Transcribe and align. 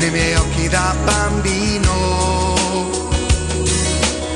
Nei 0.00 0.10
miei 0.10 0.34
occhi 0.34 0.66
da 0.68 0.94
bambino, 1.04 1.92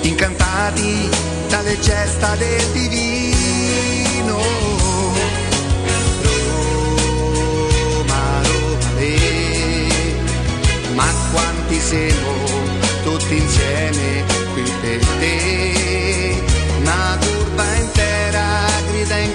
incantati 0.02 1.08
dalle 1.48 1.80
gesta 1.80 2.36
del 2.36 2.70
divino. 2.72 4.42
Roma, 7.92 8.42
Roma, 8.42 8.90
le, 8.98 9.86
ma 10.94 11.06
quanti 11.32 11.80
siamo 11.80 12.32
tutti 13.02 13.36
insieme 13.36 14.24
qui 14.52 14.70
per 14.82 15.06
te. 15.18 16.42
Una 16.80 17.18
curva 17.20 17.74
intera 17.76 18.44
grida 18.90 19.16
in 19.16 19.34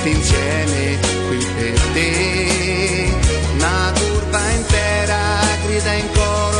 tutti 0.00 0.10
insieme 0.10 0.98
qui 1.28 1.46
per 1.56 1.80
te. 1.92 3.12
Una 3.54 3.92
curva 3.98 4.50
intera 4.50 5.18
grida 5.66 5.92
in 5.92 6.08
coro 6.12 6.59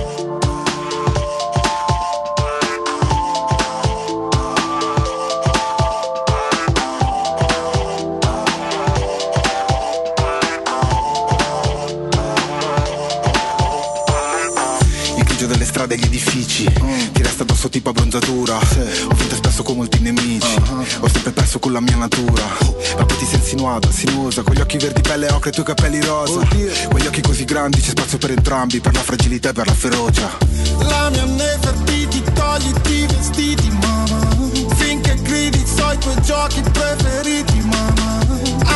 Grigio 15.91 15.91
delle 15.91 15.91
strade 15.91 15.93
e 15.93 15.97
gli 15.97 16.05
edifici 16.05 16.63
Ti 17.11 17.21
resta 17.23 17.43
addosso 17.43 17.69
tipo 17.69 17.89
abbronzatura. 17.89 18.55
Ho 18.55 19.13
vinto 19.15 19.35
spesso 19.35 19.63
con 19.63 19.75
molti 19.75 19.99
nemici. 19.99 20.55
Ho 20.99 21.07
sempre 21.07 21.31
perso 21.31 21.59
con 21.59 21.71
la 21.71 21.81
mia 21.81 21.95
natura. 21.97 22.43
Ma 22.97 23.05
poi 23.05 23.17
ti 23.17 23.25
sei 23.25 23.39
insinuata, 23.39 23.91
sinuosa 23.91 24.41
Con 24.43 24.55
gli 24.55 24.61
occhi 24.61 24.77
verdi 24.77 25.01
pelle 25.01 25.27
ocre 25.31 25.49
e 25.49 25.51
i 25.51 25.53
tuoi 25.53 25.65
capelli 25.65 26.01
rosa. 26.01 26.39
Quegli 26.89 27.07
occhi 27.07 27.21
così 27.21 27.45
grandi 27.45 27.79
c'è 27.79 27.89
spazio 27.89 28.17
per 28.17 28.31
entrambi 28.31 28.79
Per 28.79 28.93
la 28.93 29.01
fragilità 29.01 29.49
e 29.49 29.53
per 29.53 29.67
la 29.67 29.73
ferocia. 29.73 30.37
La 30.79 31.09
mia 31.09 31.25
Nefertiti, 31.25 32.21
togliti 32.33 32.93
i 32.93 33.05
vestiti, 33.07 33.69
mamma 33.69 34.19
Finché 34.75 35.15
gridi 35.21 35.63
so 35.65 35.91
i 35.91 35.97
tuoi 35.97 36.21
giochi 36.23 36.61
preferiti, 36.61 37.59
mamma 37.61 38.19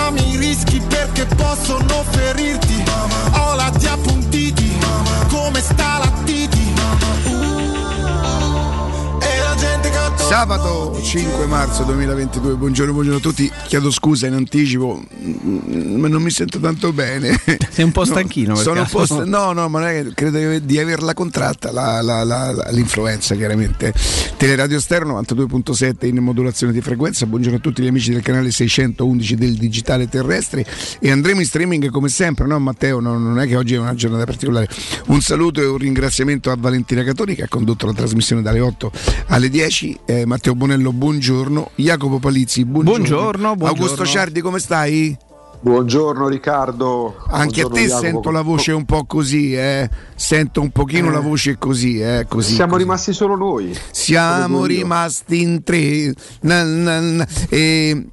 Ami 0.05 0.33
i 0.33 0.37
rischi 0.37 0.79
perché 0.87 1.25
possono 1.25 2.03
ferirti, 2.11 2.83
mamma 2.85 3.49
Ho 3.49 3.55
la 3.55 3.69
ti 3.77 3.87
appuntiti, 3.87 4.77
mamma 4.79 5.25
Come 5.27 5.61
sta 5.61 5.97
la 5.99 6.11
titi, 6.23 6.34
Sabato 10.27 10.99
5 11.03 11.45
marzo 11.45 11.83
2022, 11.83 12.55
buongiorno, 12.55 12.91
buongiorno 12.93 13.19
a 13.19 13.21
tutti. 13.21 13.49
Chiedo 13.67 13.91
scusa 13.91 14.25
in 14.25 14.33
anticipo, 14.33 15.03
mm, 15.23 15.97
ma 15.99 16.07
non 16.07 16.23
mi 16.23 16.31
sento 16.31 16.59
tanto 16.59 16.91
bene. 16.91 17.39
Sei 17.69 17.85
un 17.85 17.91
po' 17.91 18.03
stanchino, 18.05 18.55
per 18.55 18.63
Sono 18.63 18.79
un 18.79 18.85
caso? 18.85 18.97
po' 18.97 19.05
sta- 19.05 19.23
no, 19.23 19.51
no, 19.53 19.69
ma 19.69 19.91
è 19.91 20.03
credo 20.15 20.57
di 20.59 20.79
averla 20.79 21.13
contratta 21.13 21.71
la- 21.71 22.01
la- 22.01 22.23
la- 22.23 22.69
l'influenza, 22.71 23.35
chiaramente. 23.35 23.93
Teleradio 24.35 24.79
Stereo 24.79 25.07
92.7 25.21 26.07
in 26.07 26.17
modulazione 26.17 26.73
di 26.73 26.81
frequenza. 26.81 27.27
Buongiorno 27.27 27.57
a 27.59 27.61
tutti 27.61 27.83
gli 27.83 27.87
amici 27.87 28.11
del 28.11 28.23
canale 28.23 28.49
611 28.49 29.35
del 29.35 29.53
digitale 29.53 30.09
terrestre. 30.09 30.65
E 30.99 31.11
andremo 31.11 31.39
in 31.39 31.45
streaming 31.45 31.89
come 31.91 32.09
sempre, 32.09 32.47
no, 32.47 32.57
Matteo? 32.59 32.99
No, 32.99 33.17
non 33.19 33.39
è 33.39 33.45
che 33.47 33.55
oggi 33.55 33.75
è 33.75 33.77
una 33.77 33.93
giornata 33.93 34.25
particolare. 34.25 34.67
Un 35.07 35.21
saluto 35.21 35.61
e 35.61 35.65
un 35.67 35.77
ringraziamento 35.77 36.49
a 36.49 36.55
Valentina 36.57 37.03
Catoni 37.03 37.35
che 37.35 37.43
ha 37.43 37.47
condotto 37.47 37.85
la 37.85 37.93
trasmissione 37.93 38.41
dalle 38.41 38.59
8 38.59 38.91
alle 39.27 39.49
10. 39.49 39.99
Eh, 40.05 40.14
Matteo 40.25 40.55
Bonello, 40.55 40.93
buongiorno. 40.93 41.71
Jacopo 41.75 42.19
Palizzi, 42.19 42.63
buongiorno. 42.63 42.97
Buongiorno, 42.99 43.55
buongiorno. 43.55 43.67
Augusto 43.83 44.05
Ciardi, 44.05 44.39
come 44.41 44.59
stai? 44.59 45.17
Buongiorno 45.59 46.27
Riccardo. 46.27 47.15
Anche 47.29 47.61
Buongiorno 47.63 47.67
a 47.67 47.71
te 47.73 47.81
Jacopo. 47.87 48.01
sento 48.05 48.31
la 48.31 48.41
voce 48.43 48.71
un 48.71 48.85
po' 48.85 49.05
così, 49.05 49.55
eh. 49.55 49.89
Sento 50.15 50.61
un 50.61 50.69
pochino 50.69 51.09
Eh. 51.09 51.11
la 51.11 51.19
voce 51.21 51.57
così, 51.57 51.99
eh. 51.99 52.25
Così, 52.29 52.53
Siamo 52.53 52.73
così. 52.73 52.83
rimasti 52.83 53.13
solo 53.13 53.35
noi. 53.35 53.75
Siamo 53.91 54.65
rimasti 54.65 55.41
in 55.41 55.63
tre. 55.63 56.13
Na, 56.41 56.63
na, 56.63 56.99
na. 56.99 57.27
E... 57.49 58.05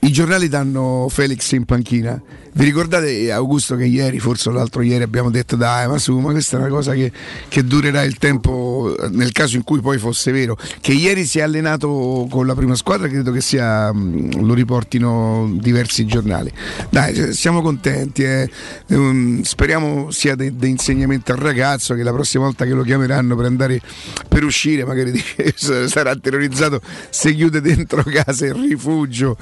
I 0.00 0.10
giornali 0.12 0.48
danno 0.48 1.06
Felix 1.10 1.50
in 1.52 1.64
panchina. 1.64 2.20
Vi 2.56 2.64
ricordate 2.64 3.30
Augusto 3.30 3.76
che 3.76 3.84
ieri, 3.84 4.18
forse 4.18 4.50
l'altro 4.50 4.80
ieri, 4.80 5.02
abbiamo 5.02 5.28
detto 5.30 5.56
dai 5.56 5.86
ma 5.86 5.98
su, 5.98 6.18
ma 6.18 6.30
questa 6.30 6.56
è 6.56 6.60
una 6.60 6.70
cosa 6.70 6.94
che, 6.94 7.12
che 7.48 7.62
durerà 7.62 8.02
il 8.02 8.16
tempo 8.16 8.96
nel 9.10 9.30
caso 9.32 9.56
in 9.56 9.62
cui 9.62 9.80
poi 9.80 9.98
fosse 9.98 10.32
vero. 10.32 10.56
Che 10.80 10.92
ieri 10.92 11.26
si 11.26 11.38
è 11.38 11.42
allenato 11.42 12.26
con 12.30 12.46
la 12.46 12.54
prima 12.54 12.74
squadra, 12.74 13.08
credo 13.08 13.30
che 13.30 13.42
sia, 13.42 13.92
mh, 13.92 14.42
lo 14.42 14.54
riportino 14.54 15.54
diversi 15.60 16.06
giornali. 16.06 16.50
Dai, 16.88 17.34
siamo 17.34 17.60
contenti, 17.60 18.22
eh. 18.22 18.48
Um, 18.86 19.42
speriamo 19.42 20.10
sia 20.10 20.34
di 20.34 20.50
insegnamento 20.62 21.32
al 21.32 21.38
ragazzo 21.38 21.92
che 21.92 22.02
la 22.02 22.12
prossima 22.12 22.44
volta 22.44 22.64
che 22.64 22.72
lo 22.72 22.84
chiameranno 22.84 23.36
per 23.36 23.44
andare 23.44 23.82
per 24.28 24.44
uscire, 24.44 24.86
magari 24.86 25.12
sarà 25.54 26.16
terrorizzato 26.16 26.80
se 27.10 27.34
chiude 27.34 27.60
dentro 27.60 28.02
casa 28.02 28.46
il 28.46 28.54
rifugio. 28.54 29.36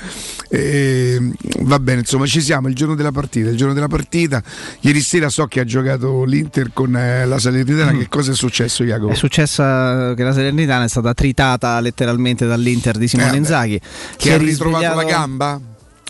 Eh, 0.49 1.31
va 1.61 1.79
bene, 1.79 2.01
insomma, 2.01 2.27
ci 2.27 2.41
siamo 2.41 2.67
il 2.67 2.75
giorno 2.75 3.03
della 3.05 3.13
partita. 3.13 3.51
Il 3.51 3.57
giorno 3.57 3.75
della 3.75 3.89
partita, 3.89 4.43
ieri 4.81 5.01
sera 5.01 5.29
so 5.29 5.47
che 5.47 5.61
ha 5.61 5.65
giocato 5.65 6.25
l'Inter 6.25 6.71
con 6.73 6.97
eh, 6.97 7.25
la 7.27 7.39
Salernitana. 7.39 7.93
Che 7.93 8.09
cosa 8.09 8.33
è 8.33 8.35
successo, 8.35 8.85
Jacopo? 8.85 9.13
È 9.13 9.17
successa 9.17 10.15
che 10.15 10.23
la 10.23 10.33
Salernitana 10.33 10.85
è 10.85 10.89
stata 10.89 11.13
tritata 11.15 11.79
letteralmente 11.81 12.47
dall'Inter 12.47 12.97
di 12.97 13.09
Simone 13.09 13.33
Eh. 13.35 13.37
Inzaghi. 13.37 13.79
che 13.79 13.89
si 14.19 14.31
ha 14.31 14.35
è 14.35 14.39
ritrovato 14.39 14.95
la 14.95 15.05
gamba? 15.05 15.61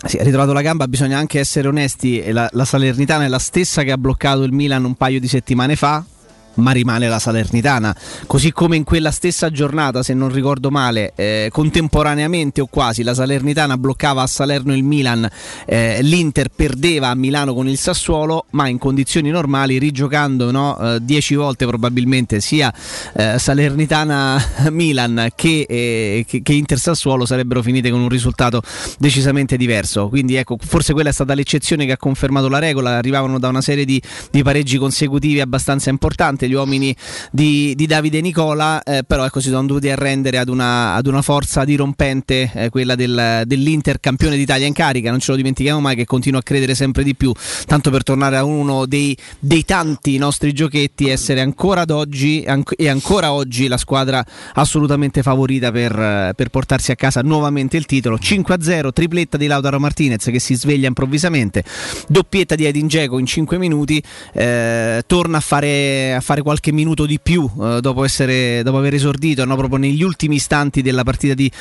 Sì, 0.05 0.17
ha 0.17 0.23
ritrovato 0.23 0.53
la 0.53 0.61
gamba, 0.61 0.87
bisogna 0.87 1.17
anche 1.17 1.39
essere 1.39 1.67
onesti, 1.67 2.31
la, 2.31 2.47
la 2.51 2.65
Salernitana 2.65 3.25
è 3.25 3.27
la 3.27 3.39
stessa 3.39 3.81
che 3.83 3.91
ha 3.91 3.97
bloccato 3.97 4.43
il 4.43 4.51
Milan 4.51 4.83
un 4.83 4.93
paio 4.95 5.19
di 5.19 5.27
settimane 5.27 5.75
fa, 5.75 6.03
ma 6.55 6.71
rimane 6.71 7.07
la 7.07 7.19
Salernitana. 7.19 7.95
Così 8.27 8.51
come 8.51 8.75
in 8.75 8.83
quella 8.83 9.11
stessa 9.11 9.49
giornata, 9.49 10.03
se 10.03 10.13
non 10.13 10.29
ricordo 10.29 10.69
male, 10.69 11.13
eh, 11.15 11.49
contemporaneamente 11.51 12.61
o 12.61 12.67
quasi, 12.67 13.03
la 13.03 13.13
Salernitana 13.13 13.77
bloccava 13.77 14.21
a 14.21 14.27
Salerno 14.27 14.73
il 14.73 14.83
Milan, 14.83 15.27
eh, 15.65 15.99
l'Inter 16.01 16.49
perdeva 16.55 17.09
a 17.09 17.15
Milano 17.15 17.53
con 17.53 17.67
il 17.67 17.77
Sassuolo, 17.77 18.45
ma 18.51 18.67
in 18.67 18.77
condizioni 18.77 19.29
normali, 19.29 19.77
rigiocando 19.77 20.51
no, 20.51 20.77
eh, 20.79 20.99
dieci 21.01 21.35
volte 21.35 21.65
probabilmente 21.65 22.39
sia 22.39 22.73
eh, 23.13 23.37
Salernitana-Milan 23.37 25.29
che, 25.35 25.65
eh, 25.67 26.25
che, 26.27 26.41
che 26.41 26.53
Inter-Sassuolo 26.53 27.25
sarebbero 27.25 27.61
finite 27.61 27.89
con 27.89 28.01
un 28.01 28.09
risultato 28.09 28.61
decisamente 28.97 29.57
diverso. 29.57 30.09
Quindi 30.09 30.35
ecco, 30.35 30.57
forse 30.59 30.93
quella 30.93 31.09
è 31.09 31.13
stata 31.13 31.33
l'eccezione 31.33 31.85
che 31.85 31.91
ha 31.93 31.97
confermato 31.97 32.47
la 32.47 32.59
regola. 32.59 32.97
Arrivavano 32.97 33.39
da 33.39 33.49
una 33.49 33.61
serie 33.61 33.85
di, 33.85 34.01
di 34.31 34.43
pareggi 34.43 34.77
consecutivi 34.77 35.41
abbastanza 35.41 35.89
importanti 35.89 36.44
gli 36.47 36.53
uomini 36.53 36.95
di, 37.31 37.73
di 37.75 37.85
Davide 37.85 38.21
Nicola, 38.21 38.81
eh, 38.83 39.03
però 39.03 39.25
ecco, 39.25 39.39
si 39.39 39.49
sono 39.49 39.65
dovuti 39.65 39.89
arrendere 39.89 40.37
ad 40.37 40.49
una, 40.49 40.93
ad 40.93 41.07
una 41.07 41.21
forza 41.21 41.63
dirompente, 41.63 42.51
eh, 42.53 42.69
quella 42.69 42.95
del, 42.95 43.43
dell'Inter 43.45 43.99
campione 43.99 44.37
d'Italia 44.37 44.67
in 44.67 44.73
carica. 44.73 45.09
Non 45.09 45.19
ce 45.19 45.31
lo 45.31 45.37
dimentichiamo 45.37 45.79
mai 45.79 45.95
che 45.95 46.05
continua 46.05 46.39
a 46.39 46.43
credere 46.43 46.75
sempre 46.75 47.03
di 47.03 47.15
più. 47.15 47.31
Tanto 47.65 47.89
per 47.89 48.03
tornare 48.03 48.37
a 48.37 48.43
uno 48.43 48.85
dei, 48.85 49.17
dei 49.39 49.63
tanti 49.63 50.17
nostri 50.17 50.53
giochetti, 50.53 51.09
essere 51.09 51.41
ancora 51.41 51.81
ad 51.81 51.91
oggi 51.91 52.43
anc- 52.45 52.73
e 52.77 52.89
ancora 52.89 53.33
oggi 53.33 53.67
la 53.67 53.77
squadra 53.77 54.23
assolutamente 54.53 55.21
favorita 55.21 55.71
per, 55.71 56.33
per 56.35 56.49
portarsi 56.49 56.91
a 56.91 56.95
casa 56.95 57.21
nuovamente 57.21 57.77
il 57.77 57.85
titolo. 57.85 58.17
5-0, 58.17 58.91
tripletta 58.91 59.37
di 59.37 59.47
Lautaro 59.47 59.79
Martinez 59.79 60.23
che 60.25 60.39
si 60.39 60.55
sveglia 60.55 60.87
improvvisamente, 60.87 61.63
doppietta 62.07 62.55
di 62.55 62.65
Edin 62.65 62.87
Dzeko 62.87 63.19
in 63.19 63.25
5 63.25 63.57
minuti, 63.57 64.01
eh, 64.33 65.03
torna 65.05 65.37
a 65.37 65.41
fare, 65.41 66.13
a 66.13 66.21
fare 66.21 66.34
qualche 66.41 66.71
minuto 66.71 67.05
di 67.05 67.19
più 67.21 67.49
eh, 67.61 67.79
dopo, 67.81 68.03
essere, 68.03 68.61
dopo 68.63 68.77
aver 68.77 68.93
esordito 68.93 69.45
no, 69.45 69.55
proprio 69.55 69.77
negli 69.77 70.03
ultimi 70.03 70.35
istanti 70.35 70.81
della 70.81 71.03
partita 71.03 71.33
di, 71.33 71.51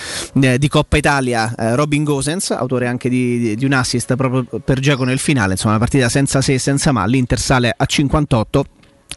eh, 0.40 0.58
di 0.58 0.68
Coppa 0.68 0.96
Italia. 0.96 1.54
eh, 1.54 1.74
Robin 1.74 2.04
Gosens, 2.04 2.50
autore 2.50 2.86
anche 2.86 3.08
di, 3.08 3.38
di- 3.38 3.56
di 3.56 3.64
un 3.64 3.72
assist 3.72 4.14
proprio 4.16 4.60
per 4.60 4.80
Dzeko 4.80 5.04
nel 5.04 5.18
finale, 5.18 5.52
insomma 5.52 5.74
una 5.74 5.80
partita 5.80 6.08
senza 6.08 6.40
se 6.40 6.54
e 6.54 6.58
senza 6.58 6.92
ma, 6.92 7.04
l'Inter 7.06 7.38
sale 7.38 7.74
a 7.76 7.84
58 7.84 8.64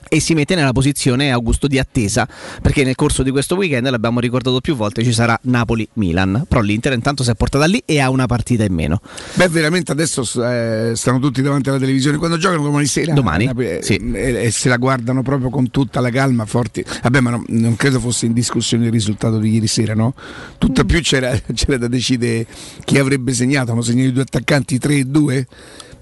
e 0.09 0.19
si 0.19 0.33
mette 0.33 0.55
nella 0.55 0.73
posizione 0.73 1.31
Augusto 1.31 1.67
di 1.67 1.79
attesa 1.79 2.27
perché 2.61 2.83
nel 2.83 2.95
corso 2.95 3.23
di 3.23 3.31
questo 3.31 3.55
weekend 3.55 3.89
l'abbiamo 3.89 4.19
ricordato 4.19 4.61
più 4.61 4.75
volte 4.75 5.03
ci 5.03 5.13
sarà 5.13 5.37
Napoli-Milan 5.43 6.45
però 6.47 6.61
l'Inter 6.61 6.93
intanto 6.93 7.23
si 7.23 7.31
è 7.31 7.35
portata 7.35 7.65
lì 7.65 7.81
e 7.85 7.99
ha 7.99 8.09
una 8.09 8.25
partita 8.25 8.63
in 8.63 8.73
meno 8.73 9.01
Beh, 9.33 9.49
veramente 9.49 9.91
adesso 9.91 10.23
eh, 10.43 10.93
stanno 10.95 11.19
tutti 11.19 11.41
davanti 11.41 11.69
alla 11.69 11.77
televisione 11.77 12.17
quando 12.17 12.37
giocano 12.37 12.63
domani 12.63 12.85
sera. 12.85 13.13
Domani, 13.13 13.49
eh, 13.57 13.79
sì. 13.81 13.95
e, 13.95 14.45
e 14.45 14.51
se 14.51 14.69
la 14.69 14.77
guardano 14.77 15.21
proprio 15.21 15.49
con 15.49 15.69
tutta 15.69 15.99
la 15.99 16.09
calma, 16.09 16.45
forti. 16.45 16.83
Vabbè, 17.03 17.19
ma 17.19 17.31
no- 17.31 17.43
non 17.47 17.75
credo 17.75 17.99
fosse 17.99 18.25
in 18.25 18.33
discussione 18.33 18.85
il 18.85 18.91
risultato 18.91 19.37
di 19.37 19.51
ieri 19.51 19.67
sera, 19.67 19.93
no? 19.93 20.13
Tutto 20.57 20.85
più 20.85 21.01
c'era, 21.01 21.39
c'era 21.53 21.77
da 21.77 21.87
decidere 21.87 22.47
chi 22.83 22.97
avrebbe 22.97 23.33
segnato. 23.33 23.71
Hanno 23.71 23.81
segnato 23.81 24.09
i 24.09 24.13
due 24.13 24.23
attaccanti 24.23 24.77
3 24.77 24.95
e 24.95 25.05
2. 25.05 25.47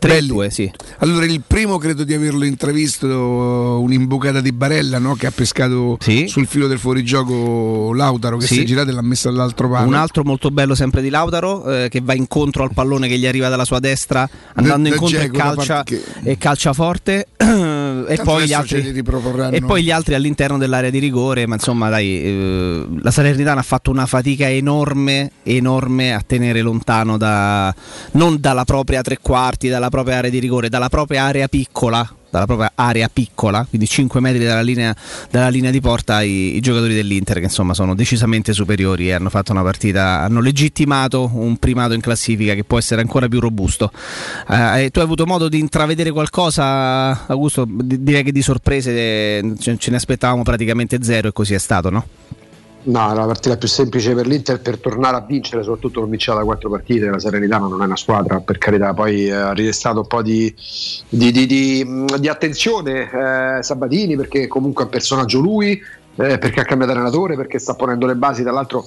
3-2 0.07 0.47
sì 0.47 0.71
Allora, 0.99 1.25
il 1.25 1.41
primo 1.45 1.77
credo 1.77 2.03
di 2.03 2.13
averlo 2.13 2.45
intravisto 2.45 3.07
un'imbucata 3.81 4.41
di 4.41 4.51
Barella 4.51 4.99
no? 4.99 5.15
che 5.15 5.27
ha 5.27 5.31
pescato 5.31 5.97
Sì. 5.99 6.27
sul 6.27 6.47
filo 6.47 6.67
del 6.67 6.79
fuorigioco 6.79 7.93
Lautaro 7.93 8.37
che 8.37 8.45
Sì. 8.47 8.55
si 8.55 8.61
è 8.61 8.63
girato 8.65 8.89
e 8.89 8.93
l'ha 8.93 9.01
messo 9.01 9.29
all'altro 9.29 9.69
palo. 9.69 9.87
un 9.87 9.93
altro 9.95 10.23
molto 10.23 10.51
bello 10.51 10.75
sempre 10.75 11.01
di 11.01 11.09
Lautaro 11.09 11.69
eh, 11.83 11.89
che 11.89 12.01
va 12.03 12.13
incontro 12.13 12.63
al 12.63 12.73
pallone 12.73 13.07
che 13.07 13.17
gli 13.17 13.25
arriva 13.25 13.49
dalla 13.49 13.65
sua 13.65 13.79
destra 13.79 14.27
andando 14.55 14.89
da 14.89 14.95
incontro 14.95 15.17
e 15.17 15.21
Dzeko, 15.29 15.37
da 15.37 15.43
calcia, 15.43 15.83
che- 15.83 16.03
e 16.23 16.37
calcia 16.37 16.73
forte 16.73 17.27
e 18.07 18.17
poi, 18.17 18.53
altri, 18.53 19.03
e 19.51 19.61
poi 19.61 19.83
gli 19.83 19.91
altri 19.91 20.15
all'interno 20.15 20.57
dell'area 20.57 20.89
di 20.89 20.99
rigore 20.99 21.45
ma 21.47 21.55
insomma 21.55 21.89
dai 21.89 22.21
eh, 22.21 22.87
la 23.01 23.11
Salernitana 23.11 23.59
ha 23.59 23.63
fatto 23.63 23.91
una 23.91 24.05
fatica 24.05 24.49
enorme 24.49 25.31
enorme 25.43 26.13
a 26.13 26.21
tenere 26.25 26.61
lontano 26.61 27.17
da, 27.17 27.73
non 28.11 28.39
dalla 28.39 28.65
propria 28.65 29.01
tre 29.01 29.17
quarti 29.21 29.69
dalla 29.69 29.89
propria 29.89 30.17
area 30.17 30.29
di 30.29 30.39
rigore 30.39 30.69
dalla 30.69 30.89
propria 30.89 31.23
area 31.23 31.47
piccola 31.47 32.07
dalla 32.35 32.45
propria 32.45 32.71
area 32.75 33.09
piccola, 33.11 33.65
quindi 33.67 33.87
5 33.87 34.19
metri 34.19 34.43
dalla 34.43 34.61
linea, 34.61 34.93
dalla 35.31 35.47
linea 35.47 35.71
di 35.71 35.79
porta, 35.79 36.21
i, 36.21 36.55
i 36.55 36.59
giocatori 36.59 36.93
dell'Inter 36.93 37.37
che 37.37 37.45
insomma 37.45 37.73
sono 37.73 37.95
decisamente 37.95 38.51
superiori 38.51 39.07
e 39.07 39.13
hanno 39.13 39.29
fatto 39.29 39.53
una 39.53 39.63
partita, 39.63 40.19
hanno 40.21 40.41
legittimato 40.41 41.29
un 41.33 41.55
primato 41.57 41.93
in 41.93 42.01
classifica 42.01 42.53
che 42.53 42.65
può 42.65 42.77
essere 42.77 43.01
ancora 43.01 43.27
più 43.27 43.39
robusto. 43.39 43.91
Eh, 44.49 44.89
tu 44.91 44.99
hai 44.99 45.05
avuto 45.05 45.25
modo 45.25 45.47
di 45.47 45.59
intravedere 45.59 46.11
qualcosa, 46.11 47.25
Augusto? 47.27 47.65
Di- 47.67 48.03
Direi 48.03 48.23
che 48.23 48.31
di 48.31 48.41
sorprese 48.41 49.55
ce 49.57 49.89
ne 49.89 49.95
aspettavamo 49.95 50.43
praticamente 50.43 51.01
zero 51.01 51.29
e 51.29 51.31
così 51.31 51.53
è 51.53 51.59
stato, 51.59 51.89
no? 51.89 52.05
No, 52.87 53.11
è 53.11 53.15
la 53.15 53.25
partita 53.25 53.57
più 53.57 53.67
semplice 53.67 54.13
per 54.13 54.27
l'Inter 54.27 54.61
per 54.61 54.79
tornare 54.79 55.17
a 55.17 55.21
vincere, 55.21 55.63
soprattutto 55.63 56.01
non 56.01 56.09
vinceva 56.11 56.37
da 56.37 56.43
quattro 56.43 56.69
partite. 56.69 57.09
La 57.09 57.19
Serenitana 57.19 57.65
non 57.67 57.81
è 57.81 57.85
una 57.85 57.95
squadra, 57.95 58.41
per 58.41 58.59
carità. 58.59 58.93
Poi 58.93 59.25
eh, 59.25 59.31
ha 59.31 59.53
ridestato 59.53 60.01
un 60.01 60.07
po' 60.07 60.21
di, 60.21 60.53
di- 61.09 61.31
di- 61.31 61.47
di, 62.19 62.27
attenzione 62.27 63.09
eh, 63.09 63.63
Sabatini 63.63 64.15
perché 64.15 64.45
comunque 64.47 64.83
è 64.83 64.85
un 64.85 64.91
personaggio 64.91 65.39
lui, 65.39 65.71
eh, 66.15 66.37
perché 66.37 66.59
ha 66.59 66.63
cambiato 66.63 66.91
allenatore, 66.91 67.35
perché 67.35 67.57
sta 67.57 67.73
ponendo 67.73 68.05
le 68.05 68.15
basi, 68.15 68.43
tra 68.43 68.51
l'altro 68.51 68.83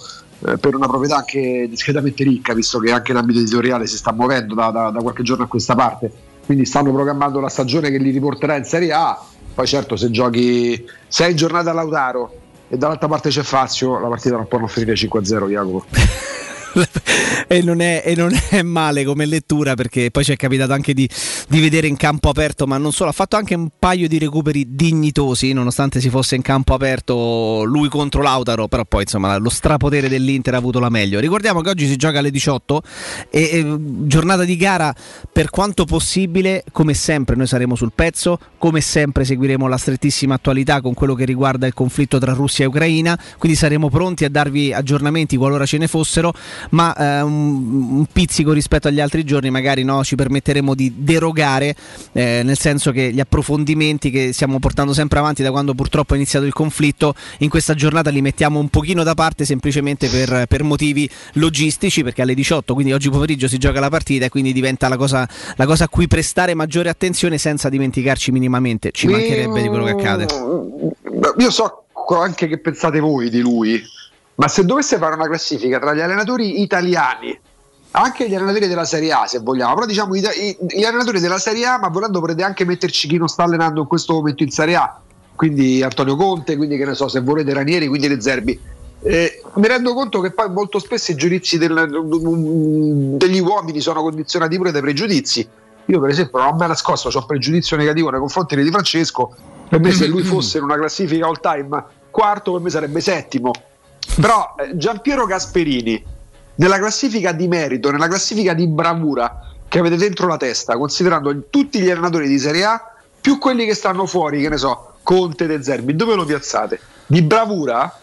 eh, 0.47 0.59
per 0.59 0.77
una 0.77 0.87
proprietà 0.87 1.17
anche 1.17 1.67
discretamente 1.69 2.23
ricca, 2.23 2.55
visto 2.55 2.79
che 2.79 2.93
anche 2.93 3.11
in 3.11 3.17
ambito 3.17 3.41
editoriale 3.41 3.89
si 3.89 3.97
sta 3.97 4.13
muovendo 4.13 4.55
da, 4.55 4.71
da- 4.71 4.91
da 4.91 5.01
qualche 5.01 5.25
giorno 5.25 5.43
a 5.43 5.49
questa 5.49 5.75
parte. 5.75 6.13
Quindi 6.47 6.67
stanno 6.67 6.93
programmando 6.93 7.41
la 7.41 7.49
stagione 7.49 7.91
che 7.91 7.99
li 7.99 8.11
riporterà 8.11 8.55
in 8.55 8.65
Serie 8.65 8.93
A. 8.93 9.21
Poi 9.55 9.67
certo 9.67 9.97
se 9.97 10.13
giochi 10.13 10.87
sei 11.09 11.35
giornate 11.35 11.69
a 11.69 11.73
Lautaro 11.73 12.33
e 12.69 12.77
dall'altra 12.77 13.09
parte 13.09 13.31
c'è 13.31 13.43
Fazio, 13.43 13.99
la 13.99 14.09
partita 14.09 14.37
non 14.37 14.47
può 14.47 14.59
non 14.59 14.69
finire 14.69 14.95
5-0, 14.95 15.49
Jacopo. 15.49 15.85
e, 17.47 17.63
non 17.63 17.81
è, 17.81 18.03
e 18.05 18.15
non 18.15 18.37
è 18.51 18.63
male 18.63 19.05
come 19.05 19.27
lettura 19.27 19.75
perché 19.75 20.11
poi 20.11 20.25
ci 20.25 20.33
è 20.33 20.37
capitato 20.37 20.73
anche 20.73 20.95
di, 20.95 21.09
di 21.49 21.61
vedere 21.61 21.87
in 21.87 21.97
campo 21.97 22.29
aperto, 22.29 22.67
ma 22.67 22.79
non 22.79 22.93
solo, 22.93 23.11
ha 23.11 23.13
fatto 23.13 23.37
anche 23.37 23.55
un 23.55 23.69
paio 23.79 24.09
di 24.09 24.19
recuperi 24.19 24.75
dignitosi, 24.75 25.53
nonostante 25.53 26.01
si 26.01 26.11
fosse 26.11 26.37
in 26.37 26.43
campo 26.43 26.75
aperto 26.75 27.65
lui 27.65 27.89
contro 27.89 28.23
Lautaro, 28.23 28.69
però 28.69 28.85
poi 28.85 29.03
insomma 29.03 29.37
lo 29.37 29.51
strapotere 29.51 30.09
dell'Inter 30.09 30.55
ha 30.55 30.59
avuto 30.59 30.79
la 30.79 30.89
meglio. 30.89 31.21
Ricordiamo 31.21 31.61
che 31.61 31.71
oggi 31.71 31.87
si 31.87 31.97
gioca 31.97 32.19
alle 32.19 32.31
18 32.31 32.83
e, 33.31 33.41
e 33.41 33.77
giornata 33.79 34.45
di 34.45 34.57
gara 34.57 34.95
per 35.31 35.51
quanto 35.51 35.85
possibile, 35.85 36.65
come 36.73 36.95
sempre 36.95 37.37
noi 37.37 37.47
saremo 37.47 37.75
sul 37.75 37.93
pezzo, 37.95 38.39
come 38.59 38.81
sempre 38.81 39.25
seguiremo 39.25 39.67
la 39.67 39.77
strettissima 39.77 40.35
attualità 40.35 40.81
con 40.81 40.95
quello 40.95 41.15
che 41.15 41.25
riguarda 41.25 41.67
il 41.67 41.75
conflitto 41.75 42.19
tra 42.19 42.33
Russia 42.33 42.65
e 42.65 42.69
Ucraina, 42.69 43.19
quindi 43.39 43.57
saremo 43.57 43.89
pronti 43.89 44.25
a 44.25 44.31
darvi 44.31 44.73
aggiornamenti 44.73 45.37
qualora 45.37 45.67
ce 45.67 45.79
ne 45.79 45.87
fossero. 45.87 46.33
Ma 46.71 46.95
eh, 46.95 47.21
un, 47.23 47.91
un, 47.91 48.07
pizzico 48.11 48.53
rispetto 48.53 48.89
agli 48.89 49.01
altri 49.01 49.25
giorni 49.25 49.51
magari 49.51 49.85
no, 49.85 50.03
ci 50.05 50.15
permetteremo 50.15 50.75
di 50.75 50.93
derogare, 50.97 51.75
eh, 52.13 52.43
nel 52.45 52.59
senso 52.59 52.91
che 52.93 53.13
gli 53.13 53.21
approfondimenti 53.21 54.11
che 54.11 54.33
stiamo 54.33 54.59
portando 54.59 54.93
sempre 54.93 55.19
avanti 55.19 55.43
da 55.43 55.51
quando 55.51 55.75
purtroppo 55.75 56.15
è 56.15 56.17
iniziato 56.17 56.47
il 56.47 56.53
conflitto, 56.53 57.15
in 57.39 57.49
questa 57.49 57.75
giornata 57.75 58.11
li 58.11 58.21
mettiamo 58.21 58.59
un 58.59 58.69
pochino 58.69 59.03
da 59.03 59.15
parte 59.15 59.45
semplicemente 59.45 60.09
per, 60.09 60.47
per 60.47 60.63
motivi 60.63 61.09
logistici, 61.35 62.03
perché 62.03 62.23
alle 62.23 62.35
18, 62.35 62.75
quindi 62.75 62.93
oggi 62.93 63.11
pomeriggio 63.11 63.49
si 63.49 63.59
gioca 63.59 63.81
la 63.81 63.91
partita 63.91 64.27
e 64.27 64.29
quindi 64.29 64.53
diventa 64.53 64.89
la 64.89 64.97
cosa, 64.97 65.29
la 65.57 65.67
cosa 65.67 65.85
a 65.85 65.89
cui 65.89 66.07
prestare 66.07 66.55
maggiore 66.55 66.89
attenzione 66.89 67.39
senza 67.39 67.69
dimenticarci 67.69 68.31
minimamente, 68.33 68.91
ci 68.93 69.07
mancherebbe 69.07 69.63
di 69.63 69.69
quello 69.69 69.85
che 69.85 69.91
accade. 69.91 70.27
Io 71.39 71.51
so 71.51 71.85
anche 72.17 72.47
che 72.47 72.59
pensate 72.59 73.01
voi 73.01 73.29
di 73.29 73.41
lui, 73.41 73.83
ma 74.39 74.47
se 74.47 74.65
dovesse 74.65 74.99
fare 74.99 75.15
una 75.15 75.27
classifica 75.27 75.81
tra 75.81 75.93
gli 75.95 76.01
allenatori 76.01 76.63
italiani, 76.63 77.37
anche 77.93 78.29
gli 78.29 78.35
allenatori 78.35 78.69
della 78.69 78.85
Serie 78.85 79.13
A 79.13 79.27
se 79.27 79.41
vogliamo, 79.41 79.75
però 79.75 79.87
diciamo 79.87 80.15
gli 80.15 80.85
allenatori 80.85 81.19
della 81.19 81.39
Serie 81.39 81.67
A, 81.67 81.79
ma 81.79 81.89
volendo 81.89 82.21
potete 82.21 82.45
anche 82.45 82.65
metterci 82.65 83.09
chi 83.09 83.17
non 83.17 83.27
sta 83.27 83.43
allenando 83.43 83.81
in 83.81 83.89
questo 83.89 84.15
momento 84.15 84.45
in 84.45 84.51
Serie 84.51 84.77
A, 84.77 85.01
quindi 85.35 85.83
Antonio 85.83 86.15
Conte, 86.15 86.57
quindi 86.57 86.77
che 86.77 86.85
ne 86.85 86.95
so, 86.95 87.09
se 87.09 87.21
volete 87.21 87.53
Ranieri, 87.53 87.89
quindi 87.89 88.07
Le 88.07 88.21
Zerbi. 88.21 88.61
Eh, 89.01 89.43
mi 89.55 89.67
rendo 89.67 89.93
conto 89.95 90.21
che 90.21 90.31
poi 90.31 90.51
molto 90.51 90.79
spesso 90.79 91.11
i 91.11 91.15
giudizi 91.17 91.59
del, 91.59 91.89
degli 93.17 93.39
uomini 93.41 93.81
sono 93.81 94.03
condizionati 94.03 94.57
pure 94.57 94.71
dai 94.71 94.83
pregiudizi. 94.83 95.49
Io, 95.87 96.01
per 96.01 96.11
esempio, 96.11 96.39
non 96.39 96.49
ho 96.49 96.53
mai 96.53 96.69
nascosto, 96.69 97.09
ho 97.09 97.19
un 97.19 97.27
pregiudizio 97.27 97.77
negativo 97.77 98.11
nei 98.11 98.21
confronti 98.21 98.55
di 98.55 98.71
Francesco. 98.71 99.35
Per 99.69 99.81
me, 99.81 99.91
se 99.91 100.07
lui 100.07 100.23
fosse 100.25 100.59
in 100.59 100.65
una 100.65 100.77
classifica 100.77 101.27
all 101.27 101.41
time 101.41 101.85
quarto, 102.11 102.53
per 102.53 102.61
me 102.61 102.71
sarebbe 102.71 103.01
settimo. 103.01 103.53
Però 104.21 104.55
eh, 104.59 104.77
Giampiero 104.77 105.27
Gasperini, 105.27 106.03
nella 106.57 106.79
classifica 106.79 107.33
di 107.33 107.49
merito, 107.49 107.91
nella 107.91 108.09
classifica 108.09 108.55
di 108.55 108.67
bravura 108.67 109.41
che 109.69 109.79
avete 109.79 109.97
dentro 109.97 110.27
la 110.27 110.37
testa, 110.37 110.77
considerando 110.77 111.49
tutti 111.51 111.81
gli 111.81 111.91
allenatori 111.91 112.27
di 112.27 112.39
Serie 112.39 112.65
A, 112.65 112.93
più 113.21 113.39
quelli 113.39 113.67
che 113.67 113.75
stanno 113.75 114.07
fuori, 114.07 114.41
che 114.41 114.49
ne 114.49 114.57
so, 114.57 114.95
Conte 115.03 115.47
De 115.47 115.63
Zerbi, 115.63 115.95
dove 115.95 116.15
lo 116.15 116.25
piazzate? 116.25 116.81
Di 117.07 117.23
bravura? 117.23 117.99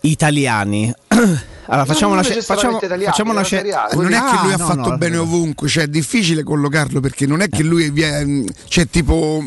Italiani. 0.00 0.92
Allora, 1.66 1.86
facciamo 1.86 2.12
una, 2.12 2.22
ce- 2.22 2.42
facciamo, 2.42 2.76
italiani, 2.76 3.04
facciamo 3.04 3.30
una 3.30 3.42
ce- 3.42 3.62
Non 3.62 4.12
è 4.12 4.22
che 4.22 4.38
lui 4.42 4.52
ah, 4.52 4.54
ha 4.54 4.56
no, 4.58 4.66
fatto 4.66 4.90
no, 4.90 4.98
bene 4.98 5.16
no. 5.16 5.22
ovunque, 5.22 5.66
cioè 5.66 5.84
è 5.84 5.88
difficile 5.88 6.42
collocarlo 6.42 7.00
perché 7.00 7.24
non 7.26 7.40
è 7.40 7.48
che 7.48 7.62
lui 7.62 7.88
viene. 7.88 8.44
Cioè, 8.68 8.86
tipo, 8.86 9.42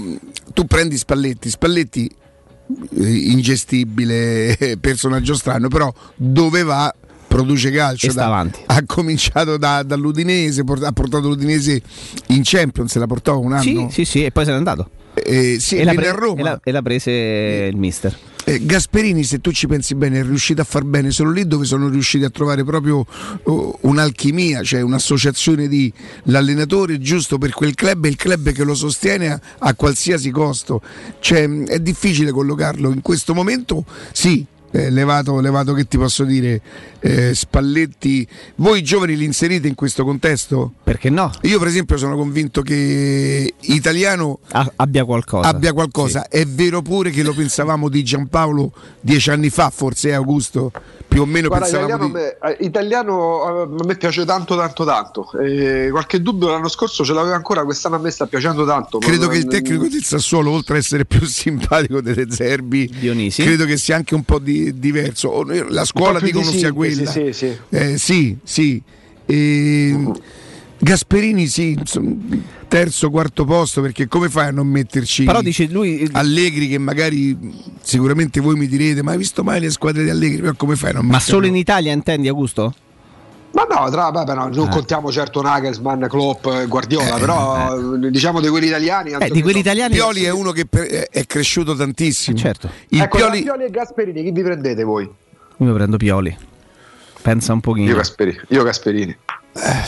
tu 0.51 0.65
prendi 0.65 0.97
Spalletti, 0.97 1.47
Spalletti 1.47 2.15
ingestibile 2.95 4.57
personaggio 4.81 5.35
strano, 5.35 5.67
però 5.67 5.93
dove 6.15 6.63
va 6.63 6.93
produce 7.27 7.71
calcio. 7.71 8.11
Da, 8.13 8.45
ha 8.65 8.83
cominciato 8.85 9.57
da, 9.57 9.83
dall'Udinese, 9.83 10.61
ha 10.61 10.91
portato 10.91 11.27
l'Udinese 11.27 11.81
in 12.27 12.41
Champions, 12.43 12.95
la 12.95 13.07
portò 13.07 13.39
un 13.39 13.53
anno. 13.53 13.61
Sì, 13.61 13.87
sì, 13.91 14.05
sì, 14.05 14.25
e 14.25 14.31
poi 14.31 14.45
se 14.45 14.51
n'è 14.51 14.57
andato. 14.57 14.89
Eh, 15.13 15.57
sì, 15.59 15.77
e, 15.77 15.83
l'ha 15.83 15.93
pre- 15.93 16.09
e, 16.09 16.41
l'ha, 16.41 16.59
e 16.63 16.71
l'ha 16.71 16.81
prese 16.81 17.11
il 17.11 17.77
mister. 17.77 18.15
Eh, 18.49 18.65
Gasperini, 18.65 19.25
se 19.25 19.41
tu 19.41 19.51
ci 19.51 19.67
pensi 19.67 19.93
bene, 19.93 20.19
è 20.19 20.23
riuscito 20.23 20.61
a 20.61 20.63
far 20.63 20.85
bene 20.85 21.11
solo 21.11 21.31
lì 21.31 21.45
dove 21.45 21.65
sono 21.65 21.89
riusciti 21.89 22.23
a 22.23 22.29
trovare 22.29 22.63
proprio 22.63 23.05
uh, 23.43 23.77
un'alchimia, 23.81 24.63
cioè 24.63 24.79
un'associazione 24.79 25.67
di 25.67 25.91
l'allenatore 26.23 26.97
giusto 26.97 27.37
per 27.37 27.51
quel 27.51 27.75
club 27.75 28.05
e 28.05 28.07
il 28.07 28.15
club 28.15 28.53
che 28.53 28.63
lo 28.63 28.73
sostiene 28.73 29.33
a, 29.33 29.41
a 29.57 29.73
qualsiasi 29.73 30.31
costo. 30.31 30.81
Cioè, 31.19 31.65
è 31.65 31.79
difficile 31.81 32.31
collocarlo 32.31 32.89
in 32.89 33.01
questo 33.01 33.33
momento, 33.33 33.83
sì, 34.13 34.45
eh, 34.71 34.89
levato, 34.89 35.39
levato, 35.39 35.73
che 35.73 35.87
ti 35.87 35.97
posso 35.97 36.23
dire, 36.23 36.61
eh, 36.99 37.33
Spalletti, 37.33 38.27
voi 38.55 38.83
giovani 38.83 39.15
li 39.15 39.25
inserite 39.25 39.67
in 39.67 39.75
questo 39.75 40.03
contesto? 40.03 40.73
Perché 40.83 41.09
no? 41.09 41.31
Io 41.43 41.59
per 41.59 41.67
esempio 41.67 41.97
sono 41.97 42.15
convinto 42.15 42.61
che 42.61 43.53
Italiano 43.61 44.39
ah, 44.51 44.71
abbia 44.75 45.05
qualcosa. 45.05 45.47
Abbia 45.47 45.73
qualcosa. 45.73 46.27
Sì. 46.29 46.39
È 46.39 46.45
vero 46.45 46.81
pure 46.81 47.11
che 47.11 47.23
lo 47.23 47.33
pensavamo 47.33 47.89
di 47.89 48.03
Giampaolo 48.03 48.71
dieci 48.99 49.29
anni 49.29 49.49
fa, 49.49 49.69
forse 49.69 50.13
Augusto, 50.13 50.71
più 51.07 51.21
o 51.21 51.25
meno 51.25 51.47
Guarda, 51.47 51.65
pensavamo 51.65 52.07
italiano, 52.07 52.07
di... 52.07 52.55
me, 52.57 52.57
italiano 52.65 53.67
eh, 53.77 53.81
a 53.81 53.85
me 53.85 53.95
piace 53.95 54.25
tanto 54.25 54.57
tanto 54.57 54.83
tanto. 54.83 55.31
Eh, 55.39 55.87
qualche 55.91 56.21
dubbio 56.21 56.49
l'anno 56.49 56.67
scorso 56.67 57.05
ce 57.05 57.13
l'aveva 57.13 57.35
ancora, 57.35 57.63
quest'anno 57.63 57.95
a 57.95 57.99
me 57.99 58.11
sta 58.11 58.25
piacendo 58.25 58.65
tanto. 58.65 58.97
Credo 58.97 59.27
che 59.27 59.37
il 59.37 59.45
tecnico 59.45 59.87
del 59.87 60.03
Sassuolo, 60.03 60.51
oltre 60.51 60.75
ad 60.75 60.81
essere 60.81 61.05
più 61.05 61.23
simpatico 61.25 62.01
delle 62.01 62.29
Zerbi, 62.29 62.91
Dionisi. 62.99 63.43
credo 63.43 63.65
che 63.65 63.77
sia 63.77 63.95
anche 63.95 64.13
un 64.13 64.23
po' 64.23 64.39
di 64.39 64.56
diverso. 64.75 65.43
La 65.69 65.85
scuola 65.85 66.19
dicono 66.19 66.51
sia 66.51 66.71
quella. 66.71 67.09
Sì, 67.09 67.33
sì. 67.33 67.57
Eh, 67.69 67.97
sì, 67.97 68.37
sì. 68.43 68.81
E, 69.25 70.11
Gasperini 70.79 71.47
sì, 71.47 71.75
terzo, 72.67 73.09
quarto 73.09 73.45
posto 73.45 73.81
perché 73.81 74.07
come 74.07 74.29
fai 74.29 74.47
a 74.47 74.51
non 74.51 74.67
metterci 74.67 75.23
Però 75.23 75.41
dice 75.41 75.65
lui 75.65 76.07
Allegri 76.11 76.67
che 76.67 76.77
magari 76.77 77.35
sicuramente 77.81 78.39
voi 78.39 78.55
mi 78.55 78.67
direte 78.67 79.01
ma 79.01 79.11
hai 79.11 79.17
visto 79.17 79.43
mai 79.43 79.59
le 79.59 79.71
squadre 79.71 80.03
di 80.03 80.11
Allegri? 80.11 80.41
Però 80.41 80.53
come 80.55 80.75
fai 80.75 80.91
a 80.91 80.93
non 80.93 81.07
Ma 81.07 81.19
solo 81.19 81.47
in 81.47 81.55
Italia 81.55 81.91
intendi 81.91 82.27
Augusto? 82.27 82.75
Ma 83.51 83.63
no, 83.63 83.89
tra, 83.89 84.09
vabbè, 84.09 84.33
no 84.33 84.49
non 84.53 84.67
ah. 84.67 84.69
contiamo 84.69 85.11
certo 85.11 85.41
Nagelsmann, 85.41 86.05
Klopp, 86.05 86.47
Guardiola, 86.67 87.15
eh, 87.15 87.19
però 87.19 87.75
eh. 87.75 88.11
diciamo 88.11 88.39
di 88.39 88.49
quelli 88.49 88.67
italiani. 88.67 89.15
Eh, 89.17 89.29
di 89.29 89.41
quelli 89.41 89.59
italiani 89.59 89.93
Pioli 89.93 90.23
è 90.23 90.31
uno 90.31 90.51
che 90.51 90.65
per, 90.65 90.85
è 90.85 91.25
cresciuto 91.25 91.75
tantissimo. 91.75 92.37
Certo. 92.37 92.69
Il 92.89 93.01
ecco, 93.01 93.17
Pioli... 93.17 93.41
Pioli 93.41 93.65
e 93.65 93.69
Gasperini, 93.69 94.23
chi 94.23 94.31
vi 94.31 94.43
prendete 94.43 94.83
voi? 94.83 95.09
Io 95.57 95.73
prendo 95.73 95.97
Pioli. 95.97 96.37
Pensa 97.21 97.53
un 97.53 97.61
pochino. 97.61 97.89
Io 97.89 97.95
Gasperini. 97.95 98.39
Io 98.49 98.63
Gasperini. 98.63 99.17
Eh, 99.53 99.83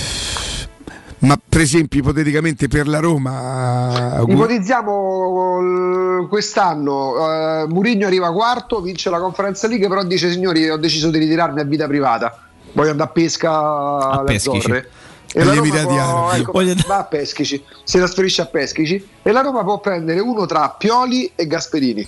ma 1.19 1.39
per 1.47 1.61
esempio 1.61 1.99
ipoteticamente 1.99 2.67
per 2.67 2.87
la 2.87 2.99
Roma 2.99 4.23
ipotizziamo 4.25 6.25
quest'anno 6.29 7.63
uh, 7.63 7.67
Murigno 7.67 8.07
arriva 8.07 8.31
quarto 8.31 8.79
vince 8.79 9.09
la 9.09 9.19
conferenza 9.19 9.67
League 9.67 9.89
però 9.89 10.01
dice 10.03 10.31
signori 10.31 10.69
ho 10.69 10.77
deciso 10.77 11.09
di 11.09 11.17
ritirarmi 11.17 11.59
a 11.59 11.65
vita 11.65 11.87
privata 11.87 12.48
voglio 12.73 12.91
andare 12.91 13.09
a 13.09 13.13
pesca 13.13 13.51
a 13.51 14.09
alle 14.19 14.39
Zorre 14.39 14.89
e 15.31 15.43
la 15.43 15.53
Roma 15.53 15.83
può, 15.83 16.61
ecco, 16.61 16.87
va 16.87 16.97
a 16.97 17.03
Peschici 17.03 17.63
si 17.83 17.97
trasferisce 17.97 18.41
a 18.41 18.45
Peschici 18.45 19.07
e 19.21 19.31
la 19.31 19.41
Roma 19.41 19.63
può 19.63 19.79
prendere 19.79 20.19
uno 20.19 20.45
tra 20.45 20.69
Pioli 20.71 21.31
e 21.35 21.45
Gasperini 21.45 22.07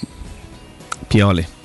Pioli 1.07 1.59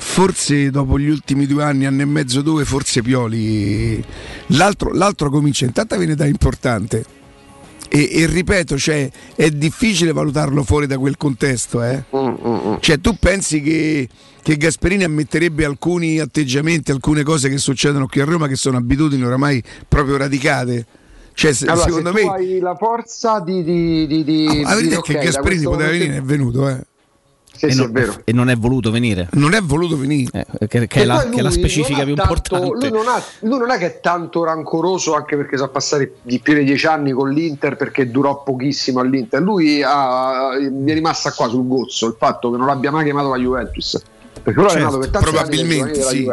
forse 0.00 0.70
dopo 0.70 0.98
gli 0.98 1.08
ultimi 1.08 1.46
due 1.46 1.62
anni, 1.62 1.86
anno 1.86 2.02
e 2.02 2.04
mezzo, 2.04 2.42
due, 2.42 2.64
forse 2.64 3.00
Pioli. 3.00 4.02
L'altro, 4.48 4.92
l'altro 4.92 5.30
comincia, 5.30 5.66
intanto 5.66 5.96
viene 5.96 6.16
da 6.16 6.26
importante. 6.26 7.04
E, 7.88 8.08
e, 8.12 8.26
ripeto, 8.26 8.76
cioè, 8.76 9.10
è 9.34 9.50
difficile 9.50 10.12
valutarlo 10.12 10.62
fuori 10.62 10.86
da 10.86 10.98
quel 10.98 11.16
contesto. 11.16 11.82
Eh? 11.82 12.04
Mm, 12.14 12.18
mm, 12.18 12.68
mm. 12.68 12.74
Cioè, 12.80 13.00
tu 13.00 13.16
pensi 13.18 13.60
che, 13.60 14.08
che, 14.42 14.56
Gasperini 14.56 15.04
ammetterebbe 15.04 15.64
alcuni 15.64 16.18
atteggiamenti, 16.18 16.90
alcune 16.90 17.22
cose 17.22 17.48
che 17.48 17.58
succedono 17.58 18.06
qui 18.06 18.20
a 18.20 18.24
Roma 18.24 18.46
che 18.46 18.56
sono 18.56 18.76
abitudini 18.76 19.22
oramai 19.24 19.62
proprio 19.86 20.16
radicate? 20.16 20.86
Cioè, 21.32 21.52
se, 21.52 21.66
allora, 21.66 21.86
secondo 21.86 22.12
se 22.12 22.24
me 22.24 22.30
hai 22.30 22.58
la 22.58 22.74
forza 22.74 23.40
di, 23.40 23.62
di, 23.62 24.06
di, 24.06 24.24
di 24.24 24.62
ah, 24.64 24.76
di 24.76 25.00
che 25.00 25.14
Gasperini 25.14 25.64
poteva 25.64 25.90
venire, 25.90 26.16
è 26.16 26.22
venuto, 26.22 26.68
eh. 26.68 26.84
Sì, 27.60 27.66
e, 27.66 27.72
sì, 27.72 27.78
non, 27.78 28.22
e, 28.24 28.32
non, 28.32 28.48
è 28.48 28.56
voluto 28.56 28.90
venire. 28.90 29.28
Non 29.32 29.52
è 29.52 29.60
voluto 29.60 29.98
venire. 29.98 30.46
Eh, 30.58 30.66
che, 30.66 30.86
che, 30.86 31.02
è 31.02 31.04
la, 31.04 31.28
che, 31.28 31.40
è 31.40 31.42
la, 31.42 31.50
specifica 31.50 32.04
più 32.04 32.14
tanto, 32.14 32.32
importante. 32.32 32.88
Lui 32.88 32.90
non, 32.90 33.06
ha, 33.06 33.22
lui 33.40 33.58
non, 33.58 33.70
è 33.70 33.76
che 33.76 33.86
è 33.86 34.00
tanto 34.00 34.44
rancoroso, 34.44 35.14
anche 35.14 35.36
perché 35.36 35.58
sa 35.58 35.68
passare 35.68 36.14
di 36.22 36.38
più 36.38 36.54
di 36.54 36.64
dieci 36.64 36.86
anni 36.86 37.12
con 37.12 37.30
l'Inter 37.30 37.76
perché 37.76 38.10
durò 38.10 38.42
pochissimo 38.42 39.00
all'Inter. 39.00 39.42
Lui 39.42 39.82
ha, 39.82 40.56
mi 40.70 40.90
è 40.90 40.94
rimasta 40.94 41.32
qua 41.32 41.48
sul 41.48 41.66
gozzo 41.66 42.06
il 42.06 42.16
fatto 42.18 42.50
che 42.50 42.56
non 42.56 42.66
l'abbia 42.66 42.90
mai 42.90 43.04
chiamato 43.04 43.28
la 43.28 43.36
Juventus. 43.36 44.02
Perché 44.42 44.68
certo, 44.68 44.98
per 44.98 45.10
tanti 45.10 45.30
probabilmente 45.30 46.02
sì. 46.02 46.28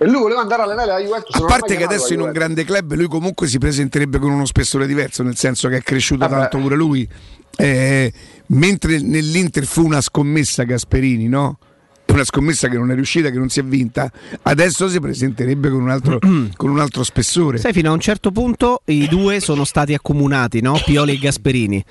E 0.00 0.06
lui 0.06 0.20
voleva 0.20 0.40
andare 0.40 0.62
a 0.62 0.64
allenare 0.64 0.92
la 0.92 1.00
Juventus. 1.00 1.34
A 1.34 1.44
parte 1.44 1.76
che 1.76 1.82
adesso 1.82 2.12
in 2.12 2.20
un 2.20 2.30
grande 2.30 2.64
club 2.64 2.94
lui 2.94 3.08
comunque 3.08 3.48
si 3.48 3.58
presenterebbe 3.58 4.18
con 4.18 4.30
uno 4.30 4.44
spessore 4.44 4.86
diverso, 4.86 5.24
nel 5.24 5.36
senso 5.36 5.68
che 5.68 5.78
è 5.78 5.82
cresciuto 5.82 6.26
Vabbè. 6.26 6.40
tanto 6.42 6.58
pure 6.58 6.76
lui. 6.76 7.08
Eh, 7.56 8.12
mentre 8.46 9.00
nell'Inter 9.00 9.66
fu 9.66 9.84
una 9.84 10.00
scommessa 10.00 10.62
Gasperini, 10.62 11.26
no? 11.26 11.58
Una 12.06 12.24
scommessa 12.24 12.68
che 12.68 12.78
non 12.78 12.90
è 12.92 12.94
riuscita, 12.94 13.30
che 13.30 13.38
non 13.38 13.48
si 13.48 13.58
è 13.58 13.64
vinta, 13.64 14.10
adesso 14.42 14.88
si 14.88 15.00
presenterebbe 15.00 15.68
con 15.68 15.82
un 15.82 15.90
altro, 15.90 16.18
con 16.56 16.70
un 16.70 16.78
altro 16.78 17.02
spessore. 17.02 17.58
Sai, 17.58 17.72
fino 17.72 17.90
a 17.90 17.92
un 17.92 18.00
certo 18.00 18.30
punto 18.30 18.82
i 18.86 19.08
due 19.08 19.40
sono 19.40 19.64
stati 19.64 19.94
accomunati, 19.94 20.60
no? 20.60 20.80
Pioli 20.84 21.14
e 21.14 21.18
Gasperini. 21.18 21.84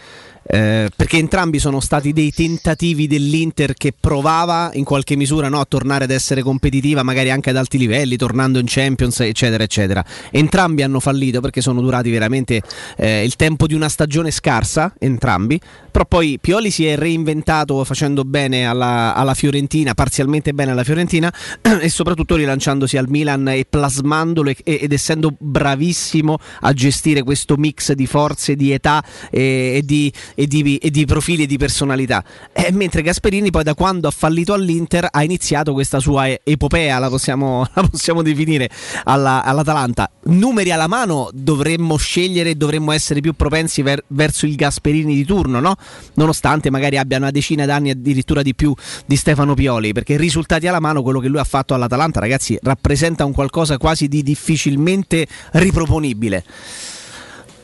Eh, 0.49 0.89
perché 0.95 1.17
entrambi 1.17 1.59
sono 1.59 1.81
stati 1.81 2.13
dei 2.13 2.31
tentativi 2.31 3.07
dell'Inter 3.07 3.73
che 3.73 3.93
provava 3.97 4.69
in 4.73 4.85
qualche 4.85 5.15
misura 5.15 5.49
no, 5.49 5.59
a 5.59 5.65
tornare 5.65 6.05
ad 6.05 6.11
essere 6.11 6.41
competitiva, 6.41 7.03
magari 7.03 7.29
anche 7.29 7.49
ad 7.49 7.57
alti 7.57 7.77
livelli, 7.77 8.15
tornando 8.15 8.57
in 8.59 8.65
Champions, 8.67 9.19
eccetera, 9.19 9.63
eccetera. 9.63 10.03
Entrambi 10.31 10.83
hanno 10.83 11.01
fallito 11.01 11.41
perché 11.41 11.61
sono 11.61 11.81
durati 11.81 12.09
veramente 12.09 12.61
eh, 12.95 13.23
il 13.23 13.35
tempo 13.35 13.67
di 13.67 13.73
una 13.73 13.89
stagione 13.89 14.31
scarsa, 14.31 14.93
entrambi. 14.97 15.59
Però 15.97 16.05
poi 16.05 16.37
Pioli 16.39 16.69
si 16.69 16.85
è 16.85 16.95
reinventato 16.95 17.83
facendo 17.83 18.23
bene 18.23 18.67
alla, 18.67 19.15
alla 19.15 19.33
Fiorentina, 19.33 19.95
parzialmente 19.95 20.53
bene 20.53 20.69
alla 20.69 20.83
Fiorentina 20.83 21.33
e 21.81 21.89
soprattutto 21.89 22.35
rilanciandosi 22.35 22.97
al 22.97 23.09
Milan 23.09 23.47
e 23.47 23.65
plasmandolo 23.67 24.51
e, 24.51 24.55
ed 24.63 24.91
essendo 24.91 25.33
bravissimo 25.35 26.37
a 26.61 26.73
gestire 26.73 27.23
questo 27.23 27.55
mix 27.57 27.93
di 27.93 28.05
forze, 28.05 28.55
di 28.55 28.71
età 28.71 29.03
e, 29.31 29.77
e, 29.77 29.81
di, 29.83 30.13
e 30.39 30.45
di, 30.45 30.79
di, 30.79 31.05
profili 31.05 31.43
e 31.43 31.45
di 31.47 31.57
personalità. 31.57 32.23
Eh, 32.53 32.71
mentre 32.71 33.01
Gasperini 33.01 33.49
poi 33.49 33.63
da 33.63 33.73
quando 33.73 34.07
ha 34.07 34.11
fallito 34.11 34.53
all'Inter 34.53 35.07
ha 35.09 35.23
iniziato 35.23 35.73
questa 35.73 35.99
sua 35.99 36.27
epopea, 36.43 36.99
la 36.99 37.09
possiamo, 37.09 37.67
la 37.73 37.81
possiamo 37.89 38.21
definire, 38.21 38.69
alla, 39.05 39.43
all'Atalanta. 39.43 40.11
Numeri 40.25 40.69
alla 40.69 40.85
mano 40.85 41.31
dovremmo 41.33 41.97
scegliere 41.97 42.51
e 42.51 42.55
dovremmo 42.55 42.91
essere 42.91 43.19
più 43.19 43.33
propensi 43.33 43.81
ver, 43.81 44.03
verso 44.09 44.45
il 44.45 44.55
Gasperini 44.55 45.15
di 45.15 45.25
turno, 45.25 45.59
no? 45.59 45.75
nonostante 46.13 46.69
magari 46.69 46.99
abbia 46.99 47.17
una 47.17 47.31
decina 47.31 47.65
d'anni 47.65 47.89
addirittura 47.89 48.43
di 48.43 48.53
più 48.53 48.75
di 49.07 49.15
Stefano 49.15 49.55
Pioli, 49.55 49.91
perché 49.91 50.17
risultati 50.17 50.67
alla 50.67 50.79
mano 50.79 51.01
quello 51.01 51.19
che 51.19 51.29
lui 51.29 51.39
ha 51.39 51.45
fatto 51.45 51.73
all'Atalanta, 51.73 52.19
ragazzi, 52.19 52.59
rappresenta 52.61 53.25
un 53.25 53.33
qualcosa 53.33 53.79
quasi 53.79 54.07
di 54.07 54.21
difficilmente 54.21 55.25
riproponibile. 55.53 56.43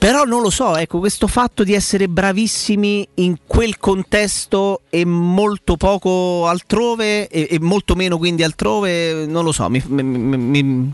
Però 0.03 0.25
non 0.25 0.41
lo 0.41 0.50
so, 0.50 0.75
ecco, 0.75 1.00
questo 1.00 1.27
fatto 1.27 1.63
di 1.63 1.74
essere 1.74 2.10
bravissimi 2.10 3.07
in 3.15 3.38
quel 3.48 3.77
contesto 3.77 4.81
e 4.89 5.05
molto 5.05 5.77
poco 5.77 6.45
altrove 6.45 7.29
e, 7.29 7.48
e 7.50 7.57
molto 7.62 7.95
meno 7.95 8.17
quindi 8.17 8.43
altrove, 8.43 9.25
non 9.25 9.45
lo 9.45 9.53
so, 9.53 9.69
mi, 9.69 9.81
mi, 9.88 10.03
mi, 10.03 10.91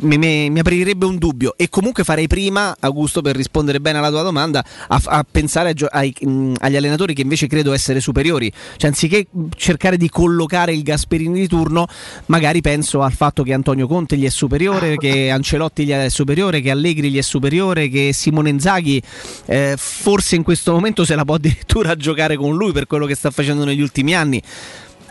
mi, 0.00 0.58
aprirebbe 0.58 1.06
un 1.06 1.18
dubbio. 1.18 1.54
E 1.56 1.68
comunque 1.68 2.04
farei 2.04 2.26
prima, 2.26 2.74
Augusto, 2.80 3.22
per 3.22 3.36
rispondere 3.36 3.80
bene 3.80 3.98
alla 3.98 4.10
tua 4.10 4.22
domanda, 4.22 4.64
a, 4.88 5.00
a 5.04 5.26
pensare 5.28 5.70
ai, 5.70 6.14
ai, 6.20 6.54
agli 6.58 6.76
allenatori 6.76 7.14
che 7.14 7.22
invece 7.22 7.46
credo 7.46 7.72
essere 7.72 8.00
superiori, 8.00 8.52
cioè 8.76 8.90
anziché 8.90 9.26
cercare 9.56 9.96
di 9.96 10.08
collocare 10.08 10.72
il 10.72 10.82
Gasperini 10.82 11.40
di 11.40 11.48
turno, 11.48 11.86
magari 12.26 12.60
penso 12.60 13.02
al 13.02 13.12
fatto 13.12 13.42
che 13.42 13.52
Antonio 13.52 13.86
Conte 13.86 14.16
gli 14.16 14.24
è 14.24 14.30
superiore, 14.30 14.96
che 14.96 15.30
Ancelotti 15.30 15.84
gli 15.84 15.90
è 15.90 16.08
superiore, 16.08 16.60
che 16.60 16.70
Allegri 16.70 17.10
gli 17.10 17.18
è 17.18 17.22
superiore, 17.22 17.88
che 17.88 18.12
Simone 18.12 18.50
Inzaghi 18.50 19.02
eh, 19.46 19.74
forse 19.76 20.36
in 20.36 20.42
questo 20.42 20.72
momento 20.72 21.04
se 21.04 21.14
la 21.14 21.24
può 21.24 21.34
addirittura 21.34 21.96
giocare 21.96 22.36
con 22.36 22.56
lui 22.56 22.72
per 22.72 22.86
quello 22.86 23.06
che 23.06 23.14
sta 23.14 23.30
facendo 23.30 23.64
negli 23.64 23.80
ultimi 23.80 24.14
anni. 24.14 24.42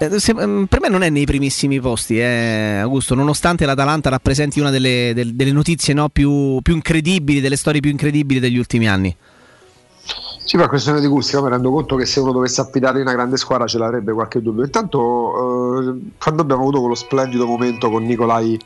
Eh, 0.02 0.20
se, 0.20 0.34
mm, 0.34 0.64
per 0.64 0.82
me 0.82 0.90
non 0.90 1.04
è 1.04 1.12
nei 1.12 1.26
primissimi 1.26 1.80
posti, 1.80 2.18
eh, 2.18 2.80
Augusto, 2.82 3.14
nonostante 3.14 3.68
l'Atalanta 3.68 4.10
rappresenti 4.10 4.60
una 4.60 4.72
delle, 4.72 5.12
delle, 5.14 5.36
delle 5.36 5.52
notizie 5.52 5.94
no, 5.94 6.10
più, 6.10 6.60
più 6.64 6.74
incredibili, 6.74 7.40
delle 7.40 7.56
storie 7.56 7.82
più 7.82 7.92
incredibili 7.92 8.40
degli 8.40 8.58
ultimi 8.58 8.90
anni. 8.90 9.16
Sì, 10.44 10.58
per 10.58 10.70
questione 10.70 11.02
di 11.02 11.06
gusti, 11.06 11.36
io 11.36 11.44
mi 11.44 11.50
rendo 11.50 11.70
conto 11.70 11.96
che 11.98 12.08
se 12.08 12.20
uno 12.20 12.32
dovesse 12.32 12.62
affidare 12.62 12.96
in 12.96 13.04
una 13.04 13.14
grande 13.14 13.38
squadra 13.38 13.68
ce 13.68 13.78
l'avrebbe 13.78 14.12
qualche 14.12 14.42
dubbio. 14.42 14.64
Intanto, 14.64 15.80
eh, 15.80 15.96
quando 16.18 16.42
abbiamo 16.42 16.64
avuto 16.64 16.80
quello 16.80 16.96
splendido 16.96 17.46
momento 17.46 17.92
con 17.92 18.04
Nicolai 18.04 18.60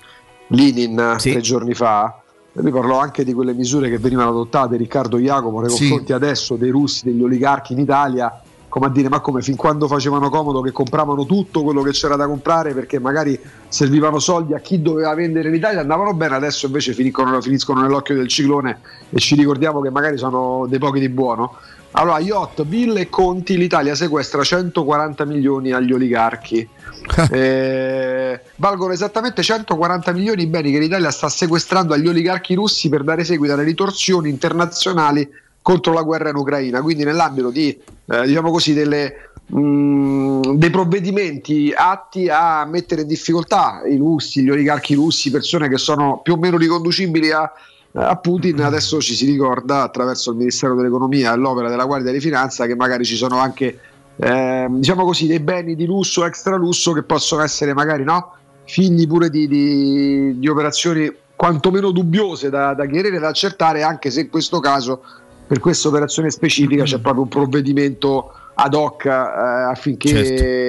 Linin 0.47 1.15
sì. 1.17 1.31
tre 1.31 1.41
giorni 1.41 1.73
fa, 1.73 2.17
mi 2.53 2.71
parlò 2.71 2.97
anche 2.99 3.25
di 3.25 3.33
quelle 3.33 3.53
misure 3.53 3.89
che 3.89 3.97
venivano 3.97 4.29
adottate 4.29 4.77
Riccardo 4.77 5.17
Jacopo 5.17 5.59
nei 5.59 5.69
confronti 5.69 6.05
sì. 6.05 6.13
adesso 6.13 6.55
dei 6.55 6.69
russi, 6.69 7.03
degli 7.03 7.21
oligarchi 7.21 7.73
in 7.73 7.79
Italia, 7.79 8.41
come 8.75 8.87
a 8.87 8.89
dire 8.89 9.07
ma 9.07 9.21
come 9.21 9.41
fin 9.41 9.55
quando 9.55 9.87
facevano 9.87 10.29
comodo 10.29 10.59
che 10.59 10.73
compravano 10.73 11.25
tutto 11.25 11.63
quello 11.63 11.81
che 11.81 11.91
c'era 11.91 12.17
da 12.17 12.27
comprare 12.27 12.73
perché 12.73 12.99
magari 12.99 13.39
servivano 13.69 14.19
soldi 14.19 14.53
a 14.53 14.59
chi 14.59 14.81
doveva 14.81 15.13
vendere 15.13 15.47
in 15.47 15.55
Italia, 15.55 15.79
andavano 15.79 16.13
bene, 16.13 16.35
adesso 16.35 16.65
invece 16.65 16.91
finiscono, 16.91 17.39
finiscono 17.39 17.79
nell'occhio 17.79 18.15
del 18.15 18.27
ciclone 18.27 18.81
e 19.11 19.19
ci 19.19 19.35
ricordiamo 19.35 19.79
che 19.79 19.89
magari 19.91 20.17
sono 20.17 20.65
dei 20.67 20.77
pochi 20.77 20.99
di 20.99 21.07
buono. 21.07 21.55
Allora, 21.91 22.19
yacht, 22.19 22.65
ville 22.65 22.99
e 22.99 23.09
conti, 23.09 23.55
l'Italia 23.55 23.95
sequestra 23.95 24.43
140 24.43 25.23
milioni 25.23 25.71
agli 25.71 25.93
oligarchi. 25.93 26.67
eh, 27.31 28.41
valgono 28.57 28.91
esattamente 28.91 29.41
140 29.41 30.11
milioni 30.11 30.43
i 30.43 30.47
beni 30.47 30.73
che 30.73 30.79
l'Italia 30.79 31.11
sta 31.11 31.29
sequestrando 31.29 31.93
agli 31.93 32.09
oligarchi 32.09 32.53
russi 32.55 32.89
per 32.89 33.03
dare 33.03 33.23
seguito 33.23 33.53
alle 33.53 33.63
ritorsioni 33.63 34.27
internazionali 34.27 35.25
contro 35.65 35.93
la 35.93 36.03
guerra 36.03 36.29
in 36.29 36.35
Ucraina. 36.35 36.79
Quindi, 36.83 37.03
nell'ambito 37.03 37.49
di, 37.49 37.75
eh, 38.05 38.27
diciamo 38.27 38.51
così, 38.51 38.75
delle, 38.75 39.31
mh, 39.47 39.59
mm, 39.59 40.41
dei 40.57 40.69
provvedimenti 40.69 41.73
atti 41.75 42.29
a 42.29 42.63
mettere 42.65 43.01
in 43.01 43.07
difficoltà 43.07 43.81
i 43.83 43.97
russi, 43.97 44.43
gli 44.43 44.51
oligarchi 44.51 44.93
russi, 44.93 45.31
persone 45.31 45.67
che 45.67 45.79
sono 45.79 46.19
più 46.21 46.33
o 46.33 46.37
meno 46.37 46.57
riconducibili 46.57 47.31
a 47.31 47.51
a 47.97 48.17
Putin 48.17 48.61
adesso 48.61 48.99
ci 48.99 49.15
si 49.15 49.25
ricorda 49.25 49.83
attraverso 49.83 50.31
il 50.31 50.35
Ministero 50.35 50.75
dell'Economia 50.75 51.31
e 51.31 51.37
l'opera 51.37 51.69
della 51.69 51.85
Guardia 51.85 52.11
di 52.11 52.19
Finanza 52.19 52.65
che 52.65 52.75
magari 52.75 53.05
ci 53.05 53.15
sono 53.15 53.37
anche 53.37 53.79
eh, 54.17 54.67
diciamo 54.69 55.05
così 55.05 55.27
dei 55.27 55.39
beni 55.39 55.75
di 55.75 55.85
lusso 55.85 56.25
extra 56.25 56.57
lusso 56.57 56.91
che 56.91 57.03
possono 57.03 57.41
essere 57.41 57.73
magari 57.73 58.03
no, 58.03 58.33
figli 58.65 59.07
pure 59.07 59.29
di, 59.29 59.47
di, 59.47 60.37
di 60.37 60.47
operazioni 60.49 61.09
quantomeno 61.37 61.91
dubbiose 61.91 62.49
da, 62.49 62.73
da 62.73 62.85
chiarire 62.85 63.15
e 63.15 63.19
da 63.19 63.29
accertare 63.29 63.81
anche 63.81 64.11
se 64.11 64.21
in 64.21 64.29
questo 64.29 64.59
caso 64.59 65.01
per 65.45 65.59
questa 65.59 65.87
operazione 65.87 66.29
specifica 66.29 66.83
c'è 66.83 66.99
proprio 67.01 67.23
un 67.23 67.29
provvedimento 67.29 68.31
ad 68.55 68.73
hoc 68.73 69.05
eh, 69.05 69.09
affinché 69.09 70.09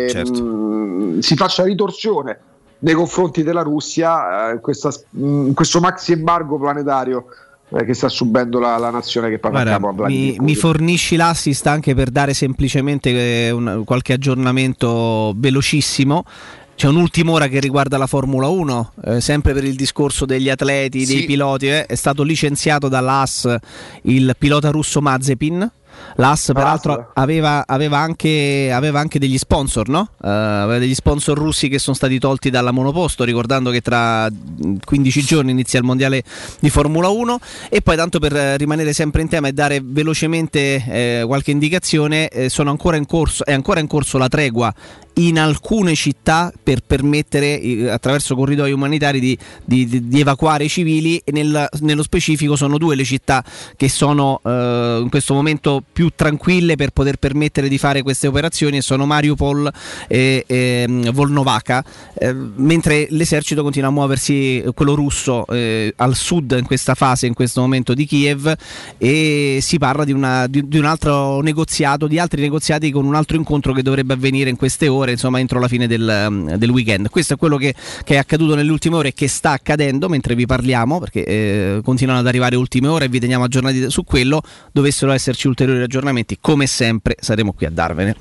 certo, 0.08 0.12
certo. 0.12 0.44
Mh, 0.44 1.18
si 1.20 1.36
faccia 1.36 1.64
ritorsione 1.64 2.38
nei 2.78 2.94
confronti 2.94 3.42
della 3.42 3.62
Russia 3.62 4.52
eh, 4.52 4.60
questa, 4.60 4.90
mh, 5.10 5.52
questo 5.52 5.80
maxi 5.80 6.12
embargo 6.12 6.58
planetario 6.58 7.26
eh, 7.68 7.84
che 7.84 7.94
sta 7.94 8.08
subendo 8.08 8.58
la, 8.58 8.76
la 8.76 8.90
nazione 8.90 9.28
che 9.28 9.38
parla 9.38 9.78
Guarda, 9.78 10.04
a 10.04 10.08
mi, 10.08 10.36
mi, 10.40 10.54
fornisci 10.54 11.16
l'assist 11.16 11.66
anche 11.66 11.94
per 11.94 12.10
dare 12.10 12.34
semplicemente 12.34 13.10
eh, 13.46 13.50
un, 13.50 13.82
qualche 13.84 14.12
aggiornamento 14.12 15.32
velocissimo 15.36 16.24
c'è 16.76 16.88
un'ultima 16.88 17.32
ora 17.32 17.48
che 17.48 17.58
riguarda 17.58 17.96
la 17.96 18.06
Formula 18.06 18.48
1, 18.48 18.92
eh, 19.04 19.20
sempre 19.22 19.54
per 19.54 19.64
il 19.64 19.74
discorso 19.76 20.26
degli 20.26 20.50
atleti, 20.50 21.06
dei 21.06 21.24
piloti. 21.24 21.68
Eh, 21.68 21.86
è 21.86 21.94
stato 21.94 22.22
licenziato 22.22 22.88
dall'AS 22.88 23.56
il 24.02 24.34
pilota 24.38 24.70
russo 24.70 25.00
Mazepin, 25.00 25.70
L'AS 26.16 26.50
peraltro 26.54 27.10
aveva, 27.14 27.64
aveva, 27.66 27.98
anche, 27.98 28.70
aveva, 28.72 29.00
anche, 29.00 29.18
degli 29.18 29.36
sponsor, 29.36 29.88
no? 29.88 30.10
Uh, 30.18 30.26
aveva 30.28 30.78
degli 30.78 30.94
sponsor 30.94 31.36
russi 31.36 31.68
che 31.68 31.78
sono 31.78 31.94
stati 31.94 32.18
tolti 32.18 32.48
dalla 32.48 32.70
monoposto, 32.70 33.24
ricordando 33.24 33.70
che 33.70 33.80
tra 33.80 34.28
15 34.84 35.22
giorni 35.22 35.50
inizia 35.50 35.78
il 35.78 35.84
mondiale 35.84 36.22
di 36.60 36.70
Formula 36.70 37.08
1 37.08 37.38
e 37.68 37.82
poi 37.82 37.96
tanto 37.96 38.18
per 38.18 38.32
rimanere 38.32 38.92
sempre 38.92 39.22
in 39.22 39.28
tema 39.28 39.48
e 39.48 39.52
dare 39.52 39.80
velocemente 39.82 40.84
eh, 40.86 41.24
qualche 41.26 41.50
indicazione, 41.50 42.28
eh, 42.28 42.50
ancora 42.56 42.98
corso, 43.06 43.44
è 43.44 43.52
ancora 43.52 43.80
in 43.80 43.86
corso 43.86 44.16
la 44.18 44.28
tregua 44.28 44.74
in 45.18 45.38
alcune 45.38 45.94
città 45.94 46.52
per 46.62 46.81
permettere 46.87 47.61
eh, 47.61 47.88
attraverso 47.88 48.35
corridoi 48.35 48.72
umanitari 48.72 49.20
di, 49.20 49.38
di, 49.64 50.09
di 50.09 50.20
evacuare 50.20 50.64
i 50.64 50.68
civili 50.68 51.20
e 51.24 51.33
nel, 51.33 51.68
nello 51.81 52.02
specifico 52.02 52.55
sono 52.55 52.76
due 52.76 52.94
le 52.94 53.05
città 53.05 53.42
che 53.76 53.88
sono 53.88 54.40
eh, 54.44 54.98
in 55.00 55.09
questo 55.09 55.33
momento 55.33 55.83
più 55.90 56.11
tranquille 56.14 56.76
per 56.76 56.90
poter 56.90 57.16
permettere 57.16 57.68
di 57.68 57.79
fare 57.79 58.02
queste 58.02 58.26
operazioni 58.26 58.76
e 58.76 58.83
sono 58.83 59.07
Mariupol 59.07 59.70
e, 60.07 60.44
e 60.46 60.85
mm, 60.87 61.09
Volnovaka 61.11 61.83
eh, 62.14 62.35
mentre 62.35 63.07
l'esercito 63.11 63.62
continua 63.62 63.88
a 63.88 63.92
muoversi 63.92 64.62
quello 64.74 64.94
russo 64.94 65.46
eh, 65.46 65.94
al 65.96 66.14
sud 66.14 66.57
in 66.59 66.66
questa 66.66 66.94
fase 66.94 67.26
in 67.26 67.35
questo 67.35 67.62
momento 67.62 67.94
di 67.94 68.05
Kiev 68.05 68.55
e 68.98 69.61
si 69.62 69.79
parla 69.79 70.05
di, 70.05 70.12
una, 70.12 70.46
di 70.46 70.76
un 70.76 70.85
altro 70.85 71.40
negoziato 71.40 72.07
di 72.07 72.18
altri 72.18 72.42
negoziati 72.42 72.90
con 72.90 73.07
un 73.07 73.14
altro 73.14 73.37
incontro 73.37 73.72
che 73.72 73.83
dovrebbe 73.83 74.12
avvenire 74.12 74.50
in 74.50 74.57
queste 74.57 74.88
ore 74.88 75.05
ore, 75.06 75.12
insomma, 75.12 75.40
entro 75.40 75.58
la 75.58 75.68
fine 75.68 75.86
del, 75.86 76.26
mm, 76.30 76.48
del 76.54 76.70
weekend. 76.70 77.08
Questo 77.08 77.34
è 77.34 77.36
quello 77.36 77.56
che, 77.56 77.74
che, 78.04 78.14
è 78.14 78.18
accaduto 78.18 78.54
nelle 78.54 78.70
ultime 78.70 78.96
ore 78.96 79.08
e 79.08 79.14
che 79.14 79.28
sta 79.28 79.52
accadendo 79.52 80.08
mentre 80.08 80.34
vi 80.34 80.46
parliamo, 80.46 80.98
perché 80.98 81.24
eh, 81.24 81.80
continuano 81.82 82.20
ad 82.20 82.26
arrivare 82.26 82.56
ultime 82.56 82.88
ore 82.88 83.06
e 83.06 83.08
vi 83.08 83.20
teniamo 83.20 83.44
aggiornati 83.44 83.90
su 83.90 84.04
quello. 84.04 84.42
Dovessero 84.72 85.12
esserci 85.12 85.46
ulteriori 85.46 85.82
aggiornamenti, 85.82 86.38
come 86.40 86.66
sempre 86.66 87.16
saremo 87.18 87.52
qui 87.52 87.66
a 87.66 87.70
darvene. 87.70 88.16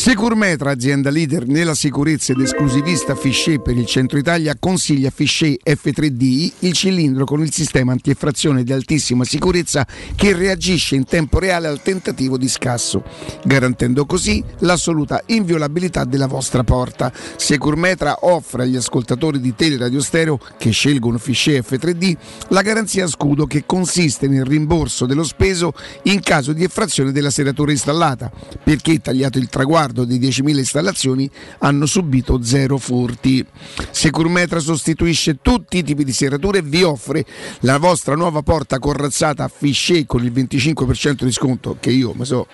Securmetra, 0.00 0.70
azienda 0.70 1.10
leader 1.10 1.48
nella 1.48 1.74
sicurezza 1.74 2.30
ed 2.30 2.38
esclusivista 2.38 3.16
Fichet 3.16 3.60
per 3.60 3.76
il 3.76 3.84
centro 3.84 4.16
Italia, 4.16 4.56
consiglia 4.56 5.10
Fichet 5.10 5.58
F3D, 5.68 6.52
il 6.60 6.72
cilindro 6.72 7.24
con 7.24 7.42
il 7.42 7.52
sistema 7.52 7.90
antieffrazione 7.90 8.62
di 8.62 8.72
altissima 8.72 9.24
sicurezza 9.24 9.84
che 10.14 10.34
reagisce 10.34 10.94
in 10.94 11.04
tempo 11.04 11.40
reale 11.40 11.66
al 11.66 11.82
tentativo 11.82 12.38
di 12.38 12.48
scasso, 12.48 13.02
garantendo 13.44 14.06
così 14.06 14.42
l'assoluta 14.60 15.20
inviolabilità 15.26 16.04
della 16.04 16.28
vostra 16.28 16.62
porta. 16.62 17.12
Securmetra 17.34 18.18
offre 18.20 18.62
agli 18.62 18.76
ascoltatori 18.76 19.40
di 19.40 19.56
Teleradio 19.56 20.00
Stereo 20.00 20.38
che 20.58 20.70
scelgono 20.70 21.18
Fichet 21.18 21.68
F3D 21.68 22.16
la 22.50 22.62
garanzia 22.62 23.08
scudo 23.08 23.46
che 23.46 23.64
consiste 23.66 24.28
nel 24.28 24.44
rimborso 24.44 25.06
dello 25.06 25.24
speso 25.24 25.72
in 26.04 26.20
caso 26.20 26.52
di 26.52 26.62
effrazione 26.62 27.10
della 27.10 27.30
serratura 27.30 27.72
installata, 27.72 28.30
perché 28.62 29.00
tagliato 29.00 29.38
il 29.38 29.48
traguardo 29.48 29.86
di 29.92 30.18
10.000 30.18 30.56
installazioni 30.56 31.30
hanno 31.58 31.86
subito 31.86 32.42
zero 32.42 32.78
furti. 32.78 33.44
Securmetra 33.90 34.58
sostituisce 34.58 35.38
tutti 35.40 35.78
i 35.78 35.82
tipi 35.82 36.04
di 36.04 36.12
serrature 36.12 36.58
e 36.58 36.62
vi 36.62 36.82
offre 36.82 37.24
la 37.60 37.78
vostra 37.78 38.14
nuova 38.14 38.42
porta 38.42 38.78
corazzata 38.78 39.44
a 39.44 39.48
Fichet 39.48 40.06
con 40.06 40.24
il 40.24 40.32
25% 40.32 41.24
di 41.24 41.32
sconto 41.32 41.76
che 41.80 41.90
io 41.90 42.12
mi 42.14 42.24
so 42.24 42.46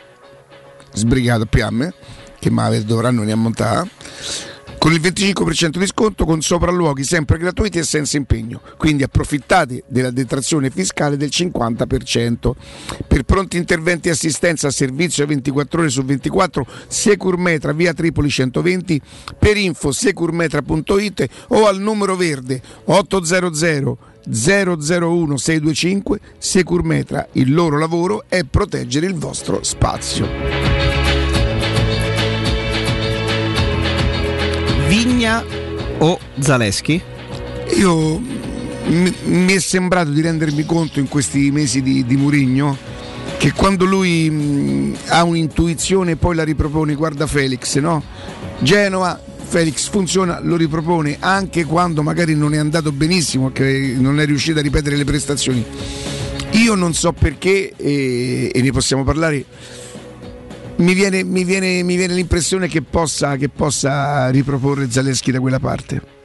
sbrigato 0.93 1.47
a 1.51 1.71
me, 1.71 1.95
che 2.39 2.51
mi 2.51 2.85
dovranno 2.85 3.23
ne 3.23 3.33
ammontare 3.33 3.91
con 4.85 4.93
il 4.93 5.01
25% 5.01 5.79
di 5.79 5.87
sconto 5.87 6.27
con 6.27 6.43
sopralluoghi 6.43 7.05
sempre 7.05 7.39
gratuiti 7.39 7.79
e 7.79 7.85
senza 7.85 8.19
impegno. 8.19 8.61
Quindi 8.77 9.03
approfittate 9.03 9.83
della 9.87 10.11
detrazione 10.11 10.69
fiscale 10.69 11.17
del 11.17 11.31
50%. 11.33 12.51
Per 13.09 13.23
pronti 13.23 13.57
interventi 13.57 14.09
e 14.09 14.11
assistenza 14.11 14.69
a 14.69 14.71
servizio 14.71 15.25
24 15.25 15.81
ore 15.81 15.89
su 15.89 16.05
24 16.05 16.67
Securmetra 16.87 17.73
via 17.73 17.95
Tripoli 17.95 18.29
120 18.29 19.01
per 19.39 19.57
info 19.57 19.91
securmetra.it 19.91 21.29
o 21.49 21.67
al 21.67 21.81
numero 21.81 22.15
verde 22.15 22.61
800 22.85 23.99
001 24.29 25.37
625 25.39 26.21
Securmetra. 26.37 27.27
Il 27.33 27.55
loro 27.55 27.79
lavoro 27.79 28.25
è 28.29 28.45
proteggere 28.45 29.07
il 29.07 29.15
vostro 29.15 29.63
spazio. 29.63 30.74
Vigna 35.25 35.43
o 36.01 36.19
Zaleschi? 36.39 37.01
Io 37.79 38.19
mi, 38.19 39.47
è 39.47 39.59
sembrato 39.59 40.11
di 40.11 40.21
rendermi 40.21 40.67
conto 40.67 41.01
in 41.01 41.09
questi 41.09 41.51
mesi 41.51 41.81
di, 41.81 42.05
di 42.05 42.17
Murigno 42.17 42.77
che 43.39 43.53
quando 43.53 43.87
lui 43.87 44.29
mh, 44.29 44.97
ha 45.07 45.25
un'intuizione 45.25 46.17
poi 46.17 46.35
la 46.35 46.45
ripropone, 46.45 46.95
guarda 46.95 47.27
Felix, 47.27 47.79
no? 47.79 48.03
Genova, 48.59 49.19
Felix 49.47 49.89
funziona, 49.89 50.41
lo 50.43 50.57
ripropone 50.57 51.17
anche 51.21 51.65
quando 51.65 52.03
magari 52.03 52.35
non 52.35 52.53
è 52.53 52.59
andato 52.59 52.93
benissimo, 52.93 53.51
che 53.51 53.95
non 53.97 54.21
è 54.21 54.27
riuscito 54.27 54.59
a 54.59 54.63
ripetere 54.63 54.97
le 54.97 55.05
prestazioni. 55.05 55.65
Io 56.53 56.75
non 56.75 56.93
so 56.93 57.13
perché, 57.13 57.73
e, 57.75 58.51
e 58.55 58.63
ne 58.63 58.71
possiamo 58.73 59.05
parlare, 59.05 59.45
mi 60.77 60.95
viene, 60.95 61.23
mi 61.23 61.45
viene, 61.45 61.83
mi 61.83 61.97
viene 61.97 62.15
l'impressione 62.15 62.69
che 62.69 62.83
possa, 62.83 63.37
che 63.37 63.49
possa 63.49 64.29
riproporre 64.31 64.91
Zaleschi 64.91 65.31
da 65.31 65.41
quella 65.41 65.61
parte. 65.61 66.23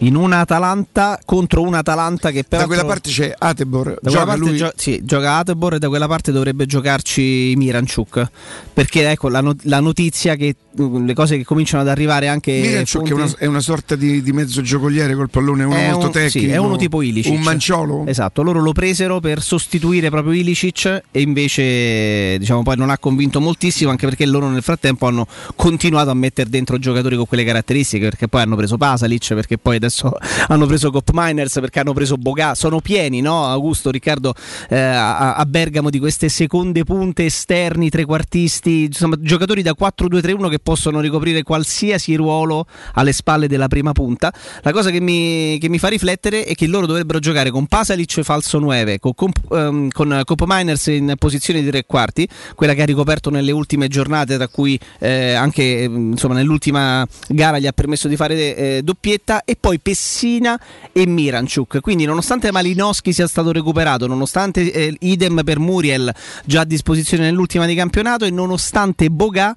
In 0.00 0.14
una 0.14 0.40
Atalanta 0.40 1.18
contro 1.24 1.62
un 1.62 1.72
Atalanta 1.72 2.30
che 2.30 2.44
però 2.44 2.62
da 2.62 2.66
quella 2.66 2.84
parte 2.84 3.08
c'è 3.08 3.34
Atebor 3.36 3.96
da 4.02 4.10
gioca, 4.10 4.24
parte 4.26 4.54
gio- 4.54 4.72
sì, 4.76 5.00
gioca 5.02 5.36
Atebor 5.36 5.74
e 5.74 5.78
da 5.78 5.88
quella 5.88 6.06
parte 6.06 6.32
dovrebbe 6.32 6.66
giocarci 6.66 7.54
Miranchuk. 7.56 8.30
Perché 8.74 9.08
ecco 9.08 9.30
la, 9.30 9.40
not- 9.40 9.64
la, 9.64 9.80
notizia 9.80 10.34
che 10.34 10.54
le 10.76 11.14
cose 11.14 11.36
che 11.36 11.44
cominciano 11.44 11.82
ad 11.82 11.88
arrivare 11.88 12.28
anche 12.28 12.52
Miranchuk 12.52 13.08
è 13.08 13.12
una, 13.12 13.30
è 13.38 13.46
una, 13.46 13.60
sorta 13.60 13.96
di, 13.96 14.22
di, 14.22 14.32
mezzo 14.32 14.60
giocoliere 14.62 15.14
col 15.14 15.30
pallone 15.30 15.64
uno 15.64 15.74
è 15.74 15.90
molto 15.90 16.06
un, 16.06 16.12
tecnico 16.12 16.46
sì, 16.46 16.52
è 16.52 16.56
uno 16.56 16.76
tipo 16.76 17.02
Ilicic 17.02 17.32
un 17.32 17.40
manciolo 17.40 18.04
esatto 18.06 18.42
loro 18.42 18.60
lo 18.60 18.72
presero 18.72 19.20
per 19.20 19.42
sostituire 19.42 20.10
proprio 20.10 20.32
Ilicic 20.32 21.02
e 21.10 21.20
invece 21.20 22.38
diciamo 22.38 22.62
poi 22.62 22.76
non 22.76 22.90
ha 22.90 22.98
convinto 22.98 23.40
moltissimo 23.40 23.90
anche 23.90 24.06
perché 24.06 24.26
loro 24.26 24.48
nel 24.48 24.62
frattempo 24.62 25.06
hanno 25.06 25.26
continuato 25.54 26.10
a 26.10 26.14
mettere 26.14 26.50
dentro 26.50 26.78
giocatori 26.78 27.16
con 27.16 27.26
quelle 27.26 27.44
caratteristiche 27.44 28.04
perché 28.04 28.28
poi 28.28 28.42
hanno 28.42 28.56
preso 28.56 28.76
Pasalic 28.76 29.34
perché 29.34 29.58
poi 29.58 29.76
adesso 29.76 30.12
hanno 30.48 30.66
preso 30.66 30.90
Cop 30.90 31.10
Miners 31.12 31.58
perché 31.60 31.80
hanno 31.80 31.92
preso 31.92 32.16
Bogà, 32.16 32.54
sono 32.54 32.80
pieni, 32.80 33.20
no? 33.20 33.44
Augusto, 33.46 33.90
Riccardo, 33.90 34.34
eh, 34.68 34.76
a, 34.78 35.34
a, 35.34 35.46
Bergamo 35.46 35.90
di 35.90 35.98
queste 35.98 36.28
seconde 36.28 36.84
punte 36.84 37.24
esterni, 37.24 37.88
trequartisti, 37.88 38.84
insomma, 38.84 39.16
giocatori 39.20 39.62
da 39.62 39.74
4-2-3-1 39.78 40.50
che 40.50 40.58
possono 40.66 40.98
ricoprire 40.98 41.44
qualsiasi 41.44 42.16
ruolo 42.16 42.66
alle 42.94 43.12
spalle 43.12 43.46
della 43.46 43.68
prima 43.68 43.92
punta. 43.92 44.32
La 44.62 44.72
cosa 44.72 44.90
che 44.90 45.00
mi, 45.00 45.58
che 45.60 45.68
mi 45.68 45.78
fa 45.78 45.86
riflettere 45.86 46.42
è 46.42 46.56
che 46.56 46.66
loro 46.66 46.86
dovrebbero 46.86 47.20
giocare 47.20 47.52
con 47.52 47.66
Pasalic 47.66 48.22
falso 48.22 48.58
9, 48.58 48.98
con, 48.98 49.12
con, 49.14 49.30
um, 49.50 49.90
con 49.90 50.36
Miners 50.44 50.86
in 50.86 51.14
posizione 51.20 51.62
di 51.62 51.68
tre 51.68 51.84
quarti, 51.86 52.28
quella 52.56 52.74
che 52.74 52.82
ha 52.82 52.84
ricoperto 52.84 53.30
nelle 53.30 53.52
ultime 53.52 53.86
giornate, 53.86 54.34
tra 54.34 54.48
cui 54.48 54.76
eh, 54.98 55.34
anche 55.34 55.62
insomma, 55.62 56.34
nell'ultima 56.34 57.06
gara 57.28 57.60
gli 57.60 57.68
ha 57.68 57.72
permesso 57.72 58.08
di 58.08 58.16
fare 58.16 58.56
eh, 58.56 58.80
doppietta, 58.82 59.44
e 59.44 59.54
poi 59.54 59.78
Pessina 59.78 60.60
e 60.90 61.06
Miranchuk. 61.06 61.78
Quindi, 61.80 62.06
nonostante 62.06 62.50
Malinowski 62.50 63.12
sia 63.12 63.28
stato 63.28 63.52
recuperato, 63.52 64.08
nonostante 64.08 64.72
eh, 64.72 64.96
idem 64.98 65.42
per 65.44 65.60
Muriel 65.60 66.12
già 66.44 66.62
a 66.62 66.64
disposizione 66.64 67.22
nell'ultima 67.22 67.66
di 67.66 67.76
campionato 67.76 68.24
e 68.24 68.30
nonostante 68.30 69.08
Boga 69.10 69.54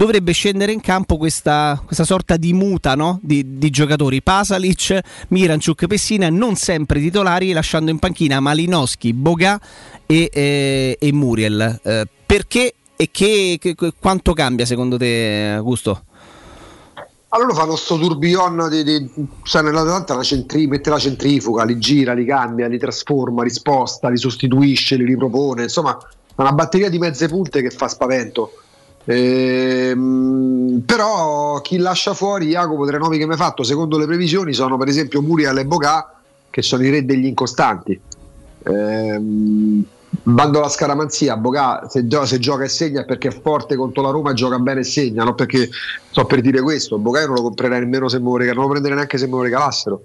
dovrebbe 0.00 0.32
scendere 0.32 0.72
in 0.72 0.80
campo 0.80 1.18
questa, 1.18 1.78
questa 1.84 2.04
sorta 2.04 2.38
di 2.38 2.54
muta 2.54 2.94
no? 2.94 3.18
di, 3.20 3.58
di, 3.58 3.68
giocatori 3.68 4.22
Pasalic, 4.22 4.98
Miranchuk, 5.28 5.86
Pessina 5.86 6.30
non 6.30 6.56
sempre 6.56 7.00
titolari 7.00 7.52
lasciando 7.52 7.90
in 7.90 7.98
panchina 7.98 8.40
Malinowski, 8.40 9.12
Boga 9.12 9.60
e, 10.06 10.30
eh, 10.32 10.96
e 10.98 11.12
Muriel 11.12 11.80
eh, 11.82 12.08
perché 12.24 12.76
e 12.96 13.10
che, 13.12 13.58
che, 13.60 13.74
quanto 14.00 14.32
cambia 14.32 14.64
secondo 14.64 14.96
te 14.96 15.52
Augusto? 15.56 16.04
Allora 17.28 17.52
fanno 17.52 17.76
sto 17.76 17.98
tourbillon 17.98 18.68
di, 18.70 18.82
di 18.82 19.10
cioè 19.42 19.60
nell'Atalanta 19.60 20.14
la 20.14 20.22
centri, 20.22 20.66
mette 20.66 20.88
la 20.88 20.98
centrifuga, 20.98 21.64
li 21.64 21.76
gira, 21.76 22.14
li 22.14 22.24
cambia, 22.24 22.68
li 22.68 22.78
trasforma, 22.78 23.42
li 23.42 23.50
sposta, 23.50 24.08
li 24.08 24.16
sostituisce, 24.16 24.96
li 24.96 25.04
ripropone, 25.04 25.64
insomma 25.64 25.98
una 26.36 26.52
batteria 26.52 26.88
di 26.88 26.98
mezze 26.98 27.28
punte 27.28 27.60
che 27.60 27.68
fa 27.68 27.86
spavento. 27.86 28.52
Ehm, 29.04 30.82
però 30.84 31.60
chi 31.60 31.78
lascia 31.78 32.14
fuori 32.14 32.48
Jacopo 32.48 32.86
tre 32.86 32.98
nomi 32.98 33.18
che 33.18 33.26
mi 33.26 33.32
hai 33.32 33.38
fatto 33.38 33.62
secondo 33.62 33.96
le 33.96 34.06
previsioni 34.06 34.52
sono 34.52 34.76
per 34.76 34.88
esempio 34.88 35.22
Muriel 35.22 35.58
e 35.58 35.64
Bocà 35.64 36.14
che 36.50 36.62
sono 36.62 36.84
i 36.84 36.90
re 36.90 37.04
degli 37.04 37.26
incostanti. 37.26 37.98
Ehm, 38.64 39.84
bando 40.22 40.60
la 40.60 40.68
scaramanzia, 40.68 41.36
Bocà 41.36 41.86
se, 41.88 42.06
gioca, 42.06 42.26
se 42.26 42.38
gioca 42.38 42.64
e 42.64 42.68
segna 42.68 43.04
perché 43.04 43.28
è 43.28 43.40
forte 43.40 43.76
contro 43.76 44.02
la 44.02 44.10
Roma, 44.10 44.32
gioca 44.32 44.58
bene 44.58 44.80
e 44.80 44.84
segna, 44.84 45.24
non 45.24 45.34
perché 45.34 45.68
sto 46.10 46.24
per 46.24 46.40
dire 46.40 46.60
questo, 46.60 46.98
Bocà 46.98 47.24
non 47.26 47.36
lo 47.36 47.42
comprerei 47.42 47.80
nemmeno 47.80 48.08
se 48.08 48.18
me 48.18 48.24
lo 48.24 48.36
regalassero, 48.36 48.60
non 48.60 48.64
lo 48.64 48.70
prenderei 48.70 48.96
neanche 48.96 49.18
se 49.18 49.26
me 49.26 49.32
lo 49.32 49.42
regalassero, 49.42 50.02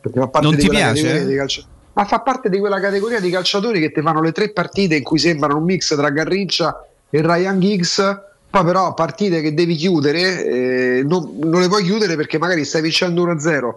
perché 0.00 0.20
fa 0.20 0.28
parte 0.28 0.46
non 0.46 0.56
di 0.56 0.66
quella 0.66 0.92
piace? 0.92 1.26
di 1.26 1.34
calcio. 1.34 1.64
Ma 1.94 2.04
fa 2.04 2.20
parte 2.20 2.50
di 2.50 2.58
quella 2.58 2.78
categoria 2.78 3.20
di 3.20 3.30
calciatori 3.30 3.80
che 3.80 3.90
ti 3.90 4.02
fanno 4.02 4.20
le 4.20 4.32
tre 4.32 4.50
partite 4.50 4.96
in 4.96 5.02
cui 5.02 5.18
sembrano 5.18 5.56
un 5.56 5.64
mix 5.64 5.94
tra 5.96 6.10
Garrincia 6.10 6.86
e 7.08 7.22
Ryan 7.22 7.58
Giggs, 7.58 8.20
poi 8.56 8.64
però 8.64 8.94
partite 8.94 9.42
che 9.42 9.52
devi 9.52 9.74
chiudere, 9.74 10.44
eh, 10.46 11.04
non, 11.06 11.36
non 11.42 11.60
le 11.60 11.68
puoi 11.68 11.84
chiudere 11.84 12.16
perché 12.16 12.38
magari 12.38 12.64
stai 12.64 12.80
vincendo 12.80 13.26
1-0 13.26 13.74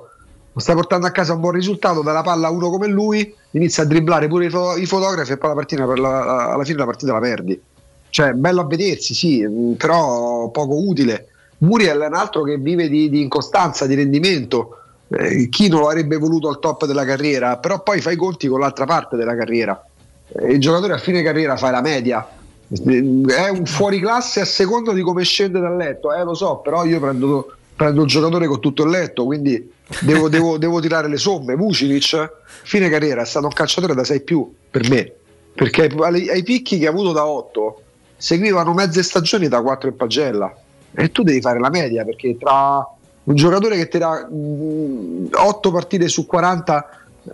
stai 0.56 0.76
portando 0.76 1.06
a 1.06 1.12
casa 1.12 1.34
un 1.34 1.40
buon 1.40 1.54
risultato, 1.54 2.02
dalla 2.02 2.22
palla 2.22 2.48
a 2.48 2.52
uno 2.52 2.70
come 2.70 2.88
lui, 2.88 3.34
inizia 3.52 3.84
a 3.84 3.86
dribblare 3.86 4.28
pure 4.28 4.46
i, 4.46 4.50
fo- 4.50 4.76
i 4.76 4.86
fotografi 4.86 5.34
e 5.34 5.38
poi 5.38 5.50
la 5.50 5.56
partita, 5.56 5.86
la, 5.86 6.52
alla 6.52 6.64
fine 6.64 6.78
la 6.78 6.86
partita 6.86 7.14
la 7.14 7.20
perdi. 7.20 7.62
Cioè, 8.10 8.34
bello 8.34 8.62
a 8.62 8.66
vedersi, 8.66 9.14
sì, 9.14 9.76
però 9.78 10.50
poco 10.50 10.76
utile. 10.76 11.28
Muriel 11.60 12.00
è 12.00 12.08
un 12.08 12.16
altro 12.16 12.44
che 12.44 12.58
vive 12.58 12.90
di, 12.90 13.10
di 13.10 13.22
incostanza, 13.22 13.86
di 13.86 13.96
rendimento. 13.96 14.78
Eh, 15.10 15.50
chi 15.50 15.70
non 15.70 15.82
lo 15.82 15.88
avrebbe 15.90 16.18
voluto 16.18 16.50
al 16.50 16.60
top 16.60 16.86
della 16.86 17.06
carriera, 17.06 17.58
però 17.58 17.82
poi 17.82 18.02
fai 18.02 18.14
i 18.14 18.18
conti 18.18 18.48
con 18.48 18.60
l'altra 18.60 18.86
parte 18.86 19.16
della 19.16 19.36
carriera. 19.36 19.82
Eh, 20.28 20.54
il 20.54 20.60
giocatore 20.60 20.94
a 20.94 20.98
fine 20.98 21.22
carriera 21.22 21.56
fa 21.56 21.70
la 21.70 21.82
media. 21.82 22.28
È 22.72 23.50
un 23.50 23.66
fuori 23.66 24.00
classe 24.00 24.42
a 24.42 24.46
seconda 24.46 24.94
di 24.94 25.02
come 25.02 25.24
scende 25.24 25.60
dal 25.60 25.76
letto, 25.76 26.14
eh, 26.14 26.24
lo 26.24 26.36
so, 26.36 26.58
però 26.58 26.86
io 26.86 27.00
prendo, 27.00 27.52
prendo 27.76 28.04
il 28.04 28.08
giocatore 28.08 28.46
con 28.46 28.60
tutto 28.60 28.84
il 28.84 28.92
letto, 28.92 29.26
quindi 29.26 29.72
devo, 30.02 30.30
devo, 30.30 30.58
devo, 30.58 30.80
tirare 30.80 31.08
le 31.08 31.18
somme. 31.18 31.56
Vucinic, 31.56 32.32
fine 32.46 32.90
carriera, 32.90 33.24
è 33.24 33.26
stato 33.26 33.48
un 33.48 33.54
calciatore 33.54 33.96
da 33.96 34.04
6 34.04 34.22
più 34.22 34.54
per 34.70 34.88
me, 34.88 35.12
perché 35.54 35.88
ai 35.88 36.44
picchi 36.44 36.78
che 36.78 36.86
ha 36.86 36.92
avuto 36.92 37.12
da 37.12 37.26
8 37.26 37.82
seguivano 38.20 38.74
mezze 38.74 39.02
stagioni 39.02 39.48
da 39.48 39.62
4 39.62 39.90
in 39.90 39.96
pagella 39.96 40.54
e 40.92 41.10
tu 41.10 41.24
devi 41.24 41.40
fare 41.40 41.58
la 41.58 41.70
media 41.70 42.04
perché 42.04 42.38
tra 42.38 42.86
un 43.24 43.36
giocatore 43.36 43.78
che 43.78 43.88
ti 43.88 43.98
dà 43.98 44.28
8 44.30 45.72
partite 45.72 46.10
su 46.10 46.26
40 46.26 46.90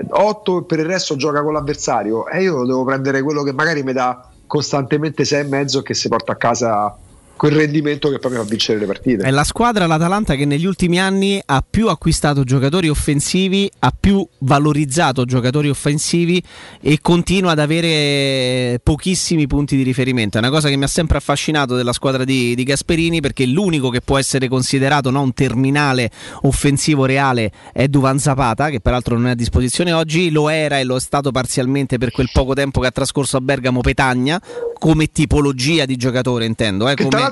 8 0.09 0.59
e 0.59 0.63
per 0.63 0.79
il 0.79 0.85
resto 0.85 1.15
gioca 1.15 1.41
con 1.41 1.53
l'avversario 1.53 2.27
e 2.27 2.43
io 2.43 2.65
devo 2.65 2.83
prendere 2.83 3.23
quello 3.23 3.41
che 3.41 3.51
magari 3.51 3.81
mi 3.81 3.93
dà 3.93 4.29
costantemente 4.47 5.25
6 5.25 5.39
e 5.39 5.43
mezzo 5.43 5.81
che 5.81 5.93
si 5.93 6.07
porta 6.07 6.33
a 6.33 6.37
casa 6.37 6.97
quel 7.35 7.51
rendimento 7.53 8.09
che 8.09 8.19
proprio 8.19 8.41
fa 8.41 8.49
vincere 8.49 8.79
le 8.79 8.85
partite. 8.85 9.23
È 9.23 9.31
la 9.31 9.43
squadra, 9.43 9.87
l'Atalanta, 9.87 10.35
che 10.35 10.45
negli 10.45 10.65
ultimi 10.65 10.99
anni 10.99 11.41
ha 11.43 11.63
più 11.67 11.89
acquistato 11.89 12.43
giocatori 12.43 12.89
offensivi, 12.89 13.69
ha 13.79 13.93
più 13.97 14.25
valorizzato 14.39 15.25
giocatori 15.25 15.69
offensivi 15.69 16.41
e 16.81 16.99
continua 17.01 17.51
ad 17.51 17.59
avere 17.59 18.79
pochissimi 18.81 19.47
punti 19.47 19.75
di 19.75 19.83
riferimento. 19.83 20.37
È 20.37 20.39
una 20.39 20.49
cosa 20.49 20.69
che 20.69 20.77
mi 20.77 20.83
ha 20.83 20.87
sempre 20.87 21.17
affascinato 21.17 21.75
della 21.75 21.93
squadra 21.93 22.23
di, 22.23 22.55
di 22.55 22.63
Gasperini 22.63 23.21
perché 23.21 23.45
l'unico 23.45 23.89
che 23.89 24.01
può 24.01 24.17
essere 24.17 24.47
considerato 24.47 25.09
no, 25.09 25.21
un 25.21 25.33
terminale 25.33 26.09
offensivo 26.41 27.05
reale 27.05 27.51
è 27.73 27.87
Duvan 27.87 28.19
Zapata, 28.19 28.69
che 28.69 28.79
peraltro 28.79 29.15
non 29.15 29.27
è 29.27 29.31
a 29.31 29.35
disposizione 29.35 29.91
oggi, 29.91 30.31
lo 30.31 30.49
era 30.49 30.79
e 30.79 30.83
lo 30.83 30.95
è 30.95 30.99
stato 30.99 31.31
parzialmente 31.31 31.97
per 31.97 32.11
quel 32.11 32.29
poco 32.31 32.53
tempo 32.53 32.79
che 32.79 32.87
ha 32.87 32.91
trascorso 32.91 33.37
a 33.37 33.41
Bergamo 33.41 33.81
Petagna, 33.81 34.41
come 34.79 35.07
tipologia 35.11 35.85
di 35.85 35.95
giocatore 35.95 36.45
intendo, 36.45 36.87
eh, 36.87 36.95
come, 36.95 37.24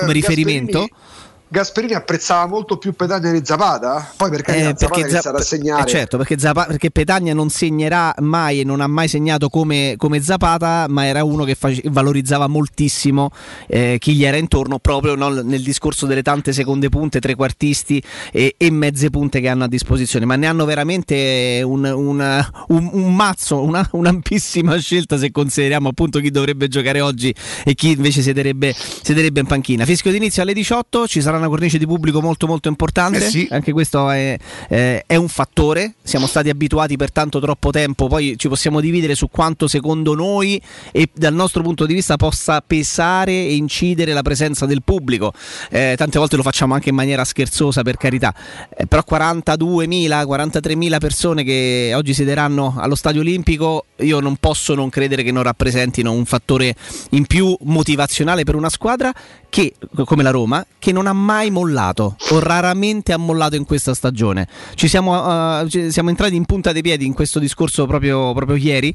come 0.00 0.12
riferimento. 0.12 0.78
Gasperini- 0.78 1.17
Gasperini 1.50 1.94
apprezzava 1.94 2.46
molto 2.46 2.76
più 2.76 2.92
Petagna 2.92 3.30
di 3.32 3.40
Zapata, 3.42 4.12
poi 4.16 4.28
perché 4.28 4.54
Eh, 4.54 4.60
Zapata 4.76 4.86
perché, 4.88 5.02
che 5.04 5.08
Za- 5.10 5.18
sta 5.20 5.30
a 5.32 5.40
segnare. 5.40 5.82
eh, 5.82 5.86
certo, 5.86 6.16
perché, 6.18 6.38
Zapa- 6.38 6.66
perché 6.66 6.90
Petagna 6.90 7.32
non 7.32 7.48
segnerà 7.48 8.14
mai 8.18 8.60
e 8.60 8.64
non 8.64 8.82
ha 8.82 8.86
mai 8.86 9.08
segnato 9.08 9.48
come, 9.48 9.94
come 9.96 10.20
Zapata, 10.20 10.84
ma 10.90 11.06
era 11.06 11.24
uno 11.24 11.44
che 11.44 11.54
face- 11.54 11.80
valorizzava 11.86 12.48
moltissimo 12.48 13.30
eh, 13.66 13.96
chi 13.98 14.14
gli 14.14 14.24
era 14.24 14.36
intorno, 14.36 14.78
proprio 14.78 15.14
no, 15.14 15.30
nel 15.30 15.62
discorso 15.62 16.04
delle 16.04 16.22
tante 16.22 16.52
seconde 16.52 16.90
punte, 16.90 17.18
trequartisti 17.18 18.02
e, 18.30 18.54
e 18.58 18.70
mezze 18.70 19.08
punte 19.08 19.40
che 19.40 19.48
hanno 19.48 19.64
a 19.64 19.68
disposizione. 19.68 20.26
Ma 20.26 20.36
ne 20.36 20.46
hanno 20.46 20.66
veramente 20.66 21.62
un, 21.64 21.82
un- 21.84 22.46
un- 22.68 22.90
un 22.92 23.14
mazzo, 23.14 23.62
una, 23.62 23.88
un'ampissima 23.92 24.76
scelta 24.78 25.16
se 25.16 25.30
consideriamo 25.30 25.88
appunto 25.88 26.20
chi 26.20 26.30
dovrebbe 26.30 26.68
giocare 26.68 27.00
oggi 27.00 27.34
e 27.64 27.74
chi 27.74 27.92
invece 27.92 28.20
siederebbe, 28.20 28.74
siederebbe 29.02 29.40
in 29.40 29.46
panchina. 29.46 29.86
Fischio 29.86 30.10
d'inizio 30.10 30.42
alle 30.42 30.52
18, 30.52 31.06
ci 31.06 31.22
sarà 31.22 31.36
una 31.38 31.48
cornice 31.48 31.78
di 31.78 31.86
pubblico 31.86 32.20
molto 32.20 32.46
molto 32.46 32.68
importante. 32.68 33.26
Eh 33.26 33.30
sì. 33.30 33.48
Anche 33.50 33.72
questo 33.72 34.10
è, 34.10 34.36
eh, 34.68 35.04
è 35.06 35.16
un 35.16 35.28
fattore. 35.28 35.94
Siamo 36.02 36.26
stati 36.26 36.48
abituati 36.48 36.96
per 36.96 37.12
tanto 37.12 37.40
troppo 37.40 37.70
tempo. 37.70 38.08
Poi 38.08 38.36
ci 38.36 38.48
possiamo 38.48 38.80
dividere 38.80 39.14
su 39.14 39.28
quanto 39.28 39.68
secondo 39.68 40.14
noi 40.14 40.60
e 40.92 41.08
dal 41.14 41.34
nostro 41.34 41.62
punto 41.62 41.86
di 41.86 41.94
vista 41.94 42.16
possa 42.16 42.62
pesare 42.66 43.32
e 43.32 43.54
incidere 43.54 44.12
la 44.12 44.22
presenza 44.22 44.66
del 44.66 44.82
pubblico. 44.82 45.32
Eh, 45.70 45.94
tante 45.96 46.18
volte 46.18 46.36
lo 46.36 46.42
facciamo 46.42 46.74
anche 46.74 46.88
in 46.90 46.94
maniera 46.94 47.24
scherzosa, 47.24 47.82
per 47.82 47.96
carità. 47.96 48.34
Eh, 48.76 48.86
però 48.86 49.02
42.000, 49.08 50.24
43.000 50.26 50.98
persone 50.98 51.44
che 51.44 51.92
oggi 51.94 52.14
siederanno 52.14 52.74
allo 52.78 52.94
stadio 52.94 53.20
olimpico, 53.20 53.86
io 53.96 54.20
non 54.20 54.36
posso 54.36 54.74
non 54.74 54.88
credere 54.88 55.22
che 55.22 55.32
non 55.32 55.42
rappresentino 55.42 56.12
un 56.12 56.24
fattore 56.24 56.74
in 57.10 57.26
più 57.26 57.56
motivazionale 57.62 58.44
per 58.44 58.54
una 58.54 58.68
squadra 58.68 59.12
che, 59.48 59.74
come 60.04 60.22
la 60.22 60.30
Roma, 60.30 60.64
che 60.78 60.92
non 60.92 61.06
ha 61.06 61.12
mai 61.12 61.27
mollato 61.50 62.16
o 62.30 62.38
raramente 62.40 63.12
ha 63.12 63.16
mollato 63.16 63.56
in 63.56 63.64
questa 63.64 63.94
stagione. 63.94 64.46
Ci 64.74 64.88
siamo, 64.88 65.60
eh, 65.62 65.68
ci- 65.68 65.90
siamo 65.90 66.08
entrati 66.10 66.34
in 66.34 66.44
punta 66.44 66.72
dei 66.72 66.82
piedi 66.82 67.06
in 67.06 67.14
questo 67.14 67.38
discorso 67.38 67.86
proprio, 67.86 68.32
proprio 68.32 68.56
ieri. 68.56 68.92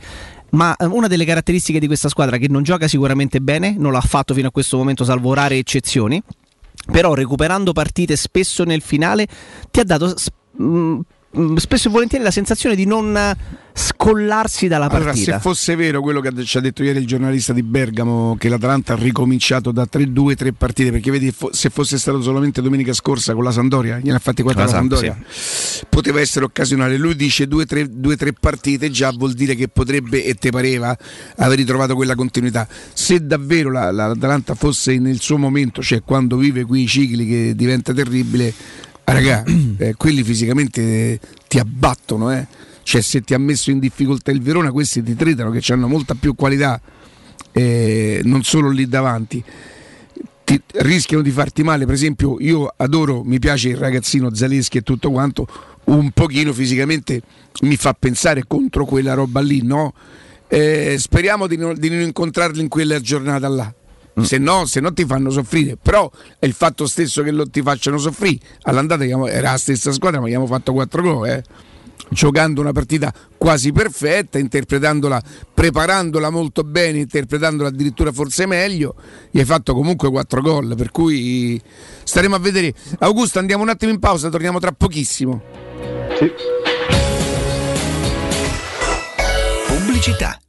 Ma 0.52 0.76
eh, 0.76 0.86
una 0.86 1.08
delle 1.08 1.26
caratteristiche 1.26 1.80
di 1.80 1.88
questa 1.88 2.10
squadra 2.10 2.38
che 2.38 2.48
non 2.48 2.64
gioca 2.64 2.88
sicuramente 2.88 3.40
bene, 3.40 3.76
non 3.78 3.92
l'ha 3.92 4.02
fatto 4.02 4.34
fino 4.34 4.48
a 4.48 4.52
questo 4.52 4.78
momento, 4.78 5.04
salvo 5.04 5.34
rare 5.34 5.58
eccezioni. 5.58 6.22
Però 6.92 7.14
recuperando 7.14 7.72
partite 7.72 8.16
spesso 8.16 8.64
nel 8.64 8.82
finale 8.82 9.28
ti 9.72 9.80
ha 9.80 9.84
dato 9.84 10.14
mh, 10.58 10.64
mh, 10.66 11.02
spesso 11.58 11.88
e 11.88 11.92
volentieri 11.92 12.24
la 12.24 12.32
sensazione 12.32 12.76
di 12.76 12.86
non 12.86 13.36
scollarsi 13.76 14.68
dalla 14.68 14.86
Allora, 14.86 15.06
partita. 15.06 15.34
se 15.34 15.40
fosse 15.40 15.76
vero 15.76 16.00
quello 16.02 16.22
che 16.22 16.32
ci 16.46 16.58
ha 16.58 16.62
detto 16.62 16.84
ieri 16.84 17.00
il 17.00 17.08
giornalista 17.08 17.54
di 17.54 17.64
Bergamo, 17.64 18.36
che 18.38 18.48
l'Atalanta 18.48 18.94
ha 18.94 18.96
ricominciato 18.96 19.72
da 19.72 19.88
3-2, 19.92 20.36
3 20.36 20.54
partite, 20.54 20.92
perché 20.92 21.10
vedi, 21.10 21.32
fo- 21.32 21.52
se 21.52 21.70
fosse 21.72 21.98
stato 21.98 22.22
solamente 22.22 22.62
domenica 22.62 22.94
scorsa 22.94 23.34
con 23.34 23.44
la 23.44 23.52
Sandoria, 23.52 23.98
gliene 23.98 24.18
ha 24.18 24.20
fatti 24.20 24.44
4 24.44 24.62
la 24.62 24.68
Sandoria, 24.68 25.18
poteva 25.90 26.20
essere 26.20 26.46
occasionale. 26.46 26.98
Lui 26.98 27.16
dice 27.16 27.46
2-3 27.48 28.34
partite, 28.40 28.92
già 28.92 29.12
vuol 29.12 29.34
dire 29.34 29.56
che 29.56 29.68
potrebbe, 29.70 30.24
e 30.24 30.36
te 30.36 30.52
pareva, 30.52 30.96
aver 31.38 31.58
ritrovato 31.58 31.96
quella 31.96 32.14
continuità. 32.16 32.68
Se 32.94 33.26
davvero 33.26 33.72
la- 33.72 33.92
la- 33.92 34.08
l'Atalanta 34.08 34.54
fosse 34.54 35.00
nel 35.00 35.20
suo 35.20 35.38
momento, 35.40 35.82
cioè 35.82 36.04
quando 36.04 36.38
vive 36.38 36.64
quei 36.64 36.86
cicli 36.86 37.26
che 37.28 37.54
diventa 37.56 37.92
terribile, 37.92 38.54
raga, 39.06 39.44
eh, 39.78 39.96
quelli 39.96 40.24
fisicamente 40.24 41.20
ti 41.48 41.60
abbattono, 41.60 42.32
eh. 42.32 42.48
Cioè, 42.84 43.02
se 43.02 43.22
ti 43.22 43.34
ha 43.34 43.40
messo 43.40 43.72
in 43.72 43.80
difficoltà 43.80 44.32
il 44.32 44.42
Verona, 44.42 44.72
questi 44.72 45.02
ti 45.02 45.16
tritano 45.16 45.52
che 45.52 45.72
hanno 45.72 45.88
molta 45.88 46.16
più 46.16 46.36
qualità, 46.36 46.80
eh, 47.52 48.22
non 48.24 48.44
solo 48.44 48.70
lì 48.70 48.88
davanti. 48.88 49.44
Ti- 50.44 50.62
rischiano 50.74 51.24
di 51.24 51.32
farti 51.32 51.64
male. 51.64 51.86
Per 51.86 51.94
esempio, 51.94 52.38
io 52.40 52.74
adoro, 52.76 53.24
mi 53.24 53.40
piace 53.40 53.70
il 53.70 53.78
ragazzino 53.78 54.34
Zaleschi 54.34 54.80
e 54.80 54.82
tutto 54.82 55.12
quanto, 55.12 55.48
un 55.86 56.12
pochino 56.12 56.52
fisicamente 56.52 57.22
mi 57.62 57.78
fa 57.78 57.94
pensare 57.94 58.44
contro 58.46 58.86
quella 58.86 59.14
roba 59.14 59.40
lì, 59.40 59.64
no? 59.64 59.94
Eh, 60.48 60.98
speriamo 61.00 61.48
di 61.48 61.56
non, 61.56 61.76
di 61.76 61.90
non 61.90 62.02
incontrarli 62.02 62.62
in 62.62 62.68
quella 62.68 63.00
giornata 63.00 63.48
là. 63.48 63.74
Se 64.22 64.38
no, 64.38 64.66
se 64.66 64.80
no 64.80 64.94
ti 64.94 65.06
fanno 65.06 65.30
soffrire, 65.32 65.76
però 65.76 66.10
è 66.38 66.46
il 66.46 66.54
fatto 66.54 66.86
stesso 66.86 67.24
che 67.24 67.32
lo, 67.32 67.50
ti 67.50 67.62
facciano 67.62 67.98
soffrire. 67.98 68.40
All'andata 68.64 69.04
era 69.06 69.52
la 69.52 69.58
stessa 69.58 69.92
squadra, 69.92 70.20
ma 70.20 70.26
abbiamo 70.26 70.46
fatto 70.46 70.72
4 70.74 71.02
gol. 71.02 71.28
Eh 71.28 71.44
giocando 72.10 72.62
una 72.62 72.72
partita 72.72 73.14
quasi 73.38 73.72
perfetta, 73.72 74.38
interpretandola, 74.38 75.22
preparandola 75.54 76.30
molto 76.30 76.64
bene, 76.64 77.00
interpretandola 77.00 77.70
addirittura 77.70 78.12
forse 78.12 78.46
meglio, 78.46 78.96
gli 79.32 79.40
hai 79.40 79.46
fatto 79.46 79.74
comunque 79.74 80.10
4 80.10 80.42
gol, 80.42 80.76
per 80.78 80.92
cui 80.92 81.62
staremo 82.04 82.36
a 82.36 82.40
vedere. 82.40 82.74
Augusto, 83.00 83.40
andiamo 83.40 83.64
un 83.64 83.70
attimo 83.70 83.92
in 83.92 84.00
pausa, 84.00 84.30
torniamo 84.30 84.60
tra 84.60 84.72
pochissimo. 84.72 85.42
Pubblicità. 89.68 90.43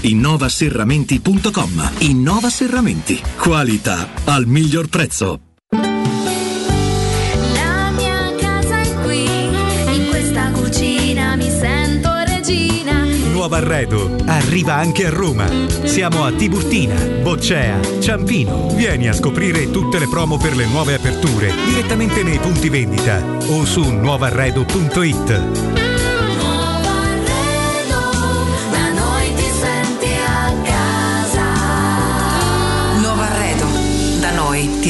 innovaserramenti.com. 0.00 1.90
Innova 1.98 2.50
Serramenti. 2.50 3.20
Qualità 3.36 4.08
al 4.24 4.46
miglior 4.46 4.88
prezzo. 4.88 5.40
La 5.70 7.90
mia 7.90 8.34
casa 8.38 8.80
è 8.80 8.94
qui, 9.02 9.24
in 9.24 10.06
questa 10.08 10.50
cucina 10.52 11.36
mi 11.36 11.50
sento 11.50 12.10
regina. 12.26 13.04
Nuovo 13.30 13.54
arredo 13.54 14.16
arriva 14.26 14.74
anche 14.74 15.06
a 15.06 15.10
Roma. 15.10 15.48
Siamo 15.84 16.24
a 16.24 16.32
Tiburtina, 16.32 16.94
Boccea, 17.22 18.00
Ciampino. 18.00 18.68
Vieni 18.74 19.08
a 19.08 19.12
scoprire 19.12 19.70
tutte 19.70 19.98
le 19.98 20.08
promo 20.08 20.36
per 20.36 20.56
le 20.56 20.66
nuove 20.66 20.94
aperture 20.94 21.52
direttamente 21.64 22.22
nei 22.22 22.38
punti 22.38 22.68
vendita 22.68 23.22
o 23.48 23.64
su 23.64 23.82
nuovarredo.it. 23.82 25.85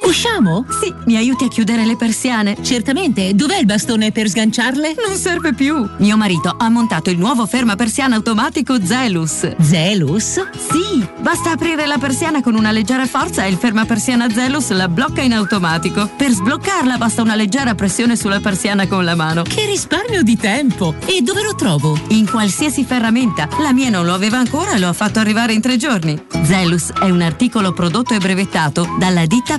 Usciamo? 0.00 0.64
Sì, 0.80 0.94
mi 1.06 1.16
aiuti 1.16 1.44
a 1.44 1.48
chiudere 1.48 1.84
le 1.84 1.96
persiane? 1.96 2.56
Certamente. 2.62 3.34
Dov'è 3.34 3.58
il 3.58 3.66
bastone 3.66 4.10
per 4.10 4.28
sganciarle? 4.28 4.94
Non 5.06 5.16
serve 5.16 5.52
più. 5.52 5.86
Mio 5.98 6.16
marito 6.16 6.54
ha 6.56 6.68
montato 6.70 7.10
il 7.10 7.18
nuovo 7.18 7.46
ferma 7.46 7.76
persiana 7.76 8.14
automatico 8.14 8.82
Zelus. 8.82 9.56
Zelus? 9.60 10.48
Sì, 10.56 11.06
basta 11.20 11.50
aprire 11.50 11.84
la 11.84 11.98
persiana 11.98 12.40
con 12.40 12.54
una 12.54 12.70
leggera 12.70 13.06
forza 13.06 13.44
e 13.44 13.50
il 13.50 13.56
ferma 13.56 13.84
persiana 13.84 14.30
Zelus 14.30 14.70
la 14.70 14.88
blocca 14.88 15.20
in 15.20 15.34
automatico. 15.34 16.08
Per 16.16 16.30
sbloccarla 16.30 16.96
basta 16.96 17.20
una 17.20 17.34
leggera 17.34 17.74
pressione 17.74 18.16
sulla 18.16 18.40
persiana 18.40 18.86
con 18.86 19.04
la 19.04 19.14
mano. 19.14 19.42
Che 19.42 19.66
risparmio 19.66 20.22
di 20.22 20.36
tempo! 20.36 20.94
E 21.04 21.20
dove 21.20 21.42
lo 21.42 21.54
trovo? 21.54 21.98
In 22.08 22.30
qualsiasi 22.30 22.84
ferramenta. 22.84 23.48
La 23.60 23.74
mia 23.74 23.90
non 23.90 24.06
lo 24.06 24.14
aveva 24.14 24.38
ancora 24.38 24.72
e 24.72 24.78
lo 24.78 24.88
ha 24.88 24.94
fatto 24.94 25.18
arrivare 25.18 25.52
in 25.52 25.60
tre 25.60 25.76
giorni. 25.76 26.18
Zelus 26.44 26.92
è 26.92 27.10
un 27.10 27.20
articolo 27.20 27.72
prodotto 27.72 28.14
e 28.14 28.18
brevettato 28.18 28.96
dalla 28.98 29.26
ditta 29.26 29.58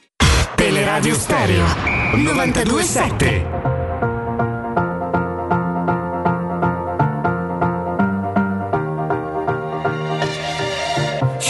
Teleradio 0.61 1.15
Stereo 1.15 1.65
927 2.13 3.47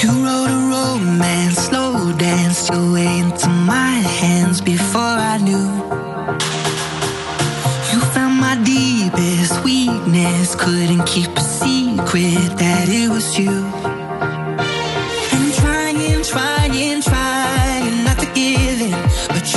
You 0.02 0.12
wrote 0.24 0.50
a 0.50 0.60
romance, 0.72 1.58
slow 1.58 2.14
danced 2.14 2.72
your 2.72 2.94
way 2.94 3.20
into 3.20 3.50
my 3.50 4.00
hands 4.00 4.62
before 4.62 5.02
I 5.02 5.40
knew. 5.40 5.68
You 7.92 8.00
found 8.14 8.40
my 8.40 8.56
deepest 8.64 9.62
weakness, 9.66 10.56
couldn't 10.56 11.04
keep 11.06 11.36
a 11.36 11.42
secret 11.42 12.58
that 12.60 12.88
it 12.88 13.10
was 13.10 13.38
you. 13.38 13.91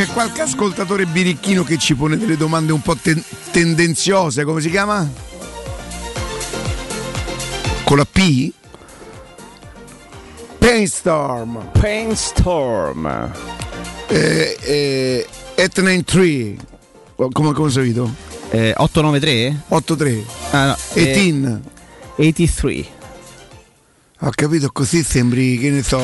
C'è 0.00 0.06
qualche 0.06 0.40
ascoltatore 0.40 1.04
birichino 1.04 1.62
che 1.62 1.76
ci 1.76 1.94
pone 1.94 2.16
delle 2.16 2.38
domande 2.38 2.72
un 2.72 2.80
po' 2.80 2.96
ten- 2.96 3.22
tendenziose, 3.50 4.44
come 4.44 4.62
si 4.62 4.70
chiama? 4.70 5.06
Con 7.84 7.98
la 7.98 8.06
P? 8.10 8.50
Painstorm. 10.56 11.68
Painstorm. 11.78 13.30
Eh, 14.08 14.56
eh, 14.62 15.28
At 15.62 15.78
93. 15.78 16.56
Come, 17.30 17.52
come 17.52 17.68
seguito? 17.68 18.10
Eh, 18.48 18.72
893? 18.74 19.64
83. 19.68 20.24
Ah, 20.52 20.66
no, 20.68 20.76
eh, 20.94 21.12
18. 21.12 21.60
83. 22.16 22.99
Ho 24.22 24.30
capito, 24.34 24.68
così 24.70 25.02
sembri, 25.02 25.56
che 25.56 25.70
ne 25.70 25.82
so, 25.82 25.98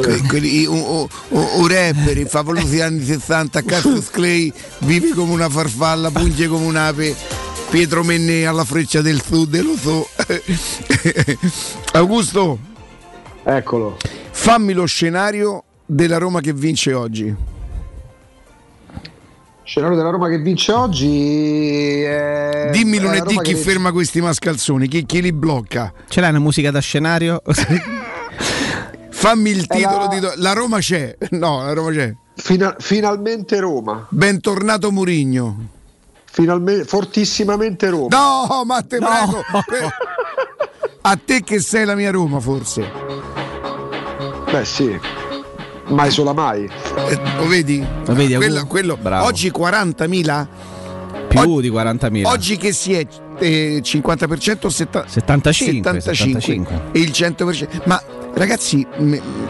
que- 0.00 0.22
quelli- 0.28 0.64
un, 0.66 0.78
un- 0.78 1.08
un- 1.30 1.48
un 1.56 1.66
rapper, 1.66 2.24
fa 2.28 2.42
voluti 2.42 2.66
gli 2.68 2.80
anni 2.80 3.04
60, 3.04 3.62
Cassius 3.62 4.10
Clay 4.12 4.52
vive 4.80 5.08
come 5.10 5.32
una 5.32 5.48
farfalla, 5.48 6.08
punge 6.12 6.46
come 6.46 6.66
un'ape, 6.66 7.16
Pietro 7.70 8.04
Menne 8.04 8.46
alla 8.46 8.64
freccia 8.64 9.00
del 9.02 9.20
sud, 9.20 9.60
lo 9.60 9.76
so. 9.76 10.08
Augusto, 11.94 12.58
eccolo. 13.42 13.96
Fammi 14.30 14.72
lo 14.72 14.86
scenario 14.86 15.64
della 15.84 16.18
Roma 16.18 16.40
che 16.40 16.52
vince 16.52 16.92
oggi. 16.92 17.34
Scenario 19.68 19.96
della 19.98 20.08
Roma 20.08 20.28
che 20.30 20.38
vince 20.38 20.72
oggi. 20.72 22.00
È... 22.02 22.70
Dimmi 22.72 22.96
è 22.96 23.00
la 23.02 23.06
lunedì 23.08 23.36
chi 23.42 23.52
che- 23.52 23.56
ferma 23.60 23.92
questi 23.92 24.18
mascalzoni, 24.22 24.88
chi, 24.88 25.04
chi 25.04 25.20
li 25.20 25.30
blocca. 25.30 25.92
Ce 26.08 26.22
l'hai 26.22 26.30
una 26.30 26.38
musica 26.38 26.70
da 26.70 26.78
scenario? 26.80 27.42
Fammi 29.10 29.50
il 29.50 29.66
È 29.66 29.76
titolo 29.76 29.98
la- 29.98 30.06
di... 30.06 30.20
do- 30.20 30.32
La 30.36 30.54
Roma 30.54 30.78
c'è. 30.78 31.14
No, 31.32 31.62
la 31.66 31.74
Roma 31.74 31.90
c'è. 31.90 32.14
Fina- 32.34 32.76
finalmente 32.78 33.60
Roma. 33.60 34.06
Bentornato 34.08 34.90
Murigno. 34.90 35.66
Finalmente, 36.24 36.84
fortissimamente 36.84 37.90
Roma. 37.90 38.08
No, 38.16 38.64
ma 38.64 38.80
te 38.80 38.96
prego. 38.96 39.42
Que- 39.66 39.88
A 41.02 41.18
te 41.22 41.42
che 41.42 41.60
sei 41.60 41.84
la 41.84 41.94
mia 41.94 42.10
Roma, 42.10 42.40
forse. 42.40 42.90
Beh, 44.50 44.64
sì. 44.64 44.98
Mai 45.88 46.10
sola 46.10 46.32
mai. 46.32 46.64
Eh, 46.64 47.18
lo 47.38 47.46
vedi? 47.46 47.84
Lo 48.06 48.14
vedi, 48.14 48.34
Quello- 48.34 48.66
quello-. 48.66 48.98
Oggi 49.22 49.50
40.000? 49.50 50.46
Più 51.28 51.60
di 51.60 51.68
40.000. 51.70 52.26
Oggi 52.26 52.56
che 52.56 52.72
si 52.72 52.92
è 52.94 53.06
eh, 53.38 53.80
50% 53.82 54.66
o 54.66 54.68
setta- 54.70 55.04
75, 55.06 56.00
75 56.00 56.80
e 56.92 56.98
il 57.00 57.10
100%. 57.10 57.82
Ma 57.84 58.00
ragazzi, 58.34 58.86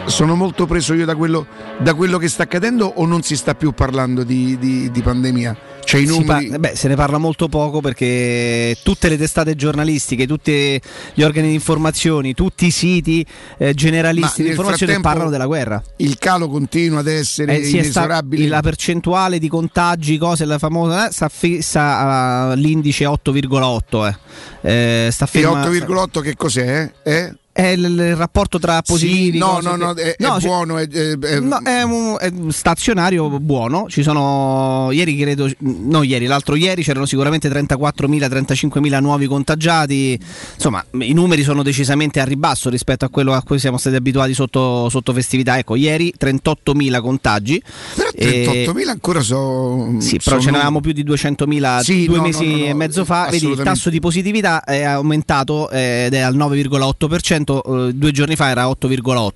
sono 0.05 0.35
molto 0.35 0.65
preso 0.65 0.93
io 0.93 1.05
da 1.05 1.15
quello, 1.15 1.45
da 1.77 1.93
quello 1.93 2.17
che 2.17 2.27
sta 2.27 2.43
accadendo 2.43 2.85
o 2.85 3.05
non 3.05 3.21
si 3.21 3.35
sta 3.35 3.55
più 3.55 3.71
parlando 3.71 4.23
di, 4.23 4.57
di- 4.59 4.91
di 4.91 5.01
pandemia? 5.01 5.57
Cioè 5.89 6.01
numeri... 6.05 6.47
par- 6.49 6.59
beh, 6.59 6.75
se 6.75 6.87
ne 6.87 6.95
parla 6.95 7.17
molto 7.17 7.47
poco 7.47 7.81
perché 7.81 8.77
tutte 8.83 9.09
le 9.09 9.17
testate 9.17 9.55
giornalistiche, 9.55 10.27
tutti 10.27 10.79
gli 11.13 11.21
organi 11.23 11.47
di 11.47 11.53
informazioni, 11.55 12.33
tutti 12.33 12.67
i 12.67 12.71
siti 12.71 13.25
eh, 13.57 13.73
generalisti 13.73 14.43
di 14.43 14.49
informazione 14.49 14.99
parlano 14.99 15.29
della 15.29 15.45
guerra. 15.47 15.81
Il 15.97 16.17
calo 16.17 16.47
continua 16.47 16.99
ad 16.99 17.07
essere 17.07 17.55
Eh, 17.55 17.61
è 17.61 17.63
sta- 17.63 17.77
inesorabile. 17.77 18.47
la 18.47 18.61
percentuale 18.61 19.39
di 19.39 19.47
contagi, 19.47 20.17
cose, 20.17 20.45
la 20.45 20.57
famosa, 20.59 21.07
eh, 21.09 21.11
sta 21.11 21.27
fissa 21.29 21.97
all'indice 22.51 23.05
8,8. 23.05 24.05
Eh. 24.61 25.07
Sta 25.11 25.25
E 25.25 25.27
ferma- 25.27 25.61
8,8 25.67 26.21
che 26.21 26.35
cos'è? 26.35 26.91
Eh? 27.03 27.33
È 27.51 27.65
il, 27.67 28.15
rapporto 28.15 28.57
tra 28.59 28.81
positivi. 28.81 29.31
Sì, 29.33 29.37
no, 29.39 29.47
cose 29.55 29.67
no, 29.67 29.73
che- 29.73 29.83
no, 29.83 29.93
è, 29.93 30.15
è 30.15 30.15
No, 30.19 30.35
c'è- 30.37 30.45
buono. 30.47 30.77
È, 30.77 30.87
è- 30.87 31.17
è- 31.17 31.39
No, 31.39 31.59
è, 31.61 31.81
un, 31.81 32.15
è 32.19 32.31
stazionario 32.49 33.27
buono. 33.39 33.87
Ci 33.89 34.01
sono 34.03 34.89
ieri, 34.91 35.17
credo, 35.17 35.49
no, 35.59 36.03
ieri, 36.03 36.25
l'altro 36.25 36.55
ieri 36.55 36.83
c'erano 36.83 37.05
sicuramente 37.05 37.49
34.000-35.000 37.49 38.99
nuovi 39.01 39.25
contagiati. 39.27 40.17
Insomma, 40.55 40.83
i 40.99 41.13
numeri 41.13 41.43
sono 41.43 41.63
decisamente 41.63 42.19
a 42.19 42.23
ribasso 42.25 42.69
rispetto 42.69 43.03
a 43.05 43.09
quello 43.09 43.33
a 43.33 43.41
cui 43.43 43.59
siamo 43.59 43.77
stati 43.77 43.95
abituati 43.95 44.33
sotto, 44.33 44.87
sotto 44.89 45.11
festività. 45.13 45.57
Ecco, 45.57 45.75
ieri 45.75 46.13
38.000 46.17 47.01
contagi. 47.01 47.61
Però 47.95 48.09
38.000 48.11 48.87
ancora 48.89 49.21
so, 49.21 49.95
Sì, 49.99 50.17
però 50.17 50.37
sono- 50.37 50.41
ce 50.41 50.51
n'avevamo 50.51 50.79
più 50.81 50.91
di 50.93 51.03
200.000 51.03 51.79
Sì, 51.81 52.05
due 52.05 52.17
no, 52.17 52.23
mesi 52.23 52.45
no, 52.45 52.51
no, 52.51 52.57
no, 52.57 52.65
e 52.65 52.73
mezzo 52.73 53.05
fa. 53.05 53.27
Vedi, 53.29 53.49
il 53.49 53.61
tasso 53.63 53.89
di 53.89 53.99
positività 53.99 54.63
è 54.63 54.83
aumentato 54.83 55.69
eh, 55.71 56.05
ed 56.05 56.13
è 56.13 56.19
al 56.19 56.35
9,8%. 56.37 57.38
Eh, 57.43 57.93
due 57.93 58.11
giorni 58.11 58.35
fa 58.35 58.49
era 58.49 58.65
8,8%. 58.67 59.31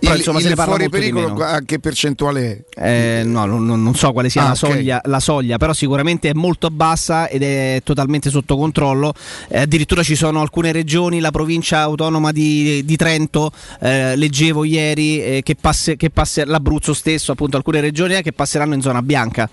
Però 0.00 0.12
il, 0.12 0.18
insomma 0.18 0.38
il 0.38 0.44
se 0.44 0.48
ne 0.50 0.54
parla 0.54 0.74
fuori 0.76 0.88
molto 0.88 0.98
di 0.98 1.12
pericolo 1.12 1.44
a 1.44 1.60
che 1.64 1.78
percentuale 1.78 2.64
è? 2.74 3.20
Eh, 3.20 3.22
no, 3.24 3.44
non, 3.44 3.64
non 3.64 3.94
so 3.94 4.12
quale 4.12 4.28
sia 4.28 4.42
Ah, 4.42 4.44
la, 4.46 4.50
ok. 4.50 4.56
soglia, 4.56 5.00
la 5.04 5.20
soglia, 5.20 5.56
però 5.58 5.72
sicuramente 5.72 6.30
è 6.30 6.32
molto 6.34 6.68
bassa 6.70 7.28
ed 7.28 7.42
è 7.42 7.80
totalmente 7.84 8.30
sotto 8.30 8.56
controllo. 8.56 9.14
Eh, 9.48 9.60
addirittura 9.60 10.02
ci 10.02 10.14
sono 10.14 10.40
alcune 10.40 10.72
regioni, 10.72 11.20
la 11.20 11.30
provincia 11.30 11.80
autonoma 11.80 12.32
di, 12.32 12.84
di 12.84 12.96
Trento, 12.96 13.52
eh, 13.80 14.16
leggevo 14.16 14.64
ieri 14.64 15.22
eh, 15.22 15.40
che, 15.42 15.54
passe, 15.54 15.96
che 15.96 16.10
passe- 16.10 16.44
l'Abruzzo 16.44 16.92
stesso, 16.94 17.32
appunto 17.32 17.56
alcune 17.56 17.80
regioni 17.80 18.14
eh, 18.14 18.22
che 18.22 18.32
passeranno 18.32 18.74
in 18.74 18.80
zona 18.82 19.02
bianca. 19.02 19.48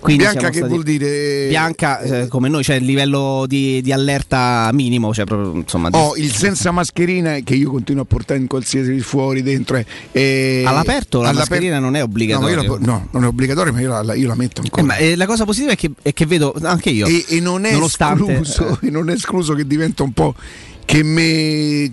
Quindi 0.00 0.22
Bianca 0.22 0.48
che 0.50 0.62
vuol 0.62 0.82
dire? 0.82 1.46
Bianca, 1.48 2.00
eh, 2.00 2.26
come 2.28 2.48
noi, 2.48 2.62
c'è 2.62 2.76
il 2.76 2.84
livello 2.84 3.44
di, 3.46 3.82
di 3.82 3.92
allerta 3.92 4.70
minimo, 4.72 5.12
cioè 5.12 5.24
proprio, 5.26 5.52
insomma, 5.54 5.90
di- 5.90 5.96
Oh, 5.98 6.16
il 6.16 6.32
senza 6.32 6.70
mascherina 6.70 7.36
che 7.44 7.54
io 7.54 7.70
continuo 7.70 8.02
a 8.02 8.06
portare 8.06 8.40
in 8.40 8.46
qualsiasi 8.46 8.98
fuori 9.00 9.42
dentro 9.42 9.76
è, 9.76 9.84
è- 10.10 10.62
All'aperto 10.64 11.20
la 11.20 11.28
all'aperto- 11.28 11.50
mascherina 11.54 11.78
non 11.78 11.96
è 11.96 11.98
No, 11.98 12.04
obbligatoria. 12.06 12.62
io 12.62 12.78
la 12.78 12.78
no, 12.80 13.08
non 13.10 13.24
è 13.24 13.26
obbligatorio, 13.26 13.72
ma 13.72 13.80
io 13.80 14.02
la, 14.02 14.14
io 14.14 14.26
la 14.26 14.34
metto 14.34 14.62
ancora. 14.62 14.82
Eh, 14.82 14.84
ma, 14.86 14.96
eh, 14.96 15.16
la 15.16 15.26
cosa 15.26 15.44
positiva 15.44 15.72
è 15.72 15.76
che, 15.76 15.90
è 16.00 16.12
che 16.14 16.24
vedo 16.26 16.54
anche 16.62 16.88
io. 16.90 17.06
e, 17.06 17.24
e 17.28 17.40
non 17.40 17.64
è 17.66 17.74
escluso, 17.76 18.78
eh, 18.80 18.86
e 18.88 18.90
non 18.90 19.10
è 19.10 19.12
escluso 19.12 19.52
che 19.54 19.66
diventa 19.66 20.02
un 20.02 20.12
po' 20.12 20.34
che 20.86 21.02
me 21.02 21.92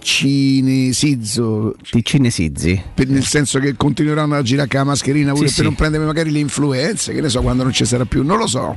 cinesizzo 0.00 1.74
ti 1.90 2.04
cinesizzi 2.04 2.82
per- 2.94 3.08
nel 3.08 3.24
senso 3.24 3.58
che 3.58 3.74
continueranno 3.76 4.34
a 4.34 4.42
girare 4.42 4.68
con 4.68 4.78
la 4.80 4.84
mascherina 4.86 5.32
pure 5.32 5.48
Sì, 5.48 5.54
per 5.54 5.62
sì. 5.64 5.68
non 5.70 5.74
prendere 5.74 6.04
magari 6.04 6.30
le 6.30 6.38
influenze 6.40 7.12
che 7.14 7.20
ne 7.20 7.28
so 7.28 7.40
quando 7.40 7.62
non 7.62 7.72
ci 7.72 7.84
sarà 7.84 8.04
più 8.04 8.22
non 8.22 8.38
lo 8.38 8.46
so 8.46 8.76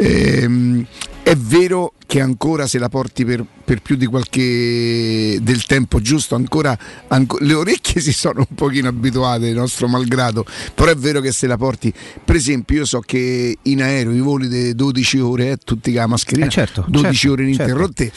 Ehm, 0.00 0.86
è 1.22 1.36
vero 1.36 1.92
che 2.06 2.20
ancora 2.20 2.66
se 2.66 2.78
la 2.78 2.88
porti 2.88 3.24
per, 3.24 3.44
per 3.64 3.82
più 3.82 3.94
di 3.94 4.06
qualche 4.06 5.38
del 5.40 5.64
tempo 5.64 6.00
giusto 6.00 6.34
ancora 6.34 6.76
anco- 7.08 7.38
le 7.40 7.54
orecchie 7.54 8.00
si 8.00 8.12
sono 8.12 8.44
un 8.48 8.56
pochino 8.56 8.88
abituate 8.88 9.52
nostro 9.52 9.86
malgrado 9.86 10.44
però 10.74 10.90
è 10.90 10.96
vero 10.96 11.20
che 11.20 11.30
se 11.30 11.46
la 11.46 11.56
porti 11.56 11.92
per 12.24 12.34
esempio 12.34 12.78
io 12.78 12.84
so 12.84 12.98
che 12.98 13.58
in 13.62 13.82
aereo 13.82 14.12
i 14.12 14.18
voli 14.18 14.48
di 14.48 14.74
12 14.74 15.18
ore 15.20 15.50
eh, 15.50 15.56
tutti 15.58 15.92
con 15.92 16.00
la 16.00 16.06
mascherina 16.08 16.46
Eh, 16.46 16.50
certo, 16.50 16.84
12 16.88 17.14
certo, 17.14 17.32
ore 17.32 17.42
ininterrotte. 17.44 18.12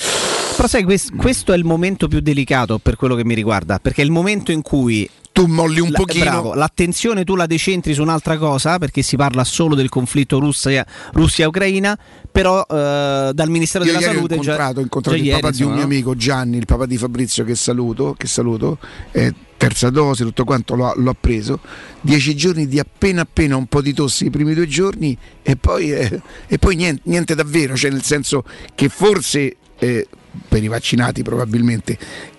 Però 0.55 0.67
sai, 0.67 0.83
quest- 0.83 1.15
questo 1.15 1.51
è 1.51 1.57
il 1.57 1.65
momento 1.65 2.07
più 2.07 2.19
delicato 2.19 2.77
per 2.77 2.95
quello 2.95 3.15
che 3.15 3.25
mi 3.25 3.33
riguarda, 3.33 3.79
perché 3.79 4.01
è 4.01 4.05
il 4.05 4.11
momento 4.11 4.51
in 4.51 4.61
cui 4.61 5.09
tu 5.33 5.47
molli 5.47 5.79
un 5.81 5.89
la- 5.89 5.97
pochino 5.97 6.23
bravo, 6.23 6.53
l'attenzione 6.53 7.23
tu 7.25 7.35
la 7.35 7.47
decentri 7.47 7.93
su 7.93 8.01
un'altra 8.01 8.37
cosa, 8.37 8.77
perché 8.77 9.01
si 9.01 9.17
parla 9.17 9.43
solo 9.43 9.75
del 9.75 9.89
conflitto 9.89 10.39
Russia- 10.39 10.85
Russia-Ucraina, 11.11 11.97
però 12.31 12.61
eh, 12.61 13.31
dal 13.33 13.49
Ministero 13.49 13.83
Io 13.83 13.91
della 13.91 14.03
Salute 14.05 14.35
ho 14.35 14.37
incontrato, 14.37 14.73
già, 14.73 14.79
ho 14.79 14.83
incontrato 14.83 15.17
il 15.17 15.25
ieri, 15.25 15.41
papà 15.41 15.51
di 15.51 15.63
un 15.63 15.69
insomma, 15.69 15.75
mio 15.75 15.87
no? 15.87 15.93
amico 15.93 16.15
Gianni, 16.15 16.57
il 16.57 16.65
papà 16.65 16.85
di 16.85 16.97
Fabrizio 16.97 17.43
che 17.43 17.55
saluto, 17.55 18.13
che 18.17 18.27
saluto 18.27 18.77
eh, 19.11 19.33
terza 19.57 19.89
dose, 19.89 20.23
tutto 20.23 20.43
quanto 20.43 20.75
l'ho, 20.75 20.93
l'ho 20.95 21.15
preso, 21.19 21.59
dieci 21.99 22.35
giorni 22.35 22.67
di 22.67 22.79
appena 22.79 23.21
appena 23.21 23.55
un 23.57 23.65
po' 23.65 23.81
di 23.81 23.93
tosse 23.93 24.25
i 24.25 24.29
primi 24.29 24.53
due 24.53 24.67
giorni 24.67 25.17
e 25.41 25.55
poi, 25.55 25.91
eh, 25.91 26.21
e 26.47 26.57
poi 26.59 26.75
niente, 26.75 27.01
niente 27.05 27.33
davvero, 27.33 27.75
cioè 27.75 27.89
nel 27.89 28.03
senso 28.03 28.43
che 28.75 28.87
forse 28.89 29.55
eh, 29.79 30.07
per 30.47 30.63
i 30.63 30.67
vaccinati 30.67 31.23
probabilmente 31.23 31.97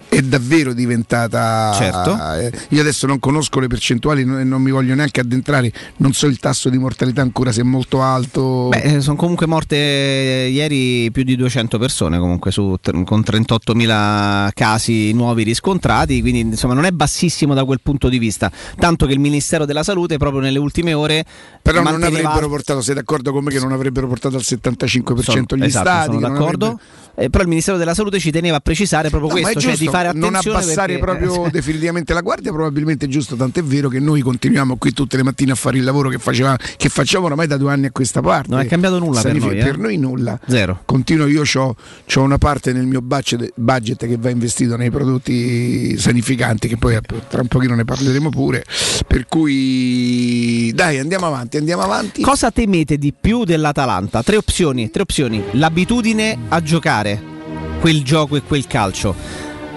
è 0.09 0.21
davvero 0.23 0.73
diventata 0.73 1.73
Certo. 1.75 2.17
eh, 2.39 2.53
io 2.71 2.81
adesso 2.81 3.07
non 3.07 3.19
conosco 3.19 3.59
le 3.61 3.67
percentuali 3.67 4.25
non, 4.25 4.47
non 4.47 4.63
mi 4.63 4.71
voglio 4.71 4.95
neanche 4.95 5.21
addentrare 5.21 5.73
non 5.97 6.13
so 6.13 6.27
il 6.27 6.39
tasso 6.39 6.69
di 6.69 6.79
mortalità 6.79 7.21
ancora 7.23 7.51
se 7.53 7.63
è 7.63 7.65
molto 7.65 8.01
alto 8.03 8.69
Beh, 8.69 9.01
sono 9.01 9.17
comunque 9.17 9.47
morte 9.47 9.77
eh, 9.77 10.49
ieri 10.51 11.11
più 11.11 11.23
di 11.25 11.35
200 11.37 11.79
persone 11.79 12.19
comunque 12.19 12.51
su, 12.53 12.77
con 13.05 13.21
38.000 13.21 14.51
casi 14.55 15.13
nuovi 15.13 15.43
riscontrati, 15.43 16.21
quindi 16.21 16.41
insomma 16.41 16.75
non 16.75 16.85
è 16.85 16.91
bassissimo 16.91 17.55
da 17.55 17.65
quel 17.65 17.81
punto 17.83 18.09
di 18.09 18.19
vista, 18.19 18.51
tanto 18.79 19.07
che 19.07 19.13
il 19.13 19.19
Ministero 19.19 19.65
della 19.65 19.83
Salute 19.83 20.17
proprio 20.17 20.41
nelle 20.41 20.59
ultime 20.59 20.93
ore 20.95 21.25
Però 21.63 21.83
non 21.83 21.93
manteneva 21.93 22.29
avrebbero 22.29 22.49
portato, 22.49 22.81
sei 22.81 22.95
d'accordo 22.95 23.33
con 23.33 23.45
me 23.45 23.51
che 23.51 23.59
non 23.61 23.73
avrebbero 23.73 24.07
portato 24.07 24.37
al 24.37 24.43
75% 24.43 25.21
Sono- 25.23 25.45
gli 25.57 25.65
esatto, 25.65 25.89
stati? 25.89 26.05
sono 26.07 26.21
non 26.21 26.33
d'accordo. 26.33 26.65
avrebbero- 26.67 27.03
Eh, 27.17 27.31
però 27.31 27.43
il 27.45 27.49
Ministero 27.49 27.77
della 27.77 27.95
Salute 27.95 28.19
ci 28.19 28.31
teneva 28.33 28.57
a 28.57 28.61
precisare 28.61 29.09
proprio 29.09 29.33
No, 29.33 29.41
questo, 29.41 29.61
cioè 29.61 29.77
di 29.77 29.87
fare 29.95 30.13
non 30.13 30.35
abbassare 30.35 30.99
perché- 30.99 31.19
proprio 31.19 31.49
definitivamente 31.51 32.13
la 32.13 32.21
guardia, 32.21 32.53
probabilmente 32.53 33.07
è 33.07 33.09
giusto, 33.09 33.37
tant'è 33.37 33.63
vero 33.63 33.89
che 33.89 34.01
noi 34.01 34.21
continuiamo 34.21 34.77
qui 34.77 34.93
tutte 34.93 35.17
le 35.17 35.23
mattine 35.23 35.53
a 35.53 35.55
fare 35.55 35.79
il 35.79 35.85
lavoro 35.85 36.09
che, 36.09 36.19
faceva, 36.19 36.57
che 36.77 36.89
facciamo 36.89 37.27
ormai 37.27 37.47
da 37.47 37.57
due 37.57 37.73
anni 37.73 37.87
a 37.87 37.91
questa 37.91 38.21
parte. 38.21 38.51
Non 38.51 38.61
è 38.61 38.67
cambiato 38.67 38.99
nulla 38.99 39.21
per 39.21 39.35
noi, 39.35 39.59
eh? 39.59 39.65
Per 39.65 39.79
noi 39.79 39.97
nulla. 39.97 40.39
Zero. 40.47 40.81
Continuo, 40.85 41.27
io 41.27 41.43
ho 41.45 41.77
una 42.21 42.39
parte 42.39 42.73
nel 42.73 42.87
mio 42.87 43.01
budget, 43.01 43.53
budget 43.55 44.07
che 44.07 44.17
va 44.19 44.31
investito 44.31 44.77
nei 44.77 44.91
prodotti 44.91 45.97
sanificanti, 45.99 46.69
che 46.69 46.77
poi 46.77 46.95
eh, 46.95 47.01
tra 47.29 47.41
un 47.41 47.49
pochino 47.49 47.75
ne 47.75 47.85
parleremo 47.85 48.31
pure. 48.31 48.65
Per 49.07 49.27
cui 49.27 50.73
dai, 50.75 50.99
andiamo 50.99 51.27
avanti, 51.27 51.57
andiamo 51.57 51.83
avanti. 51.83 52.23
Cosa 52.23 52.51
temete 52.51 52.97
di 52.99 53.13
più 53.19 53.45
dell'Atalanta? 53.45 54.23
Tre 54.23 54.37
opzioni, 54.37 54.91
tre 54.91 55.03
opzioni. 55.03 55.43
L'abitudine 55.53 56.37
a 56.49 56.63
giocare 56.63 57.33
quel 57.81 58.03
gioco 58.03 58.37
e 58.37 58.43
quel 58.43 58.67
calcio, 58.67 59.15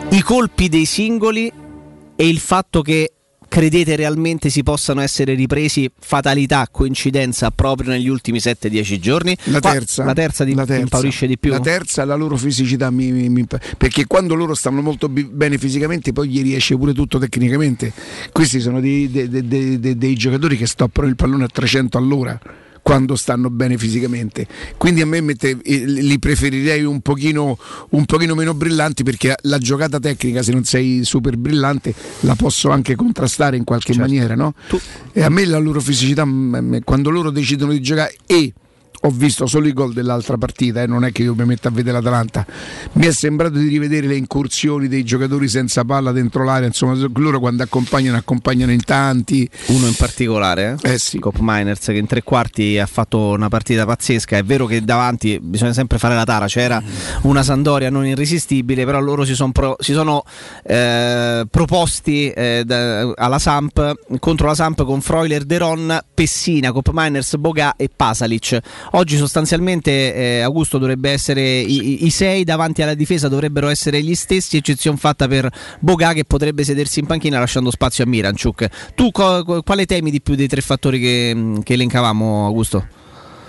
i 0.10 0.22
colpi 0.22 0.70
dei 0.70 0.86
singoli 0.86 1.52
e 2.16 2.28
il 2.28 2.40
fatto 2.40 2.82
che 2.82 3.12
credete 3.50 3.96
realmente 3.96 4.50
si 4.50 4.62
possano 4.64 5.02
essere 5.02 5.34
ripresi 5.34 5.90
fatalità, 6.00 6.68
coincidenza 6.72 7.50
proprio 7.52 7.92
negli 7.92 8.08
ultimi 8.08 8.40
7-10 8.40 9.00
giorni? 9.00 9.38
La 9.46 9.60
Qua- 9.60 9.72
terza, 9.74 10.04
la 10.04 10.14
terza 10.14 10.44
di, 10.44 10.54
la 10.54 10.66
terza. 10.66 10.82
impaurisce 10.82 11.28
di 11.28 11.38
più? 11.38 11.52
La 11.52 11.60
terza, 11.60 12.04
la 12.06 12.16
loro 12.16 12.36
fisicità, 12.38 12.90
mi- 12.90 13.12
mi- 13.12 13.30
mi- 13.30 13.46
perché 13.78 14.06
quando 14.06 14.34
loro 14.36 14.54
stanno 14.54 14.82
molto 14.82 15.08
bene 15.10 15.58
fisicamente, 15.58 16.14
poi 16.14 16.30
gli 16.30 16.42
riesce 16.42 16.76
pure 16.78 16.94
tutto 16.94 17.20
tecnicamente. 17.20 17.92
Questi 18.32 18.60
sono 18.60 18.80
dei- 18.80 19.10
dei- 19.10 19.30
dei- 19.30 19.98
dei 19.98 20.16
giocatori 20.16 20.58
che 20.58 20.66
stoppano 20.68 21.08
il 21.08 21.16
pallone 21.16 21.44
a 21.46 21.50
300 21.52 21.98
all'ora 21.98 22.40
quando 22.88 23.18
stanno 23.18 23.50
bene 23.50 23.78
fisicamente. 23.78 24.48
Quindi 24.78 25.02
a 25.02 25.06
me 25.06 25.20
mette- 25.20 25.58
eh, 25.62 25.84
li 25.86 26.18
preferirei 26.20 26.86
un 26.86 27.02
pochino, 27.02 27.58
un 27.90 28.06
pochino 28.06 28.34
meno 28.34 28.54
brillanti 28.54 29.04
perché 29.04 29.36
la 29.42 29.58
giocata 29.58 30.00
tecnica, 30.00 30.42
se 30.42 30.54
non 30.54 30.64
sei 30.64 31.02
super 31.04 31.36
brillante, 31.36 31.94
la 32.22 32.36
posso 32.36 32.70
anche 32.70 32.96
contrastare 32.96 33.58
in 33.58 33.66
qualche 33.66 33.92
maniera. 34.00 34.36
No? 34.36 34.54
E 35.12 35.22
a 35.22 35.28
me 35.28 35.44
la 35.44 35.58
loro 35.58 35.82
fisicità, 35.82 36.24
m- 36.24 36.56
m- 36.62 36.80
quando 36.86 37.10
loro 37.10 37.30
decidono 37.30 37.74
di 37.74 37.82
giocare 37.82 38.16
e 38.26 38.54
ho 39.02 39.10
visto 39.12 39.46
solo 39.46 39.68
i 39.68 39.74
gol 39.74 39.94
dell'altra 39.94 40.38
partita, 40.38 40.82
eh, 40.82 40.88
non 40.88 41.06
è 41.06 41.12
che 41.12 41.24
io 41.24 41.36
mi 41.36 41.46
metto 41.46 41.68
a 41.68 41.72
vedere 41.72 41.98
l'Atalanta. 41.98 42.46
Mi 42.94 43.06
è 43.06 43.12
sembrato 43.12 43.58
di 43.58 43.68
rivedere 43.68 44.08
le 44.08 44.16
incursioni 44.16 44.88
dei 44.88 45.04
giocatori 45.04 45.48
senza 45.48 45.84
palla 45.84 46.12
dentro 46.12 46.44
l'area, 46.44 46.68
insomma, 46.68 46.96
loro 47.16 47.40
quando 47.40 47.64
accompagnano 47.64 48.18
accompagnano 48.18 48.72
in 48.72 48.84
tanti. 48.84 49.50
Uno 49.68 49.88
in 49.88 49.96
particolare, 49.96 50.78
eh? 50.82 50.98
sì. 50.98 51.20
Cop 51.20 51.38
Miners, 51.40 51.86
che 51.86 51.98
in 51.98 52.08
tre 52.08 52.24
quarti 52.24 52.78
ha 52.78 52.86
fatto 52.86 53.30
una 53.30 53.50
partita 53.50 53.86
pazzesca. 53.86 54.38
È 54.38 54.44
vero 54.44 54.66
che 54.66 54.84
davanti 54.84 55.40
bisogna 55.42 55.74
sempre 55.74 55.98
fare 55.98 56.16
la 56.16 56.24
tara, 56.24 56.48
c'era 56.48 56.82
una 57.24 57.44
Sandoria 57.44 57.90
non 57.90 58.06
irresistibile, 58.06 58.86
però 58.86 59.00
loro 59.00 59.24
si, 59.26 59.36
son 59.36 59.52
pro- 59.52 59.78
si 59.80 59.94
sono 59.94 60.24
eh, 60.64 61.46
proposti 61.50 62.30
eh, 62.30 62.64
da- 62.66 63.12
alla 63.16 63.40
Samp 63.40 64.20
contro 64.20 64.48
la 64.48 64.56
Samp 64.56 64.84
con 64.84 65.02
Freuler, 65.02 65.44
Deron, 65.44 66.00
Pessina, 66.14 66.72
Cop 66.72 66.90
Miners, 66.94 67.36
Boga 67.38 67.76
e 67.76 67.90
Pasalic. 67.94 68.60
Oggi 68.92 69.18
sostanzialmente 69.18 70.14
eh, 70.14 70.40
Augusto 70.42 70.78
dovrebbe 70.78 71.10
essere 71.12 71.60
i, 71.60 72.06
i- 72.06 72.10
sei 72.10 72.44
davanti 72.44 72.82
alla 72.82 72.94
difesa 72.94 73.28
dovrebbero 73.28 73.68
essere 73.68 74.02
gli 74.02 74.16
stessi, 74.16 74.58
eccezione 74.58 74.98
fatta 74.98 75.28
per 75.28 75.50
Boga 75.80 76.14
che 76.14 76.24
potrebbe 76.26 76.64
sedersi 76.64 77.00
in 77.00 77.06
panchina 77.06 77.40
lasciando 77.40 77.70
spazio 77.72 78.04
a 78.04 78.08
Miranchuk. 78.08 78.94
Tu 78.96 79.12
co- 79.12 79.62
quale 79.64 79.86
temi 79.86 80.10
di 80.12 80.22
più 80.22 80.36
dei 80.36 80.48
tre 80.48 80.62
fattori 80.62 81.00
che, 81.00 81.60
che 81.64 81.74
elencavamo, 81.74 82.46
Augusto? 82.46 82.88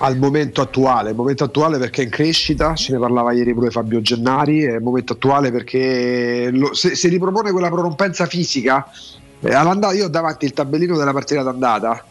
al 0.01 0.17
momento 0.17 0.61
attuale, 0.61 1.13
momento 1.13 1.43
attuale 1.43 1.77
perché 1.77 2.03
è 2.03 2.05
in 2.05 2.11
crescita, 2.11 2.77
ce 2.77 2.93
ne 2.93 3.01
parlava 3.01 3.33
ieri 3.33 3.53
pure 3.53 3.71
Fabio 3.71 4.01
Gennari, 4.01 4.63
è 4.63 4.75
il 4.77 4.81
momento 4.81 5.15
attuale 5.15 5.51
perché 5.51 6.51
lo- 6.53 6.73
se, 6.73 6.95
se 6.95 7.09
ripropone 7.09 7.51
quella 7.51 7.69
prorompenza 7.69 8.27
fisica, 8.27 8.87
eh, 9.41 9.51
io 9.51 10.05
ho 10.05 10.09
davanti 10.09 10.45
il 10.45 10.53
tabellino 10.53 10.97
della 10.97 11.13
partita 11.13 11.43
d'andata, 11.43 12.05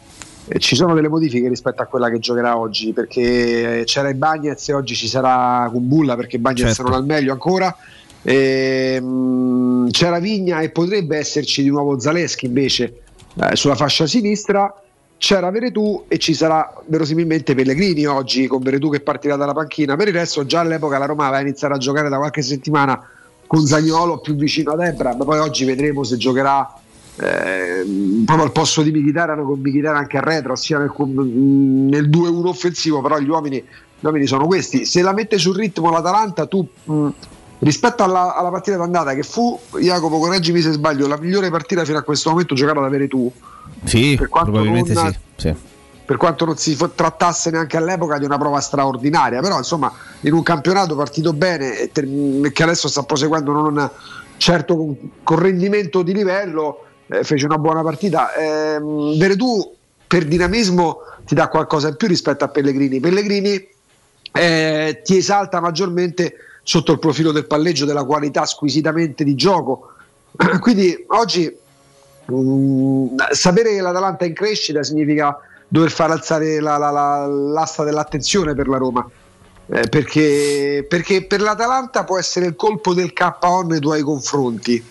ci 0.58 0.74
sono 0.76 0.94
delle 0.94 1.08
modifiche 1.08 1.48
rispetto 1.48 1.82
a 1.82 1.86
quella 1.86 2.08
che 2.10 2.18
giocherà 2.18 2.56
oggi 2.56 2.92
perché 2.92 3.82
c'era 3.84 4.12
Bagnez 4.14 4.68
e 4.68 4.72
oggi 4.72 4.94
ci 4.94 5.06
sarà 5.08 5.68
Kumbulla 5.70 6.16
perché 6.16 6.38
Bagnez 6.38 6.74
Certo. 6.74 6.82
non 6.82 6.92
ha 6.92 6.96
il 6.98 7.04
meglio 7.04 7.32
ancora. 7.32 7.76
Ehm, 8.22 9.90
c'era 9.90 10.18
Vigna 10.18 10.60
e 10.60 10.70
potrebbe 10.70 11.16
esserci 11.16 11.62
di 11.62 11.68
nuovo 11.68 11.98
Zaleschi 11.98 12.46
invece 12.46 13.02
eh, 13.40 13.56
sulla 13.56 13.74
fascia 13.74 14.06
sinistra 14.06 14.72
c'era 15.16 15.50
Veretù 15.50 16.04
e 16.08 16.18
ci 16.18 16.34
sarà 16.34 16.72
verosimilmente 16.86 17.54
Pellegrini 17.54 18.06
oggi 18.06 18.46
con 18.46 18.60
Veretù 18.60 18.90
che 18.90 19.00
partirà 19.00 19.36
dalla 19.36 19.52
panchina 19.52 19.96
per 19.96 20.08
il 20.08 20.14
resto 20.14 20.44
già 20.46 20.60
all'epoca 20.60 20.98
la 20.98 21.06
Roma 21.06 21.26
aveva 21.26 21.40
iniziato 21.42 21.74
a 21.74 21.78
giocare 21.78 22.08
da 22.08 22.18
qualche 22.18 22.42
settimana 22.42 23.00
con 23.46 23.64
Zagnolo 23.66 24.18
più 24.20 24.34
vicino 24.34 24.72
ad 24.72 24.80
Ebra 24.80 25.14
ma 25.14 25.24
poi 25.24 25.38
oggi 25.38 25.64
vedremo 25.64 26.04
se 26.04 26.16
giocherà 26.16 26.72
eh, 27.20 28.22
proprio 28.24 28.44
al 28.46 28.52
posto 28.52 28.82
di 28.82 28.90
Mkhitaryan 28.90 29.44
con 29.44 29.58
Mkhitaryan 29.58 29.96
anche 29.96 30.16
a 30.18 30.20
retro 30.20 30.54
sia 30.56 30.78
nel, 30.78 30.92
nel 30.96 32.08
2-1 32.08 32.46
offensivo 32.46 33.00
però 33.00 33.18
gli 33.18 33.28
uomini, 33.28 33.56
gli 33.56 34.04
uomini 34.04 34.26
sono 34.26 34.46
questi 34.46 34.84
se 34.84 35.02
la 35.02 35.12
mette 35.12 35.38
sul 35.38 35.56
ritmo 35.56 35.90
l'Atalanta 35.90 36.46
tu 36.46 36.66
mh, 36.84 37.08
rispetto 37.60 38.04
alla, 38.04 38.36
alla 38.36 38.50
partita 38.50 38.76
d'andata 38.76 39.14
che 39.14 39.22
fu 39.24 39.58
Jacopo 39.80 40.18
correggimi 40.18 40.60
se 40.60 40.70
sbaglio 40.72 41.06
la 41.08 41.18
migliore 41.18 41.50
partita 41.50 41.84
fino 41.84 41.98
a 41.98 42.02
questo 42.02 42.30
momento 42.30 42.54
giocata 42.54 42.80
da 42.80 42.88
Veretù 42.88 43.30
Sì, 43.84 44.14
Per 44.16 44.28
quanto 44.28 44.50
probabilmente 44.52 44.92
non- 44.92 45.12
sì. 45.36 45.48
sì. 45.48 45.54
per 46.04 46.16
quanto 46.16 46.44
non 46.44 46.56
si 46.56 46.76
trattasse 46.94 47.50
neanche 47.50 47.76
all'epoca 47.76 48.16
di 48.18 48.24
una 48.24 48.38
prova 48.38 48.60
straordinaria, 48.60 49.40
però 49.40 49.58
insomma 49.58 49.92
in 50.20 50.32
un 50.32 50.42
campionato 50.44 50.94
partito 50.94 51.32
bene 51.32 51.90
e 51.90 51.90
che 52.52 52.62
adesso 52.62 52.86
sta 52.88 53.02
proseguendo 53.02 53.52
non 53.52 53.90
certo 54.36 54.76
con, 54.76 54.96
con 55.24 55.38
rendimento 55.40 56.02
di 56.02 56.14
livello, 56.14 56.84
eh, 57.08 57.24
fece 57.24 57.44
una 57.46 57.58
buona 57.58 57.82
partita. 57.82 58.34
Ehm, 58.34 59.16
Veretù 59.18 59.74
per 60.06 60.24
dinamismo 60.24 60.98
ti 61.26 61.34
dà 61.34 61.48
qualcosa 61.48 61.88
in 61.88 61.96
più 61.96 62.08
rispetto 62.08 62.44
a 62.44 62.48
Pellegrini. 62.48 63.00
Pellegrini 63.00 63.68
eh, 64.32 65.00
ti 65.04 65.16
esalta 65.16 65.60
maggiormente 65.60 66.34
sotto 66.62 66.92
il 66.92 66.98
profilo 66.98 67.32
del 67.32 67.46
palleggio, 67.46 67.84
della 67.84 68.04
qualità 68.04 68.44
squisitamente 68.46 69.24
di 69.24 69.34
gioco. 69.34 69.92
Quindi 70.60 71.04
oggi 71.08 71.66
Mm, 72.30 73.16
sapere 73.30 73.70
che 73.74 73.80
l'Atalanta 73.80 74.24
è 74.24 74.28
in 74.28 74.34
crescita 74.34 74.82
significa 74.82 75.38
dover 75.66 75.90
far 75.90 76.10
alzare 76.10 76.60
la- 76.60 76.76
la- 76.76 76.90
la- 76.90 77.26
l'asta 77.26 77.84
dell'attenzione 77.84 78.54
per 78.54 78.68
la 78.68 78.76
Roma. 78.76 79.08
Eh, 79.70 79.88
perché, 79.88 80.84
perché 80.88 81.24
per 81.24 81.40
l'Atalanta 81.40 82.04
può 82.04 82.18
essere 82.18 82.46
il 82.46 82.54
colpo 82.54 82.92
del 82.94 83.12
KO 83.12 83.62
nei 83.62 83.80
tuoi 83.80 84.02
confronti. 84.02 84.82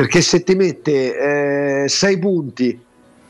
Perché 0.00 0.22
se 0.22 0.42
ti 0.42 0.54
mette 0.54 1.86
6 1.86 2.18
punti 2.18 2.82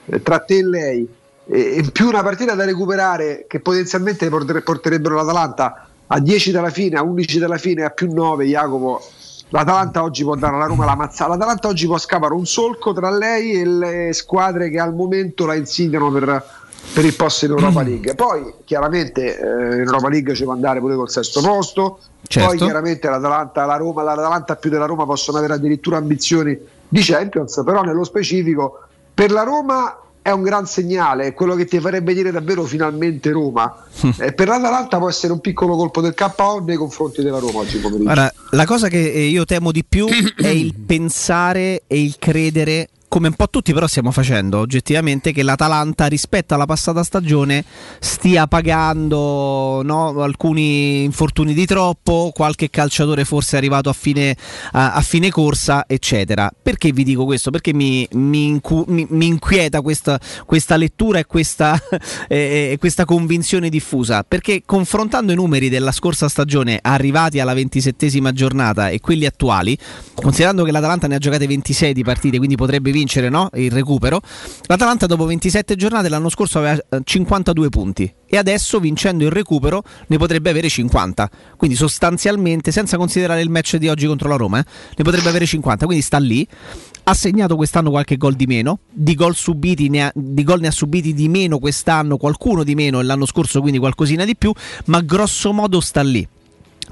eh, 0.06 0.22
tra 0.22 0.38
te 0.38 0.58
e 0.58 0.64
lei, 0.64 1.08
in 1.46 1.90
più 1.90 2.06
una 2.06 2.22
partita 2.22 2.54
da 2.54 2.64
recuperare 2.64 3.44
che 3.48 3.58
potenzialmente 3.58 4.28
portere- 4.28 4.62
porterebbero 4.62 5.16
l'Atalanta 5.16 5.88
a 6.06 6.20
10 6.20 6.52
dalla 6.52 6.70
fine, 6.70 6.96
a 6.96 7.02
11 7.02 7.38
dalla 7.40 7.58
fine, 7.58 7.82
a 7.82 7.90
più 7.90 8.12
9, 8.12 8.44
Jacopo. 8.44 9.02
L'Atalanta 9.48 10.04
oggi 10.04 10.22
può 10.22 10.36
dare 10.36 10.54
alla 10.54 10.66
Roma 10.66 10.84
la 10.84 10.94
mazzata. 10.94 11.30
L'Atalanta 11.30 11.66
oggi 11.66 11.86
può 11.86 11.98
scavare 11.98 12.34
un 12.34 12.46
solco 12.46 12.92
tra 12.92 13.10
lei 13.10 13.60
e 13.60 13.66
le 13.66 14.12
squadre 14.12 14.70
che 14.70 14.78
al 14.78 14.94
momento 14.94 15.46
la 15.46 15.56
insidiano 15.56 16.12
per, 16.12 16.44
per 16.92 17.04
il 17.04 17.14
posto 17.14 17.44
in 17.44 17.52
Europa 17.52 17.82
League. 17.82 18.14
Poi 18.14 18.54
chiaramente 18.64 19.38
eh, 19.38 19.74
in 19.74 19.80
Europa 19.80 20.08
League 20.08 20.34
ci 20.34 20.44
può 20.44 20.52
andare 20.52 20.80
pure 20.80 20.96
col 20.96 21.10
sesto 21.10 21.40
posto. 21.40 21.98
Certo. 22.26 22.48
Poi 22.48 22.58
chiaramente 22.58 23.08
l'Atalanta, 23.08 23.64
la 23.64 23.76
Roma, 23.76 24.02
l'Atalanta 24.02 24.56
più 24.56 24.70
della 24.70 24.86
Roma 24.86 25.04
possono 25.04 25.38
avere 25.38 25.54
addirittura 25.54 25.96
ambizioni 25.96 26.58
di 26.88 27.00
Champions, 27.02 27.62
però 27.64 27.82
nello 27.82 28.04
specifico 28.04 28.80
per 29.14 29.30
la 29.30 29.42
Roma 29.42 30.00
è 30.22 30.30
un 30.30 30.42
gran 30.42 30.66
segnale, 30.66 31.26
è 31.26 31.34
quello 31.34 31.54
che 31.54 31.64
ti 31.64 31.80
farebbe 31.80 32.12
dire 32.12 32.30
davvero 32.30 32.64
finalmente 32.64 33.30
Roma. 33.30 33.84
Eh, 34.18 34.32
per 34.32 34.48
l'Atalanta 34.48 34.98
può 34.98 35.08
essere 35.08 35.32
un 35.32 35.40
piccolo 35.40 35.76
colpo 35.76 36.00
del 36.00 36.14
KO 36.14 36.62
nei 36.64 36.76
confronti 36.76 37.22
della 37.22 37.38
Roma 37.38 37.60
oggi 37.60 37.78
pomeriggio. 37.78 38.04
Guarda, 38.04 38.32
la 38.50 38.64
cosa 38.64 38.88
che 38.88 39.12
eh, 39.12 39.26
io 39.26 39.44
temo 39.44 39.72
di 39.72 39.84
più 39.84 40.06
è 40.08 40.48
il 40.48 40.74
pensare 40.86 41.82
e 41.86 42.02
il 42.02 42.16
credere, 42.18 42.88
come 43.10 43.26
un 43.26 43.34
po' 43.34 43.50
tutti 43.50 43.72
però 43.72 43.88
stiamo 43.88 44.12
facendo 44.12 44.58
oggettivamente, 44.58 45.32
che 45.32 45.42
l'Atalanta 45.42 46.06
rispetto 46.06 46.54
alla 46.54 46.64
passata 46.64 47.02
stagione 47.02 47.64
stia 47.98 48.46
pagando 48.46 49.82
no, 49.82 50.22
alcuni 50.22 51.02
infortuni 51.02 51.52
di 51.52 51.66
troppo, 51.66 52.30
qualche 52.32 52.70
calciatore 52.70 53.24
forse 53.24 53.56
è 53.56 53.58
arrivato 53.58 53.88
a 53.88 53.92
fine, 53.92 54.36
a, 54.72 54.92
a 54.92 55.00
fine 55.00 55.28
corsa, 55.28 55.86
eccetera. 55.88 56.52
Perché 56.62 56.92
vi 56.92 57.02
dico 57.02 57.24
questo? 57.24 57.50
Perché 57.50 57.74
mi, 57.74 58.06
mi 58.12 58.46
incu- 58.46 58.86
mi- 58.86 59.08
mi 59.10 59.26
inquieta 59.26 59.80
questa, 59.80 60.20
questa 60.46 60.76
lettura 60.76 61.18
e 61.18 61.26
questa, 61.26 61.76
e- 62.28 62.68
e 62.70 62.76
questa 62.78 63.04
convinzione 63.04 63.70
diffusa? 63.70 64.22
Perché 64.22 64.62
confrontando 64.64 65.32
i 65.32 65.34
numeri 65.34 65.68
della 65.68 65.90
scorsa 65.90 66.28
stagione 66.28 66.78
arrivati 66.80 67.40
alla 67.40 67.54
ventisettesima 67.54 68.30
giornata 68.30 68.88
e 68.88 69.00
quelli 69.00 69.26
attuali, 69.26 69.76
considerando 70.14 70.62
che 70.62 70.70
l'Atalanta 70.70 71.08
ne 71.08 71.16
ha 71.16 71.18
giocate 71.18 71.48
26 71.48 71.92
di 71.92 72.04
partite, 72.04 72.36
quindi 72.36 72.54
potrebbe 72.54 72.82
vincere 72.84 72.98
no? 73.28 73.48
il 73.54 73.70
recupero, 73.70 74.20
l'Atalanta 74.66 75.06
dopo 75.06 75.24
27 75.26 75.76
giornate 75.76 76.08
l'anno 76.08 76.28
scorso 76.28 76.58
aveva 76.58 76.82
eh, 76.88 77.00
52 77.02 77.68
punti 77.68 78.14
e 78.26 78.36
adesso 78.36 78.78
vincendo 78.78 79.24
il 79.24 79.30
recupero 79.30 79.82
ne 80.06 80.16
potrebbe 80.16 80.50
avere 80.50 80.68
50. 80.68 81.30
Quindi 81.56 81.76
sostanzialmente, 81.76 82.70
senza 82.70 82.96
considerare 82.96 83.40
il 83.40 83.50
match 83.50 83.76
di 83.76 83.88
oggi 83.88 84.06
contro 84.06 84.28
la 84.28 84.36
Roma, 84.36 84.60
eh, 84.60 84.64
ne 84.96 85.04
potrebbe 85.04 85.28
avere 85.28 85.46
50, 85.46 85.84
quindi 85.86 86.04
sta 86.04 86.18
lì. 86.18 86.46
Ha 87.02 87.14
segnato 87.14 87.56
quest'anno 87.56 87.90
qualche 87.90 88.16
gol 88.16 88.34
di 88.34 88.46
meno, 88.46 88.80
di 88.90 89.14
gol 89.14 89.34
subiti 89.34 89.88
ne 89.88 90.04
ha, 90.04 90.12
di 90.14 90.44
gol 90.44 90.60
ne 90.60 90.68
ha 90.68 90.70
subiti 90.70 91.12
di 91.12 91.28
meno 91.28 91.58
quest'anno, 91.58 92.16
qualcuno 92.18 92.62
di 92.62 92.74
meno 92.74 93.00
e 93.00 93.02
l'anno 93.02 93.26
scorso 93.26 93.60
quindi 93.60 93.78
qualcosina 93.78 94.24
di 94.24 94.36
più, 94.36 94.52
ma 94.86 95.00
grosso 95.00 95.52
modo 95.52 95.80
sta 95.80 96.02
lì. 96.02 96.26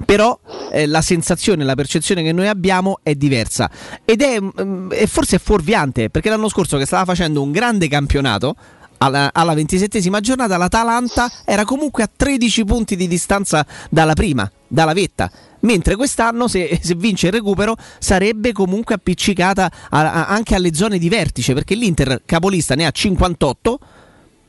Però 0.05 0.39
eh, 0.73 0.87
la 0.87 1.03
sensazione, 1.03 1.65
la 1.65 1.75
percezione 1.75 2.23
che 2.23 2.33
noi 2.33 2.49
abbiamo 2.49 3.01
è 3.03 3.15
diversa 3.15 3.71
ed 4.05 4.23
è, 4.23 4.39
mm, 4.41 4.91
e 4.93 5.07
forse 5.07 5.37
è 5.37 5.39
fuorviante 5.39 6.11
perché 6.11 6.29
l'anno 6.29 6.49
scorso 6.49 6.79
che 6.79 6.87
stava 6.87 7.05
facendo 7.05 7.43
un 7.43 7.51
grande 7.51 7.89
campionato 7.89 8.55
alla, 8.99 9.31
alla 9.33 9.55
27esima 9.55 10.21
giornata 10.21 10.57
l'Atalanta 10.57 11.31
era 11.45 11.65
comunque 11.65 12.03
a 12.03 12.11
13 12.15 12.65
punti 12.65 12.97
di 12.97 13.09
distanza 13.09 13.67
dalla 13.91 14.15
prima, 14.15 14.51
dalla 14.67 14.93
vetta. 14.93 15.31
Mentre 15.61 15.97
quest'anno, 15.97 16.47
se, 16.47 16.79
se 16.81 16.95
vince 16.95 17.27
il 17.27 17.33
recupero, 17.33 17.77
sarebbe 17.99 18.53
comunque 18.53 18.95
appiccicata 18.95 19.71
a- 19.91 20.13
a- 20.13 20.27
anche 20.29 20.55
alle 20.55 20.73
zone 20.75 20.99
di 20.99 21.09
vertice, 21.09 21.55
perché 21.55 21.75
l'Inter 21.75 22.23
capolista 22.25 22.75
ne 22.75 22.87
ha 22.87 22.91
58, 22.91 23.79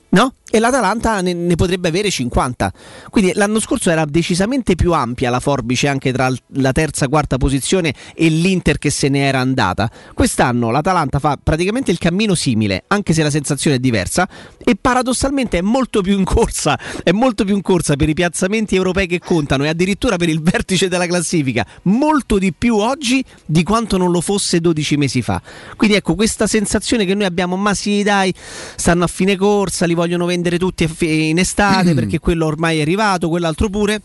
no? 0.09 0.33
E 0.51 0.57
l'Atalanta 0.57 1.21
ne, 1.21 1.33
ne 1.33 1.55
potrebbe 1.55 1.89
avere 1.89 2.09
50. 2.09 2.73
Quindi 3.11 3.33
l'anno 3.35 3.59
scorso 3.59 3.91
era 3.91 4.05
decisamente 4.05 4.73
più 4.73 4.93
ampia 4.93 5.29
la 5.29 5.39
forbice 5.39 5.87
anche 5.87 6.11
tra 6.11 6.31
la 6.53 6.71
terza 6.71 7.05
e 7.05 7.07
quarta 7.07 7.37
posizione 7.37 7.93
e 8.15 8.29
l'Inter 8.29 8.79
che 8.79 8.89
se 8.89 9.09
ne 9.09 9.27
era 9.27 9.39
andata. 9.39 9.91
Quest'anno 10.15 10.71
l'Atalanta 10.71 11.19
fa 11.19 11.37
praticamente 11.41 11.91
il 11.91 11.99
cammino 11.99 12.33
simile, 12.33 12.83
anche 12.87 13.13
se 13.13 13.21
la 13.21 13.29
sensazione 13.29 13.75
è 13.75 13.79
diversa, 13.79 14.27
e 14.57 14.75
paradossalmente 14.75 15.59
è 15.59 15.61
molto 15.61 16.01
più 16.01 16.17
in 16.17 16.23
corsa, 16.23 16.79
è 17.03 17.11
molto 17.11 17.45
più 17.45 17.55
in 17.55 17.61
corsa 17.61 17.95
per 17.95 18.09
i 18.09 18.13
piazzamenti 18.15 18.75
europei 18.75 19.05
che 19.05 19.19
contano 19.19 19.65
e 19.65 19.67
addirittura 19.67 20.17
per 20.17 20.29
il 20.29 20.41
vertice 20.41 20.87
della 20.87 21.05
classifica, 21.05 21.63
molto 21.83 22.39
di 22.39 22.53
più 22.53 22.75
oggi 22.77 23.23
di 23.45 23.61
quanto 23.61 23.97
non 23.97 24.09
lo 24.09 24.21
fosse 24.21 24.59
12 24.59 24.97
mesi 24.97 25.21
fa. 25.21 25.39
Quindi 25.75 25.95
ecco, 25.95 26.15
questa 26.15 26.47
sensazione 26.47 27.05
che 27.05 27.13
noi 27.13 27.25
abbiamo, 27.25 27.55
ma 27.55 27.75
sì 27.75 28.01
dai, 28.01 28.33
stanno 28.75 29.03
a 29.03 29.07
fine 29.07 29.35
corsa, 29.35 29.85
li 29.85 29.93
vogliono 29.93 30.25
vendere 30.25 30.37
tutti 30.57 30.83
a 30.83 30.87
fi- 30.87 31.29
in 31.29 31.37
estate 31.37 31.93
perché 31.93 32.19
quello 32.19 32.45
ormai 32.45 32.79
è 32.79 32.81
arrivato, 32.81 33.29
quell'altro 33.29 33.69
pure, 33.69 34.01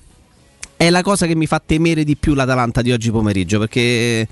è 0.77 0.91
la 0.91 1.03
cosa 1.03 1.27
che 1.27 1.35
mi 1.35 1.47
fa 1.47 1.63
temere 1.65 2.05
di 2.05 2.17
più 2.17 2.35
l'Atalanta 2.35 2.83
di 2.83 2.93
oggi 2.93 3.11
pomeriggio 3.11 3.59
perché 3.59 4.27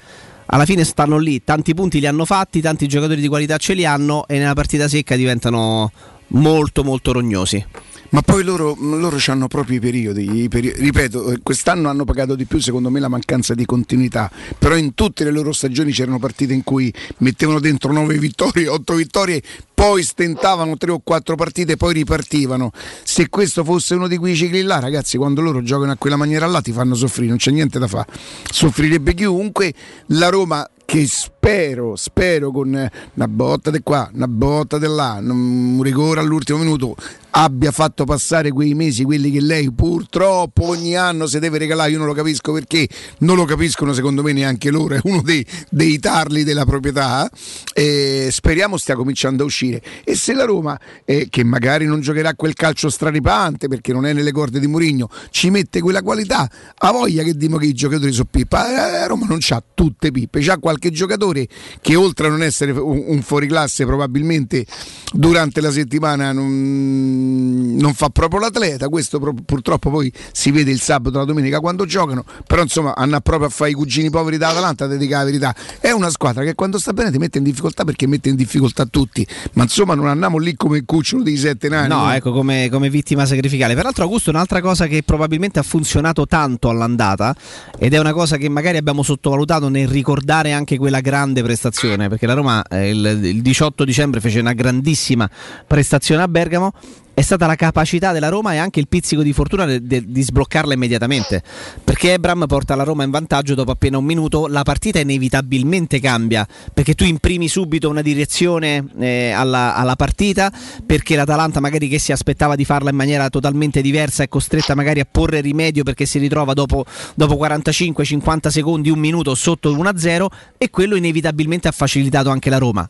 alla 0.47 0.65
fine 0.65 0.85
stanno 0.85 1.19
lì, 1.19 1.43
tanti 1.45 1.75
punti 1.75 2.01
li 2.01 2.07
hanno 2.07 2.25
fatti, 2.25 2.61
tanti 2.61 2.87
giocatori 2.87 3.21
di 3.21 3.29
qualità 3.29 3.57
ce 3.57 3.75
li 3.75 3.87
hanno 3.87 4.27
e 4.27 4.39
nella 4.39 4.55
partita 4.55 4.89
secca 4.89 5.17
diventano 5.17 5.91
molto 6.29 6.85
molto 6.85 7.13
rognosi. 7.13 7.65
Ma 8.13 8.21
poi 8.21 8.45
loro, 8.45 8.77
loro 8.79 9.17
hanno 9.29 9.49
proprio 9.49 9.79
i 9.79 9.81
periodi, 9.81 10.43
i 10.43 10.49
peri- 10.49 10.75
ripeto, 10.75 11.31
eh, 11.31 11.39
quest'anno 11.43 11.89
hanno 11.89 12.05
pagato 12.05 12.35
di 12.35 12.45
più 12.45 12.61
secondo 12.61 12.91
me 12.91 13.01
la 13.01 13.09
mancanza 13.09 13.55
di 13.55 13.65
continuità, 13.65 14.31
però 14.59 14.77
in 14.77 14.93
tutte 14.93 15.25
le 15.25 15.31
loro 15.31 15.51
stagioni 15.53 15.93
c'erano 15.93 16.19
partite 16.19 16.53
in 16.53 16.63
cui 16.63 16.93
mettevano 17.19 17.59
dentro 17.59 17.91
9 17.91 18.19
vittorie, 18.19 18.69
8 18.69 18.95
vittorie, 18.95 19.43
poi 19.73 20.03
stentavano 20.03 20.77
3 20.77 20.91
o 20.91 21.01
4 21.03 21.37
partite, 21.37 21.79
poi 21.79 21.95
ripartivano. 21.95 22.71
Se 23.03 23.31
questo 23.31 23.65
fosse 23.65 23.95
uno 23.95 24.09
di 24.09 24.19
quei 24.19 24.37
cicli 24.37 24.61
là, 24.61 24.79
ragazzi, 24.79 25.17
quando 25.17 25.41
loro 25.41 25.63
giocano 25.63 25.93
a 25.93 25.97
quella 25.97 26.17
maniera 26.17 26.45
là 26.45 26.61
ti 26.61 26.71
fanno 26.71 26.95
soffrire, 26.95 27.31
non 27.31 27.39
c'è 27.39 27.51
niente 27.51 27.79
da 27.79 27.87
fare. 27.87 28.13
Soffrirebbe 28.45 29.15
chiunque, 29.15 29.73
la 30.09 30.29
Roma 30.29 30.69
che 30.93 31.07
spero, 31.07 31.97
spero 31.97 32.51
con 32.51 32.69
una 32.69 33.29
botta 33.29 33.71
di 33.71 33.81
qua, 33.83 34.11
una 34.13 34.29
botta 34.29 34.77
di 34.77 34.87
là, 34.87 35.19
un 35.23 35.81
rigore 35.83 36.21
all'ultimo 36.21 36.59
minuto, 36.59 36.95
abbia 37.31 37.71
fatto 37.71 38.05
passare 38.05 38.51
quei 38.51 38.75
mesi, 38.75 39.05
quelli 39.05 39.31
che 39.31 39.41
lei 39.41 39.73
purtroppo 39.73 40.67
ogni 40.67 40.95
anno 40.95 41.27
si 41.27 41.39
deve 41.39 41.57
regalare, 41.57 41.93
io 41.93 41.99
non 41.99 42.07
lo 42.07 42.13
capisco 42.13 42.53
perché, 42.53 42.87
non 43.21 43.37
lo 43.37 43.45
capiscono 43.45 43.95
secondo 43.95 44.23
me 44.23 44.33
neanche 44.33 44.71
loro, 44.71 44.97
è 44.97 45.01
uno 45.05 45.23
dei, 45.23 45.45
dei 45.71 45.99
tarli 45.99 46.45
della 46.45 46.67
proprietà, 46.67 47.31
eh, 47.73 48.29
speriamo 48.31 48.77
stia 48.77 48.95
cominciando 48.95 49.45
a 49.45 49.47
uscire. 49.47 49.83
E 50.05 50.15
se 50.15 50.35
la 50.35 50.45
Roma, 50.45 50.79
eh, 51.07 51.29
che 51.31 51.43
magari 51.43 51.87
non 51.87 52.01
giocherà 52.01 52.35
quel 52.35 52.53
calcio 52.53 52.91
straripante 52.91 53.67
perché 53.67 53.95
non 53.95 54.05
è 54.05 54.13
nelle 54.13 54.31
corde 54.31 54.61
di 54.61 54.67
Mourinho, 54.67 55.09
ci 55.31 55.49
mette 55.49 55.81
quella 55.81 56.03
qualità, 56.03 56.51
ha 56.77 56.93
voglia 56.93 57.23
che 57.23 57.35
dimo 57.35 57.57
che 57.57 57.67
i 57.67 57.73
giocatori 57.73 58.13
sono 58.13 58.29
pippa, 58.31 58.71
la 58.71 59.07
Roma 59.07 59.25
non 59.27 59.39
c'ha 59.41 59.63
tutte 59.73 60.11
pippe, 60.11 60.41
c'ha 60.41 60.59
qualche 60.59 60.82
giocatore 60.91 61.47
che 61.81 61.97
oltre 61.97 62.27
a 62.27 62.31
non 62.31 62.43
essere 62.43 62.73
un, 62.73 63.05
un 63.07 63.23
fuoriclasse 63.23 63.85
probabilmente 63.85 64.67
durante 65.13 65.61
la 65.61 65.71
settimana 65.71 66.33
non, 66.33 67.77
non 67.77 67.95
fa 67.95 68.09
proprio 68.09 68.41
l'atleta, 68.41 68.89
questo 68.89 69.19
pro- 69.19 69.35
purtroppo 69.45 69.91
poi 69.91 70.13
si 70.33 70.51
vede 70.51 70.71
il 70.71 70.81
sabato 70.81 71.17
e 71.17 71.19
la 71.21 71.25
domenica 71.25 71.61
quando 71.61 71.85
giocano, 71.85 72.25
però 72.47 72.63
insomma 72.63 72.95
hanno 72.95 73.21
proprio 73.21 73.49
a 73.49 73.51
fare 73.51 73.71
i 73.71 73.75
cugini 73.75 74.11
poveri 74.11 74.39
dall'Atalanta, 74.39 74.89
ti 74.89 74.97
dica 74.97 75.19
la 75.19 75.25
verità, 75.25 75.55
è 75.81 75.91
una 75.91 76.11
squadra 76.11 76.45
che 76.45 76.55
quando 76.55 76.79
sta 76.79 76.93
bene 76.93 77.11
ti 77.11 77.19
mette 77.19 77.39
in 77.39 77.45
difficoltà 77.45 77.85
perché 77.85 78.07
mette 78.07 78.29
in 78.29 78.37
difficoltà 78.37 78.87
tutti, 78.87 79.27
ma 79.55 79.65
insomma 79.65 79.95
non 79.95 80.07
andiamo 80.07 80.39
lì 80.39 80.55
come 80.55 80.79
il 80.79 80.85
cucciolo 80.87 81.23
dei 81.23 81.37
sette 81.37 81.69
nani. 81.69 81.89
No, 81.89 82.11
ecco 82.13 82.33
come, 82.33 82.69
come 82.71 82.89
vittima 82.89 83.27
sacrificale. 83.27 83.75
Peraltro, 83.75 84.05
Augusto, 84.05 84.31
un'altra 84.31 84.61
cosa 84.61 84.87
che 84.87 85.03
probabilmente 85.03 85.59
ha 85.59 85.63
funzionato 85.63 86.27
tanto 86.27 86.69
all'andata, 86.69 87.35
ed 87.79 87.93
è 87.93 87.99
una 87.99 88.13
cosa 88.13 88.37
che 88.37 88.49
magari 88.49 88.77
abbiamo 88.77 89.03
sottovalutato 89.03 89.69
nel 89.69 89.89
ricordare 89.89 90.53
anche 90.53 90.62
quella 90.65 91.01
grande 91.01 91.43
prestazione, 91.43 92.09
perché 92.09 92.27
la 92.27 92.35
Roma 92.35 92.63
eh, 92.69 92.91
il, 92.91 93.21
il 93.23 93.43
18 93.43 93.85
dicembre 93.85 94.21
fece 94.21 94.41
una 94.41 94.53
grandissima 94.53 95.29
prestazione 95.67 96.23
a 96.23 96.29
Bergamo. 96.29 96.73
È 97.15 97.21
stata 97.21 97.47
la 97.47 97.57
capacità 97.57 98.13
della 98.13 98.31
Roma 98.31 98.55
e 98.55 98.57
anche 98.57 98.81
il 98.81 98.89
pizzico 98.89 99.23
di 99.23 99.35
fortuna 99.35 99.67
de- 99.67 99.87
de- 99.87 100.03
di 100.07 100.23
sbloccarla 100.23 100.73
immediatamente. 100.73 101.43
Perché 101.85 102.15
Ebram 102.15 102.47
porta 102.47 102.75
la 102.75 102.85
Roma 102.85 103.05
in 103.05 103.11
vantaggio 103.11 103.55
dopo 103.55 103.71
appena 103.71 103.99
un 103.99 104.05
minuto, 104.05 104.47
la 104.47 104.63
partita 104.63 104.99
inevitabilmente 104.99 106.01
cambia. 106.01 106.47
Perché 106.73 106.95
tu 106.95 107.05
imprimi 107.05 107.49
subito 107.49 107.91
una 107.91 108.01
direzione 108.01 108.87
eh, 108.99 109.31
alla, 109.31 109.75
alla 109.75 109.95
partita, 109.95 110.51
perché 110.87 111.15
l'Atalanta 111.15 111.61
magari 111.61 111.87
che 111.87 111.99
si 111.99 112.13
aspettava 112.13 112.57
di 112.57 112.65
farla 112.65 112.89
in 112.89 112.97
maniera 112.97 113.29
totalmente 113.29 113.83
diversa 113.83 114.23
è 114.23 114.29
costretta 114.29 114.75
magari 114.75 115.01
a 115.01 115.07
porre 115.09 115.43
rimedio 115.43 115.83
perché 115.83 116.07
si 116.07 116.19
ritrova 116.19 116.55
dopo, 116.55 116.87
dopo 117.15 117.35
45-50 117.35 118.49
secondi, 118.49 118.89
un 118.89 118.99
minuto 118.99 119.35
sotto 119.35 119.71
l'1-0 119.71 120.27
e 120.57 120.71
quello 120.71 120.97
inevitabilmente 120.97 121.69
ha 121.69 121.73
facilitato 121.73 122.31
anche 122.31 122.49
la 122.49 122.59
Roma. 122.59 122.89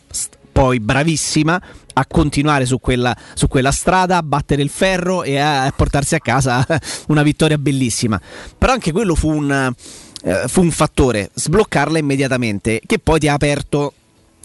Poi 0.53 0.81
bravissima 0.81 1.61
a 1.95 2.07
continuare 2.07 2.67
su 2.67 2.79
quella, 2.79 3.17
su 3.35 3.49
quella 3.49 3.73
strada, 3.73 4.19
a 4.19 4.23
battere 4.23 4.63
il 4.63 4.69
ferro 4.69 5.23
e 5.23 5.39
a 5.39 5.73
portarsi 5.75 6.15
a 6.15 6.21
casa 6.21 6.65
una 7.09 7.23
vittoria 7.23 7.59
bellissima. 7.59 8.21
Però 8.57 8.73
anche 8.73 8.93
quello 8.93 9.15
fu 9.15 9.31
un, 9.31 9.75
eh, 10.23 10.45
fu 10.47 10.61
un 10.61 10.71
fattore, 10.71 11.31
sbloccarla 11.35 11.99
immediatamente, 11.99 12.81
che 12.85 12.99
poi 12.99 13.19
ti 13.19 13.29
ha 13.29 13.35
aperto 13.35 13.95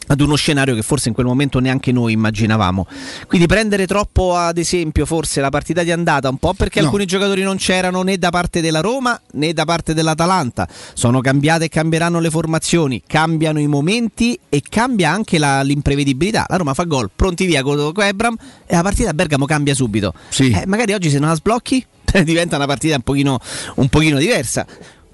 ad 0.07 0.21
uno 0.21 0.35
scenario 0.35 0.73
che 0.75 0.81
forse 0.81 1.09
in 1.09 1.13
quel 1.13 1.25
momento 1.27 1.59
neanche 1.59 1.91
noi 1.91 2.13
immaginavamo. 2.13 2.87
Quindi 3.27 3.47
prendere 3.47 3.85
troppo 3.87 4.35
ad 4.35 4.57
esempio 4.57 5.05
forse 5.05 5.41
la 5.41 5.49
partita 5.49 5.83
di 5.83 5.91
andata, 5.91 6.29
un 6.29 6.37
po' 6.37 6.53
perché 6.53 6.79
No. 6.79 6.85
alcuni 6.85 7.05
giocatori 7.05 7.41
non 7.43 7.57
c'erano 7.57 8.01
né 8.03 8.17
da 8.17 8.29
parte 8.29 8.61
della 8.61 8.79
Roma 8.81 9.19
né 9.33 9.53
da 9.53 9.65
parte 9.65 9.93
dell'Atalanta. 9.93 10.67
Sono 10.93 11.21
cambiate 11.21 11.65
e 11.65 11.69
cambieranno 11.69 12.19
le 12.19 12.29
formazioni, 12.29 13.03
cambiano 13.05 13.59
i 13.59 13.67
momenti 13.67 14.37
e 14.49 14.61
cambia 14.67 15.11
anche 15.11 15.37
la- 15.37 15.61
l'imprevedibilità. 15.61 16.45
La 16.47 16.57
Roma 16.57 16.73
fa 16.73 16.83
gol, 16.83 17.09
pronti 17.15 17.45
via 17.45 17.61
con 17.63 17.91
Ebram 17.97 18.35
e 18.65 18.75
la 18.75 18.81
partita 18.81 19.09
a 19.09 19.13
Bergamo 19.13 19.45
cambia 19.45 19.73
subito. 19.73 20.13
Eh, 20.37 20.63
magari 20.67 20.93
oggi 20.93 21.09
se 21.09 21.19
non 21.19 21.29
la 21.29 21.35
sblocchi 21.35 21.85
diventa 22.23 22.55
una 22.55 22.65
partita 22.65 22.95
un 22.95 23.01
pochino, 23.01 23.39
un 23.75 23.89
pochino 23.89 24.17
diversa. 24.17 24.65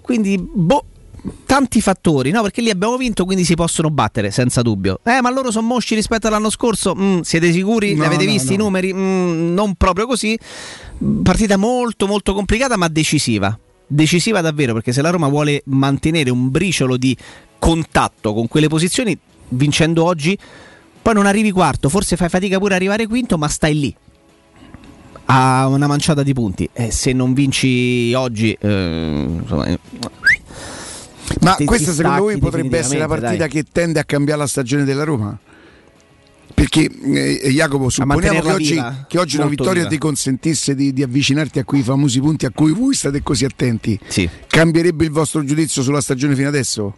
Quindi, 0.01 0.37
boh, 0.37 0.85
tanti 1.45 1.81
fattori, 1.81 2.31
no? 2.31 2.41
Perché 2.41 2.61
lì 2.61 2.69
abbiamo 2.69 2.97
vinto, 2.97 3.25
quindi 3.25 3.43
si 3.43 3.55
possono 3.55 3.89
battere, 3.89 4.31
senza 4.31 4.61
dubbio. 4.61 4.99
Eh, 5.03 5.21
ma 5.21 5.29
loro 5.29 5.51
sono 5.51 5.67
mosci 5.67 5.95
rispetto 5.95 6.27
all'anno 6.27 6.49
scorso? 6.49 6.95
Mm, 6.95 7.21
siete 7.21 7.51
sicuri? 7.51 7.93
No, 7.93 8.01
ne 8.01 8.07
avete 8.07 8.25
no, 8.25 8.31
visti 8.31 8.53
i 8.53 8.57
no. 8.57 8.63
numeri? 8.65 8.93
Mm, 8.93 9.53
non 9.53 9.75
proprio 9.75 10.05
così. 10.05 10.37
Partita 11.23 11.57
molto, 11.57 12.07
molto 12.07 12.33
complicata, 12.33 12.77
ma 12.77 12.87
decisiva. 12.87 13.57
Decisiva 13.85 14.41
davvero, 14.41 14.73
perché 14.73 14.91
se 14.91 15.01
la 15.01 15.09
Roma 15.09 15.27
vuole 15.27 15.61
mantenere 15.65 16.29
un 16.29 16.49
briciolo 16.49 16.97
di 16.97 17.15
contatto 17.59 18.33
con 18.33 18.47
quelle 18.47 18.67
posizioni, 18.67 19.17
vincendo 19.49 20.03
oggi, 20.03 20.37
poi 21.01 21.13
non 21.13 21.25
arrivi 21.25 21.51
quarto, 21.51 21.89
forse 21.89 22.15
fai 22.15 22.29
fatica 22.29 22.57
pure 22.57 22.73
a 22.73 22.77
arrivare 22.77 23.07
quinto, 23.07 23.37
ma 23.37 23.47
stai 23.47 23.79
lì 23.79 23.95
a 25.25 25.67
una 25.67 25.87
manciata 25.87 26.23
di 26.23 26.33
punti. 26.33 26.69
E 26.73 26.91
se 26.91 27.13
non 27.13 27.33
vinci 27.33 28.13
oggi, 28.13 28.55
eh, 28.59 29.25
insomma, 29.27 29.65
eh, 29.65 29.79
Ma 31.41 31.53
ti- 31.55 31.65
questa 31.65 31.91
ti 31.91 31.97
secondo 31.97 32.21
voi 32.21 32.37
potrebbe 32.37 32.77
essere 32.77 32.99
la 32.99 33.07
partita 33.07 33.35
dai. 33.35 33.49
che 33.49 33.63
tende 33.71 33.99
a 33.99 34.03
cambiare 34.03 34.39
la 34.39 34.47
stagione 34.47 34.83
della 34.83 35.03
Roma? 35.03 35.37
Perché 36.53 36.89
eh, 37.41 37.49
Jacopo, 37.51 37.89
supponiamo 37.89 38.39
che 38.41 38.51
oggi, 38.51 38.73
viva, 38.73 39.05
che 39.07 39.17
oggi 39.17 39.37
una 39.37 39.47
vittoria 39.47 39.73
viva. 39.83 39.87
ti 39.89 39.97
consentisse 39.97 40.75
di, 40.75 40.93
di 40.93 41.01
avvicinarti 41.01 41.59
a 41.59 41.63
quei 41.63 41.81
famosi 41.81 42.19
punti 42.19 42.45
a 42.45 42.51
cui 42.51 42.71
voi 42.71 42.93
state 42.93 43.23
così 43.23 43.43
attenti, 43.45 43.99
Sì. 44.07 44.29
cambierebbe 44.47 45.03
il 45.05 45.11
vostro 45.11 45.43
giudizio 45.43 45.81
sulla 45.81 46.01
stagione 46.01 46.35
fino 46.35 46.47
adesso? 46.47 46.97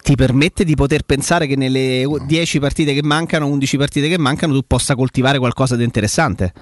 ti 0.00 0.14
permette 0.14 0.64
di 0.64 0.74
poter 0.74 1.02
pensare 1.02 1.46
che 1.46 1.54
nelle 1.54 2.06
10 2.26 2.58
partite 2.60 2.94
che 2.94 3.02
mancano, 3.02 3.46
11 3.48 3.76
partite 3.76 4.08
che 4.08 4.16
mancano, 4.16 4.54
tu 4.54 4.62
possa 4.66 4.94
coltivare 4.94 5.38
qualcosa 5.38 5.76
di 5.76 5.84
interessante. 5.84 6.52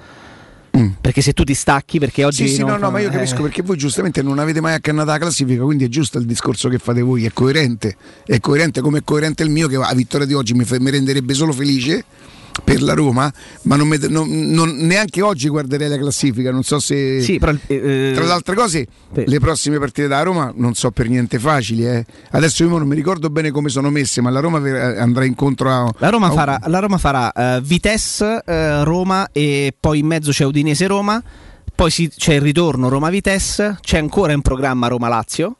Perché 1.00 1.20
se 1.20 1.32
tu 1.32 1.44
ti 1.44 1.54
stacchi, 1.54 1.98
perché 1.98 2.24
oggi. 2.24 2.44
Mm. 2.44 2.46
Sì, 2.46 2.54
sì, 2.54 2.60
no, 2.60 2.72
no, 2.72 2.78
fa- 2.78 2.90
ma 2.90 3.00
io 3.00 3.10
capisco 3.10 3.38
eh, 3.38 3.42
perché 3.42 3.62
voi 3.62 3.76
giustamente 3.76 4.22
non 4.22 4.38
avete 4.38 4.60
mai 4.60 4.74
accannata 4.74 5.12
la 5.12 5.18
classifica, 5.18 5.62
quindi 5.62 5.84
è 5.84 5.88
giusto 5.88 6.18
il 6.18 6.26
discorso 6.26 6.68
che 6.68 6.78
fate 6.78 7.02
voi, 7.02 7.24
è 7.24 7.32
coerente, 7.32 7.96
è 8.24 8.38
coerente 8.40 8.80
come 8.80 8.98
è 8.98 9.02
coerente 9.04 9.42
il 9.42 9.50
mio 9.50 9.68
che 9.68 9.76
la 9.76 9.92
vittoria 9.94 10.26
di 10.26 10.34
oggi 10.34 10.54
mi, 10.54 10.64
mi 10.78 10.90
renderebbe 10.90 11.34
solo 11.34 11.52
felice 11.52 12.04
per 12.64 12.82
la 12.82 12.94
Roma, 12.94 13.32
ma 13.62 13.76
non 13.76 13.88
non- 14.08 14.28
non- 14.50 14.76
neanche 14.78 15.22
oggi 15.22 15.48
guarderei 15.48 15.88
la 15.88 15.98
classifica. 15.98 16.50
Non 16.50 16.62
so 16.62 16.78
se. 16.80 17.20
Sì, 17.20 17.38
però, 17.38 17.52
eh, 17.66 18.12
Tra 18.14 18.24
le 18.24 18.32
altre 18.32 18.54
cose, 18.54 18.86
sì. 19.14 19.22
le 19.26 19.38
prossime 19.40 19.78
partite 19.78 20.08
da 20.08 20.22
Roma 20.22 20.52
non 20.56 20.74
so 20.74 20.90
per 20.90 21.08
niente 21.08 21.38
facili. 21.38 21.86
eh. 21.86 22.04
Adesso 22.30 22.64
io 22.64 22.68
non 22.70 22.86
mi 22.86 22.94
ricordo 22.94 23.30
bene 23.30 23.50
come 23.50 23.68
sono 23.68 23.90
messe, 23.90 24.20
ma 24.20 24.30
la 24.30 24.40
Roma 24.40 24.58
ver- 24.58 24.98
andrà 24.98 25.24
incontro 25.24 25.70
a. 25.70 25.92
La 25.98 26.08
Roma 26.10 26.26
a- 26.28 26.32
farà, 26.32 26.60
la 26.66 26.78
Roma 26.78 26.98
farà 26.98 27.32
eh, 27.32 27.60
Vitesse, 27.62 28.42
eh, 28.44 28.84
Roma 28.84 29.28
e 29.32 29.74
poi 29.78 29.98
in 30.00 30.06
mezzo 30.06 30.30
c'è 30.30 30.44
Udinese 30.44 30.86
Roma, 30.86 31.22
poi 31.74 31.90
si- 31.90 32.08
c'è 32.08 32.34
il 32.34 32.40
ritorno 32.40 32.88
Roma-Vitesse, 32.88 33.78
c'è 33.80 33.98
ancora 33.98 34.32
in 34.32 34.40
programma 34.42 34.88
Roma-Lazio 34.88 35.58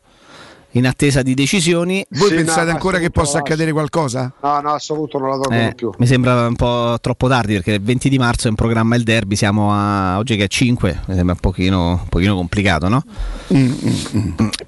in 0.79 0.87
attesa 0.87 1.23
di 1.23 1.35
decisioni. 1.35 2.05
Voi 2.11 2.29
Sì, 2.29 2.35
no, 2.35 2.41
pensate 2.41 2.67
ma 2.67 2.73
ancora 2.73 2.99
che 2.99 3.11
possa 3.11 3.39
accadere 3.39 3.73
qualcosa? 3.73 4.33
No, 4.43 4.61
no, 4.61 4.69
a 4.69 4.73
questo 4.73 4.95
punto 4.95 5.19
non 5.19 5.29
la 5.31 5.35
tolgono 5.37 5.69
Eh, 5.69 5.75
più. 5.75 5.91
mi 5.99 6.07
sembra 6.07 6.47
un 6.47 6.55
po' 6.57 6.97
troppo 7.01 7.29
tardi 7.29 7.55
perché 7.55 7.73
il 7.73 7.83
20 7.83 8.09
di 8.09 8.19
marzo 8.19 8.47
è 8.47 8.51
in 8.51 8.57
programma 8.57 8.95
il 8.97 9.03
derby, 9.03 9.37
siamo 9.37 9.73
a 9.73 10.19
oggi 10.19 10.37
che 10.37 10.45
è 10.45 10.49
5, 10.49 11.01
mi 11.07 11.15
sembra 11.15 11.35
un 11.35 11.41
pochino, 11.41 11.89
un 11.91 12.09
pochino 12.09 12.35
complicato, 12.35 12.89
no? 12.89 13.03
Mm, 13.55 13.73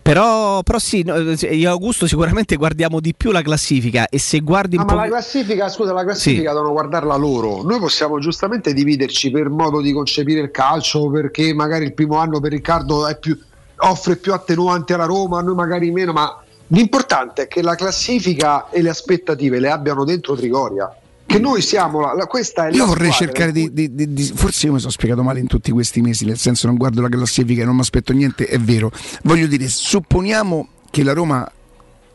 Però, 0.02 0.62
però 0.62 0.78
sì, 0.78 1.02
no, 1.04 1.16
io 1.18 1.70
Augusto 1.70 2.06
sicuramente 2.06 2.56
guardiamo 2.56 3.00
di 3.00 3.14
più 3.14 3.30
la 3.30 3.42
classifica 3.42 4.08
e 4.08 4.18
se 4.18 4.40
guardi 4.40 4.76
No, 4.76 4.82
un 4.82 4.86
ma 4.88 4.94
po'... 4.94 5.00
la 5.00 5.06
classifica, 5.08 5.68
scusa, 5.68 5.92
la 5.92 6.04
classifica 6.04 6.48
Sì. 6.50 6.54
devono 6.56 6.72
guardarla 6.72 7.16
loro. 7.16 7.62
Noi 7.62 7.78
possiamo 7.78 8.18
giustamente 8.18 8.72
dividerci 8.72 9.30
per 9.30 9.48
modo 9.50 9.80
di 9.82 9.92
concepire 9.92 10.40
il 10.40 10.50
calcio, 10.50 11.10
perché 11.10 11.52
magari 11.52 11.84
il 11.84 11.92
primo 11.94 12.16
anno 12.16 12.40
per 12.40 12.52
Riccardo 12.52 13.06
è 13.06 13.18
più- 13.18 13.38
offre 13.78 14.16
più 14.16 14.32
attenuanti 14.32 14.92
alla 14.92 15.04
Roma, 15.04 15.40
noi 15.40 15.54
magari 15.54 15.90
meno, 15.90 16.12
ma 16.12 16.42
l'importante 16.68 17.42
è 17.42 17.48
che 17.48 17.62
la 17.62 17.74
classifica 17.74 18.68
e 18.70 18.82
le 18.82 18.90
aspettative 18.90 19.58
le 19.60 19.70
abbiano 19.70 20.04
dentro 20.04 20.34
Trigoria. 20.34 20.94
Che 21.24 21.38
noi 21.38 21.60
siamo 21.60 22.00
la, 22.00 22.14
la- 22.14 22.26
questa 22.26 22.68
è 22.68 22.72
Io 22.74 22.86
vorrei 22.86 23.12
cercare 23.12 23.52
di, 23.52 23.70
di- 23.72 23.92
di- 23.92 24.32
Forse 24.34 24.66
io 24.66 24.72
mi 24.72 24.78
sono 24.78 24.90
spiegato 24.90 25.22
male 25.22 25.40
in 25.40 25.46
tutti 25.46 25.70
questi 25.70 26.00
mesi, 26.00 26.24
nel 26.24 26.38
senso 26.38 26.66
non 26.66 26.76
guardo 26.76 27.02
la 27.02 27.08
classifica 27.10 27.60
e 27.62 27.64
non 27.66 27.74
mi 27.74 27.82
aspetto 27.82 28.14
niente, 28.14 28.46
è 28.46 28.58
vero. 28.58 28.90
Voglio 29.24 29.46
dire, 29.46 29.68
supponiamo 29.68 30.68
che 30.90 31.02
la 31.02 31.12
Roma 31.12 31.46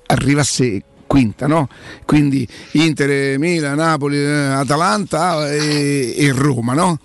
arrivasse 0.08 0.82
quinta, 1.06 1.46
no? 1.46 1.68
Quindi 2.06 2.48
Inter, 2.72 3.38
Milan, 3.38 3.76
Napoli, 3.76 4.18
eh, 4.18 4.32
Atalanta 4.48 5.52
e, 5.52 6.16
e 6.18 6.32
Roma, 6.32 6.74
no? 6.74 6.98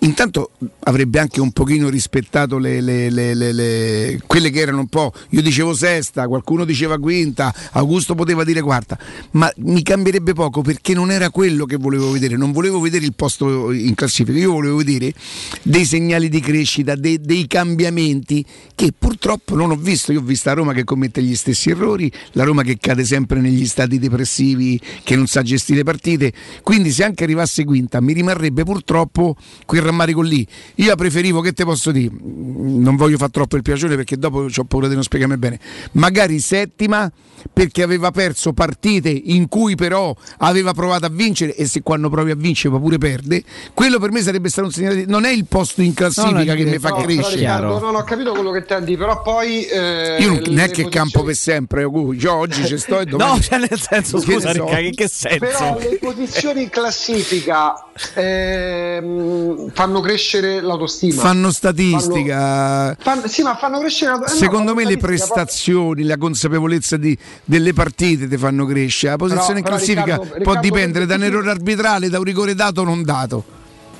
Intanto 0.00 0.50
avrebbe 0.80 1.18
anche 1.18 1.40
un 1.40 1.50
pochino 1.52 1.88
rispettato 1.88 2.58
le, 2.58 2.80
le- 2.82 3.08
le- 3.08 3.34
le- 3.34 3.52
le- 3.52 4.20
quelle 4.26 4.50
che 4.50 4.60
erano 4.60 4.80
un 4.80 4.88
po'. 4.88 5.12
Io 5.30 5.40
dicevo 5.40 5.72
sesta, 5.72 6.26
qualcuno 6.28 6.64
diceva 6.66 6.98
quinta, 6.98 7.54
Augusto 7.72 8.14
poteva 8.14 8.44
dire 8.44 8.60
quarta, 8.60 8.98
ma 9.32 9.50
mi 9.58 9.82
cambierebbe 9.82 10.34
poco 10.34 10.60
perché 10.60 10.92
non 10.92 11.10
era 11.10 11.30
quello 11.30 11.64
che 11.64 11.76
volevo 11.76 12.10
vedere. 12.10 12.36
Non 12.36 12.52
volevo 12.52 12.80
vedere 12.80 13.06
il 13.06 13.14
posto 13.14 13.72
in 13.72 13.94
classifica, 13.94 14.36
io 14.38 14.52
volevo 14.52 14.76
vedere 14.76 15.14
dei 15.62 15.86
segnali 15.86 16.28
di 16.28 16.40
crescita, 16.40 16.94
dei, 16.96 17.18
dei 17.20 17.46
cambiamenti 17.46 18.44
che 18.74 18.92
purtroppo 18.96 19.54
non 19.56 19.70
ho 19.70 19.76
visto. 19.76 20.12
Io 20.12 20.20
ho 20.20 20.24
visto 20.24 20.50
la 20.50 20.54
Roma 20.56 20.74
che 20.74 20.84
commette 20.84 21.22
gli 21.22 21.34
stessi 21.34 21.70
errori, 21.70 22.12
la 22.32 22.44
Roma 22.44 22.62
che 22.62 22.76
cade 22.78 23.04
sempre 23.04 23.40
negli 23.40 23.66
stati 23.66 23.98
depressivi, 23.98 24.78
che 25.02 25.16
non 25.16 25.26
sa 25.26 25.40
gestire 25.40 25.82
partite. 25.82 26.30
Quindi 26.62 26.90
se 26.92 27.04
anche 27.04 27.24
arrivasse 27.24 27.64
quinta 27.64 28.02
mi 28.02 28.12
rimarrebbe 28.12 28.64
purtroppo 28.64 29.36
quel 29.64 29.83
rammarico 29.84 30.20
lì. 30.20 30.46
Io 30.76 30.94
preferivo, 30.96 31.40
che 31.40 31.52
te 31.52 31.64
posso 31.64 31.90
dire, 31.90 32.12
non 32.22 32.96
voglio 32.96 33.16
fare 33.16 33.30
troppo 33.30 33.56
il 33.56 33.62
piacere 33.62 33.96
perché 33.96 34.16
dopo 34.16 34.46
ho 34.54 34.64
paura 34.64 34.88
di 34.88 34.94
non 34.94 35.02
spiegarmi 35.02 35.36
bene, 35.36 35.58
magari 35.92 36.38
settima 36.40 37.10
perché 37.52 37.82
aveva 37.82 38.10
perso 38.10 38.52
partite 38.52 39.10
in 39.10 39.48
cui 39.48 39.74
però 39.74 40.14
aveva 40.38 40.72
provato 40.72 41.06
a 41.06 41.10
vincere 41.10 41.54
e 41.54 41.66
se 41.66 41.82
quando 41.82 42.08
provi 42.08 42.30
a 42.30 42.34
vincere 42.34 42.70
poi 42.70 42.80
pure 42.80 42.98
perde, 42.98 43.42
quello 43.74 43.98
per 43.98 44.10
me 44.12 44.22
sarebbe 44.22 44.48
stato 44.48 44.68
un 44.68 44.72
segnale 44.72 44.96
di... 44.96 45.04
non 45.06 45.24
è 45.24 45.30
il 45.30 45.46
posto 45.46 45.82
in 45.82 45.94
classifica 45.94 46.54
che 46.54 46.64
mi 46.64 46.78
fa 46.78 46.88
No, 46.88 46.96
però, 46.96 47.06
crescere. 47.06 47.36
Riccardo, 47.36 47.78
no, 47.80 47.90
no, 47.90 47.98
ho 47.98 48.04
capito 48.04 48.32
quello 48.32 48.50
che 48.50 48.58
intendi, 48.58 48.96
però 48.96 49.20
poi 49.22 49.64
eh, 49.64 50.16
Io 50.20 50.28
non, 50.28 50.42
non 50.46 50.58
è 50.58 50.62
che 50.70 50.82
posizioni- 50.82 50.90
campo 50.90 51.22
per 51.22 51.34
sempre. 51.34 51.82
Io 51.82 52.32
oggi 52.32 52.64
ci 52.66 52.78
sto 52.78 53.00
e 53.00 53.04
domani... 53.06 53.32
No, 53.34 53.40
cioè 53.40 53.58
nel 53.58 53.80
senso, 53.80 54.18
Che 54.24 54.32
scusa, 54.32 54.52
so. 54.52 54.64
Ricca, 54.64 55.02
che 55.02 55.08
senso? 55.08 55.38
Però 55.38 55.78
le 55.78 55.98
posizioni 56.00 56.62
in 56.62 56.68
classifica 56.70 57.74
ehm, 58.14 59.72
fanno 59.74 60.00
crescere 60.00 60.60
l'autostima. 60.60 61.20
Fanno 61.20 61.50
statistica. 61.52 62.36
Fanno- 62.36 62.96
fanno- 63.00 63.26
sì, 63.28 63.42
ma 63.42 63.56
fanno 63.56 63.78
crescere 63.80 64.12
la- 64.12 64.16
eh, 64.18 64.20
no, 64.20 64.26
Secondo 64.28 64.68
fanno 64.72 64.74
me 64.74 64.84
le 64.86 64.96
prestazioni, 64.96 66.04
la 66.04 66.16
consapevolezza 66.16 66.96
di- 66.96 67.16
delle 67.44 67.72
partite 67.72 68.28
ti 68.28 68.36
fanno 68.38 68.64
crescere. 68.66 69.12
La 69.12 69.18
posizione 69.18 69.46
Però- 69.46 69.58
in 69.58 69.64
classifica 69.64 70.02
Riccardo- 70.04 70.24
può 70.28 70.36
Riccardo, 70.38 70.60
dipendere 70.60 71.06
da 71.06 71.14
un 71.16 71.22
errore 71.24 71.50
arbitrale, 71.50 72.08
da 72.08 72.18
un 72.18 72.24
rigore 72.24 72.54
dato 72.54 72.80
o 72.80 72.84
non 72.84 73.02
dato. 73.02 73.44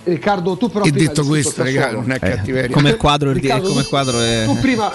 Riccardo, 0.04 0.56
tu 0.58 0.70
però 0.70 0.84
E 0.84 0.90
detto 0.90 1.24
questo, 1.24 1.62
raga, 1.62 1.90
non 1.92 2.10
è 2.12 2.18
cattiveria. 2.18 2.68
Eh, 2.70 2.72
come 2.72 2.94
quadro, 2.96 3.32
Riccardo, 3.32 3.68
come 3.68 3.84
quadro 3.84 4.20
è... 4.20 4.42
Tu 4.44 4.58
prima, 4.58 4.92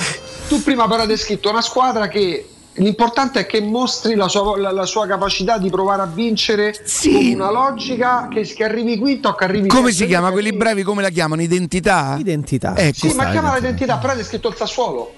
tu 0.47 0.61
prima 0.61 0.87
però 0.87 1.01
hai 1.01 1.07
descritto 1.07 1.49
una 1.49 1.61
squadra 1.61 2.07
che 2.07 2.48
l'importante 2.73 3.41
è 3.41 3.45
che 3.45 3.61
mostri 3.61 4.15
la 4.15 4.27
sua, 4.27 4.57
la- 4.57 4.71
la 4.71 4.85
sua 4.85 5.05
capacità 5.05 5.57
di 5.57 5.69
provare 5.69 6.01
a 6.01 6.05
vincere 6.05 6.73
con 7.03 7.25
una 7.33 7.51
logica 7.51 8.27
che, 8.31 8.41
che 8.43 8.63
arrivi 8.63 8.97
quinto 8.97 9.29
o 9.29 9.35
che 9.35 9.43
arrivi 9.43 9.67
Come 9.67 9.91
si 9.91 10.05
chiama? 10.05 10.31
Quelli 10.31 10.53
bravi 10.53 10.83
come 10.83 11.01
la 11.01 11.09
chiamano? 11.09 11.41
Identità? 11.41 12.15
Identità. 12.19 12.75
Ecco. 12.77 13.07
Sì, 13.09 13.13
ma 13.13 13.29
chiama 13.31 13.55
l'identità, 13.55 13.97
però 13.97 14.11
hai 14.13 14.17
descritto 14.17 14.47
il 14.49 14.55
Sassuolo 14.55 15.13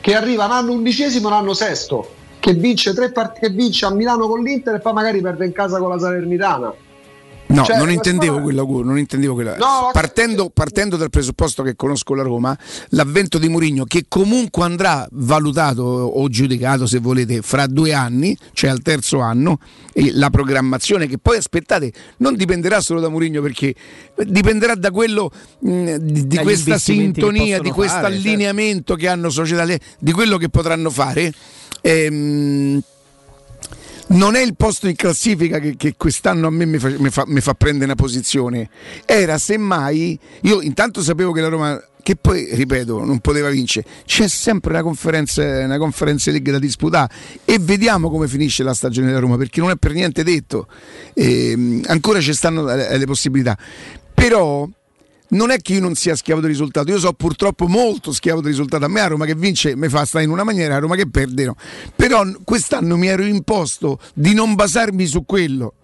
che 0.00 0.14
arriva 0.14 0.44
un 0.44 0.52
anno 0.52 0.72
undicesimo, 0.72 1.26
un 1.28 1.34
anno 1.34 1.52
sesto, 1.52 2.14
che 2.38 2.52
vince 2.54 2.94
tre 2.94 3.10
partite, 3.10 3.48
che 3.48 3.52
vince 3.52 3.86
a 3.86 3.90
Milano 3.90 4.28
con 4.28 4.40
l'Inter 4.40 4.74
e 4.76 4.78
poi 4.78 4.92
magari 4.92 5.20
perde 5.20 5.46
in 5.46 5.52
casa 5.52 5.78
con 5.78 5.88
la 5.88 5.98
Salernitana. 5.98 6.72
No, 7.48 7.64
Cioè, 7.64 7.76
non 7.76 7.90
intendevo 7.90 8.38
squadra- 8.38 8.64
quella, 8.64 8.84
non 8.84 8.98
intendevo 8.98 9.34
quella. 9.34 9.56
No, 9.56 9.90
partendo, 9.92 10.50
partendo 10.50 10.96
dal 10.96 11.10
presupposto 11.10 11.62
che 11.62 11.76
conosco 11.76 12.14
la 12.14 12.22
Roma, 12.22 12.56
l'avvento 12.90 13.38
di 13.38 13.48
Mourinho, 13.48 13.84
che 13.84 14.06
comunque 14.08 14.64
andrà 14.64 15.06
valutato 15.12 15.82
o 15.82 16.28
giudicato, 16.28 16.86
se 16.86 16.98
volete, 16.98 17.42
fra 17.42 17.66
due 17.66 17.92
anni, 17.92 18.36
cioè 18.52 18.70
al 18.70 18.82
terzo 18.82 19.20
anno, 19.20 19.60
e 19.92 20.10
la 20.12 20.30
programmazione 20.30 21.06
che 21.06 21.18
poi 21.18 21.36
aspettate 21.36 21.92
non 22.18 22.34
dipenderà 22.34 22.80
solo 22.80 23.00
da 23.00 23.08
Mourinho, 23.08 23.40
perché 23.40 23.74
dipenderà 24.26 24.74
da 24.74 24.90
quello 24.90 25.30
mh, 25.60 25.94
di, 25.96 26.26
di 26.26 26.36
questa 26.38 26.78
sintonia, 26.78 27.60
di 27.60 27.70
questo 27.70 28.00
certo. 28.00 28.12
allineamento 28.12 28.96
che 28.96 29.06
hanno 29.06 29.30
società, 29.30 29.64
di 29.98 30.12
quello 30.12 30.36
che 30.36 30.48
potranno 30.48 30.90
fare. 30.90 31.32
Ehm, 31.80 32.82
non 34.08 34.36
è 34.36 34.40
il 34.40 34.54
posto 34.54 34.88
in 34.88 34.94
classifica 34.94 35.58
che, 35.58 35.76
che 35.76 35.94
quest'anno 35.96 36.46
a 36.46 36.50
me 36.50 36.64
mi 36.66 36.78
fa, 36.78 36.90
mi 36.96 37.10
fa- 37.10 37.24
mi 37.26 37.40
fa 37.40 37.54
prendere 37.54 37.86
una 37.86 37.94
posizione, 37.94 38.68
era 39.04 39.38
semmai, 39.38 40.18
io 40.42 40.60
intanto 40.60 41.02
sapevo 41.02 41.32
che 41.32 41.40
la 41.40 41.48
Roma, 41.48 41.82
che 42.02 42.14
poi 42.16 42.48
ripeto, 42.54 43.04
non 43.04 43.18
poteva 43.18 43.48
vincere, 43.48 43.86
c'è 44.04 44.28
sempre 44.28 44.70
una 44.70 44.82
conferenza, 44.82 45.42
una 45.42 45.78
conferenza 45.78 46.30
league 46.30 46.52
da 46.52 46.58
disputare 46.58 47.12
e 47.44 47.58
vediamo 47.58 48.10
come 48.10 48.28
finisce 48.28 48.62
la 48.62 48.74
stagione 48.74 49.08
della 49.08 49.18
Roma, 49.18 49.36
perché 49.36 49.60
non 49.60 49.70
è 49.70 49.76
per 49.76 49.92
niente 49.92 50.22
detto, 50.22 50.68
Ehm, 51.18 51.82
ancora 51.86 52.20
ci 52.20 52.34
stanno 52.34 52.70
eh, 52.70 52.98
le 52.98 53.06
possibilità, 53.06 53.56
però 54.12 54.68
non 55.30 55.50
è 55.50 55.58
che 55.58 55.74
io 55.74 55.80
non 55.80 55.94
sia 55.94 56.14
schiavo 56.14 56.40
del 56.40 56.50
risultato, 56.50 56.90
io 56.90 56.98
so 56.98 57.12
purtroppo 57.12 57.66
molto 57.66 58.12
schiavo 58.12 58.40
del 58.40 58.50
risultato. 58.50 58.84
A 58.84 58.88
me 58.88 59.00
a 59.00 59.06
Roma 59.08 59.24
che 59.26 59.34
vince 59.34 59.74
mi 59.76 59.88
fa 59.88 60.04
stare 60.04 60.24
in 60.24 60.30
una 60.30 60.44
maniera, 60.44 60.76
a 60.76 60.78
Roma 60.78 60.94
che 60.96 61.08
perde 61.08 61.44
no. 61.44 61.56
Però 61.94 62.22
quest'anno 62.44 62.96
mi 62.96 63.08
ero 63.08 63.24
imposto 63.24 63.98
di 64.14 64.34
non 64.34 64.54
basarmi 64.54 65.06
su 65.06 65.24
quello. 65.24 65.74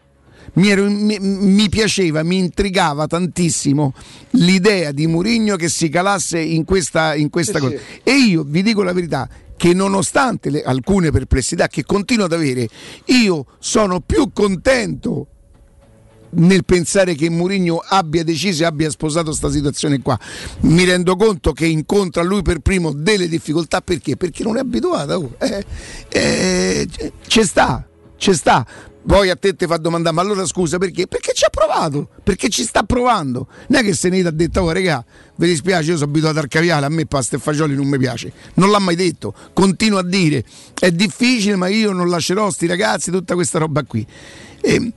Mi, 0.55 0.69
ero- 0.69 0.91
mi- 0.91 1.19
mi 1.19 1.69
piaceva, 1.71 2.23
mi 2.23 2.37
intrigava 2.37 3.07
tantissimo 3.07 3.95
l'idea 4.33 4.93
di 4.93 5.07
Murigno 5.07 5.57
che 5.57 5.69
si 5.71 5.89
calasse 5.89 6.39
in 6.41 6.65
questa, 6.65 7.15
in 7.15 7.31
questa 7.31 7.59
Sì, 7.59 7.65
cosa. 7.65 7.77
sì. 7.79 8.01
E 8.03 8.13
io 8.17 8.43
vi 8.47 8.63
dico 8.63 8.83
la 8.83 8.93
verità 8.93 9.29
che 9.57 9.73
nonostante 9.73 10.51
le- 10.51 10.63
alcune 10.63 11.11
perplessità 11.11 11.69
che 11.69 11.85
continuo 11.85 12.27
ad 12.27 12.33
avere, 12.33 12.69
io 13.07 13.47
sono 13.61 14.01
più 14.01 14.31
contento 14.33 15.29
nel 16.35 16.65
pensare 16.65 17.15
che 17.15 17.29
Mourinho 17.29 17.83
abbia 17.85 18.25
deciso 18.25 18.63
e 18.63 18.67
abbia 18.67 18.91
sposato 18.91 19.27
questa 19.27 19.51
situazione 19.51 20.01
qua. 20.01 20.19
Mi 20.61 20.85
rendo 20.85 21.17
conto 21.17 21.53
che 21.53 21.67
incontra 21.67 22.23
lui 22.23 22.43
per 22.43 22.61
primo 22.61 22.93
delle 22.93 23.29
difficoltà 23.29 23.81
perché? 23.81 24.17
Perché 24.17 24.43
non 24.43 24.57
è 24.57 24.61
abituato. 24.61 25.13
oh. 25.15 25.35
Eh, 25.39 25.65
eh, 26.09 26.89
ci 27.27 27.45
sta, 27.45 27.87
ci 28.17 28.33
sta. 28.35 28.67
Poi 29.05 29.31
a 29.31 29.37
te 29.37 29.57
ti 29.57 29.67
fa 29.67 29.79
domandare, 29.79 30.15
ma 30.15 30.23
allora 30.23 30.47
scusa 30.47 30.79
perché? 30.79 31.09
Perché 31.09 31.33
ci 31.35 31.45
ha 31.45 31.49
provato, 31.49 32.09
perché 32.23 32.49
ci 32.49 32.63
sta 32.63 32.85
provando. 32.85 33.49
Non 33.67 33.81
è 33.81 33.85
che 33.85 33.95
se 33.95 34.09
ne 34.09 34.21
ha 34.21 34.31
detto, 34.31 34.61
oh 34.61 34.71
regà, 34.71 35.05
vi 35.37 35.49
dispiace, 35.49 35.91
io 35.91 35.97
sono 35.97 36.09
abituato 36.09 36.39
al 36.39 36.47
caviale, 36.47 36.87
a 36.87 36.89
me 36.89 37.05
pasta 37.07 37.35
e 37.35 37.41
fagioli 37.41 37.75
non 37.75 37.89
mi 37.89 37.99
piace. 37.99 38.33
Non 38.55 38.71
l'ha 38.71 38.79
mai 38.79 38.95
detto, 38.95 39.35
continua 39.53 40.01
a 40.01 40.05
dire, 40.05 40.45
è 40.79 40.93
difficile 40.93 41.57
ma 41.57 41.67
io 41.67 41.91
non 41.91 42.09
lascerò 42.09 42.49
sti 42.49 42.67
ragazzi, 42.69 43.11
tutta 43.11 43.35
questa 43.35 43.59
roba 43.59 43.83
qui. 43.83 44.07
E 44.61 44.93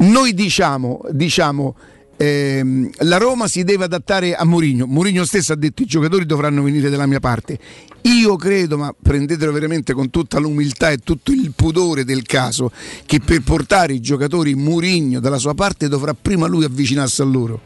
noi 0.00 0.34
diciamo, 0.34 1.02
diciamo 1.10 1.76
ehm, 2.16 2.90
la 3.00 3.16
Roma 3.16 3.48
si 3.48 3.64
deve 3.64 3.84
adattare 3.84 4.34
a 4.34 4.44
Mourinho. 4.44 4.86
Mourinho 4.86 5.24
stesso 5.24 5.52
ha 5.52 5.56
detto 5.56 5.82
i 5.82 5.86
giocatori 5.86 6.26
dovranno 6.26 6.62
venire 6.62 6.90
dalla 6.90 7.06
mia 7.06 7.20
parte. 7.20 7.58
Io 8.02 8.36
credo, 8.36 8.78
ma 8.78 8.94
prendetelo 9.00 9.52
veramente 9.52 9.92
con 9.92 10.10
tutta 10.10 10.38
l'umiltà 10.38 10.90
e 10.90 10.98
tutto 10.98 11.32
il 11.32 11.52
pudore 11.54 12.04
del 12.04 12.22
caso, 12.22 12.70
che 13.04 13.20
per 13.20 13.42
portare 13.42 13.92
i 13.92 14.00
giocatori 14.00 14.54
Mourinho 14.54 15.20
dalla 15.20 15.38
sua 15.38 15.54
parte 15.54 15.88
dovrà 15.88 16.14
prima 16.14 16.46
lui 16.46 16.64
avvicinarsi 16.64 17.20
a 17.20 17.24
loro. 17.24 17.60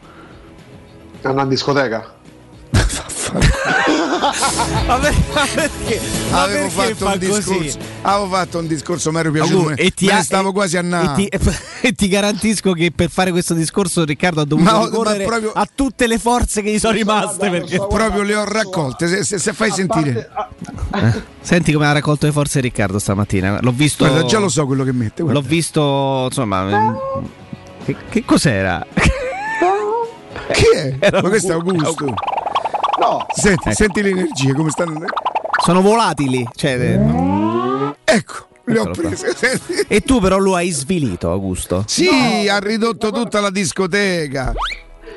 Andare 1.22 1.45
in 1.45 1.49
discoteca? 1.49 2.14
ma 4.87 4.99
perché? 5.55 6.01
Ma 6.30 6.43
avevo 6.43 6.68
perché 6.68 6.95
fatto 6.95 7.05
fa 7.05 7.12
un 7.12 7.18
discorso, 7.18 7.55
così? 7.57 7.78
avevo 8.03 8.28
fatto 8.28 8.59
un 8.59 8.66
discorso, 8.66 9.11
mi 9.12 9.18
ero 9.18 9.30
piaciuto. 9.30 9.68
Me- 9.70 9.74
e 9.74 9.91
ti 9.91 10.07
me 10.07 10.12
ne 10.12 10.18
ha- 10.18 10.22
stavo 10.22 10.51
e- 10.51 10.53
quasi 10.53 10.76
a 10.76 10.82
na. 10.82 11.14
E 11.14 11.28
ti, 11.28 11.39
e 11.80 11.93
ti 11.93 12.09
garantisco 12.09 12.72
che 12.72 12.93
per 12.95 13.11
fare 13.11 13.30
questo 13.32 13.55
discorso 13.55 14.05
Riccardo 14.05 14.41
ha 14.41 14.45
dovuto 14.45 14.70
Ma- 14.70 14.78
ma 14.78 14.85
ricorrere 14.85 15.24
proprio- 15.24 15.53
a 15.53 15.68
tutte 15.72 16.07
le 16.07 16.18
forze 16.18 16.62
che 16.62 16.70
gli 16.72 16.78
sono 16.78 16.93
rimaste. 16.95 17.51
Perché... 17.51 17.78
proprio 17.89 18.22
le 18.22 18.35
ho 18.37 18.45
raccolte. 18.45 19.09
Se, 19.09 19.24
se- 19.24 19.39
se 19.39 19.53
fai 19.53 19.70
sentire, 19.70 20.30
Eh, 20.95 21.22
Senti 21.41 21.72
come 21.72 21.87
ha 21.87 21.93
raccolto 21.93 22.26
le 22.26 22.32
forze 22.32 22.61
Riccardo 22.61 22.99
stamattina. 22.99 23.59
L'ho 23.61 23.72
visto. 23.72 24.07
Guarda, 24.07 24.24
già 24.26 24.39
lo 24.39 24.49
so 24.49 24.64
quello 24.66 24.85
che 24.85 24.93
mette. 24.93 25.22
guarda. 25.22 25.41
L'ho 25.41 25.47
visto, 25.47 26.24
insomma. 26.26 26.70
ehm, 26.70 26.99
Che, 27.85 27.97
che 28.11 28.24
cos'era? 28.24 28.87
Chi 30.53 30.62
è? 30.74 30.95
Era 31.01 31.20
Ma 31.22 31.28
questo 31.28 31.51
è 31.51 31.55
Augusto. 31.55 31.87
Augusto. 31.89 32.14
No. 33.05 33.26
Senti, 33.34 33.68
Ecco. 33.68 33.76
senti 33.76 34.02
le 34.02 34.09
energie 34.11 34.55
come 34.55 34.70
stanno. 34.70 35.05
Sono 35.62 35.82
volatili. 35.82 36.46
Cioè, 36.55 36.72
eh, 36.80 37.94
Ecco, 38.05 38.46
le 38.64 38.78
ho 38.78 38.90
prese. 38.90 39.59
E 39.88 40.00
tu 40.00 40.20
però 40.20 40.38
lo 40.38 40.55
hai 40.55 40.70
svilito, 40.70 41.30
Augusto. 41.30 41.84
Sì, 41.86 42.09
ha 42.48 42.59
ridotto 42.59 43.11
tutta 43.11 43.40
la 43.40 43.50
discoteca. 43.50 44.52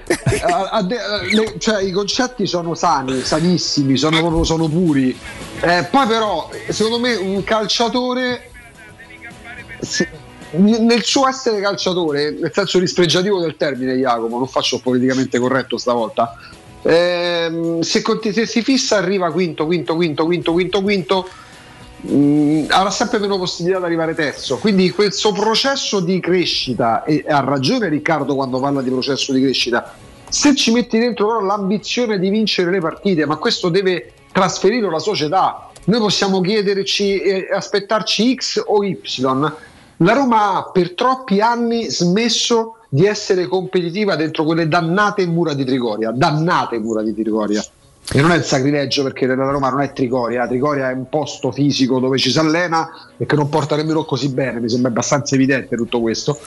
Eh, 0.06 0.42
a- 0.42 0.70
a 0.72 0.82
de- 0.84 0.96
eh, 0.96 1.34
le- 1.36 1.56
cioè, 1.60 1.82
i 1.84 1.92
concetti 1.92 2.46
sono 2.46 2.76
sani, 2.76 3.22
sanissimi, 3.22 3.98
sono 3.98 4.44
sono 4.44 4.68
puri. 4.68 5.18
Eh, 5.62 5.88
poi 5.90 6.08
però, 6.08 6.50
secondo 6.70 7.00
me, 7.00 7.16
un 7.16 7.44
calciatore 7.44 8.52
se- 9.82 10.10
nel 10.52 11.04
suo 11.04 11.28
essere 11.28 11.60
calciatore, 11.62 12.32
nel 12.40 12.52
senso 12.54 12.80
dispregiativo 12.80 13.40
del 13.42 13.58
termine, 13.58 13.96
Jacopo, 13.96 14.38
non 14.38 14.48
faccio 14.48 14.80
politicamente 14.80 15.40
corretto 15.40 15.78
stavolta. 15.78 16.34
Ehm, 16.82 17.82
se, 17.82 18.02
conti- 18.02 18.34
se 18.34 18.46
si 18.46 18.62
fissa 18.62 18.98
arriva 18.98 19.32
quinto, 19.32 19.66
quinto, 19.66 19.96
quinto, 19.96 20.26
quinto, 20.26 20.52
quinto, 20.54 20.82
quinto, 20.82 21.30
mh, 22.02 22.66
avrà 22.70 22.90
sempre 22.90 23.20
meno 23.20 23.38
possibilità 23.38 23.80
di 23.80 23.86
arrivare 23.86 24.14
terzo. 24.16 24.58
Quindi 24.58 24.90
questo 24.92 25.32
processo 25.32 26.00
di 26.00 26.20
crescita, 26.20 27.04
e 27.04 27.24
ha 27.28 27.40
ragione 27.40 27.90
Riccardo 27.90 28.36
quando 28.36 28.60
parla 28.60 28.82
di 28.82 28.90
processo 28.90 29.34
di 29.34 29.42
crescita, 29.42 29.96
se 30.30 30.56
ci 30.56 30.72
metti 30.72 31.00
dentro 31.00 31.28
però 31.28 31.42
l'ambizione 31.42 32.20
di 32.20 32.30
vincere 32.30 32.72
le 32.72 32.80
partite, 32.80 33.26
ma 33.26 33.38
questo 33.38 33.70
deve 33.70 34.14
trasferire 34.32 34.90
la 34.90 35.00
società. 35.00 35.70
Noi 35.86 36.00
possiamo 36.00 36.42
chiederci 36.42 37.20
e 37.20 37.48
aspettarci 37.50 38.36
X 38.36 38.62
o 38.66 38.84
Y. 38.84 38.98
La 39.98 40.14
Roma 40.14 40.58
ha 40.58 40.70
per 40.70 40.94
troppi 40.94 41.40
anni 41.40 41.86
smesso 41.86 42.77
di 42.98 43.06
essere 43.06 43.46
competitiva 43.46 44.16
dentro 44.16 44.44
quelle 44.44 44.68
dannate 44.68 45.24
mura 45.28 45.54
di 45.54 45.64
Trigoria, 45.64 46.10
dannate 46.10 46.80
mura 46.80 47.04
di 47.04 47.14
Trigoria. 47.14 47.64
E 48.10 48.22
non 48.22 48.32
è 48.32 48.38
il 48.38 48.44
sacrilegio 48.44 49.04
perché 49.04 49.28
la 49.28 49.36
Roma 49.36 49.70
non 49.70 49.82
è 49.82 49.94
Trigoria, 49.94 50.48
Trigoria 50.48 50.90
è 50.90 50.94
un 50.94 51.08
posto 51.08 51.52
fisico 51.52 52.00
dove 52.00 52.18
ci 52.18 52.32
si 52.32 52.40
allena 52.40 52.90
e 53.16 53.28
che 53.28 53.36
non 53.36 53.50
porta 53.50 53.76
nemmeno 53.76 54.04
così 54.04 54.30
bene, 54.30 54.60
mi 54.60 54.68
sembra 54.68 54.90
abbastanza 54.90 55.36
evidente 55.36 55.76
tutto 55.76 56.02
questo. 56.02 56.40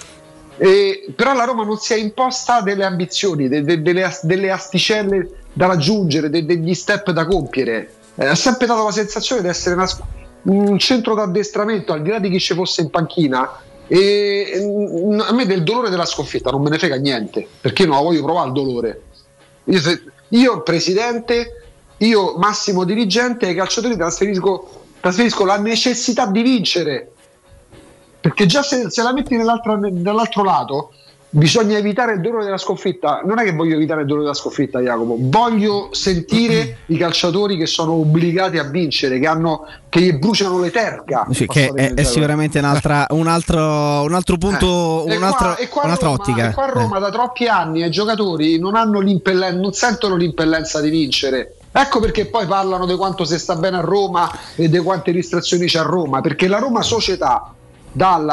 E- 0.57 1.12
però 1.14 1.34
la 1.34 1.44
Roma 1.44 1.62
non 1.62 1.76
si 1.76 1.92
è 1.92 1.96
imposta 1.96 2.62
delle 2.62 2.84
ambizioni, 2.84 3.46
de- 3.46 3.62
de- 3.62 3.80
delle, 3.80 4.11
delle 4.22 4.51
asticelle 4.51 5.30
da 5.53 5.66
raggiungere, 5.66 6.30
de- 6.30 6.44
degli 6.44 6.74
step 6.74 7.12
da 7.12 7.26
compiere. 7.26 7.92
Eh, 8.16 8.26
ha 8.26 8.34
sempre 8.34 8.66
dato 8.66 8.82
la 8.82 8.90
sensazione 8.90 9.40
di 9.40 9.46
essere 9.46 9.76
una 9.76 9.86
un 10.42 10.78
centro 10.78 11.14
d'addestramento, 11.14 11.92
al 11.92 12.03
di 12.03 12.11
là 12.11 12.18
di 12.18 12.30
chi 12.30 12.40
ci 12.40 12.55
fosse 12.55 12.80
in 12.80 12.90
panchina. 12.90 13.48
E 13.93 14.53
mm, 14.57 15.18
a 15.18 15.32
me 15.32 15.47
del 15.47 15.64
dolore 15.64 15.91
della 15.91 16.05
sconfitta 16.05 16.53
non 16.53 16.62
me 16.62 16.70
ne 16.70 16.78
frega 16.78 16.95
niente, 16.95 17.45
perché 17.61 17.86
la 17.86 17.99
voglio 17.99 18.22
provare 18.22 18.47
il 18.47 18.53
dolore. 18.53 19.03
Io, 19.64 19.80
se- 19.80 20.03
io 20.28 20.62
presidente, 20.62 21.64
io 21.97 22.36
massimo 22.36 22.84
dirigente, 22.84 23.47
ai 23.49 23.57
calciatori 23.57 23.97
trasferisco, 23.97 24.84
trasferisco 25.01 25.45
la 25.45 25.59
necessità 25.59 26.26
di 26.26 26.41
vincere. 26.41 27.11
Perché 28.20 28.47
già 28.47 28.62
se, 28.62 28.91
se 28.91 29.03
la 29.03 29.12
metti 29.12 29.36
nell'altro, 29.36 30.45
lato, 30.45 30.93
bisogna 31.31 31.78
evitare 31.78 32.14
il 32.14 32.20
dolore 32.20 32.45
della 32.45 32.59
sconfitta. 32.59 33.22
Non 33.24 33.39
è 33.39 33.45
che 33.45 33.53
voglio 33.53 33.76
evitare 33.76 34.01
il 34.01 34.07
dolore 34.07 34.24
della 34.26 34.37
sconfitta, 34.37 34.81
Jacopo. 34.81 35.16
Voglio 35.18 35.89
sentire 35.93 36.78
i 36.87 36.97
calciatori 36.97 37.57
che 37.57 37.66
sono 37.66 37.93
obbligati 37.93 38.59
a 38.59 38.64
vincere, 38.64 39.18
che, 39.18 39.26
hanno, 39.26 39.64
che 39.89 40.01
gli 40.01 40.12
bruciano 40.12 40.59
le 40.59 40.70
terga. 40.70 41.26
Sì, 41.31 41.47
che 41.47 41.70
è, 41.74 41.95
è 41.95 42.03
sicuramente 42.03 42.59
un'altra- 42.59 43.07
un, 43.11 43.26
altro, 43.28 44.03
un 44.03 44.14
altro 44.14 44.37
punto, 44.37 45.05
Eh, 45.07 45.12
E 45.12 45.16
un'altra, 45.16 45.55
qua- 45.55 45.57
e 45.57 45.68
qua 45.68 45.83
un'altra 45.85 46.09
Roma- 46.09 46.18
ottica. 46.20 46.49
e 46.51 46.53
qua 46.55 46.64
a 46.64 46.70
Roma 46.70 46.97
Eh. 46.97 47.01
da 47.01 47.11
troppi 47.11 47.47
anni 47.47 47.85
i 47.85 47.91
giocatori 47.91 48.59
non, 48.59 48.72
non 48.72 49.72
sentono 49.72 50.16
l'impellenza 50.16 50.81
di 50.81 50.91
vincere. 50.91 51.55
Ecco 51.72 52.01
perché 52.01 52.26
poi 52.26 52.47
parlano 52.47 52.85
di 52.85 52.97
quanto 52.97 53.24
si 53.24 53.39
sta 53.39 53.55
bene 53.55 53.76
a 53.76 53.81
Roma 53.81 54.28
e 54.57 54.68
di 54.68 54.78
quante 54.78 55.12
distrazioni 55.12 55.66
c'è 55.66 55.78
a 55.78 55.83
Roma, 55.83 56.20
perché 56.20 56.49
la 56.49 56.59
Roma 56.59 56.83
società 56.83 57.55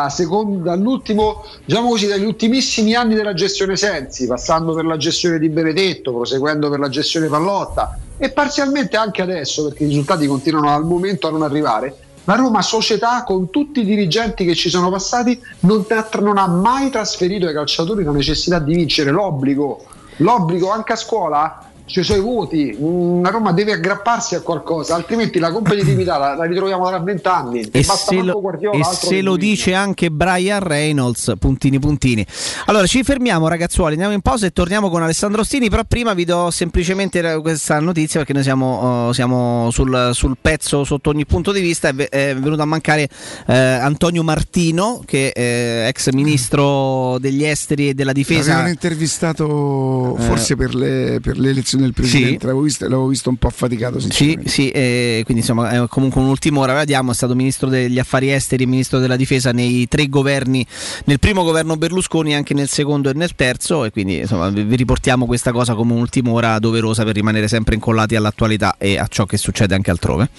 seconda, 0.09 0.71
dall'ultimo, 0.71 1.43
diciamo 1.65 1.89
così, 1.89 2.07
dagli 2.07 2.25
ultimissimi 2.25 2.93
anni 2.95 3.15
della 3.15 3.33
gestione 3.33 3.75
Sensi, 3.75 4.27
passando 4.27 4.73
per 4.73 4.85
la 4.85 4.97
gestione 4.97 5.39
di 5.39 5.49
Benedetto, 5.49 6.13
proseguendo 6.13 6.69
per 6.69 6.79
la 6.79 6.89
gestione 6.89 7.27
Pallotta 7.27 7.97
e 8.17 8.29
parzialmente 8.31 8.97
anche 8.97 9.21
adesso, 9.21 9.67
perché 9.67 9.83
i 9.83 9.87
risultati 9.87 10.27
continuano 10.27 10.73
al 10.73 10.85
momento 10.85 11.27
a 11.27 11.31
non 11.31 11.43
arrivare. 11.43 11.95
La 12.25 12.35
Roma 12.35 12.61
società 12.61 13.23
con 13.23 13.49
tutti 13.49 13.79
i 13.79 13.85
dirigenti 13.85 14.43
che 14.43 14.53
ci 14.53 14.69
sono 14.69 14.89
passati 14.89 15.41
non, 15.61 15.85
non 16.19 16.37
ha 16.37 16.47
mai 16.47 16.89
trasferito 16.89 17.47
ai 17.47 17.53
calciatori 17.53 18.03
la 18.03 18.11
necessità 18.11 18.59
di 18.59 18.75
vincere 18.75 19.11
l'obbligo, 19.11 19.85
l'obbligo 20.17 20.69
anche 20.69 20.91
a 20.91 20.97
scuola 20.97 21.66
ci 21.87 22.03
sono 22.03 22.19
i 22.19 22.21
voti, 22.21 22.77
Mm, 22.79 23.23
la 23.23 23.29
Roma 23.29 23.51
deve 23.53 23.73
aggrapparsi 23.73 24.35
a 24.35 24.41
qualcosa, 24.41 24.95
altrimenti 24.95 25.39
la 25.39 25.51
competitività 25.51 26.17
la, 26.17 26.35
la 26.35 26.43
ritroviamo 26.45 26.87
tra 26.87 26.99
vent'anni. 26.99 27.61
E 27.61 27.81
Basta 27.81 27.95
se, 27.95 28.21
lo, 28.21 28.39
Guardiola, 28.39 28.77
e 28.77 28.83
se 28.83 29.21
lo 29.21 29.35
dice 29.35 29.73
anche 29.73 30.11
Brian 30.11 30.59
Reynolds, 30.59 31.33
puntini 31.39 31.79
puntini. 31.79 32.25
Allora 32.65 32.85
ci 32.85 33.03
fermiamo 33.03 33.47
ragazzuoli, 33.47 33.93
andiamo 33.93 34.13
in 34.13 34.21
pausa 34.21 34.45
e 34.45 34.51
torniamo 34.51 34.89
con 34.89 35.01
Alessandro 35.01 35.41
Ostini, 35.41 35.69
però 35.69 35.83
prima 35.85 36.13
vi 36.13 36.25
do 36.25 36.51
semplicemente 36.51 37.39
questa 37.41 37.79
notizia 37.79 38.19
perché 38.19 38.33
noi 38.33 38.43
siamo, 38.43 39.07
uh, 39.07 39.11
siamo 39.13 39.69
sul, 39.71 40.11
sul 40.13 40.37
pezzo 40.39 40.83
sotto 40.83 41.09
ogni 41.09 41.25
punto 41.25 41.51
di 41.51 41.61
vista, 41.61 41.89
è, 41.89 41.95
è 42.09 42.35
venuto 42.35 42.61
a 42.61 42.65
mancare 42.65 43.07
eh, 43.47 43.55
Antonio 43.55 44.23
Martino 44.23 45.01
che 45.05 45.31
è 45.31 45.85
ex 45.87 46.09
ministro 46.11 47.17
degli 47.19 47.43
esteri 47.43 47.89
e 47.89 47.93
della 47.93 48.13
difesa. 48.13 48.49
L'avevano 48.49 48.69
intervistato 48.69 50.15
forse 50.19 50.53
Eh. 50.53 50.55
per, 50.55 50.75
le, 50.75 51.19
per 51.21 51.37
le 51.37 51.49
elezioni 51.49 51.76
del 51.81 51.93
presidente, 51.93 52.45
l'avevo, 52.45 52.63
visto, 52.63 52.83
l'avevo 52.85 53.07
visto 53.07 53.29
un 53.29 53.37
po' 53.37 53.47
affaticato. 53.47 53.99
Sì, 53.99 54.37
sì, 54.45 54.69
eh, 54.69 55.21
quindi 55.25 55.41
insomma 55.41 55.69
è 55.69 55.87
comunque 55.87 56.21
un'ultima 56.21 56.59
ora, 56.59 56.73
vediamo, 56.73 57.11
è 57.11 57.13
stato 57.13 57.35
ministro 57.35 57.69
degli 57.69 57.99
affari 57.99 58.31
esteri 58.31 58.63
e 58.63 58.67
ministro 58.67 58.99
della 58.99 59.15
difesa 59.15 59.51
nei 59.51 59.87
tre 59.87 60.07
governi, 60.07 60.65
nel 61.05 61.19
primo 61.19 61.43
governo 61.43 61.77
Berlusconi, 61.77 62.35
anche 62.35 62.53
nel 62.53 62.69
secondo 62.69 63.09
e 63.09 63.13
nel 63.13 63.35
terzo 63.35 63.85
e 63.85 63.91
quindi 63.91 64.17
insomma 64.17 64.49
vi 64.49 64.75
riportiamo 64.75 65.25
questa 65.25 65.51
cosa 65.51 65.73
come 65.73 65.93
un'ultima 65.93 66.31
ora 66.31 66.59
doverosa 66.59 67.03
per 67.03 67.15
rimanere 67.15 67.47
sempre 67.47 67.75
incollati 67.75 68.15
all'attualità 68.15 68.75
e 68.77 68.97
a 68.97 69.07
ciò 69.07 69.25
che 69.25 69.37
succede 69.37 69.75
anche 69.75 69.91
altrove. 69.91 70.29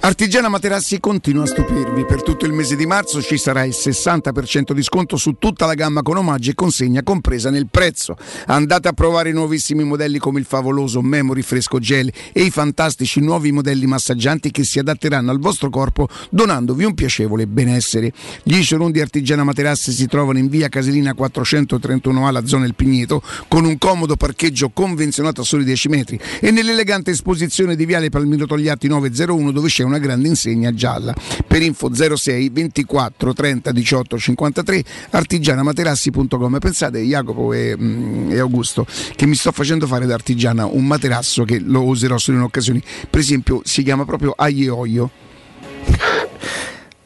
Artigiana 0.00 0.48
Materassi 0.48 1.00
continua 1.00 1.44
a 1.44 1.46
stupirvi. 1.46 2.04
Per 2.04 2.22
tutto 2.22 2.44
il 2.44 2.52
mese 2.52 2.76
di 2.76 2.86
marzo 2.86 3.22
ci 3.22 3.36
sarà 3.36 3.64
il 3.64 3.74
60% 3.76 4.72
di 4.72 4.82
sconto 4.82 5.16
su 5.16 5.36
tutta 5.38 5.66
la 5.66 5.74
gamma 5.74 6.02
con 6.02 6.16
omaggi 6.16 6.50
e 6.50 6.54
consegna 6.54 7.02
compresa 7.02 7.50
nel 7.50 7.66
prezzo. 7.70 8.16
Andate 8.46 8.88
a 8.88 8.92
provare 8.92 9.30
i 9.30 9.32
nuovissimi 9.32 9.84
modelli 9.84 10.18
come 10.18 10.38
il 10.38 10.46
favoloso 10.68 11.00
Memory 11.00 11.40
Fresco 11.42 11.78
Gel 11.78 12.12
e 12.32 12.42
i 12.42 12.50
fantastici 12.50 13.20
nuovi 13.20 13.52
modelli 13.52 13.86
massaggianti 13.86 14.50
che 14.50 14.64
si 14.64 14.78
adatteranno 14.78 15.30
al 15.30 15.38
vostro 15.38 15.70
corpo 15.70 16.08
donandovi 16.30 16.84
un 16.84 16.94
piacevole 16.94 17.46
benessere. 17.46 18.12
Gli 18.42 18.66
di 18.90 19.00
Artigiana 19.00 19.44
Materassi 19.44 19.92
si 19.92 20.06
trovano 20.06 20.38
in 20.38 20.48
via 20.48 20.68
Casilina 20.68 21.14
431A, 21.16 22.32
la 22.32 22.44
zona 22.44 22.64
del 22.64 22.74
Pigneto, 22.74 23.22
con 23.48 23.64
un 23.64 23.78
comodo 23.78 24.16
parcheggio 24.16 24.70
convenzionato 24.70 25.40
a 25.40 25.44
soli 25.44 25.64
10 25.64 25.88
metri 25.88 26.20
e 26.40 26.50
nell'elegante 26.50 27.12
esposizione 27.12 27.74
di 27.74 27.86
Viale 27.86 28.10
Palmiro 28.10 28.46
Togliatti 28.46 28.88
901 28.88 29.50
dove 29.52 29.68
c'è 29.68 29.84
una 29.84 29.98
grande 29.98 30.28
insegna 30.28 30.72
gialla. 30.74 31.14
Per 31.46 31.62
info 31.62 31.90
06 31.94 32.48
24 32.50 33.32
30 33.32 33.72
18 33.72 34.18
53 34.18 34.84
artigianamaterassi.com. 35.10 36.58
Pensate 36.58 37.00
Jacopo 37.00 37.52
e, 37.52 37.74
mm, 37.76 38.32
e 38.32 38.38
Augusto 38.38 38.86
che 39.16 39.26
mi 39.26 39.34
sto 39.34 39.52
facendo 39.52 39.86
fare 39.86 40.04
da 40.04 40.14
artigiana 40.58 40.66
un 40.66 40.84
materasso 40.86 41.44
che 41.44 41.60
lo 41.60 41.84
userò 41.84 42.18
solo 42.18 42.38
in 42.38 42.42
occasioni. 42.44 42.82
Per 43.08 43.20
esempio 43.20 43.60
si 43.64 43.82
chiama 43.82 44.04
proprio 44.04 44.32
Aglio 44.36 44.64
e 44.64 44.70
Olio. 44.70 45.10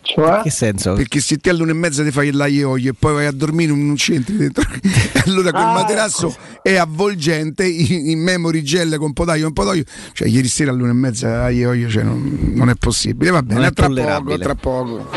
Cioè? 0.05 0.41
Che 0.43 0.51
senso? 0.51 0.95
Perché 0.95 1.21
se 1.21 1.39
te 1.39 1.49
all'una 1.51 1.71
e 1.71 1.75
mezza 1.75 2.03
ti 2.03 2.11
fai 2.11 2.29
il 2.29 2.37
laioio 2.37 2.91
e 2.91 2.95
poi 2.99 3.15
vai 3.15 3.27
a 3.27 3.31
dormire 3.33 3.73
non 3.73 3.95
c'entri 3.95 4.37
dentro. 4.37 4.63
allora 5.27 5.51
quel 5.53 5.63
Ah, 5.63 5.73
materasso 5.73 6.29
ecco. 6.29 6.63
è 6.63 6.75
avvolgente, 6.77 7.65
in, 7.65 8.11
in 8.11 8.21
memory 8.21 8.63
gel 8.63 8.97
con 8.99 9.13
potaio, 9.13 9.47
un 9.47 9.53
potaio. 9.53 9.85
Cioè 10.13 10.29
ieri 10.29 10.49
sera 10.49 10.71
all'una 10.73 10.91
e 10.91 10.95
mezza 10.95 11.29
laioio, 11.37 11.89
cioè, 11.89 12.03
non, 12.03 12.51
non 12.55 12.69
è 12.69 12.75
possibile. 12.75 13.31
Va 13.31 13.43
bene, 13.43 13.71
tra 13.71 13.89
poco, 13.89 14.39
tra 14.39 14.55
poco. 14.55 15.09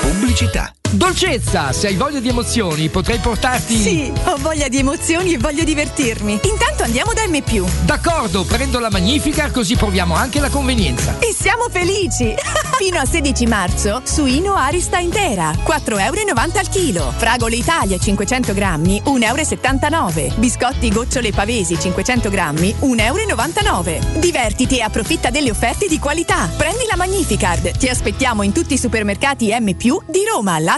Pubblicità. 0.00 0.72
Dolcezza, 0.90 1.70
se 1.72 1.88
hai 1.88 1.96
voglia 1.96 2.18
di 2.18 2.28
emozioni, 2.28 2.88
potrei 2.88 3.18
portarti. 3.18 3.76
Sì, 3.76 4.10
ho 4.24 4.36
voglia 4.38 4.68
di 4.68 4.78
emozioni 4.78 5.34
e 5.34 5.38
voglio 5.38 5.62
divertirmi. 5.62 6.40
Intanto 6.44 6.82
andiamo 6.82 7.12
da 7.12 7.26
M. 7.28 7.36
D'accordo, 7.84 8.44
prendo 8.44 8.78
la 8.78 8.88
magnifica 8.88 9.50
così 9.50 9.76
proviamo 9.76 10.14
anche 10.14 10.40
la 10.40 10.48
convenienza. 10.48 11.18
E 11.18 11.34
siamo 11.34 11.68
felici! 11.68 12.34
Fino 12.78 12.98
a 12.98 13.04
16 13.04 13.46
marzo, 13.46 14.00
suino 14.04 14.54
Arista 14.54 14.98
intera, 14.98 15.50
4,90 15.50 15.98
euro 15.98 16.58
al 16.58 16.68
chilo. 16.68 17.12
Fragole 17.16 17.56
Italia 17.56 17.98
500 17.98 18.54
grammi, 18.54 19.02
1,79 19.04 20.18
euro. 20.18 20.34
Biscotti 20.36 20.90
gocciole 20.90 21.32
pavesi 21.32 21.78
500 21.78 22.30
grammi, 22.30 22.74
1,99 22.80 23.66
euro. 23.66 24.20
Divertiti 24.20 24.78
e 24.78 24.82
approfitta 24.82 25.30
delle 25.30 25.50
offerte 25.50 25.86
di 25.86 25.98
qualità. 25.98 26.48
Prendi 26.56 26.86
la 26.88 26.96
Magnificard. 26.96 27.76
Ti 27.76 27.88
aspettiamo 27.88 28.42
in 28.42 28.52
tutti 28.52 28.74
i 28.74 28.78
supermercati 28.78 29.52
M+, 29.58 29.72
di 29.74 30.24
Roma, 30.30 30.58
Lazio 30.60 30.77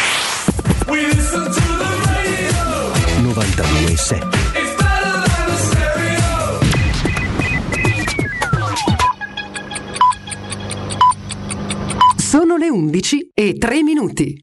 92.7 3.31 4.27
Sono 12.17 12.57
le 12.57 12.69
11 12.69 13.31
e 13.33 13.57
3 13.57 13.83
minuti. 13.83 14.37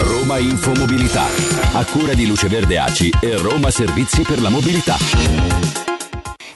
Roma 0.00 0.38
Infomobilità, 0.38 1.26
a 1.72 1.84
cura 1.84 2.14
di 2.14 2.26
Luce 2.26 2.48
Verde 2.48 2.78
ACI 2.78 3.10
e 3.20 3.36
Roma 3.36 3.70
Servizi 3.70 4.22
per 4.22 4.40
la 4.40 4.48
Mobilità. 4.48 5.91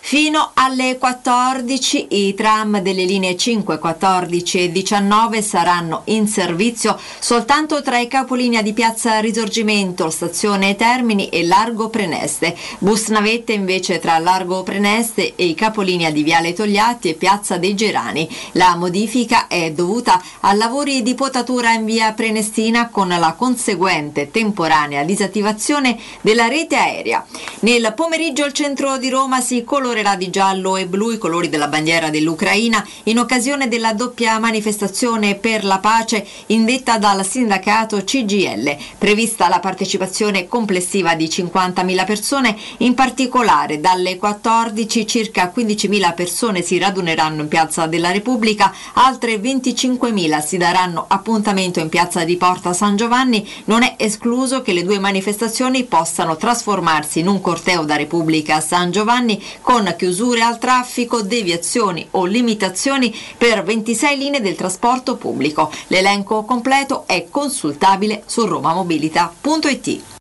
Fino 0.09 0.53
alle 0.55 0.99
14 0.99 2.07
i 2.11 2.35
tram 2.35 2.79
delle 2.79 3.05
linee 3.05 3.37
5, 3.37 3.81
14 3.81 4.61
e 4.61 4.71
19 4.71 5.43
saranno 5.43 6.03
in 6.05 6.29
servizio 6.29 6.97
soltanto 7.19 7.83
tra 7.83 7.99
i 7.99 8.07
capolinea 8.07 8.63
di 8.63 8.73
Piazza 8.73 9.19
Risorgimento, 9.19 10.09
Stazione 10.11 10.77
Termini 10.77 11.29
e 11.29 11.45
Largo 11.45 11.89
Preneste. 11.89 12.57
Bus 12.79 13.09
navette 13.09 13.53
invece 13.53 13.99
tra 13.99 14.17
Largo 14.21 14.63
Preneste 14.63 15.35
e 15.35 15.45
i 15.45 15.57
capolinea 15.57 16.13
di 16.13 16.23
Viale 16.23 16.53
Togliatti 16.53 17.09
e 17.09 17.15
Piazza 17.15 17.59
dei 17.59 17.75
Gerani. 17.75 18.29
La 18.53 18.77
modifica 18.77 19.49
è 19.49 19.73
dovuta 19.73 20.23
a 20.39 20.55
lavori 20.55 21.03
di 21.03 21.17
potatura 21.17 21.73
in 21.73 21.85
via 21.85 22.13
Prenestina 22.13 22.91
con 22.91 23.09
la 23.09 23.35
conseguente 23.37 24.31
temporanea 24.31 25.03
disattivazione 25.03 25.99
della 26.21 26.47
rete 26.47 26.77
aerea. 26.77 27.27
Nel 27.63 27.93
pomeriggio 27.97 28.45
il 28.45 28.53
centro 28.53 28.99
di 28.99 29.09
Roma 29.09 29.41
si 29.41 29.65
colorerà 29.97 30.17
di 30.17 30.29
giallo 30.29 30.77
e 30.77 30.87
blu 30.87 31.13
i 31.13 31.19
colori 31.19 31.49
della 31.49 31.69
bandiera 31.69 32.11
dell'Ucraina 32.11 32.87
in 33.05 33.19
occasione 33.19 33.67
della 33.67 33.95
doppia 33.95 34.39
manifestazione 34.39 35.37
per 35.37 35.65
la 35.65 35.79
pace 35.79 36.27
indetta 36.47 36.99
dal 36.99 37.25
sindacato 37.25 38.05
CGL. 38.05 38.77
Prevista 38.99 39.49
la 39.49 39.59
partecipazione 39.59 40.49
complessiva 40.49 41.15
di 41.15 41.27
50.000 41.27 42.05
persone, 42.05 42.57
in 42.79 42.95
particolare 42.95 43.81
dalle 43.81 44.19
14 44.19 45.07
circa 45.07 45.51
15.000 45.55 46.15
persone 46.15 46.61
si 46.61 46.77
raduneranno 46.77 47.43
in 47.43 47.49
Piazza 47.49 47.87
della 47.87 48.11
Repubblica, 48.11 48.75
altre 48.95 49.37
25.000 49.37 50.45
si 50.45 50.59
daranno 50.59 51.07
appuntamento 51.09 51.81
in 51.81 51.89
Piazza 51.89 52.25
di 52.25 52.37
Porta 52.37 52.75
San 52.75 52.97
Giovanni. 52.97 53.49
Non 53.65 53.83
è 53.83 53.95
escluso 53.97 54.61
che 54.61 54.75
le 54.75 54.83
due 54.83 54.99
manifestazioni 54.99 55.85
possano 55.85 56.37
trasformarsi 56.37 57.21
in 57.21 57.29
un 57.29 57.41
corteo 57.41 57.85
da 57.85 57.97
Repubblica 57.97 58.57
a 58.57 58.61
San 58.61 58.91
Giovanni 58.91 59.43
con 59.63 59.86
chiusure 59.95 60.43
al 60.43 60.59
traffico, 60.59 61.23
deviazioni 61.23 62.07
o 62.13 62.25
limitazioni 62.25 63.15
per 63.37 63.63
26 63.63 64.17
linee 64.17 64.41
del 64.41 64.57
trasporto 64.57 65.17
pubblico. 65.17 65.71
L'elenco 65.89 66.45
completo 66.45 67.05
è 67.07 67.27
consultabile 67.31 68.23
su 68.27 68.47
romamobilita.it. 68.47 70.15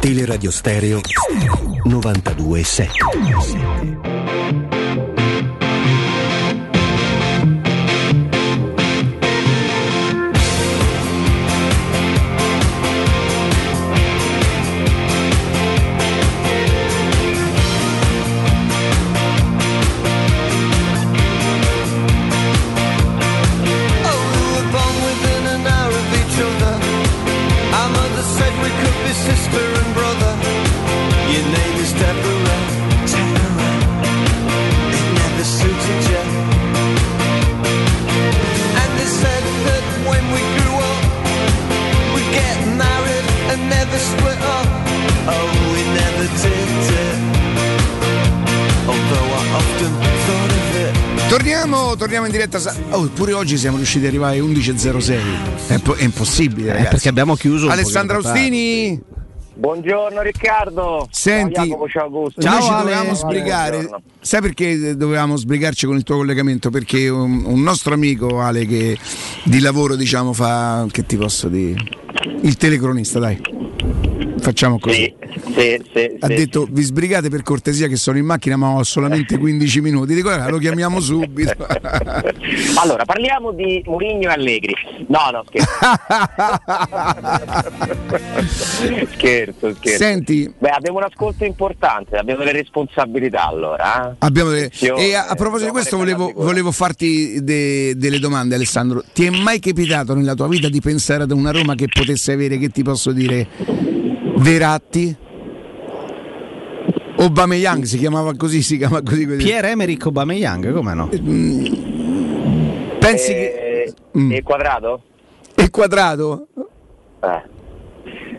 Teleradio 0.00 0.50
Stereo 0.50 1.00
92.7 1.86 3.93
we 29.14 29.28
could 29.30 29.43
diretta. 52.36 52.58
Oh, 52.90 53.08
pure 53.08 53.32
oggi 53.32 53.56
siamo 53.56 53.76
riusciti 53.76 54.04
ad 54.04 54.10
arrivare 54.10 54.38
alle 54.38 54.48
11.06. 54.52 55.68
È, 55.68 55.78
po- 55.78 55.94
è 55.94 56.02
impossibile, 56.02 56.68
ragazzi. 56.68 56.86
Eh, 56.86 56.90
perché 56.90 57.08
abbiamo 57.08 57.34
chiuso 57.36 57.68
Alessandra. 57.68 58.16
Austini. 58.16 59.00
Buongiorno 59.56 60.20
Riccardo. 60.20 61.06
Senti, 61.12 61.54
ciao 61.54 61.64
Jacopo, 61.64 61.88
ciao 61.88 62.04
Augusto. 62.04 62.40
noi 62.44 62.60
ci 62.60 62.68
Ale. 62.68 62.82
dovevamo 62.82 63.14
sbrigare. 63.14 63.88
Sai 64.20 64.40
perché 64.40 64.96
dovevamo 64.96 65.36
sbrigarci 65.36 65.86
con 65.86 65.94
il 65.94 66.02
tuo 66.02 66.16
collegamento? 66.16 66.70
Perché 66.70 67.08
un, 67.08 67.44
un 67.44 67.62
nostro 67.62 67.94
amico 67.94 68.40
Ale 68.40 68.66
che 68.66 68.98
di 69.44 69.60
lavoro 69.60 69.94
diciamo 69.94 70.32
fa 70.32 70.84
che 70.90 71.06
ti 71.06 71.16
posso 71.16 71.48
dire? 71.48 71.80
Il 72.42 72.56
telecronista, 72.56 73.20
dai. 73.20 73.40
Facciamo 74.44 74.78
così. 74.78 75.10
Sì, 75.56 75.80
sì, 75.92 76.16
ha 76.20 76.26
sì. 76.26 76.34
detto 76.34 76.66
vi 76.70 76.82
sbrigate 76.82 77.30
per 77.30 77.42
cortesia 77.42 77.88
che 77.88 77.96
sono 77.96 78.18
in 78.18 78.26
macchina 78.26 78.56
ma 78.56 78.68
ho 78.74 78.82
solamente 78.82 79.38
15 79.38 79.80
minuti. 79.80 80.14
Dico 80.14 80.28
"Ah, 80.28 80.50
lo 80.50 80.58
chiamiamo 80.58 81.00
subito. 81.00 81.52
Allora, 82.76 83.04
parliamo 83.06 83.52
di 83.52 83.82
Murigno 83.86 84.28
e 84.28 84.32
Allegri. 84.32 84.74
No, 85.08 85.30
no, 85.32 85.44
scherzo. 85.46 85.72
scherzo, 89.12 89.74
scherzo. 89.74 89.96
Senti. 89.98 90.52
Beh, 90.58 90.70
abbiamo 90.70 90.98
un 90.98 91.04
ascolto 91.04 91.44
importante, 91.44 92.16
abbiamo 92.16 92.40
delle 92.44 92.52
responsabilità 92.52 93.46
allora. 93.46 94.10
eh. 94.10 94.14
Abbiamo 94.18 94.50
delle- 94.50 94.70
E 94.78 95.14
a, 95.14 95.26
a 95.28 95.34
proposito 95.34 95.66
di 95.66 95.72
questo 95.72 95.96
volevo, 95.96 96.32
volevo 96.34 96.70
farti 96.70 97.42
de- 97.42 97.94
delle 97.96 98.18
domande 98.18 98.54
Alessandro. 98.54 99.02
Ti 99.12 99.26
è 99.26 99.30
mai 99.30 99.58
capitato 99.60 100.14
nella 100.14 100.34
tua 100.34 100.48
vita 100.48 100.68
di 100.68 100.80
pensare 100.80 101.22
ad 101.22 101.30
una 101.30 101.50
Roma 101.50 101.74
che 101.74 101.88
potesse 101.88 102.32
avere, 102.32 102.58
che 102.58 102.68
ti 102.68 102.82
posso 102.82 103.12
dire, 103.12 103.46
Veratti? 104.36 105.16
Aubameyang 107.16 107.84
si 107.84 107.98
chiamava 107.98 108.34
così, 108.36 108.60
si 108.62 108.76
chiama 108.76 109.00
così. 109.02 109.24
così. 109.26 109.36
Pierre 109.38 109.70
Emerick 109.70 110.04
Aubameyang, 110.06 110.72
come 110.72 110.94
no? 110.94 111.08
Pensi 112.98 113.32
Eh, 113.32 113.92
E 114.30 114.42
quadrato? 114.42 115.02
Il 115.56 115.70
quadrato? 115.70 116.48
Eh. 117.22 117.42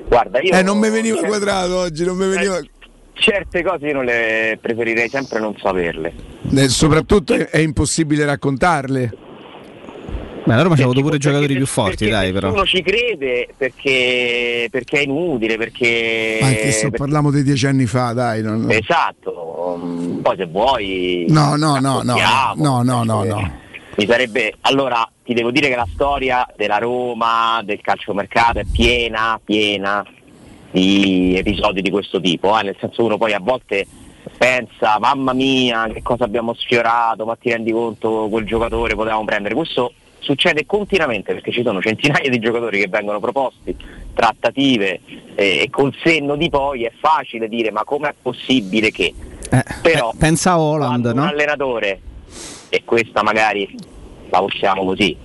Guarda, 0.07 0.39
io 0.41 0.53
Eh, 0.53 0.61
non 0.61 0.77
mi 0.77 0.89
veniva 0.89 1.15
certe- 1.15 1.29
quadrato 1.29 1.75
oggi, 1.77 2.05
non 2.05 2.15
mi 2.17 2.27
veniva. 2.27 2.59
Certe 3.13 3.63
cose 3.63 3.87
io 3.87 3.93
non 3.93 4.05
le 4.05 4.57
preferirei 4.61 5.07
sempre 5.09 5.39
non 5.39 5.55
saperle. 5.57 6.13
Eh, 6.55 6.67
soprattutto 6.67 7.33
è, 7.33 7.47
è 7.49 7.57
impossibile 7.59 8.25
raccontarle. 8.25 9.13
Beh, 10.47 10.53
la 10.55 10.61
Roma 10.61 10.75
c'ha 10.75 10.83
avuto 10.83 11.01
pure 11.01 11.17
giocatori 11.17 11.55
più 11.55 11.65
forti, 11.65 12.07
dai, 12.07 12.31
però. 12.31 12.51
Uno 12.51 12.65
ci 12.65 12.83
crede 12.83 13.47
perché, 13.57 14.67
perché 14.69 14.99
è 14.99 15.01
inutile, 15.01 15.57
perché... 15.57 16.37
Anche 16.39 16.71
se 16.71 16.81
perché- 16.83 16.97
parliamo 16.97 17.31
di 17.31 17.41
dieci 17.41 17.65
anni 17.65 17.87
fa, 17.87 18.13
dai. 18.13 18.43
non- 18.43 18.69
Esatto, 18.69 19.79
mm, 19.83 20.19
poi 20.19 20.37
se 20.37 20.45
vuoi... 20.45 21.25
No, 21.29 21.55
no, 21.55 21.79
no, 21.79 22.01
no, 22.03 22.13
no, 22.55 22.81
no, 22.83 23.03
no, 23.03 23.23
no. 23.23 23.51
Mi 23.97 24.05
sarebbe... 24.05 24.53
Allora, 24.61 25.09
ti 25.23 25.33
devo 25.33 25.49
dire 25.49 25.67
che 25.67 25.75
la 25.75 25.87
storia 25.91 26.45
della 26.55 26.77
Roma, 26.77 27.61
del 27.63 27.81
calciomercato 27.81 28.59
è 28.59 28.65
piena, 28.71 29.39
piena 29.43 30.05
di 30.69 31.35
episodi 31.37 31.81
di 31.81 31.89
questo 31.89 32.21
tipo, 32.21 32.59
eh, 32.59 32.63
nel 32.63 32.75
senso 32.79 33.03
uno 33.03 33.17
poi 33.17 33.33
a 33.33 33.39
volte 33.41 33.87
pensa, 34.37 34.99
mamma 34.99 35.33
mia, 35.33 35.87
che 35.91 36.03
cosa 36.03 36.25
abbiamo 36.25 36.53
sfiorato, 36.53 37.25
ma 37.25 37.35
ti 37.35 37.49
rendi 37.49 37.71
conto 37.71 38.27
quel 38.29 38.45
giocatore 38.45 38.93
potevamo 38.93 39.23
prendere. 39.23 39.55
Questo 39.55 39.93
succede 40.25 40.65
continuamente 40.65 41.33
perché 41.33 41.51
ci 41.51 41.61
sono 41.63 41.79
centinaia 41.81 42.27
di 42.29 42.39
giocatori 42.39 42.79
che 42.79 42.87
vengono 42.87 43.19
proposti, 43.19 43.75
trattative 44.13 44.99
eh, 45.35 45.61
e 45.61 45.69
col 45.69 45.93
senno 46.03 46.35
di 46.35 46.49
poi 46.49 46.83
è 46.83 46.91
facile 46.99 47.47
dire 47.47 47.71
ma 47.71 47.83
com'è 47.83 48.13
possibile 48.19 48.89
che... 48.89 49.13
Però 49.83 50.09
Eh, 50.11 50.17
Pensa 50.17 50.51
a 50.53 50.59
Holland, 50.59 51.03
quando 51.03 51.09
un 51.11 51.25
no? 51.25 51.31
allenatore, 51.31 52.01
e 52.69 52.81
questa 52.83 53.21
magari 53.21 53.73
la 54.29 54.39
possiamo 54.39 54.83
così, 54.83 55.15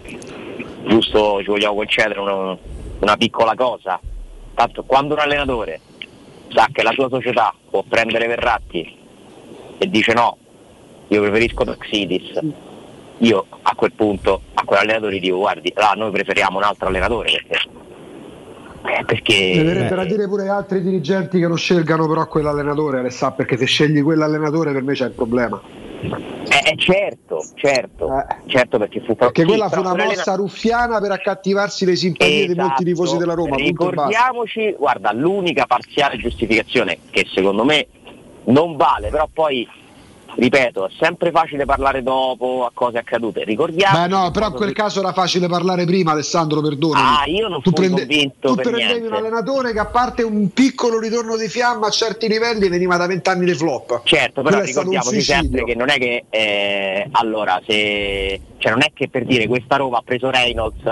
giusto 0.87 1.41
ci 1.41 1.47
vogliamo 1.47 1.75
concedere 1.77 2.21
uno- 2.21 2.59
una 3.01 3.17
piccola 3.17 3.55
cosa, 3.55 3.99
tanto 4.55 4.85
quando 4.85 5.15
un 5.15 5.21
allenatore 5.21 5.81
sa 6.53 6.69
che 6.71 6.83
la 6.83 6.93
sua 6.93 7.09
società 7.09 7.55
può 7.71 7.83
prendere 7.89 8.27
Verratti 8.27 8.97
e 9.79 9.89
dice 9.89 10.13
no, 10.13 10.37
io 11.09 11.23
preferisco 11.23 11.65
Taxidis, 11.65 12.39
io 13.21 13.47
a 13.63 13.75
quel 13.75 13.93
punto 13.93 14.43
a 14.55 14.65
quell'allenatore 14.65 15.19
dico 15.19 15.39
guardi, 15.39 15.73
là 15.75 15.93
noi 15.97 16.11
preferiamo 16.11 16.59
un 16.59 16.65
altro 16.65 16.89
allenatore 16.89 17.31
perché... 17.31 18.99
eh, 18.99 19.05
perché 19.05 19.53
Mi 19.57 19.65
verrebbe 19.65 19.95
da 19.95 20.05
dire 20.05 20.27
pure 20.27 20.49
altri 20.49 20.83
dirigenti 20.83 21.39
che 21.39 21.47
non 21.47 21.59
scelgano 21.59 22.09
però 22.09 22.27
quell'allenatore, 22.27 23.01
Alessà, 23.01 23.33
perché 23.33 23.57
se 23.57 23.67
scegli 23.67 24.03
quell'allenatore 24.03 24.73
per 24.73 24.83
me 24.83 24.95
c'è 24.95 25.07
il 25.07 25.13
problema. 25.13 25.61
Eh, 26.03 26.71
eh, 26.71 26.77
certo, 26.79 27.45
certo, 27.57 28.09
certo 28.47 28.79
perché 28.79 29.03
fu 29.03 29.15
Perché 29.15 29.45
quella 29.45 29.69
fu 29.69 29.81
una 29.81 29.93
un 29.93 29.99
mossa 29.99 30.35
ruffiana 30.35 30.99
per 30.99 31.11
accattivarsi 31.11 31.85
le 31.85 31.95
simpatie 31.95 32.47
di 32.47 32.55
molti 32.55 32.85
tifosi 32.85 33.19
della 33.19 33.35
Roma. 33.35 33.57
Esatto. 33.57 33.91
Ricordiamoci, 33.91 34.75
guarda, 34.79 35.13
l'unica 35.13 35.67
parziale 35.67 36.17
giustificazione 36.17 36.99
che 37.11 37.27
secondo 37.31 37.65
me 37.65 37.87
non 38.45 38.77
vale, 38.77 39.11
però 39.11 39.29
poi 39.31 39.69
ripeto, 40.37 40.87
è 40.87 40.91
sempre 40.99 41.31
facile 41.31 41.65
parlare 41.65 42.03
dopo 42.03 42.65
a 42.67 42.71
cose 42.73 42.99
accadute. 42.99 43.45
Ricordiamo. 43.45 43.99
Beh 43.99 44.07
no, 44.09 44.31
però 44.31 44.49
in 44.49 44.55
quel 44.55 44.73
caso 44.73 45.01
era 45.01 45.13
facile 45.13 45.49
parlare 45.49 45.85
prima, 45.85 46.13
Alessandro, 46.13 46.61
perdonami. 46.61 47.07
Ah, 47.07 47.25
io 47.27 47.49
non 47.49 47.63
tu 47.63 47.71
fui 47.71 47.87
prende- 47.87 48.07
convinto 48.07 48.49
tu 48.49 48.55
per 48.55 48.65
prendevi 48.71 48.99
niente. 49.01 49.09
un 49.09 49.15
allenatore 49.15 49.73
che 49.73 49.79
a 49.79 49.87
parte 49.87 50.23
un 50.23 50.51
piccolo 50.53 50.99
ritorno 50.99 51.37
di 51.37 51.49
fiamma 51.49 51.87
a 51.87 51.91
certi 51.91 52.29
livelli 52.29 52.69
veniva 52.69 52.97
da 52.97 53.07
vent'anni 53.07 53.45
di 53.45 53.55
flop. 53.55 54.03
Certo, 54.05 54.43
però 54.43 54.57
Quello 54.57 54.65
ricordiamoci 54.65 55.21
sempre 55.21 55.65
che 55.65 55.75
non 55.75 55.89
è 55.89 55.99
che 55.99 56.25
eh, 56.31 57.09
allora 57.13 57.61
se 57.67 58.41
cioè 58.59 58.73
non 58.73 58.83
è 58.83 58.91
che 58.93 59.09
per 59.09 59.25
dire 59.25 59.47
questa 59.47 59.77
Roma 59.77 59.99
ha 59.99 60.03
preso 60.05 60.31
Reynolds 60.31 60.83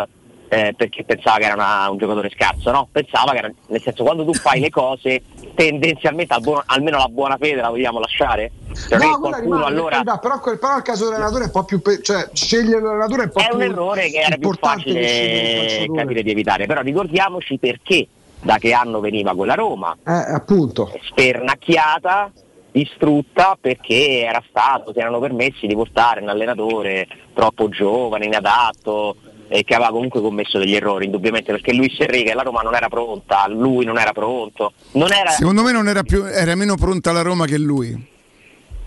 eh, 0.50 0.72
perché 0.76 1.04
pensava 1.04 1.36
che 1.38 1.44
era 1.44 1.54
una- 1.54 1.90
un 1.90 1.98
giocatore 1.98 2.30
scarso, 2.30 2.70
no? 2.70 2.88
Pensava 2.90 3.32
che 3.32 3.38
era, 3.38 3.52
nel 3.66 3.82
senso 3.82 4.02
quando 4.02 4.24
tu 4.24 4.32
fai 4.32 4.60
le 4.60 4.70
cose 4.70 5.22
tendenzialmente 5.54 6.32
al 6.34 6.40
buono- 6.40 6.62
almeno 6.66 6.96
la 6.98 7.08
buona 7.08 7.36
fede 7.38 7.60
la 7.60 7.68
vogliamo 7.68 7.98
lasciare? 8.00 8.50
Cioè, 8.88 8.98
No, 8.98 9.18
qualcuno 9.18 9.56
rimane, 9.56 9.64
allora 9.66 9.94
carità, 9.96 10.18
però, 10.18 10.40
quel- 10.40 10.58
però 10.58 10.76
il 10.76 10.82
caso 10.82 11.04
dell'allenatore 11.04 11.42
è 11.42 11.46
un 11.46 11.52
po' 11.52 11.64
più 11.64 11.80
cioè 12.02 12.28
scegliere 12.32 12.80
l'allenatore 12.80 13.22
è 13.22 13.24
un 13.24 13.30
po' 13.32 13.40
è 13.40 13.54
un 13.54 13.62
errore 13.62 14.08
che 14.10 14.18
era 14.20 14.36
più 14.36 14.52
facile 14.58 15.88
capire 15.94 16.22
di 16.22 16.30
evitare, 16.30 16.66
però 16.66 16.80
ricordiamoci 16.80 17.58
perché 17.58 18.06
da 18.40 18.56
che 18.58 18.72
anno 18.72 19.00
veniva 19.00 19.34
quella 19.34 19.54
Roma, 19.54 19.96
Eh, 20.06 20.12
appunto. 20.12 20.90
spernacchiata, 21.02 22.30
distrutta 22.70 23.56
perché 23.60 24.20
era 24.24 24.42
stato, 24.48 24.92
si 24.92 24.98
erano 25.00 25.18
permessi 25.18 25.66
di 25.66 25.74
portare 25.74 26.20
un 26.20 26.28
allenatore 26.28 27.06
troppo 27.34 27.68
giovane, 27.68 28.26
inadatto 28.26 29.16
e 29.48 29.64
che 29.64 29.74
aveva 29.74 29.90
comunque 29.90 30.20
commesso 30.20 30.58
degli 30.58 30.74
errori, 30.74 31.06
indubbiamente 31.06 31.52
perché 31.52 31.72
Luis 31.72 31.98
Enrique 31.98 32.34
la 32.34 32.42
Roma 32.42 32.60
non 32.60 32.74
era 32.74 32.88
pronta, 32.88 33.46
lui 33.48 33.84
non 33.84 33.98
era 33.98 34.12
pronto, 34.12 34.72
non 34.92 35.12
era 35.12 35.30
Secondo 35.30 35.62
me 35.62 35.72
non 35.72 35.88
era, 35.88 36.02
più, 36.02 36.24
era 36.24 36.54
meno 36.54 36.76
pronta 36.76 37.12
la 37.12 37.22
Roma 37.22 37.46
che 37.46 37.58
lui. 37.58 37.96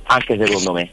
anche 0.03 0.37
secondo 0.45 0.73
me. 0.73 0.91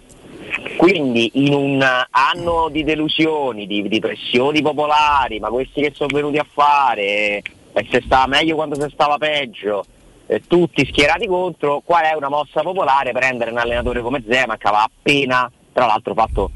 Quindi 0.77 1.31
in 1.35 1.53
un 1.53 1.83
anno 1.83 2.69
di 2.71 2.83
delusioni, 2.83 3.67
di, 3.67 3.87
di 3.87 4.01
pressioni 4.01 4.63
popolari, 4.63 5.39
ma 5.39 5.49
questi 5.49 5.83
che 5.83 5.93
sono 5.95 6.15
venuti 6.15 6.39
a 6.39 6.47
fare, 6.51 7.43
e 7.73 7.87
se 7.91 8.03
stava 8.05 8.27
meglio 8.27 8.55
quando 8.55 8.81
si 8.81 8.89
stava 8.91 9.19
peggio, 9.19 9.85
eh, 10.27 10.43
tutti 10.47 10.87
schierati 10.87 11.27
contro, 11.27 11.83
qual 11.85 12.05
è 12.05 12.15
una 12.15 12.29
mossa 12.29 12.63
popolare? 12.63 13.13
Prendere 13.13 13.51
un 13.51 13.59
allenatore 13.59 14.01
come 14.01 14.23
Zema 14.27 14.57
che 14.57 14.67
aveva 14.67 14.85
appena, 14.85 15.51
tra 15.73 15.87
l'altro, 15.87 16.15
fatto 16.15 16.51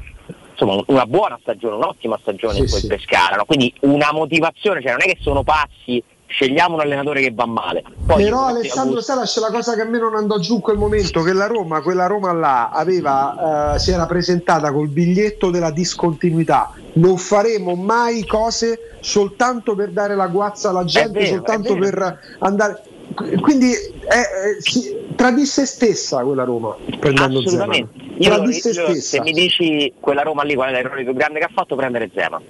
insomma, 0.63 0.83
una 0.87 1.05
buona 1.05 1.37
stagione, 1.41 1.75
un'ottima 1.75 2.17
stagione 2.21 2.59
in 2.59 2.65
Sì, 2.65 2.69
quel 2.69 2.81
sì. 2.81 2.87
Pescara, 2.87 3.35
no? 3.35 3.45
quindi 3.45 3.73
una 3.81 4.11
motivazione, 4.11 4.81
cioè 4.81 4.91
non 4.91 5.01
è 5.01 5.05
che 5.05 5.17
sono 5.21 5.43
passi, 5.43 6.03
scegliamo 6.25 6.75
un 6.75 6.81
allenatore 6.81 7.21
che 7.21 7.31
va 7.33 7.45
male. 7.45 7.83
Poi 8.05 8.23
Però 8.23 8.45
Alessandro 8.45 9.01
Salas 9.01 9.39
la 9.39 9.51
cosa 9.51 9.75
che 9.75 9.81
a 9.81 9.85
me 9.85 9.99
non 9.99 10.15
andò 10.15 10.37
giù 10.39 10.55
in 10.55 10.61
quel 10.61 10.77
momento 10.77 11.21
che 11.21 11.33
la 11.33 11.47
Roma, 11.47 11.81
quella 11.81 12.07
Roma 12.07 12.31
là 12.31 12.69
aveva, 12.69 13.75
eh, 13.75 13.79
si 13.79 13.91
era 13.91 14.05
presentata 14.05 14.71
col 14.71 14.87
biglietto 14.87 15.49
della 15.49 15.71
discontinuità 15.71 16.71
non 16.93 17.17
faremo 17.17 17.75
mai 17.75 18.25
cose 18.25 18.97
soltanto 18.99 19.75
per 19.75 19.89
dare 19.89 20.15
la 20.15 20.27
guazza 20.27 20.69
alla 20.69 20.83
gente 20.83 21.19
vero, 21.19 21.35
soltanto 21.35 21.75
per 21.75 22.19
andare 22.39 22.83
quindi 23.13 23.71
eh, 23.71 23.75
eh, 23.75 24.61
si- 24.61 24.95
tradie 25.15 25.45
se 25.45 25.65
stessa 25.65 26.23
quella 26.23 26.43
Roma 26.43 26.75
prendendo 26.99 27.39
Assolutamente. 27.39 27.93
Zeman 28.19 28.43
Io, 28.47 28.51
se 28.53 28.69
io- 28.71 28.95
se 29.01 29.21
mi 29.21 29.31
dici 29.31 29.93
quella 29.99 30.21
Roma 30.21 30.43
lì 30.43 30.55
qual 30.55 30.69
è 30.69 30.71
l'errore 30.71 31.03
più 31.03 31.13
grande 31.13 31.39
che 31.39 31.45
ha 31.45 31.51
fatto, 31.53 31.75
prendere 31.75 32.09
Zema. 32.13 32.41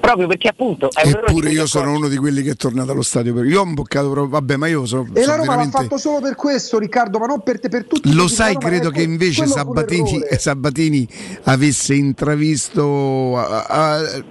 Proprio 0.00 0.28
perché 0.28 0.48
appunto 0.48 0.88
è 0.94 1.06
Eppure 1.08 1.50
io 1.50 1.66
sono 1.66 1.92
uno 1.92 2.08
di 2.08 2.16
quelli 2.16 2.42
che 2.42 2.52
è 2.52 2.54
tornato 2.54 2.92
allo 2.92 3.02
stadio. 3.02 3.34
per- 3.34 3.44
Io 3.44 3.60
ho 3.60 3.64
imboccato 3.64 4.06
proprio. 4.10 4.28
Vabbè, 4.28 4.56
ma 4.56 4.66
io 4.68 4.86
sono. 4.86 5.02
e 5.12 5.20
sono 5.22 5.26
la 5.26 5.32
Roma 5.32 5.48
veramente- 5.50 5.76
l'ha 5.76 5.82
fatto 5.82 5.98
solo 5.98 6.20
per 6.20 6.34
questo 6.36 6.78
Riccardo 6.78 7.18
ma 7.18 7.26
non 7.26 7.40
per 7.42 7.58
te 7.60 7.68
per 7.68 7.84
tutti 7.84 8.14
Lo 8.14 8.28
sai, 8.28 8.56
credo 8.56 8.88
è- 8.88 8.92
che 8.92 9.02
invece 9.02 9.46
Sabatini. 9.46 10.22
Sabatini 10.38 11.08
avesse 11.42 11.94
intravisto. 11.94 13.36
a- 13.36 13.64
a- 13.64 14.22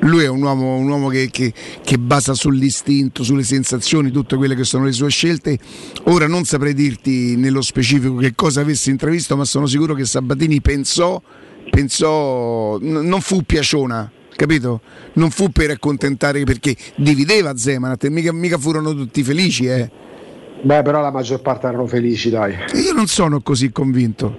lui 0.00 0.24
è 0.24 0.28
un 0.28 0.42
uomo, 0.42 0.76
un 0.76 0.88
uomo 0.88 1.08
che, 1.08 1.28
che- 1.30 1.52
che 1.82 1.98
basa 1.98 2.34
sull'istinto, 2.34 3.22
sulle 3.22 3.42
sensazioni, 3.42 4.10
tutte 4.10 4.36
quelle 4.36 4.54
che 4.54 4.64
sono 4.64 4.84
le 4.84 4.92
sue 4.92 5.10
scelte. 5.10 5.58
Ora 6.04 6.26
non 6.26 6.44
saprei 6.44 6.74
dirti 6.74 7.36
nello 7.36 7.60
specifico 7.60 8.16
che 8.16 8.32
cosa 8.34 8.60
avesse 8.62 8.90
intravisto, 8.90 9.36
ma 9.36 9.44
sono 9.44 9.66
sicuro 9.66 9.94
che 9.94 10.04
Sabatini 10.06 10.60
pensò, 10.60 11.20
pensò 11.70 12.78
n- 12.78 13.06
non 13.06 13.20
fu 13.20 13.42
piaciona. 13.42 14.10
Capito? 14.34 14.80
Non 15.14 15.30
fu 15.30 15.50
per 15.50 15.70
accontentare 15.70 16.44
perché 16.44 16.74
divideva 16.96 17.56
Zemanat 17.56 18.04
e 18.04 18.10
mica, 18.10 18.32
mica 18.32 18.56
furono 18.56 18.94
tutti 18.94 19.22
felici, 19.22 19.66
eh. 19.66 19.90
Beh, 20.62 20.80
però 20.82 21.00
la 21.02 21.10
maggior 21.10 21.42
parte 21.42 21.66
erano 21.66 21.86
felici, 21.86 22.30
dai. 22.30 22.54
Io 22.74 22.92
non 22.94 23.06
sono 23.06 23.40
così 23.42 23.70
convinto. 23.70 24.38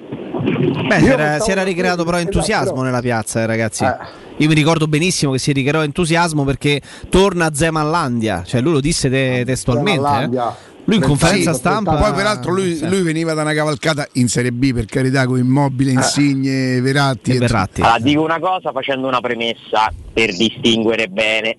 Beh, 0.88 0.96
era, 0.98 1.40
si 1.40 1.52
era 1.52 1.62
ricreato 1.64 2.04
però 2.04 2.18
esatto, 2.18 2.32
entusiasmo 2.38 2.72
però- 2.72 2.84
nella 2.86 3.02
piazza, 3.02 3.42
eh, 3.42 3.46
ragazzi. 3.46 3.84
Eh. 3.84 3.96
Io 4.42 4.48
mi 4.48 4.56
ricordo 4.56 4.88
benissimo 4.88 5.34
che 5.34 5.38
si 5.38 5.52
ricreò 5.52 5.84
entusiasmo 5.84 6.44
perché 6.44 6.82
torna 7.10 7.54
Zemanlandia, 7.54 8.44
cioè 8.44 8.60
lui 8.60 8.74
lo 8.74 8.80
disse 8.80 9.08
te- 9.08 9.44
testualmente. 9.46 10.24
eh. 10.24 10.70
Lui 10.86 10.96
in 10.96 11.04
conferenza 11.04 11.54
Sì, 11.54 11.60
stampa. 11.60 11.94
Poi 11.98 12.12
peraltro 12.14 12.52
lui, 12.52 12.80
lui 12.90 13.04
veniva 13.04 13.36
da 13.36 13.44
una 13.44 13.54
cavalcata 13.54 14.08
in 14.14 14.28
Serie 14.28 14.52
B 14.52 14.74
per 14.74 14.86
carità 14.86 15.28
con 15.28 15.38
Immobile, 15.38 15.92
Insigne, 15.92 16.82
Veratti. 16.82 17.36
E 17.36 17.38
Verratti. 17.38 17.82
Allora, 17.82 18.00
dico 18.00 18.24
una 18.24 18.40
cosa 18.40 18.72
facendo 18.72 19.08
una 19.08 19.22
premessa 19.22 19.94
per 20.12 20.36
distinguere 20.36 21.08
bene. 21.08 21.56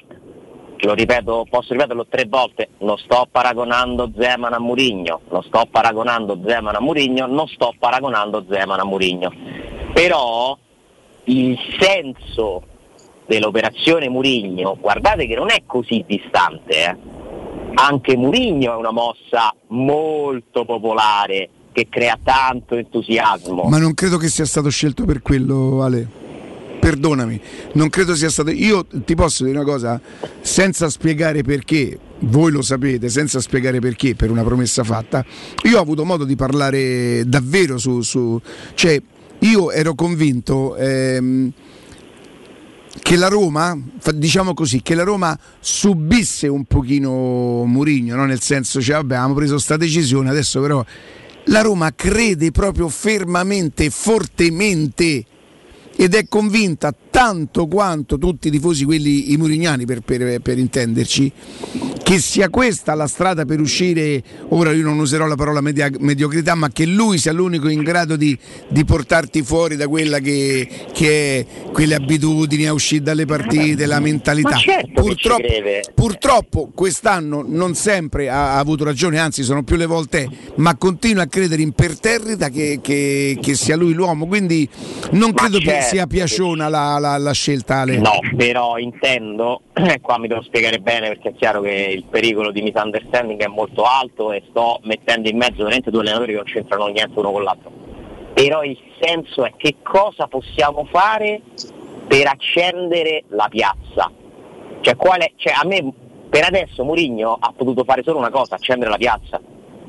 Lo 0.79 0.95
ripeto, 0.95 1.47
posso 1.49 1.75
ripeterlo 1.75 2.07
tre 2.11 2.27
volte, 2.29 2.71
non 2.79 2.99
sto 2.99 3.29
paragonando 3.31 4.11
Zeman 4.19 4.55
a 4.55 4.59
Murigno, 4.59 5.21
non 5.31 5.45
sto 5.45 5.69
paragonando 5.71 6.41
Zeman 6.45 6.75
a 6.75 6.81
Murigno, 6.81 7.27
non 7.29 7.47
sto 7.47 7.73
paragonando 7.79 8.45
Zeman 8.51 8.81
a 8.81 8.85
Murigno. 8.85 9.33
Però 9.95 10.59
il 11.27 11.57
senso 11.79 12.65
dell'operazione 13.33 14.11
Murigno, 14.11 14.77
guardate 14.79 15.27
che 15.27 15.35
non 15.35 15.51
è 15.51 15.63
così 15.67 16.05
distante, 16.07 16.85
eh. 16.85 16.97
anche 17.75 18.17
Murigno 18.17 18.75
è 18.75 18.77
una 18.77 18.91
mossa 18.91 19.55
molto 19.69 20.67
popolare 20.67 21.49
che 21.73 21.87
crea 21.89 22.19
tanto 22.23 22.77
entusiasmo. 22.77 23.65
Ma 23.65 23.79
non 23.79 23.95
credo 23.95 24.19
che 24.19 24.29
sia 24.29 24.45
stato 24.45 24.69
scelto 24.69 25.05
per 25.05 25.23
quello, 25.23 25.83
Ale. 25.83 26.21
Perdonami, 26.79 27.41
non 27.75 27.89
credo 27.89 28.15
sia 28.17 28.29
stato. 28.29 28.51
Io 28.51 28.85
ti 28.85 29.15
posso 29.15 29.45
dire 29.45 29.57
una 29.57 29.65
cosa 29.65 30.01
senza 30.41 30.91
spiegare 30.91 31.43
perché, 31.43 31.97
voi 32.21 32.51
lo 32.51 32.61
sapete, 32.61 33.09
senza 33.09 33.41
spiegare 33.41 33.79
perché, 33.79 34.17
per 34.17 34.31
una 34.31 34.43
promessa 34.43 34.83
fatta. 34.83 35.25
Io 35.63 35.79
ho 35.79 35.81
avuto 35.81 36.05
modo 36.05 36.25
di 36.25 36.35
parlare 36.35 37.23
davvero 37.25 37.79
su. 37.79 38.03
su 38.03 38.39
cioè, 38.75 39.01
io 39.39 39.71
ero 39.71 39.95
convinto. 39.95 40.75
ehm, 40.75 41.53
che 43.01 43.16
la 43.16 43.28
Roma, 43.28 43.78
diciamo 44.14 44.55
così, 44.55 44.82
che 44.82 44.94
la 44.94 45.02
Roma 45.02 45.39
subisse 45.60 46.48
un 46.48 46.64
pochino 46.64 47.64
Murigno, 47.64 48.16
no? 48.16 48.27
nel 48.27 48.40
senso, 48.40 48.81
cioè, 48.81 48.97
vabbè, 48.97 49.14
abbiamo 49.14 49.35
preso 49.35 49.59
sta 49.59 49.77
decisione, 49.77 50.28
adesso 50.28 50.60
però 50.60 50.85
la 51.47 51.60
Roma 51.62 51.94
crede 51.94 52.51
proprio 52.51 52.89
fermamente, 52.89 53.90
fortemente 53.90 55.24
ed 55.97 56.14
è 56.14 56.27
convinta 56.28 56.94
tanto 57.10 57.66
quanto 57.66 58.19
tutti 58.19 58.48
i 58.48 58.51
tifosi, 58.51 58.85
quelli 58.85 59.32
i 59.32 59.36
murignani 59.36 59.85
per, 59.85 60.01
per- 60.01 60.40
per 60.40 60.59
intenderci, 60.59 61.31
che 62.02 62.19
sia 62.19 62.48
questa 62.48 62.94
la 62.94 63.06
strada 63.06 63.44
per 63.44 63.60
uscire, 63.60 64.23
ora 64.48 64.73
io 64.73 64.82
non 64.82 64.98
userò 64.98 65.27
la 65.27 65.35
parola 65.36 65.60
media- 65.60 65.90
mediocrità, 65.98 66.55
ma 66.55 66.70
che 66.70 66.86
lui 66.86 67.19
sia 67.19 67.32
l'unico 67.32 67.69
in 67.69 67.82
grado 67.82 68.16
di, 68.16 68.36
di 68.69 68.85
portarti 68.85 69.43
fuori 69.43 69.77
da 69.77 69.86
quella 69.89 70.19
che, 70.19 70.69
che 70.93 71.39
è 71.39 71.47
quelle 71.73 71.94
abitudini 71.94 72.66
a 72.66 72.73
uscire 72.73 73.02
dalle 73.02 73.27
partite, 73.27 73.86
la 73.86 74.01
mentalità. 74.01 74.56
Certo 74.56 75.02
Purtroppo, 75.02 75.43
purtroppo 75.94 76.70
quest'anno 76.74 77.44
non 77.47 77.74
sempre 77.74 78.28
ha, 78.28 78.55
ha 78.55 78.59
avuto 78.59 78.85
ragione, 78.85 79.19
anzi 79.19 79.43
sono 79.43 79.62
più 79.62 79.77
le 79.77 79.86
volte, 79.86 80.28
ma 80.56 80.74
continua 80.77 81.23
a 81.24 81.27
credere 81.27 81.62
imperterrita 81.62 82.48
che, 82.48 82.81
che- 82.82 83.39
che 83.40 83.55
sia 83.55 83.77
lui 83.77 83.93
l'uomo, 83.93 84.27
quindi 84.27 84.69
non 85.12 85.32
credo 85.35 85.59
che 85.59 85.64
certo 85.64 85.91
sia 85.93 86.02
che 86.02 86.09
piaciona 86.16 86.69
la, 86.69 86.98
la- 86.98 87.19
la 87.19 87.32
scelta 87.32 87.77
Ale. 87.81 87.98
No, 87.98 88.19
però 88.36 88.78
intendo, 88.78 89.62
eh, 89.74 90.01
qua 90.02 90.19
mi 90.19 90.28
devo 90.28 90.43
spiegare 90.43 90.78
bene 90.78 91.09
perché 91.09 91.31
è 91.31 91.35
chiaro 91.35 91.60
che 91.60 91.70
il 91.70 92.05
pericolo 92.05 92.51
di 92.51 92.62
misunderstanding 92.62 93.40
è 93.43 93.47
molto 93.47 93.85
alto 93.85 94.32
e 94.32 94.43
sto 94.51 94.81
mettendo 94.85 95.28
in 95.28 95.36
mezzo 95.36 95.59
veramente 95.62 95.90
due 95.90 96.01
allenatori 96.01 96.32
che 96.32 96.39
non 96.39 96.47
c'entrano 96.47 96.86
niente 96.86 97.19
uno 97.19 97.31
con 97.32 97.43
l'altro. 97.43 97.70
Però 98.35 98.62
il 98.62 98.78
senso 99.01 99.44
è 99.44 99.52
che 99.56 99.77
cosa 99.82 100.27
possiamo 100.27 100.86
fare 100.90 101.40
per 102.09 102.27
accendere 102.27 103.24
la 103.28 103.47
piazza. 103.48 104.10
Cioè, 104.81 104.97
quale, 104.97 105.32
cioè 105.36 105.52
a 105.55 105.66
me 105.66 105.93
per 106.28 106.44
adesso 106.44 106.82
Mourinho 106.82 107.36
ha 107.39 107.52
potuto 107.55 107.85
fare 107.85 108.02
solo 108.02 108.19
una 108.19 108.31
cosa, 108.31 108.55
accendere 108.55 108.90
la 108.90 108.97
piazza. 108.97 109.40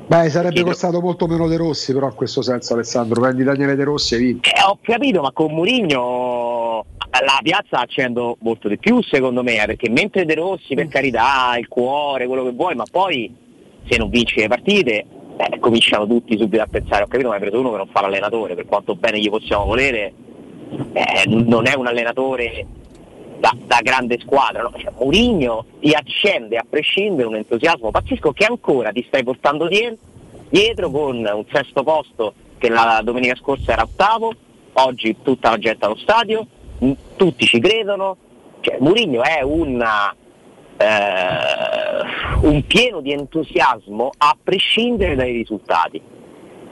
Beh, 0.06 0.30
sarebbe 0.30 0.54
Chiedo- 0.54 0.70
costato 0.70 1.00
molto 1.00 1.28
meno 1.28 1.48
De 1.48 1.58
Rossi, 1.58 1.94
però 1.94 2.08
in 2.08 2.16
questo 2.16 2.42
senso, 2.42 2.74
Alessandro. 2.74 3.22
Prendi 3.22 3.44
Daniele 3.44 3.76
De 3.76 3.84
Rossi 3.84 4.16
e 4.16 4.18
vinci. 4.18 4.50
Eh, 4.50 4.62
ho 4.68 4.78
capito, 4.82 5.22
ma 5.22 5.32
con 5.32 5.54
Mourinho 5.54 6.86
la 7.12 7.40
piazza 7.42 7.80
accendo 7.80 8.38
molto 8.40 8.68
di 8.68 8.78
più 8.78 9.02
secondo 9.02 9.44
me, 9.44 9.62
eh, 9.62 9.66
perché 9.66 9.90
mentre 9.90 10.26
De 10.26 10.34
Rossi 10.36 10.74
per 10.74 10.88
carità, 10.88 11.56
il 11.58 11.68
cuore, 11.68 12.28
quello 12.28 12.44
che 12.44 12.52
vuoi, 12.52 12.76
ma 12.76 12.86
poi 12.90 13.34
se 13.88 13.98
non 13.98 14.10
vinci 14.10 14.40
le 14.40 14.48
partite 14.48 15.06
eh, 15.38 15.60
cominciano 15.60 16.08
tutti 16.08 16.38
subito 16.38 16.62
a 16.62 16.68
pensare, 16.68 17.04
ho 17.04 17.08
capito, 17.08 17.30
ma 17.30 17.36
hai 17.36 17.42
preso 17.42 17.60
uno 17.60 17.72
che 17.72 17.78
non 17.78 17.88
fa 17.92 18.02
l'allenatore, 18.02 18.56
per 18.56 18.66
quanto 18.66 18.96
bene 18.96 19.20
gli 19.20 19.30
possiamo 19.30 19.66
volere, 19.66 20.14
eh, 20.94 21.24
non 21.28 21.68
è 21.68 21.76
un 21.76 21.88
allenatore 21.88 22.66
da, 23.44 23.54
da 23.66 23.82
grande 23.82 24.18
squadra. 24.22 24.62
No? 24.62 24.72
Cioè, 24.78 24.94
Mourinho 24.98 25.66
ti 25.82 25.92
accende 25.92 26.56
a 26.56 26.66
prescindere 26.68 27.28
un 27.28 27.36
entusiasmo 27.36 27.92
pazzesco 27.92 28.32
che 28.32 28.46
ancora 28.46 28.92
ti 28.92 29.04
stai 29.06 29.24
portando 29.24 29.68
die- 29.68 29.98
dietro 30.48 30.90
con 30.90 31.18
un 31.18 31.46
sesto 31.52 31.84
posto 31.84 32.34
che 32.58 32.70
la 32.70 33.02
domenica 33.04 33.36
scorsa 33.36 33.74
era 33.74 33.82
ottavo, 33.82 34.34
oggi 34.74 35.18
tutta 35.22 35.50
la 35.50 35.58
gente 35.58 35.84
allo 35.84 35.98
stadio, 35.98 36.48
tutti 37.18 37.46
ci 37.46 37.60
credono. 37.60 38.16
Cioè, 38.62 38.78
Mourinho 38.80 39.22
è 39.22 39.42
una, 39.42 40.16
eh, 40.78 42.48
un 42.48 42.66
pieno 42.66 43.02
di 43.02 43.12
entusiasmo 43.12 44.12
a 44.16 44.38
prescindere 44.42 45.16
dai 45.16 45.34
risultati. 45.34 46.02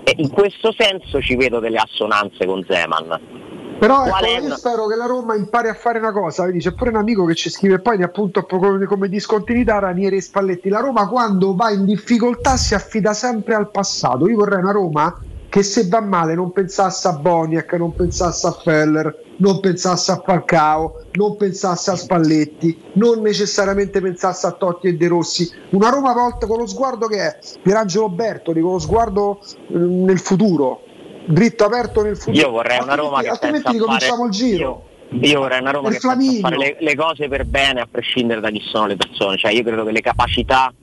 E 0.03 0.13
in 0.15 0.29
questo 0.29 0.73
senso 0.77 1.21
ci 1.21 1.35
vedo 1.35 1.59
delle 1.59 1.79
assonanze 1.79 2.45
con 2.45 2.65
Zeman. 2.65 3.40
Però 3.81 4.05
ecco, 4.05 4.25
io 4.27 4.45
una- 4.45 4.57
spero 4.57 4.85
che 4.85 4.95
la 4.95 5.07
Roma 5.07 5.33
impari 5.33 5.67
a 5.67 5.73
fare 5.73 5.97
una 5.97 6.11
cosa. 6.11 6.45
Vedi, 6.45 6.59
c'è 6.59 6.71
pure 6.71 6.91
un 6.91 6.97
amico 6.97 7.25
che 7.25 7.33
ci 7.33 7.49
scrive 7.49 7.79
poi 7.79 7.97
ne 7.97 8.03
appunto 8.03 8.45
come, 8.45 8.85
come 8.85 9.09
discontinuità 9.09 9.79
Ranieri 9.79 10.17
e 10.17 10.21
Spalletti. 10.21 10.69
La 10.69 10.81
Roma 10.81 11.07
quando 11.07 11.55
va 11.55 11.71
in 11.71 11.85
difficoltà 11.85 12.57
si 12.57 12.75
affida 12.75 13.13
sempre 13.13 13.55
al 13.55 13.71
passato. 13.71 14.27
Io 14.29 14.35
vorrei 14.35 14.59
una 14.59 14.71
Roma 14.71 15.19
che 15.49 15.63
se 15.63 15.87
va 15.87 15.99
male 15.99 16.35
non 16.35 16.51
pensasse 16.51 17.07
a 17.07 17.13
Boniac, 17.13 17.73
non 17.73 17.95
pensasse 17.95 18.45
a 18.45 18.51
Feller, 18.51 19.23
non 19.37 19.59
pensasse 19.59 20.11
a 20.11 20.21
Falcao, 20.23 20.97
non 21.13 21.35
pensasse 21.35 21.89
a 21.89 21.95
Spalletti, 21.95 22.79
non 22.93 23.21
necessariamente 23.21 23.99
pensasse 23.99 24.45
a 24.45 24.51
Totti 24.51 24.89
e 24.89 24.95
De 24.95 25.07
Rossi. 25.07 25.51
Una 25.71 25.89
Roma 25.89 26.13
volta 26.13 26.45
con 26.45 26.59
lo 26.59 26.67
sguardo 26.67 27.07
che 27.07 27.17
è 27.17 27.39
Pierangelo 27.63 28.09
Bertoli, 28.09 28.61
con 28.61 28.73
lo 28.73 28.79
sguardo 28.79 29.39
eh, 29.41 29.73
nel 29.75 30.19
futuro, 30.19 30.83
dritto 31.31 31.65
aperto 31.65 32.01
nel 32.01 32.17
futuro. 32.17 32.37
Io 32.37 32.49
vorrei 32.51 32.79
una 32.81 32.95
Roma 32.95 33.21
che 33.21 33.29
altrimenti 33.29 33.71
ricominciamo 33.71 34.15
fare- 34.15 34.27
il 34.27 34.31
giro. 34.31 34.85
Io 35.09 35.39
vorrei 35.39 35.59
una 35.59 35.71
Roma 35.71 35.89
che 35.89 35.99
pensa 35.99 36.39
fare 36.39 36.57
le, 36.57 36.77
le 36.79 36.95
cose 36.95 37.27
per 37.27 37.45
bene 37.45 37.81
a 37.81 37.87
prescindere 37.89 38.39
da 38.39 38.49
chi 38.49 38.61
sono 38.65 38.87
le 38.87 38.95
persone. 38.95 39.37
Cioè 39.37 39.51
io 39.51 39.63
credo 39.63 39.83
che 39.83 39.91
le 39.91 40.01
capacità 40.01 40.73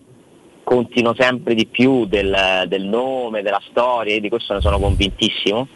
contino 0.63 1.15
sempre 1.19 1.55
di 1.55 1.67
più 1.67 2.05
del, 2.05 2.65
del 2.67 2.85
nome, 2.85 3.43
della 3.43 3.63
storia, 3.71 4.15
e 4.15 4.21
di 4.21 4.29
questo 4.29 4.53
ne 4.53 4.61
sono 4.61 4.79
convintissimo. 4.79 5.67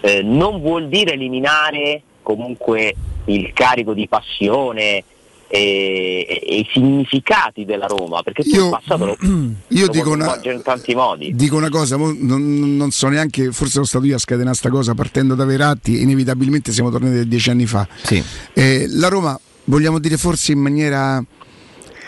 Eh, 0.00 0.22
non 0.22 0.60
vuol 0.60 0.88
dire 0.88 1.12
eliminare 1.12 2.02
comunque 2.22 2.94
il 3.26 3.52
carico 3.52 3.94
di 3.94 4.08
passione 4.08 5.04
e, 5.48 6.26
e- 6.28 6.56
i 6.58 6.66
significati 6.72 7.64
della 7.64 7.86
Roma, 7.86 8.22
perché 8.22 8.42
tu 8.42 8.48
Io- 8.54 8.64
il 8.64 8.70
passato 8.70 9.04
lo, 9.04 9.16
io 9.68 9.86
lo 9.86 9.92
dico 9.92 10.10
una- 10.10 10.24
coinvolgere 10.24 10.54
in 10.56 10.62
tanti 10.62 10.94
modi. 10.94 11.34
Dico 11.34 11.56
una 11.56 11.68
cosa, 11.68 11.96
non, 11.96 12.16
non 12.76 12.90
so 12.90 13.08
neanche, 13.08 13.52
forse 13.52 13.72
sono 13.74 13.84
stato 13.84 14.04
io 14.06 14.16
a 14.16 14.18
scatenare 14.18 14.54
sta 14.56 14.70
cosa 14.70 14.94
partendo 14.94 15.34
da 15.34 15.44
Veratti, 15.44 16.00
inevitabilmente 16.02 16.72
siamo 16.72 16.90
tornati 16.90 17.18
a 17.18 17.24
dieci 17.24 17.50
anni 17.50 17.66
fa. 17.66 17.86
Eh, 18.52 18.86
la 18.88 19.08
Roma, 19.08 19.38
vogliamo 19.64 19.98
dire 19.98 20.16
forse 20.16 20.52
in 20.52 20.58
maniera 20.60 21.22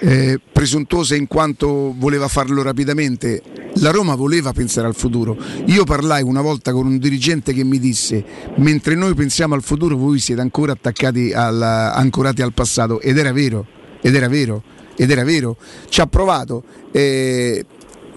eh, 0.00 0.40
presuntuosa 0.52 1.14
in 1.14 1.26
quanto 1.26 1.94
voleva 1.96 2.28
farlo 2.28 2.62
rapidamente, 2.62 3.42
la 3.76 3.90
Roma 3.90 4.14
voleva 4.14 4.52
pensare 4.52 4.86
al 4.86 4.94
futuro. 4.94 5.36
Io 5.66 5.84
parlai 5.84 6.22
una 6.22 6.40
volta 6.40 6.72
con 6.72 6.86
un 6.86 6.98
dirigente 6.98 7.52
che 7.52 7.64
mi 7.64 7.78
disse, 7.78 8.24
mentre 8.56 8.94
noi 8.94 9.14
pensiamo 9.14 9.54
al 9.54 9.62
futuro 9.62 9.96
voi 9.96 10.18
siete 10.18 10.40
ancora 10.40 10.72
attaccati 10.72 11.32
al, 11.32 11.62
ancorati 11.62 12.42
al 12.42 12.52
passato 12.52 13.00
ed 13.00 13.18
era 13.18 13.32
vero, 13.32 13.66
ed 14.00 14.14
era 14.14 14.28
vero, 14.28 14.62
ed 14.96 15.10
era 15.10 15.24
vero. 15.24 15.56
Ci 15.88 16.00
ha 16.00 16.06
provato. 16.06 16.64
eh, 16.92 17.64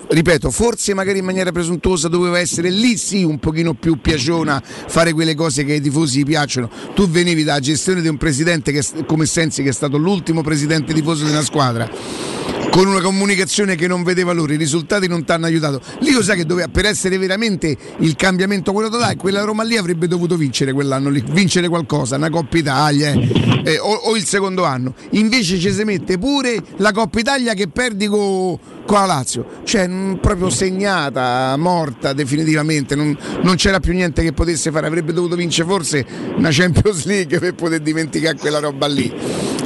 ripeto, 0.08 0.52
forse 0.52 0.94
magari 0.94 1.20
in 1.20 1.26
maniera 1.26 1.52
presuntuosa 1.52 2.08
doveva 2.08 2.40
essere 2.40 2.70
lì 2.70 2.98
sì 2.98 3.24
un 3.24 3.40
pochino 3.40 3.74
più 3.74 4.00
piaciona 4.00 4.62
fare 4.64 5.14
quelle 5.14 5.36
cose 5.36 5.64
che 5.64 5.74
ai 5.74 5.82
tifosi 5.82 6.24
piacciono. 6.24 6.70
Tu 6.94 7.08
venivi 7.10 7.44
dalla 7.44 7.60
gestione 7.60 8.02
di 8.02 8.08
un 8.08 8.18
presidente 8.18 8.72
che, 8.72 8.84
come 9.06 9.26
Sensi 9.26 9.64
che 9.64 9.70
è 9.70 9.74
stato 9.74 9.98
l'ultimo 9.98 10.42
presidente 10.42 10.94
tifoso 10.94 11.26
di 11.26 11.32
una 11.32 11.44
squadra 11.44 12.61
con 12.72 12.88
una 12.88 13.02
comunicazione 13.02 13.76
che 13.76 13.86
non 13.86 14.02
vedeva 14.02 14.32
loro, 14.32 14.54
i 14.54 14.58
risultati 14.58 15.08
non 15.08 15.26
ti 15.26 15.32
hanno 15.34 15.46
aiutato. 15.46 15.82
Lì 16.00 16.12
lo 16.12 16.24
sai 16.24 16.38
che 16.38 16.46
doveva, 16.46 16.70
per 16.70 16.86
essere 16.86 17.18
veramente 17.18 17.76
il 17.98 18.16
cambiamento 18.16 18.72
quello 18.72 18.90
totale, 18.90 19.18
quella 19.18 19.44
Roma 19.44 19.64
lì 19.64 19.76
avrebbe 19.78 20.08
dovuto 20.08 20.38
vincere 20.38 20.72
quell'anno 20.72 21.10
lì, 21.10 21.22
vincere 21.32 21.68
qualcosa, 21.68 22.16
una 22.16 22.30
Coppa 22.30 22.58
Italia 22.58 23.12
eh, 23.12 23.62
eh, 23.66 23.78
o, 23.78 23.92
o 23.92 24.16
il 24.16 24.24
secondo 24.24 24.64
anno. 24.64 24.94
Invece 25.12 25.60
ci 25.60 25.72
si 25.72 25.84
mette 25.84 26.18
pure 26.18 26.64
la 26.78 26.94
Coppa 26.94 27.20
Italia 27.20 27.54
che 27.54 27.68
perdi 27.68 28.08
con 28.08 28.58
la 28.88 29.06
Lazio, 29.06 29.46
cioè 29.64 29.88
mh, 29.88 30.20
proprio 30.22 30.50
segnata, 30.50 31.56
morta 31.58 32.14
definitivamente, 32.14 32.96
non, 32.96 33.18
non 33.42 33.56
c'era 33.56 33.80
più 33.80 33.94
niente 33.94 34.24
che 34.24 34.32
potesse 34.32 34.72
fare, 34.72 34.88
avrebbe 34.88 35.12
dovuto 35.14 35.36
vincere 35.36 35.68
forse 35.68 36.06
una 36.36 36.50
Champions 36.52 37.06
League 37.06 37.40
per 37.40 37.54
poter 37.54 37.80
dimenticare 37.80 38.38
quella 38.38 38.60
roba 38.60 38.88
lì. 38.88 39.14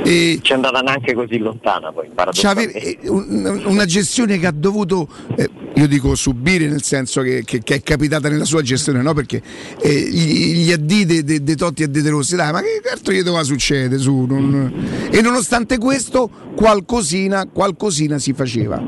E 0.03 0.39
C'è 0.41 0.53
andata 0.53 0.81
neanche 0.81 1.15
così 1.15 1.37
lontana 1.39 1.91
poi, 1.91 2.09
C'ave-. 2.31 2.94
Un- 3.03 3.63
una 3.65 3.85
gestione 3.85 4.37
che 4.39 4.47
ha 4.47 4.51
dovuto, 4.51 5.07
eh, 5.35 5.49
io 5.75 5.87
dico 5.87 6.15
subire 6.15 6.67
nel 6.67 6.83
senso 6.83 7.21
che, 7.21 7.43
che- 7.45 7.61
che 7.63 7.75
è 7.75 7.81
capitata 7.81 8.29
nella 8.29 8.45
sua 8.45 8.61
gestione, 8.61 9.01
no? 9.01 9.13
perché 9.13 9.41
eh, 9.81 10.07
gli, 10.09 10.63
gli 10.63 10.71
addì 10.71 11.05
dei 11.05 11.23
de, 11.23 11.55
Totti 11.55 11.83
e 11.83 11.87
dei 11.87 12.01
De 12.01 12.09
Rossi, 12.09 12.35
dai, 12.35 12.51
ma 12.51 12.61
che 12.61 12.81
altro 12.91 13.13
gli 13.13 13.21
doveva 13.21 13.43
succedere? 13.43 14.01
Su, 14.01 14.25
non- 14.27 15.07
E 15.11 15.21
nonostante 15.21 15.77
questo, 15.77 16.29
qualcosina, 16.55 17.47
qualcosina 17.51 18.17
si 18.19 18.33
faceva. 18.33 18.81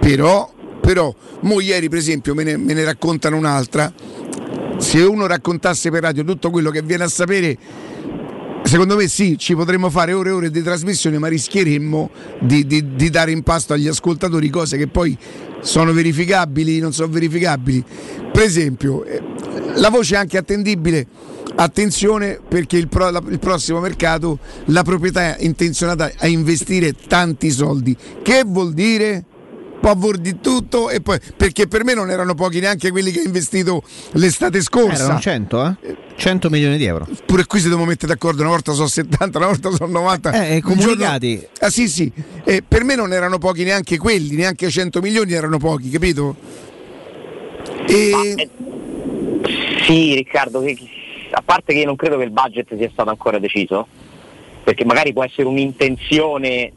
Però, 0.00 0.52
però, 0.80 1.14
mo 1.40 1.60
ieri 1.60 1.88
per 1.88 1.98
esempio 1.98 2.34
me 2.34 2.44
ne, 2.44 2.56
me 2.56 2.74
ne 2.74 2.84
raccontano 2.84 3.36
un'altra, 3.36 3.92
se 4.78 5.00
uno 5.02 5.26
raccontasse 5.26 5.90
per 5.90 6.02
radio 6.02 6.22
tutto 6.24 6.50
quello 6.50 6.70
che 6.70 6.82
viene 6.82 7.04
a 7.04 7.08
sapere 7.08 7.56
Secondo 8.66 8.96
me 8.96 9.06
sì, 9.06 9.38
ci 9.38 9.54
potremmo 9.54 9.90
fare 9.90 10.12
ore 10.12 10.30
e 10.30 10.32
ore 10.32 10.50
di 10.50 10.60
trasmissione, 10.60 11.18
ma 11.18 11.28
rischieremmo 11.28 12.10
di, 12.40 12.66
di- 12.66 12.96
di 12.96 13.10
dare 13.10 13.30
in 13.30 13.44
pasto 13.44 13.72
agli 13.74 13.86
ascoltatori 13.86 14.50
cose 14.50 14.76
che 14.76 14.88
poi 14.88 15.16
sono 15.60 15.92
verificabili, 15.92 16.80
non 16.80 16.92
sono 16.92 17.08
verificabili. 17.08 17.84
Per 18.32 18.42
esempio, 18.42 19.04
eh, 19.04 19.22
la 19.76 19.88
voce 19.88 20.16
è 20.16 20.18
anche 20.18 20.36
attendibile. 20.36 21.06
Attenzione 21.54 22.40
perché 22.46 22.76
il, 22.76 22.88
pro- 22.88 23.08
il 23.28 23.38
prossimo 23.38 23.78
mercato 23.78 24.40
la 24.66 24.82
proprietà 24.82 25.36
è 25.36 25.44
intenzionata 25.44 26.10
a 26.18 26.26
investire 26.26 26.92
tanti 27.06 27.50
soldi. 27.50 27.96
Che 28.20 28.42
vuol 28.44 28.74
dire? 28.74 29.24
Può 29.80 29.94
di 30.18 30.40
tutto 30.40 30.90
e 30.90 31.00
poi 31.00 31.18
perché 31.36 31.68
per 31.68 31.84
me 31.84 31.94
non 31.94 32.10
erano 32.10 32.34
pochi 32.34 32.58
neanche 32.58 32.90
quelli 32.90 33.12
che 33.12 33.20
ha 33.20 33.24
investito 33.24 33.82
l'estate 34.12 34.60
scorsa. 34.60 35.04
Erano 35.04 35.20
100, 35.20 35.76
eh? 35.80 35.96
100 36.16 36.50
milioni 36.50 36.76
di 36.76 36.84
euro. 36.86 37.06
Pure 37.24 37.44
qui 37.46 37.60
si 37.60 37.68
devono 37.68 37.86
mettere 37.86 38.12
d'accordo, 38.12 38.40
una 38.42 38.50
volta 38.50 38.72
sono 38.72 38.88
70, 38.88 39.38
una 39.38 39.46
volta 39.46 39.70
sono 39.70 39.92
90. 39.92 40.32
Eh, 40.46 40.54
Un 40.56 40.60
comunicati. 40.62 41.34
giorno- 41.34 41.48
Ah 41.60 41.70
sì 41.70 41.88
sì, 41.88 42.10
Eh, 42.44 42.62
per 42.66 42.82
me 42.84 42.94
non 42.96 43.12
erano 43.12 43.38
pochi 43.38 43.62
neanche 43.64 43.96
quelli, 43.98 44.34
neanche 44.34 44.68
100 44.70 45.00
milioni 45.00 45.32
erano 45.34 45.58
pochi, 45.58 45.88
capito? 45.90 46.34
E... 47.86 48.48
Sì, 49.86 50.14
Riccardo, 50.14 50.60
che- 50.62 50.76
a 51.30 51.42
parte 51.44 51.72
che 51.74 51.80
io 51.80 51.86
non 51.86 51.96
credo 51.96 52.16
che 52.18 52.24
il 52.24 52.30
budget 52.30 52.76
sia 52.76 52.88
stato 52.92 53.10
ancora 53.10 53.38
deciso, 53.38 53.86
perché 54.64 54.84
magari 54.84 55.12
può 55.12 55.22
essere 55.22 55.46
un'intenzione 55.46 56.72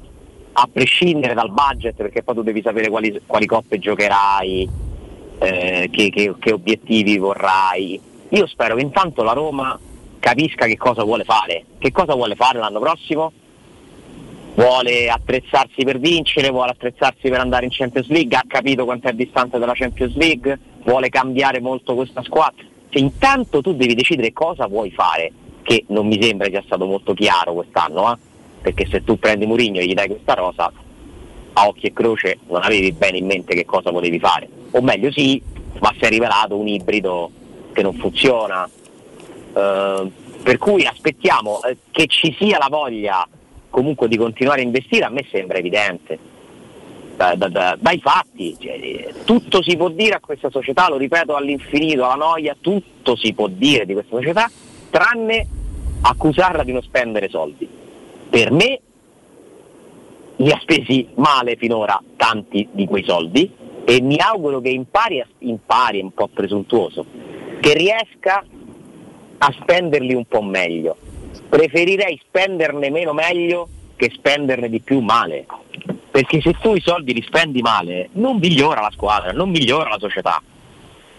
a 0.62 0.70
prescindere 0.72 1.34
dal 1.34 1.52
budget, 1.52 1.96
perché 1.96 2.22
poi 2.22 2.36
tu 2.36 2.44
devi 2.44 2.62
sapere 2.62 2.90
quali, 2.90 3.22
quali 3.26 3.46
coppe 3.46 3.80
giocherai, 3.80 4.70
eh, 5.40 5.90
che, 5.92 6.10
che- 6.10 6.36
che 6.38 6.52
obiettivi 6.52 7.18
vorrai. 7.18 8.00
Io 8.30 8.46
spero 8.48 8.76
che 8.76 8.82
intanto 8.82 9.24
la 9.24 9.32
Roma 9.32 9.80
capisca 10.20 10.66
che 10.66 10.78
cosa 10.78 11.04
vuole 11.04 11.24
fare. 11.24 11.64
Che 11.78 11.92
cosa 11.92 12.14
vuole 12.14 12.36
fare 12.36 12.60
l'anno 12.60 12.80
prossimo? 12.80 13.32
Vuole 14.56 15.10
attrezzarsi 15.10 15.84
per 15.86 16.00
vincere, 16.00 16.50
vuole 16.50 16.72
attrezzarsi 16.72 17.30
per 17.30 17.40
andare 17.40 17.66
in 17.66 17.72
Champions 17.72 18.10
League, 18.10 18.36
ha 18.36 18.44
capito 18.46 18.84
quanto 18.84 19.08
è 19.08 19.14
distante 19.14 19.58
dalla 19.58 19.74
Champions 19.74 20.16
League, 20.16 20.60
vuole 20.84 21.08
cambiare 21.08 21.62
molto 21.62 21.96
questa 21.96 22.22
squadra. 22.24 22.64
Cioè, 22.90 23.02
intanto 23.02 23.62
tu 23.62 23.74
devi 23.76 23.96
decidere 23.96 24.34
cosa 24.34 24.68
vuoi 24.68 24.92
fare, 24.92 25.32
che 25.62 25.86
non 25.88 26.08
mi 26.08 26.22
sembra 26.22 26.48
sia 26.50 26.64
stato 26.66 26.86
molto 26.86 27.14
chiaro 27.14 27.54
quest'anno, 27.54 28.12
eh? 28.12 28.18
Perché 28.62 28.88
se 28.88 29.04
tu 29.04 29.18
prendi 29.18 29.46
Mourinho 29.46 29.80
e 29.80 29.86
gli 29.86 29.94
dai 29.94 30.08
questa 30.08 30.34
rosa, 30.34 30.72
a 31.54 31.68
occhio 31.68 31.90
e 31.90 31.94
croce 31.94 32.40
non 32.48 32.62
avevi 32.64 32.92
bene 32.92 33.18
in 33.18 33.26
mente 33.26 33.56
che 33.56 33.66
cosa 33.66 33.92
volevi 33.92 34.20
fare. 34.20 34.48
O 34.72 34.82
meglio 34.82 35.12
sì, 35.12 35.42
ma 35.80 35.94
si 35.98 36.06
è 36.06 36.10
rivelato 36.10 36.56
un 36.56 36.68
ibrido 36.68 37.32
che 37.74 37.82
non 37.82 37.94
funziona. 37.96 38.70
Eh, 39.54 40.12
per 40.42 40.58
cui 40.58 40.86
aspettiamo 40.86 41.62
eh, 41.64 41.78
che 41.92 42.08
ci 42.08 42.36
sia 42.40 42.58
la 42.58 42.68
voglia 42.70 43.28
comunque 43.70 44.08
di 44.08 44.18
continuare 44.18 44.62
a 44.62 44.64
investire, 44.64 45.06
a 45.06 45.10
me 45.10 45.26
sembra 45.30 45.58
evidente. 45.58 46.18
Da- 47.16 47.36
da- 47.36 47.50
da- 47.50 47.78
dai 47.78 48.00
fatti, 48.00 48.56
cioè, 48.58 49.14
tutto 49.26 49.62
si 49.62 49.76
può 49.76 49.90
dire 49.90 50.16
a 50.16 50.20
questa 50.22 50.50
società, 50.50 50.88
lo 50.88 50.96
ripeto 50.96 51.36
all'infinito, 51.36 52.06
alla 52.06 52.16
noia, 52.16 52.56
tutto 52.60 53.18
si 53.18 53.34
può 53.34 53.48
dire 53.48 53.86
di 53.86 53.92
questa 53.92 54.16
società, 54.16 54.50
tranne 54.90 55.46
accusarla 56.02 56.64
di 56.64 56.72
non 56.72 56.82
spendere 56.82 57.28
soldi. 57.28 57.68
Per 58.30 58.52
me 58.52 58.80
li 60.38 60.52
ha 60.52 60.60
spesi 60.62 61.08
male 61.16 61.56
finora 61.58 62.02
tanti 62.16 62.68
di 62.72 62.86
quei 62.86 63.04
soldi 63.04 63.52
e 63.84 64.02
mi 64.02 64.18
auguro 64.18 64.62
che 64.62 64.70
impari, 64.70 65.24
impari 65.40 66.00
è 66.00 66.04
un 66.04 66.14
po' 66.14 66.28
presuntuoso, 66.28 67.06
che 67.60 67.74
riesca 67.74 68.46
a 69.40 69.56
spenderli 69.60 70.14
un 70.14 70.26
po' 70.26 70.42
meglio. 70.42 70.96
Preferirei 71.50 72.20
spenderne 72.24 72.90
meno 72.90 73.14
meglio 73.14 73.68
che 73.96 74.12
spenderne 74.14 74.70
di 74.70 74.80
più 74.80 75.00
male. 75.00 75.46
Perché 76.12 76.40
se 76.42 76.54
tu 76.62 76.76
i 76.76 76.82
soldi 76.82 77.14
li 77.14 77.24
spendi 77.24 77.62
male, 77.62 78.10
non 78.14 78.38
migliora 78.38 78.82
la 78.82 78.92
squadra, 78.92 79.32
non 79.32 79.50
migliora 79.50 79.90
la 79.90 80.00
società. 80.00 80.42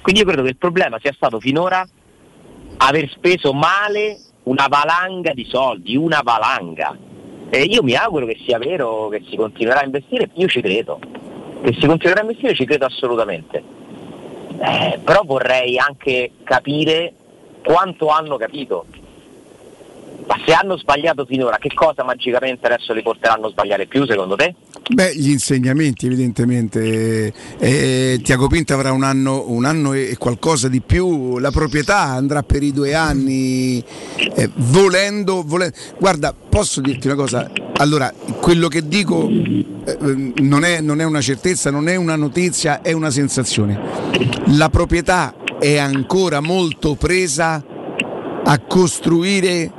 Quindi 0.01 0.21
io 0.21 0.27
credo 0.27 0.43
che 0.43 0.51
il 0.51 0.57
problema 0.57 0.99
sia 1.01 1.13
stato 1.13 1.41
finora 1.41 1.87
aver 2.79 3.11
speso 3.11 3.53
male 3.53 4.19
una 4.45 4.67
valanga 4.69 5.33
di 5.33 5.45
soldi, 5.49 5.97
una 5.97 6.21
valanga. 6.23 6.97
E 7.51 7.63
io 7.63 7.83
mi 7.83 7.95
auguro 7.95 8.27
che 8.27 8.39
sia 8.45 8.59
vero 8.59 9.09
che 9.09 9.25
si 9.29 9.37
continuerà 9.37 9.81
a 9.81 9.85
investire, 9.85 10.31
io 10.35 10.47
ci 10.47 10.61
credo. 10.61 10.99
Che 11.63 11.73
si 11.79 11.87
continuerà 11.87 12.21
a 12.21 12.23
investire 12.23 12.55
ci 12.55 12.65
credo 12.65 12.87
assolutamente. 12.87 13.63
Eh, 14.59 14.99
però 15.03 15.23
vorrei 15.25 15.79
anche 15.79 16.33
capire 16.45 17.13
quanto 17.65 18.09
hanno 18.09 18.37
capito. 18.37 18.85
Ma 20.27 20.39
se 20.45 20.53
hanno 20.53 20.77
sbagliato 20.77 21.25
finora, 21.25 21.57
che 21.59 21.73
cosa 21.75 22.05
magicamente 22.05 22.67
adesso 22.67 22.93
li 22.93 23.03
porteranno 23.03 23.47
a 23.47 23.51
sbagliare 23.51 23.87
più 23.87 24.07
secondo 24.07 24.37
te? 24.37 24.55
Beh, 24.93 25.15
gli 25.15 25.31
insegnamenti 25.31 26.07
evidentemente. 26.07 27.33
Eh, 27.59 28.21
Tiago 28.25 28.49
Pinto 28.49 28.75
avrà 28.75 28.93
un 28.93 29.05
anno, 29.05 29.45
un 29.49 29.65
anno 29.65 29.93
e 29.93 30.17
qualcosa 30.19 30.69
di 30.69 30.81
più, 30.81 31.39
la 31.39 31.51
proprietà 31.53 32.03
andrà 32.07 32.43
per 32.43 32.63
i 32.63 32.73
due 32.73 32.95
anni, 32.95 33.83
eh, 34.35 34.51
volendo, 34.57 35.45
volendo. 35.47 35.77
Guarda, 35.97 36.35
posso 36.35 36.81
dirti 36.81 37.07
una 37.07 37.17
cosa? 37.17 37.51
Allora, 37.75 38.13
quello 38.41 38.69
che 38.69 38.87
dico 38.89 39.29
eh, 39.29 40.33
non, 40.41 40.65
è, 40.65 40.81
non 40.81 41.01
è 41.01 41.05
una 41.05 41.21
certezza, 41.21 41.71
non 41.71 41.89
è 41.89 41.95
una 41.95 42.17
notizia, 42.17 42.83
è 42.83 42.93
una 42.93 43.11
sensazione. 43.11 43.79
La 44.57 44.71
proprietà 44.71 45.35
è 45.61 45.77
ancora 45.77 46.41
molto 46.41 46.95
presa 46.97 47.65
a 48.43 48.59
costruire 48.59 49.73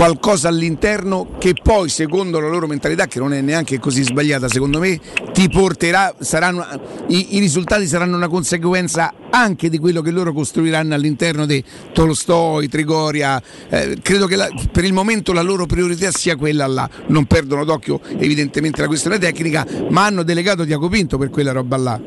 qualcosa 0.00 0.48
all'interno 0.48 1.34
che 1.38 1.52
poi 1.62 1.90
secondo 1.90 2.40
la 2.40 2.48
loro 2.48 2.66
mentalità 2.66 3.04
che 3.04 3.18
non 3.18 3.34
è 3.34 3.42
neanche 3.42 3.78
così 3.78 4.02
sbagliata 4.02 4.48
secondo 4.48 4.78
me 4.78 4.98
ti 5.34 5.46
porterà 5.50 6.14
saranno, 6.18 6.66
i, 7.08 7.36
i 7.36 7.38
risultati 7.38 7.86
saranno 7.86 8.16
una 8.16 8.28
conseguenza 8.28 9.12
anche 9.28 9.68
di 9.68 9.76
quello 9.76 10.00
che 10.00 10.10
loro 10.10 10.32
costruiranno 10.32 10.94
all'interno 10.94 11.44
di 11.44 11.62
Tolstoi, 11.92 12.66
Trigoria. 12.68 13.40
Eh, 13.68 13.98
credo 14.00 14.26
che 14.26 14.36
la- 14.36 14.48
per 14.72 14.84
il 14.84 14.94
momento 14.94 15.34
la 15.34 15.42
loro 15.42 15.66
priorità 15.66 16.10
sia 16.10 16.34
quella 16.36 16.66
là. 16.66 16.88
Non 17.08 17.26
perdono 17.26 17.64
d'occhio 17.64 18.00
evidentemente 18.16 18.80
la 18.80 18.86
questione 18.86 19.18
tecnica 19.18 19.66
ma 19.90 20.06
hanno 20.06 20.22
delegato 20.22 20.64
Tiago 20.64 20.88
Pinto 20.88 21.18
per 21.18 21.28
quella 21.28 21.52
roba 21.52 21.76
là. 21.76 22.00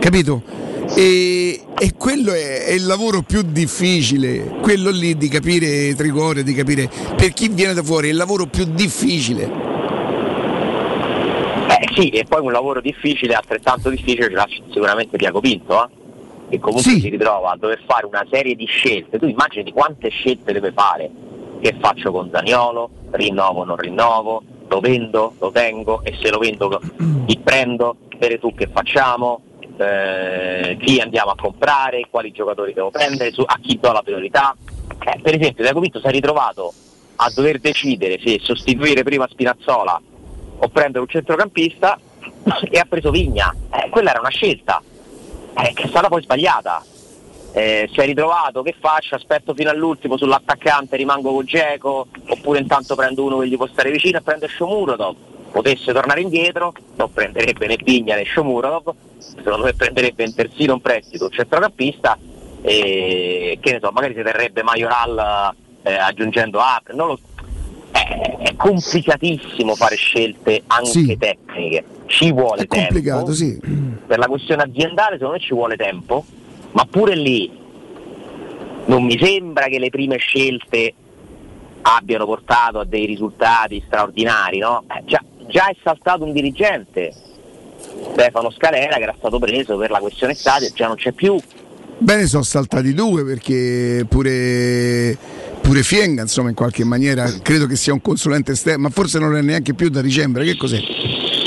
Capito? 0.00 0.67
E, 0.94 1.60
e 1.78 1.92
quello 1.96 2.32
è, 2.32 2.64
è 2.64 2.72
il 2.72 2.86
lavoro 2.86 3.22
più 3.22 3.42
difficile, 3.42 4.58
quello 4.60 4.90
lì 4.90 5.16
di 5.16 5.28
capire 5.28 5.94
Trigoria, 5.94 6.42
di 6.42 6.54
capire 6.54 6.90
per 7.16 7.32
chi 7.32 7.48
viene 7.48 7.74
da 7.74 7.82
fuori, 7.82 8.08
è 8.08 8.10
il 8.10 8.16
lavoro 8.16 8.46
più 8.46 8.64
difficile. 8.64 9.68
Eh 11.68 11.88
sì, 11.94 12.08
e 12.08 12.24
poi 12.24 12.40
un 12.40 12.52
lavoro 12.52 12.80
difficile, 12.80 13.34
altrettanto 13.34 13.90
difficile 13.90 14.28
ce 14.28 14.34
l'ha 14.34 14.48
sicuramente 14.72 15.18
Tiago 15.18 15.40
Pinto, 15.40 15.84
eh? 15.84 15.88
che 16.48 16.58
comunque 16.58 16.98
si 16.98 17.08
ritrova 17.08 17.50
a 17.52 17.56
dover 17.56 17.82
fare 17.86 18.06
una 18.06 18.26
serie 18.30 18.54
di 18.54 18.64
scelte. 18.64 19.18
Tu 19.18 19.26
immagini 19.26 19.70
quante 19.72 20.08
scelte 20.08 20.52
deve 20.52 20.72
fare. 20.72 21.10
Che 21.60 21.76
faccio 21.78 22.10
con 22.10 22.30
Zaniolo? 22.32 22.90
Rinnovo 23.10 23.60
o 23.60 23.64
non 23.64 23.76
rinnovo? 23.76 24.42
Lo 24.68 24.80
vendo? 24.80 25.34
Lo 25.38 25.50
tengo? 25.50 26.02
E 26.04 26.14
se 26.20 26.30
lo 26.30 26.38
vendo 26.38 26.80
chi 27.26 27.38
prendo? 27.42 27.96
Per 28.18 28.38
tu 28.38 28.54
che 28.54 28.68
facciamo? 28.72 29.42
Eh, 29.78 30.76
chi 30.80 30.98
andiamo 31.00 31.30
a 31.30 31.36
comprare? 31.36 32.08
Quali 32.10 32.32
giocatori 32.32 32.72
devo 32.72 32.90
prendere? 32.90 33.32
Su- 33.32 33.44
a 33.46 33.58
chi 33.62 33.78
do 33.80 33.92
la 33.92 34.02
priorità? 34.02 34.54
Eh, 35.04 35.20
per 35.20 35.36
esempio, 35.38 35.62
Tiago 35.62 35.80
Pinto 35.80 36.00
si 36.00 36.06
è 36.06 36.10
ritrovato 36.10 36.72
a 37.16 37.30
dover 37.34 37.58
decidere 37.58 38.18
se 38.24 38.38
sostituire 38.40 39.02
prima 39.02 39.26
Spinazzola 39.28 40.00
o 40.60 40.68
prendere 40.68 41.00
un 41.00 41.08
centrocampista 41.08 41.98
e 42.70 42.78
ha 42.78 42.86
preso 42.88 43.10
Vigna. 43.10 43.54
Eh, 43.72 43.88
quella 43.88 44.10
era 44.10 44.20
una 44.20 44.30
scelta 44.30 44.82
eh, 45.56 45.72
che 45.72 45.84
è 45.84 45.88
stata 45.88 46.08
poi 46.08 46.22
sbagliata. 46.22 46.84
Eh, 47.52 47.88
si 47.92 48.00
è 48.00 48.04
ritrovato, 48.04 48.62
che 48.62 48.74
faccio? 48.78 49.14
Aspetto 49.14 49.54
fino 49.54 49.70
all'ultimo 49.70 50.16
sull'attaccante, 50.16 50.96
rimango 50.96 51.32
con 51.32 51.44
Geco, 51.44 52.06
oppure 52.28 52.58
intanto 52.60 52.94
prendo 52.94 53.24
uno 53.24 53.38
che 53.38 53.48
gli 53.48 53.56
può 53.56 53.66
stare 53.66 53.90
vicino 53.90 54.18
e 54.18 54.22
prende 54.22 54.48
Shomurodov. 54.48 55.16
Potesse 55.58 55.92
tornare 55.92 56.20
indietro, 56.20 56.72
non 56.94 57.12
prenderebbe 57.12 57.66
né 57.66 57.76
Vigna 57.82 58.14
né 58.14 58.24
Shomurodov, 58.24 58.94
secondo 59.18 59.64
me 59.64 59.74
prenderebbe 59.74 60.22
in 60.22 60.32
terzino 60.32 60.74
un 60.74 60.80
prestito, 60.80 61.24
un 61.24 61.32
centrocampista 61.32 62.16
e 62.62 63.58
che 63.60 63.72
ne 63.72 63.80
so, 63.82 63.90
magari 63.92 64.14
si 64.14 64.22
terrebbe 64.22 64.62
Majoral 64.62 65.52
eh, 65.82 65.94
aggiungendo 65.94 66.60
Apre, 66.60 66.94
non 66.94 67.08
lo 67.08 67.16
so. 67.16 67.24
È, 67.90 68.36
è 68.38 68.54
complicatissimo 68.54 69.74
fare 69.74 69.96
scelte 69.96 70.62
anche 70.68 70.86
Sì. 70.90 71.16
tecniche, 71.18 71.84
ci 72.06 72.30
vuole 72.30 72.66
tempo. 72.66 72.92
Complicato, 72.92 73.32
sì. 73.32 73.58
Per 74.06 74.16
la 74.16 74.26
questione 74.28 74.62
aziendale 74.62 75.16
secondo 75.16 75.32
me 75.32 75.40
ci 75.40 75.54
vuole 75.54 75.74
tempo, 75.74 76.24
ma 76.70 76.84
pure 76.88 77.16
lì 77.16 77.50
non 78.84 79.02
mi 79.02 79.18
sembra 79.20 79.66
che 79.66 79.80
le 79.80 79.90
prime 79.90 80.18
scelte 80.18 80.94
abbiano 81.82 82.26
portato 82.26 82.78
a 82.78 82.84
dei 82.84 83.06
risultati 83.06 83.82
straordinari, 83.84 84.58
no? 84.58 84.84
Eh, 84.88 85.02
già, 85.04 85.20
già 85.48 85.68
è 85.68 85.76
saltato 85.82 86.24
un 86.24 86.32
dirigente, 86.32 87.12
Stefano 88.12 88.50
Scalera, 88.50 88.96
che 88.96 89.02
era 89.02 89.14
stato 89.16 89.38
preso 89.38 89.76
per 89.76 89.90
la 89.90 89.98
questione 89.98 90.34
stadio, 90.34 90.70
già 90.74 90.86
non 90.86 90.96
c'è 90.96 91.12
più. 91.12 91.36
Bene, 92.00 92.26
sono 92.26 92.44
saltati 92.44 92.94
due 92.94 93.24
perché 93.24 94.06
pure, 94.08 95.16
pure 95.60 95.82
Fienga, 95.82 96.22
insomma, 96.22 96.48
in 96.48 96.54
qualche 96.54 96.84
maniera 96.84 97.28
credo 97.42 97.66
che 97.66 97.74
sia 97.74 97.92
un 97.92 98.00
consulente 98.00 98.52
esterno, 98.52 98.82
ma 98.82 98.90
forse 98.90 99.18
non 99.18 99.34
è 99.34 99.42
neanche 99.42 99.74
più 99.74 99.88
da 99.88 100.00
dicembre. 100.00 100.44
Che 100.44 100.56
cos'è? 100.56 100.78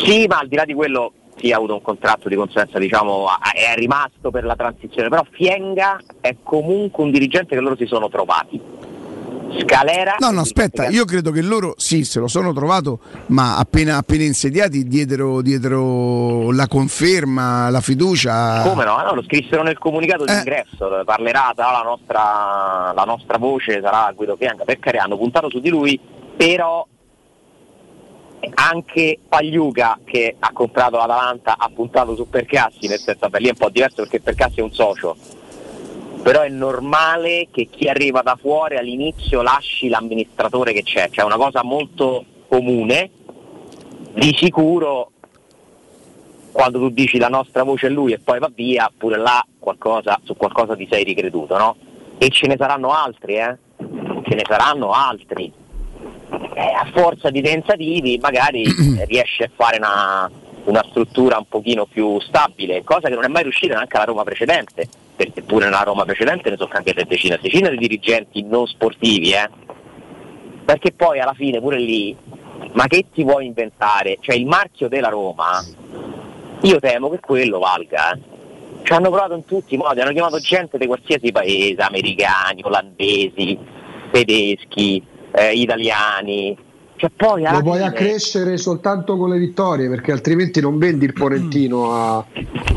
Sì, 0.04 0.26
ma 0.28 0.40
al 0.40 0.48
di 0.50 0.56
là 0.56 0.66
di 0.66 0.74
quello 0.74 1.14
sì, 1.38 1.52
ha 1.52 1.58
avuto 1.58 1.74
un 1.74 1.82
contratto 1.82 2.28
di 2.28 2.36
consulenza, 2.36 2.78
diciamo, 2.78 3.28
è 3.54 3.74
rimasto 3.76 4.30
per 4.30 4.44
la 4.44 4.56
transizione, 4.56 5.10
però 5.10 5.26
Fienga 5.32 6.00
è 6.20 6.36
comunque 6.44 7.04
un 7.04 7.12
dirigente 7.12 7.56
che 7.56 7.62
loro 7.62 7.76
si 7.78 7.86
sono 7.86 8.10
trovati. 8.10 8.60
Scalera. 9.60 10.16
No, 10.20 10.32
no, 10.32 10.42
aspetta, 10.42 10.88
io 10.88 11.06
credo 11.06 11.32
che 11.32 11.42
loro 11.42 11.74
sì, 11.78 12.04
se 12.04 12.20
lo 12.20 12.28
sono 12.28 12.54
trovato, 12.54 13.00
ma 13.28 13.58
appena, 13.58 13.98
appena 13.98 14.24
insediati 14.24 14.84
diedero, 14.84 15.42
diedero 15.42 16.52
la 16.52 16.68
conferma, 16.68 17.70
la 17.70 17.82
fiducia. 17.82 18.62
Come 18.62 18.86
no? 18.86 18.98
No, 19.02 19.14
lo 19.16 19.24
scrissero 19.24 19.64
nel 19.64 19.78
comunicato 19.78 20.26
di 20.26 20.34
ingresso, 20.34 21.02
parlerà, 21.06 21.54
sarà 21.56 21.72
la 21.72 21.84
nostra, 21.84 22.92
la 22.94 23.04
nostra 23.06 23.38
voce, 23.38 23.82
sarà 23.82 24.12
Guido 24.16 24.36
Fianca, 24.36 24.64
per 24.64 24.80
carità, 24.80 25.04
hanno 25.04 25.18
puntato 25.18 25.50
su 25.50 25.60
di 25.60 25.70
lui, 25.70 26.00
però 26.36 26.88
anche 28.56 29.20
Pagliuca 29.28 30.00
che 30.04 30.36
ha 30.40 30.50
comprato 30.52 30.98
l'Atalanta 30.98 31.56
ha 31.58 31.70
puntato 31.74 32.16
su 32.16 32.28
Percassi, 32.28 32.88
nel 32.88 33.00
senso 33.00 33.30
beh, 33.30 33.40
lì 33.40 33.48
è 33.48 33.52
un 33.52 33.58
po' 33.58 33.70
diverso 33.70 33.98
perché 33.98 34.20
Percassi 34.20 34.60
è 34.60 34.64
un 34.64 34.74
socio, 34.74 35.16
però 36.22 36.42
è 36.42 36.50
normale 36.50 37.48
che 37.52 37.68
chi 37.70 37.88
arriva 37.88 38.22
da 38.22 38.38
fuori 38.40 38.78
all'inizio 38.78 39.42
lasci 39.42 39.90
l'amministratore 39.90 40.72
che 40.72 40.84
c'è, 40.84 41.10
cioè 41.10 41.24
è 41.24 41.28
una 41.28 41.38
cosa 41.38 41.64
molto 41.64 42.24
comune, 42.48 43.10
di 44.14 44.36
sicuro 44.38 45.12
quando 46.52 46.80
tu 46.80 46.90
dici 46.90 47.18
la 47.18 47.30
nostra 47.30 47.64
voce 47.64 47.88
è 47.88 47.90
lui 47.90 48.12
e 48.12 48.20
poi 48.20 48.40
va 48.40 48.52
via, 48.54 48.92
pure 48.96 49.18
là 49.18 49.46
qualcosa, 49.58 50.20
su 50.24 50.36
qualcosa 50.36 50.76
ti 50.76 50.88
sei 50.90 51.04
ricreduto, 51.04 51.58
no? 51.58 51.76
E 52.18 52.30
ce 52.30 52.48
ne 52.48 52.56
saranno 52.58 52.92
altri, 52.92 53.36
eh? 53.36 53.58
Ce 53.78 54.36
ne 54.36 54.44
saranno 54.48 54.92
altri. 54.92 55.52
Eh, 56.54 56.62
a 56.62 56.90
forza 56.94 57.30
di 57.30 57.42
tentativi 57.42 58.20
magari 58.22 58.66
riesce 59.08 59.46
a 59.46 59.50
fare 59.56 59.78
una, 59.78 60.30
una 60.66 60.86
struttura 60.90 61.38
un 61.38 61.48
pochino 61.48 61.86
più 61.86 62.20
stabile, 62.20 62.84
cosa 62.84 63.08
che 63.08 63.16
non 63.16 63.24
è 63.24 63.28
mai 63.28 63.44
riuscita 63.44 63.76
neanche 63.76 63.96
alla 63.96 64.06
Roma 64.06 64.24
precedente, 64.24 64.88
perché 65.22 65.44
pure 65.44 65.66
nella 65.66 65.84
Roma 65.84 66.04
precedente 66.04 66.50
ne 66.50 66.56
sono 66.58 66.70
cambiate 66.70 67.06
decine 67.06 67.38
decine 67.40 67.70
di 67.70 67.78
dirigenti 67.78 68.42
non 68.42 68.66
sportivi, 68.66 69.34
eh? 69.34 69.48
Perché 70.66 70.94
poi 70.94 71.20
alla 71.20 71.36
fine 71.36 71.60
pure 71.60 71.78
lì, 71.78 72.16
ma 72.72 72.88
che 72.88 73.06
ti 73.14 73.22
vuoi 73.22 73.46
inventare? 73.46 74.18
Cioè 74.20 74.36
il 74.36 74.48
marchio 74.48 74.88
della 74.88 75.10
Roma, 75.10 75.64
io 76.62 76.80
temo 76.80 77.12
che 77.12 77.20
quello 77.20 77.60
valga. 77.60 78.14
eh. 78.14 78.20
Ci 78.82 78.94
hanno 78.94 79.10
provato 79.10 79.36
in 79.36 79.46
tutti 79.46 79.76
i 79.76 79.78
modi, 79.78 80.02
hanno 80.02 80.12
chiamato 80.12 80.40
gente 80.40 80.80
di 80.80 80.88
qualsiasi 80.88 81.32
paese, 81.32 81.80
americani, 81.82 82.64
olandesi, 82.64 83.56
tedeschi, 84.10 85.04
eh, 85.34 85.54
italiani. 85.54 86.58
Cioè 87.02 87.10
poi 87.16 87.42
Lo 87.50 87.62
puoi 87.64 87.78
fine- 87.78 87.88
accrescere 87.90 88.58
soltanto 88.58 89.18
con 89.18 89.32
le 89.32 89.40
vittorie 89.40 89.90
perché 89.90 90.12
altrimenti 90.12 90.62
non 90.62 90.78
vendi 90.78 91.06
il 91.06 91.14
ponentino 91.14 91.92
a- 91.92 92.24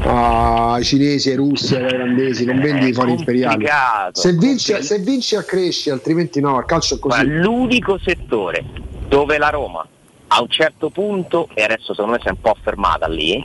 a- 0.05 0.73
ai 0.73 0.83
cinesi, 0.83 1.29
ai 1.29 1.37
russi, 1.37 1.77
ai 1.77 1.93
olandesi, 1.93 2.47
non 2.47 2.59
vendi 2.59 2.89
i 2.89 2.93
fori 2.95 3.13
imperiali. 3.13 3.67
Se 4.13 4.33
vinci, 4.33 4.83
se 4.83 4.99
vinci 5.01 5.37
accresci, 5.37 5.91
altrimenti 5.91 6.41
no, 6.41 6.59
il 6.59 6.65
calcio 6.65 6.95
è 6.95 6.99
così. 6.99 7.23
Guarda, 7.23 7.39
l'unico 7.43 7.99
settore 7.99 8.65
dove 9.09 9.37
la 9.37 9.51
Roma 9.51 9.87
a 10.29 10.41
un 10.41 10.49
certo 10.49 10.89
punto, 10.89 11.51
e 11.53 11.63
adesso 11.63 11.93
secondo 11.93 12.13
me 12.13 12.19
si 12.23 12.29
è 12.29 12.31
un 12.31 12.41
po' 12.41 12.57
fermata 12.63 13.07
lì, 13.07 13.45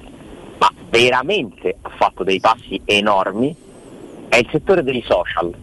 ma 0.60 0.72
veramente 0.89 1.76
ha 1.81 1.89
fatto 1.97 2.23
dei 2.23 2.39
passi 2.39 2.80
enormi, 2.85 3.53
è 4.30 4.38
il 4.38 4.47
settore 4.49 4.81
dei 4.81 5.03
social, 5.06 5.53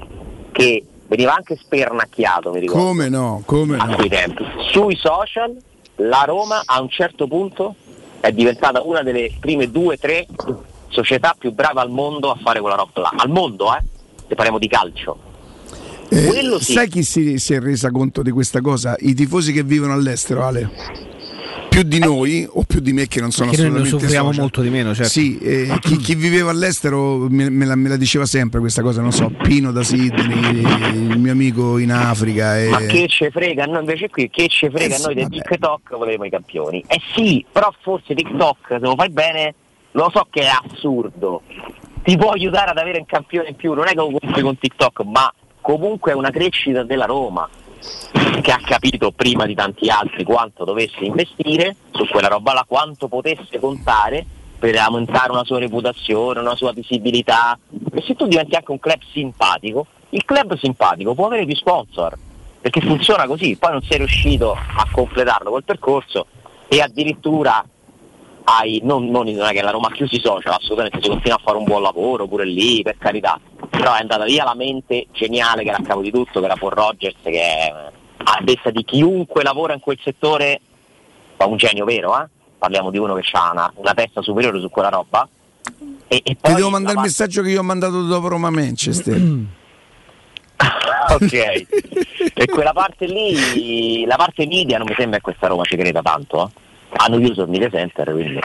che 0.52 0.84
veniva 1.09 1.35
anche 1.35 1.57
spernacchiato, 1.57 2.51
mi 2.53 2.61
ricordo, 2.61 2.85
Come 2.85 3.09
no, 3.09 3.43
come 3.45 3.77
a 3.77 3.85
no. 3.85 3.97
quei 3.97 4.09
tempi. 4.09 4.45
Sui 4.70 4.97
social 4.97 5.57
la 5.97 6.24
Roma 6.27 6.62
a 6.65 6.81
un 6.81 6.89
certo 6.89 7.27
punto 7.27 7.74
è 8.20 8.33
diventata 8.33 8.83
una 8.83 9.03
delle 9.03 9.33
prime 9.39 9.70
due 9.70 9.95
o 9.95 9.99
tre 9.99 10.27
società 10.89 11.35
più 11.39 11.53
brave 11.53 11.81
al 11.81 11.91
mondo 11.91 12.31
a 12.31 12.39
fare 12.43 12.61
quella 12.61 12.77
roba 12.77 13.01
là. 13.01 13.12
Al 13.16 13.31
mondo, 13.31 13.74
eh? 13.74 13.83
Se 14.28 14.35
parliamo 14.35 14.59
di 14.59 14.69
calcio. 14.69 15.19
Eh, 16.09 16.27
Quello 16.27 16.59
sì. 16.61 16.73
Sai 16.73 16.89
chi 16.89 17.03
si, 17.03 17.39
si 17.39 17.55
è 17.55 17.61
resa 17.61 17.91
conto 17.91 18.23
di 18.23 18.31
questa 18.31 18.61
cosa? 18.61 18.97
I 18.99 19.15
tifosi 19.15 19.53
che 19.53 19.62
vivono 19.62 19.93
all'estero, 19.93 20.45
Ale. 20.45 20.70
Più 21.77 21.85
di 21.85 21.98
noi, 21.98 22.48
o 22.51 22.62
più 22.66 22.81
di 22.81 22.94
me 22.94 23.07
che 23.07 23.20
non 23.20 23.31
sono 23.32 23.51
Che 23.51 23.59
noi 23.59 23.66
ne 23.66 23.70
assolutamente 23.73 24.05
soffriamo 24.05 24.28
social. 24.28 24.40
molto 24.40 24.62
di 24.62 24.70
meno, 24.70 24.94
certo. 24.94 25.11
Sì, 25.11 25.39
eh, 25.39 25.77
chi, 25.82 25.98
chi 25.98 26.15
viveva 26.15 26.51
all'estero 26.51 27.27
me, 27.28 27.51
me 27.51 27.66
la, 27.66 27.74
me 27.74 27.90
la 27.90 27.97
diceva 27.98 28.24
sempre 28.24 28.61
questa 28.61 28.81
cosa, 28.81 29.03
non 29.03 29.12
so, 29.12 29.31
Pino 29.43 29.73
da 29.73 29.82
Sydney, 29.82 30.61
il 31.11 31.19
mio 31.19 31.32
amico 31.32 31.77
in 31.77 31.93
Africa. 31.93 32.59
E... 32.59 32.70
Ma 32.70 32.78
che 32.78 33.07
ce 33.09 33.31
frega, 33.31 33.65
a 33.65 33.66
noi 33.66 33.81
invece 33.81 34.09
qui, 34.09 34.31
che 34.31 34.48
ce 34.48 34.70
frega 34.70 34.94
Eh 34.94 34.97
sì, 34.97 35.05
noi 35.05 35.15
del. 35.16 35.28
TikTok 35.28 35.97
volevamo 35.98 36.24
i 36.24 36.31
campioni. 36.31 36.82
Eh 36.86 37.01
sì, 37.15 37.44
però 37.53 37.70
forse 37.82 38.15
TikTok, 38.15 38.69
se 38.69 38.78
lo 38.78 38.94
fai 38.97 39.11
bene, 39.11 39.55
lo 39.90 40.11
so 40.15 40.27
che 40.31 40.44
è 40.44 40.48
assurdo. 40.48 41.43
Ti 42.03 42.16
può 42.16 42.31
aiutare 42.31 42.70
ad 42.70 42.78
avere 42.78 43.01
un 43.01 43.07
campione 43.07 43.48
in 43.51 43.57
più, 43.57 43.74
non 43.74 43.85
è 43.85 43.90
che 43.90 43.97
lo 43.97 44.16
compri 44.19 44.40
con 44.40 44.59
TikTok, 44.59 45.03
ma 45.03 45.31
comunque 45.61 46.12
è 46.12 46.15
una 46.15 46.31
crescita 46.31 46.85
della 46.85 47.05
Roma 47.05 47.47
che 48.41 48.53
ha 48.53 48.61
capito 48.65 49.13
prima 49.13 49.47
di 49.47 49.55
tanti 49.55 49.89
altri 49.89 50.25
quanto 50.25 50.65
dovesse 50.65 51.05
investire 51.05 51.77
su 51.93 52.07
quella 52.07 52.29
roba 52.29 52.53
là, 52.53 52.65
quanto 52.67 53.09
potesse 53.09 53.59
contare 53.59 54.25
per 54.59 54.77
aumentare 54.77 55.33
una 55.33 55.45
sua 55.45 55.59
reputazione, 55.59 56.41
una 56.41 56.57
sua 56.57 56.73
visibilità. 56.73 57.59
E 57.93 58.03
se 58.03 58.15
tu 58.15 58.27
diventi 58.27 58.55
anche 58.55 58.71
un 58.71 58.79
club 58.79 59.01
simpatico, 59.13 59.87
il 60.11 60.25
club 60.25 60.57
simpatico 60.59 61.15
può 61.15 61.27
avere 61.27 61.45
più 61.45 61.57
sponsor, 61.57 62.17
perché 62.61 62.81
funziona 62.81 63.27
così, 63.27 63.57
poi 63.57 63.73
non 63.73 63.83
sei 63.83 63.99
riuscito 63.99 64.53
a 64.53 64.87
completarlo 64.91 65.51
quel 65.51 65.65
percorso 65.65 66.27
e 66.69 66.81
addirittura 66.81 67.65
hai, 68.48 68.81
non, 68.85 69.09
non, 69.09 69.27
non 69.27 69.47
è 69.47 69.52
che 69.52 69.62
la 69.62 69.70
Roma 69.70 69.89
ha 69.89 69.93
chiuso 69.93 70.14
i 70.14 70.20
social, 70.20 70.55
assolutamente 70.55 71.01
si 71.02 71.09
continua 71.09 71.36
a 71.36 71.40
fare 71.43 71.56
un 71.56 71.64
buon 71.64 71.82
lavoro 71.82 72.28
pure 72.28 72.44
lì, 72.44 72.82
per 72.82 72.97
carità, 72.97 73.40
però 73.68 73.94
è 73.94 74.01
andata 74.01 74.24
via 74.24 74.44
la 74.44 74.55
mente 74.55 75.06
geniale 75.12 75.62
che 75.62 75.70
era 75.70 75.78
a 75.78 75.82
capo 75.82 76.01
di 76.01 76.12
tutto, 76.12 76.39
che 76.39 76.47
era 76.47 76.55
Paul 76.55 76.73
Rogers, 76.73 77.16
che 77.23 77.40
è, 77.40 77.73
a 78.18 78.39
detta 78.43 78.70
di 78.70 78.85
chiunque 78.85 79.43
lavora 79.43 79.74
in 79.74 79.81
quel 79.81 79.98
settore, 80.02 80.60
fa 81.36 81.47
un 81.47 81.56
genio 81.56 81.85
vero, 81.85 82.16
eh? 82.20 82.28
parliamo 82.56 82.90
di 82.90 82.98
uno 82.98 83.14
che 83.14 83.23
ha 83.32 83.51
una, 83.51 83.73
una 83.74 83.94
testa 83.94 84.23
superiore 84.23 84.60
su 84.60 84.70
quella 84.70 84.90
roba. 84.90 85.28
E, 86.06 86.20
e 86.23 86.36
Ti 86.40 86.55
devo 86.55 86.70
mandare 86.70 86.94
il 86.94 87.02
messaggio 87.02 87.43
che 87.43 87.51
io 87.51 87.60
ho 87.60 87.64
mandato 87.64 88.02
dopo 88.02 88.28
Roma 88.28 88.51
Manchester. 88.51 89.20
ok 91.09 91.32
e 92.32 92.47
quella 92.47 92.73
parte 92.73 93.06
lì 93.06 94.06
la 94.06 94.16
parte 94.16 94.47
media 94.47 94.78
non 94.78 94.86
mi 94.89 94.94
sembra 94.97 95.18
che 95.18 95.23
questa 95.23 95.48
Roma 95.48 95.64
ci 95.64 95.77
creda 95.77 96.01
tanto 96.01 96.47
eh. 96.47 96.65
Hanno 96.91 97.19
chiuso 97.19 97.43
il 97.43 97.49
media 97.49 97.69
center 97.71 98.13
quindi 98.13 98.41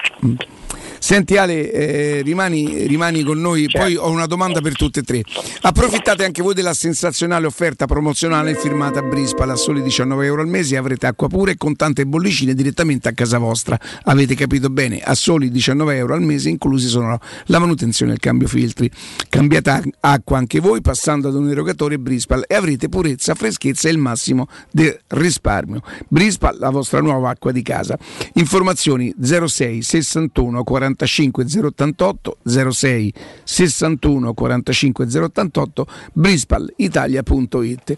Senti 1.03 1.35
Ale, 1.35 1.71
eh, 1.71 2.21
rimani, 2.21 2.85
rimani 2.85 3.23
con 3.23 3.41
noi, 3.41 3.65
poi 3.71 3.95
ho 3.95 4.11
una 4.11 4.27
domanda 4.27 4.61
per 4.61 4.75
tutte 4.75 4.99
e 4.99 5.03
tre. 5.03 5.23
Approfittate 5.61 6.23
anche 6.23 6.43
voi 6.43 6.53
della 6.53 6.75
sensazionale 6.75 7.47
offerta 7.47 7.87
promozionale 7.87 8.53
firmata 8.53 8.99
a 8.99 9.01
Brispa 9.01 9.45
a 9.45 9.55
soli 9.55 9.81
19 9.81 10.25
euro 10.27 10.41
al 10.43 10.47
mese 10.47 10.77
avrete 10.77 11.07
acqua 11.07 11.27
pura 11.27 11.49
e 11.49 11.57
con 11.57 11.75
tante 11.75 12.05
bollicine 12.05 12.53
direttamente 12.53 13.09
a 13.09 13.13
casa 13.13 13.39
vostra. 13.39 13.79
Avete 14.03 14.35
capito 14.35 14.69
bene, 14.69 14.99
a 14.99 15.15
soli 15.15 15.49
19 15.49 15.97
euro 15.97 16.13
al 16.13 16.21
mese 16.21 16.49
inclusi 16.49 16.87
sono 16.87 17.19
la 17.45 17.59
manutenzione 17.59 18.11
e 18.11 18.13
il 18.15 18.21
cambio 18.21 18.47
filtri. 18.47 18.89
Cambiate 19.27 19.81
acqua 20.01 20.37
anche 20.37 20.59
voi 20.59 20.81
passando 20.81 21.29
ad 21.29 21.33
un 21.33 21.49
erogatore 21.49 21.97
Brispal 21.97 22.45
e 22.47 22.53
avrete 22.53 22.89
purezza, 22.89 23.33
freschezza 23.33 23.89
e 23.89 23.91
il 23.91 23.97
massimo 23.97 24.47
del 24.69 24.97
risparmio. 25.07 25.81
Brispal, 26.07 26.59
la 26.59 26.69
vostra 26.69 27.01
nuova 27.01 27.31
acqua 27.31 27.51
di 27.51 27.63
casa. 27.63 27.97
Informazioni 28.33 29.11
06 29.19 29.81
61 29.81 30.63
45 30.95 31.45
088 31.45 32.37
06 32.43 33.13
61 33.43 34.33
45 34.33 35.05
088 35.05 35.87
brispalitalia.it 36.13 37.93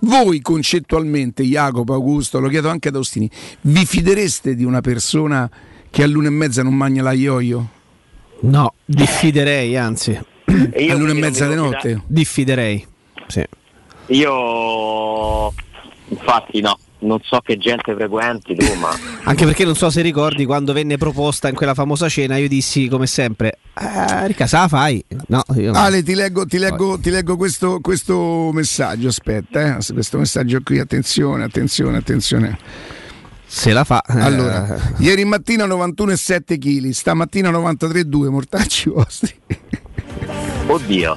Voi 0.00 0.40
concettualmente, 0.40 1.42
Jacopo, 1.42 1.94
Augusto, 1.94 2.40
lo 2.40 2.48
chiedo 2.48 2.68
anche 2.68 2.88
ad 2.88 2.96
Austini, 2.96 3.30
vi 3.62 3.84
fidereste 3.84 4.54
di 4.54 4.64
una 4.64 4.80
persona 4.80 5.50
che 5.90 6.02
all'una 6.02 6.28
e 6.28 6.30
mezza 6.30 6.62
non 6.62 6.74
mangia 6.74 7.02
la 7.02 7.12
ioio? 7.12 7.68
No, 8.40 8.74
diffiderei, 8.84 9.76
anzi. 9.76 10.18
All'una 10.44 11.12
e 11.12 11.14
mezza 11.14 11.48
di 11.48 11.54
notte? 11.54 12.02
Diffiderei. 12.06 12.86
Sì. 13.26 13.42
io 14.08 15.52
infatti 16.08 16.60
no 16.60 16.78
non 17.04 17.20
so 17.22 17.40
che 17.40 17.56
gente 17.56 17.94
frequenti 17.94 18.54
tu 18.54 18.74
ma 18.74 18.90
Anche 19.24 19.44
perché 19.44 19.64
non 19.64 19.74
so 19.74 19.90
se 19.90 20.00
ricordi 20.02 20.44
quando 20.44 20.72
venne 20.72 20.96
proposta 20.96 21.48
in 21.48 21.54
quella 21.54 21.74
famosa 21.74 22.08
cena, 22.08 22.36
io 22.36 22.48
dissi 22.48 22.88
come 22.88 23.06
sempre, 23.06 23.58
eh, 23.74 24.26
Ricca, 24.26 24.46
se 24.46 24.56
la 24.56 24.68
fai? 24.68 25.04
No, 25.28 25.42
io 25.56 25.72
no. 25.72 25.78
Ale, 25.78 26.02
ti 26.02 26.14
leggo, 26.14 26.44
ti 26.46 26.58
leggo, 26.58 26.98
ti 26.98 27.10
leggo 27.10 27.36
questo, 27.36 27.80
questo 27.80 28.50
messaggio. 28.52 29.08
Aspetta, 29.08 29.76
eh, 29.78 29.92
questo 29.92 30.18
messaggio 30.18 30.60
qui. 30.62 30.78
Attenzione, 30.78 31.44
attenzione, 31.44 31.96
attenzione. 31.96 32.58
Se 33.46 33.72
la 33.72 33.84
fa. 33.84 34.02
eh, 34.02 34.20
Allora, 34.20 34.94
ieri 34.98 35.24
mattina 35.24 35.64
91,7 35.66 36.58
kg, 36.58 36.90
stamattina 36.90 37.50
93,2 37.50 38.28
mortacci 38.28 38.90
vostri. 38.90 39.32
Oddio 40.66 41.16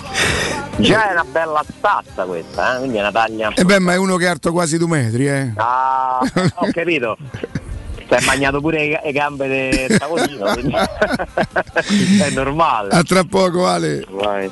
già 0.78 1.10
è 1.10 1.12
una 1.14 1.26
bella 1.26 1.64
stazza 1.78 2.24
questa 2.26 2.76
eh? 2.76 2.80
quindi 2.80 2.98
è 2.98 3.00
una 3.02 3.12
taglia 3.12 3.52
E 3.56 3.64
beh, 3.64 3.80
ma 3.80 3.94
è 3.94 3.98
uno 3.98 4.16
che 4.18 4.26
è 4.26 4.30
alto 4.30 4.52
quasi 4.52 4.78
due 4.78 4.88
metri, 4.88 5.28
eh. 5.28 5.52
ah 5.56 6.20
ho 6.56 6.70
capito 6.72 7.18
si 8.08 8.14
è 8.14 8.22
bagnato 8.24 8.62
pure 8.62 8.88
le 8.88 9.02
le 9.04 9.12
gambe 9.12 9.48
del 9.48 9.98
tavolino 9.98 10.54
quindi 10.54 10.76
è 12.24 12.30
normale 12.32 12.90
A 12.96 13.04
tra 13.04 13.24
poco, 13.26 13.68
Ale. 13.68 14.06
Vai. 14.10 14.52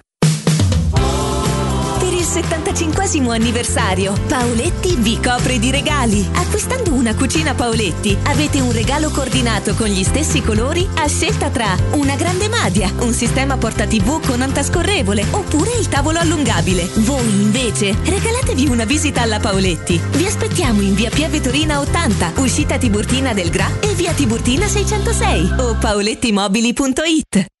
Per 2.31 2.39
il 2.39 2.47
75 2.47 3.35
anniversario. 3.35 4.13
Paoletti 4.27 4.95
vi 4.95 5.19
copre 5.19 5.59
di 5.59 5.69
regali. 5.69 6.25
Acquistando 6.33 6.93
una 6.93 7.13
cucina 7.13 7.53
Paoletti 7.53 8.17
avete 8.23 8.61
un 8.61 8.71
regalo 8.71 9.09
coordinato 9.09 9.75
con 9.75 9.87
gli 9.87 10.03
stessi 10.03 10.41
colori 10.41 10.87
a 10.95 11.07
scelta 11.07 11.49
tra 11.49 11.75
una 11.91 12.15
grande 12.15 12.47
madia, 12.47 12.89
un 12.99 13.11
sistema 13.11 13.57
porta 13.57 13.85
TV 13.85 14.25
con 14.25 14.41
antascorrevole 14.41 15.25
oppure 15.31 15.71
il 15.77 15.89
tavolo 15.89 16.19
allungabile. 16.19 16.89
Voi 16.99 17.27
invece 17.27 17.97
regalatevi 18.01 18.67
una 18.67 18.85
visita 18.85 19.21
alla 19.21 19.39
Paoletti. 19.39 19.99
Vi 20.11 20.25
aspettiamo 20.25 20.79
in 20.79 20.93
via 20.93 21.09
Pieve 21.09 21.41
Torina 21.41 21.81
80, 21.81 22.33
uscita 22.37 22.77
Tiburtina 22.77 23.33
del 23.33 23.49
Gra 23.49 23.69
e 23.81 23.93
via 23.93 24.13
Tiburtina 24.13 24.67
606 24.67 25.55
o 25.57 25.75
paolettimobili.it. 25.75 27.60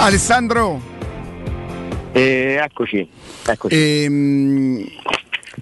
Alessandro. 0.00 0.80
Eh, 2.12 2.58
eccoci, 2.58 3.06
eccoci. 3.46 3.74
Ehm, 3.74 4.84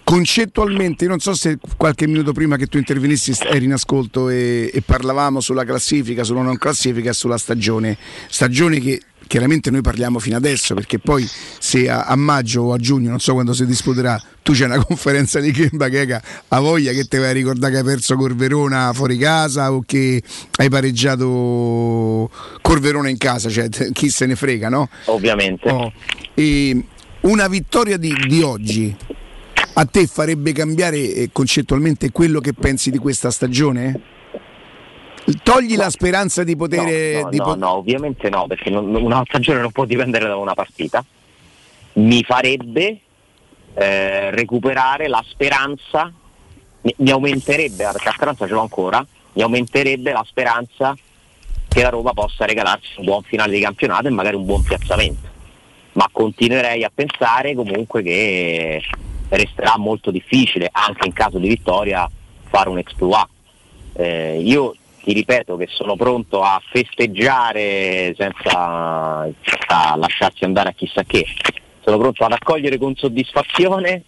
concettualmente, 0.04 1.08
non 1.08 1.18
so 1.18 1.34
se 1.34 1.58
qualche 1.76 2.06
minuto 2.06 2.32
prima 2.32 2.56
che 2.56 2.66
tu 2.66 2.78
intervenissi 2.78 3.36
eri 3.42 3.64
in 3.64 3.72
ascolto 3.72 4.28
e, 4.28 4.70
e 4.72 4.80
parlavamo 4.80 5.40
sulla 5.40 5.64
classifica, 5.64 6.22
sulla 6.22 6.42
non 6.42 6.56
classifica 6.56 7.10
e 7.10 7.14
sulla 7.14 7.36
stagione. 7.36 7.98
Stagione 8.28 8.78
che 8.78 9.00
chiaramente 9.28 9.70
noi 9.70 9.82
parliamo 9.82 10.18
fino 10.18 10.36
adesso 10.36 10.74
perché 10.74 10.98
poi 10.98 11.28
se 11.60 11.88
a, 11.88 12.02
a 12.02 12.16
maggio 12.16 12.62
o 12.62 12.72
a 12.72 12.78
giugno, 12.78 13.10
non 13.10 13.20
so 13.20 13.34
quando 13.34 13.52
si 13.52 13.64
disputerà, 13.64 14.20
tu 14.42 14.52
c'è 14.52 14.64
una 14.64 14.82
conferenza 14.84 15.38
di 15.38 15.52
Kemba 15.52 15.88
che 15.88 16.20
ha 16.48 16.60
voglia 16.60 16.90
che 16.90 17.04
te 17.04 17.18
vai 17.18 17.30
a 17.30 17.32
ricordare 17.32 17.74
che 17.74 17.78
hai 17.78 17.84
perso 17.84 18.16
Corverona 18.16 18.92
fuori 18.92 19.16
casa 19.16 19.72
o 19.72 19.84
che 19.86 20.20
hai 20.56 20.68
pareggiato 20.68 22.28
Corverona 22.60 23.08
in 23.08 23.18
casa, 23.18 23.48
cioè 23.48 23.68
chi 23.92 24.10
se 24.10 24.26
ne 24.26 24.34
frega, 24.34 24.68
no? 24.68 24.88
Ovviamente. 25.04 25.70
Oh. 25.70 25.92
Una 27.20 27.48
vittoria 27.48 27.96
di, 27.96 28.12
di 28.26 28.42
oggi 28.42 28.96
a 29.74 29.84
te 29.84 30.06
farebbe 30.06 30.52
cambiare 30.52 30.96
eh, 30.98 31.30
concettualmente 31.32 32.10
quello 32.10 32.40
che 32.40 32.52
pensi 32.52 32.90
di 32.90 32.98
questa 32.98 33.30
stagione? 33.30 34.00
Togli 35.42 35.76
la 35.76 35.90
speranza 35.90 36.42
di 36.42 36.56
poter... 36.56 37.22
No, 37.22 37.28
di 37.28 37.36
no, 37.36 37.44
po- 37.44 37.56
no, 37.56 37.70
ovviamente 37.74 38.30
no, 38.30 38.46
perché 38.46 38.70
non- 38.70 38.94
una 38.94 39.22
stagione 39.26 39.60
non 39.60 39.72
può 39.72 39.84
dipendere 39.84 40.26
da 40.26 40.36
una 40.36 40.54
partita. 40.54 41.04
Mi 41.94 42.22
farebbe 42.22 43.00
eh, 43.74 44.30
recuperare 44.30 45.08
la 45.08 45.22
speranza, 45.26 46.10
mi, 46.82 46.94
mi 46.98 47.10
aumenterebbe, 47.10 47.84
la 47.84 47.94
speranza 47.94 48.46
ce 48.46 48.52
l'ho 48.52 48.60
ancora, 48.60 49.04
mi 49.34 49.42
aumenterebbe 49.42 50.12
la 50.12 50.24
speranza 50.26 50.96
che 51.68 51.82
la 51.82 51.90
Roma 51.90 52.12
possa 52.12 52.46
regalarsi 52.46 52.94
un 52.96 53.04
buon 53.04 53.22
finale 53.22 53.52
di 53.52 53.60
campionato 53.60 54.06
e 54.06 54.10
magari 54.10 54.36
un 54.36 54.46
buon 54.46 54.62
piazzamento. 54.62 55.28
Ma 55.92 56.08
continuerei 56.10 56.84
a 56.84 56.90
pensare 56.94 57.54
comunque 57.54 58.02
che 58.02 58.80
resterà 59.28 59.76
molto 59.76 60.10
difficile, 60.10 60.68
anche 60.72 61.06
in 61.06 61.12
caso 61.12 61.38
di 61.38 61.48
vittoria, 61.48 62.08
fare 62.48 62.68
un 62.70 62.78
exploit. 62.78 63.26
Eh, 63.94 64.40
io 64.40 64.74
ti 65.08 65.14
ripeto 65.14 65.56
che 65.56 65.68
sono 65.70 65.96
pronto 65.96 66.42
a 66.42 66.60
festeggiare 66.70 68.14
senza, 68.14 69.26
senza 69.42 69.96
lasciarsi 69.96 70.44
andare 70.44 70.68
a 70.68 70.72
chissà 70.72 71.02
che. 71.04 71.24
Sono 71.80 71.96
pronto 71.96 72.24
ad 72.26 72.32
accogliere 72.32 72.76
con 72.76 72.94
soddisfazione 72.94 74.02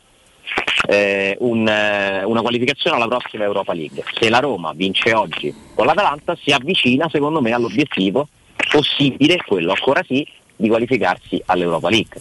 eh, 0.86 1.38
un, 1.40 1.66
eh, 1.66 2.22
una 2.24 2.42
qualificazione 2.42 2.96
alla 2.96 3.08
prossima 3.08 3.44
Europa 3.44 3.72
League. 3.72 4.04
Se 4.12 4.28
la 4.28 4.40
Roma 4.40 4.72
vince 4.74 5.14
oggi 5.14 5.54
con 5.74 5.86
l'Atalanta 5.86 6.36
si 6.38 6.50
avvicina 6.50 7.08
secondo 7.10 7.40
me 7.40 7.52
all'obiettivo 7.52 8.28
possibile, 8.70 9.38
quello 9.38 9.70
ancora 9.70 10.02
sì, 10.06 10.26
di 10.54 10.68
qualificarsi 10.68 11.42
all'Europa 11.46 11.88
League. 11.88 12.20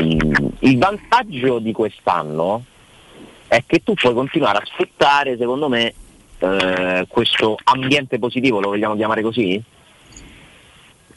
Mm, 0.00 0.46
il 0.60 0.78
vantaggio 0.78 1.58
di 1.58 1.72
quest'anno 1.72 2.64
è 3.48 3.62
che 3.66 3.82
tu 3.82 3.92
puoi 3.92 4.14
continuare 4.14 4.56
a 4.56 4.64
sfruttare, 4.64 5.36
secondo 5.36 5.68
me, 5.68 5.92
eh, 6.42 7.06
questo 7.08 7.56
ambiente 7.62 8.18
positivo, 8.18 8.60
lo 8.60 8.70
vogliamo 8.70 8.96
chiamare 8.96 9.22
così? 9.22 9.62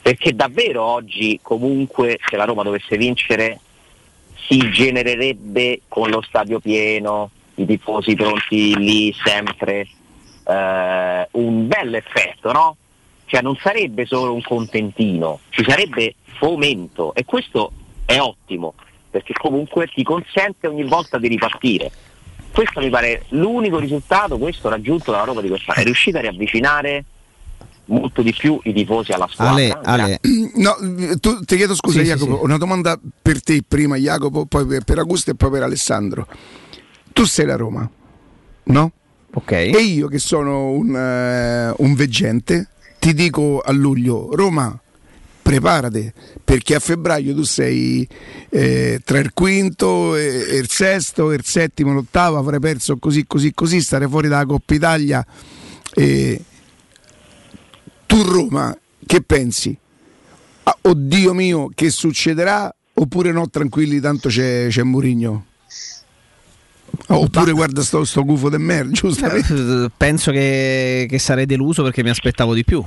Perché 0.00 0.34
davvero 0.34 0.82
oggi 0.84 1.40
comunque 1.42 2.18
se 2.28 2.36
la 2.36 2.44
Roma 2.44 2.62
dovesse 2.62 2.96
vincere 2.96 3.58
si 4.46 4.70
genererebbe 4.70 5.80
con 5.88 6.08
lo 6.10 6.22
stadio 6.22 6.60
pieno, 6.60 7.30
i 7.56 7.66
tifosi 7.66 8.14
pronti 8.14 8.76
lì 8.76 9.12
sempre, 9.24 9.88
eh, 10.46 11.28
un 11.32 11.66
bel 11.66 11.94
effetto, 11.94 12.52
no? 12.52 12.76
Cioè 13.24 13.42
non 13.42 13.56
sarebbe 13.56 14.06
solo 14.06 14.32
un 14.32 14.42
contentino, 14.42 15.40
ci 15.48 15.64
sarebbe 15.66 16.14
fomento 16.38 17.12
e 17.14 17.24
questo 17.24 17.72
è 18.04 18.20
ottimo 18.20 18.74
perché 19.10 19.32
comunque 19.32 19.88
ti 19.88 20.04
consente 20.04 20.68
ogni 20.68 20.84
volta 20.84 21.18
di 21.18 21.26
ripartire. 21.26 21.90
Questo 22.56 22.80
mi 22.80 22.88
pare 22.88 23.26
l'unico 23.28 23.78
risultato, 23.78 24.38
questo 24.38 24.70
raggiunto 24.70 25.10
dalla 25.10 25.24
Roma 25.24 25.42
di 25.42 25.48
quest'anno, 25.48 25.78
è 25.78 25.84
riuscita 25.84 26.16
a 26.16 26.20
riavvicinare 26.22 27.04
molto 27.84 28.22
di 28.22 28.32
più 28.32 28.58
i 28.62 28.72
tifosi 28.72 29.12
alla 29.12 29.28
squadra. 29.30 29.52
Ale, 29.52 29.78
Ale. 29.82 30.20
No, 30.56 30.74
tu, 31.20 31.44
ti 31.44 31.56
chiedo 31.56 31.74
scusa 31.74 31.98
Sì, 31.98 32.06
sì, 32.06 32.12
Jacopo, 32.12 32.38
sì. 32.38 32.44
una 32.44 32.56
domanda 32.56 32.98
per 33.20 33.42
te 33.42 33.62
prima 33.62 33.96
Jacopo, 33.96 34.46
poi 34.46 34.64
per, 34.64 34.84
per 34.84 34.96
Augusto 35.00 35.32
e 35.32 35.34
poi 35.34 35.50
per 35.50 35.64
Alessandro. 35.64 36.26
Tu 37.12 37.24
sei 37.24 37.44
la 37.44 37.56
Roma, 37.56 37.86
no? 38.62 38.92
Ok. 39.34 39.52
E 39.52 39.82
io 39.82 40.08
che 40.08 40.18
sono 40.18 40.70
un, 40.70 40.96
eh, 40.96 41.74
un 41.76 41.92
veggente, 41.92 42.70
ti 42.98 43.12
dico 43.12 43.60
a 43.60 43.70
luglio, 43.70 44.34
Roma, 44.34 44.80
preparati, 45.46 46.12
perché 46.42 46.74
a 46.74 46.80
febbraio 46.80 47.32
tu 47.32 47.44
sei 47.44 48.06
eh, 48.48 49.00
tra 49.04 49.20
il 49.20 49.32
quinto 49.32 50.16
e, 50.16 50.44
e 50.48 50.56
il 50.56 50.68
sesto, 50.68 51.30
e 51.30 51.36
il 51.36 51.44
settimo, 51.44 51.92
l'ottavo, 51.92 52.36
avrai 52.36 52.58
perso 52.58 52.96
così, 52.96 53.28
così, 53.28 53.54
così, 53.54 53.80
stare 53.80 54.08
fuori 54.08 54.26
dalla 54.26 54.44
Coppa 54.44 54.74
Italia. 54.74 55.24
E... 55.94 56.42
Tu 58.06 58.22
Roma, 58.22 58.76
che 59.06 59.20
pensi? 59.20 59.76
Ah, 60.64 60.76
oddio 60.80 61.32
mio, 61.32 61.70
che 61.72 61.90
succederà? 61.90 62.74
Oppure 62.94 63.30
no, 63.30 63.48
tranquilli, 63.48 64.00
tanto 64.00 64.28
c'è, 64.28 64.66
c'è 64.68 64.82
Murigno? 64.82 65.46
Oppure 67.06 67.52
guarda 67.52 67.82
sto, 67.82 68.04
sto 68.04 68.24
gufo 68.24 68.48
del 68.48 68.58
merda, 68.58 68.90
giustamente. 68.90 69.54
Eh, 69.54 69.90
Penso 69.96 70.32
che, 70.32 71.06
che 71.08 71.18
sarei 71.20 71.46
deluso 71.46 71.84
perché 71.84 72.02
mi 72.02 72.10
aspettavo 72.10 72.52
di 72.52 72.64
più. 72.64 72.84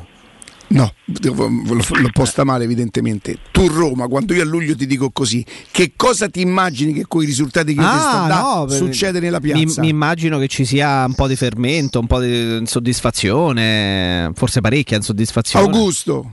No, 0.71 0.93
l'ho 1.05 2.09
posta 2.13 2.43
male 2.43 2.63
evidentemente. 2.63 3.37
Tu 3.51 3.67
Roma, 3.67 4.07
quando 4.07 4.35
io 4.35 4.43
a 4.43 4.45
luglio 4.45 4.75
ti 4.75 4.85
dico 4.85 5.09
così, 5.09 5.43
che 5.71 5.93
cosa 5.95 6.29
ti 6.29 6.41
immagini 6.41 6.93
che 6.93 7.05
con 7.07 7.23
i 7.23 7.25
risultati 7.25 7.73
che 7.73 7.81
io 7.81 7.89
ti 7.89 7.97
sto 7.97 8.17
dando 8.27 8.35
Ah, 8.35 8.65
per- 8.67 8.75
succede 8.77 9.19
nella 9.19 9.39
Mi, 9.41 9.51
piazza? 9.51 9.81
mi 9.81 9.89
immagino 9.89 10.37
che 10.37 10.47
ci 10.47 10.65
sia 10.65 11.05
un 11.05 11.15
po' 11.15 11.27
di 11.27 11.35
fermento, 11.35 11.99
un 11.99 12.05
po' 12.05 12.19
di 12.19 12.57
insoddisfazione, 12.57 14.31
forse 14.35 14.61
parecchia 14.61 14.97
insoddisfazione. 14.97 15.65
Augusto, 15.65 16.31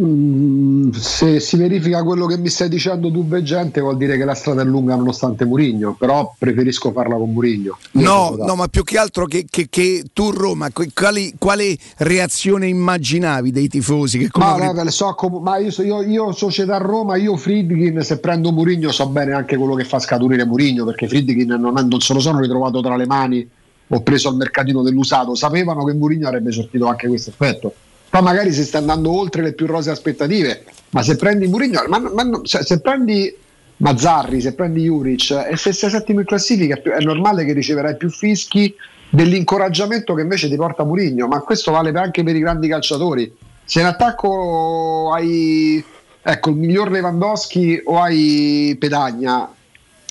Mm, 0.00 0.90
se 0.92 1.40
si 1.40 1.56
verifica 1.56 2.04
quello 2.04 2.26
che 2.26 2.38
mi 2.38 2.48
stai 2.48 2.68
dicendo 2.68 3.10
tu 3.10 3.26
veggente 3.26 3.80
vuol 3.80 3.96
dire 3.96 4.16
che 4.16 4.24
la 4.24 4.34
strada 4.34 4.62
è 4.62 4.64
lunga 4.64 4.94
nonostante 4.94 5.44
Murigno 5.44 5.96
però 5.98 6.32
preferisco 6.38 6.92
farla 6.92 7.16
con 7.16 7.32
Murigno 7.32 7.76
no, 7.92 8.36
no, 8.38 8.54
ma 8.54 8.68
più 8.68 8.84
che 8.84 8.96
altro 8.96 9.24
che, 9.26 9.44
che- 9.50 9.66
che 9.68 10.04
tu 10.12 10.30
Roma, 10.30 10.68
quali- 10.94 11.34
quale 11.36 11.76
reazione 11.96 12.68
immaginavi 12.68 13.50
dei 13.50 13.66
tifosi? 13.66 14.18
Che 14.18 14.28
come 14.28 14.44
Ma, 14.44 14.50
avre- 14.52 14.64
guarda, 14.66 14.84
le 14.84 14.90
so 14.92 15.12
com- 15.14 15.42
ma 15.42 15.58
io, 15.58 15.72
so- 15.72 15.82
io, 15.82 16.02
io 16.02 16.30
società 16.32 16.76
Roma, 16.76 17.16
io 17.16 17.36
Friedkin, 17.36 18.00
se 18.02 18.18
prendo 18.20 18.52
Murigno 18.52 18.92
so 18.92 19.08
bene 19.08 19.32
anche 19.32 19.56
quello 19.56 19.74
che 19.74 19.84
fa 19.84 19.98
scaturire 19.98 20.44
Murigno, 20.44 20.84
perché 20.84 21.08
Friedkin 21.08 21.48
non, 21.58 21.76
è- 21.76 21.82
non 21.82 21.98
se 22.00 22.12
lo 22.14 22.20
sono 22.20 22.38
ritrovato 22.38 22.80
tra 22.80 22.94
le 22.94 23.06
mani, 23.06 23.48
ho 23.88 24.00
preso 24.02 24.28
al 24.28 24.36
mercatino 24.36 24.82
dell'usato, 24.82 25.34
sapevano 25.34 25.82
che 25.84 25.92
Murigno 25.94 26.28
avrebbe 26.28 26.52
sortito 26.52 26.86
anche 26.86 27.08
questo 27.08 27.30
effetto. 27.30 27.72
Poi 28.10 28.22
magari 28.22 28.52
si 28.52 28.64
sta 28.64 28.78
andando 28.78 29.10
oltre 29.10 29.42
le 29.42 29.52
più 29.52 29.66
rose 29.66 29.90
aspettative, 29.90 30.64
ma 30.90 31.02
se 31.02 31.16
prendi 31.16 31.46
Murigno, 31.46 31.82
ma, 31.88 31.98
ma 31.98 32.40
cioè, 32.42 32.64
se 32.64 32.80
prendi 32.80 33.34
Mazzarri, 33.78 34.40
se 34.40 34.54
prendi 34.54 34.84
Juric 34.84 35.30
e 35.50 35.56
se 35.56 35.72
sei 35.72 35.90
settimo 35.90 36.20
in 36.20 36.26
classifica 36.26 36.80
è, 36.80 37.02
normale 37.02 37.44
che 37.44 37.52
riceverai 37.52 37.96
più 37.96 38.10
fischi 38.10 38.74
dell'incoraggiamento 39.10 40.14
che 40.14 40.22
invece 40.22 40.48
ti 40.48 40.56
porta 40.56 40.84
Murigno, 40.84 41.26
ma 41.26 41.40
questo 41.40 41.70
vale 41.70 41.90
anche 41.90 42.22
per 42.22 42.34
i 42.34 42.40
grandi 42.40 42.66
calciatori. 42.68 43.32
Se 43.64 43.80
in 43.80 43.86
attacco 43.86 45.12
hai 45.12 45.84
ecco, 46.22 46.50
il 46.50 46.56
miglior 46.56 46.90
Lewandowski 46.90 47.82
o 47.84 48.00
hai 48.00 48.76
Pedagna, 48.78 49.50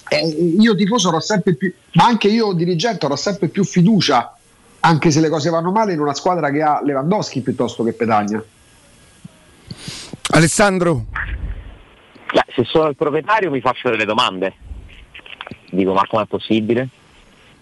eh, 0.10 0.56
io 0.60 0.76
tifoso 0.76 1.08
avrò 1.10 1.20
sempre 1.20 1.56
più, 1.56 1.74
ma 1.94 2.06
anche 2.06 2.28
io 2.28 2.54
dirigente 2.54 3.06
avrò 3.06 3.18
sempre 3.18 3.48
più 3.48 3.64
fiducia, 3.64 4.37
anche 4.88 5.12
se 5.12 5.20
le 5.20 5.28
cose 5.28 5.50
vanno 5.50 5.72
male, 5.72 5.92
in 5.92 6.00
una 6.00 6.14
squadra 6.14 6.50
che 6.50 6.62
ha 6.62 6.82
Lewandowski 6.82 7.42
piuttosto 7.42 7.84
che 7.84 7.92
Pedagna. 7.92 8.42
Alessandro, 10.32 11.06
Beh, 12.32 12.46
se 12.54 12.64
sono 12.64 12.88
il 12.88 12.96
proprietario 12.96 13.52
mi 13.52 13.60
faccio 13.60 13.90
delle 13.90 14.06
domande. 14.06 14.54
Dico 15.70 15.94
ma 15.94 16.06
com'è 16.08 16.26
possibile? 16.26 16.88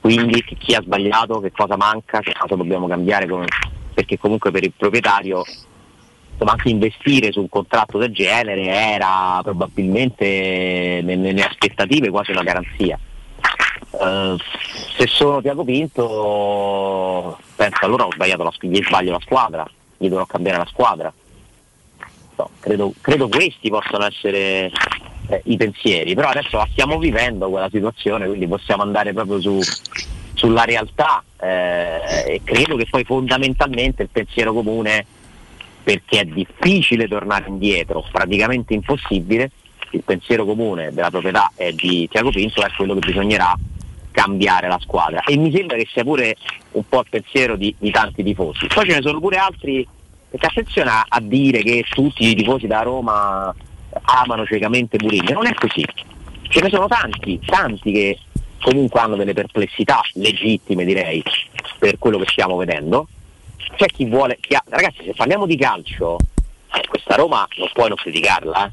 Quindi 0.01 0.43
chi 0.43 0.75
ha 0.75 0.81
sbagliato, 0.81 1.39
che 1.39 1.51
cosa 1.51 1.75
manca, 1.75 2.19
che 2.19 2.33
cosa 2.37 2.55
dobbiamo 2.55 2.87
cambiare, 2.87 3.27
come- 3.27 3.47
perché 3.93 4.19
comunque 4.19 4.51
per 4.51 4.63
il 4.63 4.73
proprietario 4.77 5.43
insomma, 6.31 6.51
anche 6.51 6.69
investire 6.69 7.31
su 7.31 7.39
un 7.39 7.49
contratto 7.49 7.97
del 7.97 8.13
genere 8.13 8.65
era 8.67 9.39
probabilmente 9.41 11.01
ne- 11.03 11.15
nelle 11.15 11.43
aspettative 11.43 12.09
quasi 12.11 12.31
una 12.31 12.43
garanzia. 12.43 12.99
Eh, 13.99 14.35
se 14.97 15.07
sono 15.07 15.41
Tiago 15.41 15.63
Pinto 15.63 17.37
penso 17.55 17.85
allora 17.85 18.05
ho 18.05 18.11
sbagliato 18.11 18.43
la, 18.43 18.51
gli 18.59 18.83
sbaglio 18.83 19.11
la 19.11 19.21
squadra, 19.21 19.65
gli 19.97 20.07
dovrò 20.07 20.25
cambiare 20.25 20.57
la 20.57 20.65
squadra. 20.65 21.13
No, 22.37 22.49
credo, 22.59 22.93
credo 22.99 23.29
questi 23.29 23.69
possano 23.69 24.05
essere 24.05 24.69
eh, 25.27 25.41
i 25.45 25.57
pensieri, 25.57 26.13
però 26.15 26.29
adesso 26.29 26.57
la 26.57 26.67
stiamo 26.71 26.97
vivendo 26.97 27.49
quella 27.49 27.69
situazione, 27.69 28.27
quindi 28.27 28.47
possiamo 28.47 28.83
andare 28.83 29.13
proprio 29.13 29.39
su, 29.39 29.59
sulla 30.33 30.63
realtà 30.63 31.23
eh, 31.39 32.01
e 32.27 32.41
credo 32.43 32.75
che 32.75 32.87
poi 32.89 33.05
fondamentalmente 33.05 34.03
il 34.03 34.09
pensiero 34.11 34.53
comune, 34.53 35.05
perché 35.83 36.21
è 36.21 36.25
difficile 36.25 37.07
tornare 37.07 37.47
indietro, 37.47 38.03
praticamente 38.11 38.73
impossibile, 38.73 39.51
il 39.91 40.03
pensiero 40.03 40.43
comune 40.43 40.91
della 40.91 41.09
proprietà 41.09 41.51
e 41.55 41.73
di 41.73 42.07
Tiago 42.09 42.31
Pinto 42.31 42.61
è 42.65 42.71
quello 42.75 42.95
che 42.95 43.07
bisognerà 43.07 43.55
cambiare 44.15 44.69
la 44.69 44.79
squadra 44.81 45.23
e 45.23 45.35
mi 45.35 45.51
sembra 45.53 45.75
che 45.75 45.87
sia 45.91 46.03
pure 46.03 46.37
un 46.71 46.87
po' 46.87 47.01
il 47.01 47.07
pensiero 47.09 47.57
di, 47.57 47.75
di 47.77 47.91
tanti 47.91 48.23
tifosi. 48.23 48.65
Poi 48.67 48.89
ce 48.89 48.95
ne 48.95 49.01
sono 49.01 49.19
pure 49.19 49.35
altri 49.37 49.85
perché 50.29 50.47
attenzione 50.47 50.89
a, 50.89 51.05
a 51.07 51.19
dire 51.19 51.61
che 51.61 51.83
tutti 51.89 52.29
i 52.29 52.35
tifosi 52.35 52.65
da 52.65 52.81
Roma 52.81 53.53
amano 54.01 54.45
ciecamente 54.45 54.97
Mourinho, 54.99 55.33
non 55.33 55.47
è 55.47 55.53
così. 55.53 55.85
Ce 56.47 56.61
ne 56.61 56.69
sono 56.69 56.87
tanti, 56.87 57.39
tanti 57.45 57.91
che 57.91 58.19
comunque 58.61 58.99
hanno 58.99 59.15
delle 59.15 59.33
perplessità 59.33 60.01
legittime 60.13 60.85
direi 60.85 61.21
per 61.77 61.97
quello 61.97 62.17
che 62.17 62.29
stiamo 62.29 62.55
vedendo. 62.55 63.07
C'è 63.75 63.87
chi 63.87 64.05
vuole, 64.05 64.37
chi 64.39 64.55
ha- 64.55 64.63
ragazzi 64.69 65.03
se 65.03 65.13
parliamo 65.13 65.45
di 65.45 65.57
calcio, 65.57 66.17
questa 66.87 67.15
Roma 67.15 67.47
non 67.57 67.69
puoi 67.73 67.89
non 67.89 67.97
criticarla, 67.97 68.65
eh. 68.65 68.71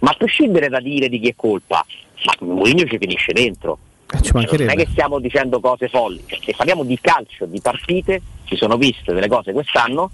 ma 0.00 0.10
a 0.10 0.14
prescindere 0.14 0.68
da 0.68 0.80
dire 0.80 1.08
di 1.08 1.18
chi 1.18 1.28
è 1.28 1.34
colpa, 1.34 1.84
ma 2.24 2.46
Mourinho 2.46 2.84
ci 2.86 2.98
finisce 2.98 3.32
dentro. 3.32 3.78
Eh, 4.12 4.20
ci 4.20 4.30
Cioè, 4.32 4.56
non 4.58 4.68
è 4.70 4.74
che 4.76 4.88
stiamo 4.90 5.18
dicendo 5.18 5.60
cose 5.60 5.88
folli, 5.88 6.22
Cioè, 6.26 6.38
se 6.44 6.54
parliamo 6.56 6.84
di 6.84 6.98
calcio, 7.00 7.46
di 7.46 7.60
partite, 7.60 8.20
ci 8.44 8.56
sono 8.56 8.76
viste 8.76 9.12
delle 9.12 9.28
cose 9.28 9.52
quest'anno 9.52 10.10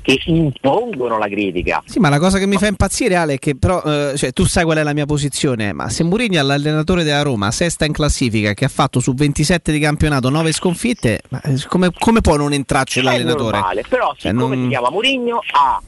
che 0.00 0.18
impongono 0.24 1.18
la 1.18 1.26
critica. 1.28 1.82
Sì, 1.84 1.98
ma 1.98 2.08
la 2.08 2.18
cosa 2.18 2.38
che 2.38 2.46
mi 2.46 2.56
fa 2.56 2.66
impazzire, 2.66 3.14
Ale, 3.16 3.34
è 3.34 3.38
che 3.38 3.56
però 3.56 3.82
eh, 3.82 4.16
cioè, 4.16 4.32
tu 4.32 4.44
sai 4.46 4.64
qual 4.64 4.78
è 4.78 4.82
la 4.82 4.94
mia 4.94 5.04
posizione. 5.04 5.72
Ma 5.74 5.90
se 5.90 6.02
Mourinho 6.02 6.38
è 6.38 6.42
l'allenatore 6.42 7.04
della 7.04 7.20
Roma, 7.22 7.50
sesta 7.50 7.84
in 7.84 7.92
classifica, 7.92 8.54
che 8.54 8.64
ha 8.64 8.68
fatto 8.68 9.00
su 9.00 9.12
27 9.12 9.70
di 9.70 9.78
campionato 9.78 10.30
9 10.30 10.50
sconfitte, 10.52 11.20
eh, 11.44 11.62
come, 11.68 11.90
come 11.98 12.22
può 12.22 12.36
non 12.36 12.52
entrarci 12.54 13.00
È 13.00 13.02
l'allenatore? 13.02 13.58
normale, 13.58 13.84
però 13.86 14.14
Cioè, 14.16 14.32
siccome 14.32 14.54
non- 14.56 14.62
si 14.64 14.68
chiama 14.70 14.90
Mourinho 14.90 15.40
ha 15.52 15.82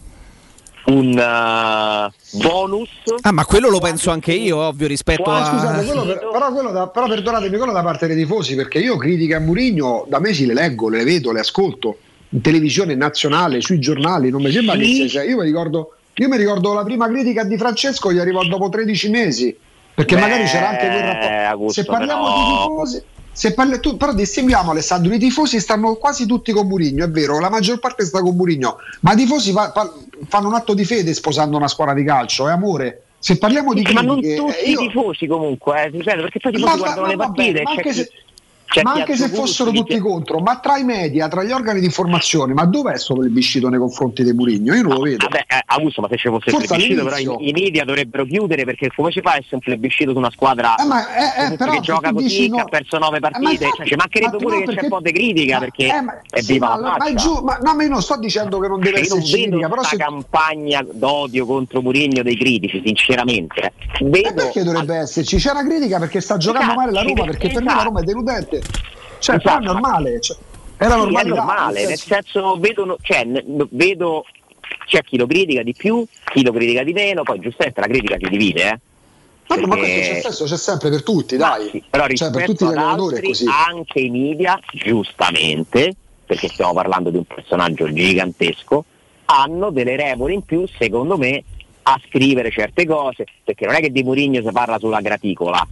un 0.86 1.16
eh, 1.18 2.12
bonus 2.38 2.88
Ah, 3.22 3.32
ma 3.32 3.44
quello 3.44 3.68
lo 3.68 3.78
penso 3.80 4.10
anche 4.10 4.32
io, 4.32 4.56
ovvio, 4.58 4.86
rispetto 4.86 5.30
Ah, 5.30 5.40
a. 5.42 5.44
scusate, 5.44 5.84
quello 5.84 6.04
per- 6.04 6.28
però, 6.32 6.52
quello 6.52 6.70
da- 6.70 6.86
però 6.88 7.06
perdonatemi, 7.06 7.56
quello 7.56 7.72
da 7.72 7.82
parte 7.82 8.06
dei 8.06 8.16
tifosi, 8.16 8.54
perché 8.54 8.78
io 8.78 8.96
critiche 8.96 9.34
a 9.34 9.40
Murigno 9.40 10.04
da 10.08 10.18
mesi 10.20 10.46
le 10.46 10.54
leggo, 10.54 10.88
le 10.88 11.04
vedo, 11.04 11.32
le 11.32 11.40
ascolto 11.40 11.98
in 12.30 12.40
televisione 12.40 12.94
nazionale, 12.94 13.60
sui 13.60 13.78
giornali, 13.78 14.30
non 14.30 14.42
mi 14.42 14.50
sembra 14.52 14.76
che 14.76 14.84
sia. 14.84 15.08
cioè, 15.08 15.24
io 15.28 15.36
mi 15.38 15.44
ricordo, 15.44 15.94
io 16.14 16.28
mi 16.28 16.36
ricordo 16.36 16.72
la 16.72 16.84
prima 16.84 17.08
critica 17.08 17.44
di 17.44 17.56
Francesco 17.56 18.12
gli 18.12 18.18
arrivò 18.18 18.42
dopo 18.44 18.68
13 18.68 19.10
mesi, 19.10 19.56
perché 19.94 20.14
Beh, 20.14 20.20
magari 20.20 20.44
c'era 20.44 20.68
anche 20.70 20.86
quel 20.86 21.02
rapporto. 21.02 21.34
Augusto, 21.50 21.80
se 21.82 21.86
parliamo 21.86 22.22
però- 22.22 22.36
di 22.36 22.42
tifosi. 22.68 23.02
Se 23.32 23.54
parli- 23.54 23.80
tu- 23.80 23.96
però 23.96 24.12
distinguiamo 24.12 24.72
Alessandro, 24.72 25.14
i 25.14 25.18
tifosi 25.18 25.60
stanno 25.60 25.94
quasi 25.94 26.26
tutti 26.26 26.52
con 26.52 26.66
Murigno, 26.66 27.04
è 27.04 27.10
vero, 27.10 27.38
la 27.38 27.48
maggior 27.48 27.78
parte 27.78 28.04
sta 28.04 28.20
con 28.20 28.34
Murigno, 28.36 28.76
ma 29.00 29.12
i 29.12 29.16
tifosi 29.16 29.52
fa- 29.52 29.70
fa- 29.72 29.92
fanno 30.28 30.48
un 30.48 30.54
atto 30.54 30.74
di 30.74 30.84
fede 30.84 31.14
sposando 31.14 31.56
una 31.56 31.68
squadra 31.68 31.94
di 31.94 32.04
calcio, 32.04 32.48
è 32.48 32.52
amore. 32.52 33.04
Se 33.18 33.38
parliamo 33.38 33.72
di 33.74 33.82
ma 33.92 34.00
non 34.00 34.18
critiche, 34.20 34.36
tutti 34.36 34.52
eh, 34.64 34.70
io- 34.70 34.80
i 34.82 34.86
tifosi 34.88 35.26
comunque, 35.26 35.82
eh, 35.82 35.88
ripeto, 35.90 36.20
perché 36.22 36.38
poi 36.40 36.52
i 36.54 36.58
Ma- 36.60 36.72
tifosi 36.72 36.78
ma- 36.78 36.84
guardano 36.84 37.06
le 37.06 37.16
ma 37.16 37.28
bene, 37.28 37.52
partite. 37.52 37.62
ma 37.62 37.70
c'è 37.70 37.76
anche 37.76 37.90
chi- 37.90 37.96
se- 37.96 38.12
C'è 38.70 38.82
ma 38.82 38.92
chi 38.92 39.00
anche 39.00 39.16
se 39.16 39.28
fossero 39.28 39.70
tutti 39.70 39.94
dichiar- 39.94 40.02
contro, 40.02 40.38
ma 40.38 40.58
tra 40.60 40.76
i 40.76 40.84
media, 40.84 41.26
tra 41.26 41.42
gli 41.42 41.50
organi 41.50 41.80
di 41.80 41.86
informazione, 41.86 42.54
ma 42.54 42.64
dov'è 42.66 42.96
sto 42.98 43.14
plebiscito 43.14 43.68
nei 43.68 43.80
confronti 43.80 44.22
di 44.22 44.32
Murigno? 44.32 44.74
Io 44.74 44.82
non 44.82 44.92
lo 44.92 45.00
vedo. 45.00 45.26
Vabbè, 45.28 45.44
eh, 45.48 45.62
Augusto, 45.66 46.00
ma 46.00 46.08
se 46.08 46.16
ci 46.16 46.28
fosse 46.28 46.50
il 46.50 46.52
Forse 46.54 46.66
plebiscito, 46.68 47.02
però 47.02 47.16
all'inizio. 47.16 47.44
i, 47.44 47.48
i 47.48 47.52
media 47.52 47.84
dovrebbero 47.84 48.24
chiudere 48.24 48.64
perché 48.64 48.88
come 48.94 49.10
ci 49.10 49.20
fa 49.22 49.32
a 49.32 49.36
essere 49.38 49.54
un 49.56 49.60
plebiscito 49.60 50.12
su 50.12 50.18
una 50.18 50.30
squadra 50.30 50.76
Eh, 50.76 50.84
ma, 50.84 51.04
eh, 51.48 51.52
eh, 51.52 51.56
però 51.56 51.72
che 51.72 51.80
gioca 51.80 52.12
così, 52.12 52.24
dici 52.26 52.42
che 52.42 52.48
no- 52.48 52.58
ha 52.58 52.64
perso 52.64 52.98
nove 52.98 53.16
Eh, 53.16 53.20
ma 53.20 53.30
partite? 53.30 53.52
infatti- 53.64 53.76
Cioè, 53.76 53.86
ci 53.86 53.94
mancherebbe 53.96 54.30
ma 54.32 54.38
pure 54.38 54.58
no, 54.58 54.64
che 54.64 54.74
c'è 54.76 54.82
un 54.84 54.88
po' 54.88 55.00
di 55.00 55.12
critica 55.12 55.58
perché 55.58 55.86
Eh, 55.86 56.00
ma- 56.00 56.20
è 56.30 56.40
sì, 56.40 56.52
viva 56.52 56.68
ma, 56.68 56.76
la 56.80 56.96
ma 56.98 57.14
giù, 57.14 57.40
ma, 57.42 57.58
no, 57.60 57.74
ma 57.74 57.82
io 57.82 57.88
non 57.88 58.02
sto 58.02 58.18
dicendo 58.18 58.58
che 58.60 58.68
non 58.68 58.78
deve 58.80 59.04
Cioè, 59.04 59.18
vedo 59.18 59.26
critica, 59.28 59.68
però 59.68 59.82
se 59.82 59.96
campagna 59.96 60.86
d'odio 60.88 61.44
contro 61.44 61.82
Murigno 61.82 62.22
dei 62.22 62.36
critici, 62.36 62.80
sinceramente. 62.84 63.72
Vedo 64.00 64.32
perché 64.34 64.62
dovrebbe 64.62 64.94
esserci? 64.96 65.36
C'è 65.38 65.50
una 65.50 65.64
critica 65.64 65.98
perché 65.98 66.20
sta 66.20 66.36
giocando 66.36 66.66
Esatto, 66.72 66.78
male 66.80 66.92
la 66.92 67.02
Roma, 67.02 67.24
perché- 67.24 67.38
perché 67.48 67.52
per 67.54 67.62
me 67.62 67.68
la 67.68 67.72
esatto. 67.74 67.84
Roma 67.88 68.00
è 68.00 68.04
deludente. 68.04 68.59
Cioè, 69.18 69.36
Esatto, 69.36 69.62
è 69.62 69.64
normale. 69.66 70.20
Cioè, 70.20 70.36
la 70.78 70.88
Sì, 70.90 70.96
normalità. 70.96 71.20
è 71.20 71.36
normale, 71.36 71.86
nel 71.86 71.98
senso- 71.98 72.56
vedo, 72.58 72.96
cioè, 73.02 73.26
vedo 73.70 74.24
c'è 74.86 75.02
chi 75.02 75.16
lo 75.18 75.26
critica 75.26 75.62
di 75.62 75.74
più, 75.74 76.04
chi 76.32 76.42
lo 76.42 76.52
critica 76.52 76.82
di 76.82 76.92
meno, 76.92 77.22
poi 77.22 77.38
giustamente 77.40 77.80
la 77.80 77.86
critica 77.86 78.16
si 78.18 78.28
divide, 78.30 78.62
eh. 78.70 78.78
Tanto, 79.46 79.66
ma 79.66 79.74
Perché- 79.74 79.92
questo 79.92 80.12
c'è 80.14 80.20
senso, 80.20 80.44
c'è 80.44 80.56
sempre 80.56 80.90
per 80.90 81.02
tutti, 81.02 81.36
dai. 81.36 81.82
Però 81.90 82.06
cioè, 82.06 82.30
per 82.30 82.44
tutti 82.44 82.64
gli 82.64 82.68
allenatori 82.68 83.16
è 83.16 83.22
così. 83.22 83.46
anche 83.68 83.98
i 84.00 84.08
media, 84.08 84.58
giustamente, 84.72 85.94
perché 86.24 86.48
stiamo 86.48 86.72
parlando 86.72 87.10
di 87.10 87.16
un 87.16 87.24
personaggio 87.24 87.92
gigantesco, 87.92 88.84
hanno 89.26 89.70
delle 89.70 89.96
remore 89.96 90.32
in 90.34 90.42
più, 90.42 90.66
secondo 90.78 91.18
me, 91.18 91.42
a 91.82 92.00
scrivere 92.08 92.50
certe 92.52 92.86
cose, 92.86 93.24
perché 93.42 93.66
non 93.66 93.74
è 93.74 93.80
che 93.80 93.90
di 93.90 94.02
Mourinho 94.04 94.40
si 94.40 94.52
parla 94.52 94.78
sulla 94.78 95.00
graticola. 95.00 95.66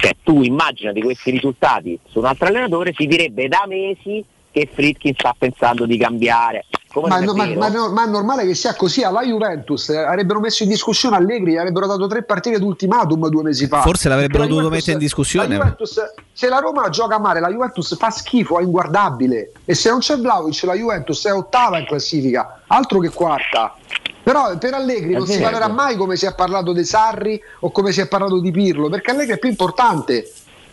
Cioè, 0.00 0.16
tu 0.22 0.42
immagina 0.42 0.92
di 0.92 1.02
questi 1.02 1.30
risultati 1.30 1.98
su 2.08 2.20
un 2.20 2.24
altro 2.24 2.46
allenatore, 2.46 2.92
si 2.96 3.06
direbbe 3.06 3.48
da 3.48 3.64
mesi 3.68 4.24
che 4.50 4.68
Fritkin 4.72 5.14
sta 5.16 5.34
pensando 5.38 5.84
di 5.84 5.98
cambiare. 5.98 6.64
Ma, 6.94 7.20
no- 7.20 7.34
ma- 7.34 7.44
ma 7.54 7.68
no- 7.68 7.92
ma 7.92 8.04
è 8.04 8.08
normale 8.08 8.44
che 8.46 8.54
sia 8.54 8.74
così. 8.74 9.02
Alla 9.04 9.22
Juventus 9.22 9.90
eh, 9.90 9.98
avrebbero 9.98 10.40
messo 10.40 10.62
in 10.64 10.70
discussione 10.70 11.14
Allegri, 11.16 11.52
gli 11.52 11.56
avrebbero 11.56 11.86
dato 11.86 12.06
tre 12.08 12.24
partite 12.24 12.58
d'ultimatum 12.58 13.28
due 13.28 13.42
mesi 13.44 13.66
fa. 13.68 13.82
Forse 13.82 14.08
l'avrebbero 14.08 14.38
La 14.40 14.46
dovuto 14.48 14.64
Juventus- 14.64 14.86
mettere 14.88 14.92
in 14.98 15.04
discussione. 15.04 15.48
la 15.48 15.54
Juventus, 15.56 16.00
se 16.32 16.48
la 16.48 16.58
Roma 16.58 16.88
gioca 16.88 17.18
male, 17.20 17.38
la 17.38 17.48
Juventus 17.50 17.96
fa 17.96 18.10
schifo, 18.10 18.58
è 18.58 18.62
inguardabile. 18.62 19.52
E 19.64 19.74
se 19.74 19.90
non 19.90 19.98
c'è 20.00 20.16
Vlaovic, 20.16 20.62
la 20.64 20.74
Juventus 20.74 21.24
è 21.26 21.32
ottava 21.32 21.78
in 21.78 21.84
classifica, 21.86 22.60
altro 22.66 22.98
che 23.00 23.10
quarta. 23.10 23.76
Però 24.22 24.56
per 24.58 24.74
Allegri 24.74 25.14
È 25.14 25.16
non 25.16 25.26
si 25.26 25.38
vero. 25.38 25.50
parlerà 25.50 25.68
mai 25.68 25.96
come 25.96 26.16
si 26.16 26.26
è 26.26 26.34
parlato 26.34 26.72
dei 26.72 26.84
Sarri 26.84 27.42
o 27.60 27.70
come 27.70 27.92
si 27.92 28.00
è 28.00 28.06
parlato 28.06 28.38
di 28.40 28.50
Pirlo, 28.50 28.88
perché 28.88 29.10
Allegri 29.12 29.34
è 29.34 29.38
più 29.38 29.48
importante. 29.48 30.30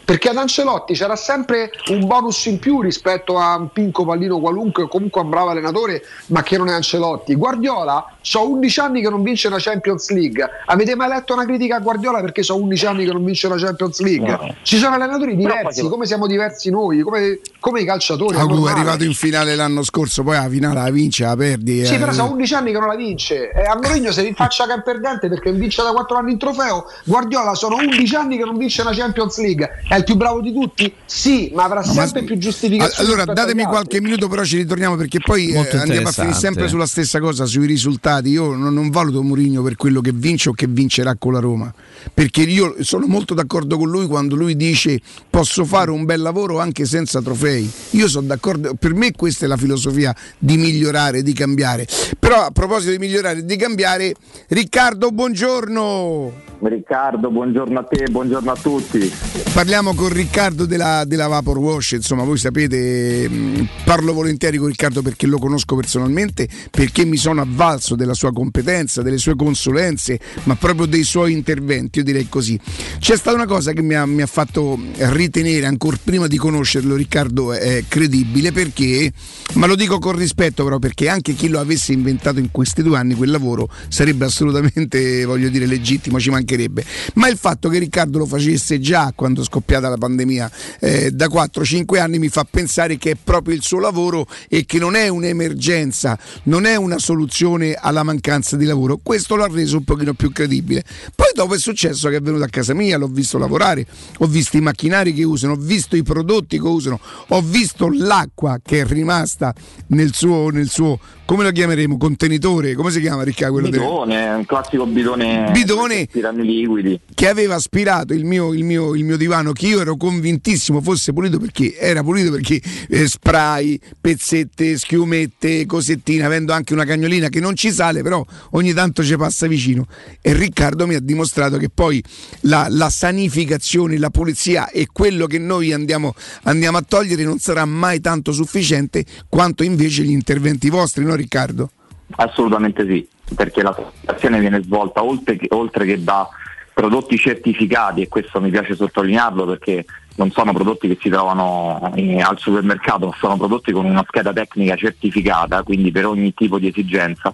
Perché 0.07 0.29
ad 0.29 0.37
Ancelotti 0.37 0.93
c'era 0.93 1.17
sempre 1.17 1.69
un 1.89 2.07
bonus 2.07 2.45
in 2.45 2.59
più 2.59 2.79
rispetto 2.79 3.37
a 3.37 3.57
un 3.57 3.73
pinco 3.73 4.05
pallino 4.05 4.39
qualunque 4.39 4.83
o 4.83 4.87
comunque 4.87 5.19
a 5.19 5.25
un 5.25 5.29
bravo 5.29 5.49
allenatore, 5.49 6.01
ma 6.27 6.43
che 6.43 6.57
non 6.57 6.69
è 6.69 6.71
Ancelotti. 6.71 7.35
Guardiola, 7.35 8.15
ho 8.35 8.49
11 8.49 8.79
anni 8.79 9.01
che 9.01 9.09
non 9.09 9.21
vince 9.21 9.49
la 9.49 9.57
Champions 9.59 10.09
League. 10.11 10.49
Avete 10.67 10.95
mai 10.95 11.09
letto 11.09 11.33
una 11.33 11.43
critica 11.43 11.75
a 11.75 11.79
Guardiola 11.79 12.21
perché 12.21 12.41
ho 12.47 12.55
11 12.55 12.85
anni 12.85 13.03
che 13.03 13.11
non 13.11 13.25
vince 13.25 13.49
la 13.49 13.57
Champions 13.57 13.99
League? 13.99 14.29
No. 14.29 14.55
Ci 14.61 14.77
sono 14.77 14.95
allenatori 14.95 15.35
diversi, 15.35 15.85
come 15.89 16.05
siamo 16.05 16.25
diversi 16.25 16.69
noi, 16.69 17.01
come, 17.01 17.41
come 17.59 17.81
i 17.81 17.85
calciatori. 17.85 18.37
è 18.37 18.39
Agu 18.39 18.51
è 18.51 18.53
normale. 18.53 18.79
arrivato 18.79 19.03
in 19.03 19.13
finale 19.13 19.55
l'anno 19.55 19.83
scorso, 19.83 20.23
poi 20.23 20.37
alla 20.37 20.47
finale 20.47 20.75
la 20.83 20.89
vince, 20.89 21.25
la 21.25 21.35
perdi. 21.35 21.85
Sì, 21.85 21.95
eh. 21.95 21.99
però 21.99 22.13
sono 22.13 22.31
11 22.31 22.53
anni 22.53 22.71
che 22.71 22.79
non 22.79 22.87
la 22.87 22.95
vince. 22.95 23.51
E 23.51 23.61
a 23.63 23.75
Mourinho 23.75 24.13
se 24.13 24.21
rinfaccia 24.21 24.67
che 24.67 24.73
è 24.75 24.81
perdente 24.81 25.27
perché 25.27 25.51
vince 25.51 25.83
da 25.83 25.91
4 25.91 26.15
anni 26.15 26.31
il 26.31 26.37
trofeo. 26.37 26.85
Guardiola 27.03 27.55
sono 27.55 27.75
11 27.75 28.15
anni 28.15 28.37
che 28.37 28.45
non 28.45 28.57
vince 28.57 28.83
la 28.83 28.91
Champions 28.91 29.37
League. 29.39 29.83
È 29.85 29.95
il 29.97 30.03
più 30.03 30.15
bravo 30.15 30.41
di 30.41 30.53
tutti? 30.53 30.93
Sì, 31.05 31.51
ma 31.53 31.63
avrà 31.63 31.81
No, 31.81 31.93
ma- 31.93 32.01
sempre 32.01 32.23
più 32.23 32.37
giustificazioni. 32.37 33.09
Allora 33.09 33.33
datemi 33.33 33.63
qualche 33.63 34.01
minuto, 34.01 34.27
però 34.27 34.43
ci 34.43 34.57
ritorniamo 34.57 34.95
perché 34.95 35.19
poi 35.19 35.51
eh, 35.51 35.77
andiamo 35.77 36.09
a 36.09 36.11
finire 36.11 36.33
sempre 36.33 36.67
sulla 36.67 36.85
stessa 36.85 37.19
cosa, 37.19 37.45
sui 37.45 37.65
risultati. 37.65 38.29
Io 38.29 38.53
non, 38.55 38.73
non 38.73 38.89
valuto 38.89 39.21
Mourinho 39.21 39.61
per 39.61 39.75
quello 39.75 40.01
che 40.01 40.11
vince 40.13 40.49
o 40.49 40.53
che 40.53 40.67
vincerà 40.67 41.15
con 41.15 41.33
la 41.33 41.39
Roma, 41.39 41.73
perché 42.13 42.41
io 42.41 42.75
sono 42.79 43.05
molto 43.07 43.33
d'accordo 43.33 43.77
con 43.77 43.89
lui 43.89 44.07
quando 44.07 44.35
lui 44.35 44.55
dice 44.55 44.99
posso 45.29 45.65
fare 45.65 45.91
un 45.91 46.05
bel 46.05 46.21
lavoro 46.21 46.59
anche 46.59 46.85
senza 46.85 47.21
trofei. 47.21 47.69
Io 47.91 48.07
sono 48.07 48.27
d'accordo, 48.27 48.73
per 48.73 48.93
me 48.93 49.11
questa 49.11 49.45
è 49.45 49.47
la 49.47 49.57
filosofia 49.57 50.15
di 50.37 50.57
migliorare, 50.57 51.23
di 51.23 51.33
cambiare. 51.33 51.87
Però 52.19 52.41
a 52.41 52.51
proposito 52.51 52.91
di 52.91 52.97
migliorare 52.97 53.39
e 53.39 53.45
di 53.45 53.55
cambiare, 53.55 54.13
Riccardo, 54.47 55.11
buongiorno. 55.11 56.45
Riccardo, 56.59 57.29
buongiorno 57.29 57.79
a 57.79 57.83
te, 57.83 58.05
buongiorno 58.09 58.51
a 58.51 58.55
tutti. 58.55 59.11
Parliamo 59.53 59.93
con 59.93 60.09
Riccardo 60.09 60.65
della, 60.65 61.03
della 61.05 61.27
Vapor 61.27 61.57
Wash, 61.59 61.91
insomma 61.91 62.23
voi 62.23 62.37
sapete, 62.37 63.29
mh, 63.29 63.67
parlo 63.85 64.11
volentieri 64.13 64.57
con 64.57 64.67
Riccardo 64.67 65.03
perché 65.03 65.27
lo 65.27 65.37
conosco 65.37 65.75
personalmente, 65.75 66.47
perché 66.71 67.05
mi 67.05 67.17
sono 67.17 67.41
avvalso 67.41 67.95
della 67.95 68.15
sua 68.15 68.33
competenza, 68.33 69.03
delle 69.03 69.19
sue 69.19 69.35
consulenze, 69.35 70.19
ma 70.43 70.55
proprio 70.55 70.87
dei 70.87 71.03
suoi 71.03 71.33
interventi, 71.33 71.96
io 71.99 72.03
direi 72.03 72.27
così. 72.29 72.59
C'è 72.99 73.15
stata 73.15 73.35
una 73.35 73.45
cosa 73.45 73.71
che 73.73 73.81
mi 73.81 73.95
ha, 73.95 74.05
mi 74.05 74.21
ha 74.21 74.27
fatto 74.27 74.79
ritenere, 74.97 75.65
ancora 75.65 75.97
prima 76.03 76.27
di 76.27 76.37
conoscerlo 76.37 76.95
Riccardo, 76.95 77.53
è 77.53 77.83
credibile 77.87 78.51
perché, 78.51 79.11
ma 79.53 79.65
lo 79.65 79.75
dico 79.75 79.99
con 79.99 80.15
rispetto 80.15 80.63
però 80.63 80.79
perché 80.79 81.09
anche 81.09 81.33
chi 81.33 81.47
lo 81.47 81.59
avesse 81.59 81.93
inventato 81.93 82.39
in 82.39 82.51
questi 82.51 82.83
due 82.83 82.97
anni 82.97 83.15
quel 83.15 83.31
lavoro 83.31 83.69
sarebbe 83.87 84.25
assolutamente, 84.25 85.23
voglio 85.25 85.49
dire, 85.49 85.65
legittimo, 85.65 86.19
ci 86.19 86.29
mancherebbe. 86.29 86.83
Ma 87.15 87.27
il 87.27 87.37
fatto 87.37 87.69
che 87.69 87.79
Riccardo 87.79 88.19
lo 88.19 88.25
facesse 88.25 88.79
già 88.79 89.11
quando 89.15 89.41
è 89.41 89.45
scoppiata 89.45 89.89
la 89.89 89.97
pandemia 89.97 90.51
eh, 90.79 91.11
da 91.11 91.27
4-5 91.27 91.99
anni 91.99 92.19
mi 92.19 92.29
fa 92.29 92.45
pensare 92.49 92.97
che 92.97 93.11
è 93.11 93.15
proprio 93.21 93.55
il 93.55 93.61
suo 93.61 93.79
lavoro 93.79 94.27
e 94.49 94.65
che 94.65 94.79
non 94.79 94.95
è 94.95 95.07
un'emergenza, 95.07 96.17
non 96.43 96.65
è 96.65 96.75
una 96.75 96.99
soluzione 96.99 97.73
alla 97.73 98.03
mancanza 98.03 98.55
di 98.55 98.65
lavoro. 98.65 98.99
Questo 99.01 99.35
lo 99.35 99.43
ha 99.43 99.49
reso 99.49 99.77
un 99.77 99.83
pochino 99.83 100.13
più 100.13 100.31
credibile. 100.31 100.83
Poi 101.15 101.31
dopo 101.33 101.55
è 101.55 101.59
successo 101.59 101.76
che 102.09 102.15
è 102.15 102.21
venuto 102.21 102.43
a 102.43 102.47
casa 102.47 102.73
mia, 102.73 102.97
l'ho 102.97 103.07
visto 103.07 103.37
lavorare, 103.37 103.85
ho 104.17 104.25
visto 104.25 104.57
i 104.57 104.61
macchinari 104.61 105.13
che 105.13 105.23
usano, 105.23 105.53
ho 105.53 105.57
visto 105.57 105.95
i 105.95 106.03
prodotti 106.03 106.59
che 106.59 106.67
usano, 106.67 106.99
ho 107.27 107.41
visto 107.41 107.89
l'acqua 107.91 108.59
che 108.63 108.81
è 108.81 108.85
rimasta 108.85 109.53
nel 109.87 110.13
suo, 110.13 110.49
nel 110.49 110.69
suo 110.69 110.99
come 111.27 111.43
lo 111.43 111.51
chiameremo? 111.51 111.97
Contenitore? 111.97 112.73
Come 112.73 112.89
si 112.89 113.01
chiama 113.01 113.23
Riccardo? 113.23 113.55
Quello 113.55 113.69
del- 113.69 113.81
Bidone, 113.81 114.29
un 114.29 114.45
classico 114.45 114.85
bidone. 114.85 115.51
Bidone 115.51 116.07
liquidi. 116.37 116.97
che 117.13 117.27
aveva 117.27 117.55
aspirato 117.55 118.13
il 118.13 118.23
mio, 118.23 118.53
il, 118.53 118.63
mio, 118.63 118.95
il 118.95 119.03
mio 119.03 119.17
divano 119.17 119.51
che 119.51 119.67
io 119.67 119.81
ero 119.81 119.97
convintissimo 119.97 120.81
fosse 120.81 121.11
pulito 121.11 121.37
perché 121.37 121.75
era 121.77 122.01
pulito 122.01 122.31
perché 122.31 122.61
eh, 122.87 123.07
spray, 123.07 123.77
pezzette, 123.99 124.77
schiumette, 124.77 125.65
cosettine, 125.65 126.23
avendo 126.23 126.53
anche 126.53 126.71
una 126.71 126.85
cagnolina 126.85 127.27
che 127.27 127.41
non 127.41 127.57
ci 127.57 127.71
sale, 127.71 128.01
però 128.01 128.25
ogni 128.51 128.71
tanto 128.71 129.03
ci 129.03 129.17
passa 129.17 129.47
vicino. 129.47 129.85
E 130.21 130.31
Riccardo 130.31 130.87
mi 130.87 130.95
ha 130.95 131.01
dimostrato 131.01 131.57
che 131.57 131.67
poi 131.67 132.01
la, 132.41 132.67
la 132.69 132.89
sanificazione, 132.89 133.97
la 133.97 134.11
pulizia 134.11 134.69
e 134.69 134.87
quello 134.93 135.27
che 135.27 135.39
noi 135.39 135.73
andiamo, 135.73 136.15
andiamo 136.43 136.77
a 136.77 136.85
togliere 136.87 137.25
non 137.25 137.39
sarà 137.39 137.65
mai 137.65 137.99
tanto 137.99 138.31
sufficiente 138.31 139.03
quanto 139.27 139.63
invece 139.63 140.03
gli 140.03 140.11
interventi 140.11 140.69
vostri, 140.69 141.03
no 141.03 141.15
Riccardo? 141.17 141.69
Assolutamente 142.11 142.85
sì, 142.85 143.07
perché 143.35 143.61
la 143.61 143.73
certificazione 143.75 144.39
viene 144.39 144.63
svolta 144.63 145.03
oltre 145.03 145.35
che, 145.35 145.47
oltre 145.51 145.85
che 145.85 146.03
da 146.03 146.27
prodotti 146.73 147.17
certificati 147.17 148.01
e 148.01 148.07
questo 148.07 148.39
mi 148.39 148.51
piace 148.51 148.75
sottolinearlo 148.75 149.45
perché 149.45 149.83
non 150.17 150.31
sono 150.31 150.53
prodotti 150.53 150.87
che 150.87 150.97
si 151.01 151.09
trovano 151.09 151.91
eh, 151.95 152.21
al 152.21 152.37
supermercato, 152.37 153.07
ma 153.07 153.15
sono 153.17 153.35
prodotti 153.35 153.71
con 153.71 153.85
una 153.85 154.05
scheda 154.07 154.31
tecnica 154.33 154.75
certificata, 154.75 155.63
quindi 155.63 155.91
per 155.91 156.05
ogni 156.05 156.33
tipo 156.33 156.59
di 156.59 156.67
esigenza. 156.67 157.33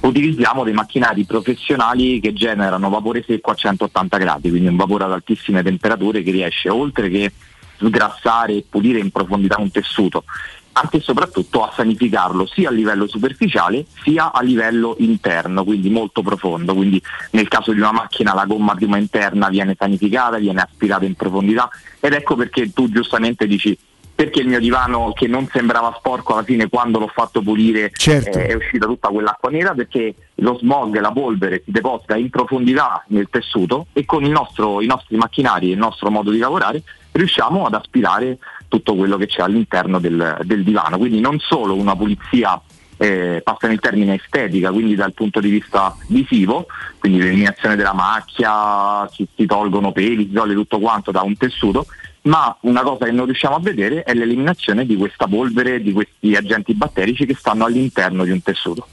Utilizziamo 0.00 0.64
dei 0.64 0.72
macchinari 0.72 1.24
professionali 1.24 2.20
che 2.20 2.32
generano 2.32 2.88
vapore 2.88 3.22
secco 3.26 3.50
a 3.50 3.54
180 3.54 4.16
gradi, 4.16 4.48
quindi 4.48 4.68
un 4.68 4.76
vapore 4.76 5.04
ad 5.04 5.12
altissime 5.12 5.62
temperature 5.62 6.22
che 6.22 6.30
riesce 6.30 6.70
oltre 6.70 7.10
che 7.10 7.32
sgrassare 7.76 8.54
e 8.54 8.64
pulire 8.68 8.98
in 8.98 9.10
profondità 9.10 9.58
un 9.58 9.70
tessuto, 9.70 10.24
anche 10.72 10.98
e 10.98 11.00
soprattutto 11.00 11.62
a 11.64 11.72
sanificarlo 11.74 12.46
sia 12.46 12.68
a 12.68 12.72
livello 12.72 13.06
superficiale 13.06 13.86
sia 14.02 14.32
a 14.32 14.40
livello 14.42 14.96
interno, 14.98 15.64
quindi 15.64 15.90
molto 15.90 16.22
profondo. 16.22 16.74
Quindi 16.74 17.02
nel 17.30 17.48
caso 17.48 17.72
di 17.72 17.80
una 17.80 17.92
macchina 17.92 18.34
la 18.34 18.44
gomma 18.44 18.74
prima 18.74 18.96
interna 18.96 19.48
viene 19.48 19.74
sanificata, 19.78 20.38
viene 20.38 20.60
aspirata 20.60 21.04
in 21.04 21.14
profondità 21.14 21.68
ed 21.98 22.12
ecco 22.12 22.36
perché 22.36 22.72
tu 22.72 22.88
giustamente 22.90 23.46
dici 23.46 23.76
perché 24.20 24.40
il 24.40 24.48
mio 24.48 24.60
divano 24.60 25.14
che 25.14 25.26
non 25.26 25.48
sembrava 25.50 25.94
sporco 25.96 26.34
alla 26.34 26.42
fine 26.42 26.68
quando 26.68 26.98
l'ho 26.98 27.06
fatto 27.08 27.40
pulire 27.40 27.90
Certo. 27.94 28.38
eh, 28.38 28.48
è 28.48 28.54
uscita 28.54 28.84
tutta 28.84 29.08
quell'acqua 29.08 29.48
nera 29.48 29.72
perché 29.72 30.14
lo 30.34 30.58
smog, 30.58 31.00
la 31.00 31.10
polvere 31.10 31.62
si 31.64 31.70
deposita 31.70 32.16
in 32.16 32.28
profondità 32.28 33.02
nel 33.08 33.28
tessuto 33.30 33.86
e 33.94 34.04
con 34.04 34.22
nostro- 34.24 34.82
i 34.82 34.86
nostri 34.86 35.16
macchinari 35.16 35.70
e 35.70 35.72
il 35.72 35.78
nostro 35.78 36.10
modo 36.10 36.30
di 36.30 36.36
lavorare 36.36 36.82
riusciamo 37.12 37.64
ad 37.64 37.72
aspirare 37.72 38.36
tutto 38.70 38.94
quello 38.94 39.18
che 39.18 39.26
c'è 39.26 39.42
all'interno 39.42 39.98
del, 39.98 40.38
del 40.44 40.62
divano. 40.62 40.96
Quindi 40.96 41.20
non 41.20 41.38
solo 41.40 41.74
una 41.74 41.96
pulizia, 41.96 42.58
eh, 42.96 43.40
passano 43.42 43.72
il 43.72 43.80
termine 43.80 44.14
estetica, 44.14 44.70
quindi 44.70 44.94
dal 44.94 45.12
punto 45.12 45.40
di 45.40 45.50
vista 45.50 45.94
visivo, 46.06 46.66
quindi 46.98 47.18
l'eliminazione 47.18 47.74
della 47.74 47.92
macchia, 47.92 49.08
si, 49.10 49.26
si 49.34 49.44
tolgono 49.44 49.90
peli, 49.90 50.30
toglie 50.30 50.54
tutto 50.54 50.78
quanto 50.78 51.10
da 51.10 51.22
un 51.22 51.36
tessuto, 51.36 51.86
ma 52.22 52.56
una 52.62 52.82
cosa 52.82 53.06
che 53.06 53.12
non 53.12 53.24
riusciamo 53.26 53.56
a 53.56 53.60
vedere 53.60 54.02
è 54.02 54.12
l'eliminazione 54.14 54.84
di 54.84 54.96
questa 54.96 55.26
polvere, 55.26 55.82
di 55.82 55.92
questi 55.92 56.34
agenti 56.34 56.74
batterici 56.74 57.24
che 57.26 57.34
stanno 57.38 57.64
all'interno 57.64 58.24
di 58.24 58.30
un 58.30 58.42
tessuto. 58.42 58.86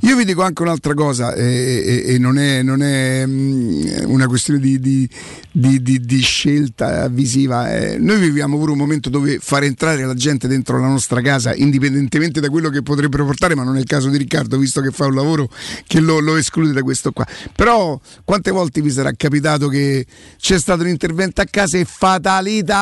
Io 0.00 0.16
vi 0.16 0.26
dico 0.26 0.42
anche 0.42 0.60
un'altra 0.60 0.92
cosa, 0.92 1.32
e, 1.34 2.04
e- 2.06 2.14
e 2.14 2.18
non 2.18 2.36
è, 2.36 2.62
non 2.62 2.82
è, 2.82 3.24
mm, 3.26 3.86
una 4.06 4.26
questione 4.26 4.60
di, 4.60 4.78
di- 4.78 5.08
di- 5.50 5.80
di- 5.82 6.20
scelta 6.20 7.08
visiva. 7.08 7.74
eh. 7.74 7.96
Noi 7.98 8.18
viviamo 8.18 8.58
pure 8.58 8.72
un 8.72 8.78
momento 8.78 9.08
dove 9.08 9.38
far 9.40 9.62
entrare 9.62 10.04
la 10.04 10.12
gente 10.14 10.46
dentro 10.46 10.78
la 10.78 10.88
nostra 10.88 11.22
casa, 11.22 11.54
indipendentemente 11.54 12.40
da 12.40 12.50
quello 12.50 12.68
che 12.68 12.82
potrebbero 12.82 13.24
portare, 13.24 13.54
ma 13.54 13.62
non 13.62 13.76
è 13.76 13.80
il 13.80 13.86
caso 13.86 14.10
di 14.10 14.18
Riccardo, 14.18 14.58
visto 14.58 14.82
che 14.82 14.90
fa 14.90 15.06
un 15.06 15.14
lavoro 15.14 15.48
che 15.86 16.00
lo, 16.00 16.18
lo 16.20 16.36
esclude 16.36 16.72
da 16.72 16.82
questo 16.82 17.12
qua. 17.12 17.26
Però 17.54 17.98
quante 18.24 18.50
volte 18.50 18.82
vi 18.82 18.90
sarà 18.90 19.10
capitato 19.16 19.68
che 19.68 20.04
c'è 20.38 20.58
stato 20.58 20.82
un 20.82 20.88
intervento 20.88 21.40
a 21.40 21.46
casa 21.50 21.78
e 21.78 21.86
fatalità? 21.86 22.73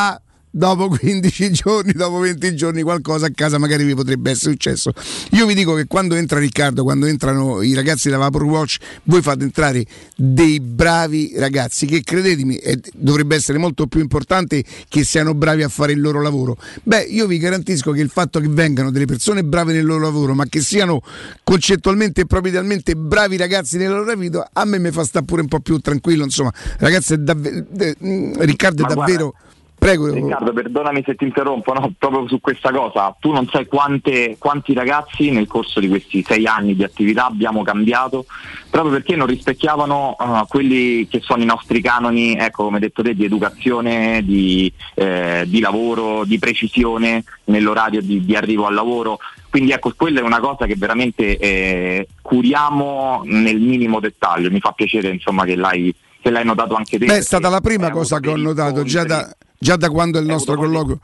Dopo 0.54 0.88
15 0.88 1.50
giorni, 1.52 1.92
dopo 1.92 2.18
20 2.18 2.54
giorni 2.54 2.82
qualcosa 2.82 3.26
a 3.26 3.30
casa 3.34 3.58
magari 3.58 3.84
vi 3.84 3.94
potrebbe 3.94 4.30
essere 4.30 4.52
successo. 4.52 4.92
Io 5.30 5.46
vi 5.46 5.54
dico 5.54 5.74
che 5.74 5.86
quando 5.86 6.14
entra 6.14 6.38
Riccardo, 6.38 6.82
quando 6.82 7.06
entrano 7.06 7.62
i 7.62 7.74
ragazzi 7.74 8.08
della 8.08 8.20
Vapor 8.20 8.44
Watch, 8.44 8.76
voi 9.04 9.22
fate 9.22 9.44
entrare 9.44 9.84
dei 10.14 10.60
bravi 10.60 11.32
ragazzi 11.36 11.86
che 11.86 12.02
credetemi 12.02 12.56
eh, 12.56 12.80
dovrebbe 12.94 13.34
essere 13.34 13.58
molto 13.58 13.86
più 13.86 14.00
importante 14.00 14.62
che 14.88 15.04
siano 15.04 15.34
bravi 15.34 15.62
a 15.62 15.68
fare 15.68 15.92
il 15.92 16.00
loro 16.00 16.20
lavoro. 16.20 16.56
Beh, 16.82 17.02
io 17.02 17.26
vi 17.26 17.38
garantisco 17.38 17.92
che 17.92 18.02
il 18.02 18.10
fatto 18.10 18.38
che 18.38 18.48
vengano 18.48 18.90
delle 18.90 19.06
persone 19.06 19.42
brave 19.42 19.72
nel 19.72 19.86
loro 19.86 20.02
lavoro, 20.02 20.34
ma 20.34 20.44
che 20.44 20.60
siano 20.60 21.02
concettualmente 21.42 22.22
e 22.22 22.26
propriamente 22.26 22.94
bravi 22.94 23.36
ragazzi 23.36 23.78
nella 23.78 23.96
loro 23.96 24.14
vita, 24.16 24.50
a 24.52 24.64
me 24.64 24.78
mi 24.78 24.90
fa 24.90 25.04
stare 25.04 25.24
pure 25.24 25.40
un 25.40 25.48
po' 25.48 25.60
più 25.60 25.78
tranquillo, 25.78 26.24
insomma, 26.24 26.52
ragazzi, 26.78 27.14
è 27.14 27.16
davvero 27.16 27.64
Riccardo 27.72 28.84
è 28.84 28.94
davvero 28.94 29.30
guarda, 29.30 29.51
Prego. 29.82 30.12
Riccardo, 30.12 30.52
perdonami 30.52 31.02
se 31.04 31.16
ti 31.16 31.24
interrompo, 31.24 31.72
no, 31.72 31.92
proprio 31.98 32.28
su 32.28 32.40
questa 32.40 32.70
cosa. 32.70 33.16
Tu 33.18 33.32
non 33.32 33.48
sai 33.48 33.66
quante, 33.66 34.36
quanti 34.38 34.74
ragazzi 34.74 35.32
nel 35.32 35.48
corso 35.48 35.80
di 35.80 35.88
questi 35.88 36.22
sei 36.22 36.46
anni 36.46 36.76
di 36.76 36.84
attività 36.84 37.26
abbiamo 37.26 37.64
cambiato, 37.64 38.26
proprio 38.70 38.92
perché 38.92 39.16
non 39.16 39.26
rispecchiavano 39.26 40.14
uh, 40.16 40.46
quelli 40.46 41.08
che 41.08 41.18
sono 41.20 41.42
i 41.42 41.46
nostri 41.46 41.80
canoni, 41.80 42.36
ecco, 42.36 42.62
come 42.62 42.76
hai 42.76 42.82
detto 42.82 43.02
te, 43.02 43.12
di 43.12 43.24
educazione, 43.24 44.22
di, 44.22 44.72
eh, 44.94 45.42
di 45.48 45.58
lavoro, 45.58 46.22
di 46.24 46.38
precisione 46.38 47.24
nell'orario 47.46 48.02
di, 48.02 48.24
di 48.24 48.36
arrivo 48.36 48.66
al 48.66 48.74
lavoro. 48.74 49.18
Quindi 49.50 49.72
ecco, 49.72 49.92
quella 49.96 50.20
è 50.20 50.22
una 50.22 50.38
cosa 50.38 50.64
che 50.66 50.76
veramente 50.76 51.36
eh, 51.38 52.06
curiamo 52.22 53.22
nel 53.24 53.58
minimo 53.58 53.98
dettaglio. 53.98 54.48
Mi 54.48 54.60
fa 54.60 54.70
piacere 54.70 55.08
insomma, 55.08 55.44
che, 55.44 55.56
l'hai, 55.56 55.92
che 56.20 56.30
l'hai 56.30 56.44
notato 56.44 56.76
anche 56.76 57.00
te. 57.00 57.06
Beh, 57.06 57.16
è 57.16 57.22
stata 57.22 57.48
la 57.48 57.60
prima 57.60 57.90
cosa 57.90 58.20
che 58.20 58.28
ho 58.28 58.36
notato 58.36 58.84
già 58.84 59.02
da, 59.02 59.28
già 59.62 59.76
da 59.76 59.88
quando 59.90 60.18
è 60.18 60.20
il 60.20 60.26
nostro 60.26 60.56
colloquio 60.56 60.98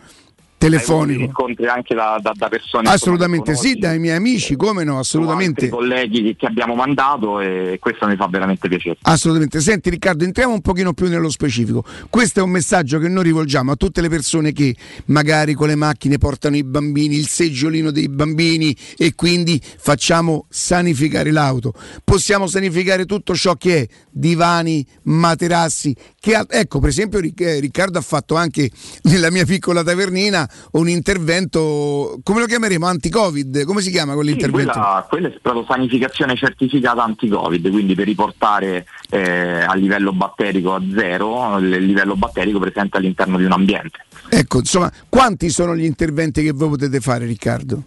telefonico. 0.59 1.23
incontri 1.23 1.67
anche 1.67 1.95
da, 1.95 2.19
da, 2.21 2.33
da 2.35 2.49
persone 2.49 2.89
Assolutamente 2.89 3.55
sì, 3.55 3.77
dai 3.77 3.99
miei 3.99 4.17
amici, 4.17 4.57
come 4.57 4.85
no, 4.85 4.99
assolutamente. 4.99 5.69
colleghi 5.69 6.35
che 6.37 6.47
abbiamo 6.47 6.75
mandato 6.75 7.41
e 7.41 7.79
questo 7.81 8.07
mi 8.07 8.17
fa 8.17 8.27
veramente 8.27 8.69
piacere. 8.69 8.99
Assolutamente. 9.03 9.61
Senti 9.61 9.89
Riccardo, 9.89 10.25
entriamo 10.25 10.53
un 10.53 10.61
pochino 10.61 10.93
più 10.93 11.09
nello 11.09 11.31
specifico. 11.31 11.85
Questo 12.11 12.41
è 12.41 12.43
un 12.43 12.51
messaggio 12.51 12.99
che 12.99 13.09
noi 13.09 13.25
rivolgiamo 13.25 13.73
a 13.73 13.77
tutte 13.77 14.01
le 14.01 14.09
persone 14.09 14.53
che 14.53 14.75
magari 15.07 15.55
con 15.55 15.69
le 15.69 15.77
macchine 15.77 16.19
portano 16.19 16.57
i 16.57 16.65
bambini, 16.65 17.17
il 17.17 17.29
seggiolino 17.29 17.91
dei 17.91 18.09
bambini 18.09 18.77
e 18.97 19.15
quindi 19.15 19.61
facciamo 19.63 20.47
sanificare 20.49 21.31
l'auto. 21.31 21.73
Possiamo 22.03 22.47
sanificare 22.49 23.07
tutto 23.07 23.35
ciò 23.35 23.55
che 23.55 23.83
è 23.83 23.87
divani, 24.11 24.85
materassi, 25.05 25.95
che 26.19 26.45
ecco, 26.49 26.81
per 26.81 26.89
esempio 26.89 27.21
eh, 27.21 27.61
Riccardo 27.61 27.99
ha 27.99 28.03
fatto 28.03 28.35
anche 28.35 28.71
nella 29.05 29.31
mia 29.31 29.45
piccola 29.45 29.85
tavernina 29.85 30.48
un 30.73 30.89
intervento, 30.89 32.19
come 32.23 32.41
lo 32.41 32.47
chiameremo? 32.47 32.87
Anti-Covid, 32.87 33.65
come 33.65 33.81
si 33.81 33.91
chiama 33.91 34.11
Sì, 34.13 34.17
quell'intervento? 34.17 34.73
quella, 34.73 35.07
quella 35.09 35.29
è 35.29 35.39
proprio 35.41 35.65
sanificazione 35.69 36.37
certificata 36.37 37.03
anti-Covid, 37.05 37.71
quindi 37.71 37.95
per 37.95 38.07
riportare 38.07 38.87
eh, 39.11 39.63
a 39.63 39.75
livello 39.75 40.13
batterico 40.13 40.75
a 40.75 40.83
zero 40.95 41.59
il 41.59 41.69
livello 41.69 42.17
batterico 42.17 42.59
presente 42.59 42.97
all'interno 42.97 43.37
di 43.39 43.45
un 43.45 43.53
ambiente. 43.53 44.05
Ecco, 44.29 44.59
insomma, 44.59 44.93
quanti 45.09 45.49
sono 45.51 45.75
gli 45.75 45.85
interventi 45.85 46.43
che 46.43 46.53
voi 46.53 46.71
potete 46.71 47.01
fare 47.01 47.25
Riccardo? 47.25 47.83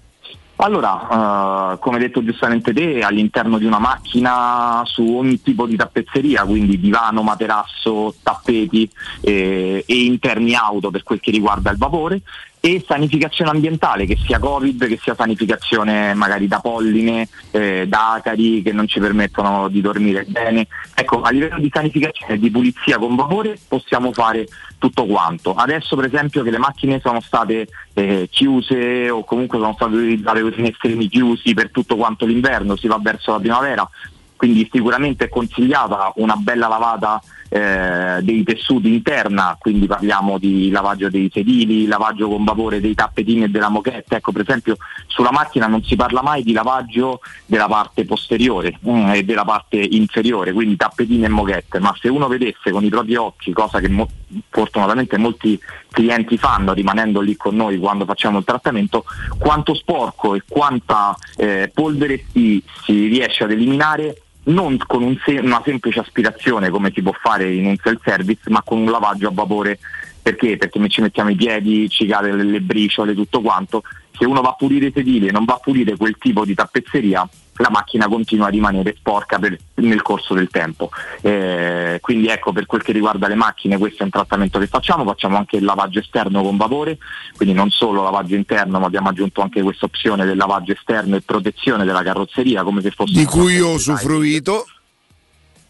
Allora, 0.57 1.73
eh, 1.73 1.79
come 1.79 1.97
detto 1.97 2.23
giustamente 2.23 2.71
te, 2.71 2.99
all'interno 2.99 3.57
di 3.57 3.65
una 3.65 3.79
macchina 3.79 4.83
su 4.85 5.01
ogni 5.01 5.41
tipo 5.41 5.65
di 5.65 5.75
tappezzeria, 5.75 6.43
quindi 6.43 6.79
divano, 6.79 7.23
materasso, 7.23 8.13
tappeti 8.21 8.88
eh, 9.21 9.83
e 9.88 10.03
interni 10.03 10.53
auto 10.53 10.91
per 10.91 11.01
quel 11.01 11.19
che 11.19 11.31
riguarda 11.31 11.71
il 11.71 11.77
vapore 11.77 12.21
e 12.63 12.83
sanificazione 12.88 13.49
ambientale, 13.49 14.05
che 14.05 14.15
sia 14.23 14.38
Covid, 14.38 14.88
che 14.88 14.99
sia 15.01 15.15
sanificazione 15.15 16.13
magari 16.13 16.47
da 16.47 16.59
polline, 16.59 17.27
eh, 17.49 17.88
da 17.88 18.13
acari 18.13 18.61
che 18.61 18.71
non 18.71 18.88
ci 18.88 18.99
permettono 18.99 19.67
di 19.67 19.81
dormire 19.81 20.25
bene. 20.25 20.67
Ecco, 20.93 21.21
a 21.21 21.31
livello 21.31 21.59
di 21.59 21.71
sanificazione 21.73 22.35
e 22.35 22.39
di 22.39 22.51
pulizia 22.51 22.99
con 22.99 23.15
vapore 23.15 23.57
possiamo 23.67 24.13
fare 24.13 24.47
tutto 24.77 25.07
quanto. 25.07 25.55
Adesso 25.55 25.95
per 25.95 26.05
esempio 26.05 26.43
che 26.43 26.51
le 26.51 26.59
macchine 26.59 26.99
sono 26.99 27.19
state 27.19 27.67
eh, 27.95 28.27
chiuse 28.29 29.09
o 29.09 29.23
comunque 29.23 29.57
sono 29.57 29.73
state 29.73 29.95
utilizzate 29.95 30.41
con 30.41 30.51
i 30.51 30.55
finestrini 30.55 31.09
chiusi 31.09 31.55
per 31.55 31.71
tutto 31.71 31.95
quanto 31.95 32.27
l'inverno, 32.27 32.75
si 32.75 32.88
va 32.88 32.99
verso 33.01 33.31
la 33.31 33.39
primavera, 33.39 33.89
quindi 34.35 34.69
sicuramente 34.71 35.25
è 35.25 35.29
consigliata 35.29 36.13
una 36.17 36.35
bella 36.35 36.67
lavata 36.67 37.19
eh, 37.53 38.19
dei 38.22 38.44
tessuti 38.44 38.94
interna, 38.94 39.57
quindi 39.60 39.86
parliamo 39.86 40.38
di 40.38 40.69
lavaggio 40.69 41.10
dei 41.10 41.30
sedili, 41.34 41.86
lavaggio 41.86 42.30
con 42.30 42.45
vapore 42.45 42.80
dei 42.80 42.95
tappetini 42.95 43.44
e 43.44 43.49
della 43.49 43.68
moquette. 43.68 44.15
Ecco, 44.15 44.32
per 44.32 44.44
esempio 44.44 44.78
sulla 45.07 45.34
macchina 45.34 45.68
non 45.68 45.84
si 45.84 45.98
parla 45.98 46.22
mai 46.22 46.44
di 46.44 46.53
lavaggio 46.53 47.19
della 47.45 47.68
parte 47.68 48.06
posteriore 48.06 48.80
mm, 48.88 49.10
e 49.10 49.23
della 49.23 49.44
parte 49.44 49.76
inferiore, 49.76 50.53
quindi 50.53 50.78
tappetini 50.78 51.26
e 51.26 51.28
moquette, 51.28 51.80
ma 51.80 51.94
se 51.99 52.07
uno 52.07 52.30
vedesse 52.30 52.72
con 52.72 52.86
i 52.86 52.90
propri 52.90 53.15
occhi, 53.15 53.52
cosa 53.52 53.82
che 53.82 53.90
mo- 53.90 54.07
fortunatamente 54.49 55.18
molti 55.18 55.60
clienti 55.91 56.38
fanno 56.38 56.72
rimanendo 56.72 57.19
lì 57.19 57.36
con 57.36 57.57
noi 57.57 57.78
quando 57.78 58.06
facciamo 58.06 58.38
il 58.38 58.45
trattamento, 58.45 59.03
quanto 59.38 59.73
sporco 59.73 60.36
e 60.36 60.44
quanta 60.48 61.14
eh, 61.36 61.69
polvere 61.73 62.23
si, 62.32 62.64
si 62.86 63.07
riesce 63.07 63.44
ad 63.44 63.52
eliminare 63.52 64.15
non 64.43 64.77
con 64.88 65.03
un 65.03 65.18
se- 65.23 65.39
una 65.39 65.61
semplice 65.63 65.99
aspirazione 65.99 66.69
come 66.69 66.91
si 66.93 67.01
può 67.01 67.11
fare 67.11 67.53
in 67.53 67.65
un 67.65 67.76
self-service, 67.81 68.49
ma 68.49 68.61
con 68.63 68.80
un 68.80 68.89
lavaggio 68.91 69.27
a 69.27 69.31
vapore. 69.34 69.80
Perché? 70.22 70.57
Perché 70.57 70.88
ci 70.88 71.01
mettiamo 71.01 71.30
i 71.31 71.35
piedi, 71.35 71.89
ci 71.89 72.05
cade 72.05 72.31
le, 72.31 72.43
le 72.43 72.61
briciole, 72.61 73.15
tutto 73.15 73.41
quanto. 73.41 73.84
Se 74.11 74.26
uno 74.26 74.41
va 74.41 74.49
a 74.49 74.53
pulire 74.55 74.88
i 74.88 74.91
sedili 74.93 75.27
e 75.27 75.31
non 75.31 75.45
va 75.45 75.55
a 75.55 75.59
pulire 75.59 75.97
quel 75.97 76.15
tipo 76.19 76.45
di 76.45 76.53
tappezzeria, 76.53 77.27
la 77.61 77.69
macchina 77.69 78.07
continua 78.07 78.47
a 78.47 78.49
rimanere 78.49 78.95
sporca 78.97 79.39
per- 79.39 79.57
nel 79.75 80.01
corso 80.01 80.33
del 80.33 80.49
tempo. 80.49 80.89
Eh, 81.21 81.99
quindi 82.01 82.27
ecco, 82.27 82.51
per 82.51 82.65
quel 82.65 82.81
che 82.83 82.91
riguarda 82.91 83.27
le 83.27 83.35
macchine, 83.35 83.77
questo 83.77 84.01
è 84.01 84.05
un 84.05 84.11
trattamento 84.11 84.59
che 84.59 84.67
facciamo, 84.67 85.03
facciamo 85.05 85.38
anche 85.38 85.57
il 85.57 85.63
lavaggio 85.63 85.99
esterno 85.99 86.41
con 86.41 86.57
vapore, 86.57 86.97
quindi 87.38 87.53
non 87.55 87.69
solo 87.69 88.03
lavaggio 88.03 88.35
interno, 88.35 88.79
ma 88.79 88.85
abbiamo 88.88 89.09
aggiunto 89.09 89.41
anche 89.41 89.61
questa 89.61 89.85
opzione 89.85 90.25
del 90.25 90.38
lavaggio 90.38 90.73
esterno 90.73 91.15
e 91.15 91.21
protezione 91.21 91.85
della 91.85 92.03
carrozzeria, 92.03 92.63
come 92.63 92.81
se 92.81 92.91
fosse 92.91 93.13
Di 93.13 93.25
cui 93.25 93.59
ho 93.59 93.71
usufruito. 93.73 94.65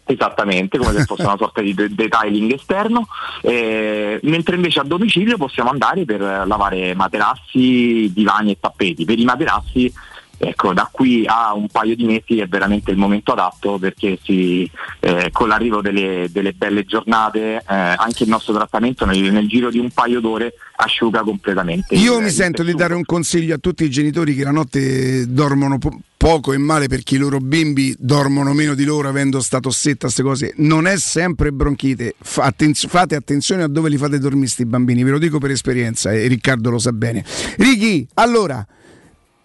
Esattamente, 0.04 0.78
come 0.78 0.92
se 0.92 1.06
fosse 1.06 1.22
una 1.22 1.38
sorta 1.38 1.62
di 1.62 1.74
de- 1.74 1.94
detailing 1.94 2.52
esterno, 2.52 3.08
eh, 3.44 4.20
mentre 4.24 4.56
invece 4.56 4.80
a 4.80 4.84
domicilio 4.84 5.38
possiamo 5.38 5.70
andare 5.70 6.04
per 6.04 6.20
lavare 6.20 6.94
materassi, 6.96 8.12
divani 8.12 8.52
e 8.52 8.58
tappeti. 8.60 9.06
Per 9.06 9.18
i 9.18 9.24
materassi, 9.24 9.94
ecco, 10.42 10.74
da 10.74 10.90
qui 10.92 11.26
a 11.26 11.54
un 11.54 11.68
paio 11.68 11.96
di 11.96 12.06
mesi 12.06 12.40
è 12.40 12.48
veramente 12.48 12.92
il 12.92 12.98
momento 12.98 13.32
adatto 13.34 13.78
perché 13.78 14.18
si, 14.22 14.70
eh, 15.00 15.30
con 15.32 15.48
l'arrivo 15.48 15.82
delle, 15.82 16.28
delle 16.32 16.54
belle 16.54 16.84
giornate 16.84 17.58
eh, 17.58 17.64
anche 17.66 18.24
il 18.24 18.30
nostro 18.30 18.54
trattamento 18.54 19.06
nel, 19.06 19.32
nel 19.32 19.48
giro 19.48 19.70
di 19.70 19.80
un 19.80 19.90
paio 19.92 20.20
d'ore 20.20 20.54
asciuga 20.76 21.22
completamente. 21.22 21.96
Io 21.96 22.20
mi 22.20 22.30
sento 22.30 22.64
di 22.64 22.74
dare 22.74 22.96
un 22.96 23.06
consiglio 23.06 23.56
a 23.56 23.60
tutti 23.60 23.84
i 23.84 23.90
genitori 23.90 24.34
che 24.34 24.44
la 24.44 24.52
notte 24.52 25.32
dormono 25.32 25.78
po- 25.78 26.00
poco 26.18 26.54
e 26.54 26.58
male 26.58 26.88
perché 26.88 27.16
i 27.16 27.18
loro 27.18 27.40
bimbi 27.40 27.96
dormono 27.98 28.54
meno 28.54 28.74
di 28.74 28.84
loro 28.84 29.08
avendo 29.10 29.42
statossetta, 29.42 30.06
queste 30.06 30.24
cose. 30.24 30.54
Non 30.58 30.88
è 30.88 30.98
sempre 30.98 31.52
bronchite. 31.52 32.16
Fate 32.20 33.16
attenzione 33.16 33.64
a 33.64 33.68
dove 33.68 33.90
li 33.90 33.98
fate 33.98 34.20
dormire 34.20 34.48
sti 34.48 34.66
bambini, 34.66 35.04
ve 35.04 35.12
lo 35.12 35.20
dico 35.20 35.38
per 35.40 35.52
esperienza 35.52 36.12
e 36.12 36.28
Riccardo 36.28 36.70
lo 36.70 36.80
sa 36.80 36.92
bene. 36.94 37.24
Ricky, 37.58 38.08
allora, 38.16 38.66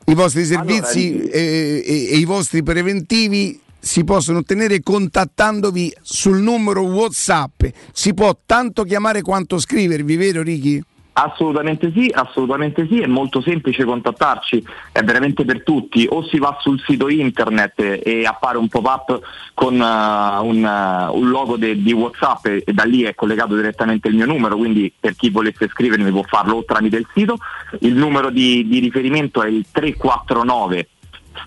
i 0.07 0.15
vostri 0.15 0.45
servizi 0.45 1.25
e, 1.25 1.83
e- 1.85 2.09
e 2.13 2.17
i 2.17 2.25
vostri 2.25 2.63
preventivi 2.63 3.61
si 3.79 4.05
possono 4.05 4.39
ottenere 4.39 4.81
contattandovi 4.83 5.95
sul 6.03 6.39
numero 6.39 6.83
WhatsApp. 6.83 7.65
Si 7.93 8.15
può 8.15 8.37
tanto 8.45 8.83
chiamare 8.83 9.23
quanto 9.23 9.59
scrivervi, 9.59 10.17
vero 10.17 10.43
Ricky? 10.43 10.83
Assolutamente 11.19 11.91
sì, 11.93 12.11
assolutamente 12.13 12.87
sì, 12.87 13.01
è 13.01 13.07
molto 13.07 13.41
semplice 13.41 13.85
contattarci, 13.85 14.63
è 14.93 15.03
veramente 15.03 15.47
per 15.47 15.63
tutti, 15.63 16.07
o 16.11 16.23
si 16.23 16.39
va 16.39 16.59
sul 16.61 16.79
sito 16.85 17.09
internet 17.09 18.03
e, 18.05 18.27
appare 18.27 18.59
un 18.59 18.69
pop-up 18.69 19.19
con 19.55 19.81
uh, 19.81 20.45
un, 20.45 20.63
uh, 20.63 21.17
un, 21.17 21.29
logo 21.31 21.57
de, 21.57 21.81
di 21.81 21.95
Whatsapp 21.95 22.45
e, 22.45 22.63
e, 22.67 22.73
da 22.75 22.85
lì 22.85 23.05
è 23.05 23.15
collegato 23.15 23.57
direttamente 23.57 24.09
il 24.09 24.15
mio 24.15 24.27
numero, 24.27 24.59
quindi 24.59 24.93
per 25.01 25.17
chi 25.17 25.31
volesse 25.31 25.69
scrivermi 25.69 26.11
può 26.11 26.23
farlo 26.23 26.57
o 26.57 26.65
tramite 26.67 26.99
il 26.99 27.09
sito, 27.15 27.39
il 27.81 27.95
numero 27.95 28.29
di, 28.29 28.69
di 28.69 28.79
riferimento 28.79 29.43
è 29.43 29.49
il 29.49 29.65
349 29.73 30.89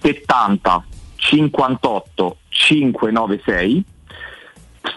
70 0.02 0.84
58 1.16 2.38
596 2.50 3.84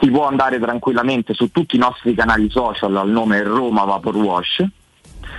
si 0.00 0.10
può 0.10 0.26
andare 0.26 0.58
tranquillamente 0.58 1.34
su 1.34 1.50
tutti 1.50 1.76
i 1.76 1.78
nostri 1.78 2.14
canali 2.14 2.48
social 2.50 2.96
al 2.96 3.10
nome 3.10 3.42
Roma 3.42 3.84
Vapor 3.84 4.16
Wash. 4.16 4.64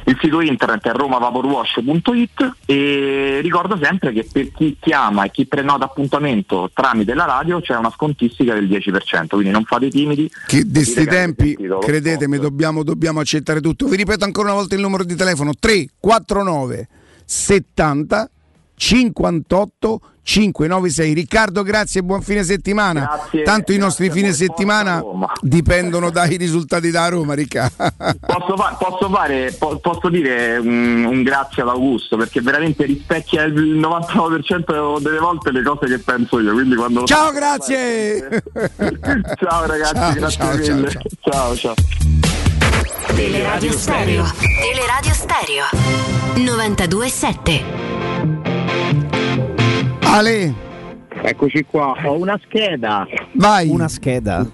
Il 0.05 0.17
sito 0.19 0.41
internet 0.41 0.85
è 0.85 0.91
romavaporwash.it 0.91 2.55
e 2.65 3.39
ricordo 3.41 3.77
sempre 3.81 4.11
che 4.11 4.27
per 4.29 4.51
chi 4.51 4.75
chiama 4.79 5.23
e 5.23 5.31
chi 5.31 5.45
prenota 5.45 5.85
appuntamento 5.85 6.69
tramite 6.73 7.13
la 7.13 7.25
radio 7.25 7.61
c'è 7.61 7.75
una 7.77 7.91
scontistica 7.91 8.53
del 8.53 8.67
10%, 8.67 9.27
quindi 9.27 9.51
non 9.51 9.63
fate 9.63 9.89
timidi. 9.89 10.29
Che 10.47 10.63
di 10.63 10.73
questi 10.73 11.05
tempi, 11.05 11.57
credetemi, 11.79 12.37
dobbiamo, 12.37 12.83
dobbiamo 12.83 13.21
accettare 13.21 13.61
tutto. 13.61 13.87
Vi 13.87 13.95
ripeto 13.95 14.25
ancora 14.25 14.49
una 14.49 14.57
volta 14.57 14.75
il 14.75 14.81
numero 14.81 15.03
di 15.05 15.15
telefono 15.15 15.53
349 15.57 16.87
70 17.25 18.29
58 18.75 20.01
596 20.23 21.13
Riccardo 21.13 21.63
grazie 21.63 21.99
e 21.99 22.03
buon 22.03 22.21
fine 22.21 22.43
settimana. 22.43 23.01
Grazie, 23.01 23.43
tanto 23.43 23.73
i 23.73 23.77
nostri 23.77 24.09
fine 24.09 24.31
settimana 24.31 25.03
dipendono 25.41 26.09
dai 26.09 26.37
risultati 26.37 26.89
da 26.91 27.09
Roma 27.09 27.33
Riccardo 27.33 27.75
posso, 28.25 28.55
fa- 28.55 28.77
posso, 28.79 29.09
fare 29.09 29.53
po- 29.57 29.77
posso 29.79 30.09
dire 30.09 30.57
un, 30.57 31.03
un, 31.03 31.23
grazie 31.23 31.61
ad 31.61 31.67
Augusto 31.67 32.15
perché 32.15 32.41
veramente 32.41 32.85
rispecchia 32.85 33.43
il 33.43 33.77
99% 33.79 35.01
delle 35.01 35.19
volte 35.19 35.51
le 35.51 35.61
cose 35.61 35.87
che 35.87 35.99
penso 35.99 36.39
io 36.39 36.53
quindi 36.53 36.75
quando 36.75 37.03
ciao 37.03 37.31
grazie! 37.31 38.43
Ciao 39.35 39.65
ragazzi 39.65 39.93
ciao, 39.93 40.13
grazie 40.13 40.63
ciao, 40.63 40.75
mille. 40.75 40.91
ciao, 41.21 41.55
ciao. 41.55 41.55
ciao. 41.55 41.73
Teleradio 43.15 43.71
Stereo. 43.71 44.25
Teleradio 44.61 45.13
Stereo. 45.13 45.65
927 46.35 47.82
Ale. 50.13 50.53
Eccoci 51.23 51.63
qua, 51.63 51.95
ho 52.05 52.13
una 52.19 52.39
scheda. 52.45 53.07
Vai. 53.31 53.67
Una 53.69 53.87
scheda. 53.87 54.47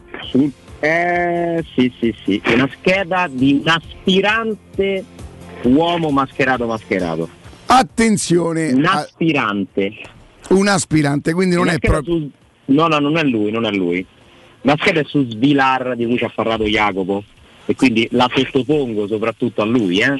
Eh, 0.79 1.65
sì, 1.75 1.93
sì, 1.99 2.15
sì, 2.23 2.41
una 2.53 2.69
scheda 2.77 3.27
di 3.29 3.59
un 3.61 3.67
aspirante 3.67 5.03
uomo 5.63 6.11
mascherato 6.11 6.65
mascherato. 6.65 7.27
Attenzione. 7.65 8.71
Un 8.71 8.85
aspirante. 8.85 9.91
Un 10.51 10.69
aspirante, 10.69 11.33
quindi 11.33 11.55
non 11.55 11.65
una 11.65 11.73
è 11.73 11.79
proprio... 11.79 12.15
Su... 12.15 12.31
No, 12.67 12.87
no, 12.87 12.99
non 12.99 13.17
è 13.17 13.23
lui, 13.23 13.51
non 13.51 13.65
è 13.65 13.71
lui. 13.71 14.05
La 14.61 14.77
scheda 14.79 15.01
è 15.01 15.03
su 15.05 15.27
Svilar 15.27 15.97
di 15.97 16.05
cui 16.05 16.17
ci 16.17 16.23
ha 16.23 16.31
parlato 16.33 16.63
Jacopo 16.63 17.21
e 17.65 17.75
quindi 17.75 18.07
la 18.11 18.29
sottopongo 18.33 19.07
soprattutto 19.07 19.61
a 19.61 19.65
lui, 19.65 19.99
eh? 19.99 20.17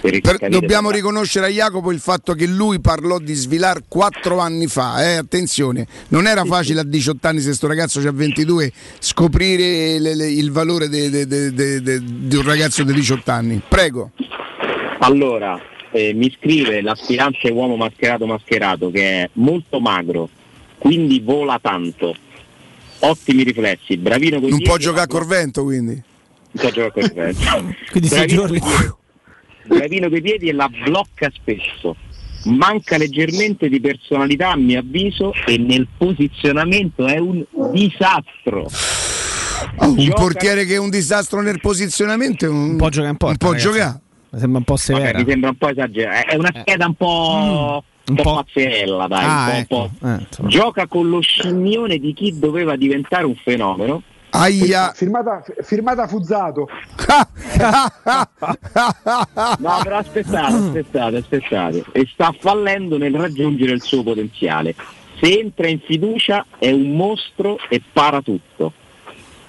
Per, 0.00 0.48
dobbiamo 0.48 0.90
riconoscere 0.90 1.46
a 1.46 1.48
Jacopo 1.48 1.90
il 1.90 1.98
fatto 1.98 2.34
che 2.34 2.46
lui 2.46 2.80
parlò 2.80 3.18
di 3.18 3.34
Svilar 3.34 3.82
quattro 3.88 4.38
anni 4.38 4.66
fa, 4.66 5.02
eh? 5.04 5.14
attenzione, 5.16 5.86
non 6.08 6.26
era 6.26 6.44
facile 6.44 6.80
a 6.80 6.84
18 6.84 7.26
anni 7.26 7.40
se 7.40 7.46
questo 7.46 7.66
ragazzo 7.66 8.00
ha 8.00 8.12
22 8.12 8.72
scoprire 8.98 9.98
le, 9.98 10.14
le, 10.14 10.30
il 10.30 10.52
valore 10.52 10.88
di 10.88 12.36
un 12.36 12.42
ragazzo 12.44 12.84
di 12.84 12.92
18 12.92 13.30
anni. 13.30 13.60
Prego. 13.66 14.12
Allora, 15.00 15.60
eh, 15.90 16.12
mi 16.14 16.34
scrive 16.36 16.80
l'aspirante 16.80 17.50
uomo 17.50 17.76
mascherato 17.76 18.26
mascherato 18.26 18.90
che 18.90 19.22
è 19.22 19.30
molto 19.34 19.80
magro, 19.80 20.28
quindi 20.78 21.20
vola 21.20 21.58
tanto, 21.60 22.14
ottimi 23.00 23.42
riflessi, 23.42 23.96
bravino 23.96 24.40
con 24.40 24.50
Non 24.50 24.62
può 24.62 24.76
giocare 24.76 25.04
a 25.04 25.06
Corvento 25.06 25.64
quindi? 25.64 25.94
Non 25.94 26.04
può 26.52 26.70
giocare 26.70 26.86
a 26.86 26.90
Corvento. 26.92 27.74
quindi 27.90 28.08
sei 28.08 28.26
giorni 28.26 28.60
bravino 29.68 30.08
coi 30.08 30.20
piedi 30.20 30.48
e 30.48 30.52
la 30.52 30.68
blocca 30.68 31.30
spesso. 31.32 31.96
Manca 32.44 32.96
leggermente 32.96 33.68
di 33.68 33.80
personalità 33.80 34.52
a 34.52 34.56
mio 34.56 34.78
avviso 34.78 35.32
e 35.46 35.58
nel 35.58 35.86
posizionamento 35.96 37.06
è 37.06 37.18
un 37.18 37.44
disastro. 37.72 38.68
Oh, 39.76 39.90
un 39.90 40.12
portiere 40.14 40.64
che 40.64 40.74
è 40.74 40.78
un 40.78 40.90
disastro 40.90 41.40
nel 41.40 41.60
posizionamento 41.60 42.44
è 42.44 42.48
un, 42.48 42.70
un 42.70 42.76
po' 42.76 42.88
giocare 42.88 43.10
in 43.10 43.16
porta. 43.16 43.46
Un 43.46 43.52
po' 43.52 43.58
giocare. 43.58 44.00
Mi 44.30 44.38
sembra 44.38 44.58
un 44.58 44.64
po' 44.64 44.76
severa. 44.76 45.12
Vabbè, 45.12 45.18
mi 45.24 45.30
sembra 45.30 45.50
un 45.50 45.56
po' 45.56 45.68
esagerato. 45.68 46.28
È 46.28 46.34
una 46.36 46.50
eh. 46.50 46.60
scheda 46.60 46.86
un 46.86 46.94
po'. 46.94 47.84
Mm. 47.84 48.16
Un, 48.16 48.22
po', 48.22 48.34
mazzella, 48.34 49.06
dai. 49.06 49.24
Ah, 49.24 49.52
un 49.54 49.66
po', 49.66 49.90
ecco. 50.00 50.42
eh, 50.44 50.46
Gioca 50.48 50.86
con 50.86 51.10
lo 51.10 51.20
scimmione 51.20 51.98
di 51.98 52.14
chi 52.14 52.38
doveva 52.38 52.74
diventare 52.74 53.26
un 53.26 53.34
fenomeno 53.36 54.02
Aia. 54.38 54.92
Firmata, 54.94 55.42
firmata 55.62 56.06
Fuzzato. 56.06 56.68
no, 59.58 59.80
però 59.82 59.96
aspettate, 59.96 60.54
aspettate, 60.54 61.16
aspettate. 61.16 61.84
E 61.90 62.08
sta 62.12 62.32
fallendo 62.38 62.96
nel 62.98 63.14
raggiungere 63.14 63.72
il 63.72 63.82
suo 63.82 64.04
potenziale. 64.04 64.76
Se 65.20 65.40
entra 65.40 65.66
in 65.66 65.80
fiducia 65.80 66.46
è 66.58 66.70
un 66.70 66.94
mostro 66.94 67.58
e 67.68 67.82
para 67.92 68.22
tutto. 68.22 68.72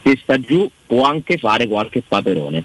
Se 0.02 0.18
sta 0.22 0.40
giù 0.40 0.68
può 0.88 1.04
anche 1.04 1.38
fare 1.38 1.68
qualche 1.68 2.02
paperone. 2.08 2.64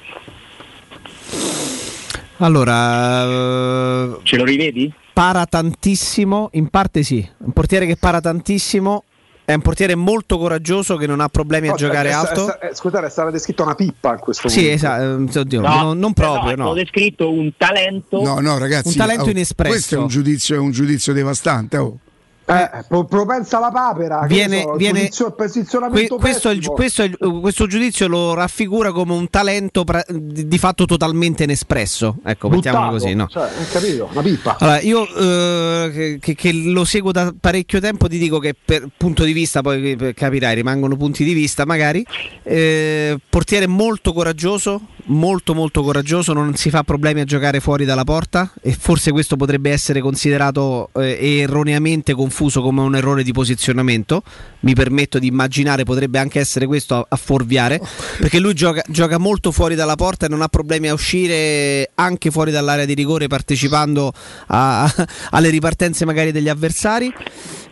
Allora, 2.39 4.19
ce 4.23 4.37
lo 4.37 4.45
rivedi? 4.45 4.91
Para 5.13 5.45
tantissimo, 5.45 6.49
in 6.53 6.69
parte 6.69 7.03
sì. 7.03 7.27
Un 7.39 7.53
portiere 7.53 7.85
che 7.85 7.97
para 7.97 8.21
tantissimo 8.23 9.05
è 9.45 9.53
un 9.53 9.61
portiere 9.61 9.95
molto 9.95 10.39
coraggioso 10.39 10.97
che 10.97 11.07
non 11.07 11.21
ha 11.21 11.29
problemi 11.29 11.69
no, 11.69 11.75
a 11.75 11.77
giocare 11.77 12.09
è, 12.09 12.13
alto. 12.13 12.59
È, 12.59 12.69
è, 12.69 12.75
scusate, 12.75 13.07
è 13.07 13.11
stata 13.11 13.31
descritta 13.31 13.63
una 13.63 13.75
pippa 13.75 14.13
in 14.13 14.19
questo 14.19 14.49
sì, 14.49 14.61
momento. 14.61 14.79
Sì, 14.79 14.87
esatto, 14.87 15.41
oddio, 15.41 15.61
no, 15.61 15.83
non, 15.83 15.99
non 15.99 16.13
proprio. 16.13 16.57
No, 16.57 16.65
no. 16.65 16.71
Ho 16.71 16.75
descritto 16.75 17.31
un 17.31 17.53
talento. 17.57 18.23
No, 18.23 18.41
no, 18.41 18.59
ragazzi. 18.59 18.89
Un 18.89 18.95
talento 18.95 19.25
oh, 19.25 19.31
inespresso. 19.31 19.71
Questo 19.71 19.95
è 19.97 19.99
un 19.99 20.09
giudizio, 20.09 20.55
è 20.57 20.59
un 20.59 20.71
giudizio 20.71 21.13
devastante. 21.13 21.77
Oh. 21.77 21.99
Eh, 22.47 22.85
propensa 22.89 23.57
alla 23.57 23.71
papera 23.71 24.27
viene, 24.27 24.61
so, 24.61 24.75
viene 24.75 25.09
posizionamento 25.35 26.17
questo, 26.17 26.51
il, 26.51 26.67
questo, 26.67 27.03
il, 27.03 27.17
questo, 27.41 27.67
giudizio 27.67 28.07
lo 28.07 28.35
raffigura 28.35 28.93
come 28.93 29.15
un 29.15 29.31
talento 29.31 29.85
pra, 29.85 30.05
di, 30.07 30.59
fatto 30.59 30.85
totalmente 30.85 31.45
inespresso. 31.45 32.17
Ecco 32.23 32.51
mettiamolo 32.51 32.91
così 32.91 33.15
no? 33.15 33.29
cioè, 33.31 33.49
capito, 33.73 34.11
una 34.13 34.21
pippa. 34.21 34.57
Allora, 34.59 34.81
io 34.81 35.07
eh, 35.17 36.19
che, 36.21 36.35
che, 36.35 36.53
lo 36.53 36.85
seguo 36.85 37.13
da 37.13 37.33
parecchio 37.39 37.81
tempo 37.81 38.09
ti 38.09 38.19
dico 38.19 38.39
che 38.39 38.55
per 38.63 38.89
punto 38.95 39.25
di 39.25 39.33
vista 39.33 39.63
poi 39.63 40.13
capirai 40.15 40.55
rimangono 40.55 40.97
punti 40.97 41.25
di 41.25 41.33
vista 41.33 41.65
magari 41.65 42.05
eh, 42.43 43.19
portiere 43.31 43.67
molto 43.67 44.13
coraggioso 44.13 44.83
molto 45.07 45.55
molto 45.55 45.83
coraggioso 45.83 46.33
non 46.33 46.55
si 46.55 46.71
fa 46.71 46.83
problemi 46.83 47.21
a 47.21 47.25
giocare 47.25 47.61
fuori 47.61 47.85
dalla 47.85 48.05
porta 48.05 48.51
e 48.63 48.73
forse 48.73 49.11
questo 49.11 49.37
potrebbe 49.37 49.71
essere 49.71 50.01
considerato 50.01 50.89
eh, 50.95 51.41
erroneamente 51.41 52.15
confuso 52.15 52.34
confuso 52.35 52.61
come 52.63 52.81
un 52.81 52.97
errore 52.97 53.23
di 53.23 53.31
posizionamento. 53.31 54.25
Mi 54.61 54.75
permetto 54.75 55.21
di 55.21 55.29
immaginare 55.29 55.85
potrebbe 55.85 56.19
anche 56.19 56.41
essere 56.41 56.67
questo 56.67 56.97
a, 56.97 57.07
a 57.09 57.17
fuorviare, 57.17 57.81
perché 58.19 58.41
lui 58.41 58.55
gioca, 58.55 58.83
gioca, 58.89 59.19
molto 59.19 59.53
fuori 59.53 59.77
dalla 59.77 59.95
porta 59.95 60.27
e 60.27 60.29
non 60.29 60.43
ha 60.43 60.49
problemi 60.49 60.89
a 60.89 60.93
uscire 60.93 61.91
anche 61.95 62.33
fuori 62.33 62.51
dall'area 62.51 62.85
di 62.85 62.95
rigore 62.95 63.29
partecipando 63.29 64.13
a, 64.49 64.93
alle 65.31 65.49
ripartenze 65.51 66.05
magari 66.05 66.33
degli 66.33 66.49
avversari. 66.49 67.15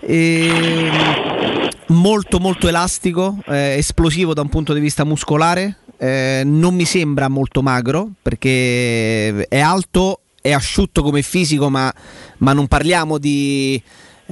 E, 0.00 0.46
ehm, 0.46 1.68
molto 1.88 2.38
molto 2.38 2.68
elastico, 2.68 3.38
eh, 3.46 3.74
esplosivo 3.76 4.32
da 4.32 4.42
un 4.42 4.48
punto 4.48 4.72
di 4.72 4.80
vista 4.80 5.04
muscolare. 5.04 5.78
Eh, 5.98 6.42
non 6.44 6.74
mi 6.74 6.84
sembra 6.84 7.28
molto 7.28 7.62
magro 7.62 8.10
perché 8.22 9.46
è 9.46 9.60
alto 9.60 10.22
è 10.42 10.50
asciutto 10.50 11.02
come 11.02 11.22
fisico, 11.22 11.70
ma, 11.70 11.90
ma 12.38 12.52
non 12.52 12.66
parliamo 12.66 13.16
di, 13.16 13.80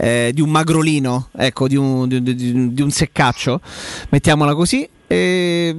eh, 0.00 0.30
di 0.32 0.40
un 0.40 0.48
magrolino, 0.48 1.28
ecco, 1.36 1.68
di 1.68 1.76
un, 1.76 2.08
di, 2.08 2.22
di, 2.22 2.72
di 2.72 2.82
un 2.82 2.90
seccaccio, 2.90 3.60
mettiamola 4.08 4.54
così. 4.54 4.88
E, 5.06 5.76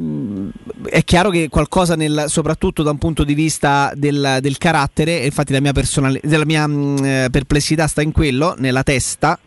è 0.89 1.03
chiaro 1.03 1.30
che 1.30 1.48
qualcosa 1.49 1.95
nel, 1.95 2.26
soprattutto 2.27 2.84
da 2.84 2.91
un 2.91 2.98
punto 2.98 3.23
di 3.23 3.34
vista 3.34 3.91
del, 3.95 4.38
del 4.41 4.57
carattere, 4.57 5.26
infatti 5.26 5.53
la 5.53 5.61
mia, 5.61 5.72
la 5.73 6.45
mia 6.45 6.68
mh, 6.68 7.03
eh, 7.03 7.27
perplessità 7.31 7.88
sta 7.88 8.02
in 8.02 8.11
quello, 8.11 8.56
nella 8.57 8.84
testa, 8.84 9.39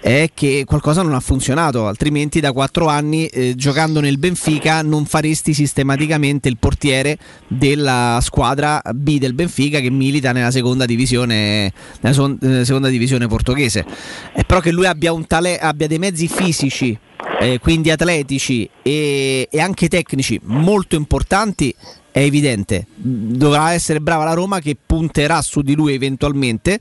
è 0.00 0.30
che 0.32 0.64
qualcosa 0.66 1.02
non 1.02 1.14
ha 1.14 1.20
funzionato, 1.20 1.86
altrimenti 1.86 2.40
da 2.40 2.52
quattro 2.52 2.88
anni 2.88 3.26
eh, 3.26 3.54
giocando 3.54 4.00
nel 4.00 4.18
Benfica 4.18 4.82
non 4.82 5.04
faresti 5.04 5.52
sistematicamente 5.52 6.48
il 6.48 6.56
portiere 6.56 7.18
della 7.46 8.18
squadra 8.22 8.80
B 8.94 9.18
del 9.18 9.34
Benfica 9.34 9.78
che 9.80 9.90
milita 9.90 10.32
nella 10.32 10.50
seconda 10.50 10.86
divisione, 10.86 11.72
nella 12.00 12.14
so- 12.14 12.36
nella 12.40 12.64
seconda 12.64 12.88
divisione 12.88 13.26
portoghese. 13.26 13.84
È 14.32 14.42
però 14.44 14.60
che 14.60 14.72
lui 14.72 14.86
abbia, 14.86 15.14
tale- 15.26 15.58
abbia 15.58 15.86
dei 15.86 15.98
mezzi 15.98 16.28
fisici, 16.28 16.98
eh, 17.40 17.58
quindi 17.58 17.90
atletici 17.90 18.68
e-, 18.82 19.48
e 19.50 19.60
anche 19.60 19.88
tecnici 19.88 20.40
molto 20.44 20.96
importanti 20.96 21.74
è 22.10 22.20
evidente. 22.20 22.86
Dovrà 22.96 23.72
essere 23.72 24.00
brava 24.00 24.24
la 24.24 24.32
Roma 24.32 24.60
che 24.60 24.76
punterà 24.84 25.42
su 25.42 25.60
di 25.60 25.74
lui 25.74 25.94
eventualmente 25.94 26.80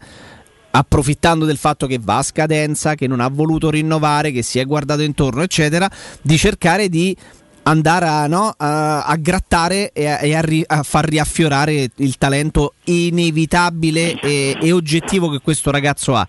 approfittando 0.72 1.46
del 1.46 1.58
fatto 1.58 1.88
che 1.88 2.00
va 2.02 2.18
a 2.18 2.24
scadenza, 2.24 2.96
che 2.96 3.08
non 3.08 3.20
ha 3.20 3.28
voluto 3.28 3.70
rinnovare, 3.70 4.32
che 4.32 4.44
si 4.44 4.60
è 4.60 4.66
guardato 4.66 5.02
intorno, 5.02 5.42
eccetera, 5.42 5.90
di 6.22 6.38
cercare 6.38 6.90
di 6.90 7.16
andare 7.64 8.06
a, 8.08 8.28
no, 8.28 8.54
a, 8.56 9.04
a 9.04 9.16
grattare 9.16 9.92
e, 9.92 10.08
a, 10.08 10.20
e 10.20 10.42
ri, 10.42 10.64
a, 10.66 10.84
far 10.84 11.06
riaffiorare 11.06 11.90
il 11.96 12.18
talento 12.18 12.74
inevitabile 12.86 14.20
e, 14.20 14.58
e 14.60 14.72
oggettivo 14.72 15.30
che 15.30 15.40
questo 15.40 15.72
ragazzo 15.72 16.16
ha. 16.16 16.28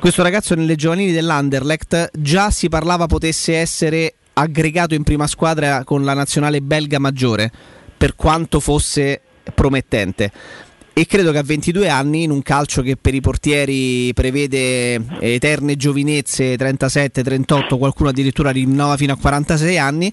Questo 0.00 0.22
ragazzo 0.22 0.54
nelle 0.54 0.76
giovanili 0.76 1.12
dell'Anderlecht 1.12 2.10
già 2.18 2.50
si 2.50 2.68
parlava 2.68 3.06
potesse 3.06 3.56
essere 3.56 4.14
aggregato 4.34 4.94
in 4.94 5.02
prima 5.02 5.26
squadra 5.26 5.84
con 5.84 6.04
la 6.04 6.14
nazionale 6.14 6.60
belga 6.60 6.98
maggiore, 6.98 7.50
per 7.96 8.14
quanto 8.14 8.60
fosse 8.60 9.20
promettente 9.54 10.30
e 10.98 11.04
credo 11.04 11.30
che 11.30 11.36
a 11.36 11.42
22 11.42 11.90
anni 11.90 12.22
in 12.22 12.30
un 12.30 12.40
calcio 12.40 12.80
che 12.80 12.96
per 12.96 13.12
i 13.12 13.20
portieri 13.20 14.14
prevede 14.14 14.94
eterne 15.20 15.76
giovinezze 15.76 16.56
37, 16.56 17.22
38, 17.22 17.76
qualcuno 17.76 18.08
addirittura 18.08 18.48
rinnova 18.48 18.96
fino 18.96 19.12
a 19.12 19.18
46 19.18 19.76
anni 19.76 20.10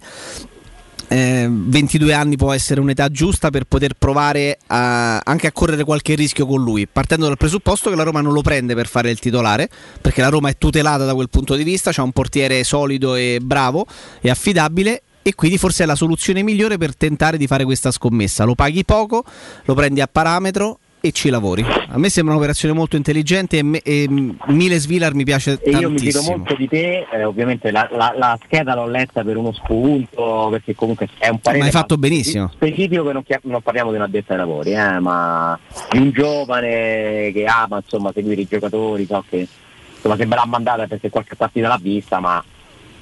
eh, 1.07 1.47
22 1.49 2.13
anni 2.13 2.35
può 2.35 2.51
essere 2.51 2.81
un'età 2.81 3.07
giusta 3.07 3.49
per 3.49 3.63
poter 3.63 3.93
provare 3.93 4.57
a, 4.67 5.19
anche 5.19 5.47
a 5.47 5.53
correre 5.53 5.85
qualche 5.85 6.15
rischio 6.15 6.45
con 6.45 6.61
lui, 6.61 6.85
partendo 6.85 7.27
dal 7.27 7.37
presupposto 7.37 7.89
che 7.89 7.95
la 7.95 8.03
Roma 8.03 8.19
non 8.19 8.33
lo 8.33 8.41
prende 8.41 8.75
per 8.75 8.87
fare 8.87 9.09
il 9.09 9.19
titolare, 9.19 9.69
perché 10.01 10.19
la 10.19 10.29
Roma 10.29 10.49
è 10.49 10.57
tutelata 10.57 11.05
da 11.05 11.13
quel 11.13 11.29
punto 11.29 11.55
di 11.55 11.63
vista, 11.63 11.91
c'è 11.91 12.01
un 12.01 12.11
portiere 12.11 12.63
solido 12.65 13.15
e 13.15 13.39
bravo 13.41 13.85
e 14.19 14.29
affidabile 14.29 15.03
e 15.23 15.33
quindi 15.33 15.57
forse 15.57 15.83
è 15.83 15.85
la 15.87 15.95
soluzione 15.95 16.43
migliore 16.43 16.77
per 16.77 16.95
tentare 16.95 17.37
di 17.37 17.47
fare 17.47 17.63
questa 17.63 17.89
scommessa. 17.89 18.43
Lo 18.43 18.53
paghi 18.53 18.83
poco, 18.83 19.23
lo 19.63 19.73
prendi 19.73 20.01
a 20.01 20.07
parametro 20.07 20.79
e 21.05 21.11
ci 21.11 21.29
lavori. 21.29 21.65
A 21.89 21.97
me 21.97 22.07
sembra 22.07 22.33
un'operazione 22.33 22.73
molto 22.73 22.95
intelligente 22.95 23.57
e, 23.57 23.63
me, 23.63 23.79
e 23.81 24.07
Miles 24.09 24.85
Vilar 24.85 25.13
mi 25.13 25.25
piace 25.25 25.51
e 25.51 25.71
tantissimo. 25.71 25.81
io 25.81 25.89
mi 25.89 25.99
fido 25.99 26.21
molto 26.21 26.55
di 26.55 26.67
te, 26.69 27.07
eh, 27.11 27.25
ovviamente 27.25 27.71
la, 27.71 27.89
la, 27.91 28.13
la, 28.15 28.39
scheda 28.41 28.73
l'ho 28.73 28.87
letta 28.87 29.21
per 29.21 29.35
uno 29.35 29.51
spunto, 29.51 30.47
perché 30.49 30.75
comunque 30.75 31.09
è 31.17 31.27
un 31.27 31.39
parere... 31.39 31.59
Ma 31.59 31.65
hai 31.67 31.71
fatto 31.71 31.97
benissimo. 31.97 32.49
Specifico 32.53 33.03
che 33.03 33.11
non, 33.11 33.23
non, 33.41 33.61
parliamo 33.61 33.89
di 33.89 33.97
un 33.97 34.03
addetto 34.03 34.31
ai 34.31 34.37
lavori, 34.37 34.71
eh, 34.71 34.99
ma 34.99 35.59
di 35.91 35.97
un 35.97 36.11
giovane 36.11 37.31
che 37.33 37.43
ama 37.47 37.81
insomma, 37.83 38.11
seguire 38.13 38.39
i 38.39 38.47
giocatori, 38.49 39.05
so 39.05 39.25
che 39.29 39.45
insomma, 39.93 40.15
se 40.15 40.25
me 40.25 40.35
l'ha 40.35 40.45
mandata 40.45 40.87
perché 40.87 41.09
qualche 41.09 41.35
partita 41.35 41.67
l'ha 41.67 41.79
vista, 41.81 42.21
ma 42.21 42.41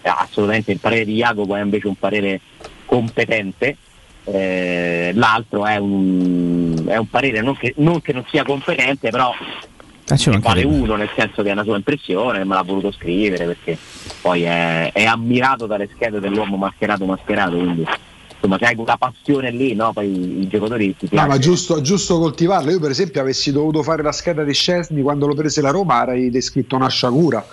assolutamente 0.10 0.72
il 0.72 0.80
parere 0.80 1.06
di 1.06 1.16
Jacopo 1.16 1.56
è 1.56 1.62
invece 1.62 1.88
un 1.88 1.96
parere 1.96 2.40
competente 2.86 3.78
eh, 4.24 5.12
l'altro 5.16 5.66
è 5.66 5.78
un, 5.78 6.84
è 6.88 6.98
un 6.98 7.10
parere 7.10 7.42
non 7.42 7.58
che, 7.58 7.74
non 7.78 8.02
che, 8.02 8.14
non 8.14 8.24
sia 8.30 8.44
competente, 8.44 9.10
però 9.10 9.32
ah, 9.32 10.40
vale 10.40 10.64
uno, 10.64 10.96
nel 10.96 11.10
senso 11.16 11.42
che 11.42 11.50
è 11.50 11.54
una 11.54 11.64
sua 11.64 11.78
impressione, 11.78 12.44
me 12.44 12.54
l'ha 12.54 12.62
voluto 12.62 12.92
scrivere 12.92 13.46
perché 13.46 13.78
poi 14.22 14.44
è, 14.44 14.92
è 14.92 15.06
ammirato 15.06 15.66
dalle 15.66 15.90
schede 15.94 16.20
dell'uomo 16.20 16.56
mascherato 16.56 17.06
mascherato, 17.06 17.58
quindi 17.58 17.86
insomma 18.34 18.58
se 18.60 18.66
hai 18.66 18.76
quella 18.76 18.98
passione 18.98 19.50
lì, 19.50 19.74
no? 19.74 19.92
Poi 19.92 20.42
i 20.42 20.48
giocatori 20.48 20.96
ti 20.96 21.08
No, 21.12 21.26
ma 21.26 21.40
giusto, 21.40 21.82
giusto 21.82 22.20
coltivarlo. 22.20 22.72
Io, 22.72 22.80
per 22.80 22.92
esempio, 22.92 23.22
avessi 23.22 23.52
dovuto 23.52 23.82
fare 23.82 24.04
la 24.04 24.12
scheda 24.12 24.44
di 24.44 24.54
Scesni 24.54 25.02
quando 25.02 25.26
lo 25.26 25.34
prese 25.34 25.62
la 25.62 25.72
Roma, 25.72 26.00
avrei 26.00 26.30
descritto 26.30 26.76
una 26.76 26.90
sciagura. 26.90 27.44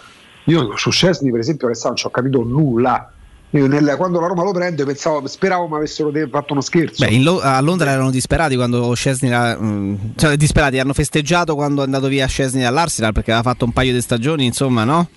Io 0.49 0.77
su 0.77 0.91
Scesni, 0.91 1.31
per 1.31 1.41
esempio, 1.41 1.69
restavo, 1.69 1.89
non 1.91 1.97
ci 1.97 2.07
ho 2.07 2.11
capito 2.11 2.43
nulla. 2.43 3.11
Io 3.53 3.67
nel, 3.67 3.95
quando 3.97 4.21
la 4.21 4.27
Roma 4.27 4.43
lo 4.43 4.53
prende 4.53 4.85
pensavo, 4.85 5.27
speravo 5.27 5.69
mi 5.69 5.77
avessero 5.77 6.11
fatto 6.31 6.53
uno 6.53 6.61
scherzo. 6.61 7.03
Beh, 7.07 7.19
Lo- 7.23 7.41
a 7.41 7.59
Londra 7.61 7.91
erano 7.91 8.11
disperati 8.11 8.57
quando 8.57 8.93
Scesni 8.95 9.31
mh, 9.31 10.13
cioè 10.17 10.37
disperati, 10.37 10.79
hanno 10.79 10.93
festeggiato 10.93 11.55
quando 11.55 11.81
è 11.81 11.85
andato 11.85 12.09
via 12.09 12.27
Scesni 12.27 12.61
dall'Arsenal 12.61 13.13
perché 13.13 13.33
aveva 13.33 13.49
fatto 13.51 13.65
un 13.65 13.73
paio 13.73 13.93
di 13.95 14.01
stagioni, 14.03 14.45
insomma, 14.45 14.85
no? 14.85 15.09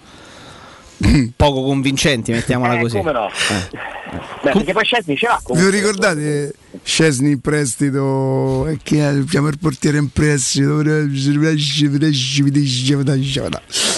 Poco 1.35 1.63
convincenti, 1.63 2.31
mettiamola 2.31 2.77
Eh, 2.77 2.81
così. 2.81 2.97
come 2.97 3.11
no? 3.11 3.27
Eh. 3.27 4.30
Beh, 4.43 4.51
perché 4.51 4.73
poi 4.73 4.83
Scesni 4.83 5.15
ce 5.15 5.27
l'ha 5.27 5.37
Vi 5.37 5.43
comunque. 5.43 5.71
ricordate 5.71 6.53
Scesni 6.83 7.31
in 7.31 7.41
prestito 7.41 8.65
e 8.67 8.79
che 8.81 9.23
chiama 9.29 9.49
il 9.49 9.59
portiere 9.59 9.97
in 9.97 10.09
prestito? 10.09 10.81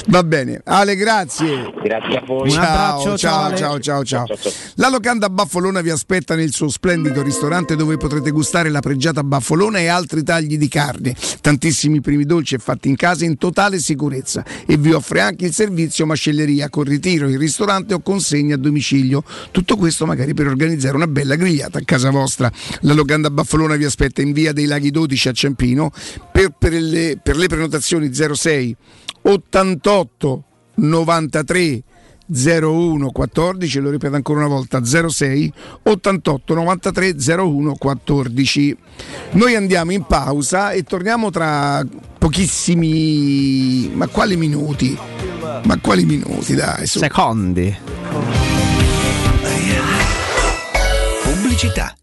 Va 0.08 0.24
bene, 0.24 0.62
Ale, 0.66 0.96
grazie. 0.96 1.72
Grazie 1.82 2.18
a 2.18 2.24
voi. 2.26 2.50
Ciao, 2.52 2.64
abbraccio, 2.64 3.18
ciao, 3.18 3.56
ciao, 3.56 3.80
ciao, 3.80 4.04
ciao, 4.04 4.26
ciao. 4.28 4.52
La 4.76 4.90
locanda 4.90 5.30
Baffolona 5.30 5.82
vi 5.82 5.92
aspetta 5.92 6.36
nel 6.36 6.52
suo 6.52 6.68
splendido 6.68 7.22
ristorante 7.22 7.76
dove 7.76 7.96
potrete 7.98 8.32
gustare 8.32 8.70
la 8.70 8.82
pregiata 8.82 9.24
baffolona 9.24 9.80
e 9.80 9.88
altri 9.88 10.24
tagli 10.24 10.58
di 10.58 10.68
carne, 10.68 11.16
tantissimi 11.42 12.02
primi 12.02 12.26
dolci 12.26 12.56
e 12.56 12.58
fatti 12.58 12.90
in 12.90 12.96
casa 12.96 13.24
in 13.24 13.38
totale 13.38 13.80
sicurezza 13.80 14.44
e 14.66 14.78
vi 14.78 14.92
offre 14.92 15.22
anche 15.22 15.46
il 15.46 15.54
servizio 15.54 16.06
macelleria 16.06 16.70
con 16.70 16.84
ritiro 16.84 17.30
in 17.30 17.38
ristorante 17.38 17.94
o 17.94 18.02
consegna 18.02 18.56
a 18.56 18.58
domicilio. 18.58 19.24
Tutto 19.52 19.78
questo 19.78 20.06
magari 20.06 20.33
per 20.34 20.48
organizzare 20.48 20.96
una 20.96 21.08
bella 21.08 21.36
grigliata 21.36 21.80
a 21.80 21.84
casa 21.86 22.10
vostra. 22.10 22.52
La 22.82 22.94
locanda 22.94 23.30
Baffolona 23.30 23.76
vi 23.76 23.86
aspetta 23.86 24.22
in 24.22 24.32
via 24.32 24.54
dei 24.54 24.66
Laghi 24.66 24.92
12 24.92 25.28
a 25.30 25.32
Ciampino 25.32 25.92
per, 26.32 26.54
per 26.58 26.74
le, 26.74 27.20
per 27.22 27.38
le 27.38 27.48
prenotazioni 27.48 28.12
06 28.14 28.76
88 29.24 30.44
93 30.76 31.84
01 32.26 33.12
14, 33.12 33.80
lo 33.80 33.90
ripeto 33.90 34.16
ancora 34.16 34.40
una 34.40 34.48
volta 34.48 34.84
06 34.84 35.54
88 35.84 36.54
93 36.54 37.16
01 37.38 37.76
14. 37.76 38.78
Noi 39.32 39.56
andiamo 39.56 39.92
in 39.92 40.04
pausa 40.04 40.72
e 40.72 40.84
torniamo 40.84 41.30
tra 41.30 41.86
pochissimi 42.18 43.92
ma 43.94 44.08
quali 44.08 44.38
minuti? 44.38 44.98
Ma 45.66 45.78
quali 45.80 46.06
minuti, 46.06 46.56
dai, 46.56 46.88
su. 46.88 47.00
Secondi. 47.00 47.78
Pubblicità. 51.54 52.03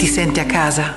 ti 0.00 0.06
senti 0.06 0.40
a 0.40 0.46
casa. 0.46 0.96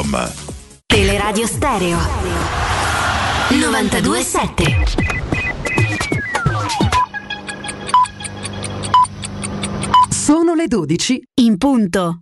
materasso.com 0.03 0.59
Teleradio 0.85 1.47
Stereo 1.47 1.97
927 3.49 4.83
Sono 10.09 10.53
le 10.53 10.67
12 10.67 11.21
in 11.41 11.57
punto. 11.57 12.21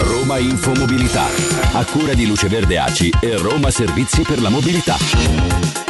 Roma 0.00 0.38
Infomobilità, 0.38 1.26
a 1.72 1.84
cura 1.84 2.12
di 2.14 2.26
Luce 2.26 2.48
Verde 2.48 2.78
Aci 2.78 3.10
e 3.20 3.36
Roma 3.36 3.70
Servizi 3.70 4.22
per 4.22 4.40
la 4.40 4.48
Mobilità. 4.50 5.85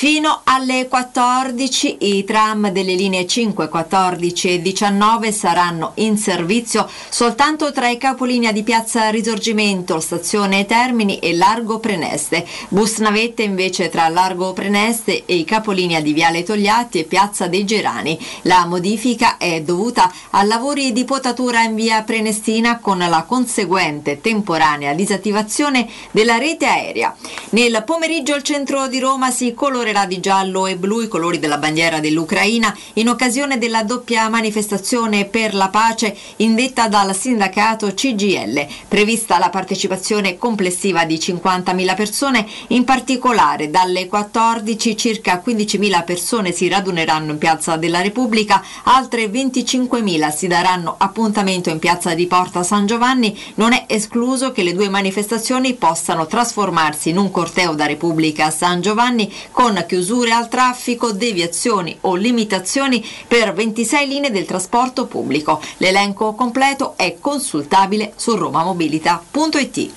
Fino 0.00 0.40
alle 0.44 0.88
14 0.88 1.98
i 2.00 2.24
tram 2.24 2.70
delle 2.70 2.94
linee 2.94 3.26
5, 3.26 3.68
14 3.68 4.54
e 4.54 4.62
19 4.62 5.30
saranno 5.30 5.92
in 5.96 6.16
servizio 6.16 6.88
soltanto 7.10 7.70
tra 7.70 7.90
i 7.90 7.98
capolinea 7.98 8.50
di 8.50 8.62
Piazza 8.62 9.10
Risorgimento, 9.10 10.00
Stazione 10.00 10.64
Termini 10.64 11.18
e 11.18 11.34
Largo 11.34 11.80
Preneste. 11.80 12.46
Bus 12.68 12.96
navette 12.96 13.42
invece 13.42 13.90
tra 13.90 14.08
Largo 14.08 14.54
Preneste 14.54 15.26
e 15.26 15.34
i 15.34 15.44
capolinea 15.44 16.00
di 16.00 16.14
Viale 16.14 16.44
Togliatti 16.44 17.00
e 17.00 17.04
Piazza 17.04 17.46
dei 17.46 17.66
Gerani. 17.66 18.18
La 18.44 18.64
modifica 18.64 19.36
è 19.36 19.60
dovuta 19.60 20.10
a 20.30 20.42
lavori 20.44 20.92
di 20.92 21.04
potatura 21.04 21.60
in 21.60 21.74
via 21.74 22.04
Prenestina 22.04 22.78
con 22.78 22.96
la 23.00 23.24
conseguente 23.28 24.22
temporanea 24.22 24.94
disattivazione 24.94 25.86
della 26.10 26.38
rete 26.38 26.64
aerea. 26.64 27.14
Nel 27.50 27.82
pomeriggio 27.84 28.34
il 28.34 28.42
centro 28.42 28.88
di 28.88 28.98
Roma 28.98 29.30
si 29.30 29.52
colorerà 29.90 30.06
di 30.06 30.20
giallo 30.20 30.66
e 30.66 30.76
blu 30.76 31.00
i 31.00 31.08
colori 31.08 31.38
della 31.38 31.58
bandiera 31.58 32.00
dell'Ucraina 32.00 32.76
in 32.94 33.08
occasione 33.08 33.58
della 33.58 33.82
doppia 33.82 34.28
manifestazione 34.28 35.24
per 35.24 35.54
la 35.54 35.68
pace 35.68 36.16
indetta 36.36 36.88
dal 36.88 37.14
sindacato 37.14 37.92
CGL. 37.92 38.66
Prevista 38.88 39.38
la 39.38 39.50
partecipazione 39.50 40.38
complessiva 40.38 41.04
di 41.04 41.16
50.000 41.16 41.96
persone, 41.96 42.46
in 42.68 42.84
particolare 42.84 43.70
dalle 43.70 44.06
14 44.06 44.96
circa 44.96 45.42
15.000 45.44 46.04
persone 46.04 46.52
si 46.52 46.68
raduneranno 46.68 47.32
in 47.32 47.38
Piazza 47.38 47.76
della 47.76 48.00
Repubblica, 48.00 48.62
altre 48.84 49.26
25.000 49.26 50.34
si 50.34 50.46
daranno 50.46 50.94
appuntamento 50.98 51.70
in 51.70 51.78
Piazza 51.78 52.14
di 52.14 52.26
Porta 52.26 52.62
San 52.62 52.86
Giovanni. 52.86 53.36
Non 53.54 53.72
è 53.72 53.84
escluso 53.88 54.52
che 54.52 54.62
le 54.62 54.72
due 54.72 54.88
manifestazioni 54.88 55.74
possano 55.74 56.26
trasformarsi 56.26 57.10
in 57.10 57.18
un 57.18 57.30
corteo 57.30 57.74
da 57.74 57.86
Repubblica 57.86 58.46
a 58.46 58.50
San 58.50 58.80
Giovanni 58.80 59.32
con 59.50 59.79
chiusure 59.84 60.32
al 60.32 60.48
traffico, 60.48 61.12
deviazioni 61.12 61.96
o 62.02 62.14
limitazioni 62.14 63.04
per 63.26 63.52
26 63.52 64.06
linee 64.06 64.30
del 64.30 64.44
trasporto 64.44 65.06
pubblico. 65.06 65.60
L'elenco 65.78 66.34
completo 66.34 66.94
è 66.96 67.16
consultabile 67.20 68.12
su 68.16 68.34
romamobilita.it. 68.36 69.92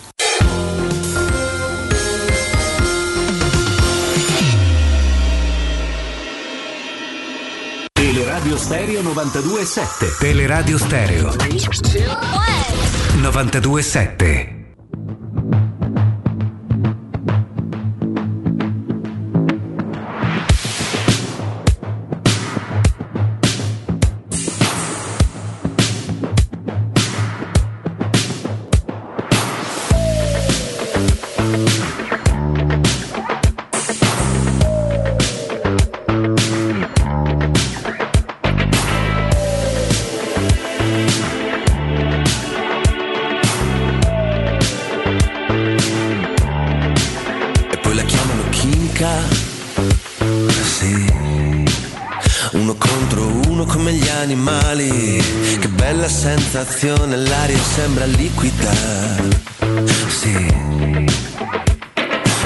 Teleradio 7.92 8.58
Stereo 8.58 9.02
92.7. 9.02 10.18
Teleradio 10.20 10.78
Stereo 10.78 11.34
927. 13.16 14.63
Sensazione, 56.64 57.18
l'aria 57.18 57.58
sembra 57.58 58.06
liquida. 58.06 58.72
Sì. 60.08 60.56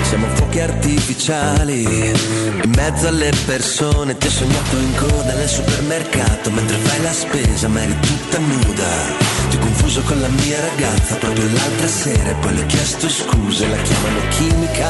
Siamo 0.02 0.27
fuochi 0.35 0.60
artificiali, 0.60 1.84
in 1.84 2.72
mezzo 2.76 3.07
alle 3.07 3.31
persone, 3.45 4.18
ti 4.18 4.27
ho 4.27 4.30
sognato 4.30 4.76
in 4.77 4.95
coda 4.95 5.34
nel 5.34 5.48
supermercato, 5.48 6.49
mentre 6.49 6.77
fai 6.77 7.02
la 7.02 7.14
spesa 7.14 7.68
ma 7.68 7.84
eri 7.84 7.95
tutta 7.99 8.39
nuda. 8.39 8.88
Ti 9.49 9.56
ho 9.57 9.60
confuso 9.60 10.02
con 10.02 10.19
la 10.19 10.30
mia 10.30 10.60
ragazza 10.61 11.15
proprio 11.15 11.45
l'altra 11.52 11.88
sera 11.88 12.30
e 12.30 12.35
poi 12.35 12.56
le 12.56 12.61
ho 12.61 12.65
chiesto 12.65 13.10
scuse, 13.10 13.68
la 13.68 13.77
chiamano 13.77 14.22
chimica. 14.30 14.89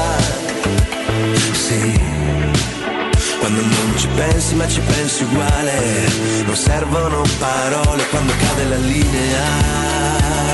Sì. 1.52 2.57
Quando 3.40 3.62
non 3.62 3.98
ci 3.98 4.08
pensi 4.16 4.56
ma 4.56 4.68
ci 4.68 4.80
pensi 4.82 5.24
uguale. 5.24 6.10
Non 6.46 6.56
servono 6.56 7.22
parole 7.40 8.08
quando 8.10 8.34
cade 8.38 8.64
la 8.66 8.78
linea. 8.78 10.48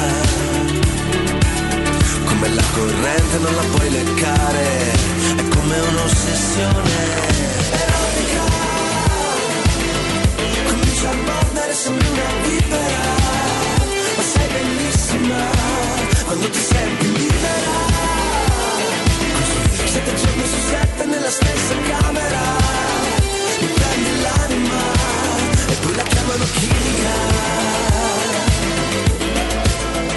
Come 2.25 2.49
la 2.55 2.63
corrente 2.73 3.37
non 3.39 3.55
la 3.55 3.61
puoi 3.61 3.89
leccare 3.89 4.91
È 5.37 5.47
come 5.47 5.79
un'ossessione 5.79 6.91
erotica. 7.71 8.43
Comincia 10.67 11.09
a 11.09 11.13
mordere, 11.13 11.73
sembri 11.73 12.07
una 12.07 12.47
vipera 12.47 13.15
Ma 14.15 14.23
sei 14.23 14.47
bellissima 14.51 15.35
Quando 16.25 16.49
ti 16.49 16.59
senti 16.59 17.11
libera 17.13 17.92
Sette 19.93 20.15
giorni 20.15 20.43
su 20.43 20.57
sette 20.57 21.05
nella 21.05 21.29
stessa 21.29 21.75
camera 21.87 22.39
Mi 23.59 23.67
prendi 23.67 24.21
l'anima 24.23 24.81
E 25.67 25.75
poi 25.83 25.95
la 25.95 26.01
chiamano 26.01 26.43
chimica 26.45 27.41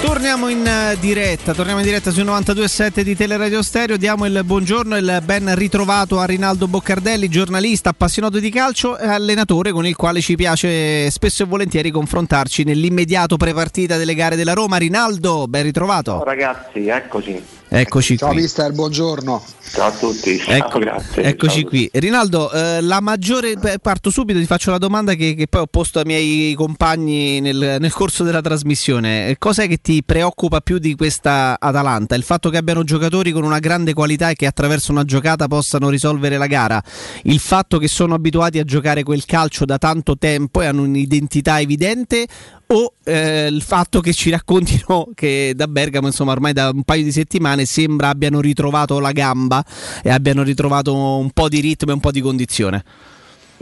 Torniamo 0.00 0.48
in 0.48 0.66
eh, 0.66 0.96
diretta, 0.98 1.52
torniamo 1.52 1.80
in 1.80 1.84
diretta 1.84 2.10
sui 2.10 2.24
92.7 2.24 3.00
di 3.02 3.14
Teleradio 3.14 3.60
Stereo, 3.60 3.98
diamo 3.98 4.24
il 4.24 4.40
buongiorno 4.44 4.96
e 4.96 5.00
il 5.00 5.22
ben 5.22 5.54
ritrovato 5.54 6.18
a 6.20 6.24
Rinaldo 6.24 6.68
Boccardelli, 6.68 7.28
giornalista 7.28 7.90
appassionato 7.90 8.38
di 8.38 8.50
calcio 8.50 8.96
e 8.96 9.06
allenatore 9.06 9.72
con 9.72 9.84
il 9.84 9.94
quale 9.94 10.22
ci 10.22 10.36
piace 10.36 11.10
spesso 11.10 11.42
e 11.42 11.46
volentieri 11.46 11.90
confrontarci 11.90 12.64
nell'immediato 12.64 13.36
prepartita 13.36 13.98
delle 13.98 14.14
gare 14.14 14.36
della 14.36 14.54
Roma. 14.54 14.78
Rinaldo, 14.78 15.46
ben 15.48 15.64
ritrovato. 15.64 16.12
Ciao 16.12 16.24
ragazzi, 16.24 16.88
eccoci. 16.88 17.42
Eccoci 17.68 18.16
Ciao 18.16 18.30
qui. 18.30 18.42
mister, 18.42 18.70
buongiorno. 18.72 19.42
Ciao 19.72 19.88
a 19.88 19.90
tutti. 19.90 20.38
Ciao, 20.38 20.54
Ecco- 20.54 20.78
grazie. 20.78 21.22
Eccoci 21.24 21.60
Ciao. 21.62 21.68
qui. 21.68 21.90
Rinaldo, 21.94 22.52
eh, 22.52 22.80
la 22.80 23.00
maggiore. 23.00 23.54
Parto 23.82 24.10
subito, 24.10 24.38
ti 24.38 24.46
faccio 24.46 24.70
la 24.70 24.78
domanda 24.78 25.14
che, 25.14 25.34
che 25.34 25.48
poi 25.48 25.62
ho 25.62 25.66
posto 25.66 25.98
ai 25.98 26.04
miei 26.04 26.54
compagni 26.54 27.40
nel, 27.40 27.78
nel 27.80 27.92
corso 27.92 28.22
della 28.22 28.40
trasmissione. 28.40 29.28
Eh, 29.30 29.36
Cos'è 29.38 29.66
che 29.66 29.78
ti 29.78 30.04
preoccupa 30.04 30.60
più 30.60 30.78
di 30.78 30.94
questa 30.94 31.56
Atalanta? 31.58 32.14
Il 32.14 32.22
fatto 32.22 32.50
che 32.50 32.56
abbiano 32.56 32.84
giocatori 32.84 33.32
con 33.32 33.42
una 33.42 33.58
grande 33.58 33.94
qualità 33.94 34.30
e 34.30 34.34
che 34.36 34.46
attraverso 34.46 34.92
una 34.92 35.04
giocata 35.04 35.48
possano 35.48 35.88
risolvere 35.88 36.38
la 36.38 36.46
gara? 36.46 36.80
Il 37.24 37.40
fatto 37.40 37.78
che 37.78 37.88
sono 37.88 38.14
abituati 38.14 38.60
a 38.60 38.64
giocare 38.64 39.02
quel 39.02 39.24
calcio 39.24 39.64
da 39.64 39.76
tanto 39.76 40.16
tempo 40.16 40.62
e 40.62 40.66
hanno 40.66 40.82
un'identità 40.82 41.60
evidente? 41.60 42.26
O 42.68 42.94
eh, 43.04 43.46
il 43.46 43.62
fatto 43.62 44.00
che 44.00 44.12
ci 44.12 44.28
raccontino 44.30 45.10
che 45.14 45.52
da 45.54 45.68
Bergamo, 45.68 46.08
insomma, 46.08 46.32
ormai 46.32 46.52
da 46.52 46.70
un 46.74 46.82
paio 46.82 47.04
di 47.04 47.12
settimane 47.12 47.64
sembra 47.64 48.08
abbiano 48.08 48.40
ritrovato 48.40 48.98
la 48.98 49.12
gamba 49.12 49.64
e 50.02 50.10
abbiano 50.10 50.42
ritrovato 50.42 50.94
un 50.94 51.30
po' 51.30 51.48
di 51.48 51.60
ritmo 51.60 51.90
e 51.92 51.94
un 51.94 52.00
po' 52.00 52.10
di 52.10 52.20
condizione. 52.20 52.84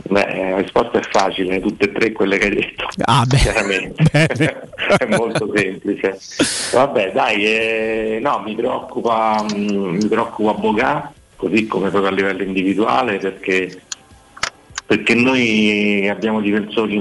Beh, 0.07 0.49
la 0.51 0.57
risposta 0.57 0.99
è 0.99 1.03
facile, 1.09 1.59
tutte 1.61 1.85
e 1.85 1.91
tre 1.91 2.11
quelle 2.11 2.37
che 2.37 2.45
hai 2.45 2.55
detto. 2.55 2.87
Ah, 3.03 3.25
beh. 3.25 3.37
Chiaramente. 3.37 4.03
è 4.97 5.05
molto 5.05 5.51
semplice. 5.53 6.19
Vabbè, 6.73 7.11
dai, 7.13 7.45
eh, 7.45 8.19
no, 8.21 8.41
mi 8.43 8.55
preoccupa, 8.55 9.43
mm, 9.43 9.95
mi 9.95 10.07
preoccupa 10.07 10.53
Bogà, 10.53 11.13
così 11.35 11.67
come 11.67 11.89
proprio 11.89 12.11
a 12.11 12.13
livello 12.13 12.43
individuale, 12.43 13.17
perché 13.17 13.81
perché 14.85 15.15
noi 15.15 16.07
abbiamo 16.07 16.41
difensori 16.41 16.97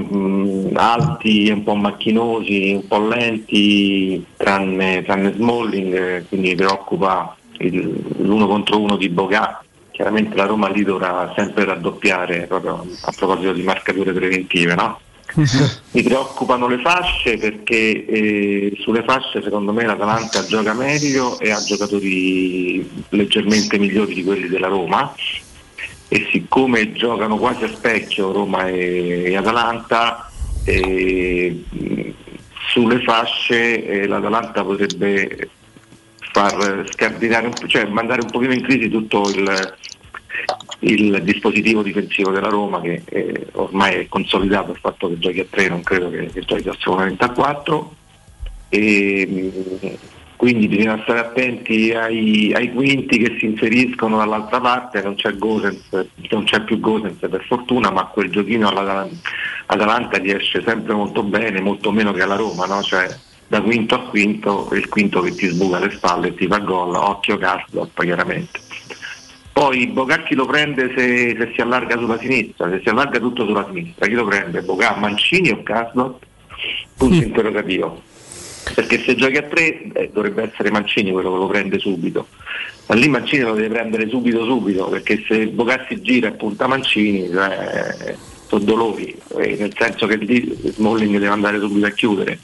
alti, 0.73 1.51
un 1.51 1.63
po' 1.63 1.75
macchinosi, 1.75 2.73
un 2.75 2.87
po' 2.87 3.07
lenti, 3.07 4.25
tranne, 4.37 5.03
tranne 5.05 5.35
Smalling, 5.35 6.27
quindi 6.29 6.49
mi 6.49 6.55
preoccupa 6.55 7.37
il- 7.59 8.03
l'uno 8.19 8.47
contro 8.47 8.81
uno 8.81 8.97
di 8.97 9.09
Bogà. 9.11 9.63
Chiaramente 9.91 10.35
la 10.35 10.47
Roma 10.47 10.69
lì 10.71 10.83
dovrà 10.83 11.33
sempre 11.37 11.65
raddoppiare 11.65 12.47
proprio 12.47 12.85
a 13.03 13.13
proposito 13.15 13.53
di 13.53 13.63
marcature 13.63 14.13
preventive, 14.13 14.75
no? 14.75 14.99
Mi 15.93 16.03
preoccupano 16.03 16.67
le 16.69 16.79
fasce 16.79 17.37
perché 17.39 18.05
eh, 18.07 18.77
sulle 18.81 19.03
fasce 19.05 19.43
secondo 19.43 19.73
me 19.73 19.85
l'Atalanta 19.85 20.45
gioca 20.47 20.75
meglio 20.75 21.39
e 21.39 21.51
ha 21.51 21.61
giocatori 21.63 22.89
leggermente 23.11 23.79
migliori 23.79 24.15
di 24.15 24.25
quelli 24.25 24.49
della 24.49 24.69
Roma 24.69 25.13
e 26.15 26.29
siccome 26.31 26.93
giocano 26.93 27.37
quasi 27.37 27.65
a 27.65 27.69
specchio 27.69 28.31
Roma 28.31 28.69
e, 28.69 29.33
e 29.33 29.37
Atalanta, 29.37 30.31
mh, 30.65 32.11
sulle 32.69 33.01
fasce 33.01 33.85
eh, 33.85 34.07
l'Atalanta 34.07 34.63
potrebbe 34.63 35.51
far 36.31 36.85
scardinare, 36.89 37.51
cioè 37.67 37.87
mandare 37.87 38.21
un 38.23 38.31
pochino 38.31 38.53
in 38.53 38.63
crisi 38.63 38.89
tutto 38.89 39.29
il, 39.29 39.77
il 40.81 41.21
dispositivo 41.25 41.83
difensivo 41.83 42.31
della 42.31 42.49
Roma 42.49 42.81
che 42.81 43.03
eh, 43.07 43.49
ormai 43.55 43.95
è 43.95 44.07
consolidato 44.07 44.71
il 44.71 44.79
fatto 44.79 45.09
che 45.09 45.19
giochi 45.19 45.41
a 45.41 45.47
3, 45.51 45.69
non 45.69 45.83
credo 45.83 46.11
che, 46.11 46.31
che 46.33 46.43
giochi 46.43 46.69
assolutamente 46.69 47.25
a 47.25 47.31
4 47.31 47.95
e 48.69 49.99
quindi 50.37 50.69
bisogna 50.69 51.01
stare 51.03 51.21
attenti 51.21 51.93
ai, 51.93 52.53
ai 52.55 52.73
quinti 52.73 53.19
che 53.19 53.37
si 53.39 53.47
inseriscono 53.47 54.19
dall'altra 54.19 54.61
parte, 54.61 55.03
non 55.03 55.15
c'è, 55.15 55.37
Gosens, 55.37 56.07
non 56.31 56.45
c'è 56.45 56.63
più 56.63 56.81
Gosens 56.81 57.19
per 57.19 57.45
fortuna, 57.47 57.91
ma 57.91 58.07
quel 58.07 58.31
giochino 58.31 58.69
all'Atalanta 58.69 60.19
riesce 60.19 60.63
sempre 60.63 60.95
molto 60.95 61.23
bene, 61.23 61.61
molto 61.61 61.91
meno 61.93 62.13
che 62.13 62.23
alla 62.23 62.37
Roma, 62.37 62.67
no? 62.67 62.83
cioè, 62.83 63.07
da 63.47 63.61
quinto 63.61 63.95
a 63.95 64.01
quinto, 64.01 64.69
il 64.73 64.89
quinto 64.89 65.21
che 65.21 65.35
ti 65.35 65.47
sbuca 65.47 65.79
le 65.79 65.91
spalle 65.91 66.29
e 66.29 66.35
ti 66.35 66.47
fa 66.47 66.59
gol, 66.59 66.95
occhio 66.95 67.39
Castro 67.39 67.89
chiaramente. 67.95 68.61
Poi 69.53 69.87
Bocà 69.87 70.23
chi 70.25 70.35
lo 70.35 70.47
prende 70.47 70.93
se, 70.97 71.37
se 71.39 71.53
si 71.55 71.61
allarga 71.61 71.97
sulla 71.97 72.19
sinistra, 72.19 72.69
se 72.71 72.81
si 72.83 72.89
allarga 72.89 73.21
tutto 73.21 73.47
sulla 73.47 73.65
sinistra, 73.67 74.09
chi 74.09 74.15
lo 74.15 74.25
prende? 74.25 74.63
Bocà, 74.63 74.97
Mancini 74.97 75.51
o 75.51 75.63
Caslot? 75.63 76.27
Punto 76.97 77.25
interrogativo. 77.25 78.03
Perché 78.73 79.03
se 79.03 79.15
giochi 79.15 79.37
a 79.37 79.43
tre 79.43 79.83
eh, 79.93 80.11
dovrebbe 80.13 80.51
essere 80.51 80.71
Mancini 80.71 81.13
quello 81.13 81.33
che 81.33 81.39
lo 81.39 81.47
prende 81.47 81.79
subito. 81.79 82.29
Ma 82.87 82.95
lì 82.95 83.09
Mancini 83.09 83.43
lo 83.43 83.55
deve 83.55 83.69
prendere 83.69 84.09
subito 84.09 84.45
subito, 84.45 84.89
perché 84.89 85.25
se 85.27 85.47
Bocà 85.49 85.85
si 85.89 86.01
gira 86.01 86.29
e 86.29 86.33
punta 86.33 86.67
Mancini, 86.67 87.31
cioè, 87.31 88.15
sono 88.47 88.65
dolori, 88.65 89.17
eh, 89.39 89.57
nel 89.59 89.73
senso 89.77 90.07
che 90.07 90.17
lì 90.17 90.57
Smalling 90.63 91.13
deve 91.13 91.29
andare 91.29 91.59
subito 91.59 91.87
a 91.87 91.91
chiudere. 91.91 92.39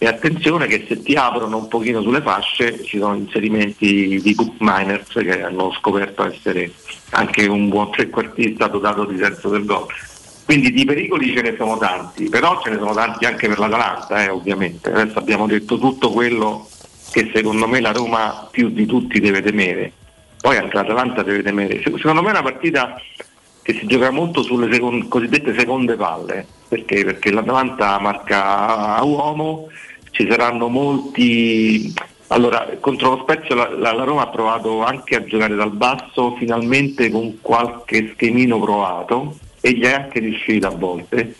E 0.00 0.06
attenzione 0.06 0.68
che 0.68 0.84
se 0.86 1.02
ti 1.02 1.14
aprono 1.14 1.56
un 1.56 1.66
pochino 1.66 2.00
sulle 2.02 2.22
fasce 2.22 2.84
ci 2.84 2.98
sono 2.98 3.16
inserimenti 3.16 4.20
di 4.22 4.34
Cook 4.34 4.54
Miners 4.58 5.12
che 5.12 5.42
hanno 5.42 5.72
scoperto 5.72 6.24
essere 6.24 6.70
anche 7.10 7.46
un 7.46 7.68
buon 7.68 7.90
trequartista 7.90 8.68
dotato 8.68 9.04
di 9.04 9.18
senso 9.18 9.48
del 9.48 9.64
gol. 9.64 9.86
Quindi 10.48 10.72
di 10.72 10.86
pericoli 10.86 11.34
ce 11.36 11.42
ne 11.42 11.54
sono 11.58 11.76
tanti, 11.76 12.30
però 12.30 12.58
ce 12.62 12.70
ne 12.70 12.78
sono 12.78 12.94
tanti 12.94 13.26
anche 13.26 13.48
per 13.48 13.58
l'Atalanta, 13.58 14.24
eh, 14.24 14.30
ovviamente. 14.30 14.90
Adesso 14.90 15.18
abbiamo 15.18 15.46
detto 15.46 15.76
tutto 15.76 16.10
quello 16.10 16.66
che 17.10 17.30
secondo 17.34 17.68
me 17.68 17.80
la 17.82 17.92
Roma 17.92 18.48
più 18.50 18.70
di 18.70 18.86
tutti 18.86 19.20
deve 19.20 19.42
temere. 19.42 19.92
Poi 20.40 20.56
anche 20.56 20.74
l'Atalanta 20.74 21.22
deve 21.22 21.42
temere. 21.42 21.82
Se- 21.82 21.92
Secondo 21.98 22.22
me 22.22 22.28
è 22.28 22.30
una 22.30 22.42
partita 22.42 22.98
che 23.60 23.74
si 23.74 23.86
gioca 23.86 24.10
molto 24.10 24.40
sulle 24.42 24.72
secon- 24.72 25.06
cosiddette 25.08 25.54
seconde 25.54 25.96
palle, 25.96 26.46
perché? 26.66 27.04
Perché 27.04 27.30
l'Atalanta 27.30 27.98
marca 27.98 28.96
a 28.96 29.04
uomo, 29.04 29.68
ci 30.12 30.26
saranno 30.30 30.68
molti... 30.68 31.92
Allora, 32.28 32.66
contro 32.80 33.10
lo 33.10 33.18
Spezio 33.20 33.54
la, 33.54 33.68
la- 33.76 33.92
la 33.92 34.04
Roma 34.04 34.22
ha 34.22 34.28
provato 34.28 34.82
anche 34.82 35.14
a 35.14 35.24
giocare 35.24 35.54
dal 35.54 35.72
basso, 35.72 36.36
finalmente 36.36 37.10
con 37.10 37.36
qualche 37.42 38.12
schemino 38.14 38.58
provato 38.58 39.36
e 39.60 39.72
gli 39.72 39.82
è 39.84 39.92
anche 39.92 40.20
riuscito 40.20 40.66
a 40.66 40.70
volte. 40.70 41.34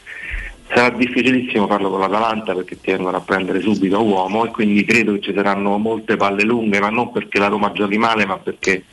Sarà 0.69 0.90
difficilissimo 0.90 1.66
farlo 1.66 1.89
con 1.89 2.01
l'Atalanta 2.01 2.53
perché 2.55 2.78
ti 2.78 2.90
vengono 2.90 3.16
a 3.16 3.20
prendere 3.20 3.61
subito 3.61 4.03
uomo 4.03 4.45
e 4.45 4.51
quindi 4.51 4.85
credo 4.85 5.15
che 5.15 5.20
ci 5.20 5.32
saranno 5.35 5.78
molte 5.78 6.16
palle 6.16 6.43
lunghe, 6.43 6.78
ma 6.78 6.90
non 6.90 7.11
perché 7.11 7.39
la 7.39 7.47
Roma 7.47 7.73
giochi 7.73 7.97
male, 7.97 8.27
ma 8.27 8.36
perché 8.36 8.85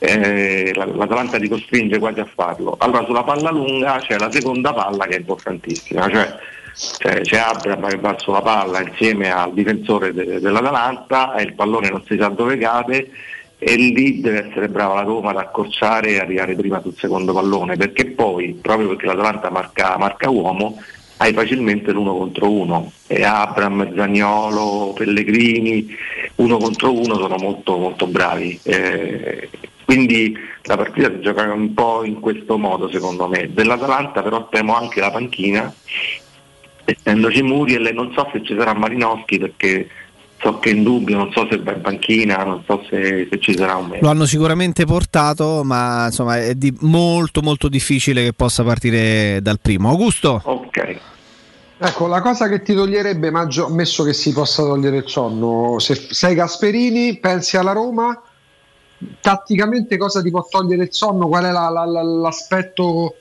eh, 0.00 0.70
la- 0.74 0.84
l'Atalanta 0.84 1.38
ti 1.38 1.48
costringe 1.48 1.98
quasi 1.98 2.20
a 2.20 2.28
farlo. 2.32 2.76
Allora 2.78 3.04
sulla 3.06 3.22
palla 3.24 3.50
lunga 3.50 3.98
c'è 3.98 4.18
la 4.18 4.30
seconda 4.30 4.74
palla 4.74 5.06
che 5.06 5.16
è 5.16 5.18
importantissima, 5.18 6.08
cioè 6.10 6.34
c'è, 6.98 7.20
c'è 7.22 7.38
Abram 7.38 7.88
che 7.88 7.96
va 7.96 8.14
sulla 8.18 8.42
palla 8.42 8.80
insieme 8.82 9.30
al 9.32 9.52
difensore 9.54 10.12
de- 10.12 10.40
dell'Atalanta 10.40 11.34
e 11.36 11.42
il 11.44 11.54
pallone 11.54 11.88
non 11.88 12.04
si 12.04 12.16
sa 12.20 12.28
dove 12.28 12.56
cade 12.58 13.10
e 13.58 13.74
lì 13.74 14.20
deve 14.20 14.48
essere 14.48 14.68
brava 14.68 14.94
la 14.94 15.02
Roma 15.02 15.30
ad 15.30 15.38
accorciare 15.38 16.10
e 16.10 16.18
arrivare 16.18 16.54
prima 16.54 16.80
sul 16.80 16.94
secondo 16.96 17.32
pallone, 17.32 17.76
perché 17.76 18.06
poi, 18.06 18.58
proprio 18.60 18.88
perché 18.88 19.06
l'Atalanta 19.06 19.50
marca, 19.50 19.96
marca 19.98 20.30
uomo, 20.30 20.80
hai 21.18 21.32
facilmente 21.32 21.90
l'uno 21.90 22.16
contro 22.16 22.50
uno 22.50 22.92
e 23.08 23.24
Abram, 23.24 23.94
Zagnolo, 23.94 24.92
Pellegrini, 24.94 25.88
uno 26.36 26.56
contro 26.58 26.92
uno 26.92 27.16
sono 27.16 27.36
molto, 27.36 27.76
molto 27.76 28.06
bravi. 28.06 28.58
Eh, 28.62 29.48
quindi 29.84 30.36
la 30.62 30.76
partita 30.76 31.10
si 31.10 31.20
gioca 31.20 31.52
un 31.52 31.74
po' 31.74 32.04
in 32.04 32.20
questo 32.20 32.58
modo 32.58 32.88
secondo 32.90 33.26
me. 33.26 33.52
Dell'Atalanta 33.52 34.22
però 34.22 34.48
temo 34.48 34.76
anche 34.76 35.00
la 35.00 35.10
panchina, 35.10 35.74
essendoci 36.84 37.42
Muriel 37.42 37.92
non 37.92 38.12
so 38.12 38.28
se 38.32 38.42
ci 38.44 38.54
sarà 38.56 38.74
Malinowski 38.74 39.38
perché 39.38 39.88
so 40.40 40.58
che 40.58 40.70
è 40.70 40.72
in 40.72 40.82
dubbio, 40.82 41.16
non 41.16 41.30
so 41.32 41.46
se 41.50 41.58
va 41.58 41.72
in 41.72 41.80
panchina, 41.80 42.44
non 42.44 42.62
so 42.66 42.82
se, 42.88 43.26
se 43.30 43.38
ci 43.40 43.56
sarà 43.56 43.76
un 43.76 43.88
mezzo. 43.88 44.04
Lo 44.04 44.10
hanno 44.10 44.24
sicuramente 44.26 44.84
portato, 44.84 45.62
ma 45.64 46.06
insomma 46.06 46.38
è 46.38 46.54
di 46.54 46.74
molto 46.80 47.42
molto 47.42 47.68
difficile 47.68 48.22
che 48.22 48.32
possa 48.32 48.62
partire 48.62 49.40
dal 49.42 49.58
primo. 49.60 49.88
Augusto? 49.88 50.40
Ok. 50.44 50.96
Ecco, 51.80 52.06
la 52.08 52.20
cosa 52.20 52.48
che 52.48 52.62
ti 52.62 52.74
toglierebbe, 52.74 53.30
Maggio, 53.30 53.66
ammesso 53.66 54.02
che 54.02 54.12
si 54.12 54.32
possa 54.32 54.64
togliere 54.64 54.96
il 54.96 55.04
sonno, 55.06 55.78
se 55.78 55.94
sei 56.10 56.34
Gasperini, 56.34 57.18
pensi 57.18 57.56
alla 57.56 57.72
Roma, 57.72 58.20
tatticamente 59.20 59.96
cosa 59.96 60.22
ti 60.22 60.30
può 60.30 60.44
togliere 60.48 60.84
il 60.84 60.92
sonno? 60.92 61.28
Qual 61.28 61.44
è 61.44 61.52
la- 61.52 61.68
la- 61.68 61.84
la- 61.84 62.02
l'aspetto 62.02 63.16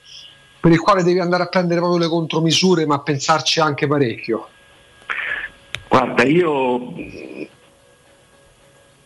per 0.59 0.71
il 0.71 0.79
quale 0.79 1.03
devi 1.03 1.19
andare 1.19 1.43
a 1.43 1.47
prendere 1.47 1.79
proprio 1.79 1.99
le 1.99 2.07
contromisure, 2.09 2.85
ma 2.87 2.99
pensarci 2.99 3.59
anche 3.59 3.87
parecchio? 3.87 4.47
Guarda, 5.87 6.23
io 6.23 6.93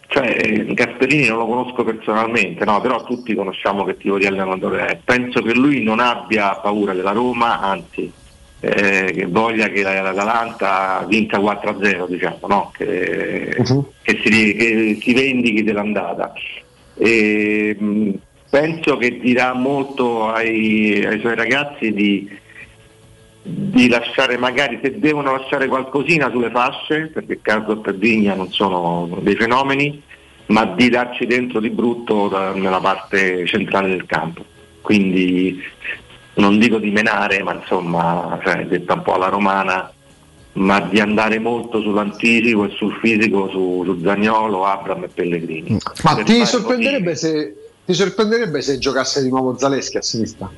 cioè, 0.07 0.65
Gasperini 0.73 1.27
non 1.27 1.37
lo 1.37 1.45
conosco 1.45 1.85
personalmente, 1.85 2.65
no, 2.65 2.81
però 2.81 3.01
tutti 3.05 3.33
conosciamo 3.33 3.85
che 3.85 3.95
tipo 3.95 4.17
di 4.17 4.25
allenatore 4.25 4.85
è. 4.85 4.99
Penso 5.01 5.41
che 5.41 5.53
lui 5.53 5.81
non 5.83 6.01
abbia 6.01 6.55
paura 6.55 6.93
della 6.93 7.13
Roma, 7.13 7.61
anzi 7.61 8.11
eh, 8.59 9.11
che 9.13 9.25
voglia 9.27 9.69
che 9.69 9.81
la- 9.81 10.01
l'Atalanta 10.01 11.05
vinca 11.07 11.39
4-0, 11.39 12.07
diciamo, 12.07 12.39
no? 12.47 12.71
che, 12.75 13.55
che 14.01 14.19
si, 14.21 14.53
che 14.53 14.97
si 15.01 15.13
vendichi 15.13 15.63
dell'andata. 15.63 16.33
E, 16.95 17.75
penso 18.49 18.97
che 18.97 19.17
dirà 19.17 19.53
molto 19.53 20.27
ai, 20.29 21.05
ai 21.05 21.19
suoi 21.21 21.35
ragazzi 21.35 21.93
di, 21.93 22.29
di 23.43 23.89
lasciare 23.89 24.37
magari 24.37 24.79
se 24.81 24.99
devono 24.99 25.31
lasciare 25.31 25.67
qualcosina 25.67 26.29
sulle 26.29 26.51
fasce, 26.51 27.09
perché 27.11 27.39
Carlo 27.41 27.83
e 27.83 27.93
Vigna 27.93 28.35
non 28.35 28.51
sono 28.51 29.19
dei 29.21 29.35
fenomeni, 29.35 30.01
ma 30.47 30.65
di 30.65 30.89
darci 30.89 31.25
dentro 31.25 31.59
di 31.59 31.69
brutto 31.69 32.27
da- 32.27 32.53
nella 32.53 32.79
parte 32.79 33.45
centrale 33.47 33.89
del 33.89 34.05
campo. 34.05 34.45
Quindi 34.81 35.61
non 36.35 36.59
dico 36.59 36.77
di 36.77 36.91
menare, 36.91 37.41
ma 37.43 37.53
insomma, 37.53 38.39
cioè, 38.43 38.65
detta 38.65 38.93
un 38.93 39.01
po' 39.01 39.13
alla 39.13 39.29
romana, 39.29 39.91
ma 40.53 40.81
di 40.81 40.99
andare 40.99 41.39
molto 41.39 41.81
sull'anticipo 41.81 42.65
e 42.65 42.69
sul 42.75 42.93
fisico 43.01 43.49
su, 43.49 43.83
su 43.85 44.01
Zagnolo, 44.03 44.65
Abram 44.65 45.03
e 45.03 45.07
Pellegrini. 45.07 45.77
Ma 46.03 46.15
ti 46.23 46.45
sorprenderebbe, 46.45 47.15
se, 47.15 47.55
ti 47.85 47.93
sorprenderebbe 47.93 48.61
se 48.61 48.77
giocasse 48.77 49.23
di 49.23 49.29
nuovo 49.29 49.57
Zaleschi 49.57 49.97
a 49.97 50.01
sinistra? 50.01 50.51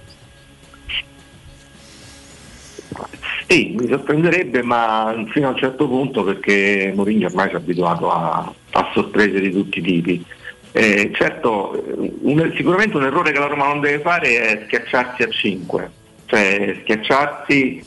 Sì, 3.47 3.75
mi 3.77 3.87
sorprenderebbe, 3.87 4.63
ma 4.63 5.13
fino 5.31 5.47
a 5.47 5.51
un 5.51 5.57
certo 5.57 5.87
punto 5.87 6.23
perché 6.23 6.91
Mourinho 6.95 7.27
ormai 7.27 7.49
si 7.49 7.55
è 7.55 7.57
abituato 7.57 8.09
a, 8.11 8.51
a 8.71 8.89
sorprese 8.93 9.39
di 9.39 9.51
tutti 9.51 9.79
i 9.79 9.81
tipi. 9.81 10.25
Eh, 10.71 11.11
certo, 11.13 11.83
un- 12.21 12.51
sicuramente 12.55 12.97
un 12.97 13.03
errore 13.03 13.31
che 13.31 13.39
la 13.39 13.45
Roma 13.47 13.67
non 13.67 13.79
deve 13.79 13.99
fare 14.01 14.41
è 14.41 14.63
schiacciarsi 14.65 15.21
a 15.21 15.29
5, 15.29 15.91
cioè 16.25 16.77
schiacciarsi, 16.81 17.83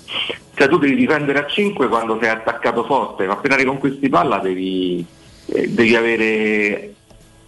cioè 0.55 0.69
tu 0.69 0.79
devi 0.79 0.95
difendere 0.95 1.41
a 1.41 1.47
5 1.47 1.89
quando 1.89 2.19
sei 2.21 2.29
attaccato 2.29 2.85
forte, 2.85 3.27
ma 3.27 3.33
appena 3.33 3.57
riconquisti 3.57 4.09
palla 4.09 4.39
devi, 4.39 5.05
eh, 5.47 5.69
devi 5.69 5.97
avere 5.97 6.95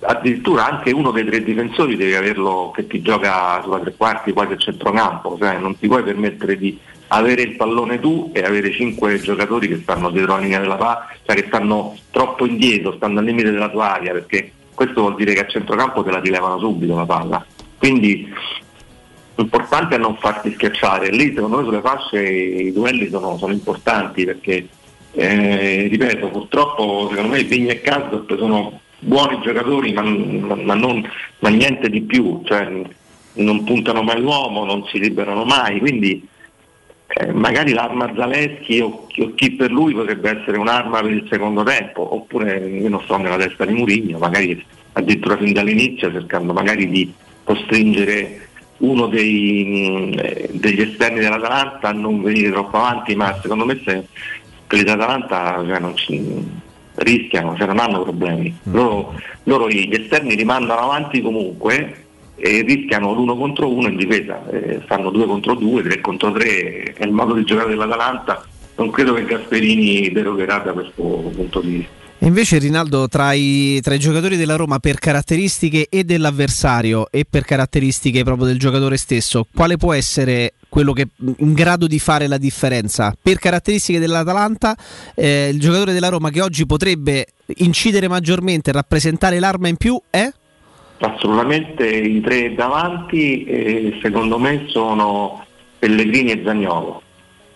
addirittura 0.01 0.67
anche 0.67 0.93
uno 0.93 1.11
dei 1.11 1.25
tre 1.25 1.43
difensori 1.43 1.97
devi 1.97 2.15
averlo 2.15 2.71
che 2.73 2.87
ti 2.87 3.03
gioca 3.03 3.61
sulla 3.63 3.81
tre 3.81 3.95
quarti 3.97 4.33
quasi 4.33 4.53
a 4.53 4.57
centrocampo, 4.57 5.37
cioè 5.39 5.59
non 5.59 5.79
ti 5.79 5.87
puoi 5.87 6.03
permettere 6.03 6.57
di 6.57 6.79
avere 7.09 7.43
il 7.43 7.57
pallone 7.57 8.01
tu 8.01 8.31
e 8.35 8.43
avere 8.43 8.73
cinque 8.73 9.21
giocatori 9.21 9.69
che 9.69 9.81
stanno 9.83 10.11
dietro 10.11 10.35
la 10.35 10.41
linea 10.41 10.61
della 10.61 10.77
palla, 10.77 11.09
cioè 11.25 11.37
che 11.37 11.47
stanno 11.47 11.97
troppo 12.11 12.47
indietro, 12.47 12.95
stanno 12.97 13.19
al 13.19 13.25
limite 13.25 13.51
della 13.51 13.71
tua 13.71 13.95
area, 13.95 14.13
perché 14.13 14.53
questo 14.75 15.01
vuol 15.01 15.15
dire 15.17 15.33
che 15.35 15.41
a 15.41 15.47
centrocampo 15.47 16.03
te 16.03 16.11
la 16.11 16.21
rilevano 16.21 16.59
subito 16.59 16.95
la 16.95 17.07
palla. 17.07 17.45
Quindi 17.79 18.33
l'importante 19.35 19.95
è 19.95 19.99
non 19.99 20.17
farti 20.17 20.53
schiacciare. 20.53 21.11
Lì 21.11 21.33
secondo 21.35 21.59
me 21.59 21.65
sulle 21.65 21.81
fasce 21.81 22.23
i 22.23 22.73
duelli 22.73 23.09
sono, 23.09 23.37
sono 23.39 23.53
importanti 23.53 24.25
perché 24.25 24.69
eh, 25.13 25.89
ripeto, 25.91 26.29
purtroppo 26.29 27.09
secondo 27.11 27.33
me 27.33 27.43
Vigna 27.45 27.73
e 27.73 27.81
Casdorp 27.81 28.37
sono 28.37 28.81
buoni 29.01 29.41
giocatori 29.43 29.93
ma, 29.93 30.03
ma 30.03 30.75
non, 30.75 31.09
ma 31.39 31.49
niente 31.49 31.89
di 31.89 32.03
più, 32.03 32.43
cioè, 32.45 32.69
non 33.35 33.65
puntano 33.65 34.03
mai 34.03 34.21
l'uomo, 34.21 34.65
non 34.65 34.85
si 34.87 34.99
liberano 34.99 35.45
mai, 35.45 35.79
quindi 35.79 36.27
eh, 37.09 37.33
magari 37.33 37.73
l'arma 37.73 38.13
Zaleschi 38.15 38.81
o, 38.81 39.07
o 39.17 39.35
chi 39.35 39.53
per 39.53 39.71
lui 39.71 39.95
potrebbe 39.95 40.39
essere 40.39 40.59
un'arma 40.59 41.01
per 41.01 41.11
il 41.11 41.27
secondo 41.31 41.63
tempo, 41.63 42.15
oppure 42.15 42.59
io 42.59 42.89
non 42.89 43.01
sto 43.03 43.17
nella 43.17 43.37
testa 43.37 43.65
di 43.65 43.73
Murigno, 43.73 44.19
magari 44.19 44.63
addirittura 44.93 45.37
fin 45.37 45.53
dall'inizio 45.53 46.13
cercando 46.13 46.53
magari 46.53 46.89
di 46.89 47.13
costringere 47.45 48.49
uno 48.79 49.07
dei, 49.07 50.15
eh, 50.15 50.49
degli 50.53 50.83
esterni 50.83 51.21
dell'Atalanta 51.21 51.89
a 51.89 51.93
non 51.93 52.23
venire 52.23 52.51
troppo 52.51 52.77
avanti, 52.77 53.15
ma 53.15 53.37
secondo 53.41 53.65
me 53.65 53.81
se 53.85 54.07
quelli 54.67 54.85
dell'Atalanta 54.85 55.65
cioè, 55.67 55.79
non 55.79 55.97
ci- 55.97 56.67
rischiano, 56.99 57.57
cioè 57.57 57.67
non 57.67 57.79
hanno 57.79 58.03
problemi. 58.03 58.55
Loro, 58.65 59.15
loro 59.45 59.69
gli 59.69 59.95
esterni 59.95 60.35
rimandano 60.35 60.81
avanti 60.81 61.21
comunque 61.21 62.07
e 62.39 62.63
rischiano 62.63 63.13
l'uno 63.13 63.37
contro 63.37 63.73
uno 63.73 63.89
in 63.89 63.97
difesa, 63.97 64.49
eh, 64.51 64.81
fanno 64.87 65.11
due 65.11 65.27
contro 65.27 65.55
due, 65.55 65.83
tre 65.83 66.01
contro 66.01 66.33
tre, 66.33 66.95
è 66.95 67.05
il 67.05 67.13
modo 67.13 67.35
di 67.35 67.45
giocare 67.45 67.71
dell'Atalanta, 67.71 68.47
non 68.77 68.91
credo 68.91 69.13
che 69.15 69.25
Gasperini 69.25 70.11
derogherà 70.13 70.59
da 70.59 70.73
questo 70.73 71.03
punto 71.03 71.61
di 71.61 71.69
vista. 71.69 71.99
Invece 72.21 72.59
Rinaldo 72.59 73.07
tra 73.07 73.33
i, 73.33 73.81
tra 73.81 73.95
i 73.95 73.99
giocatori 73.99 74.37
della 74.37 74.57
Roma 74.57 74.81
per 74.81 74.99
caratteristiche 74.99 75.87
e 75.89 76.03
dell'avversario 76.03 77.07
e 77.11 77.25
per 77.29 77.45
caratteristiche 77.45 78.25
proprio 78.25 78.47
del 78.47 78.59
giocatore 78.59 78.97
stesso, 78.97 79.47
quale 79.55 79.77
può 79.77 79.93
essere 79.93 80.55
quello 80.69 80.93
che 80.93 81.07
in 81.39 81.53
grado 81.55 81.87
di 81.87 82.01
fare 82.01 82.27
la 82.27 82.39
differenza? 82.39 83.17
Per 83.21 83.39
caratteristiche 83.39 84.01
dell'Atalanta, 84.01 84.77
eh, 85.15 85.49
il 85.53 85.61
giocatore 85.61 85.93
della 85.93 86.09
Roma 86.09 86.31
che 86.31 86.43
oggi 86.43 86.67
potrebbe 86.67 87.27
incidere 87.59 88.09
maggiormente, 88.09 88.73
rappresentare 88.73 89.39
l'arma 89.39 89.69
in 89.69 89.77
più 89.77 90.01
è? 90.11 90.29
Assolutamente 91.01 91.87
i 91.87 92.21
tre 92.21 92.55
davanti 92.55 93.45
eh, 93.45 93.99
secondo 94.03 94.37
me 94.39 94.65
sono 94.67 95.45
Pellegrini 95.79 96.33
e 96.33 96.43
Zagnolo, 96.45 97.03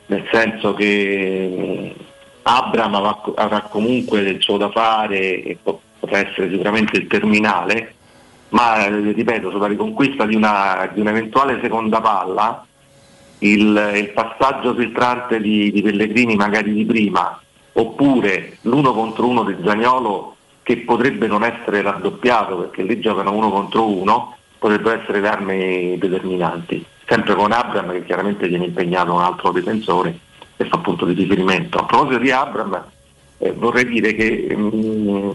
nel 0.07 0.29
senso 0.31 0.75
che 0.75 1.95
mh, 1.97 2.03
Abram 2.43 2.95
avrà, 2.95 3.61
comunque 3.63 4.23
del 4.23 4.41
suo 4.41 4.59
da 4.59 4.71
fare 4.71 5.43
e 5.43 5.59
po- 5.61 5.81
potrà 5.99 6.19
essere 6.19 6.51
sicuramente 6.51 6.97
il 6.99 7.09
terminale, 7.09 7.95
ma 8.51 8.87
eh, 8.87 9.13
ripeto, 9.13 9.51
sulla 9.51 9.67
riconquista 9.67 10.25
di, 10.25 10.37
una, 10.37 10.89
di 10.93 11.01
un'eventuale 11.01 11.59
seconda 11.61 12.01
palla, 12.01 12.65
il, 13.39 13.93
il 13.97 14.11
passaggio 14.11 14.73
filtrante 14.75 15.41
di, 15.41 15.73
di 15.73 15.83
Pellegrini 15.83 16.37
magari 16.37 16.73
di 16.73 16.85
prima, 16.85 17.41
oppure 17.73 18.59
l'uno 18.63 18.93
contro 18.93 19.27
uno 19.27 19.43
di 19.43 19.57
Zagnolo 19.65 20.32
che 20.63 20.79
potrebbe 20.79 21.27
non 21.27 21.45
essere 21.45 21.83
raddoppiato 21.83 22.57
perché 22.57 22.83
lì 22.83 23.01
giocano 23.01 23.33
uno 23.33 23.51
contro 23.51 23.89
uno, 23.89 24.37
potrebbero 24.59 25.01
essere 25.01 25.21
le 25.21 25.29
armi 25.29 25.99
determinanti. 25.99 26.85
Sempre 27.05 27.35
con 27.35 27.53
Abram 27.53 27.91
che 27.93 28.05
chiaramente 28.05 28.47
viene 28.47 28.67
impegnato 28.67 29.13
un 29.13 29.23
altro 29.23 29.51
difensore 29.51 30.17
e 30.57 30.65
fa 30.67 30.79
punto 30.79 31.05
di 31.05 31.15
riferimento. 31.15 31.79
A 31.79 31.85
proposito 31.85 32.19
di 32.19 32.31
Abram, 32.31 32.85
eh, 33.39 33.53
vorrei 33.53 33.87
dire 33.87 34.15
che 34.15 34.55
mm, 34.55 35.31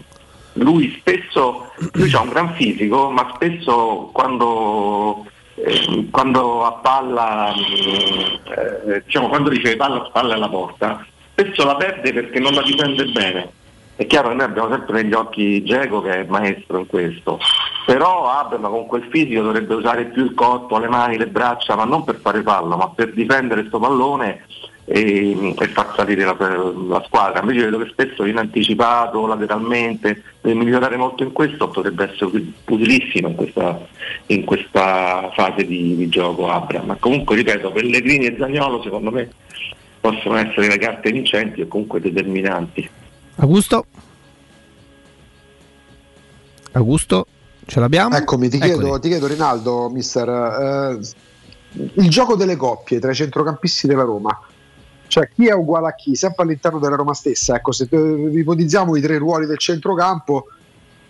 lui 0.54 0.96
spesso, 0.98 1.70
lui 1.92 2.12
ha 2.14 2.20
un 2.22 2.30
gran 2.30 2.54
fisico, 2.54 3.10
ma 3.10 3.30
spesso 3.34 4.08
quando, 4.12 5.26
eh, 5.56 6.08
quando 6.10 6.64
a 6.64 6.72
palla, 6.72 7.52
mm, 7.54 8.94
eh, 8.94 9.02
diciamo 9.04 9.28
quando 9.28 9.50
riceve 9.50 9.76
palla 9.76 10.02
a 10.02 10.06
spalla 10.06 10.34
alla 10.34 10.48
porta, 10.48 11.04
spesso 11.32 11.64
la 11.64 11.76
perde 11.76 12.14
perché 12.14 12.38
non 12.38 12.54
la 12.54 12.62
difende 12.62 13.04
bene. 13.04 13.52
È 13.98 14.06
chiaro 14.06 14.28
che 14.28 14.34
noi 14.36 14.44
abbiamo 14.44 14.70
sempre 14.70 15.02
negli 15.02 15.12
occhi 15.12 15.64
Geco 15.64 16.00
che 16.00 16.20
è 16.20 16.24
maestro 16.28 16.78
in 16.78 16.86
questo, 16.86 17.40
però 17.84 18.30
Abram 18.30 18.70
con 18.70 18.86
quel 18.86 19.08
fisico 19.10 19.42
dovrebbe 19.42 19.74
usare 19.74 20.04
più 20.04 20.22
il 20.22 20.34
corpo, 20.34 20.78
le 20.78 20.86
mani, 20.86 21.18
le 21.18 21.26
braccia, 21.26 21.74
ma 21.74 21.82
non 21.82 22.04
per 22.04 22.20
fare 22.20 22.42
fallo, 22.42 22.76
ma 22.76 22.90
per 22.90 23.12
difendere 23.12 23.62
questo 23.62 23.80
pallone 23.80 24.44
e, 24.84 25.52
e 25.58 25.66
far 25.66 25.94
salire 25.96 26.24
la, 26.24 26.36
la 26.38 27.02
squadra. 27.06 27.40
Invece 27.40 27.64
vedo 27.64 27.78
che 27.78 27.90
spesso 27.90 28.22
viene 28.22 28.38
anticipato 28.38 29.26
lateralmente, 29.26 30.22
deve 30.42 30.62
migliorare 30.62 30.96
molto 30.96 31.24
in 31.24 31.32
questo, 31.32 31.66
potrebbe 31.66 32.04
essere 32.04 32.30
utilissimo 32.66 33.30
in 33.30 33.34
questa, 33.34 33.84
in 34.26 34.44
questa 34.44 35.28
fase 35.34 35.66
di, 35.66 35.96
di 35.96 36.08
gioco 36.08 36.48
Abram. 36.48 36.86
Ma 36.86 36.96
comunque 37.00 37.34
ripeto, 37.34 37.72
Pellegrini 37.72 38.26
e 38.26 38.36
Zagnolo 38.38 38.80
secondo 38.80 39.10
me 39.10 39.28
possono 40.00 40.36
essere 40.36 40.68
le 40.68 40.78
carte 40.78 41.10
vincenti 41.10 41.62
e 41.62 41.66
comunque 41.66 42.00
determinanti. 42.00 42.88
Augusto? 43.40 43.86
Augusto? 46.72 47.26
Ce 47.64 47.78
l'abbiamo? 47.78 48.16
Eccomi, 48.16 48.48
ti 48.48 48.58
chiedo, 48.58 48.98
ti 48.98 49.08
chiedo 49.08 49.26
Rinaldo, 49.26 49.88
mister, 49.90 50.28
eh, 50.28 50.98
il 51.94 52.08
gioco 52.08 52.34
delle 52.34 52.56
coppie 52.56 52.98
tra 52.98 53.10
i 53.10 53.14
centrocampisti 53.14 53.86
della 53.86 54.02
Roma, 54.02 54.40
cioè 55.06 55.28
chi 55.32 55.46
è 55.46 55.52
uguale 55.52 55.88
a 55.88 55.94
chi, 55.94 56.14
sempre 56.14 56.44
all'interno 56.44 56.78
della 56.78 56.96
Roma 56.96 57.14
stessa, 57.14 57.54
ecco, 57.54 57.72
se 57.72 57.86
eh, 57.90 58.30
ipotizziamo 58.38 58.96
i 58.96 59.00
tre 59.00 59.18
ruoli 59.18 59.46
del 59.46 59.58
centrocampo, 59.58 60.46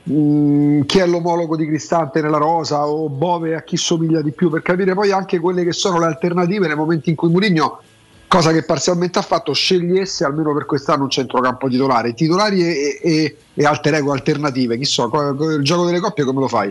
mh, 0.02 0.80
chi 0.82 0.98
è 0.98 1.06
l'omologo 1.06 1.56
di 1.56 1.66
Cristante 1.66 2.20
nella 2.20 2.38
rosa 2.38 2.86
o 2.86 3.09
Bove 3.09 3.55
a 3.55 3.62
chi 3.62 3.76
somiglia 3.76 4.20
di 4.20 4.32
più, 4.32 4.50
per 4.50 4.60
capire 4.62 4.94
poi 4.94 5.12
anche 5.12 5.38
quelle 5.38 5.64
che 5.64 5.72
sono 5.72 5.98
le 5.98 6.06
alternative 6.06 6.66
nei 6.66 6.76
momenti 6.76 7.09
in 7.09 7.16
cui 7.16 7.30
Mourinho 7.30 7.80
cosa 8.28 8.52
che 8.52 8.62
parzialmente 8.62 9.18
ha 9.18 9.22
fatto, 9.22 9.52
scegliesse 9.52 10.24
almeno 10.24 10.55
per 10.55 10.66
quest'anno 10.66 11.05
un 11.05 11.10
centrocampo 11.10 11.66
titolare, 11.68 12.14
titolari 12.14 12.62
e, 12.62 13.00
e, 13.02 13.36
e 13.55 13.64
alter 13.64 13.94
ego 13.94 14.12
alternative, 14.12 14.76
chi 14.76 14.84
so, 14.84 15.10
il 15.56 15.62
gioco 15.62 15.86
delle 15.86 15.98
coppie 15.98 16.24
come 16.24 16.40
lo 16.40 16.48
fai? 16.48 16.70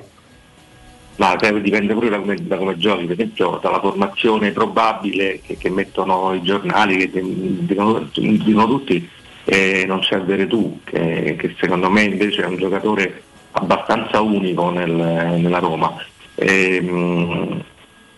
Ma 1.18 1.36
cioè, 1.36 1.52
dipende 1.60 1.94
pure 1.94 2.10
da 2.10 2.20
come, 2.20 2.36
da 2.40 2.58
come, 2.58 2.78
giochi, 2.78 3.06
per 3.06 3.14
esempio 3.14 3.60
dalla 3.60 3.80
formazione 3.80 4.52
probabile 4.52 5.42
che, 5.42 5.58
che 5.58 5.70
mettono 5.72 6.34
i 6.36 6.44
giornali, 6.44 7.10
che 7.10 7.22
dicono, 7.24 8.08
dicono 8.14 8.68
tutti, 8.68 9.10
eh, 9.46 9.86
non 9.88 10.00
c'è 10.02 10.24
tu, 10.48 10.80
che, 10.84 11.36
che, 11.40 11.56
secondo 11.60 11.90
me 11.90 12.04
invece 12.04 12.44
è 12.44 12.46
un 12.46 12.58
giocatore 12.58 13.24
abbastanza 13.54 14.22
unico 14.22 14.70
nel, 14.70 14.92
nella 14.92 15.58
Roma. 15.58 15.96
E, 16.36 16.76
ehm, 16.76 17.64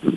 mh, 0.02 0.14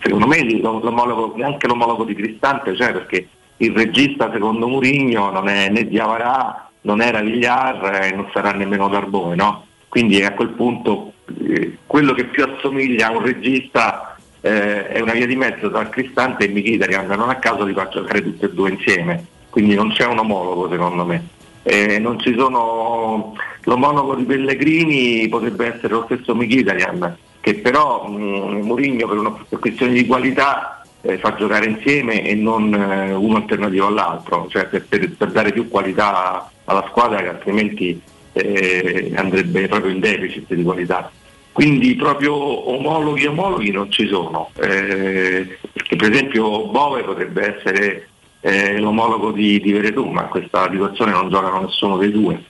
secondo 0.00 0.26
me 0.26 0.42
l'omologo, 0.60 1.34
neanche 1.36 1.66
l'omologo 1.66 2.04
di 2.04 2.14
Cristante 2.14 2.72
c'è 2.72 2.92
perché 2.92 3.28
il 3.58 3.72
regista 3.72 4.30
secondo 4.32 4.68
Murigno 4.68 5.30
non 5.30 5.48
è 5.48 5.68
né 5.68 5.86
Diavarà, 5.86 6.70
non 6.82 7.02
era 7.02 7.20
Vigliar 7.20 8.04
e 8.04 8.14
non 8.14 8.28
sarà 8.32 8.52
nemmeno 8.52 8.88
Darbone, 8.88 9.34
no? 9.34 9.66
Quindi 9.88 10.22
a 10.22 10.32
quel 10.32 10.50
punto 10.50 11.12
eh, 11.38 11.78
quello 11.86 12.12
che 12.12 12.24
più 12.24 12.44
assomiglia 12.44 13.08
a 13.08 13.16
un 13.16 13.24
regista 13.24 14.16
eh, 14.40 14.88
è 14.88 15.00
una 15.00 15.12
via 15.12 15.26
di 15.26 15.36
mezzo 15.36 15.70
tra 15.70 15.88
Cristante 15.88 16.44
e 16.44 16.48
Mkhitaryan, 16.48 17.06
non 17.06 17.28
a 17.28 17.36
caso 17.36 17.64
li 17.64 17.74
faccio 17.74 18.00
giocare 18.00 18.22
tutti 18.22 18.44
e 18.44 18.52
due 18.52 18.70
insieme, 18.70 19.26
quindi 19.50 19.74
non 19.74 19.90
c'è 19.90 20.06
un 20.06 20.18
omologo 20.18 20.70
secondo 20.70 21.04
me. 21.04 21.38
Eh, 21.62 22.02
sono 22.34 23.36
l'omologo 23.64 24.14
di 24.14 24.24
Pellegrini 24.24 25.28
potrebbe 25.28 25.74
essere 25.74 25.92
lo 25.92 26.04
stesso 26.06 26.34
Mkhitaryan 26.34 27.16
che 27.40 27.54
però 27.54 28.06
mh, 28.06 28.60
Mourinho 28.62 29.06
per 29.08 29.18
una 29.18 29.30
per 29.48 29.58
questione 29.58 29.92
di 29.92 30.06
qualità 30.06 30.82
eh, 31.02 31.18
fa 31.18 31.34
giocare 31.34 31.66
insieme 31.66 32.22
e 32.22 32.34
non 32.34 32.72
eh, 32.74 33.14
uno 33.14 33.36
alternativo 33.36 33.86
all'altro, 33.86 34.46
cioè 34.48 34.66
per, 34.66 34.84
per, 34.86 35.10
per, 35.12 35.30
dare 35.30 35.52
più 35.52 35.68
qualità 35.68 36.50
alla 36.64 36.86
squadra 36.88 37.20
che 37.22 37.28
altrimenti 37.28 38.00
eh, 38.32 39.12
andrebbe 39.16 39.66
proprio 39.68 39.92
in 39.92 40.00
deficit 40.00 40.52
di 40.54 40.62
qualità. 40.62 41.10
Quindi 41.52 41.94
proprio 41.96 42.34
omologhi 42.34 43.26
omologhi 43.26 43.70
non 43.70 43.90
ci 43.90 44.06
sono, 44.06 44.50
eh, 44.60 45.58
perché 45.72 45.96
per 45.96 46.10
esempio 46.12 46.66
Bove 46.66 47.02
potrebbe 47.02 47.56
essere 47.56 48.08
eh, 48.40 48.78
l'omologo 48.78 49.32
di, 49.32 49.60
di 49.60 49.72
Veretù, 49.72 50.06
ma 50.06 50.22
in 50.22 50.28
questa 50.28 50.68
situazione 50.70 51.12
non 51.12 51.28
giocano 51.28 51.62
nessuno 51.62 51.96
dei 51.96 52.12
due. 52.12 52.42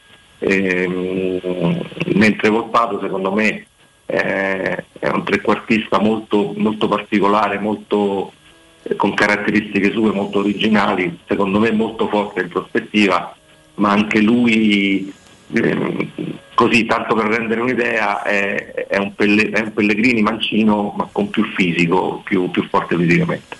Ehm, 0.42 1.80
mentre 2.14 2.48
Volpato 2.48 2.98
secondo 3.00 3.30
me 3.32 3.66
eh, 4.10 4.84
è 4.98 5.08
un 5.08 5.24
trequartista 5.24 6.00
molto, 6.00 6.52
molto 6.56 6.88
particolare, 6.88 7.58
molto, 7.58 8.32
eh, 8.82 8.96
con 8.96 9.14
caratteristiche 9.14 9.92
sue 9.92 10.12
molto 10.12 10.40
originali, 10.40 11.18
secondo 11.26 11.60
me 11.60 11.70
molto 11.70 12.08
forte 12.08 12.40
in 12.40 12.48
prospettiva, 12.48 13.34
ma 13.76 13.90
anche 13.90 14.20
lui, 14.20 15.12
eh, 15.52 16.08
così 16.54 16.84
tanto 16.86 17.14
per 17.14 17.26
rendere 17.26 17.60
un'idea, 17.60 18.22
è, 18.22 18.86
è, 18.88 18.98
un 18.98 19.14
Pelle, 19.14 19.50
è, 19.50 19.60
un 19.60 19.72
Pellegrini 19.72 20.22
mancino 20.22 20.92
ma 20.96 21.08
con 21.10 21.30
più 21.30 21.44
fisico, 21.54 22.20
più, 22.24 22.50
più 22.50 22.66
forte 22.68 22.96
fisicamente. 22.96 23.59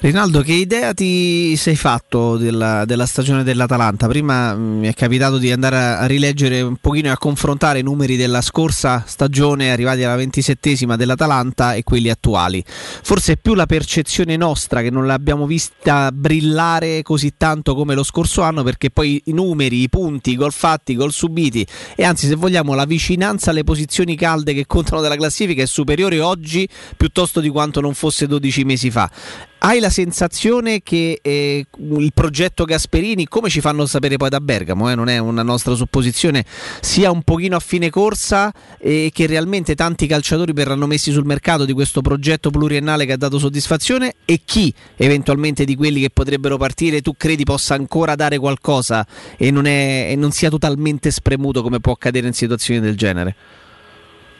Rinaldo, 0.00 0.42
che 0.42 0.52
idea 0.52 0.94
ti 0.94 1.56
sei 1.56 1.74
fatto 1.74 2.36
della, 2.36 2.84
della 2.84 3.04
stagione 3.04 3.42
dell'Atalanta? 3.42 4.06
Prima 4.06 4.54
mm, 4.54 4.78
mi 4.78 4.86
è 4.86 4.94
capitato 4.94 5.38
di 5.38 5.50
andare 5.50 5.76
a, 5.76 6.06
rileggere 6.06 6.60
un 6.60 6.76
pochino 6.76 7.08
e 7.08 7.10
a 7.10 7.18
confrontare 7.18 7.80
i 7.80 7.82
numeri 7.82 8.14
della 8.14 8.40
scorsa 8.40 9.02
stagione 9.04 9.72
arrivati 9.72 10.04
alla 10.04 10.14
ventisettesima 10.14 10.94
dell'Atalanta 10.94 11.74
e 11.74 11.82
quelli 11.82 12.10
attuali. 12.10 12.62
Forse 12.64 13.32
è 13.32 13.36
più 13.38 13.54
la 13.54 13.66
percezione 13.66 14.36
nostra 14.36 14.82
che 14.82 14.90
non 14.90 15.04
l'abbiamo 15.04 15.46
vista 15.46 16.12
brillare 16.12 17.02
così 17.02 17.32
tanto 17.36 17.74
come 17.74 17.96
lo 17.96 18.04
scorso 18.04 18.42
anno 18.42 18.62
perché 18.62 18.90
poi 18.90 19.20
i 19.24 19.32
numeri, 19.32 19.82
i 19.82 19.88
punti, 19.88 20.30
i 20.30 20.36
gol 20.36 20.52
fatti, 20.52 20.92
i 20.92 20.94
gol 20.94 21.10
subiti 21.10 21.66
e 21.96 22.04
anzi 22.04 22.28
se 22.28 22.36
vogliamo 22.36 22.74
la 22.74 22.84
vicinanza 22.84 23.50
alle 23.50 23.64
posizioni 23.64 24.14
calde 24.14 24.54
che 24.54 24.64
contano 24.64 25.00
della 25.00 25.16
classifica 25.16 25.60
è 25.60 25.66
superiore 25.66 26.20
oggi 26.20 26.68
piuttosto 26.96 27.40
di 27.40 27.48
quanto 27.48 27.80
non 27.80 27.94
fosse 27.94 28.28
12 28.28 28.62
mesi 28.62 28.92
fa. 28.92 29.10
Hai 29.60 29.80
la 29.80 29.90
sensazione 29.90 30.82
che 30.84 31.18
eh, 31.20 31.66
il 31.78 32.12
progetto 32.14 32.64
Gasperini, 32.64 33.26
come 33.26 33.48
ci 33.48 33.60
fanno 33.60 33.86
sapere 33.86 34.16
poi 34.16 34.28
da 34.28 34.40
Bergamo, 34.40 34.88
eh, 34.88 34.94
non 34.94 35.08
è 35.08 35.18
una 35.18 35.42
nostra 35.42 35.74
supposizione, 35.74 36.44
sia 36.80 37.10
un 37.10 37.22
pochino 37.22 37.56
a 37.56 37.58
fine 37.58 37.90
corsa 37.90 38.52
e 38.78 39.10
che 39.12 39.26
realmente 39.26 39.74
tanti 39.74 40.06
calciatori 40.06 40.52
verranno 40.52 40.86
messi 40.86 41.10
sul 41.10 41.24
mercato 41.24 41.64
di 41.64 41.72
questo 41.72 42.02
progetto 42.02 42.50
pluriennale 42.50 43.04
che 43.04 43.12
ha 43.12 43.16
dato 43.16 43.40
soddisfazione 43.40 44.14
e 44.24 44.42
chi 44.44 44.72
eventualmente 44.94 45.64
di 45.64 45.74
quelli 45.74 46.02
che 46.02 46.10
potrebbero 46.10 46.56
partire 46.56 47.00
tu 47.00 47.14
credi 47.16 47.42
possa 47.42 47.74
ancora 47.74 48.14
dare 48.14 48.38
qualcosa 48.38 49.04
e 49.36 49.50
non, 49.50 49.66
è, 49.66 50.06
e 50.10 50.14
non 50.14 50.30
sia 50.30 50.50
totalmente 50.50 51.10
spremuto 51.10 51.62
come 51.62 51.80
può 51.80 51.94
accadere 51.94 52.28
in 52.28 52.32
situazioni 52.32 52.78
del 52.78 52.96
genere? 52.96 53.34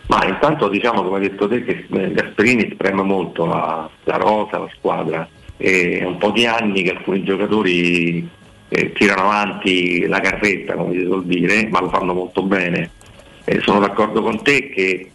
Ma 0.09 0.27
intanto 0.27 0.69
diciamo 0.69 1.03
come 1.03 1.17
hai 1.17 1.29
detto 1.29 1.49
te 1.49 1.65
che 1.65 1.87
eh, 1.91 2.13
Gasperini 2.13 2.71
spreme 2.73 3.03
molto 3.03 3.45
la, 3.45 3.89
la 4.05 4.17
rosa, 4.17 4.59
la 4.59 4.71
squadra 4.75 5.29
e 5.59 5.99
è 5.99 6.05
un 6.05 6.17
po' 6.17 6.31
di 6.31 6.47
anni 6.47 6.83
che 6.83 6.93
alcuni 6.93 7.23
giocatori 7.25 8.27
eh, 8.69 8.93
tirano 8.93 9.23
avanti 9.23 10.07
la 10.07 10.21
carretta 10.21 10.75
come 10.75 10.95
si 10.95 11.05
suol 11.05 11.27
dire, 11.27 11.69
ma 11.69 11.81
lo 11.81 11.91
fanno 11.91 12.15
molto 12.15 12.43
bene. 12.43 12.91
Eh, 13.45 13.61
sono 13.61 13.81
d'accordo 13.81 14.23
con 14.23 14.43
te 14.43 14.71
che 14.71 15.11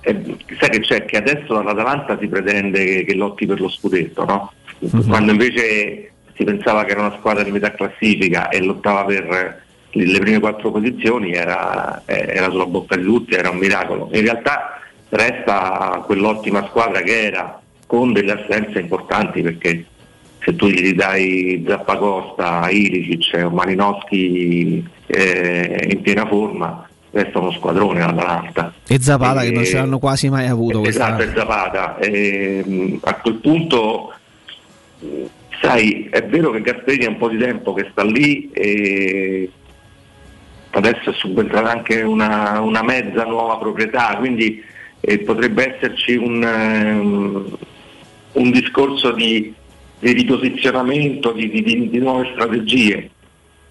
eh, 0.00 0.36
sai 0.58 0.70
che 0.70 0.80
c'è 0.80 1.04
che 1.06 1.16
adesso 1.16 1.60
l'Atalanta 1.60 2.18
si 2.18 2.28
pretende 2.28 2.84
che, 2.84 3.04
che 3.04 3.14
lotti 3.14 3.46
per 3.46 3.60
lo 3.60 3.68
scudetto, 3.68 4.24
no? 4.24 4.52
mm-hmm. 4.84 5.08
quando 5.08 5.32
invece 5.32 6.12
si 6.34 6.44
pensava 6.44 6.84
che 6.84 6.92
era 6.92 7.00
una 7.00 7.16
squadra 7.18 7.42
di 7.42 7.50
metà 7.50 7.72
classifica 7.72 8.48
e 8.48 8.60
lottava 8.60 9.04
per 9.04 9.63
le 9.94 10.18
prime 10.18 10.40
quattro 10.40 10.70
posizioni 10.70 11.32
era, 11.32 12.02
era 12.04 12.50
sulla 12.50 12.66
bocca 12.66 12.96
di 12.96 13.04
tutti, 13.04 13.34
era 13.34 13.50
un 13.50 13.58
miracolo. 13.58 14.08
In 14.12 14.22
realtà 14.22 14.80
resta 15.08 16.02
quell'ottima 16.04 16.66
squadra 16.68 17.00
che 17.02 17.22
era, 17.22 17.60
con 17.86 18.12
delle 18.12 18.32
assenze 18.32 18.80
importanti 18.80 19.42
perché 19.42 19.84
se 20.44 20.56
tu 20.56 20.66
gli 20.66 20.94
dai 20.94 21.64
Zappacosta, 21.66 22.68
Ilicic 22.68 23.44
o 23.44 23.50
Malinowski 23.50 24.84
eh, 25.06 25.88
in 25.90 26.00
piena 26.02 26.26
forma, 26.26 26.86
resta 27.10 27.38
uno 27.38 27.52
squadrone 27.52 28.02
all'Atalanta. 28.02 28.74
E 28.86 29.00
Zapata 29.00 29.42
e, 29.42 29.46
che 29.46 29.52
non 29.52 29.64
ce 29.64 29.76
l'hanno 29.76 29.98
quasi 29.98 30.28
mai 30.28 30.46
avuto. 30.48 30.84
Esatto, 30.84 31.22
è 31.22 31.30
Zapata. 31.34 31.96
E, 31.98 32.98
a 33.02 33.14
quel 33.14 33.34
punto, 33.36 34.12
sai, 35.62 36.08
è 36.10 36.22
vero 36.24 36.50
che 36.50 36.60
Gasperini 36.60 37.04
è 37.04 37.08
un 37.08 37.16
po' 37.16 37.28
di 37.28 37.38
tempo 37.38 37.72
che 37.72 37.88
sta 37.90 38.04
lì 38.04 38.50
e 38.52 39.50
adesso 40.74 41.10
è 41.10 41.12
subentrata 41.14 41.70
anche 41.70 42.02
una, 42.02 42.60
una, 42.60 42.82
mezza 42.82 43.24
nuova 43.24 43.56
proprietà, 43.56 44.16
quindi 44.18 44.62
eh, 45.00 45.18
potrebbe 45.20 45.76
esserci 45.76 46.16
un, 46.16 46.42
um, 46.42 47.56
un 48.32 48.50
discorso 48.50 49.12
di, 49.12 49.54
di 49.98 50.12
riposizionamento, 50.12 51.32
di, 51.32 51.48
di, 51.48 51.88
di, 51.88 51.98
nuove 51.98 52.30
strategie, 52.32 53.10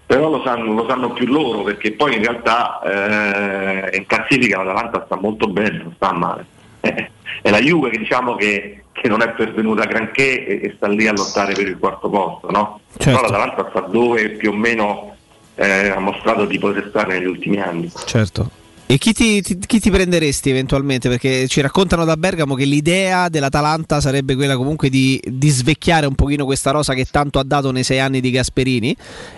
però 0.06 0.30
lo 0.30 0.42
sanno, 0.44 0.72
lo 0.72 0.86
sanno, 0.88 1.12
più 1.12 1.26
loro 1.26 1.62
perché 1.62 1.92
poi 1.92 2.16
in 2.16 2.22
realtà 2.22 2.80
eh, 2.82 3.96
in 3.96 4.06
classifica 4.06 4.62
l'Atalanta 4.62 5.04
sta 5.04 5.16
molto 5.16 5.46
bene, 5.48 5.82
non 5.82 5.92
sta 5.96 6.12
male. 6.12 6.46
Eh, 6.80 7.10
è 7.42 7.50
la 7.50 7.60
Juve 7.60 7.90
che 7.90 7.98
diciamo 7.98 8.34
che, 8.36 8.84
che, 8.92 9.08
non 9.08 9.22
è 9.22 9.30
pervenuta 9.30 9.84
granché 9.84 10.46
e, 10.46 10.60
e, 10.66 10.72
sta 10.76 10.88
lì 10.88 11.06
a 11.06 11.12
lottare 11.12 11.52
per 11.52 11.66
il 11.66 11.78
quarto 11.78 12.08
posto, 12.08 12.50
no? 12.50 12.80
Certo. 12.96 13.10
Però 13.10 13.22
l'Atalanta 13.22 13.68
sta 13.70 13.80
dove 13.80 14.30
più 14.30 14.50
o 14.50 14.54
meno 14.54 15.13
eh, 15.56 15.88
ha 15.88 15.98
mostrato 16.00 16.44
di 16.44 16.58
poter 16.58 16.86
stare 16.90 17.18
negli 17.18 17.26
ultimi 17.28 17.60
anni. 17.60 17.90
Certo. 18.06 18.50
E 18.86 18.98
chi 18.98 19.14
ti, 19.14 19.40
ti- 19.40 19.58
chi 19.64 19.80
ti 19.80 19.90
prenderesti 19.90 20.50
eventualmente? 20.50 21.08
Perché 21.08 21.48
ci 21.48 21.62
raccontano 21.62 22.04
da 22.04 22.18
Bergamo 22.18 22.54
che 22.54 22.66
l'idea 22.66 23.30
dell'Atalanta 23.30 23.98
sarebbe 23.98 24.34
quella 24.34 24.58
comunque 24.58 24.90
di, 24.90 25.18
di 25.24 25.48
svecchiare 25.48 26.04
un 26.04 26.14
pochino 26.14 26.44
questa 26.44 26.70
rosa 26.70 26.92
che 26.92 27.06
tanto 27.10 27.38
ha 27.38 27.44
dato 27.44 27.70
nei 27.70 27.82
sei 27.82 27.98
anni 27.98 28.20
di 28.20 28.30
Gasperini. 28.30 28.94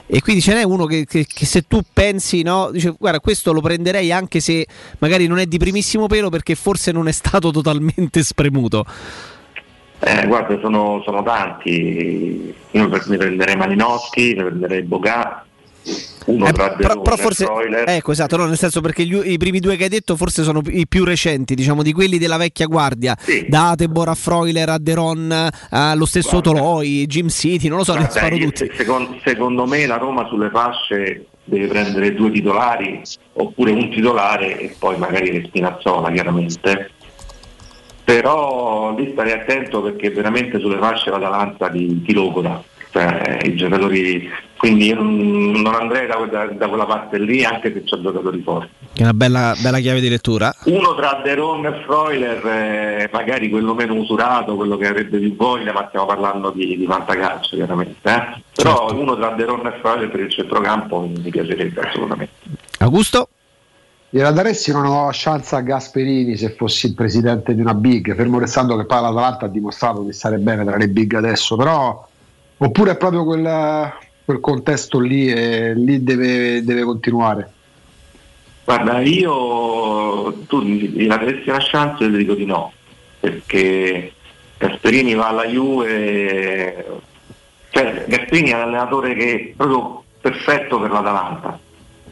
E 0.09 0.21
quindi 0.21 0.43
ce 0.43 0.53
n'è 0.55 0.65
uno 0.65 0.85
che, 0.87 1.05
che- 1.07 1.27
che 1.33 1.47
se 1.47 1.63
tu 1.69 1.81
pensi, 1.93 2.43
no, 2.43 2.71
dice 2.73 2.93
guarda, 2.99 3.21
questo 3.21 3.53
lo 3.53 3.61
prenderei 3.61 4.11
anche 4.11 4.41
se 4.41 4.67
magari 4.99 5.29
non 5.29 5.39
è 5.39 5.47
di 5.47 5.59
primissimo 5.59 6.09
pelo 6.09 6.29
perché 6.29 6.57
forse 6.57 6.91
non 6.91 7.07
è 7.07 7.13
stato 7.13 7.53
totalmente 7.53 8.25
spremuto. 8.25 8.85
Eh, 10.01 10.27
guarda, 10.27 10.59
sono, 10.61 11.01
sono 11.05 11.23
tanti. 11.23 12.53
Io 12.73 12.89
mi 12.89 13.17
prenderei 13.17 13.57
Malinowski, 13.57 14.35
mi 14.37 14.43
prenderei 14.45 14.83
Bogà, 14.83 15.46
uno 16.27 16.51
tra 16.51 16.73
Eh, 16.73 16.77
Però, 16.77 16.89
Roma 16.95 17.03
però 17.03 17.17
e 17.17 17.19
forse, 17.21 17.45
Freuler. 17.45 17.85
ecco 17.89 18.13
esatto, 18.13 18.37
no, 18.37 18.47
nel 18.47 18.57
senso 18.59 18.81
perché 18.81 19.05
gli- 19.05 19.21
i 19.31 19.37
primi 19.37 19.61
due 19.61 19.77
che 19.77 19.85
hai 19.85 19.89
detto 19.89 20.17
forse 20.17 20.43
sono 20.43 20.61
i 20.71 20.87
più 20.89 21.05
recenti, 21.05 21.55
diciamo 21.55 21.83
di 21.83 21.93
quelli 21.93 22.19
della 22.19 22.37
vecchia 22.37 22.67
guardia, 22.67 23.17
da 23.49 23.71
Atebor 23.71 24.09
a 24.09 24.15
Freuler 24.15 24.69
a 24.71 24.79
Deron, 24.79 25.49
allo 25.71 26.05
stesso 26.07 26.41
Toloi, 26.41 27.07
Jim 27.07 27.29
City, 27.29 27.69
non 27.69 27.79
lo 27.79 27.85
so, 27.85 27.93
ne 27.93 28.01
Guarda, 28.01 28.19
sparo 28.19 28.35
io- 28.37 28.47
tutti. 28.51 28.71
secon- 28.77 29.21
secondo 29.25 29.67
me 29.67 29.87
la 29.87 29.97
Roma 29.99 30.27
sulle 30.29 30.51
fasce 30.51 31.27
deve 31.45 31.69
prendere 31.69 32.13
due 32.13 32.33
titolari 32.33 33.01
oppure 33.35 33.71
un 33.71 33.89
titolare 33.91 34.59
e 34.59 34.75
poi 34.77 34.99
magari 34.99 35.45
Spinazzola 35.47 36.11
chiaramente. 36.11 36.91
Però 38.05 38.95
lì 38.97 39.11
starei 39.13 39.33
attento 39.33 39.83
perché 39.83 40.11
veramente 40.11 40.61
sulle 40.61 40.79
fasce 40.79 41.11
l'Atalanta 41.11 41.69
di, 41.69 42.03
di 42.03 42.13
logora, 42.13 42.63
cioè 42.97 43.39
i 43.45 43.55
giocatori, 43.55 44.29
quindi 44.57 44.87
io 44.87 45.01
non 45.01 45.75
andrei 45.75 46.07
da, 46.07 46.17
da- 46.31 46.47
da 46.47 46.69
quella 46.69 46.87
parte 46.87 47.19
lì 47.19 47.45
anche 47.45 47.73
se 47.73 47.85
c'ho 47.85 48.01
giocatori 48.01 48.41
forti. 48.41 48.71
Che 48.95 49.01
è 49.01 49.03
una 49.03 49.13
bella, 49.13 49.55
bella 49.61 49.79
chiave 49.79 50.01
di 50.01 50.09
lettura. 50.09 50.55
Uno 50.65 50.95
tra 50.95 51.21
Deron 51.23 51.67
e 51.67 51.83
Freuler, 51.85 52.47
eh, 52.47 53.11
magari 53.13 53.51
quello 53.51 53.75
meno 53.75 53.95
usurato, 53.95 54.57
quello 54.57 54.79
che 54.79 54.87
avrebbe 54.87 55.19
più 55.19 55.37
voglia, 55.37 55.73
ma 55.73 55.85
stiamo 55.89 56.07
parlando 56.07 56.51
di, 56.51 56.77
di 56.77 56.87
fantacalcio 56.87 57.57
chiaramente. 57.57 58.09
eh. 58.09 58.43
Però 58.55 58.91
uno 58.95 59.15
tra 59.17 59.31
Deron 59.31 59.67
e 59.67 59.79
Freuler 59.81 60.11
per 60.11 60.21
il 60.21 60.31
centrocampo 60.31 61.01
mi 61.01 61.29
piacerebbe 61.31 61.81
assolutamente. 61.81 62.33
Augusto? 62.79 63.29
Gliela 64.09 64.31
daresti 64.31 64.71
una 64.71 64.83
nuova 64.83 65.11
chance 65.13 65.55
a 65.55 65.61
Gasperini 65.61 66.37
se 66.37 66.55
fossi 66.57 66.87
il 66.87 66.95
presidente 66.95 67.55
di 67.55 67.61
una 67.61 67.75
big, 67.75 68.15
fermo 68.15 68.39
restando 68.39 68.77
che 68.77 68.87
poi 68.87 69.03
l'Atalanta 69.03 69.45
ha 69.45 69.49
dimostrato 69.49 70.01
di 70.01 70.13
stare 70.13 70.39
bene 70.39 70.65
tra 70.65 70.77
le 70.77 70.89
big 70.89 71.13
adesso, 71.15 71.57
però 71.57 72.07
oppure 72.59 72.93
è 72.93 72.97
proprio 72.97 73.25
quel, 73.25 73.93
quel 74.25 74.41
contesto 74.41 74.99
lì 74.99 75.29
e 75.29 75.75
lì 75.75 76.03
deve, 76.03 76.63
deve 76.65 76.83
continuare. 76.83 77.53
Guarda, 78.65 79.01
io 79.01 80.33
tu 80.49 80.61
gliela 80.63 81.17
daresti 81.17 81.51
una 81.51 81.61
chance 81.61 82.03
io 82.03 82.11
ti 82.11 82.17
dico 82.17 82.35
di 82.35 82.45
no, 82.45 82.73
perché 83.21 84.13
Gasperini 84.59 85.15
va 85.15 85.29
alla 85.29 85.47
Juve, 85.47 86.85
cioè 87.71 88.05
Gasperini 88.09 88.51
è 88.51 88.55
un 88.55 88.61
allenatore 88.63 89.15
che 89.15 89.35
è 89.35 89.55
proprio 89.57 90.03
perfetto 90.21 90.81
per 90.81 90.91
l'Atalanta, 90.91 91.57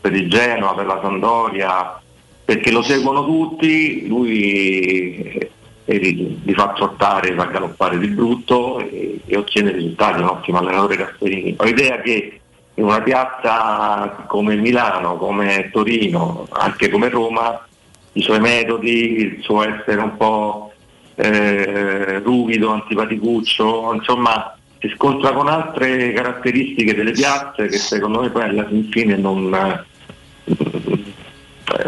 per 0.00 0.14
il 0.14 0.30
Genoa, 0.30 0.74
per 0.74 0.86
la 0.86 1.00
Sampdoria, 1.02 2.00
perché 2.44 2.70
lo 2.70 2.82
seguono 2.82 3.24
tutti, 3.24 4.06
lui 4.06 5.50
e 5.84 5.96
li, 5.98 6.40
li 6.42 6.54
fa 6.54 6.72
trottare, 6.72 7.34
fa 7.34 7.44
galoppare 7.44 7.98
di 7.98 8.08
brutto 8.08 8.78
e, 8.78 9.20
e 9.24 9.36
ottiene 9.36 9.72
risultati, 9.72 10.20
un 10.20 10.28
ottimo 10.28 10.58
allenatore 10.58 10.96
Gasperini. 10.96 11.54
Ho 11.58 11.66
idea 11.66 12.00
che 12.00 12.40
in 12.74 12.84
una 12.84 13.02
piazza 13.02 14.24
come 14.26 14.56
Milano, 14.56 15.16
come 15.16 15.70
Torino, 15.72 16.46
anche 16.50 16.88
come 16.88 17.08
Roma, 17.08 17.66
i 18.12 18.22
suoi 18.22 18.40
metodi, 18.40 19.20
il 19.20 19.42
suo 19.42 19.62
essere 19.62 20.00
un 20.00 20.16
po' 20.16 20.72
eh, 21.16 22.18
ruvido, 22.20 22.70
antipaticuccio, 22.70 23.92
insomma 23.94 24.56
si 24.80 24.88
scontra 24.96 25.32
con 25.32 25.48
altre 25.48 26.12
caratteristiche 26.12 26.94
delle 26.94 27.12
piazze 27.12 27.68
che 27.68 27.78
secondo 27.78 28.20
me 28.20 28.30
poi 28.30 28.42
alla 28.42 28.66
fin 28.66 28.88
fine 28.90 29.16
non, 29.16 29.48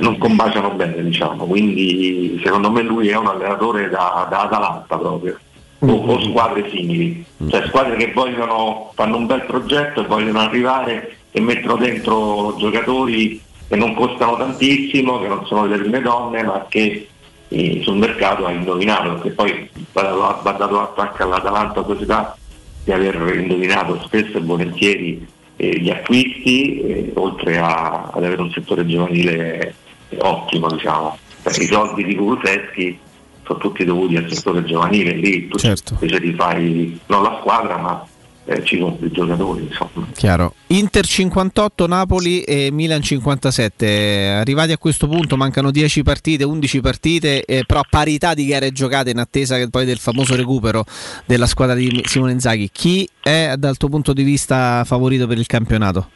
non 0.01 0.19
combaciano 0.19 0.71
bene, 0.71 1.03
diciamo. 1.03 1.45
Quindi 1.45 2.41
secondo 2.43 2.71
me 2.71 2.83
lui 2.83 3.09
è 3.09 3.17
un 3.17 3.27
allenatore 3.27 3.89
da, 3.89 4.27
da 4.29 4.43
Atalanta 4.43 4.97
proprio. 4.97 5.39
O, 5.79 5.93
o 5.93 6.21
squadre 6.23 6.71
simili, 6.71 7.23
cioè 7.51 7.67
squadre 7.67 7.97
che 7.97 8.11
vogliono, 8.13 8.93
fanno 8.95 9.19
un 9.19 9.27
bel 9.27 9.45
progetto 9.45 10.01
e 10.01 10.07
vogliono 10.07 10.41
arrivare 10.41 11.19
e 11.31 11.41
mettono 11.41 11.77
dentro 11.77 12.57
giocatori 12.57 13.41
che 13.69 13.77
non 13.77 13.95
costano 13.95 14.39
tantissimo, 14.39 15.21
che 15.21 15.29
non 15.29 15.45
sono 15.45 15.67
delle 15.67 15.83
prime 15.83 16.01
donne, 16.01 16.43
ma 16.43 16.65
che 16.69 17.09
eh, 17.49 17.81
sul 17.83 17.99
mercato 17.99 18.47
ha 18.47 18.53
indovinato, 18.53 19.15
perché 19.15 19.31
poi 19.31 19.69
va, 19.93 20.41
va 20.43 20.53
dato 20.53 20.81
atto 20.81 21.01
anche 21.03 21.23
all'Atalanta 21.23 21.85
società 21.85 22.37
di 22.83 22.93
aver 22.93 23.37
indovinato 23.37 24.01
spesso 24.03 24.39
e 24.39 24.41
volentieri 24.41 25.27
eh, 25.57 25.79
gli 25.81 25.91
acquisti, 25.91 26.81
eh, 26.81 27.11
oltre 27.15 27.59
a- 27.59 28.11
ad 28.13 28.25
avere 28.25 28.43
un 28.43 28.51
settore 28.51 28.87
giovanile 28.87 29.75
ottimo, 30.19 30.69
diciamo. 30.71 31.17
Cioè, 31.43 31.63
I 31.63 31.67
soldi 31.67 32.05
di 32.05 32.15
Kuluseschi 32.15 32.99
sono 33.45 33.59
tutti 33.59 33.85
dovuti 33.85 34.17
al 34.17 34.31
settore 34.33 34.65
giovanile, 34.65 35.13
lì 35.13 35.49
tu 35.49 35.57
invece 36.01 36.21
ti 36.21 36.33
fai 36.35 36.99
non 37.07 37.23
la 37.23 37.39
squadra 37.41 37.77
ma 37.77 38.07
eh, 38.47 38.65
ci 38.65 38.79
sono 38.79 38.97
dei 38.99 39.11
giocatori, 39.11 39.65
insomma. 39.65 40.07
Chiaro. 40.15 40.55
Inter 40.69 41.05
58, 41.05 41.87
Napoli 41.87 42.43
e 42.43 42.71
Milan 42.71 43.03
57. 43.03 44.29
Arrivati 44.29 44.73
a 44.73 44.79
questo 44.79 45.09
punto 45.09 45.37
mancano 45.37 45.73
10 45.73 46.03
partite, 46.03 46.45
11 46.45 46.81
partite, 46.81 47.45
eh, 47.45 47.65
però 47.67 47.81
a 47.81 47.87
parità 47.89 48.35
di 48.35 48.47
gare 48.47 48.71
giocate 48.71 49.11
in 49.11 49.19
attesa 49.19 49.57
poi 49.69 49.85
del 49.85 49.99
famoso 49.99 50.37
recupero 50.37 50.85
della 51.25 51.47
squadra 51.47 51.75
di 51.75 52.03
Simone 52.07 52.33
Inzaghi. 52.33 52.71
Chi 52.73 53.09
è 53.21 53.55
dal 53.59 53.77
tuo 53.77 53.89
punto 53.89 54.13
di 54.13 54.23
vista 54.23 54.85
favorito 54.85 55.27
per 55.27 55.39
il 55.39 55.47
campionato? 55.47 56.11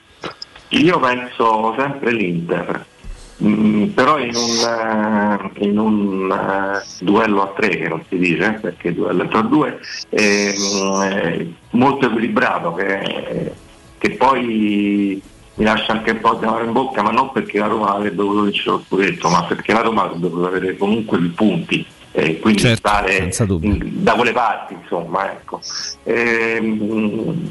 Io 0.69 1.01
penso 1.01 1.75
sempre 1.77 2.13
l'Inter, 2.13 2.87
Mm, 3.43 3.85
però 3.91 4.19
in 4.19 4.35
un, 4.35 5.51
eh, 5.57 5.65
in 5.67 5.79
un 5.79 6.31
eh, 6.31 6.85
duello 7.01 7.43
a 7.43 7.53
tre 7.57 7.69
che 7.69 7.89
non 7.89 8.03
si 8.09 8.19
dice, 8.19 8.59
perché 8.61 8.89
il 8.89 8.95
duello 8.95 9.25
è 9.25 9.29
tra 9.29 9.41
due, 9.41 9.79
ehm, 10.11 11.03
eh, 11.03 11.53
molto 11.71 12.07
equilibrato, 12.07 12.75
che, 12.75 13.53
che 13.97 14.11
poi 14.11 15.23
mi 15.55 15.65
lascia 15.65 15.93
anche 15.93 16.11
un 16.11 16.21
po' 16.21 16.35
di 16.35 16.45
amaro 16.45 16.65
in 16.65 16.73
bocca, 16.73 17.03
ma 17.03 17.11
non 17.11 17.33
perché 17.33 17.59
la 17.59 17.67
Roma 17.67 17.95
avrebbe 17.95 18.17
dovuto 18.17 18.43
vincere 18.43 18.71
lo 18.71 18.85
scudetto, 18.87 19.29
ma 19.31 19.45
perché 19.45 19.73
la 19.73 19.81
Roma 19.81 20.03
avrebbe 20.03 20.21
dovuto 20.29 20.47
avere 20.47 20.77
comunque 20.77 21.19
più 21.19 21.35
punti. 21.35 21.87
E 22.13 22.41
quindi 22.41 22.61
Certo, 22.61 22.89
stare 22.89 23.31
in- 23.61 24.03
da 24.03 24.15
quelle 24.15 24.33
parti, 24.33 24.75
insomma, 24.75 25.31
ecco. 25.31 25.61
Ehm, 26.03 27.47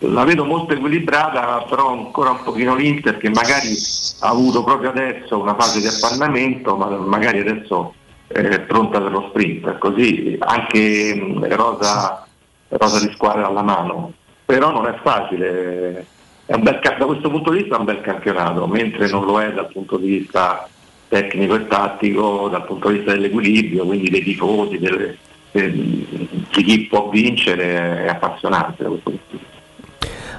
la 0.00 0.24
vedo 0.24 0.44
molto 0.44 0.72
equilibrata, 0.72 1.64
però 1.68 1.90
ancora 1.90 2.30
un 2.30 2.42
pochino 2.42 2.74
l'Inter 2.74 3.18
che 3.18 3.28
magari 3.28 3.74
ha 4.20 4.28
avuto 4.28 4.64
proprio 4.64 4.90
adesso 4.90 5.38
una 5.38 5.54
fase 5.54 5.80
di 5.80 5.86
appannamento, 5.86 6.76
ma 6.76 6.88
magari 6.96 7.40
adesso 7.40 7.94
è 8.26 8.60
pronta 8.60 9.00
per 9.00 9.10
lo 9.10 9.26
sprint, 9.28 9.78
così 9.78 10.36
anche 10.38 11.14
mh, 11.14 11.54
rosa, 11.54 12.26
rosa 12.68 13.06
di 13.06 13.12
squadra 13.12 13.46
alla 13.46 13.62
mano. 13.62 14.12
Però 14.46 14.72
non 14.72 14.86
è 14.86 14.94
facile, 15.02 16.06
è 16.46 16.56
bel 16.56 16.80
da 16.80 17.04
questo 17.04 17.30
punto 17.30 17.50
di 17.50 17.58
vista 17.58 17.76
è 17.76 17.78
un 17.78 17.84
bel 17.84 18.00
campionato, 18.00 18.66
mentre 18.66 19.08
non 19.08 19.24
lo 19.24 19.40
è 19.40 19.52
dal 19.52 19.70
punto 19.70 19.96
di 19.96 20.18
vista 20.18 20.66
tecnico 21.08 21.56
e 21.56 21.66
tattico, 21.66 22.48
dal 22.48 22.64
punto 22.64 22.88
di 22.88 22.96
vista 22.96 23.12
dell'equilibrio, 23.12 23.84
quindi 23.84 24.08
dei 24.08 24.22
tifosi, 24.22 24.78
delle- 24.78 25.18
de- 25.50 25.70
di 25.72 26.62
chi 26.64 26.86
può 26.86 27.08
vincere 27.10 28.04
è 28.04 28.08
appassionante 28.08 28.82
da 28.82 28.88
questo 28.88 29.10
punto 29.10 29.24
di 29.30 29.38
vista. 29.38 29.58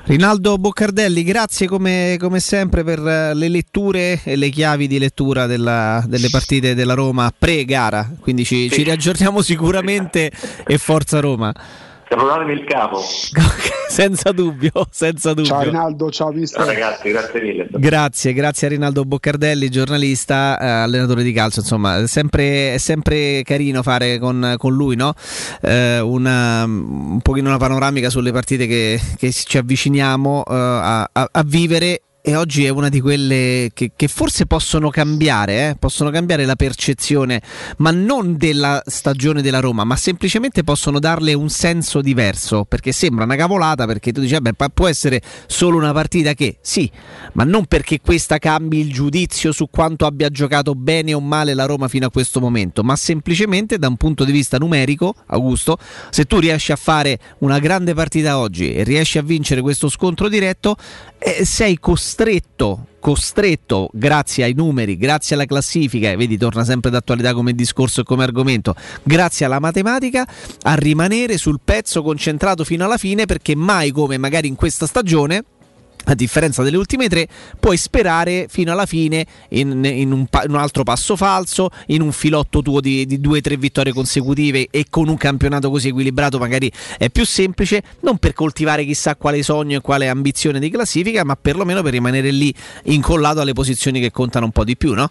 Rinaldo 0.04 0.58
Boccardelli, 0.58 1.24
grazie 1.24 1.68
come, 1.68 2.18
come 2.20 2.40
sempre 2.40 2.84
per 2.84 3.00
eh, 3.00 3.34
le 3.34 3.48
letture 3.48 4.20
e 4.24 4.36
le 4.36 4.50
chiavi 4.50 4.88
di 4.88 5.00
lettura 5.00 5.46
della- 5.46 6.04
delle 6.08 6.30
partite 6.30 6.74
della 6.76 6.96
Roma 6.96 7.32
pre-gara, 7.38 8.12
quindi 8.20 8.44
ci, 8.44 8.70
ci 8.70 8.84
riaggiorniamo 8.84 9.42
sicuramente 9.44 10.32
e 10.66 10.78
forza 10.78 11.20
Roma. 11.20 11.54
Salutatemi 12.12 12.52
il 12.52 12.66
capo. 12.66 13.00
senza 13.88 14.34
dubbio, 14.34 14.72
senza 14.92 15.30
dubbio. 15.30 15.46
Ciao 15.46 15.62
Rinaldo, 15.62 16.12
ciao 16.12 16.32
mister. 16.32 16.60
Ciao 16.66 16.74
ragazzi, 16.74 17.10
grazie 17.10 17.42
mille. 17.42 17.68
Grazie, 17.72 18.34
grazie 18.34 18.68
a 18.68 18.70
Rinaldo 18.70 19.06
Boccardelli, 19.06 19.70
giornalista, 19.70 20.60
eh, 20.60 20.68
allenatore 20.68 21.24
di 21.24 21.32
calcio. 21.32 21.62
Insomma, 21.62 22.00
è 22.00 22.08
sempre, 22.08 22.74
è 22.74 22.78
sempre 22.80 23.44
carino 23.44 23.82
fare 23.82 24.20
con, 24.20 24.56
con 24.58 24.74
lui 24.74 24.98
no? 24.98 25.14
Eh, 25.62 26.02
una, 26.02 26.66
un 26.66 27.22
pochino 27.22 27.48
una 27.48 27.58
panoramica 27.58 28.10
sulle 28.10 28.34
partite 28.34 28.68
che, 28.68 29.00
che 29.18 29.32
ci 29.32 29.58
avviciniamo 29.58 30.44
eh, 30.50 30.54
a, 30.54 31.10
a- 31.10 31.30
a 31.32 31.44
vivere 31.46 32.02
e 32.24 32.36
oggi 32.36 32.66
è 32.66 32.70
una 32.70 32.90
di 32.90 33.02
quelle 33.02 33.72
che, 33.74 33.92
che 33.96 34.08
forse 34.08 34.46
possono 34.46 34.90
cambiare, 34.90 35.70
eh? 35.70 35.76
possono 35.80 36.12
cambiare 36.12 36.46
la 36.46 36.56
percezione, 36.56 37.42
ma 37.78 37.90
non 37.90 38.38
della 38.38 38.82
stagione 38.86 39.42
della 39.42 39.60
Roma, 39.60 39.84
ma 39.84 39.96
semplicemente 39.96 40.64
possono 40.64 41.00
darle 41.00 41.34
un 41.34 41.50
senso 41.50 42.00
diverso, 42.02 42.64
perché 42.66 42.92
sembra 42.92 43.24
una 43.24 43.36
cavolata, 43.36 43.88
perché 43.88 44.12
tu 44.12 44.22
dici, 44.22 44.34
vabbè, 44.34 44.54
pa- 44.54 44.70
può 44.70 44.88
essere 44.88 45.20
solo 45.48 45.78
una 45.78 45.94
partita 45.94 46.34
che, 46.34 46.58
sì, 46.62 46.90
ma 47.34 47.44
non 47.44 47.66
perché 47.66 48.00
questa 48.00 48.38
cambi 48.38 48.80
il 48.80 48.94
giudizio 48.94 49.52
su 49.52 49.70
quanto 49.72 50.06
abbia 50.06 50.30
giocato 50.30 50.76
bene 50.76 51.16
o 51.16 51.20
male 51.20 51.56
la 51.56 51.66
Roma 51.66 51.88
fino 51.88 52.06
a 52.06 52.12
questo 52.12 52.40
momento, 52.40 52.84
ma 52.84 52.96
semplicemente 52.96 53.80
da 53.80 53.88
un 53.88 53.98
punto 53.98 54.24
di 54.26 54.32
vista 54.32 54.58
numerico, 54.58 55.16
Augusto, 55.28 55.78
se 56.12 56.26
tu 56.26 56.38
riesci 56.38 56.72
a 56.72 56.76
fare 56.76 57.18
una 57.40 57.58
grande 57.58 57.96
partita 57.96 58.38
oggi 58.38 58.74
e 58.74 58.84
riesci 58.84 59.18
a 59.18 59.24
vincere 59.24 59.62
questo 59.62 59.90
scontro 59.90 60.30
diretto, 60.30 60.76
eh, 61.24 61.46
sei 61.46 61.78
costretto, 61.78 62.88
costretto, 63.00 63.92
grazie 63.94 64.44
ai 64.44 64.54
numeri, 64.54 64.98
grazie 64.98 65.36
alla 65.36 65.46
classifica, 65.46 66.10
e 66.10 66.16
vedi, 66.16 66.36
torna 66.36 66.64
sempre 66.64 66.90
d'attualità 66.90 67.36
come 67.36 67.54
discorso 67.54 68.02
e 68.02 68.04
come 68.04 68.24
argomento, 68.24 68.74
grazie 69.04 69.46
alla 69.46 69.60
matematica, 69.60 70.28
a 70.64 70.74
rimanere 70.74 71.38
sul 71.38 71.60
pezzo 71.64 72.02
concentrato 72.02 72.64
fino 72.64 72.86
alla 72.86 72.98
fine, 72.98 73.26
perché 73.26 73.56
mai 73.56 73.92
come 73.92 74.18
magari 74.18 74.48
in 74.48 74.56
questa 74.56 74.88
stagione 74.88 75.44
a 76.06 76.16
differenza 76.16 76.64
delle 76.64 76.78
ultime 76.78 77.08
tre, 77.08 77.28
puoi 77.60 77.78
sperare 77.78 78.48
fino 78.50 78.72
alla 78.72 78.86
fine 78.86 79.26
in, 79.50 79.84
in 79.84 80.12
un, 80.12 80.26
in 80.44 80.50
un 80.50 80.56
altro 80.56 80.84
passo 80.84 81.16
falso, 81.16 81.70
in 81.88 82.02
un 82.02 82.12
filotto 82.12 82.62
tuo 82.62 82.80
di, 82.82 83.06
di 83.06 83.20
due 83.20 83.40
o 83.40 83.42
tre 83.42 83.58
vittorie 83.58 83.94
consecutive 83.94 84.68
e 84.72 84.86
con 84.90 85.08
un 85.08 85.18
campionato 85.18 85.70
così 85.70 85.90
equilibrato 85.90 86.38
magari 86.38 86.72
è 86.98 87.10
più 87.10 87.26
semplice, 87.26 87.84
non 88.02 88.18
per 88.18 88.34
coltivare 88.34 88.86
chissà 88.86 89.16
quale 89.16 89.44
sogno 89.44 89.78
e 89.78 89.82
quale 89.82 90.08
ambizione 90.08 90.60
di 90.60 90.70
classifica, 90.70 91.24
ma 91.24 91.36
perlomeno 91.36 91.82
per 91.82 91.92
rimanere 91.92 92.32
lì 92.32 92.54
incollato 92.86 93.42
alle 93.42 93.54
posizioni 93.54 94.00
che 94.00 94.12
contano 94.12 94.46
un 94.46 94.52
po' 94.52 94.64
di 94.64 94.78
più, 94.78 94.94
no? 94.94 95.10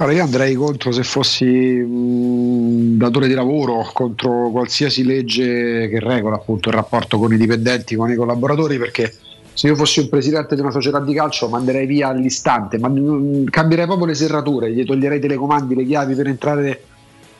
Allora 0.00 0.14
io 0.14 0.22
andrei 0.22 0.54
contro 0.54 0.92
se 0.92 1.02
fossi 1.02 1.44
un 1.44 2.96
datore 2.96 3.26
di 3.26 3.34
lavoro, 3.34 3.84
contro 3.92 4.48
qualsiasi 4.52 5.02
legge 5.02 5.88
che 5.88 5.98
regola 5.98 6.36
appunto 6.36 6.68
il 6.68 6.76
rapporto 6.76 7.18
con 7.18 7.32
i 7.32 7.36
dipendenti, 7.36 7.96
con 7.96 8.08
i 8.08 8.14
collaboratori, 8.14 8.78
perché 8.78 9.12
se 9.52 9.66
io 9.66 9.74
fossi 9.74 9.98
un 9.98 10.08
presidente 10.08 10.54
di 10.54 10.60
una 10.60 10.70
società 10.70 11.00
di 11.00 11.12
calcio 11.14 11.48
manderei 11.48 11.84
via 11.86 12.08
all'istante, 12.08 12.78
ma 12.78 12.88
mm, 12.88 13.46
cambierei 13.46 13.86
proprio 13.86 14.06
le 14.06 14.14
serrature, 14.14 14.70
gli 14.70 14.84
toglierei 14.84 15.18
i 15.18 15.20
telecomandi, 15.20 15.74
le 15.74 15.84
chiavi 15.84 16.14
per 16.14 16.28
entrare 16.28 16.70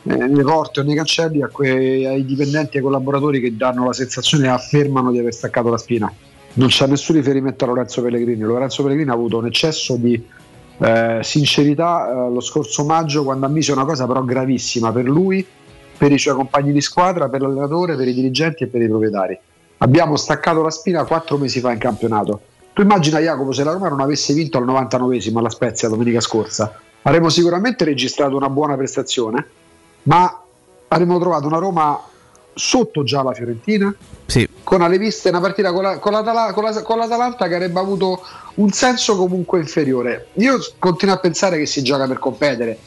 eh, 0.03 0.15
nelle 0.17 0.43
porte 0.43 0.81
o 0.81 0.83
nei 0.83 0.95
cancelli 0.95 1.39
que- 1.49 2.07
ai 2.07 2.25
dipendenti 2.25 2.75
e 2.75 2.79
ai 2.79 2.83
collaboratori 2.83 3.39
che 3.39 3.55
danno 3.55 3.85
la 3.85 3.93
sensazione 3.93 4.47
e 4.47 4.49
affermano 4.49 5.11
di 5.11 5.19
aver 5.19 5.33
staccato 5.33 5.69
la 5.69 5.77
spina. 5.77 6.13
Non 6.55 6.67
c'è 6.67 6.87
nessun 6.87 7.15
riferimento 7.15 7.63
a 7.63 7.67
Lorenzo 7.67 8.01
Pellegrini. 8.01 8.41
Lorenzo 8.41 8.83
Pellegrini 8.83 9.11
ha 9.11 9.13
avuto 9.13 9.37
un 9.37 9.45
eccesso 9.45 9.95
di 9.95 10.21
eh, 10.79 11.19
sincerità 11.21 12.09
eh, 12.09 12.31
lo 12.31 12.39
scorso 12.39 12.85
maggio 12.85 13.23
quando 13.23 13.45
ammise 13.45 13.71
una 13.71 13.85
cosa 13.85 14.07
però 14.07 14.23
gravissima 14.23 14.91
per 14.91 15.05
lui, 15.05 15.45
per 15.97 16.11
i 16.11 16.17
suoi 16.17 16.35
compagni 16.35 16.71
di 16.71 16.81
squadra, 16.81 17.27
per 17.27 17.41
l'allenatore, 17.41 17.95
per 17.95 18.07
i 18.07 18.13
dirigenti 18.13 18.63
e 18.63 18.67
per 18.67 18.81
i 18.81 18.87
proprietari. 18.87 19.37
Abbiamo 19.79 20.15
staccato 20.15 20.61
la 20.61 20.71
spina 20.71 21.03
quattro 21.03 21.37
mesi 21.37 21.59
fa 21.59 21.71
in 21.71 21.79
campionato. 21.79 22.41
Tu 22.73 22.81
immagina 22.81 23.19
Jacopo 23.19 23.51
se 23.51 23.63
la 23.63 23.73
Roma 23.73 23.89
non 23.89 23.99
avesse 23.99 24.33
vinto 24.33 24.57
al 24.57 24.65
99esimo 24.65 25.37
alla 25.39 25.49
Spezia 25.49 25.89
domenica 25.89 26.21
scorsa, 26.21 26.79
avremmo 27.01 27.29
sicuramente 27.29 27.83
registrato 27.83 28.35
una 28.35 28.49
buona 28.49 28.75
prestazione, 28.75 29.45
ma 30.03 30.41
avremmo 30.87 31.19
trovato 31.19 31.47
una 31.47 31.57
Roma 31.57 31.99
sotto 32.53 33.03
già 33.03 33.23
la 33.23 33.33
Fiorentina, 33.33 33.93
sì. 34.25 34.47
con 34.63 34.81
alle 34.81 34.97
viste 34.97 35.29
una 35.29 35.39
partita 35.39 35.71
con, 35.71 35.83
la, 35.83 35.97
con, 35.99 36.11
l'Atala- 36.11 36.53
con 36.53 36.63
la- 36.63 36.81
con 36.81 36.97
l'Atalanta 36.97 37.47
che 37.47 37.55
avrebbe 37.55 37.79
avuto 37.79 38.21
un 38.55 38.71
senso 38.71 39.15
comunque 39.15 39.59
inferiore. 39.59 40.27
Io 40.33 40.57
continuo 40.79 41.15
a 41.15 41.19
pensare 41.19 41.57
che 41.57 41.65
si 41.65 41.81
gioca 41.83 42.07
per 42.07 42.19
competere, 42.19 42.77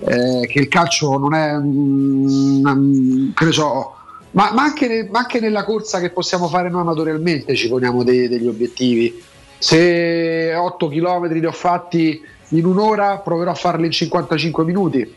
eh, 0.00 0.46
che 0.48 0.58
il 0.60 0.68
calcio 0.68 1.18
non 1.18 1.34
è, 1.34 1.52
mm, 1.56 3.32
che 3.34 3.44
ne 3.44 3.52
so, 3.52 3.94
ma, 4.32 4.52
ma 4.52 4.62
anche 4.62 4.86
ne- 4.88 5.08
ma 5.10 5.18
anche 5.20 5.40
nella 5.40 5.64
corsa 5.64 6.00
che 6.00 6.10
possiamo 6.10 6.48
fare 6.48 6.68
noi 6.70 6.82
amatorialmente 6.82 7.54
ci 7.54 7.68
poniamo 7.68 8.02
dei- 8.04 8.28
degli 8.28 8.46
obiettivi. 8.46 9.22
Se 9.58 10.54
8 10.54 10.88
km 10.88 11.32
li 11.32 11.44
ho 11.46 11.50
fatti 11.52 12.20
in 12.50 12.64
un'ora, 12.64 13.18
proverò 13.18 13.50
a 13.50 13.54
farli 13.54 13.86
in 13.86 13.92
55 13.92 14.64
minuti. 14.64 15.14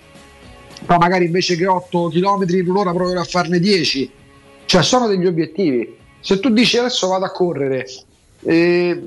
Poi 0.86 0.98
magari 0.98 1.26
invece 1.26 1.56
che 1.56 1.68
8 1.68 2.10
km 2.10 2.46
in 2.50 2.70
un'ora 2.70 2.92
proverò 2.92 3.22
a 3.22 3.26
farne 3.26 3.60
10. 3.60 4.12
Cioè 4.66 4.84
sono 4.84 5.08
degli 5.08 5.26
obiettivi. 5.26 5.98
Se 6.20 6.40
tu 6.40 6.50
dici 6.50 6.78
adesso 6.78 7.08
vado 7.08 7.26
a 7.26 7.32
correre, 7.32 7.88
eh, 8.44 9.02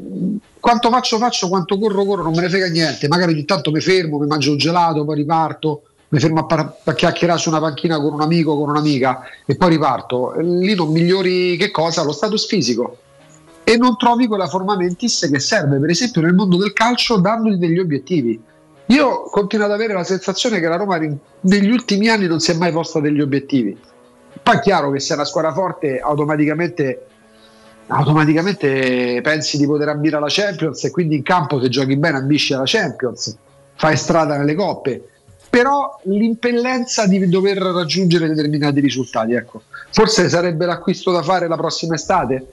quanto 0.60 0.90
faccio 0.90 1.18
faccio, 1.18 1.48
quanto 1.48 1.78
corro 1.78 2.04
corro, 2.04 2.22
non 2.22 2.32
me 2.32 2.42
ne 2.42 2.48
frega 2.48 2.68
niente. 2.68 3.08
Magari 3.08 3.32
ogni 3.32 3.44
tanto 3.44 3.70
mi 3.70 3.80
fermo, 3.80 4.18
mi 4.18 4.26
mangio 4.26 4.52
un 4.52 4.56
gelato, 4.58 5.04
poi 5.04 5.16
riparto, 5.16 5.82
mi 6.08 6.18
fermo 6.20 6.40
a, 6.40 6.44
par- 6.44 6.76
a 6.84 6.92
chiacchierare 6.92 7.38
su 7.38 7.48
una 7.48 7.60
panchina 7.60 8.00
con 8.00 8.12
un 8.12 8.20
amico, 8.20 8.56
con 8.56 8.70
un'amica 8.70 9.22
e 9.44 9.56
poi 9.56 9.70
riparto. 9.70 10.34
Lì 10.38 10.74
non 10.74 10.90
migliori 10.90 11.56
che 11.56 11.70
cosa? 11.70 12.02
Lo 12.02 12.12
status 12.12 12.46
fisico. 12.46 12.98
E 13.64 13.76
non 13.76 13.96
trovi 13.96 14.26
quella 14.26 14.46
forma 14.46 14.76
mentis 14.76 15.26
che 15.30 15.40
serve, 15.40 15.78
per 15.78 15.88
esempio, 15.88 16.20
nel 16.20 16.34
mondo 16.34 16.58
del 16.58 16.72
calcio, 16.72 17.16
dandogli 17.16 17.56
degli 17.56 17.78
obiettivi. 17.78 18.40
Io 18.86 19.22
continuo 19.30 19.64
ad 19.64 19.72
avere 19.72 19.94
la 19.94 20.04
sensazione 20.04 20.60
che 20.60 20.68
la 20.68 20.76
Roma 20.76 20.98
negli 20.98 21.70
ultimi 21.70 22.08
anni 22.08 22.26
non 22.26 22.40
si 22.40 22.50
è 22.50 22.54
mai 22.54 22.70
posta 22.70 23.00
degli 23.00 23.20
obiettivi. 23.20 23.78
Poi 24.42 24.56
è 24.56 24.60
chiaro 24.60 24.90
che 24.90 25.00
se 25.00 25.12
è 25.12 25.16
una 25.16 25.24
squadra 25.24 25.52
forte 25.52 26.00
automaticamente, 26.00 27.06
automaticamente 27.86 29.20
pensi 29.22 29.56
di 29.56 29.66
poter 29.66 29.88
ambire 29.88 30.16
alla 30.16 30.26
Champions 30.28 30.84
e 30.84 30.90
quindi 30.90 31.16
in 31.16 31.22
campo 31.22 31.60
se 31.60 31.68
giochi 31.68 31.96
bene 31.96 32.18
ambisci 32.18 32.52
alla 32.52 32.64
Champions, 32.66 33.36
fai 33.76 33.96
strada 33.96 34.36
nelle 34.36 34.54
coppe. 34.54 35.08
Però 35.48 36.00
l'impellenza 36.02 37.06
di 37.06 37.26
dover 37.28 37.58
raggiungere 37.58 38.28
determinati 38.28 38.80
risultati, 38.80 39.34
ecco. 39.34 39.62
Forse 39.92 40.28
sarebbe 40.28 40.66
l'acquisto 40.66 41.10
da 41.10 41.22
fare 41.22 41.46
la 41.48 41.56
prossima 41.56 41.94
estate, 41.94 42.46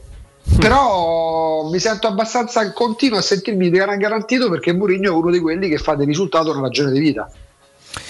però 0.58 1.70
mi 1.70 1.80
sento 1.80 2.08
abbastanza 2.08 2.72
continuo 2.74 3.20
a 3.20 3.22
sentirmi 3.22 3.70
garantito 3.70 4.50
perché 4.50 4.74
Mourinho 4.74 5.10
è 5.10 5.14
uno 5.14 5.32
di 5.32 5.40
quelli 5.40 5.70
che 5.70 5.78
fa 5.78 5.96
del 5.96 6.08
risultato 6.08 6.52
una 6.52 6.62
ragione 6.62 6.92
di 6.92 7.00
vita. 7.00 7.32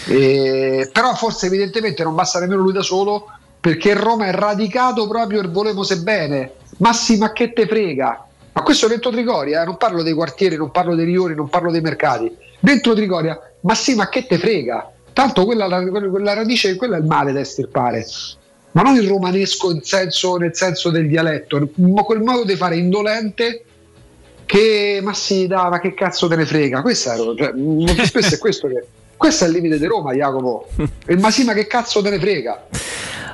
E- 0.07 0.89
però 0.91 1.13
forse 1.15 1.47
evidentemente 1.47 2.03
non 2.03 2.15
basta 2.15 2.39
nemmeno 2.39 2.61
lui 2.61 2.73
da 2.73 2.81
solo 2.81 3.27
perché 3.59 3.93
Roma 3.93 4.25
è 4.25 4.31
radicato 4.31 5.07
proprio 5.07 5.41
il 5.41 5.51
volevose 5.51 5.97
bene. 5.97 6.53
Ma 6.77 6.93
sì, 6.93 7.17
ma 7.17 7.31
che 7.31 7.53
te 7.53 7.67
frega? 7.67 8.25
Ma 8.53 8.61
questo 8.63 8.87
dentro 8.87 9.11
Trigoria, 9.11 9.61
eh, 9.61 9.65
non 9.65 9.77
parlo 9.77 10.01
dei 10.01 10.13
quartieri, 10.13 10.57
non 10.57 10.71
parlo 10.71 10.95
dei 10.95 11.05
rioni, 11.05 11.35
non 11.35 11.47
parlo 11.47 11.71
dei 11.71 11.81
mercati. 11.81 12.35
Dentro 12.59 12.93
Trigoria, 12.93 13.39
ma 13.61 13.75
sì, 13.75 13.95
ma 13.95 14.09
che 14.09 14.25
te 14.25 14.39
frega? 14.39 14.91
Tanto 15.13 15.45
quella, 15.45 15.67
quella, 15.67 16.09
quella 16.09 16.33
radice, 16.33 16.75
quella 16.75 16.97
è 16.97 16.99
il 16.99 17.05
male 17.05 17.31
da 17.31 17.39
estirpare. 17.39 18.05
Ma 18.73 18.81
non 18.83 18.95
il 18.95 19.07
romanesco 19.07 19.77
senso- 19.83 20.37
nel 20.37 20.55
senso 20.55 20.89
del 20.89 21.07
dialetto, 21.07 21.69
ma 21.75 22.03
quel 22.03 22.21
modo 22.21 22.45
di 22.45 22.55
fare 22.55 22.77
indolente 22.77 23.63
che 24.45 24.99
ma 25.01 25.13
sì, 25.13 25.47
dai, 25.47 25.69
ma 25.69 25.79
che 25.79 25.93
cazzo 25.93 26.27
te 26.27 26.35
ne 26.35 26.45
frega? 26.45 26.81
Questa 26.81 27.15
cioè, 27.15 27.53
molto 27.53 28.05
spesso 28.05 28.35
è 28.35 28.37
questo 28.37 28.67
che. 28.67 28.85
Questo 29.15 29.43
è 29.43 29.47
il 29.47 29.53
limite 29.53 29.77
di 29.77 29.85
Roma, 29.85 30.13
Jacopo. 30.13 30.67
E 31.05 31.15
ma 31.15 31.31
sì, 31.31 31.43
ma 31.43 31.53
che 31.53 31.67
cazzo 31.67 32.01
te 32.01 32.09
ne 32.09 32.19
frega? 32.19 32.67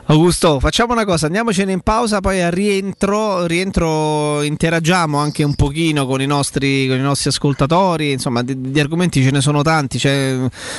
Augusto, 0.09 0.61
facciamo 0.61 0.93
una 0.93 1.03
cosa, 1.03 1.25
andiamocene 1.25 1.73
in 1.73 1.81
pausa, 1.81 2.21
poi 2.21 2.41
al 2.41 2.51
rientro, 2.51 3.45
rientro 3.45 4.41
interagiamo 4.41 5.17
anche 5.17 5.43
un 5.43 5.53
pochino 5.53 6.05
con 6.05 6.21
i 6.21 6.25
nostri, 6.25 6.87
con 6.87 6.95
i 6.95 7.01
nostri 7.01 7.29
ascoltatori, 7.29 8.11
insomma 8.13 8.41
di, 8.41 8.71
di 8.71 8.79
argomenti 8.79 9.21
ce 9.21 9.31
ne 9.31 9.41
sono 9.41 9.63
tanti, 9.63 9.97
c'è, 9.97 10.37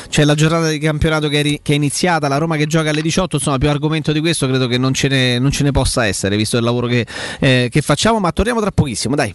c'è 0.08 0.24
la 0.24 0.34
giornata 0.34 0.68
di 0.68 0.78
campionato 0.78 1.28
che 1.28 1.40
è, 1.40 1.42
ri- 1.42 1.60
che 1.62 1.73
è 1.73 1.76
iniziata, 1.76 2.26
la 2.26 2.39
Roma 2.39 2.57
che 2.57 2.66
gioca 2.66 2.89
alle 2.89 3.02
18, 3.02 3.36
insomma 3.36 3.58
più 3.58 3.68
argomento 3.68 4.12
di 4.12 4.20
questo 4.20 4.47
credo 4.47 4.66
che 4.66 4.78
non 4.78 4.94
ce 4.94 5.08
ne, 5.08 5.39
non 5.39 5.50
ce 5.50 5.62
ne 5.62 5.73
possa 5.73 6.07
essere, 6.07 6.34
visto 6.34 6.57
il 6.57 6.65
lavoro 6.65 6.86
che, 6.86 7.07
eh, 7.39 7.68
che 7.70 7.82
facciamo, 7.82 8.18
ma 8.20 8.32
torniamo 8.32 8.62
tra 8.62 8.70
pochissimo, 8.70 9.15
dai. 9.15 9.34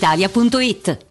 brispalitalia.it. 0.01 1.10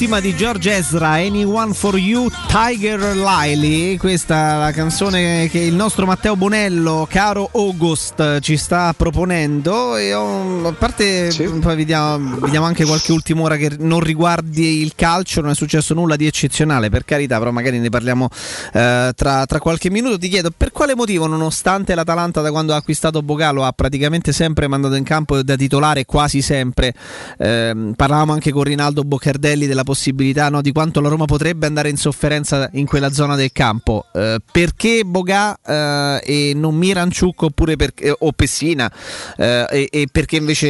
L'ultima 0.00 0.20
di 0.20 0.36
George 0.36 0.76
Ezra, 0.76 1.08
Anyone 1.14 1.74
for 1.74 1.98
You, 1.98 2.28
Tiger 2.46 3.16
Lily. 3.16 3.96
Questa 3.96 4.54
è 4.54 4.58
la 4.58 4.70
canzone 4.70 5.48
che 5.48 5.58
il 5.58 5.74
nostro 5.74 6.06
Matteo 6.06 6.36
Bonello, 6.36 7.04
caro 7.10 7.50
August, 7.52 8.38
ci 8.38 8.56
sta 8.56 8.94
proponendo. 8.96 9.96
E 9.96 10.14
ho- 10.14 10.68
a 10.68 10.72
parte, 10.72 11.32
poi 11.60 11.74
vediamo, 11.74 12.38
vediamo 12.38 12.64
anche 12.64 12.84
qualche 12.84 13.10
ultima 13.10 13.42
ora 13.42 13.56
che 13.56 13.72
non 13.80 13.98
riguardi 13.98 14.82
il 14.82 14.92
calcio. 14.94 15.40
Non 15.40 15.50
è 15.50 15.54
successo 15.56 15.94
nulla 15.94 16.14
di 16.14 16.26
eccezionale, 16.26 16.90
per 16.90 17.04
carità, 17.04 17.36
però 17.38 17.50
magari 17.50 17.80
ne 17.80 17.88
parliamo 17.88 18.28
eh, 18.74 19.12
tra, 19.16 19.46
tra 19.46 19.58
qualche 19.58 19.90
minuto. 19.90 20.16
Ti 20.16 20.28
chiedo 20.28 20.52
per 20.56 20.70
quale 20.70 20.94
motivo, 20.94 21.26
nonostante 21.26 21.96
l'Atalanta 21.96 22.40
da 22.40 22.52
quando 22.52 22.72
ha 22.72 22.76
acquistato 22.76 23.20
Bogalo 23.20 23.64
ha 23.64 23.72
praticamente 23.72 24.30
sempre 24.30 24.68
mandato 24.68 24.94
in 24.94 25.02
campo 25.02 25.42
da 25.42 25.56
titolare 25.56 26.04
quasi 26.04 26.40
sempre. 26.40 26.94
Ehm, 27.38 27.94
parlavamo 27.96 28.32
anche 28.32 28.52
con 28.52 28.62
Rinaldo 28.62 29.02
Boccardelli 29.02 29.66
della 29.66 29.86
possibilità 29.88 30.50
no, 30.50 30.60
di 30.60 30.70
quanto 30.70 31.00
la 31.00 31.08
Roma 31.08 31.24
potrebbe 31.24 31.64
andare 31.64 31.88
in 31.88 31.96
sofferenza 31.96 32.68
in 32.74 32.84
quella 32.84 33.10
zona 33.10 33.36
del 33.36 33.52
campo. 33.52 34.04
Eh, 34.12 34.38
perché 34.52 35.02
Bogà 35.06 35.58
eh, 35.64 36.20
e 36.22 36.52
non 36.54 36.74
Miranciuk 36.74 37.40
oppure 37.40 37.76
perché- 37.76 38.14
o 38.18 38.32
Pessina 38.32 38.92
eh, 39.38 39.66
e, 39.70 39.88
e 39.90 40.06
perché 40.12 40.36
invece 40.36 40.66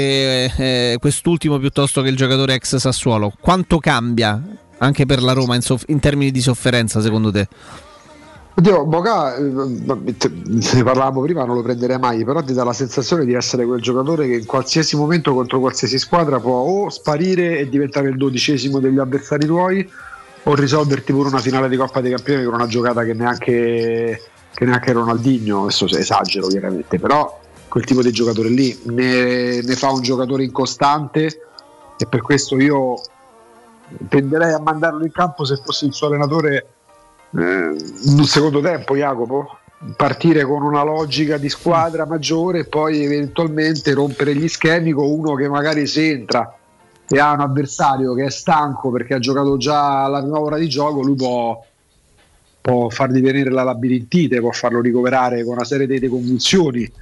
eh, 0.55 0.97
quest'ultimo 1.01 1.59
piuttosto 1.59 2.01
che 2.01 2.11
il 2.11 2.17
giocatore 2.17 2.55
ex 2.55 2.77
Sassuolo? 2.77 3.33
Quanto 3.41 3.79
cambia 3.79 4.41
anche 4.79 5.05
per 5.05 5.21
la 5.21 5.33
Roma 5.33 5.57
in, 5.57 5.63
soff- 5.63 5.89
in 5.89 5.99
termini 5.99 6.31
di 6.31 6.41
sofferenza 6.41 7.01
secondo 7.01 7.33
te? 7.33 7.49
Oddio, 8.59 8.87
Boca, 8.87 9.37
eh, 9.37 9.41
ne 9.41 10.83
parlavamo 10.83 11.21
prima, 11.21 11.45
non 11.45 11.55
lo 11.55 11.63
prenderei 11.63 11.97
mai, 11.97 12.25
però 12.25 12.43
ti 12.43 12.53
dà 12.53 12.65
la 12.65 12.73
sensazione 12.73 13.25
di 13.25 13.33
essere 13.33 13.65
quel 13.65 13.81
giocatore 13.81 14.27
che 14.27 14.35
in 14.35 14.47
qualsiasi 14.47 14.97
momento 14.97 15.33
contro 15.33 15.61
qualsiasi 15.61 15.97
squadra 15.97 16.41
può 16.41 16.57
o 16.57 16.89
sparire 16.89 17.61
e 17.61 17.69
diventare 17.69 18.09
il 18.09 18.17
dodicesimo 18.17 18.81
degli 18.81 18.99
avversari 18.99 19.47
tuoi 19.47 19.89
o 20.43 20.55
risolverti 20.57 21.13
pure 21.13 21.29
una 21.29 21.39
finale 21.39 21.69
di 21.69 21.77
Coppa 21.77 22.01
dei 22.01 22.11
Campioni 22.11 22.43
con 22.43 22.55
una 22.55 22.67
giocata 22.67 23.05
che 23.05 23.15
neanche, 23.15 24.23
che 24.53 24.65
neanche 24.65 24.91
Ronaldinho, 24.91 25.63
adesso 25.63 25.87
esagero 25.87 26.49
chiaramente, 26.49 26.99
però 26.99 27.41
quel 27.69 27.85
tipo 27.85 28.03
di 28.03 28.11
giocatore 28.11 28.49
lì 28.49 28.77
ne, 28.87 29.63
ne 29.63 29.77
fa 29.77 29.93
un 29.93 30.03
giocatore 30.03 30.43
incostante 30.43 31.27
e 31.97 32.07
per 32.09 32.23
questo 32.23 32.57
io 32.57 32.97
tenderei 34.09 34.53
a 34.53 34.59
mandarlo 34.59 35.05
in 35.05 35.13
campo 35.13 35.45
se 35.45 35.61
fossi 35.65 35.87
il 35.87 35.93
suo 35.93 36.09
allenatore 36.09 36.67
un 37.31 38.25
secondo 38.25 38.61
tempo 38.61 38.97
Jacopo 38.97 39.59
partire 39.97 40.45
con 40.45 40.63
una 40.63 40.83
logica 40.83 41.37
di 41.37 41.49
squadra 41.49 42.05
maggiore 42.05 42.61
e 42.61 42.65
poi 42.65 43.05
eventualmente 43.05 43.95
rompere 43.95 44.35
gli 44.35 44.49
schemi 44.49 44.93
con 44.93 45.09
uno 45.09 45.35
che 45.35 45.49
magari 45.49 45.87
se 45.87 46.11
entra 46.11 46.53
e 47.09 47.19
ha 47.19 47.33
un 47.33 47.41
avversario 47.41 48.15
che 48.15 48.25
è 48.25 48.31
stanco 48.31 48.91
perché 48.91 49.15
ha 49.15 49.19
giocato 49.19 49.57
già 49.57 50.07
la 50.09 50.21
prima 50.21 50.41
ora 50.41 50.59
di 50.59 50.69
gioco 50.69 51.03
lui 51.03 51.15
può, 51.15 51.65
può 52.61 52.89
far 52.89 53.11
divenire 53.11 53.51
la 53.51 53.63
labirintite 53.63 54.41
può 54.41 54.51
farlo 54.51 54.81
ricoverare 54.81 55.45
con 55.45 55.55
una 55.55 55.65
serie 55.65 55.87
di 55.87 55.99
di 56.01 56.93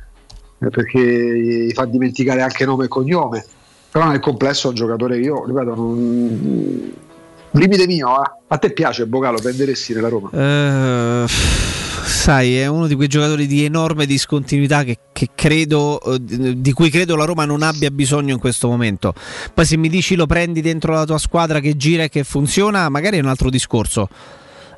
eh, 0.58 0.70
perché 0.70 1.00
gli 1.00 1.72
fa 1.72 1.84
dimenticare 1.84 2.42
anche 2.42 2.64
nome 2.64 2.86
e 2.86 2.88
cognome. 2.88 3.44
Però 3.90 4.08
nel 4.08 4.20
complesso 4.20 4.66
è 4.66 4.70
un 4.70 4.76
giocatore 4.76 5.16
che 5.16 5.24
io 5.24 5.44
ripeto 5.44 5.74
non... 5.74 6.92
limite 7.58 7.86
mio 7.86 8.22
eh. 8.22 8.30
a 8.48 8.58
te 8.58 8.72
piace 8.72 9.06
Bocalo 9.06 9.38
prenderesti 9.38 9.94
nella 9.94 10.08
Roma 10.08 10.30
Eh, 10.32 11.24
sai, 12.04 12.58
è 12.58 12.66
uno 12.66 12.86
di 12.86 12.94
quei 12.94 13.08
giocatori 13.08 13.46
di 13.46 13.64
enorme 13.64 14.06
discontinuità 14.06 14.84
che, 14.84 14.98
che 15.12 15.30
credo, 15.34 16.00
eh, 16.02 16.18
di 16.20 16.72
cui 16.72 16.90
credo 16.90 17.16
la 17.16 17.24
Roma 17.24 17.44
non 17.44 17.62
abbia 17.62 17.90
bisogno 17.90 18.32
in 18.32 18.38
questo 18.40 18.68
momento. 18.68 19.14
Poi 19.52 19.64
se 19.64 19.76
mi 19.76 19.88
dici 19.88 20.14
lo 20.14 20.26
prendi 20.26 20.60
dentro 20.60 20.92
la 20.92 21.04
tua 21.04 21.18
squadra 21.18 21.60
che 21.60 21.76
gira 21.76 22.04
e 22.04 22.08
che 22.08 22.24
funziona, 22.24 22.88
magari 22.88 23.18
è 23.18 23.20
un 23.20 23.28
altro 23.28 23.50
discorso. 23.50 24.08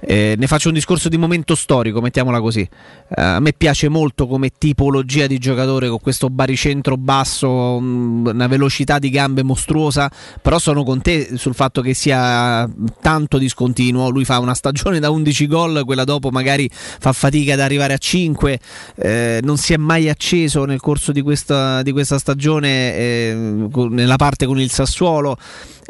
Eh, 0.01 0.35
ne 0.39 0.47
faccio 0.47 0.69
un 0.69 0.75
discorso 0.75 1.09
di 1.09 1.17
momento 1.17 1.55
storico, 1.55 2.01
mettiamola 2.01 2.41
così. 2.41 2.61
Eh, 2.61 3.21
a 3.21 3.41
me 3.41 3.53
piace 3.53 3.89
molto 3.89 4.27
come 4.27 4.51
tipologia 4.57 5.27
di 5.27 5.39
giocatore 5.39 5.89
con 5.89 5.99
questo 6.01 6.31
baricentro 6.31 6.97
basso, 6.97 7.81
mh, 7.81 8.31
una 8.33 8.47
velocità 8.47 8.99
di 8.99 9.11
gambe 9.11 9.43
mostruosa, 9.43 10.11
però 10.41 10.59
sono 10.59 10.85
con 10.85 11.01
te 11.03 11.37
sul 11.37 11.55
fatto 11.55 11.81
che 11.81 11.95
sia 11.95 12.69
tanto 13.01 13.39
discontinuo. 13.39 14.09
Lui 14.09 14.25
fa 14.25 14.39
una 14.39 14.55
stagione 14.55 15.01
da 15.01 15.11
11 15.11 15.47
gol, 15.47 15.83
quella 15.85 16.05
dopo 16.05 16.31
magari 16.31 16.71
fa 16.73 17.13
fatica 17.13 17.55
ad 17.55 17.61
arrivare 17.61 17.93
a 17.93 17.99
5, 17.99 18.61
eh, 18.97 19.41
non 19.43 19.57
si 19.57 19.73
è 19.73 19.77
mai 19.77 20.09
acceso 20.09 20.65
nel 20.65 20.81
corso 20.81 21.13
di 21.13 21.23
questa, 21.23 21.83
di 21.83 21.93
questa 21.93 22.19
stagione 22.19 22.95
eh, 22.95 23.69
nella 23.91 24.17
parte 24.17 24.47
con 24.47 24.61
il 24.61 24.71
Sassuolo. 24.71 25.37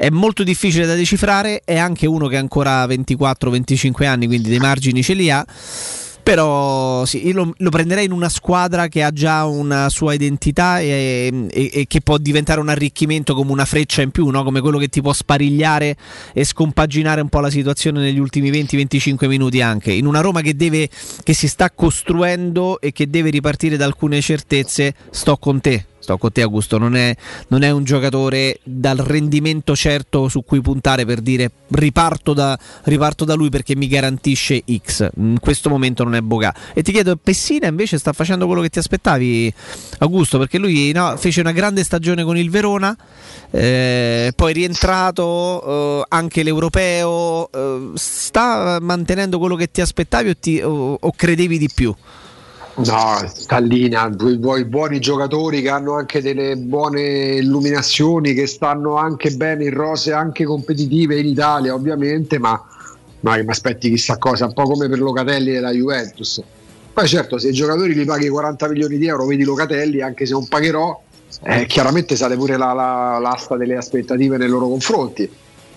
È 0.01 0.11
molto 0.11 0.45
difficile 0.45 0.87
da 0.87 0.95
decifrare, 0.95 1.63
è 1.65 1.77
anche 1.77 2.07
uno 2.07 2.29
che 2.29 2.37
ha 2.37 2.39
ancora 2.39 2.87
24-25 2.87 4.07
anni, 4.07 4.29
quindi 4.29 4.49
dei 4.49 4.61
margini 4.61 5.03
ce 5.03 5.13
li 5.15 5.29
ha. 5.29 5.45
Però 6.23 7.05
sì, 7.05 7.33
lo, 7.33 7.53
lo 7.57 7.71
prenderei 7.71 8.05
in 8.05 8.13
una 8.13 8.29
squadra 8.29 8.87
che 8.87 9.03
ha 9.03 9.11
già 9.11 9.45
una 9.45 9.89
sua 9.89 10.15
identità 10.15 10.79
e, 10.79 11.49
e- 11.51 11.71
e 11.73 11.87
che 11.89 12.01
può 12.01 12.17
diventare 12.17 12.61
un 12.61 12.69
arricchimento 12.69 13.35
come 13.35 13.51
una 13.51 13.65
freccia 13.65 14.01
in 14.01 14.13
più, 14.13 14.29
no? 14.29 14.45
come 14.45 14.61
quello 14.61 14.79
che 14.79 14.87
ti 14.87 15.03
può 15.03 15.13
sparigliare 15.13 15.97
e 16.33 16.45
scompaginare 16.45 17.21
un 17.21 17.29
po' 17.29 17.41
la 17.41 17.51
situazione 17.51 18.01
negli 18.01 18.21
ultimi 18.21 18.53
20-25 18.53 19.27
minuti 19.27 19.61
anche. 19.61 19.91
In 19.91 20.07
una 20.07 20.21
Roma 20.21 20.43
che, 20.43 20.55
deve, 20.55 20.89
che 21.25 21.33
si 21.33 21.49
sta 21.49 21.73
costruendo 21.73 22.81
e 22.81 22.93
che 22.93 23.11
deve 23.11 23.31
ripartire 23.31 23.77
da 23.77 23.87
alcune 23.87 24.21
certezze, 24.21 24.95
sto 25.11 25.39
con 25.39 25.61
te. 25.61 25.87
Sto 26.09 26.17
con 26.17 26.33
te 26.33 26.41
Augusto, 26.41 26.79
non 26.79 26.97
è, 26.97 27.15
non 27.49 27.61
è 27.61 27.71
un 27.71 27.85
giocatore 27.85 28.61
dal 28.65 28.97
rendimento 28.97 29.77
certo 29.77 30.29
su 30.29 30.43
cui 30.43 30.63
puntare 30.63 31.05
per 31.05 31.21
dire 31.21 31.51
riparto 31.73 32.33
da, 32.33 32.59
riparto 32.85 33.27
da 33.27 33.35
lui 33.35 33.51
perché 33.51 33.77
mi 33.77 33.89
garantisce 33.89 34.65
X. 34.67 35.07
In 35.17 35.37
questo 35.39 35.69
momento 35.69 36.05
non 36.05 36.15
è 36.15 36.23
Boga. 36.23 36.55
E 36.73 36.83
ti 36.83 36.93
chiedo, 36.93 37.17
Pessina 37.17 37.67
invece 37.67 37.99
sta 37.99 38.15
facendo 38.15 38.47
quello 38.47 38.63
che 38.63 38.71
ti 38.71 38.79
aspettavi 38.79 39.53
Augusto? 39.99 40.39
Perché 40.39 40.57
lui 40.57 40.93
no, 40.93 41.15
fece 41.19 41.41
una 41.41 41.53
grande 41.53 41.85
stagione 41.85 42.25
con 42.25 42.39
il 42.39 42.49
Verona, 42.49 42.97
eh, 43.51 44.33
poi 44.35 44.51
è 44.51 44.55
rientrato 44.55 46.01
eh, 46.01 46.07
anche 46.09 46.43
l'Europeo, 46.43 47.51
eh, 47.53 47.91
sta 47.97 48.79
mantenendo 48.81 49.39
quello 49.39 49.57
che 49.57 49.71
ti 49.71 49.83
aspettavi 49.83 50.29
o, 50.31 50.37
ti- 50.41 50.63
o- 50.63 50.97
o 50.99 51.13
credevi 51.15 51.59
di 51.59 51.69
più? 51.75 51.95
No, 52.79 53.21
sta 53.35 53.59
in 53.59 53.67
linea, 53.67 54.09
due 54.09 54.65
buoni, 54.65 55.01
giocatori 55.01 55.63
che 55.63 55.69
hanno 55.69 55.95
anche 55.97 56.23
delle 56.23 56.57
buone 56.57 57.35
illuminazioni, 57.37 58.35
che 58.35 58.47
stanno 58.47 58.97
anche 58.97 59.31
bene 59.31 59.65
in 59.65 59.75
rose 59.75 60.13
anche 60.13 60.45
competitive 60.45 61.19
in 61.19 61.27
Italia 61.27 61.75
ovviamente, 61.75 62.39
ma, 62.39 62.55
che 63.21 63.43
mi 63.43 63.51
aspetti 63.51 63.91
chissà 63.91 64.17
cosa, 64.19 64.47
un 64.47 64.53
po' 64.53 64.63
come 64.63 64.89
per 64.89 65.01
Locatelli 65.01 65.51
della 65.51 65.73
Juventus. 65.73 66.41
Poi 66.93 67.09
certo, 67.09 67.37
se 67.39 67.49
i 67.49 67.53
giocatori 67.53 67.95
li 67.95 68.05
paghi 68.05 68.29
40 68.29 68.69
milioni 68.69 68.97
di 68.97 69.07
euro, 69.09 69.27
vedi 69.27 69.43
Locatelli, 69.43 70.01
anche 70.01 70.25
se 70.25 70.33
non 70.33 70.47
pagherò, 70.47 71.01
eh, 71.43 71.67
chiaramente 71.67 72.15
sale 72.15 72.37
pure 72.37 72.57
la- 72.57 72.73
la- 72.73 73.19
l'asta 73.21 73.57
delle 73.57 73.77
aspettative 73.77 74.37
nei 74.37 74.49
loro 74.49 74.69
confronti. 74.69 75.29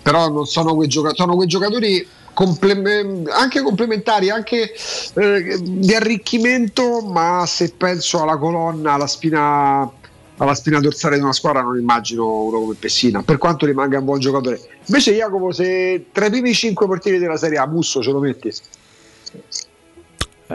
Però 0.02 0.28
non 0.30 0.46
sono 0.46 0.74
quei, 0.76 0.88
gioca- 0.88 1.14
sono 1.14 1.34
quei 1.34 1.48
giocatori 1.48 2.06
comple- 2.34 3.22
anche 3.30 3.62
complementari, 3.62 4.30
anche 4.30 4.72
eh, 5.14 5.58
di 5.62 5.94
arricchimento, 5.94 7.00
ma 7.00 7.44
se 7.46 7.72
penso 7.76 8.22
alla 8.22 8.36
colonna, 8.36 8.94
alla 8.94 9.06
spina, 9.06 9.90
alla 10.36 10.54
spina 10.54 10.80
dorsale 10.80 11.16
di 11.16 11.22
una 11.22 11.32
squadra 11.32 11.62
non 11.62 11.78
immagino 11.78 12.42
uno 12.42 12.60
come 12.60 12.74
Pessina, 12.78 13.22
per 13.22 13.38
quanto 13.38 13.66
rimanga 13.66 13.98
un 13.98 14.04
buon 14.04 14.18
giocatore. 14.18 14.60
Invece 14.86 15.14
Jacopo, 15.14 15.52
se 15.52 16.06
tra 16.12 16.26
i 16.26 16.30
primi 16.30 16.52
5 16.52 16.86
portieri 16.86 17.18
della 17.18 17.36
Serie 17.36 17.58
A, 17.58 17.66
Musso 17.66 18.02
ce 18.02 18.10
lo 18.10 18.18
metti? 18.18 18.52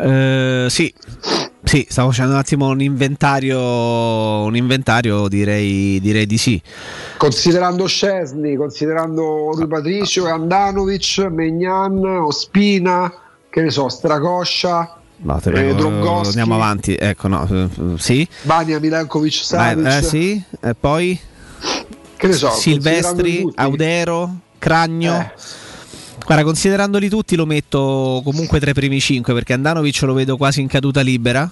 Eh, 0.03 0.69
sì. 0.69 0.93
Sì, 1.63 1.85
stavo 1.89 2.11
facendo 2.11 2.31
un 2.31 2.37
attimo 2.37 2.69
un 2.69 2.79
inventario, 2.79 3.59
un 3.59 4.55
inventario 4.55 5.27
direi, 5.27 5.99
direi 5.99 6.25
di 6.25 6.37
sì. 6.37 6.61
Considerando 7.17 7.87
Scesni, 7.87 8.55
considerando 8.55 9.51
Rui 9.53 9.67
Patricio, 9.67 10.27
Andanovic, 10.27 11.27
Megnan, 11.29 12.05
Ospina, 12.05 13.11
che 13.49 13.61
ne 13.61 13.69
so, 13.69 13.89
Stracoscia, 13.89 14.97
No, 15.19 15.39
te 15.41 15.49
Eh, 15.49 15.51
prego, 15.51 16.21
andiamo 16.21 16.55
avanti. 16.55 16.95
Ecco, 16.95 17.27
no, 17.27 17.47
eh, 17.49 17.97
sì. 17.97 18.27
Bania, 18.43 18.79
Milankovic, 18.79 19.33
Savic. 19.33 19.85
eh, 19.85 20.01
sì. 20.03 20.43
E 20.61 20.75
poi 20.75 21.19
Che 22.15 22.27
ne 22.27 22.33
so, 22.33 22.51
Silvestri. 22.51 23.45
Audero, 23.55 24.35
Cragno. 24.59 25.31
Guarda, 26.27 26.43
considerandoli 26.43 27.07
tutti 27.07 27.37
lo 27.37 27.45
metto 27.45 28.19
comunque 28.21 28.59
tra 28.59 28.71
i 28.71 28.73
primi 28.73 28.99
5 28.99 29.33
perché 29.33 29.53
Andanovic 29.53 30.01
lo 30.01 30.11
vedo 30.11 30.35
quasi 30.35 30.59
in 30.59 30.67
caduta 30.67 30.99
libera. 30.99 31.49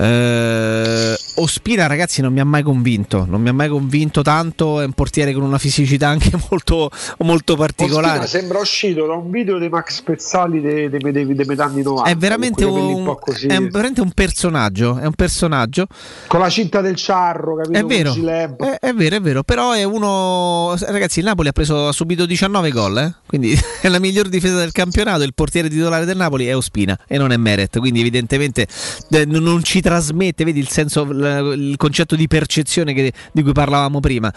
Eh, 0.00 1.18
Ospina, 1.34 1.86
ragazzi, 1.86 2.20
non 2.20 2.32
mi 2.32 2.40
ha 2.40 2.44
mai 2.44 2.62
convinto. 2.62 3.24
Non 3.28 3.40
mi 3.40 3.48
ha 3.48 3.52
mai 3.52 3.68
convinto 3.68 4.22
tanto. 4.22 4.80
È 4.80 4.84
un 4.84 4.92
portiere 4.92 5.32
con 5.32 5.42
una 5.42 5.58
fisicità 5.58 6.08
anche 6.08 6.30
molto, 6.50 6.90
molto 7.18 7.56
particolare. 7.56 8.18
Ospina 8.18 8.26
sembra 8.26 8.58
uscito 8.58 9.06
da 9.06 9.14
un 9.14 9.30
video 9.30 9.58
di 9.58 9.68
Max 9.68 10.00
Pezzali 10.02 10.60
dei 10.60 10.88
de, 10.88 10.98
de, 10.98 11.26
de, 11.26 11.44
metà 11.44 11.64
anni 11.64 11.82
90. 11.82 12.10
È 12.10 12.16
veramente 12.16 12.64
un, 12.64 13.16
così. 13.20 13.46
è 13.46 13.56
un- 13.56 13.68
veramente 13.70 14.00
un 14.00 14.12
personaggio. 14.12 14.98
È 14.98 15.06
un 15.06 15.14
personaggio. 15.14 15.86
Con 16.26 16.40
la 16.40 16.48
cinta 16.48 16.80
del 16.80 16.96
ciarro, 16.96 17.56
capito? 17.56 17.78
È 17.78 17.84
vero, 17.84 18.14
è, 18.14 18.78
è 18.80 18.92
vero, 18.92 19.16
è 19.16 19.20
vero, 19.20 19.42
però 19.42 19.72
è 19.72 19.82
uno. 19.82 20.76
Ragazzi, 20.78 21.20
il 21.20 21.24
Napoli 21.24 21.48
ha, 21.48 21.52
preso, 21.52 21.88
ha 21.88 21.92
subito 21.92 22.26
19 22.26 22.70
gol, 22.70 22.98
eh? 22.98 23.14
quindi 23.26 23.58
è 23.80 23.88
la 23.88 23.98
miglior 23.98 24.28
difesa 24.28 24.56
del 24.56 24.72
campionato. 24.72 25.22
Il 25.22 25.34
portiere 25.34 25.68
titolare 25.68 26.04
del 26.04 26.16
Napoli 26.16 26.46
è 26.46 26.56
Ospina 26.56 26.98
e 27.06 27.18
non 27.18 27.32
è 27.32 27.36
Meret, 27.36 27.78
quindi 27.78 28.00
evidentemente 28.00 28.66
eh, 29.10 29.24
non 29.24 29.42
non 29.42 29.62
ci 29.62 29.80
trasmette, 29.88 30.44
vedi 30.44 30.60
il 30.60 30.68
senso, 30.68 31.02
il 31.02 31.74
concetto 31.78 32.14
di 32.14 32.28
percezione 32.28 32.92
che- 32.92 33.12
di 33.32 33.42
cui 33.42 33.52
parlavamo 33.52 34.00
prima. 34.00 34.30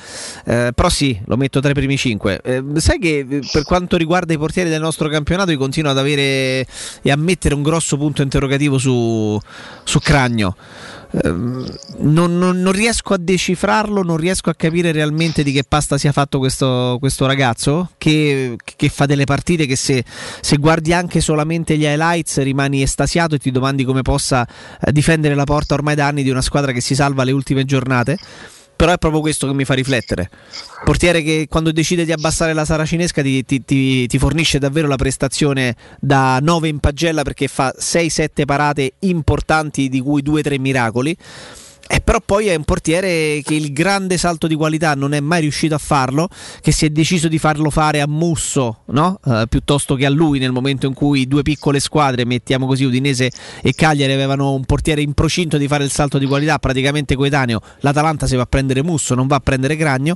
Eh, 0.46 0.72
però 0.74 0.88
sì, 0.88 1.20
lo 1.26 1.36
metto 1.36 1.60
tra 1.60 1.72
i 1.72 1.74
primi 1.74 1.98
5. 1.98 2.42
sai 2.76 3.00
che 3.00 3.26
eh, 3.30 3.40
per 3.52 3.64
quanto 3.64 3.98
riguarda 3.98 4.34
i 4.34 4.38
portieri 4.38 4.70
del 4.70 4.80
nostro 4.80 5.10
campionato, 5.10 5.52
io 5.52 5.58
continuo 5.58 5.92
ad 5.92 5.98
avere 5.98 6.66
e 7.02 7.12
a 7.12 7.18
mettere 7.18 7.54
un 7.54 7.64
grosso 7.64 7.98
punto 7.98 8.22
interrogativo 8.22 8.78
su, 8.78 9.38
su 9.84 10.00
Cragno. 10.00 10.56
Ehm, 11.14 11.66
non, 12.00 12.38
non- 12.38 12.62
non 12.62 12.72
riesco 12.72 13.14
a 13.14 13.18
decifrarlo, 13.18 14.02
non 14.02 14.18
riesco 14.18 14.50
a 14.50 14.56
capire 14.56 14.92
realmente 14.92 15.44
di 15.44 15.52
che 15.52 15.64
pasta 15.68 15.98
sia 15.98 16.12
fatto 16.12 16.40
questo, 16.40 16.98
questo 17.00 17.26
ragazzo 17.26 17.92
che, 17.98 18.56
che 18.64 18.90
fa 18.90 19.06
delle 19.06 19.26
partite 19.26 19.66
che 19.66 19.76
se, 19.76 20.04
se 20.40 20.58
guardi 20.58 20.94
anche 20.94 21.20
solamente 21.20 21.78
gli 21.78 21.84
highlights 21.84 22.42
rimani 22.42 22.82
estasiato 22.82 23.36
e 23.36 23.40
ti 23.40 23.52
domandi 23.52 23.84
come 23.84 24.02
possa 24.02 24.48
eh, 24.80 24.92
difendere 24.92 25.36
la 25.36 25.44
porta 25.44 25.74
ormai 25.74 25.96
da 25.96 26.08
anni 26.08 26.24
di 26.24 26.30
una 26.30 26.42
squadra 26.42 26.72
che 26.72 26.82
si 26.82 26.96
salva 26.96 27.24
alle 27.24 27.32
ultime 27.32 27.66
giornate. 27.66 28.18
Però 28.82 28.94
è 28.94 28.98
proprio 28.98 29.22
questo 29.22 29.46
che 29.46 29.54
mi 29.54 29.64
fa 29.64 29.76
riflettere. 29.76 30.28
Portiere 30.84 31.22
che 31.22 31.46
quando 31.48 31.72
decide 31.72 32.04
di 32.04 32.12
abbassare 32.12 32.54
la 32.54 32.66
saracinesca 32.66 33.22
ti, 33.22 33.46
ti- 33.46 33.64
ti- 33.64 34.08
ti 34.08 34.18
fornisce 34.18 34.58
davvero 34.58 34.88
la 34.88 34.96
prestazione 34.96 35.76
da 36.00 36.40
9 36.42 36.68
in 36.68 36.80
pagella 36.80 37.22
perché 37.22 37.48
fa 37.48 37.72
6-7 37.78 38.44
parate 38.44 38.94
importanti 39.02 39.88
di 39.88 40.00
cui 40.00 40.24
2-3 40.24 40.58
miracoli. 40.58 41.16
E 41.94 42.00
però 42.00 42.22
poi 42.26 42.48
è 42.48 42.56
un 42.56 42.64
portiere 42.64 43.42
che 43.44 43.54
il 43.54 43.74
grande 43.74 44.18
salto 44.18 44.48
di 44.48 44.56
qualità 44.56 44.94
non 44.94 45.14
è 45.14 45.20
mai 45.20 45.42
riuscito 45.42 45.76
a 45.76 45.78
farlo, 45.78 46.30
che 46.62 46.72
si 46.72 46.86
è 46.86 46.90
deciso 46.90 47.28
di 47.28 47.38
farlo 47.38 47.70
fare 47.70 48.00
a 48.00 48.08
Musso, 48.08 48.84
no? 48.92 49.20
Eh, 49.26 49.44
piuttosto 49.50 49.96
che 49.96 50.06
a 50.06 50.10
lui 50.10 50.40
nel 50.40 50.54
momento 50.54 50.88
in 50.88 50.94
cui 50.94 51.28
due 51.28 51.42
piccole 51.42 51.82
squadre, 51.82 52.24
mettiamo 52.24 52.66
così 52.66 52.86
Udinese 52.86 53.30
e 53.62 53.74
Cagliari, 53.74 54.14
avevano 54.14 54.54
un 54.54 54.64
portiere 54.64 55.02
in 55.02 55.12
procinto 55.14 55.58
di 55.58 55.68
fare 55.68 55.84
il 55.84 55.92
salto 55.92 56.18
di 56.18 56.28
qualità 56.28 56.60
praticamente 56.60 57.18
coetaneo. 57.18 57.60
L'Atalanta 57.82 58.26
si 58.26 58.38
va 58.38 58.44
a 58.44 58.48
prendere 58.48 58.82
Musso, 58.84 59.14
non 59.14 59.28
va 59.28 59.36
a 59.36 59.42
prendere 59.42 59.76
Gragno. 59.76 60.16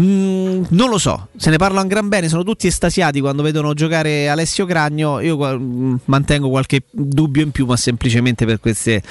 Mm, 0.00 0.64
non 0.70 0.88
lo 0.88 0.98
so, 0.98 1.28
se 1.36 1.50
ne 1.50 1.56
parla 1.56 1.80
un 1.80 1.86
gran 1.86 2.08
bene, 2.08 2.28
sono 2.28 2.42
tutti 2.42 2.66
estasiati 2.66 3.20
quando 3.20 3.42
vedono 3.42 3.74
giocare 3.74 4.28
Alessio 4.28 4.66
Cragno, 4.66 5.20
io 5.20 5.36
mm, 5.36 5.96
mantengo 6.06 6.48
qualche 6.48 6.82
dubbio 6.90 7.42
in 7.42 7.52
più, 7.52 7.64
ma 7.66 7.76
semplicemente 7.76 8.44
per 8.44 8.58
queste, 8.58 9.02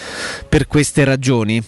per 0.47 0.67
queste 0.67 1.03
ragioni. 1.05 1.63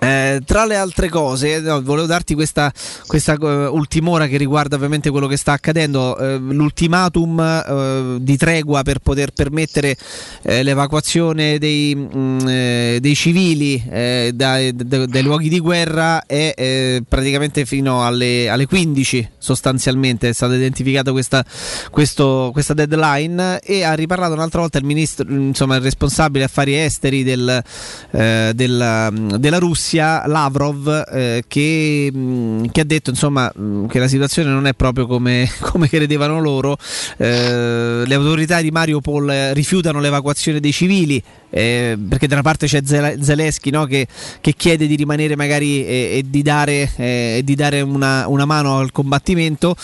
Eh, 0.00 0.40
tra 0.44 0.64
le 0.64 0.76
altre 0.76 1.08
cose, 1.08 1.58
no, 1.60 1.82
volevo 1.82 2.06
darti 2.06 2.34
questa, 2.34 2.72
questa 3.06 3.34
eh, 3.34 3.66
ultim'ora 3.66 4.28
che 4.28 4.36
riguarda 4.36 4.76
ovviamente 4.76 5.10
quello 5.10 5.26
che 5.26 5.36
sta 5.36 5.52
accadendo, 5.52 6.16
eh, 6.16 6.36
l'ultimatum 6.38 7.40
eh, 7.40 8.16
di 8.20 8.36
tregua 8.36 8.82
per 8.82 9.00
poter 9.00 9.32
permettere 9.32 9.96
eh, 10.42 10.62
l'evacuazione 10.62 11.58
dei, 11.58 11.96
mm, 11.96 12.38
eh, 12.46 12.98
dei 13.00 13.14
civili 13.16 13.82
dai, 13.88 14.74
da- 14.74 15.06
dai 15.06 15.22
luoghi 15.22 15.48
di 15.48 15.58
guerra 15.58 16.24
è 16.26 17.00
praticamente 17.08 17.64
fino 17.64 18.04
alle, 18.04 18.48
alle 18.48 18.66
15 18.66 19.30
sostanzialmente. 19.38 20.28
È 20.28 20.32
stata 20.32 20.54
identificata 20.54 21.10
questa, 21.10 21.44
questo- 21.90 22.50
questa 22.52 22.74
deadline 22.74 23.60
e 23.60 23.82
ha 23.82 23.94
riparlato 23.94 24.34
un'altra 24.34 24.60
volta 24.60 24.78
il 24.78 24.84
ministro, 24.84 25.26
insomma 25.28 25.76
il 25.76 25.82
responsabile 25.82 26.44
affari 26.44 26.78
esteri 26.78 27.24
del, 27.24 27.62
della, 28.10 29.10
della 29.12 29.58
Russia, 29.58 29.87
Lavrov, 29.96 31.04
eh, 31.12 31.44
che, 31.46 32.10
mh, 32.12 32.66
che 32.70 32.80
ha 32.80 32.84
detto 32.84 33.10
insomma, 33.10 33.50
mh, 33.54 33.86
che 33.86 33.98
la 33.98 34.08
situazione 34.08 34.50
non 34.50 34.66
è 34.66 34.74
proprio 34.74 35.06
come, 35.06 35.50
come 35.60 35.88
credevano 35.88 36.40
loro. 36.40 36.76
Eh, 37.16 38.02
le 38.06 38.14
autorità 38.14 38.60
di 38.60 38.70
Mariupol 38.70 39.50
rifiutano 39.52 40.00
l'evacuazione 40.00 40.60
dei 40.60 40.72
civili. 40.72 41.22
Eh, 41.50 41.96
perché 42.08 42.26
da 42.26 42.34
una 42.34 42.42
parte 42.42 42.66
c'è 42.66 42.82
Zel- 42.84 43.22
Zelensky 43.22 43.70
no, 43.70 43.84
che, 43.84 44.06
che 44.40 44.54
chiede 44.54 44.86
di 44.86 44.96
rimanere 44.96 45.36
magari 45.36 45.84
e, 45.84 46.18
e 46.18 46.24
di 46.26 46.42
dare, 46.42 46.90
eh, 46.96 47.36
e 47.38 47.42
di 47.44 47.54
dare 47.54 47.80
una, 47.80 48.26
una 48.28 48.44
mano 48.44 48.78
al 48.78 48.92
combattimento, 48.92 49.76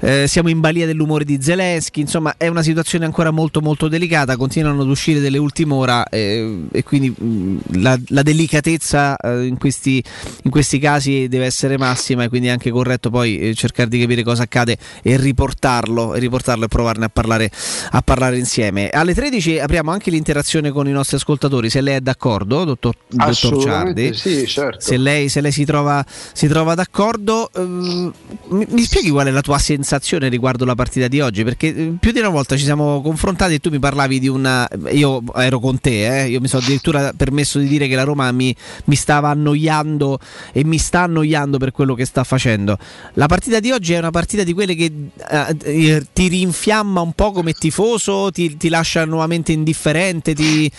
Eh, 0.00 0.26
siamo 0.28 0.48
in 0.50 0.60
balia 0.60 0.86
dell'umore 0.86 1.24
di 1.24 1.38
Zelensky, 1.40 2.00
insomma 2.00 2.34
è 2.36 2.48
una 2.48 2.62
situazione 2.62 3.04
ancora 3.04 3.30
molto 3.30 3.60
molto 3.60 3.88
delicata, 3.88 4.36
continuano 4.36 4.82
ad 4.82 4.88
uscire 4.88 5.20
delle 5.20 5.38
ultime 5.38 5.72
ora 5.72 6.08
eh, 6.08 6.64
e 6.70 6.82
quindi 6.82 7.10
mh, 7.10 7.80
la, 7.80 7.98
la 8.08 8.22
delicatezza 8.22 9.16
eh, 9.16 9.46
in, 9.46 9.56
questi, 9.58 10.02
in 10.42 10.50
questi 10.50 10.78
casi 10.78 11.28
deve 11.28 11.46
essere 11.46 11.78
massima 11.78 12.24
e 12.24 12.28
quindi 12.28 12.48
è 12.48 12.50
anche 12.50 12.70
corretto 12.70 13.10
poi 13.10 13.38
eh, 13.38 13.54
cercare 13.54 13.88
di 13.88 13.98
capire 14.00 14.22
cosa 14.22 14.42
accade 14.42 14.76
e 15.02 15.16
riportarlo 15.16 16.14
e, 16.14 16.18
riportarlo 16.18 16.64
e 16.64 16.68
provarne 16.68 17.04
a 17.06 17.08
parlare, 17.08 17.50
a 17.90 18.02
parlare 18.02 18.36
insieme. 18.38 18.90
Alle 18.90 19.14
13 19.14 19.58
apriamo 19.58 19.90
anche 19.90 20.10
l'interazione 20.10 20.70
con 20.70 20.86
i 20.86 20.92
nostri 20.92 21.05
ascoltatori, 21.14 21.70
se 21.70 21.80
lei 21.80 21.96
è 21.96 22.00
d'accordo, 22.00 22.64
dottor, 22.64 22.94
dottor 23.08 23.62
Ciardi. 23.62 24.14
sì, 24.14 24.46
certo. 24.46 24.80
Se 24.80 24.96
lei, 24.96 25.28
se 25.28 25.40
lei 25.40 25.52
si, 25.52 25.64
trova, 25.64 26.04
si 26.32 26.46
trova 26.48 26.74
d'accordo, 26.74 27.50
ehm, 27.54 28.12
mi, 28.48 28.66
mi 28.68 28.82
spieghi 28.82 29.10
qual 29.10 29.26
è 29.26 29.30
la 29.30 29.40
tua 29.40 29.58
sensazione 29.58 30.28
riguardo 30.28 30.64
la 30.64 30.74
partita 30.74 31.08
di 31.08 31.20
oggi? 31.20 31.44
Perché 31.44 31.68
eh, 31.68 31.94
più 31.98 32.12
di 32.12 32.18
una 32.18 32.28
volta 32.28 32.56
ci 32.56 32.64
siamo 32.64 33.00
confrontati 33.02 33.54
e 33.54 33.58
tu 33.58 33.70
mi 33.70 33.78
parlavi 33.78 34.18
di 34.18 34.28
una. 34.28 34.68
Io 34.90 35.22
ero 35.36 35.58
con 35.60 35.78
te, 35.80 36.22
eh, 36.22 36.28
io 36.28 36.40
mi 36.40 36.48
sono 36.48 36.62
addirittura 36.62 37.12
permesso 37.16 37.58
di 37.58 37.68
dire 37.68 37.88
che 37.88 37.94
la 37.94 38.04
Roma 38.04 38.30
mi, 38.32 38.54
mi 38.84 38.94
stava 38.96 39.30
annoiando 39.30 40.18
e 40.52 40.64
mi 40.64 40.78
sta 40.78 41.02
annoiando 41.02 41.58
per 41.58 41.72
quello 41.72 41.94
che 41.94 42.04
sta 42.04 42.24
facendo. 42.24 42.78
La 43.14 43.26
partita 43.26 43.60
di 43.60 43.70
oggi 43.70 43.92
è 43.92 43.98
una 43.98 44.10
partita 44.10 44.42
di 44.42 44.52
quelle 44.52 44.74
che 44.74 44.92
eh, 45.30 45.56
eh, 45.62 46.06
ti 46.12 46.28
rinfiamma 46.28 47.00
un 47.00 47.12
po' 47.12 47.32
come 47.32 47.52
tifoso, 47.52 48.30
ti, 48.32 48.56
ti 48.56 48.68
lascia 48.68 49.04
nuovamente 49.04 49.52
indifferente. 49.52 50.34
Ti, 50.34 50.66
eh, 50.66 50.70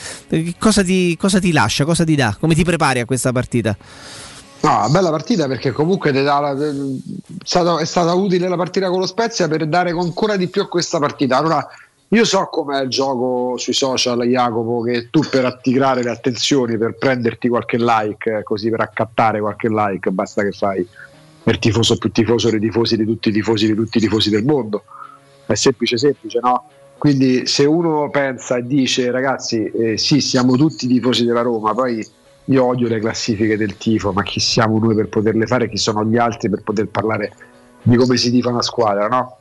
cosa, 0.57 0.83
ti, 0.83 1.15
cosa 1.17 1.39
ti 1.39 1.51
lascia? 1.51 1.85
Cosa 1.85 2.03
ti 2.03 2.15
dà? 2.15 2.35
Come 2.39 2.55
ti 2.55 2.63
prepari 2.63 2.99
a 2.99 3.05
questa 3.05 3.31
partita? 3.31 3.75
No, 4.61 4.87
bella 4.89 5.09
partita 5.11 5.47
perché 5.47 5.71
comunque 5.71 6.11
la- 6.11 6.51
è, 6.51 6.71
stata, 7.43 7.77
è 7.79 7.85
stata 7.85 8.13
utile 8.13 8.47
la 8.47 8.55
partita 8.55 8.89
con 8.89 8.99
lo 8.99 9.05
Spezia 9.05 9.47
per 9.47 9.67
dare 9.67 9.91
ancora 9.91 10.35
di 10.35 10.47
più 10.47 10.61
a 10.63 10.67
questa 10.67 10.99
partita. 10.99 11.37
Allora, 11.37 11.65
io 12.09 12.25
so 12.25 12.47
com'è 12.49 12.81
il 12.81 12.89
gioco 12.89 13.57
sui 13.57 13.73
social, 13.73 14.19
Jacopo, 14.21 14.81
che 14.81 15.09
tu 15.09 15.21
per 15.29 15.45
attirare 15.45 16.03
le 16.03 16.09
attenzioni, 16.09 16.77
per 16.77 16.95
prenderti 16.95 17.49
qualche 17.49 17.77
like, 17.77 18.37
eh, 18.37 18.43
così 18.43 18.69
per 18.69 18.81
accattare 18.81 19.39
qualche 19.39 19.67
like, 19.69 20.09
basta 20.11 20.41
che 20.41 20.51
fai 20.51 20.87
il 21.43 21.59
tifoso 21.59 21.97
più 21.97 22.11
tifoso 22.11 22.49
dei 22.49 22.59
tifosi 22.59 22.97
di 22.97 23.05
tutti 23.05 23.29
i 23.29 23.31
tifosi 23.31 23.67
di 23.67 23.75
tutti 23.75 23.97
i 23.97 24.01
tifosi 24.01 24.29
del 24.29 24.43
mondo. 24.43 24.83
È 25.45 25.53
semplice, 25.53 25.97
semplice, 25.97 26.39
no? 26.41 26.69
Quindi 26.97 27.45
se 27.45 27.65
uno 27.65 28.09
pensa 28.09 28.57
e 28.57 28.65
dice 28.65 29.11
ragazzi, 29.11 29.63
eh, 29.65 29.97
sì, 29.97 30.19
siamo 30.19 30.55
tutti 30.55 30.87
tifosi 30.87 31.25
della 31.25 31.41
Roma, 31.41 31.73
poi 31.73 32.05
io 32.45 32.65
odio 32.65 32.87
le 32.87 32.99
classifiche 32.99 33.57
del 33.57 33.77
tifo, 33.77 34.11
ma 34.11 34.23
chi 34.23 34.39
siamo 34.39 34.79
noi 34.79 34.95
per 34.95 35.07
poterle 35.07 35.45
fare, 35.45 35.69
chi 35.69 35.77
sono 35.77 36.03
gli 36.05 36.17
altri 36.17 36.49
per 36.49 36.63
poter 36.63 36.87
parlare 36.87 37.33
di 37.81 37.95
come 37.95 38.17
si 38.17 38.31
tifa 38.31 38.49
una 38.49 38.61
squadra, 38.61 39.07
no? 39.07 39.37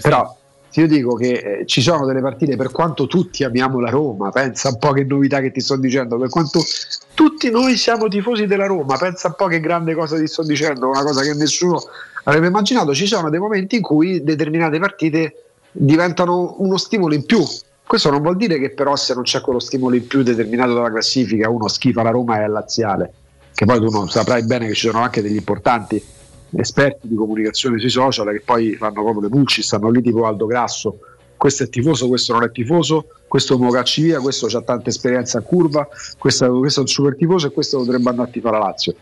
Però 0.00 0.36
se 0.68 0.80
io 0.80 0.86
dico 0.86 1.14
che 1.16 1.32
eh, 1.32 1.66
ci 1.66 1.82
sono 1.82 2.06
delle 2.06 2.20
partite, 2.20 2.56
per 2.56 2.70
quanto 2.70 3.06
tutti 3.06 3.44
amiamo 3.44 3.80
la 3.80 3.90
Roma, 3.90 4.30
pensa 4.30 4.68
un 4.68 4.78
po' 4.78 4.92
che 4.92 5.04
novità 5.04 5.40
che 5.40 5.50
ti 5.50 5.60
sto 5.60 5.76
dicendo, 5.76 6.16
per 6.18 6.28
quanto 6.28 6.60
tutti 7.14 7.50
noi 7.50 7.76
siamo 7.76 8.08
tifosi 8.08 8.46
della 8.46 8.66
Roma, 8.66 8.96
pensa 8.96 9.28
un 9.28 9.34
po' 9.36 9.46
che 9.46 9.60
grande 9.60 9.94
cosa 9.94 10.16
ti 10.16 10.26
sto 10.26 10.42
dicendo, 10.42 10.88
una 10.88 11.02
cosa 11.02 11.22
che 11.22 11.34
nessuno 11.34 11.78
avrebbe 12.24 12.46
immaginato, 12.46 12.94
ci 12.94 13.06
sono 13.06 13.28
dei 13.28 13.40
momenti 13.40 13.76
in 13.76 13.82
cui 13.82 14.22
determinate 14.22 14.78
partite 14.78 15.34
diventano 15.72 16.56
uno 16.58 16.76
stimolo 16.76 17.14
in 17.14 17.24
più. 17.24 17.42
Questo 17.84 18.10
non 18.10 18.22
vuol 18.22 18.36
dire 18.36 18.58
che 18.58 18.70
però 18.70 18.94
se 18.96 19.14
non 19.14 19.24
c'è 19.24 19.40
quello 19.40 19.58
stimolo 19.58 19.96
in 19.96 20.06
più 20.06 20.22
determinato 20.22 20.74
dalla 20.74 20.90
classifica 20.90 21.50
uno 21.50 21.68
schifa 21.68 22.02
la 22.02 22.10
Roma 22.10 22.38
e 22.38 22.44
è 22.44 22.46
laziale, 22.46 23.12
che 23.54 23.64
poi 23.64 23.78
tu 23.80 23.90
non 23.90 24.08
saprai 24.08 24.44
bene 24.44 24.66
che 24.66 24.74
ci 24.74 24.86
sono 24.86 25.02
anche 25.02 25.20
degli 25.20 25.36
importanti 25.36 26.02
esperti 26.54 27.08
di 27.08 27.14
comunicazione 27.14 27.78
sui 27.78 27.90
social 27.90 28.30
che 28.30 28.42
poi 28.44 28.74
fanno 28.74 29.02
proprio 29.02 29.22
le 29.22 29.28
pulci, 29.28 29.62
stanno 29.62 29.90
lì 29.90 30.02
tipo 30.02 30.26
Aldo 30.26 30.46
Grasso, 30.46 30.98
questo 31.36 31.64
è 31.64 31.68
tifoso, 31.68 32.08
questo 32.08 32.32
non 32.34 32.44
è 32.44 32.50
tifoso, 32.50 33.06
questo 33.26 33.58
me 33.58 33.66
lo 33.66 33.72
cacci 33.72 34.02
via, 34.02 34.20
questo 34.20 34.46
ha 34.46 34.62
tanta 34.62 34.90
esperienza 34.90 35.38
a 35.38 35.40
curva, 35.42 35.88
questo, 36.18 36.58
questo 36.58 36.80
è 36.80 36.82
un 36.82 36.88
super 36.88 37.16
tifoso 37.16 37.48
e 37.48 37.50
questo 37.50 37.78
dovrebbe 37.78 38.10
andare 38.10 38.28
a 38.28 38.32
tifare 38.32 38.58
la 38.58 38.64
Lazio. 38.64 38.94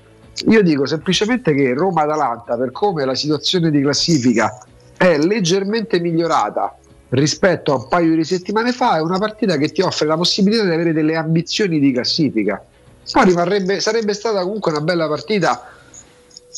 Io 0.47 0.63
dico 0.63 0.87
semplicemente 0.87 1.53
che 1.53 1.75
Roma-Atalanta, 1.75 2.57
per 2.57 2.71
come 2.71 3.05
la 3.05 3.15
situazione 3.15 3.71
di 3.71 3.83
classifica 3.83 4.59
è 5.01 5.17
leggermente 5.17 5.99
migliorata 5.99 6.77
rispetto 7.09 7.73
a 7.73 7.77
un 7.77 7.89
paio 7.89 8.15
di 8.15 8.23
settimane 8.23 8.71
fa, 8.71 8.99
è 8.99 9.01
una 9.01 9.17
partita 9.17 9.57
che 9.57 9.71
ti 9.71 9.81
offre 9.81 10.07
la 10.07 10.15
possibilità 10.15 10.63
di 10.63 10.73
avere 10.73 10.93
delle 10.93 11.17
ambizioni 11.17 11.81
di 11.81 11.91
classifica. 11.91 12.63
Poi 13.11 13.25
rimarrebbe, 13.25 13.81
sarebbe 13.81 14.13
stata 14.13 14.43
comunque 14.43 14.73
una 14.73 14.83
bella 14.83 15.09
partita 15.09 15.71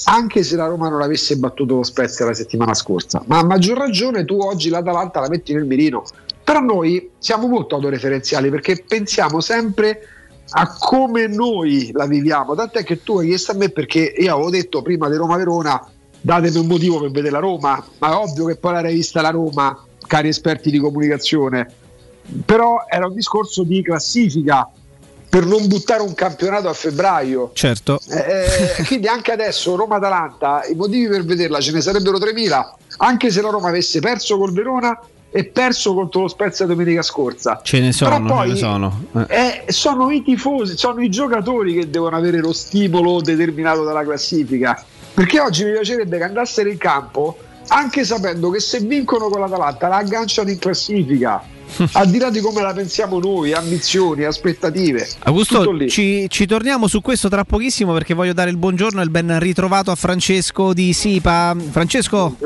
anche 0.06 0.42
se 0.42 0.56
la 0.56 0.66
Roma 0.66 0.88
non 0.88 1.02
avesse 1.02 1.36
battuto 1.36 1.76
lo 1.76 1.82
Spezia 1.84 2.24
la 2.24 2.34
settimana 2.34 2.74
scorsa. 2.74 3.22
Ma 3.26 3.38
a 3.38 3.44
maggior 3.44 3.78
ragione 3.78 4.24
tu 4.24 4.40
oggi 4.40 4.70
l'Atalanta 4.70 5.20
la 5.20 5.28
metti 5.28 5.54
nel 5.54 5.64
mirino. 5.64 6.04
Però 6.42 6.58
noi 6.58 7.10
siamo 7.18 7.46
molto 7.46 7.76
autoreferenziali 7.76 8.50
perché 8.50 8.84
pensiamo 8.84 9.40
sempre 9.40 10.00
a 10.50 10.76
come 10.80 11.28
noi 11.28 11.90
la 11.92 12.06
viviamo. 12.06 12.56
Tant'è 12.56 12.82
che 12.82 13.04
tu 13.04 13.18
hai 13.18 13.28
chiesto 13.28 13.52
a 13.52 13.54
me 13.54 13.68
perché 13.68 14.00
io 14.00 14.34
avevo 14.34 14.50
detto 14.50 14.82
prima 14.82 15.08
di 15.08 15.14
Roma-Verona 15.14 15.80
datemi 16.22 16.56
un 16.56 16.66
motivo 16.66 17.00
per 17.00 17.10
vedere 17.10 17.32
la 17.32 17.40
Roma, 17.40 17.84
ma 17.98 18.10
è 18.10 18.14
ovvio 18.14 18.46
che 18.46 18.56
poi 18.56 18.72
l'hai 18.72 18.94
vista 18.94 19.20
la 19.20 19.30
Roma, 19.30 19.84
cari 20.06 20.28
esperti 20.28 20.70
di 20.70 20.78
comunicazione. 20.78 21.70
Però 22.46 22.84
era 22.88 23.06
un 23.06 23.14
discorso 23.14 23.64
di 23.64 23.82
classifica 23.82 24.68
per 25.28 25.46
non 25.46 25.66
buttare 25.66 26.02
un 26.02 26.14
campionato 26.14 26.68
a 26.68 26.72
febbraio. 26.72 27.50
Certo. 27.54 27.98
Eh, 28.10 28.84
quindi 28.86 29.06
anche 29.06 29.32
adesso 29.32 29.74
Roma-Atalanta, 29.74 30.62
i 30.70 30.74
motivi 30.74 31.08
per 31.08 31.24
vederla 31.24 31.58
ce 31.58 31.72
ne 31.72 31.80
sarebbero 31.80 32.18
3.000, 32.18 32.72
anche 32.98 33.30
se 33.30 33.40
la 33.40 33.50
Roma 33.50 33.68
avesse 33.68 34.00
perso 34.00 34.36
col 34.38 34.52
Verona 34.52 34.98
e 35.30 35.44
perso 35.46 35.94
contro 35.94 36.20
lo 36.20 36.28
Spezia 36.28 36.66
domenica 36.66 37.00
scorsa. 37.00 37.60
Ce 37.64 37.80
ne 37.80 37.92
sono, 37.92 38.10
Però 38.10 38.34
poi, 38.34 38.48
ce 38.48 38.52
ne 38.52 38.58
sono. 38.58 39.04
Eh. 39.16 39.64
eh, 39.66 39.72
sono 39.72 40.10
i 40.10 40.22
tifosi, 40.22 40.76
sono 40.76 41.00
i 41.00 41.08
giocatori 41.08 41.72
che 41.72 41.88
devono 41.88 42.14
avere 42.14 42.38
lo 42.38 42.52
stimolo 42.52 43.22
determinato 43.22 43.82
dalla 43.84 44.04
classifica. 44.04 44.84
Perché 45.14 45.40
oggi 45.40 45.64
mi 45.64 45.72
piacerebbe 45.72 46.18
che 46.18 46.24
andassero 46.24 46.68
in 46.68 46.78
campo 46.78 47.36
anche 47.68 48.04
sapendo 48.04 48.50
che 48.50 48.60
se 48.60 48.80
vincono 48.80 49.28
con 49.28 49.40
l'Atalanta 49.40 49.88
la 49.88 49.96
agganciano 49.96 50.50
in 50.50 50.58
classifica. 50.58 51.42
Al 51.92 52.08
di 52.08 52.18
là 52.18 52.30
di 52.30 52.40
come 52.40 52.62
la 52.62 52.72
pensiamo 52.72 53.18
noi, 53.18 53.52
ambizioni, 53.52 54.24
aspettative. 54.24 55.08
Augusto, 55.20 55.86
ci, 55.88 56.26
ci 56.28 56.46
torniamo 56.46 56.86
su 56.86 57.00
questo 57.00 57.28
tra 57.28 57.44
pochissimo 57.44 57.92
perché 57.92 58.14
voglio 58.14 58.32
dare 58.32 58.50
il 58.50 58.56
buongiorno 58.56 59.00
e 59.00 59.04
il 59.04 59.10
ben 59.10 59.38
ritrovato 59.38 59.90
a 59.90 59.94
Francesco 59.94 60.72
di 60.72 60.92
Sipa. 60.92 61.54
Francesco, 61.70 62.36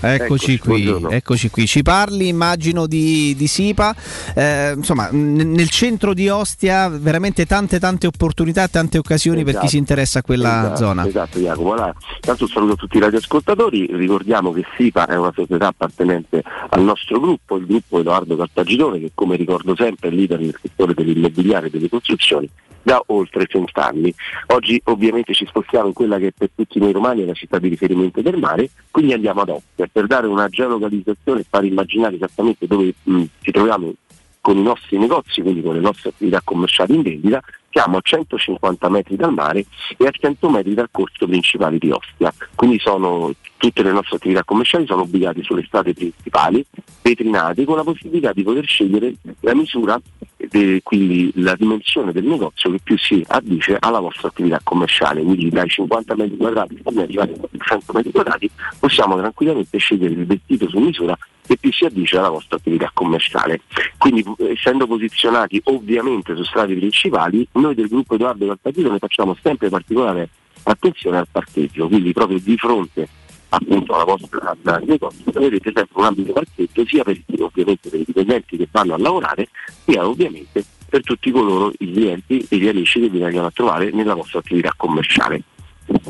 eccoci 0.00 0.58
qui, 0.58 0.84
buongiorno. 0.84 1.10
eccoci 1.10 1.50
qui. 1.50 1.66
Ci 1.66 1.82
parli, 1.82 2.28
immagino, 2.28 2.86
di, 2.86 3.34
di 3.36 3.46
Sipa. 3.46 3.94
Eh, 4.34 4.72
insomma, 4.76 5.08
n- 5.10 5.52
nel 5.52 5.68
centro 5.68 6.14
di 6.14 6.28
Ostia 6.28 6.88
veramente 6.88 7.46
tante 7.46 7.78
tante 7.78 8.06
opportunità, 8.06 8.68
tante 8.68 8.98
occasioni 8.98 9.44
per 9.44 9.58
chi 9.58 9.68
si 9.68 9.76
interessa 9.76 10.20
a 10.20 10.22
quella 10.22 10.60
esatto, 10.60 10.76
zona. 10.76 11.06
Esatto, 11.06 11.38
Jacopo. 11.38 11.72
Allora, 11.72 11.94
tanto 12.20 12.44
un 12.44 12.50
saluto 12.50 12.72
a 12.72 12.76
tutti 12.76 12.96
i 12.96 13.00
radioascoltatori. 13.00 13.88
Ricordiamo 13.92 14.52
che 14.52 14.64
SIPA 14.76 15.06
è 15.06 15.16
una 15.16 15.32
società 15.34 15.68
appartenente 15.68 16.42
al 16.70 16.82
nostro 16.82 17.20
gruppo, 17.20 17.56
il 17.56 17.66
gruppo 17.66 18.00
Edoardo 18.00 18.36
Cartagirone, 18.62 19.00
che 19.00 19.10
come 19.14 19.36
ricordo 19.36 19.74
sempre 19.74 20.08
è 20.08 20.12
leader 20.12 20.40
nel 20.40 20.56
settore 20.60 20.94
dell'immobiliare 20.94 21.66
e 21.66 21.70
delle 21.70 21.88
costruzioni 21.88 22.48
da 22.84 23.02
oltre 23.06 23.46
cent'anni. 23.46 24.12
Oggi 24.48 24.80
ovviamente 24.84 25.34
ci 25.34 25.46
spostiamo 25.46 25.88
in 25.88 25.92
quella 25.92 26.18
che 26.18 26.32
per 26.36 26.50
tutti 26.54 26.78
noi 26.78 26.92
romani 26.92 27.22
è 27.22 27.26
la 27.26 27.32
città 27.32 27.58
di 27.58 27.68
riferimento 27.68 28.20
del 28.22 28.38
mare, 28.38 28.70
quindi 28.90 29.12
andiamo 29.12 29.42
ad 29.42 29.50
Ostia 29.50 29.88
per 29.90 30.06
dare 30.06 30.26
una 30.26 30.48
geolocalizzazione 30.48 31.40
e 31.40 31.46
far 31.48 31.64
immaginare 31.64 32.16
esattamente 32.16 32.66
dove 32.66 32.92
mh, 33.02 33.22
ci 33.40 33.50
troviamo 33.52 33.92
con 34.40 34.58
i 34.58 34.62
nostri 34.62 34.98
negozi, 34.98 35.40
quindi 35.40 35.62
con 35.62 35.74
le 35.74 35.80
nostre 35.80 36.08
attività 36.10 36.40
commerciali 36.42 36.96
in 36.96 37.02
vendita, 37.02 37.40
siamo 37.70 37.98
a 37.98 38.00
150 38.02 38.88
metri 38.88 39.14
dal 39.14 39.32
mare 39.32 39.64
e 39.96 40.04
a 40.04 40.10
100 40.10 40.50
metri 40.50 40.74
dal 40.74 40.88
corso 40.90 41.26
principale 41.26 41.78
di 41.78 41.90
Ostia. 41.90 42.34
Quindi 42.56 42.80
sono, 42.80 43.32
tutte 43.62 43.84
le 43.84 43.92
nostre 43.92 44.16
attività 44.16 44.42
commerciali 44.42 44.86
sono 44.86 45.02
ubicate 45.02 45.40
sulle 45.44 45.62
strade 45.64 45.94
principali, 45.94 46.66
vetrinate, 47.00 47.64
con 47.64 47.76
la 47.76 47.84
possibilità 47.84 48.32
di 48.32 48.42
poter 48.42 48.66
scegliere 48.66 49.14
la 49.38 49.54
misura, 49.54 50.00
de- 50.36 50.80
quindi 50.82 51.30
la 51.36 51.54
dimensione 51.54 52.10
del 52.10 52.24
negozio 52.24 52.72
che 52.72 52.80
più 52.82 52.98
si 52.98 53.24
addice 53.28 53.76
alla 53.78 54.00
vostra 54.00 54.26
attività 54.26 54.58
commerciale. 54.64 55.22
Quindi 55.22 55.48
dai 55.48 55.68
50 55.68 56.16
metri 56.16 56.36
quadrati 56.36 56.80
ad 56.82 56.96
arrivare 56.96 57.34
ai 57.34 57.58
100 57.60 57.92
metri 57.92 58.10
quadrati 58.10 58.50
possiamo 58.80 59.16
tranquillamente 59.16 59.78
scegliere 59.78 60.12
il 60.12 60.26
vestito 60.26 60.68
su 60.68 60.80
misura 60.80 61.16
che 61.46 61.56
più 61.56 61.72
si 61.72 61.84
addice 61.84 62.18
alla 62.18 62.30
vostra 62.30 62.56
attività 62.56 62.90
commerciale. 62.92 63.60
Quindi 63.96 64.24
essendo 64.38 64.88
posizionati 64.88 65.60
ovviamente 65.66 66.34
su 66.34 66.42
strade 66.42 66.74
principali, 66.74 67.46
noi 67.52 67.76
del 67.76 67.86
gruppo 67.86 68.16
Edoardo 68.16 68.44
Cartagirone 68.44 68.98
facciamo 68.98 69.36
sempre 69.40 69.68
particolare 69.68 70.28
attenzione 70.64 71.18
al 71.18 71.28
parcheggio, 71.30 71.86
quindi 71.86 72.12
proprio 72.12 72.40
di 72.40 72.56
fronte 72.56 73.08
appunto 73.54 73.94
alla 73.94 74.04
vostra 74.04 74.56
al 74.64 74.82
negozio 74.84 75.30
vedete 75.32 75.72
sempre 75.74 76.00
un 76.00 76.04
ambito 76.04 76.32
parcheggio 76.32 76.86
sia 76.86 77.04
per, 77.04 77.20
ovviamente 77.38 77.90
per 77.90 78.00
i 78.00 78.04
dipendenti 78.04 78.56
che 78.56 78.68
vanno 78.70 78.94
a 78.94 78.98
lavorare 78.98 79.48
sia 79.84 80.06
ovviamente 80.06 80.64
per 80.88 81.02
tutti 81.02 81.30
coloro 81.30 81.72
i 81.78 81.92
clienti 81.92 82.46
e 82.48 82.56
gli 82.56 82.68
amici 82.68 83.00
che 83.00 83.08
vi 83.08 83.18
vengono 83.18 83.46
a 83.46 83.50
trovare 83.50 83.90
nella 83.92 84.14
vostra 84.14 84.40
attività 84.40 84.72
commerciale. 84.76 85.42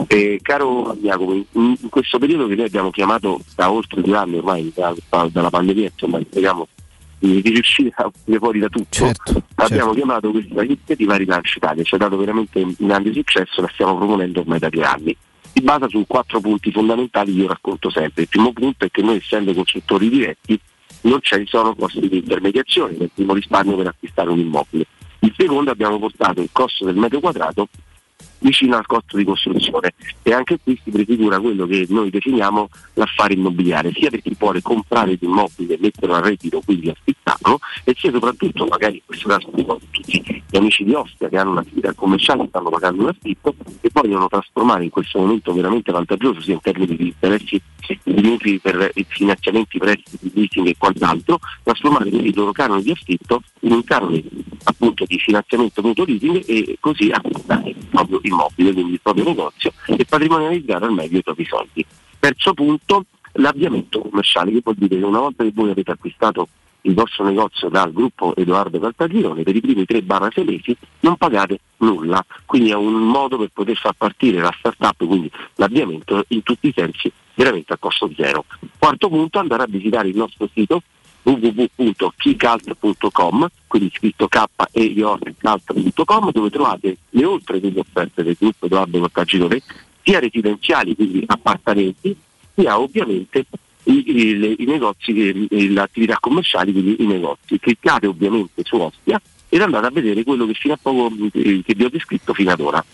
Eh, 0.09 0.41
caro 0.43 0.97
Jacopo, 1.01 1.33
in, 1.35 1.45
in 1.53 1.89
questo 1.89 2.19
periodo 2.19 2.47
che 2.47 2.57
noi 2.57 2.67
abbiamo 2.67 2.91
chiamato 2.91 3.41
da 3.55 3.71
oltre 3.71 4.03
due 4.03 4.17
anni 4.17 4.39
ormai 4.39 4.73
da- 4.75 4.95
da- 5.09 5.29
dalla 5.31 5.51
pandemia, 5.51 5.91
insomma, 5.93 6.21
speriamo 6.21 6.67
di, 7.19 7.41
di 7.41 7.51
riuscire 7.51 7.93
a 7.95 8.07
uscire 8.07 8.39
fuori 8.39 8.59
da 8.59 8.69
tutto, 8.69 9.13
abbiamo 9.55 9.93
chiamato 9.95 10.31
questa 10.33 10.63
iniziativa 10.63 11.17
Rilancio 11.17 11.59
Italia, 11.59 11.83
ci 11.85 11.95
ha 11.95 11.99
dato 11.99 12.17
veramente 12.17 12.61
un 12.61 12.75
grande 12.77 13.13
successo, 13.13 13.61
la 13.61 13.71
stiamo 13.73 13.97
proponendo 13.97 14.41
ormai 14.41 14.59
da 14.59 14.69
due 14.69 14.85
anni. 14.85 15.17
Si 15.53 15.61
basa 15.61 15.87
su 15.89 16.05
quattro 16.07 16.41
punti 16.41 16.73
fondamentali, 16.73 17.35
io 17.35 17.47
racconto 17.47 17.91
sempre. 17.91 18.23
Il 18.23 18.29
primo 18.29 18.53
punto 18.53 18.87
è 18.87 18.91
che 18.91 19.03
noi 19.03 19.17
essendo 19.17 19.53
costruttori 19.53 20.09
diretti 20.09 20.59
non 21.03 21.19
ci 21.21 21.45
sono 21.47 21.75
costi 21.75 22.09
di 22.09 22.19
intermediazione, 22.19 22.97
nel 22.99 23.11
primo 23.15 23.35
risparmio 23.35 23.77
per 23.77 23.89
acquistare 23.89 24.31
un 24.31 24.39
immobile. 24.39 24.87
Il 25.21 25.35
secondo 25.37 25.71
abbiamo 25.71 25.99
portato 25.99 26.41
il 26.41 26.49
costo 26.53 26.85
del 26.87 26.97
metro 26.97 27.21
quadrato 27.21 27.69
vicino 28.43 28.77
al 28.77 28.87
costo 28.87 29.17
di 29.17 29.25
costruzione. 29.25 29.95
E 30.23 30.33
anche 30.33 30.59
qui 30.63 30.79
si 30.83 30.91
prefigura 30.91 31.41
quello 31.41 31.67
che 31.67 31.87
noi 31.89 32.11
definiamo 32.11 32.69
l'affare 32.95 33.35
immobiliare, 33.35 33.93
sia 33.93 34.11
per 34.11 34.21
chi 34.21 34.35
vuole 34.39 34.61
comprare 34.61 35.17
l'immobile 35.19 35.75
e 35.75 35.79
metterlo 35.81 36.15
a 36.15 36.21
reddito, 36.21 36.61
quindi 36.65 36.91
affittarlo, 36.91 37.59
e 37.85 37.95
sia 37.97 38.11
soprattutto 38.11 38.67
magari 38.67 38.97
in 38.97 39.03
questo 39.07 39.29
caso 39.29 39.49
dico, 39.55 39.81
tutti 39.91 40.43
gli 40.49 40.57
amici 40.57 40.85
di 40.85 40.93
Ostia 40.93 41.29
che 41.29 41.39
hanno 41.39 41.53
un'attività 41.53 41.95
commerciale 41.95 42.47
stanno 42.49 42.69
pagando 42.69 43.03
un 43.03 43.09
affitto 43.09 43.55
e 43.81 43.89
vogliono 43.93 44.29
trasformare 44.29 44.85
in 44.85 44.91
questo 44.91 45.19
momento 45.19 45.53
veramente 45.53 45.93
vantaggioso 45.93 46.41
sia 46.41 46.55
in 46.55 46.61
termini 46.61 46.97
di 46.97 47.07
interessi 47.07 47.61
di 48.05 48.23
mutui 48.23 48.59
per 48.59 48.91
i 48.95 49.05
finanziamenti, 49.09 49.79
prestiti, 49.79 50.31
leasing 50.35 50.69
e 50.69 50.77
quant'altro, 50.79 51.41
trasformare 51.63 52.11
quindi 52.11 52.29
il 52.29 52.37
loro 52.37 52.53
canone 52.53 52.83
di 52.83 52.91
affitto 52.91 53.43
in 53.61 53.73
un 53.73 53.85
canone 53.85 54.23
appunto 54.65 55.05
di 55.07 55.19
finanziamento 55.19 55.83
mutuo 55.83 56.05
leasing 56.05 56.43
e 56.47 56.77
così 56.81 57.11
acquistare 57.11 57.71
il 57.71 57.77
proprio 58.37 58.67
immobile, 58.67 58.73
quindi 58.73 58.93
il 58.93 59.01
proprio 59.01 59.25
negozio 59.25 59.73
e 59.87 60.05
patrimonializzare 60.05 60.85
al 60.85 60.93
meglio 60.93 61.19
i 61.19 61.23
propri 61.23 61.45
soldi. 61.45 61.85
Terzo 62.19 62.55
punto, 62.55 63.05
l'avviamento 63.33 64.01
commerciale, 64.01 64.53
che 64.53 64.61
vuol 64.63 64.77
dire 64.77 64.99
che 64.99 65.05
una 65.05 65.21
volta 65.21 65.45
che 65.45 65.53
voi 65.55 65.71
avete 65.71 65.91
acquistato 65.91 66.49
il 66.85 66.95
vostro 66.95 67.25
negozio 67.25 67.69
dal 67.69 67.93
gruppo 67.93 68.35
Edoardo 68.35 68.81
Caltagirone, 68.81 69.43
per 69.43 69.55
i 69.55 69.61
primi 69.61 69.85
3-6 69.89 70.45
mesi 70.45 70.77
non 71.01 71.17
pagate 71.17 71.61
nulla, 71.79 72.25
quindi 72.45 72.71
è 72.71 72.75
un 72.75 72.93
modo 72.93 73.39
per 73.39 73.51
poter 73.53 73.77
far 73.77 73.95
partire 73.97 74.41
la 74.41 74.55
start-up, 74.59 75.07
quindi 75.07 75.31
l'avviamento 75.57 76.25
in 76.29 76.43
tutti 76.43 76.69
i 76.69 76.73
sensi 76.75 77.13
veramente 77.35 77.73
a 77.73 77.77
costo 77.77 78.11
zero. 78.17 78.45
Quarto 78.79 79.09
punto, 79.09 79.39
andare 79.39 79.63
a 79.63 79.67
visitare 79.69 80.09
il 80.09 80.17
nostro 80.17 80.49
sito 80.53 80.83
www.keycult.com, 81.23 83.49
quindi 83.67 83.91
scritto 83.95 84.29
k 84.29 84.45
e 84.73 84.93
dove 84.95 86.51
trovate 86.51 86.97
le 87.11 87.25
oltre 87.25 87.61
delle 87.61 87.81
offerte 87.81 88.23
del 88.23 88.37
gruppo 88.39 88.67
Edoardo 88.67 89.01
Caltagirone, 89.01 89.63
sia 90.03 90.19
residenziali, 90.19 90.95
quindi 90.95 91.23
appartamenti, 91.27 92.17
sia 92.55 92.79
ovviamente 92.81 93.47
i, 93.85 94.03
i- 94.07 94.37
le- 94.39 94.55
i 94.59 94.65
negozi, 94.65 95.47
le 95.49 95.81
attività 95.81 96.19
commerciali, 96.21 96.73
quindi 96.73 97.03
i 97.03 97.07
negozi. 97.07 97.59
Cliccate 97.59 98.07
ovviamente 98.07 98.63
su 98.65 98.77
Ostia 98.77 99.21
ed 99.49 99.61
andate 99.61 99.87
a 99.87 99.91
vedere 99.91 100.23
quello 100.25 100.47
che 100.47 100.55
fino 100.55 100.75
a 100.75 100.79
poco 100.81 101.13
che 101.31 101.63
vi 101.77 101.85
ho 101.85 101.91
descritto 101.91 102.33
fino 102.35 102.51
ad 102.53 102.61
ora. 102.61 102.85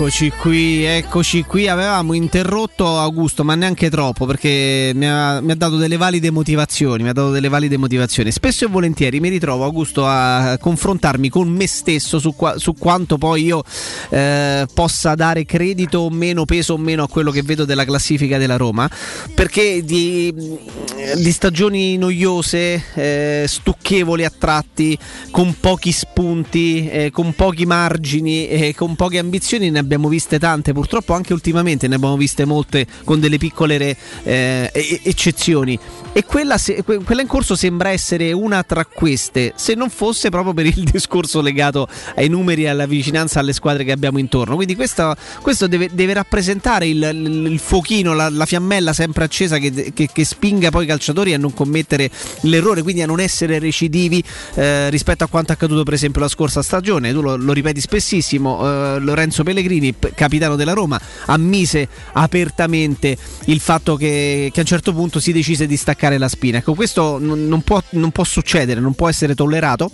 Eccoci 0.00 0.30
qui, 0.30 0.82
eccoci 0.82 1.44
qui. 1.44 1.68
Avevamo 1.68 2.14
interrotto 2.14 2.98
Augusto, 2.98 3.44
ma 3.44 3.54
neanche 3.54 3.90
troppo, 3.90 4.24
perché 4.24 4.92
mi 4.94 5.06
ha, 5.06 5.42
mi 5.42 5.52
ha 5.52 5.54
dato 5.54 5.76
delle 5.76 5.98
valide 5.98 6.30
motivazioni. 6.30 7.02
Mi 7.02 7.10
ha 7.10 7.12
dato 7.12 7.30
delle 7.30 7.50
valide 7.50 7.76
motivazioni. 7.76 8.32
Spesso 8.32 8.64
e 8.64 8.68
volentieri 8.68 9.20
mi 9.20 9.28
ritrovo, 9.28 9.62
Augusto, 9.62 10.06
a 10.06 10.56
confrontarmi 10.58 11.28
con 11.28 11.50
me 11.50 11.66
stesso 11.66 12.18
su, 12.18 12.34
qua- 12.34 12.56
su 12.56 12.72
quanto 12.78 13.18
poi 13.18 13.44
io 13.44 13.62
eh, 14.08 14.66
possa 14.72 15.14
dare 15.14 15.44
credito 15.44 15.98
o 15.98 16.08
meno, 16.08 16.46
peso 16.46 16.72
o 16.72 16.78
meno 16.78 17.02
a 17.02 17.08
quello 17.08 17.30
che 17.30 17.42
vedo 17.42 17.66
della 17.66 17.84
classifica 17.84 18.38
della 18.38 18.56
Roma. 18.56 18.88
Perché 19.34 19.84
di, 19.84 20.32
di 20.32 21.30
stagioni 21.30 21.98
noiose, 21.98 22.84
eh, 22.94 23.44
stucchevoli 23.46 24.24
a 24.24 24.32
tratti, 24.36 24.96
con 25.30 25.54
pochi 25.60 25.92
spunti, 25.92 26.88
eh, 26.88 27.10
con 27.12 27.34
pochi 27.34 27.66
margini, 27.66 28.48
eh, 28.48 28.74
con 28.74 28.96
poche 28.96 29.18
ambizioni, 29.18 29.68
ne 29.68 29.78
abbiamo 29.78 29.88
viste 30.08 30.38
tante. 30.38 30.72
Purtroppo 30.72 31.12
anche 31.14 31.32
ultimamente 31.32 31.88
ne 31.88 31.94
abbiamo 31.96 32.16
viste 32.16 32.44
molte 32.44 32.86
con 33.04 33.20
delle 33.20 33.38
piccole 33.38 33.96
eh, 34.22 34.70
eccezioni. 35.04 35.78
E 36.12 36.24
quella, 36.24 36.58
se- 36.58 36.82
que- 36.82 36.98
quella 37.04 37.20
in 37.22 37.28
corso 37.28 37.54
sembra 37.54 37.90
essere 37.90 38.32
una 38.32 38.62
tra 38.64 38.84
queste, 38.84 39.52
se 39.56 39.74
non 39.74 39.90
fosse 39.90 40.28
proprio 40.28 40.52
per 40.52 40.66
il 40.66 40.82
discorso 40.90 41.40
legato 41.40 41.86
ai 42.16 42.28
numeri 42.28 42.64
e 42.64 42.68
alla 42.68 42.86
vicinanza 42.86 43.38
alle 43.40 43.52
squadre 43.52 43.84
che 43.84 43.92
abbiamo 43.92 44.18
intorno. 44.18 44.54
Quindi 44.56 44.74
questo, 44.74 45.14
questo 45.40 45.66
deve, 45.68 45.88
deve 45.92 46.12
rappresentare 46.14 46.86
il, 46.88 47.08
il- 47.12 47.46
il 47.52 47.58
fuochino, 47.58 48.12
la, 48.14 48.28
la 48.28 48.44
fiammella 48.46 48.92
sempre 48.92 49.24
accesa 49.24 49.58
che, 49.58 49.92
che- 49.94 50.08
che 50.12 50.24
spinga 50.24 50.70
poi 50.70 50.84
i 50.84 50.86
calciatori 50.86 51.32
a 51.32 51.38
non 51.38 51.54
commettere 51.54 52.10
l'errore, 52.42 52.82
quindi 52.82 53.02
a 53.02 53.06
non 53.06 53.20
essere 53.20 53.58
recidivi 53.58 54.22
eh, 54.54 54.90
rispetto 54.90 55.22
a 55.24 55.28
quanto 55.28 55.52
accaduto 55.52 55.82
per 55.84 55.94
esempio 55.94 56.20
la 56.20 56.28
scorsa 56.28 56.62
stagione. 56.62 57.12
Tu 57.12 57.20
lo, 57.22 57.36
lo 57.36 57.52
ripeti 57.52 57.80
spessissimo, 57.80 58.96
eh, 58.96 58.98
Lorenzo 58.98 59.42
Pellegrini, 59.44 59.69
p- 59.98 60.12
capitano 60.14 60.56
della 60.56 60.72
Roma, 60.72 61.00
ammise 61.26 61.88
apertamente 62.12 63.16
il 63.46 63.60
fatto 63.60 63.96
che, 63.96 64.50
che 64.52 64.58
a 64.58 64.62
un 64.62 64.68
certo 64.68 64.92
punto 64.92 65.20
si 65.20 65.32
decise 65.32 65.66
di 65.66 65.76
staccare 65.76 66.18
la 66.18 66.28
spina. 66.28 66.58
Ecco, 66.58 66.74
questo 66.74 67.18
non, 67.18 67.62
può, 67.62 67.80
non 67.90 68.10
può 68.10 68.24
succedere, 68.24 68.80
non 68.80 68.94
può 68.94 69.08
essere 69.08 69.34
tollerato. 69.34 69.90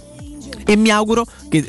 E 0.64 0.76
mi 0.76 0.90
auguro 0.90 1.26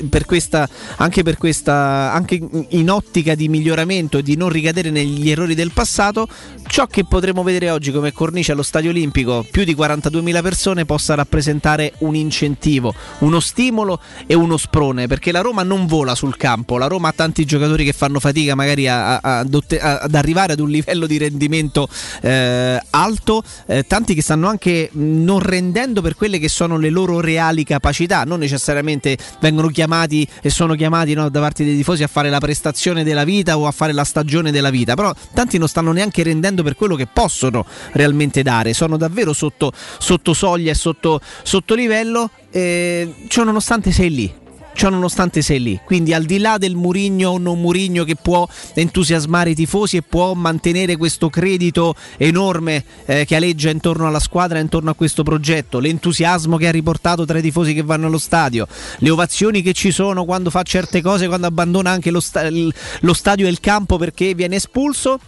per 0.09 0.25
questa, 0.25 0.67
anche 0.97 1.23
per 1.23 1.38
questa, 1.38 2.11
anche 2.14 2.39
in 2.69 2.89
ottica 2.89 3.35
di 3.35 3.47
miglioramento 3.47 4.17
e 4.17 4.23
di 4.23 4.35
non 4.35 4.49
ricadere 4.49 4.89
negli 4.89 5.30
errori 5.30 5.56
del 5.56 5.72
passato, 5.72 6.27
ciò 6.67 6.88
che 6.88 7.06
potremo 7.06 7.43
vedere 7.43 7.69
oggi 7.69 7.91
come 7.91 8.11
cornice 8.11 8.51
allo 8.51 8.64
Stadio 8.64 8.89
Olimpico, 8.89 9.45
più 9.49 9.64
di 9.64 9.75
42.000 9.75 10.41
persone, 10.41 10.85
possa 10.85 11.15
rappresentare 11.15 11.93
un 11.99 12.15
incentivo, 12.15 12.93
uno 13.19 13.39
stimolo 13.39 13.99
e 14.25 14.33
uno 14.33 14.57
sprone, 14.57 15.07
perché 15.07 15.31
la 15.31 15.41
Roma 15.41 15.64
non 15.64 15.85
vola 15.85 16.15
sul 16.15 16.35
campo, 16.38 16.77
la 16.77 16.88
Roma 16.88 17.09
ha 17.09 17.14
tanti 17.14 17.45
giocatori 17.45 17.85
che 17.85 17.93
fanno 17.93 18.19
fatica 18.19 18.56
magari 18.56 18.88
a- 18.88 19.17
a- 19.17 19.39
ad, 19.39 20.15
arrivare 20.15 20.53
ad 20.53 20.59
un 20.59 20.69
livello 20.69 21.06
di 21.06 21.17
rendimento 21.17 21.88
eh, 22.22 22.81
alto, 22.89 23.43
eh, 23.67 23.85
tanti 23.88 24.14
che 24.14 24.22
stanno 24.22 24.47
anche 24.47 24.89
non 24.93 25.39
rendendo 25.39 26.01
per 26.01 26.15
quelle 26.15 26.39
che 26.39 26.49
sono 26.49 26.77
le 26.77 26.89
loro 26.89 27.19
reali 27.19 27.64
capacità, 27.64 28.23
non 28.23 28.39
necessariamente 28.39 29.17
vengono 29.39 29.66
chiamati 29.69 30.27
e 30.41 30.49
sono 30.49 30.75
chiamati 30.75 31.13
no, 31.13 31.29
da 31.29 31.39
parte 31.39 31.63
dei 31.63 31.75
tifosi 31.75 32.03
a 32.03 32.07
fare 32.07 32.29
la 32.29 32.39
prestazione 32.39 33.03
della 33.03 33.23
vita 33.23 33.57
o 33.57 33.67
a 33.67 33.71
fare 33.71 33.93
la 33.93 34.03
stagione 34.03 34.51
della 34.51 34.69
vita, 34.69 34.95
però 34.95 35.13
tanti 35.33 35.57
non 35.57 35.67
stanno 35.67 35.91
neanche 35.91 36.23
rendendo 36.23 36.63
per 36.63 36.75
quello 36.75 36.95
che 36.95 37.07
possono 37.07 37.65
realmente 37.93 38.41
dare, 38.43 38.73
sono 38.73 38.97
davvero 38.97 39.33
sotto, 39.33 39.71
sotto 39.97 40.33
soglia 40.33 40.71
e 40.71 40.75
sotto, 40.75 41.19
sotto 41.43 41.75
livello, 41.75 42.29
eh, 42.51 43.25
ciò 43.27 43.43
nonostante 43.43 43.91
sei 43.91 44.09
lì. 44.09 44.45
Ciò 44.77 44.89
nonostante 44.89 45.41
sei 45.41 45.59
lì, 45.59 45.80
quindi 45.83 46.14
al 46.14 46.25
di 46.25 46.38
là 46.38 46.59
del 46.59 46.75
Murigno 46.75 47.31
o 47.31 47.38
non 47.39 47.59
Murigno 47.59 48.03
che 48.03 48.15
può 48.15 48.47
entusiasmare 48.75 49.49
i 49.49 49.56
tifosi 49.56 49.97
e 49.97 50.03
può 50.03 50.35
mantenere 50.35 50.97
questo 50.97 51.31
credito 51.31 51.95
enorme 52.17 52.85
eh, 53.07 53.25
che 53.25 53.35
aleggia 53.35 53.72
intorno 53.72 54.06
alla 54.06 54.19
squadra 54.19 54.59
intorno 54.59 54.91
a 54.91 54.93
questo 54.93 55.23
progetto, 55.23 55.80
l'entusiasmo 55.80 56.57
che 56.57 56.67
ha 56.67 56.72
riportato 56.72 57.25
tra 57.25 57.39
i 57.39 57.41
tifosi 57.41 57.73
che 57.73 57.81
vanno 57.81 58.06
allo 58.06 58.19
stadio, 58.19 58.67
le 58.99 59.09
ovazioni 59.09 59.64
che 59.64 59.73
ci 59.73 59.89
sono 59.89 60.25
quando 60.25 60.51
fa 60.51 60.61
certe 60.61 61.01
cose, 61.01 61.25
quando 61.27 61.47
abbandona 61.47 61.89
anche 61.89 62.11
lo, 62.11 62.19
sta- 62.19 62.47
lo 62.47 63.14
stadio 63.14 63.47
e 63.47 63.49
il 63.49 63.59
campo 63.59 63.97
perché 63.97 64.35
viene 64.35 64.57
espulso, 64.57 65.19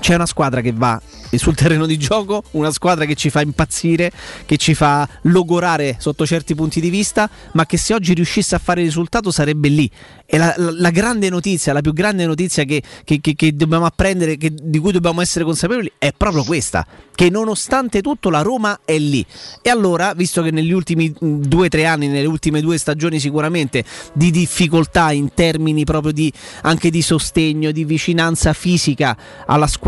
c'è 0.00 0.14
una 0.14 0.26
squadra 0.26 0.60
che 0.60 0.72
va 0.72 1.00
sul 1.36 1.54
terreno 1.54 1.84
di 1.84 1.98
gioco, 1.98 2.42
una 2.52 2.70
squadra 2.70 3.04
che 3.04 3.14
ci 3.14 3.28
fa 3.28 3.42
impazzire, 3.42 4.10
che 4.46 4.56
ci 4.56 4.74
fa 4.74 5.06
logorare 5.22 5.96
sotto 5.98 6.24
certi 6.24 6.54
punti 6.54 6.80
di 6.80 6.88
vista, 6.88 7.28
ma 7.52 7.66
che 7.66 7.76
se 7.76 7.92
oggi 7.94 8.14
riuscisse 8.14 8.54
a 8.54 8.58
fare 8.58 8.80
il 8.80 8.86
risultato 8.86 9.30
sarebbe 9.30 9.68
lì. 9.68 9.90
E 10.24 10.38
la, 10.38 10.54
la- 10.56 10.72
la 10.72 10.90
grande 10.90 11.28
notizia, 11.30 11.72
la 11.72 11.80
più 11.80 11.92
grande 11.92 12.24
notizia 12.26 12.64
che, 12.64 12.82
che- 13.04 13.20
che- 13.20 13.34
che 13.34 13.54
dobbiamo 13.54 13.84
apprendere, 13.86 14.36
di 14.38 14.78
cui 14.78 14.92
dobbiamo 14.92 15.20
essere 15.20 15.44
consapevoli, 15.44 15.90
è 15.98 16.12
proprio 16.16 16.44
questa, 16.44 16.86
che 17.14 17.28
nonostante 17.30 18.00
tutto 18.00 18.30
la 18.30 18.40
Roma 18.42 18.80
è 18.84 18.96
lì. 18.98 19.24
E 19.62 19.68
allora, 19.70 20.12
visto 20.14 20.42
che 20.42 20.50
negli 20.50 20.72
ultimi 20.72 21.12
mh, 21.18 21.40
due 21.40 21.66
o 21.66 21.68
tre 21.68 21.84
anni, 21.86 22.06
nelle 22.08 22.26
ultime 22.26 22.60
due 22.60 22.78
stagioni 22.78 23.18
sicuramente, 23.20 23.84
di 24.14 24.30
difficoltà 24.30 25.12
in 25.12 25.32
termini 25.34 25.84
proprio 25.84 26.12
di, 26.12 26.32
anche 26.62 26.90
di 26.90 27.02
sostegno, 27.02 27.70
di 27.70 27.84
vicinanza 27.84 28.52
fisica 28.54 29.16
alla 29.46 29.66
squadra, 29.66 29.87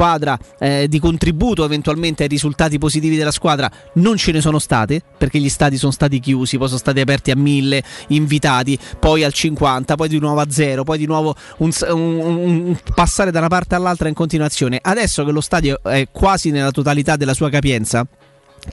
eh, 0.59 0.87
di 0.89 0.99
contributo 0.99 1.65
eventualmente 1.65 2.23
ai 2.23 2.29
risultati 2.29 2.79
positivi 2.79 3.17
della 3.17 3.31
squadra, 3.31 3.70
non 3.95 4.17
ce 4.17 4.33
ne 4.33 4.41
sono 4.41 4.59
state, 4.59 5.03
perché 5.19 5.39
gli 5.39 5.49
stadi 5.49 5.77
sono 5.77 5.93
stati 5.93 6.20
chiusi, 6.20 6.57
poi 6.57 6.67
sono 6.69 6.79
stati 6.79 7.01
aperti 7.01 7.31
a 7.31 7.37
mille 7.37 7.83
invitati, 8.09 8.79
poi 8.99 9.25
al 9.25 9.33
50, 9.33 9.95
poi 9.97 10.09
di 10.09 10.19
nuovo 10.19 10.41
a 10.41 10.47
zero, 10.51 10.85
poi 10.85 10.99
di 10.99 11.07
nuovo 11.07 11.35
un, 11.59 11.70
un- 11.89 12.19
un- 12.19 12.79
passare 12.95 13.31
da 13.31 13.39
una 13.41 13.49
parte 13.49 13.75
all'altra 13.75 14.09
in 14.09 14.15
continuazione. 14.15 14.79
Adesso 14.81 15.25
che 15.25 15.33
lo 15.33 15.41
stadio 15.41 15.81
è 15.83 16.07
quasi 16.11 16.51
nella 16.51 16.70
totalità 16.70 17.17
della 17.17 17.35
sua 17.35 17.51
capienza, 17.51 18.07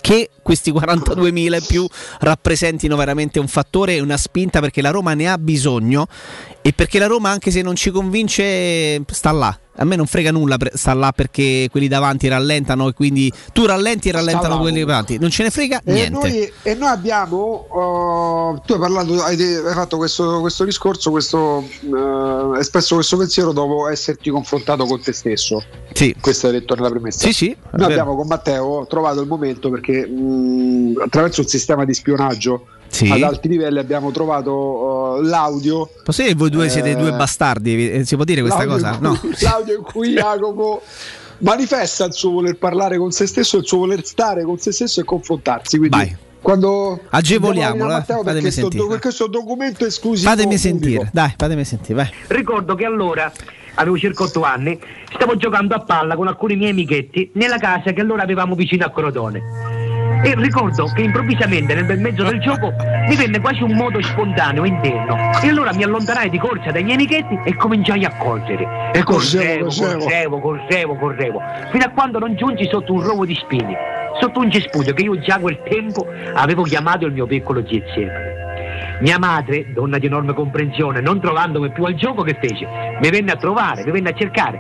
che 0.02 0.30
questi 0.42 0.72
42.000 0.72 1.34
in 1.56 1.60
più 1.68 1.88
rappresentino 2.20 2.96
veramente 2.96 3.40
un 3.40 3.48
fattore 3.48 3.96
e 3.96 4.02
una 4.02 4.18
spinta 4.18 4.60
perché 4.60 4.82
la 4.82 4.92
Roma 4.92 5.14
ne 5.14 5.30
ha 5.30 5.38
bisogno 5.38 6.08
e 6.62 6.74
perché 6.74 7.00
la 7.00 7.08
Roma 7.08 7.30
anche 7.30 7.52
se 7.52 7.62
non 7.62 7.76
ci 7.76 7.90
convince 7.92 9.02
sta 9.10 9.32
là. 9.32 9.58
A 9.78 9.86
me 9.86 9.96
non 9.96 10.06
frega 10.06 10.32
nulla, 10.32 10.58
sta 10.74 10.94
là 10.94 11.12
perché 11.12 11.68
quelli 11.72 11.88
davanti 11.88 12.28
rallentano 12.28 12.90
e 12.90 12.94
quindi 12.94 13.32
tu 13.54 13.66
rallenti 13.66 14.10
e 14.10 14.12
rallentano 14.12 14.56
là, 14.56 14.60
quelli 14.62 14.80
davanti. 14.80 15.18
Non 15.20 15.30
ce 15.30 15.44
ne 15.44 15.50
frega 15.50 15.82
E 15.84 15.94
niente. 15.94 16.12
noi, 16.12 16.52
e 16.64 16.74
noi 16.74 16.90
abbiamo, 16.90 17.68
uh, 17.70 18.62
tu 18.66 18.74
hai 18.74 18.80
parlato, 18.80 19.22
hai, 19.24 19.42
hai 19.42 19.74
fatto 19.74 19.98
questo, 19.98 20.40
questo 20.40 20.64
discorso, 20.64 21.12
questo, 21.12 21.68
uh, 21.82 22.54
espresso 22.56 22.96
questo 22.96 23.18
pensiero 23.18 23.52
dopo 23.52 23.88
esserti 23.88 24.30
confrontato 24.30 24.86
con 24.86 25.02
te 25.02 25.14
stesso. 25.14 25.64
Sì. 25.94 26.16
Hai 26.20 26.52
detto 26.52 26.76
nella 26.76 26.90
premessa. 26.90 27.26
Sì, 27.28 27.34
sì. 27.34 27.52
è 27.52 27.78
Noi 27.78 27.92
abbiamo 27.92 28.16
con 28.16 28.28
Matteo 28.28 28.86
trovato 28.88 29.22
il 29.22 29.28
momento 29.28 29.70
perché 29.70 30.06
mh, 30.08 31.02
attraverso 31.04 31.42
il 31.42 31.48
sistema 31.48 31.86
di 31.86 31.94
spionaggio 31.94 32.68
Sì. 32.90 33.10
ad 33.12 33.22
alti 33.22 33.48
livelli 33.48 33.80
abbiamo 33.80 34.12
trovato 34.12 34.52
uh, 34.54 35.22
l'audio. 35.22 35.90
Posso 36.04 36.22
dire 36.22 36.34
che 36.34 36.40
voi 36.40 36.50
due 36.50 36.70
siete 36.70 36.92
Eh, 36.92 36.96
due 36.96 37.12
bastardi? 37.14 37.92
Eh, 37.92 38.06
Si 38.06 38.16
può 38.16 38.24
dire 38.24 38.42
questa 38.42 38.66
cosa? 38.66 38.94
in 38.94 39.02
No. 39.02 39.18
cui- 39.20 39.34
L'audio 39.42 39.78
in 39.78 39.84
cui 39.84 40.14
Jacopo 40.14 40.82
manifesta 41.40 42.06
il 42.06 42.14
suo 42.14 42.32
voler 42.32 42.58
parlare 42.58 42.98
con 42.98 43.12
se 43.12 43.28
stesso, 43.28 43.58
il 43.58 43.66
suo 43.68 43.80
voler 43.80 44.04
stare 44.06 44.44
con 44.44 44.58
se 44.58 44.72
stesso 44.72 45.00
e 45.02 45.04
confrontarsi. 45.04 45.78
Quindi 45.78 45.96
Vai. 45.96 46.16
quando 46.42 47.00
Agevoliamolo, 47.10 47.74
diamo 47.76 47.92
la 47.92 47.98
linea 48.08 48.18
a 48.18 48.20
eh. 48.22 48.24
Fatemi 48.24 48.52
sentire. 48.52 48.88
do- 48.88 49.00
questo 49.00 49.28
documento 49.28 49.86
esclusivo 49.86 50.30
Fatemi 50.30 50.56
pubblico. 50.56 50.68
sentire, 50.80 51.10
dai, 51.14 51.34
fatemi 51.38 51.64
sentire, 51.66 51.94
vai. 51.94 52.10
Ricordo 52.28 52.74
che 52.76 52.86
allora, 52.86 53.32
avevo 53.76 53.98
circa 53.98 54.24
8 54.24 54.42
anni, 54.44 54.80
stavo 55.14 55.36
giocando 55.36 55.76
a 55.76 55.80
palla 55.82 56.16
con 56.16 56.28
alcuni 56.28 56.56
miei 56.56 56.72
amichetti 56.72 57.30
nella 57.34 57.58
casa 57.58 57.92
che 57.92 58.02
allora 58.02 58.24
avevamo 58.24 58.56
vicino 58.56 58.86
a 58.86 58.90
Crotone. 58.92 59.77
E 60.24 60.34
ricordo 60.36 60.86
che 60.94 61.02
improvvisamente 61.02 61.74
nel 61.74 61.86
bel 61.86 62.00
mezzo 62.00 62.24
del 62.24 62.40
gioco 62.40 62.74
mi 63.08 63.16
venne 63.16 63.40
quasi 63.40 63.62
un 63.64 63.74
modo 63.74 64.02
spontaneo 64.02 64.66
interno. 64.66 65.16
E 65.42 65.48
allora 65.48 65.74
mi 65.74 65.84
allontanai 65.84 66.30
di 66.30 66.38
corsa 66.38 66.72
dai 66.72 66.84
miei 66.84 66.96
amichetti 66.96 67.40
e 67.44 67.56
cominciai 67.56 68.04
a 68.04 68.16
correre. 68.18 68.92
E 68.94 69.04
correvo, 69.04 69.70
correvo, 69.70 70.40
correvo, 70.40 70.96
correvo, 70.96 71.42
fino 71.72 71.86
a 71.86 71.90
quando 71.90 72.20
non 72.20 72.36
giungi 72.36 72.68
sotto 72.70 72.94
un 72.94 73.04
rovo 73.04 73.26
di 73.26 73.36
spini, 73.36 73.76
sotto 74.20 74.40
un 74.40 74.52
cespuglio 74.52 74.94
che 74.94 75.04
io 75.04 75.20
già 75.20 75.36
a 75.36 75.40
quel 75.40 75.62
tempo 75.64 76.06
avevo 76.34 76.64
chiamato 76.64 77.06
il 77.06 77.14
mio 77.14 77.26
piccolo 77.26 77.64
Giuseppe. 77.64 78.36
Mia 79.00 79.20
madre, 79.20 79.72
donna 79.74 80.00
di 80.00 80.08
enorme 80.08 80.34
comprensione, 80.34 81.02
non 81.02 81.22
trovandomi 81.22 81.72
più 81.72 81.84
al 81.84 81.94
gioco, 81.94 82.24
che 82.24 82.38
fece? 82.42 82.68
Mi 83.00 83.10
venne 83.10 83.32
a 83.32 83.36
trovare, 83.36 83.84
mi 83.86 83.92
venne 83.92 84.10
a 84.10 84.14
cercare. 84.14 84.60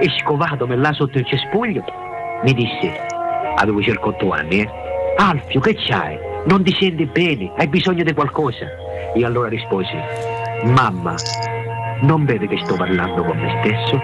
E 0.00 0.08
scovatomi 0.22 0.74
là 0.76 0.92
sotto 0.92 1.18
il 1.18 1.26
cespuglio, 1.26 1.84
mi 2.42 2.52
disse, 2.52 3.06
avevo 3.56 3.80
circa 3.82 4.06
otto 4.06 4.30
anni, 4.32 4.60
eh? 4.60 4.83
Alfio, 5.16 5.60
che 5.60 5.74
c'hai? 5.74 6.18
Non 6.46 6.64
ti 6.64 6.74
senti 6.78 7.06
bene? 7.06 7.52
Hai 7.56 7.68
bisogno 7.68 8.02
di 8.02 8.12
qualcosa? 8.12 8.66
E 9.14 9.24
allora 9.24 9.48
risposi, 9.48 9.94
mamma, 10.64 11.14
non 12.00 12.24
vede 12.24 12.48
che 12.48 12.58
sto 12.64 12.74
parlando 12.74 13.22
con 13.22 13.38
me 13.38 13.60
stesso? 13.62 14.00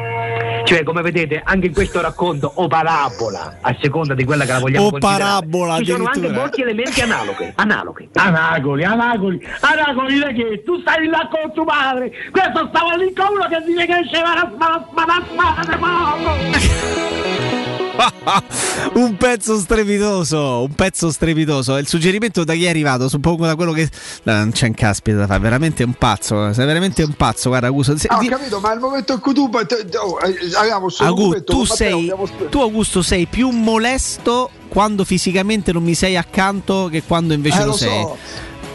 Cioè, 0.65 0.85
come 0.85 1.03
vedete, 1.03 1.43
anche 1.45 1.67
in 1.67 1.73
questo 1.73 2.01
racconto 2.01 2.53
o 2.55 2.69
parabola, 2.69 3.59
a 3.61 3.77
seconda 3.81 4.15
di 4.15 4.23
quella 4.25 4.45
che 4.45 4.53
la 4.53 4.61
vogliamo 4.61 4.87
O 4.87 4.99
parabola, 4.99 5.79
ci 5.79 5.87
sono 5.87 6.05
anche 6.05 6.31
molti 6.31 6.63
elementi 6.63 7.01
analoghi. 7.01 7.53
analoghi. 7.57 8.09
Anagoli, 8.15 8.85
anagoli, 8.85 9.45
anagoli, 9.61 10.19
da 10.21 10.29
che 10.29 10.63
tu 10.65 10.79
stai 10.81 11.07
là 11.07 11.29
con 11.29 11.53
tuo 11.53 11.65
padre, 11.65 12.13
questo 12.31 12.69
stava 12.73 12.95
lì 12.95 13.13
con 13.13 13.27
uno 13.35 13.49
che 13.49 13.61
dice 13.67 13.85
che 13.87 14.09
c'era 14.13 14.35
la 14.35 14.49
spada, 14.55 14.87
spada, 14.93 15.21
spada, 15.33 15.63
spada, 15.77 17.90
un 18.95 19.17
pezzo 19.17 19.59
strepitoso, 19.59 20.63
un 20.63 20.75
pezzo 20.75 21.11
strepitoso. 21.11 21.77
Il 21.77 21.87
suggerimento 21.87 22.45
da 22.45 22.55
chi 22.55 22.65
è 22.65 22.69
arrivato? 22.69 23.09
Suppongo 23.09 23.47
da 23.47 23.55
quello 23.57 23.73
che. 23.73 23.89
No, 24.25 24.35
non 24.35 24.51
c'è 24.53 24.67
un 24.67 24.75
caspita 24.75 25.19
da 25.19 25.27
fare, 25.27 25.41
veramente 25.41 25.83
un 25.83 25.93
pazzo. 25.95 26.53
Sei 26.53 26.67
veramente 26.67 27.03
un 27.03 27.13
pazzo, 27.15 27.49
guarda, 27.51 27.67
Augusto. 27.69 27.97
Se- 27.97 28.09
Ah, 28.09 28.17
ho 28.17 28.21
di- 28.21 28.29
capito, 28.29 28.61
ma 28.61 28.73
il 28.73 28.81
momento 28.81 29.13
in 29.13 29.21
cui 29.21 29.35
tu 29.35 29.49
oh, 29.53 30.19
eh, 30.21 30.51
solo 30.91 31.09
Augu, 31.09 31.23
momento 31.25 31.53
tu 31.53 31.65
sei, 31.65 31.93
abbiamo 32.11 32.29
tu 32.51 32.59
Augusto 32.61 33.03
sei 33.03 33.27
più 33.27 33.51
molesto 33.51 34.51
quando 34.69 35.05
fisicamente 35.05 35.73
non 35.73 35.83
mi 35.83 35.95
sei 35.95 36.17
accanto 36.17 36.89
che 36.91 37.03
quando 37.03 37.35
invece 37.35 37.59
Eh, 37.61 37.65
lo, 37.65 37.67
lo 37.71 37.77
so. 37.77 37.79
sei. 37.79 38.07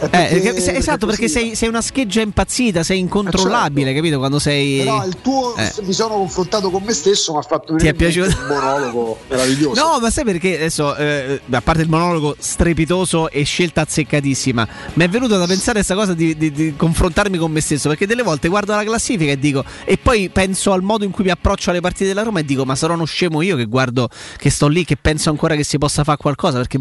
È 0.10 0.18
Eh, 0.34 0.40
perché- 0.42 0.60
se- 0.62 0.72
esatto, 0.76 1.06
perché 1.06 1.28
sei, 1.28 1.56
sei 1.56 1.68
una 1.70 1.82
scheggia 1.82 2.22
impazzita, 2.22 2.84
sei 2.84 3.00
incontrollabile, 3.00 3.94
capito? 3.94 4.18
Quando 4.18 4.40
sei. 4.40 4.80
Però 4.80 5.06
il 5.06 5.18
tuo 5.22 5.56
Eh. 5.56 5.72
mi 5.84 5.94
sono 5.94 6.16
confrontato 6.16 6.70
con 6.70 6.84
me 6.84 6.94
stesso, 6.94 7.34
mi 7.34 7.40
ha 7.40 7.42
fatto 7.42 7.76
Ti 7.76 7.88
è 7.88 7.94
venire 7.94 8.14
in 8.16 8.22
mente 8.22 8.36
piaciuto? 8.38 8.42
un 8.42 8.48
monologo 8.60 9.18
meraviglioso. 9.30 9.82
No, 9.82 10.00
ma 10.00 10.10
sai 10.10 10.24
perché 10.24 10.56
adesso, 10.56 10.96
eh, 10.96 11.42
a 11.50 11.62
parte 11.62 11.82
il 11.82 11.90
monologo 11.90 12.36
strepitoso 12.38 13.30
e 13.30 13.44
scelta 13.44 13.82
azzeccatissima, 13.82 14.68
mi 14.94 15.04
è 15.04 15.10
venuto 15.10 15.38
da 15.38 15.46
pensare 15.46 15.74
questa 15.76 15.96
cosa 15.96 16.14
di, 16.14 16.36
di- 16.38 16.52
di 16.52 16.74
confrontarmi 16.76 17.38
con 17.38 17.52
me 17.52 17.62
stesso, 17.62 17.90
perché 17.90 18.06
delle 18.08 18.24
volte 18.24 18.48
guardo 18.48 18.76
la 18.76 18.84
classifica 18.84 19.32
e 19.32 19.40
dico, 19.40 19.64
e 19.86 19.98
poi 19.98 20.30
penso 20.30 20.72
al 20.72 20.82
modo 20.82 21.04
in 21.06 21.12
cui 21.12 21.24
mi 21.24 21.32
approccio 21.32 21.70
alle 21.70 21.82
partite 21.82 22.06
della 22.06 22.24
Roma 22.24 22.40
e 22.40 22.46
dico, 22.46 22.66
ma 22.66 22.76
sarò 22.76 22.94
uno 22.94 23.06
scemo 23.06 23.42
io 23.42 23.56
che 23.56 23.66
guardo, 23.66 24.10
che 24.38 24.50
sto 24.50 24.68
lì, 24.68 24.84
che 24.86 24.98
penso 24.98 25.30
ancora 25.30 25.56
che 25.56 25.64
si 25.64 25.78
possa 25.78 26.04
fare 26.04 26.18
qualcosa, 26.18 26.58
perché 26.58 26.80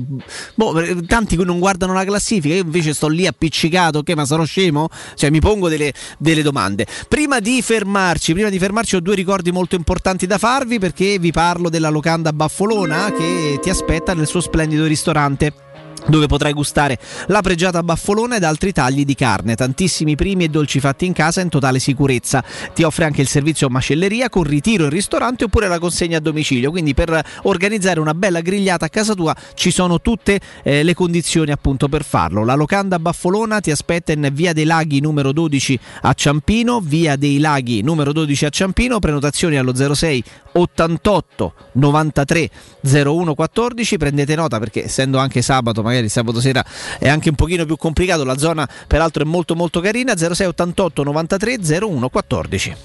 boh, 0.54 0.82
tanti 1.06 1.36
non 1.44 1.58
guardano 1.58 1.92
la 1.92 2.04
classifica, 2.04 2.54
io 2.54 2.62
invece 2.62 2.94
sto 2.94 3.08
lì 3.08 3.13
appiccicato, 3.22 4.02
che 4.02 4.14
ma 4.14 4.24
sarò 4.24 4.44
scemo? 4.44 4.88
Cioè 5.14 5.30
mi 5.30 5.40
pongo 5.40 5.68
delle, 5.68 5.92
delle 6.18 6.42
domande. 6.42 6.86
Prima 7.08 7.40
di 7.40 7.62
fermarci, 7.62 8.32
prima 8.32 8.48
di 8.48 8.58
fermarci 8.58 8.96
ho 8.96 9.00
due 9.00 9.14
ricordi 9.14 9.52
molto 9.52 9.76
importanti 9.76 10.26
da 10.26 10.38
farvi 10.38 10.78
perché 10.78 11.18
vi 11.18 11.32
parlo 11.32 11.68
della 11.68 11.88
locanda 11.88 12.32
Baffolona 12.32 13.12
che 13.12 13.58
ti 13.62 13.70
aspetta 13.70 14.14
nel 14.14 14.26
suo 14.26 14.40
splendido 14.40 14.84
ristorante 14.84 15.63
dove 16.06 16.26
potrai 16.26 16.52
gustare 16.52 16.98
la 17.28 17.40
pregiata 17.40 17.82
baffolona 17.82 18.36
ed 18.36 18.44
altri 18.44 18.72
tagli 18.72 19.04
di 19.04 19.14
carne, 19.14 19.54
tantissimi 19.54 20.16
primi 20.16 20.44
e 20.44 20.48
dolci 20.48 20.80
fatti 20.80 21.06
in 21.06 21.12
casa 21.12 21.40
in 21.40 21.48
totale 21.48 21.78
sicurezza. 21.78 22.44
Ti 22.74 22.82
offre 22.82 23.04
anche 23.04 23.20
il 23.20 23.28
servizio 23.28 23.68
macelleria 23.68 24.28
con 24.28 24.42
ritiro 24.42 24.84
in 24.84 24.90
ristorante 24.90 25.44
oppure 25.44 25.68
la 25.68 25.78
consegna 25.78 26.18
a 26.18 26.20
domicilio, 26.20 26.70
quindi 26.70 26.94
per 26.94 27.22
organizzare 27.42 28.00
una 28.00 28.14
bella 28.14 28.40
grigliata 28.40 28.86
a 28.86 28.88
casa 28.88 29.14
tua 29.14 29.34
ci 29.54 29.70
sono 29.70 30.00
tutte 30.00 30.40
eh, 30.62 30.82
le 30.82 30.94
condizioni 30.94 31.50
appunto 31.50 31.88
per 31.88 32.04
farlo. 32.04 32.44
La 32.44 32.54
locanda 32.54 32.98
baffolona 32.98 33.60
ti 33.60 33.70
aspetta 33.70 34.12
in 34.12 34.28
via 34.32 34.52
dei 34.52 34.64
Laghi 34.64 35.00
numero 35.00 35.32
12 35.32 35.78
a 36.02 36.12
Ciampino, 36.12 36.80
via 36.80 37.16
dei 37.16 37.38
Laghi 37.38 37.82
numero 37.82 38.12
12 38.12 38.44
a 38.46 38.48
Ciampino, 38.50 38.98
prenotazioni 38.98 39.56
allo 39.56 39.74
06 39.74 40.24
88 40.52 41.54
93 41.72 42.50
01 42.80 43.34
14 43.34 43.96
prendete 43.96 44.36
nota 44.36 44.58
perché 44.58 44.84
essendo 44.84 45.18
anche 45.18 45.42
sabato 45.42 45.82
magari 45.82 45.93
sabato 46.08 46.40
sera 46.40 46.64
è 46.98 47.08
anche 47.08 47.28
un 47.28 47.34
pochino 47.34 47.64
più 47.64 47.76
complicato 47.76 48.24
la 48.24 48.38
zona 48.38 48.68
peraltro 48.86 49.22
è 49.22 49.26
molto 49.26 49.54
molto 49.54 49.80
carina 49.80 50.16
06 50.16 50.46
88 50.46 51.02
93 51.02 51.58
01 51.80 52.08
14 52.08 52.76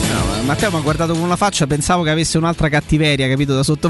No, 0.09 0.43
Matteo 0.43 0.73
mi 0.73 0.79
ha 0.79 0.81
guardato 0.81 1.13
con 1.13 1.23
una 1.23 1.37
faccia, 1.37 1.69
pensavo 1.69 2.03
che 2.03 2.11
avesse 2.11 2.39
un'altra 2.39 2.69
cattiveria, 2.69 3.29
capito? 3.29 3.55
Da 3.55 3.63
sotto. 3.63 3.89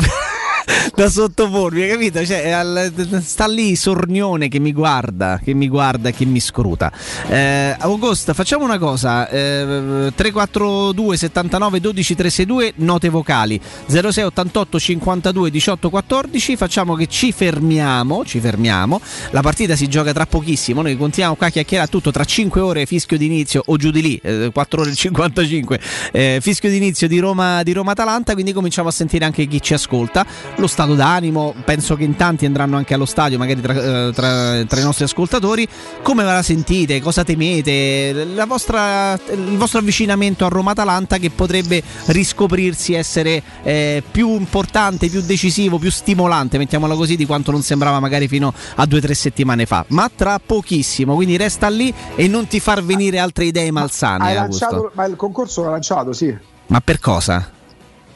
da 0.95 1.09
sottopormi, 1.09 1.87
capito? 1.89 2.25
Cioè, 2.25 2.51
al- 2.51 2.93
sta 3.23 3.47
lì 3.47 3.77
Sornione 3.77 4.49
che 4.49 4.59
mi 4.59 4.73
guarda, 4.73 5.41
che 5.43 5.55
mi 5.55 5.69
guarda 5.69 6.09
e 6.11 6.13
che 6.13 6.25
mi 6.25 6.41
scruta. 6.41 6.93
Eh, 7.29 7.77
Augusta, 7.79 8.35
facciamo 8.35 8.65
una 8.65 8.79
cosa: 8.79 9.29
eh, 9.29 10.13
342 10.15 11.17
79 11.17 11.81
12 11.81 12.15
362, 12.15 12.73
note 12.77 13.09
vocali 13.09 13.61
06 13.87 14.25
88 14.25 14.79
52 14.79 15.51
18 15.51 15.91
14. 15.91 16.57
Facciamo 16.57 16.95
che 16.95 17.07
ci 17.07 17.33
fermiamo. 17.33 18.25
Ci 18.25 18.41
fermiamo. 18.41 19.01
La 19.31 19.41
partita 19.43 19.77
si 19.77 19.89
gioca 19.89 20.13
tra 20.13 20.27
pochissimo. 20.27 20.83
Noi 20.83 20.97
continuiamo 20.97 21.37
qua 21.37 21.47
a 21.49 21.51
chiacchierare 21.51 21.91
tutto 21.91 22.11
tra 22.11 22.25
5 22.25 22.61
ore 22.61 22.87
fischio 22.87 23.17
d'inizio 23.17 23.63
o 23.67 23.77
giù 23.77 23.91
di 23.91 24.03
lì, 24.03 24.21
eh, 24.23 24.51
4 24.53 24.81
ore 24.81 24.91
e 24.91 24.95
55. 24.95 25.81
eh, 26.13 26.39
fischio 26.41 26.71
d'inizio 26.71 27.09
di 27.09 27.19
Roma 27.19 27.63
di 27.63 27.73
Roma-Atalanta. 27.73 28.33
Quindi 28.35 28.53
cominciamo 28.53 28.89
a 28.89 28.93
sentire 28.93 29.25
anche 29.25 29.47
chi 29.47 29.61
ci 29.61 29.75
ascolta. 29.75 30.25
Lo 30.57 30.67
stato 30.67 30.95
d'animo, 30.95 31.55
penso 31.65 31.97
che 31.97 32.05
in 32.05 32.15
tanti 32.15 32.45
andranno 32.45 32.77
anche 32.77 32.95
allo 32.95 33.07
stadio, 33.07 33.39
magari 33.39 33.61
tra, 33.61 33.73
eh, 33.73 34.13
tra- 34.13 34.65
tra 34.65 34.81
i 34.81 34.83
nostri 34.83 35.05
ascoltatori. 35.05 35.67
Come 36.03 36.25
ve 36.25 36.33
la 36.33 36.43
sentite? 36.43 37.01
Cosa 37.01 37.25
temete? 37.25 38.27
La 38.35 38.45
vostra- 38.45 39.19
il 39.33 39.57
vostro 39.57 39.79
avvicinamento 39.81 40.45
a 40.45 40.49
Roma-Atalanta 40.49 41.17
che 41.19 41.31
potrebbe 41.31 41.83
riscoprirsi 42.07 42.93
essere 42.93 43.43
eh, 43.63 44.03
più 44.09 44.35
importante, 44.37 45.09
più 45.09 45.23
decisivo, 45.23 45.79
più 45.79 45.91
stimolante, 45.91 46.59
mettiamola 46.59 46.95
così, 46.95 47.17
di 47.17 47.27
quanto 47.27 47.51
non 47.51 47.63
sembrava 47.63 47.99
magari 47.99 48.29
fino 48.29 48.53
a 48.77 48.87
due 48.87 48.99
o 48.99 49.03
tre 49.03 49.15
settimane 49.15 49.67
fa. 49.67 49.85
Ma 49.89 50.11
tra 50.15 50.39
pochissimo, 50.45 51.15
quindi 51.15 51.37
resta 51.37 51.69
lì 51.69 51.93
e 52.15 52.29
non 52.29 52.47
ti 52.47 52.61
far 52.61 52.85
venire 52.85 53.19
altre 53.19 53.47
idee 53.47 53.71
malsane. 53.71 54.35
Lanciato, 54.35 54.91
ma 54.95 55.05
il 55.07 55.17
concorso 55.17 55.63
l'ha 55.63 55.71
lanciato, 55.71 56.13
sì. 56.13 56.37
Ma 56.67 56.81
per 56.81 56.99
cosa? 57.01 57.51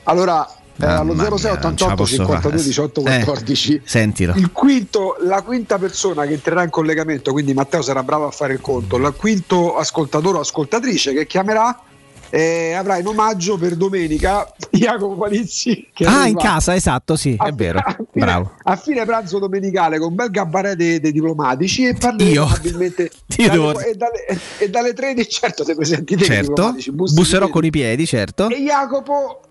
Allora, 0.04 0.48
eh, 0.80 0.84
allo 0.86 1.14
Mamma 1.14 1.36
06 1.36 1.50
mia, 1.52 1.60
non 1.60 1.76
ce 1.76 1.84
la 1.86 1.92
88 1.92 1.94
posso 1.94 2.14
52 2.16 2.50
fare. 2.50 2.62
18 2.62 3.00
Eh, 3.04 3.24
14. 3.24 3.80
Sentilo. 3.84 4.32
Il 4.36 4.52
quinto, 4.52 5.16
la 5.20 5.42
quinta 5.42 5.78
persona 5.78 6.26
che 6.26 6.34
entrerà 6.34 6.62
in 6.62 6.70
collegamento, 6.70 7.32
quindi 7.32 7.54
Matteo 7.54 7.82
sarà 7.82 8.02
bravo 8.02 8.26
a 8.26 8.30
fare 8.30 8.52
il 8.54 8.60
conto, 8.60 8.96
il 8.96 9.14
quinto 9.16 9.76
ascoltatore 9.76 10.38
o 10.38 10.40
ascoltatrice 10.40 11.12
che 11.12 11.26
chiamerà 11.26 11.80
eh, 12.28 12.72
avrà 12.72 12.98
in 12.98 13.06
omaggio 13.06 13.56
per 13.56 13.76
domenica 13.76 14.52
Jacopo 14.68 15.14
Palizzi 15.14 15.88
che 15.94 16.04
Ah, 16.06 16.26
in 16.26 16.34
casa, 16.36 16.74
esatto, 16.74 17.14
sì, 17.14 17.36
è 17.40 17.52
vero. 17.52 17.80
fine, 17.86 18.06
Bravo. 18.12 18.52
a 18.64 18.74
fine 18.76 19.04
pranzo 19.04 19.38
domenicale 19.38 19.98
con 19.98 20.08
un 20.08 20.16
bel 20.16 20.30
gabbarè 20.30 20.74
dei, 20.74 20.98
dei 20.98 21.12
diplomatici 21.12 21.86
e 21.86 21.94
parleremo 21.94 22.30
Io? 22.32 22.44
probabilmente 22.46 23.10
Io 23.38 23.48
dalle, 23.72 23.86
e, 23.90 23.94
dalle, 23.94 24.40
e 24.58 24.68
dalle 24.70 24.92
13 24.92 25.30
certo 25.30 25.64
se 25.64 25.76
presenti 25.76 26.16
te 26.16 26.24
Certo, 26.24 26.74
busserò 26.90 27.48
con 27.48 27.64
i 27.64 27.70
piedi, 27.70 28.04
certo. 28.06 28.48
e 28.50 28.60
Jacopo 28.60 29.42
eh, 29.42 29.45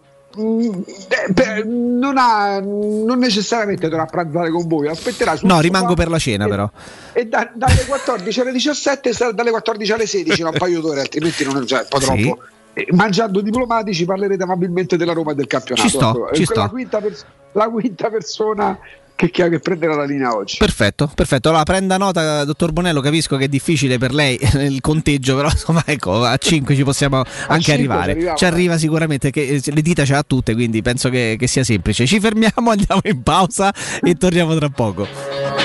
per- 1.33 1.65
non, 1.65 2.15
ha, 2.17 2.59
non 2.59 3.17
necessariamente 3.19 3.87
dovrà 3.87 4.05
pranzare 4.05 4.49
con 4.51 4.67
voi, 4.67 4.87
aspetterà 4.87 5.35
No, 5.41 5.59
rimango 5.59 5.93
per 5.93 6.09
la 6.09 6.19
cena 6.19 6.45
e- 6.45 6.49
però. 6.49 6.69
E 7.13 7.25
da- 7.27 7.49
dalle 7.53 7.85
14 7.85 8.39
alle 8.41 8.51
17 8.51 9.13
sarà 9.13 9.31
dalle 9.31 9.51
14 9.51 9.91
alle 9.93 10.05
16, 10.05 10.41
no, 10.43 10.49
un 10.49 10.57
paio 10.57 10.81
d'ore, 10.81 11.01
altrimenti 11.01 11.43
non 11.45 11.61
è 11.61 11.65
cioè, 11.65 11.79
un 11.79 11.85
po' 11.89 11.99
Sì. 11.99 12.05
troppo. 12.05 12.41
E 12.73 12.87
mangiando 12.91 13.39
diplomatici 13.39 14.03
parlerete 14.03 14.43
amabilmente 14.43 14.97
della 14.97 15.13
Roma 15.13 15.31
e 15.31 15.35
del 15.35 15.47
campionato. 15.47 15.87
Ci 15.87 15.95
sto, 15.95 16.09
Ecco, 16.09 16.35
ci 16.35 16.41
e 16.41 16.45
quella 16.45 16.61
sto. 16.63 16.71
quinta 16.71 16.99
pers- 16.99 17.25
la 17.53 17.69
quinta 17.69 18.09
persona 18.09 18.77
che, 19.15 19.31
che, 19.31 19.49
che 19.49 19.59
prenderà 19.59 19.95
la 19.95 20.05
linea 20.05 20.35
oggi. 20.35 20.57
Perfetto, 20.57 21.09
perfetto. 21.13 21.49
Allora 21.49 21.63
prenda 21.63 21.97
nota, 21.97 22.43
dottor 22.43 22.71
Bonello. 22.71 23.01
Capisco 23.01 23.37
che 23.37 23.45
è 23.45 23.47
difficile 23.47 23.97
per 23.97 24.13
lei 24.13 24.37
il 24.59 24.81
conteggio, 24.81 25.35
però 25.35 25.49
insomma, 25.49 25.83
ecco, 25.85 26.23
a 26.23 26.37
5 26.37 26.75
ci 26.75 26.83
possiamo 26.83 27.23
anche 27.47 27.73
arrivare. 27.73 28.33
Ci 28.35 28.45
arriva 28.45 28.77
sicuramente, 28.77 29.31
che 29.31 29.41
eh, 29.41 29.61
le 29.63 29.81
dita 29.81 30.05
ce 30.05 30.13
l'ha 30.13 30.23
tutte, 30.23 30.53
quindi 30.53 30.81
penso 30.81 31.09
che, 31.09 31.35
che 31.39 31.47
sia 31.47 31.63
semplice. 31.63 32.05
Ci 32.05 32.19
fermiamo, 32.19 32.71
andiamo 32.71 33.01
in 33.03 33.23
pausa 33.23 33.73
e 34.01 34.15
torniamo 34.15 34.55
tra 34.55 34.69
poco. 34.69 35.64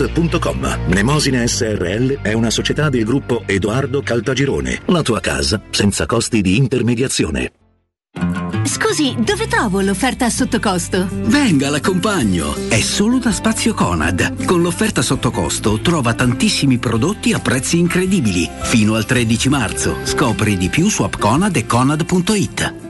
www.keicalt.com. 0.00 0.86
Mnemosine 0.86 1.46
SRL 1.46 2.22
è 2.22 2.32
una 2.32 2.50
società 2.50 2.88
del 2.88 3.04
gruppo 3.04 3.42
Edoardo 3.46 4.02
Caltagirone. 4.02 4.82
La 4.86 5.02
tua 5.02 5.20
casa 5.20 5.60
senza 5.70 6.06
costi 6.06 6.40
di 6.40 6.56
intermediazione. 6.56 7.52
Scusi, 8.64 9.14
dove 9.18 9.46
trovo 9.46 9.80
l'offerta 9.80 10.28
sotto 10.30 10.58
costo? 10.58 11.08
Venga, 11.10 11.70
l'accompagno. 11.70 12.54
È 12.68 12.80
solo 12.80 13.18
da 13.18 13.30
Spazio 13.30 13.72
Conad. 13.72 14.44
Con 14.44 14.62
l'offerta 14.62 15.02
sotto 15.02 15.30
costo 15.30 15.80
trova 15.80 16.14
tantissimi 16.14 16.78
prodotti 16.78 17.32
a 17.32 17.38
prezzi 17.38 17.78
incredibili. 17.78 18.48
Fino 18.62 18.94
al 18.94 19.06
13 19.06 19.48
marzo. 19.48 19.96
Scopri 20.04 20.56
di 20.56 20.68
più 20.68 20.88
su 20.88 21.02
appconad 21.02 21.56
e 21.56 21.66
conad.it. 21.66 22.89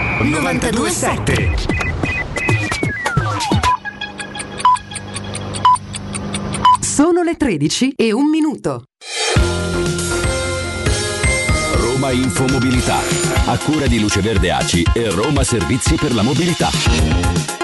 927 0.19 1.55
Sono 6.81 7.23
le 7.23 7.35
13 7.35 7.93
e 7.95 8.11
un 8.11 8.29
minuto. 8.29 8.83
Roma 11.75 12.11
Infomobilità. 12.11 12.99
A 13.45 13.57
cura 13.57 13.87
di 13.87 13.99
Luce 13.99 14.21
Verde 14.21 14.51
Aci 14.51 14.83
e 14.93 15.09
Roma 15.09 15.43
Servizi 15.43 15.95
per 15.95 16.13
la 16.13 16.21
Mobilità. 16.21 17.60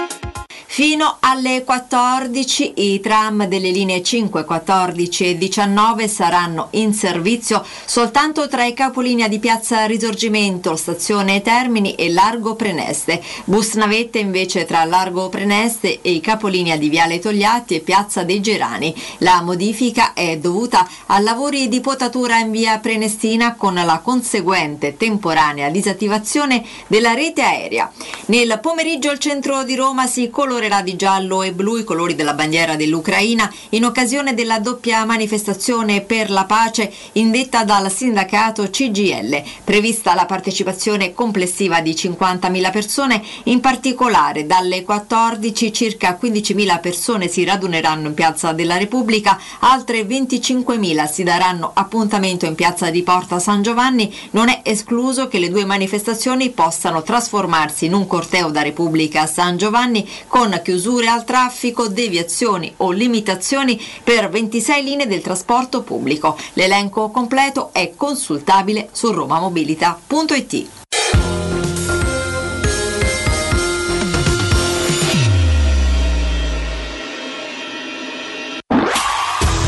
Fino 0.78 1.16
alle 1.18 1.64
14 1.64 2.74
i 2.76 3.00
tram 3.00 3.46
delle 3.46 3.72
linee 3.72 4.00
5, 4.00 4.44
14 4.44 5.30
e 5.30 5.36
19 5.36 6.06
saranno 6.06 6.68
in 6.74 6.94
servizio 6.94 7.66
soltanto 7.84 8.46
tra 8.46 8.64
i 8.64 8.74
capolinea 8.74 9.26
di 9.26 9.40
Piazza 9.40 9.86
Risorgimento, 9.86 10.76
Stazione 10.76 11.42
Termini 11.42 11.96
e 11.96 12.12
Largo 12.12 12.54
Preneste. 12.54 13.20
Bus 13.46 13.74
navette 13.74 14.20
invece 14.20 14.66
tra 14.66 14.84
Largo 14.84 15.28
Preneste 15.28 15.98
e 16.00 16.12
i 16.12 16.20
capolinea 16.20 16.76
di 16.76 16.88
Viale 16.88 17.18
Togliatti 17.18 17.74
e 17.74 17.80
Piazza 17.80 18.22
dei 18.22 18.40
Gerani. 18.40 18.94
La 19.18 19.42
modifica 19.42 20.12
è 20.12 20.38
dovuta 20.38 20.88
a 21.06 21.18
lavori 21.18 21.66
di 21.66 21.80
potatura 21.80 22.38
in 22.38 22.52
via 22.52 22.78
Prenestina 22.78 23.56
con 23.56 23.74
la 23.74 24.00
conseguente 24.00 24.96
temporanea 24.96 25.70
disattivazione 25.70 26.64
della 26.86 27.14
rete 27.14 27.42
aerea. 27.42 27.90
Nel 28.26 28.60
pomeriggio 28.62 29.10
il 29.10 29.18
centro 29.18 29.64
di 29.64 29.74
Roma 29.74 30.06
si 30.06 30.30
colorerà 30.68 30.82
di 30.82 30.96
giallo 30.96 31.42
e 31.42 31.52
blu 31.52 31.78
i 31.78 31.84
colori 31.84 32.14
della 32.14 32.34
bandiera 32.34 32.76
dell'Ucraina 32.76 33.50
in 33.70 33.84
occasione 33.84 34.34
della 34.34 34.58
doppia 34.58 35.04
manifestazione 35.04 36.02
per 36.02 36.30
la 36.30 36.44
pace 36.44 36.92
indetta 37.12 37.64
dal 37.64 37.90
sindacato 37.90 38.68
CGL. 38.68 39.42
Prevista 39.64 40.14
la 40.14 40.26
partecipazione 40.26 41.14
complessiva 41.14 41.80
di 41.80 41.92
50.000 41.92 42.70
persone, 42.70 43.22
in 43.44 43.60
particolare 43.60 44.46
dalle 44.46 44.84
14 44.84 45.72
circa 45.72 46.18
15.000 46.20 46.80
persone 46.80 47.28
si 47.28 47.44
raduneranno 47.44 48.08
in 48.08 48.14
Piazza 48.14 48.52
della 48.52 48.76
Repubblica, 48.76 49.40
altre 49.60 50.02
25.000 50.02 51.10
si 51.10 51.22
daranno 51.22 51.70
appuntamento 51.72 52.44
in 52.44 52.54
Piazza 52.54 52.90
di 52.90 53.02
Porta 53.02 53.38
San 53.38 53.62
Giovanni. 53.62 54.14
Non 54.32 54.48
è 54.48 54.60
escluso 54.64 55.28
che 55.28 55.38
le 55.38 55.48
due 55.48 55.64
manifestazioni 55.64 56.50
possano 56.50 57.02
trasformarsi 57.02 57.86
in 57.86 57.94
un 57.94 58.06
corteo 58.06 58.50
da 58.50 58.62
Repubblica 58.62 59.22
a 59.22 59.26
San 59.26 59.56
Giovanni 59.56 60.06
con 60.26 60.47
chiusure 60.56 61.08
al 61.08 61.24
traffico, 61.24 61.88
deviazioni 61.88 62.72
o 62.78 62.90
limitazioni 62.90 63.80
per 64.02 64.30
26 64.30 64.82
linee 64.82 65.06
del 65.06 65.20
trasporto 65.20 65.82
pubblico. 65.82 66.36
L'elenco 66.54 67.10
completo 67.10 67.70
è 67.72 67.92
consultabile 67.94 68.88
su 68.92 69.12
romamobilita.it. 69.12 70.66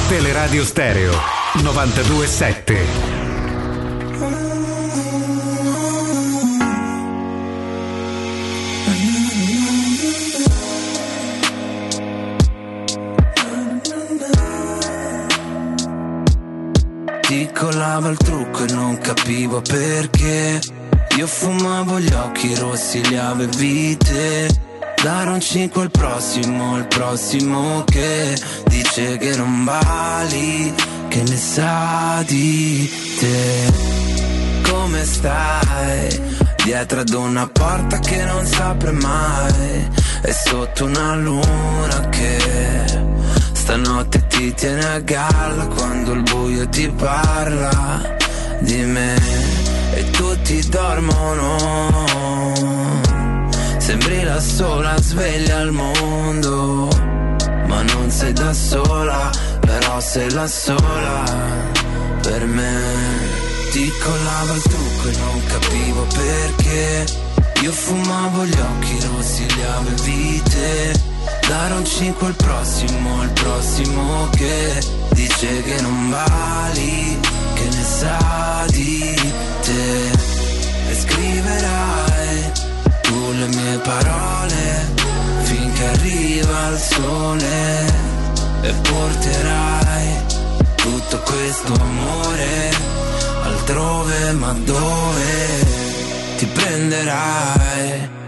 Teleradio 0.09 0.65
Stereo 0.65 1.13
927. 1.63 3.20
Ti 17.61 17.67
colava 17.67 18.09
il 18.09 18.17
trucco 18.17 18.65
e 18.65 18.73
non 18.73 18.97
capivo 18.97 19.61
perché. 19.61 20.59
Io 21.19 21.27
fumavo 21.27 22.01
gli 22.01 22.11
occhi 22.11 22.55
rossi, 22.55 23.07
li 23.07 23.19
avevi 23.19 23.99
te. 23.99 24.49
Dare 25.03 25.29
un 25.29 25.41
5 25.41 25.83
al 25.83 25.91
prossimo, 25.91 26.79
il 26.79 26.87
prossimo 26.87 27.85
che 27.85 28.35
Dice 28.65 29.19
che 29.19 29.37
non 29.37 29.65
vali, 29.65 30.75
che 31.09 31.23
ne 31.23 31.37
sa 31.37 32.25
di 32.27 32.91
te. 33.19 33.73
Come 34.63 35.05
stai? 35.05 36.19
Dietro 36.65 37.01
ad 37.01 37.11
una 37.11 37.47
porta 37.47 37.99
che 37.99 38.25
non 38.25 38.47
si 38.47 38.59
apre 38.59 38.93
mai. 38.93 39.87
E 40.23 40.33
sotto 40.33 40.87
una 40.87 41.15
luna 41.15 42.09
che 42.09 43.10
Stanotte 43.71 44.27
ti 44.27 44.53
tiene 44.53 44.85
a 44.85 44.99
galla 44.99 45.65
quando 45.69 46.11
il 46.11 46.23
buio 46.23 46.69
ti 46.71 46.91
parla 46.91 48.17
di 48.63 48.83
me 48.83 49.15
e 49.95 50.11
tutti 50.11 50.69
dormono. 50.69 51.57
Sembri 53.79 54.25
la 54.25 54.41
sola 54.41 55.01
sveglia 55.01 55.59
al 55.59 55.71
mondo, 55.71 56.89
ma 57.69 57.83
non 57.83 58.11
sei 58.11 58.33
da 58.33 58.53
sola, 58.53 59.31
però 59.61 60.01
sei 60.01 60.33
la 60.33 60.49
sola 60.49 61.23
per 62.23 62.47
me. 62.47 62.83
Ti 63.71 63.89
collava 64.03 64.53
il 64.53 64.63
trucco 64.63 65.09
e 65.11 65.17
non 65.17 65.43
capivo 65.47 66.07
perché. 66.13 67.07
Io 67.63 67.71
fumavo 67.71 68.45
gli 68.47 68.59
occhi 68.59 68.99
rossi, 69.07 69.47
li 69.47 69.63
avevi 69.63 70.43
te. 70.43 71.10
Dare 71.47 71.75
un 71.75 71.85
5 71.85 72.27
al 72.27 72.35
prossimo, 72.35 73.21
al 73.21 73.31
prossimo 73.31 74.29
che 74.31 74.83
dice 75.11 75.63
che 75.63 75.81
non 75.81 76.11
vali, 76.11 77.19
che 77.55 77.65
ne 77.65 77.85
sa 77.85 78.65
di 78.69 79.15
te. 79.63 80.11
E 80.91 80.95
scriverai 80.95 82.53
tu 83.03 83.33
le 83.33 83.47
mie 83.49 83.79
parole 83.79 84.89
finché 85.43 85.87
arriva 85.87 86.69
il 86.69 86.79
sole 86.79 87.87
e 88.63 88.73
porterai 88.73 90.25
tutto 90.77 91.19
questo 91.21 91.73
amore 91.73 92.71
altrove, 93.43 94.33
ma 94.33 94.53
dove 94.53 95.67
ti 96.37 96.47
prenderai? 96.47 98.20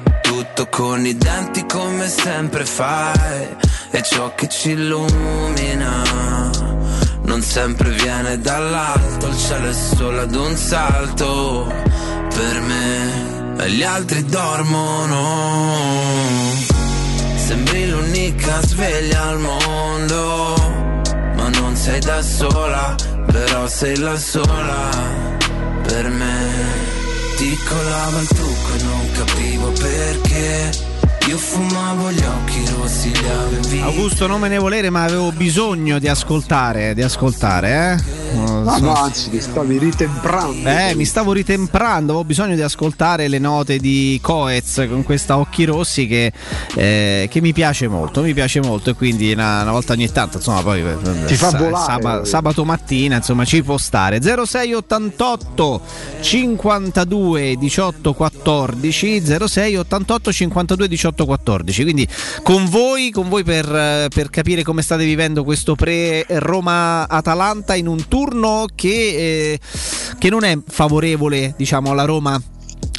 Tutto 0.55 0.69
con 0.69 1.05
i 1.07 1.17
denti 1.17 1.65
come 1.67 2.09
sempre 2.09 2.65
fai 2.65 3.57
E 3.91 4.03
ciò 4.03 4.35
che 4.35 4.49
ci 4.49 4.71
illumina 4.71 6.03
Non 7.23 7.41
sempre 7.43 7.91
viene 7.91 8.39
dall'alto 8.39 9.27
Il 9.29 9.37
cielo 9.37 9.69
è 9.69 9.73
solo 9.73 10.21
ad 10.21 10.35
un 10.35 10.57
salto. 10.57 11.73
Per 12.35 12.61
me 12.61 13.55
E 13.59 13.71
gli 13.71 13.83
altri 13.83 14.25
dormono. 14.25 15.21
Sembri 17.37 17.89
l'unica 17.89 18.61
sveglia 18.63 19.23
al 19.29 19.39
mondo 19.39 20.55
Ma 21.35 21.49
non 21.49 21.77
sei 21.77 22.01
da 22.01 22.23
sola 22.23 22.95
Però 23.27 23.67
sei 23.67 23.97
la 23.99 24.17
sola 24.17 24.89
Per 25.83 26.09
me 26.09 27.02
ti 27.43 27.59
colava 27.65 28.21
il 28.21 28.29
trucco 28.29 28.75
e 28.79 28.83
non 28.85 29.11
capivo 29.11 29.73
perché 29.73 30.92
io 31.29 31.39
fumavo 31.39 32.11
gli 32.11 32.23
occhi 32.23 32.65
rossi, 32.77 33.11
li 33.11 33.29
avevi 33.29 33.81
Augusto 33.81 34.27
non 34.27 34.41
me 34.41 34.49
ne 34.49 34.59
volere 34.59 34.91
ma 34.91 35.05
avevo 35.05 35.31
bisogno 35.33 35.99
di 35.99 36.09
ascoltare, 36.09 36.95
di 36.95 37.03
ascoltare, 37.03 38.01
eh? 38.05 38.21
No, 38.35 38.63
no, 38.63 38.79
no, 38.79 38.95
anzi, 38.95 39.29
ti 39.29 39.41
stavi 39.43 39.77
ritemprando. 39.77 40.67
Eh, 40.69 40.95
mi 40.95 41.05
stavo 41.05 41.33
ritemprando, 41.33 42.13
avevo 42.13 42.25
bisogno 42.25 42.55
di 42.55 42.63
ascoltare 42.63 43.29
le 43.29 43.39
note 43.39 43.77
di 43.79 44.19
Coez 44.23 44.87
con 44.89 45.03
questa 45.05 45.37
Occhi 45.37 45.65
Rossi 45.65 46.07
che, 46.07 46.33
eh, 46.75 47.29
che 47.31 47.41
mi 47.43 47.53
piace 47.53 47.89
molto, 47.89 48.23
mi 48.23 48.33
piace 48.33 48.61
molto 48.63 48.89
e 48.91 48.95
quindi 48.95 49.33
una, 49.33 49.61
una 49.63 49.73
volta 49.73 49.93
ogni 49.93 50.11
tanto, 50.11 50.39
insomma, 50.39 50.63
poi 50.63 50.81
eh, 50.81 51.25
Ti 51.27 51.35
fa 51.35 51.51
volare. 51.51 51.85
saba- 51.85 52.25
sabato 52.25 52.65
mattina, 52.65 53.17
insomma, 53.17 53.45
ci 53.45 53.63
può 53.63 53.77
stare. 53.77 54.19
0688 54.23 55.81
52 56.21 57.57
18 57.59 58.15
14 58.15 59.23
0688 59.27 60.33
52 60.33 60.89
18 60.89 61.12
14. 61.27 61.83
Quindi 61.83 62.09
con 62.43 62.69
voi, 62.69 63.11
con 63.11 63.29
voi 63.29 63.45
per, 63.45 64.09
per 64.13 64.31
capire 64.31 64.63
come 64.63 64.83
state 64.83 65.05
vivendo 65.05 65.45
questo 65.45 65.75
pre-Roma-Atalanta 65.75 67.75
in 67.75 67.87
un 67.87 68.09
turno 68.09 68.67
che, 68.75 68.89
eh, 68.89 69.61
che 70.19 70.31
non 70.31 70.45
è 70.45 70.59
favorevole, 70.67 71.55
diciamo, 71.57 71.91
alla 71.91 72.05
Roma. 72.05 72.41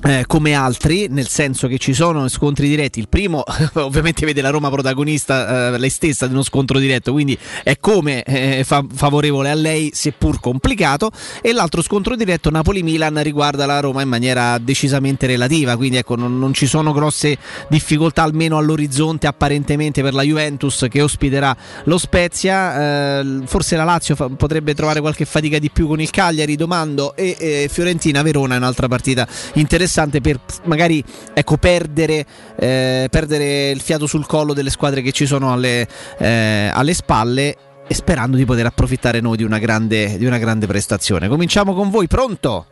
Eh, 0.05 0.25
come 0.27 0.53
altri, 0.53 1.07
nel 1.09 1.27
senso 1.27 1.67
che 1.67 1.77
ci 1.77 1.93
sono 1.93 2.27
scontri 2.27 2.67
diretti. 2.67 2.99
Il 2.99 3.07
primo, 3.07 3.43
ovviamente, 3.75 4.25
vede 4.25 4.41
la 4.41 4.49
Roma 4.49 4.69
protagonista 4.69 5.73
eh, 5.73 5.77
lei 5.77 5.89
stessa 5.89 6.27
di 6.27 6.33
uno 6.33 6.43
scontro 6.43 6.77
diretto, 6.77 7.13
quindi 7.13 7.37
è 7.63 7.77
come 7.79 8.23
eh, 8.23 8.63
fa- 8.65 8.85
favorevole 8.93 9.49
a 9.49 9.53
lei, 9.53 9.91
seppur 9.93 10.39
complicato. 10.39 11.09
E 11.41 11.53
l'altro 11.53 11.81
scontro 11.81 12.15
diretto, 12.15 12.49
Napoli-Milan, 12.49 13.21
riguarda 13.23 13.65
la 13.65 13.79
Roma 13.79 14.01
in 14.01 14.09
maniera 14.09 14.57
decisamente 14.57 15.25
relativa. 15.25 15.77
Quindi, 15.77 15.97
ecco, 15.97 16.15
non, 16.15 16.37
non 16.37 16.53
ci 16.53 16.65
sono 16.65 16.91
grosse 16.91 17.37
difficoltà, 17.69 18.23
almeno 18.23 18.57
all'orizzonte, 18.57 19.27
apparentemente, 19.27 20.01
per 20.01 20.13
la 20.13 20.23
Juventus 20.23 20.85
che 20.89 21.01
ospiterà 21.01 21.55
lo 21.85 21.97
Spezia. 21.97 23.21
Eh, 23.21 23.41
forse 23.45 23.77
la 23.77 23.85
Lazio 23.85 24.15
fa- 24.15 24.27
potrebbe 24.27 24.73
trovare 24.75 24.99
qualche 24.99 25.23
fatica 25.23 25.59
di 25.59 25.69
più 25.69 25.87
con 25.87 26.01
il 26.01 26.09
Cagliari, 26.09 26.57
domando. 26.57 27.15
E 27.15 27.37
eh, 27.39 27.69
Fiorentina-Verona 27.71 28.55
è 28.55 28.57
un'altra 28.57 28.89
partita 28.89 29.25
interessante 29.53 29.72
per 30.21 30.39
magari 30.63 31.03
ecco, 31.33 31.57
perdere, 31.57 32.25
eh, 32.55 33.07
perdere 33.09 33.71
il 33.71 33.81
fiato 33.81 34.07
sul 34.07 34.25
collo 34.25 34.53
delle 34.53 34.69
squadre 34.69 35.01
che 35.01 35.11
ci 35.11 35.25
sono 35.25 35.51
alle, 35.51 35.87
eh, 36.17 36.69
alle 36.73 36.93
spalle. 36.93 37.55
E 37.85 37.93
sperando 37.93 38.37
di 38.37 38.45
poter 38.45 38.65
approfittare 38.65 39.19
noi 39.19 39.35
di 39.35 39.43
una, 39.43 39.59
grande, 39.59 40.17
di 40.17 40.25
una 40.25 40.37
grande 40.37 40.67
prestazione. 40.67 41.27
Cominciamo 41.27 41.73
con 41.73 41.89
voi, 41.89 42.07
pronto? 42.07 42.67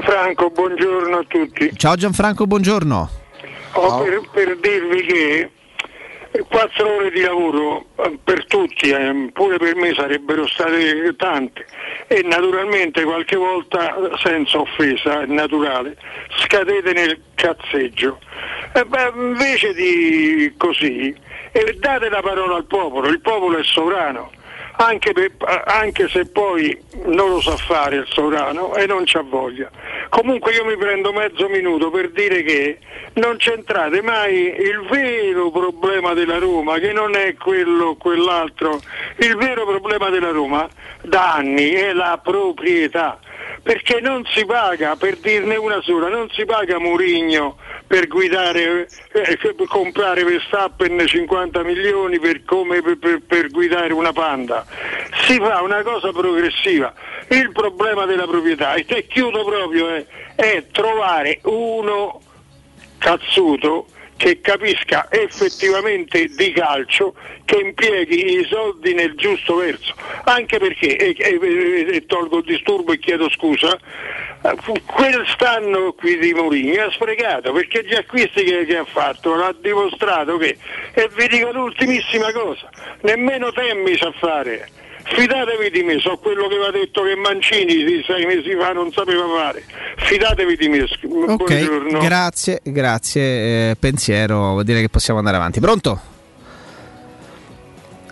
Franco, 0.00 0.50
buongiorno 0.50 1.16
a 1.16 1.24
tutti. 1.28 1.70
Ciao 1.76 1.94
Gianfranco, 1.94 2.46
buongiorno. 2.46 3.10
Ho 3.74 4.02
per, 4.02 4.20
per 4.32 4.58
dirvi 4.60 5.02
che 5.02 5.50
quattro 6.48 6.96
ore 6.96 7.10
di 7.10 7.20
lavoro 7.20 7.86
eh, 7.96 8.18
per 8.22 8.46
tutti, 8.46 8.90
eh, 8.90 9.30
pure 9.32 9.58
per 9.58 9.76
me 9.76 9.92
sarebbero 9.94 10.46
state 10.46 11.14
tante 11.16 11.66
e 12.06 12.22
naturalmente 12.22 13.04
qualche 13.04 13.36
volta, 13.36 13.94
senza 14.22 14.58
offesa, 14.58 15.22
è 15.22 15.26
naturale, 15.26 15.96
scadete 16.38 16.92
nel 16.92 17.20
cazzeggio. 17.34 18.18
Eh, 18.74 18.84
beh, 18.84 19.12
invece 19.14 19.74
di 19.74 20.52
così, 20.56 21.14
eh, 21.52 21.76
date 21.78 22.08
la 22.08 22.22
parola 22.22 22.56
al 22.56 22.64
popolo, 22.64 23.08
il 23.08 23.20
popolo 23.20 23.58
è 23.58 23.64
sovrano. 23.64 24.30
Anche, 24.82 25.12
per- 25.12 25.62
anche 25.64 26.08
se 26.08 26.26
poi 26.26 26.76
non 27.04 27.30
lo 27.30 27.40
sa 27.40 27.56
fare 27.56 27.96
il 27.96 28.06
sovrano 28.08 28.74
e 28.74 28.84
non 28.86 29.04
c'ha 29.04 29.22
voglia. 29.22 29.70
Comunque 30.08 30.52
io 30.52 30.64
mi 30.64 30.76
prendo 30.76 31.12
mezzo 31.12 31.48
minuto 31.48 31.88
per 31.90 32.10
dire 32.10 32.42
che 32.42 32.78
non 33.14 33.36
c'entrate 33.36 34.02
mai 34.02 34.34
il 34.58 34.84
vero 34.90 35.52
problema 35.52 36.14
della 36.14 36.38
Roma, 36.38 36.78
che 36.78 36.92
non 36.92 37.14
è 37.14 37.34
quello 37.36 37.90
o 37.90 37.96
quell'altro, 37.96 38.80
il 39.18 39.36
vero 39.36 39.64
problema 39.64 40.10
della 40.10 40.30
Roma 40.30 40.68
da 41.02 41.34
anni 41.34 41.70
è 41.70 41.92
la 41.92 42.18
proprietà, 42.20 43.20
perché 43.62 44.00
non 44.00 44.24
si 44.26 44.44
paga, 44.44 44.96
per 44.96 45.16
dirne 45.16 45.56
una 45.56 45.80
sola, 45.82 46.08
non 46.08 46.28
si 46.30 46.44
paga 46.44 46.78
Murigno 46.78 47.56
per 47.86 48.08
guidare, 48.08 48.88
eh, 49.12 49.38
per 49.40 49.54
comprare 49.68 50.24
Verstappen 50.24 51.06
50 51.06 51.62
milioni 51.62 52.18
per, 52.18 52.44
come 52.44 52.80
per- 52.82 53.22
per- 53.26 53.50
guidare 53.50 53.92
una 53.92 54.12
panda. 54.12 54.66
Si 55.26 55.36
fa 55.38 55.62
una 55.62 55.82
cosa 55.82 56.10
progressiva. 56.10 56.92
Il 57.28 57.52
problema 57.52 58.04
della 58.06 58.26
proprietà, 58.26 58.74
e 58.74 58.84
te 58.84 59.06
chiudo 59.06 59.44
proprio, 59.44 59.94
eh, 59.94 60.06
è 60.34 60.66
trovare 60.72 61.40
uno 61.44 62.20
cazzuto 62.98 63.86
che 64.16 64.40
capisca 64.40 65.08
effettivamente 65.10 66.26
di 66.26 66.52
calcio, 66.52 67.14
che 67.44 67.56
impieghi 67.58 68.38
i 68.38 68.46
soldi 68.48 68.94
nel 68.94 69.14
giusto 69.14 69.56
verso. 69.56 69.94
Anche 70.24 70.58
perché, 70.58 70.96
e, 70.96 71.14
e- 71.18 71.96
e 71.96 72.06
tolgo 72.06 72.38
il 72.38 72.44
disturbo 72.44 72.92
e 72.92 72.98
chiedo 72.98 73.28
scusa, 73.30 73.78
quest'anno 74.86 75.92
qui 75.92 76.18
di 76.18 76.32
Mourinho 76.34 76.84
ha 76.84 76.90
sprecato 76.90 77.52
perché 77.52 77.84
gli 77.84 77.94
acquisti 77.94 78.42
che, 78.42 78.64
che 78.64 78.76
ha 78.76 78.84
fatto 78.84 79.34
l'ha 79.34 79.54
dimostrato 79.60 80.36
che, 80.36 80.56
e 80.94 81.10
vi 81.14 81.28
dico 81.28 81.52
l'ultimissima 81.52 82.32
cosa, 82.32 82.68
nemmeno 83.02 83.52
Temmi 83.52 83.96
sa 83.96 84.12
fare. 84.12 84.68
Fidatevi 85.04 85.70
di 85.70 85.82
me, 85.82 85.98
so 85.98 86.16
quello 86.18 86.46
che 86.48 86.54
aveva 86.54 86.70
detto 86.70 87.02
che 87.02 87.14
Mancini 87.16 87.84
di 87.84 88.02
sei 88.06 88.24
mesi 88.24 88.54
fa 88.54 88.72
non 88.72 88.90
sapeva 88.92 89.24
fare. 89.26 89.64
Fidatevi 89.96 90.56
di 90.56 90.68
me. 90.68 90.82
Ok, 90.82 91.44
buongiorno. 91.44 91.98
grazie, 91.98 92.60
grazie. 92.62 93.22
eh, 93.70 93.76
pensiero, 93.78 94.52
vuol 94.52 94.64
dire 94.64 94.80
che 94.80 94.88
possiamo 94.88 95.18
andare 95.18 95.36
avanti. 95.36 95.60
Pronto? 95.60 96.00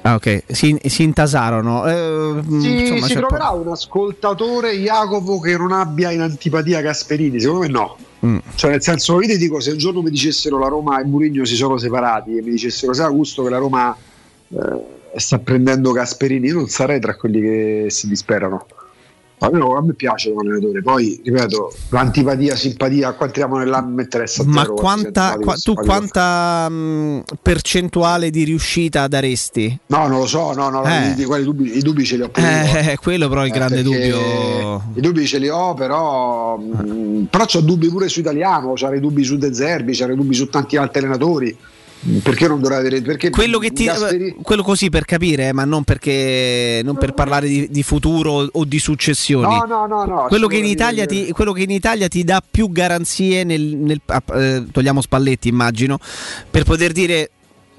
Ah, 0.02 0.15
ok, 0.15 0.44
si, 0.47 0.78
si 0.83 1.02
intasarono. 1.02 1.86
Eh, 1.86 2.43
insomma, 2.49 3.07
si 3.07 3.15
c'è 3.15 3.20
po- 3.20 3.27
troverà 3.27 3.51
un 3.51 3.69
ascoltatore 3.69 4.73
Jacopo 4.73 5.39
che 5.41 5.57
non 5.57 5.73
abbia 5.73 6.10
in 6.10 6.23
antipatia 6.23 6.81
Gasperini, 6.81 7.39
secondo 7.39 7.60
me 7.60 7.69
no. 7.69 7.97
Mm. 8.25 8.39
Cioè, 8.55 8.70
nel 8.70 8.83
senso, 8.83 9.20
io 9.20 9.28
ti 9.28 9.36
dico, 9.36 9.60
se 9.60 9.70
un 9.73 9.78
giorno 9.78 10.02
mi 10.02 10.10
dicessero 10.10 10.59
la 10.59 10.69
Roma 10.69 11.01
e 11.01 11.05
Mourinho 11.05 11.44
si 11.44 11.55
sono 11.55 11.77
separati 11.77 12.36
e 12.36 12.43
mi 12.43 12.51
dicessero, 12.51 12.94
sai 12.94 13.07
Augusto, 13.07 13.43
che 13.43 13.51
la 13.51 13.59
Roma 13.59 13.94
eh, 14.49 14.99
sta 15.17 15.39
prendendo 15.39 15.93
Gasperini, 15.93 16.49
io 16.49 16.55
non 16.55 16.69
sarei 16.69 17.01
tra 17.01 17.15
quelli 17.17 17.41
che 17.41 17.87
si 17.89 18.07
disperano. 18.09 18.67
A 19.43 19.49
me, 19.51 19.59
a 19.59 19.81
me 19.83 19.95
piace 19.95 20.31
l'allenatore, 20.35 20.83
poi 20.83 21.19
ripeto, 21.25 21.73
l'antipatia, 21.89 22.55
simpatia, 22.55 23.13
qua 23.15 23.25
entriamo 23.25 23.57
nell'anno 23.57 23.95
mi 23.95 24.03
interessa 24.03 24.45
Ma 24.45 24.61
zero, 24.61 24.75
quanta, 24.75 25.39
qua- 25.41 25.55
tu 25.55 25.73
quanta 25.73 26.69
mh, 26.69 27.23
percentuale 27.41 28.29
di 28.29 28.45
riuscita 28.45 29.09
daresti? 29.09 29.79
No, 29.87 30.09
non 30.09 30.19
lo 30.19 30.27
so, 30.27 30.53
no, 30.53 30.69
no, 30.69 30.85
Eh. 30.85 31.13
i, 31.13 31.15
di- 31.15 31.25
quelli 31.25 31.45
dubbi, 31.45 31.75
i 31.75 31.81
dubbi 31.81 32.05
ce 32.05 32.17
li 32.17 32.23
ho 32.23 32.29
pure 32.29 32.47
io. 32.47 32.77
Eh, 32.91 32.97
quello 33.01 33.29
però 33.31 33.41
è 33.41 33.45
il 33.47 33.51
Eh, 33.53 33.55
grande 33.55 33.83
dubbio. 33.83 34.83
I 34.93 35.01
dubbi 35.01 35.27
ce 35.27 35.39
li 35.39 35.49
ho, 35.49 35.73
però, 35.73 36.59
mh, 36.59 37.29
però 37.31 37.47
ho 37.51 37.61
dubbi 37.63 37.89
pure 37.89 38.09
su 38.11 38.21
Italiano, 38.21 38.75
c'ho 38.75 38.99
dubbi 39.01 39.25
su 39.25 39.39
De 39.39 39.55
Zerbi, 39.55 39.97
c'ho 39.97 40.15
dubbi 40.15 40.35
su 40.35 40.51
tanti 40.51 40.77
altri 40.77 40.99
allenatori. 40.99 41.57
Perché 42.23 42.49
non 42.49 42.61
dovrei 42.61 42.79
avere 42.79 43.03
perché 43.03 43.29
Quello, 43.29 43.59
che 43.59 43.73
ti, 43.73 43.85
Gasperi- 43.85 44.37
quello 44.43 44.62
così 44.62 44.89
per 44.89 45.05
capire, 45.05 45.49
eh, 45.49 45.53
ma 45.53 45.65
non, 45.65 45.85
perché, 45.85 46.81
non 46.83 46.97
per 46.97 47.12
parlare 47.12 47.47
di, 47.47 47.69
di 47.70 47.83
futuro 47.83 48.49
o 48.51 48.65
di 48.65 48.79
successioni. 48.79 49.55
No, 49.55 49.65
no, 49.67 49.87
no, 49.87 50.05
no. 50.05 50.25
quello, 50.29 50.47
che 50.47 50.61
ti, 51.07 51.31
quello 51.33 51.53
che 51.53 51.62
in 51.62 51.70
Italia 51.70 52.09
ti 52.09 52.25
dà 52.25 52.43
più 52.49 52.70
garanzie 52.70 53.45
nel, 53.45 53.61
nel- 53.61 54.01
ah, 54.07 54.23
eh, 54.35 54.65
togliamo 54.73 55.03
Spalletti 55.03 55.49
immagino 55.49 55.99
per 56.51 56.65
poter 56.65 56.93
dire 56.93 57.31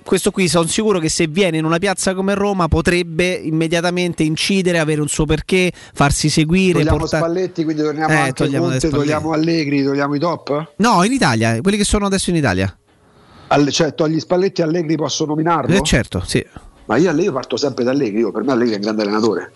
questo 0.03 0.32
qui 0.32 0.48
sono 0.48 0.66
sicuro 0.67 1.00
che 1.00 1.09
se 1.09 1.27
viene 1.27 1.58
in 1.58 1.66
una 1.66 1.77
piazza 1.77 2.14
come 2.16 2.33
Roma 2.33 2.67
potrebbe 2.67 3.33
immediatamente 3.33 4.24
incidere 4.24 4.80
avere 4.80 5.01
un 5.01 5.08
suo 5.08 5.25
perché 5.25 5.72
farsi 5.93 6.30
seguire 6.30 6.80
Togliamo 6.80 6.98
portare- 6.98 7.24
Spalletti, 7.24 7.64
quindi 7.64 7.83
torniamo 7.83 8.11
Eh, 8.11 8.16
anche 8.16 8.33
togliamo 8.33 8.67
Conte, 8.67 8.90
togliamo 8.90 9.32
Allegri, 9.32 9.83
togliamo 9.83 10.16
i 10.16 10.19
top? 10.19 10.74
no 10.77 11.03
in 11.03 11.11
Italia 11.11 11.59
quelli 11.61 11.77
che 11.77 11.85
sono 11.85 12.06
adesso 12.06 12.30
in 12.32 12.35
Italia 12.35 12.75
Alle- 13.51 13.71
cioè, 13.71 13.93
togli 13.93 14.19
Spalletti 14.19 14.61
Allegri 14.61 14.95
posso 14.95 15.25
nominarlo? 15.25 15.75
Eh, 15.75 15.81
certo 15.83 16.21
sì 16.25 16.45
Ma 16.85 16.95
io, 16.97 17.11
io 17.11 17.31
parto 17.31 17.57
sempre 17.57 17.83
da 17.83 17.91
Allegri, 17.91 18.19
io- 18.19 18.31
per 18.31 18.43
me 18.43 18.51
Allegri 18.53 18.73
è 18.73 18.75
un 18.77 18.81
grande 18.81 19.01
allenatore. 19.03 19.51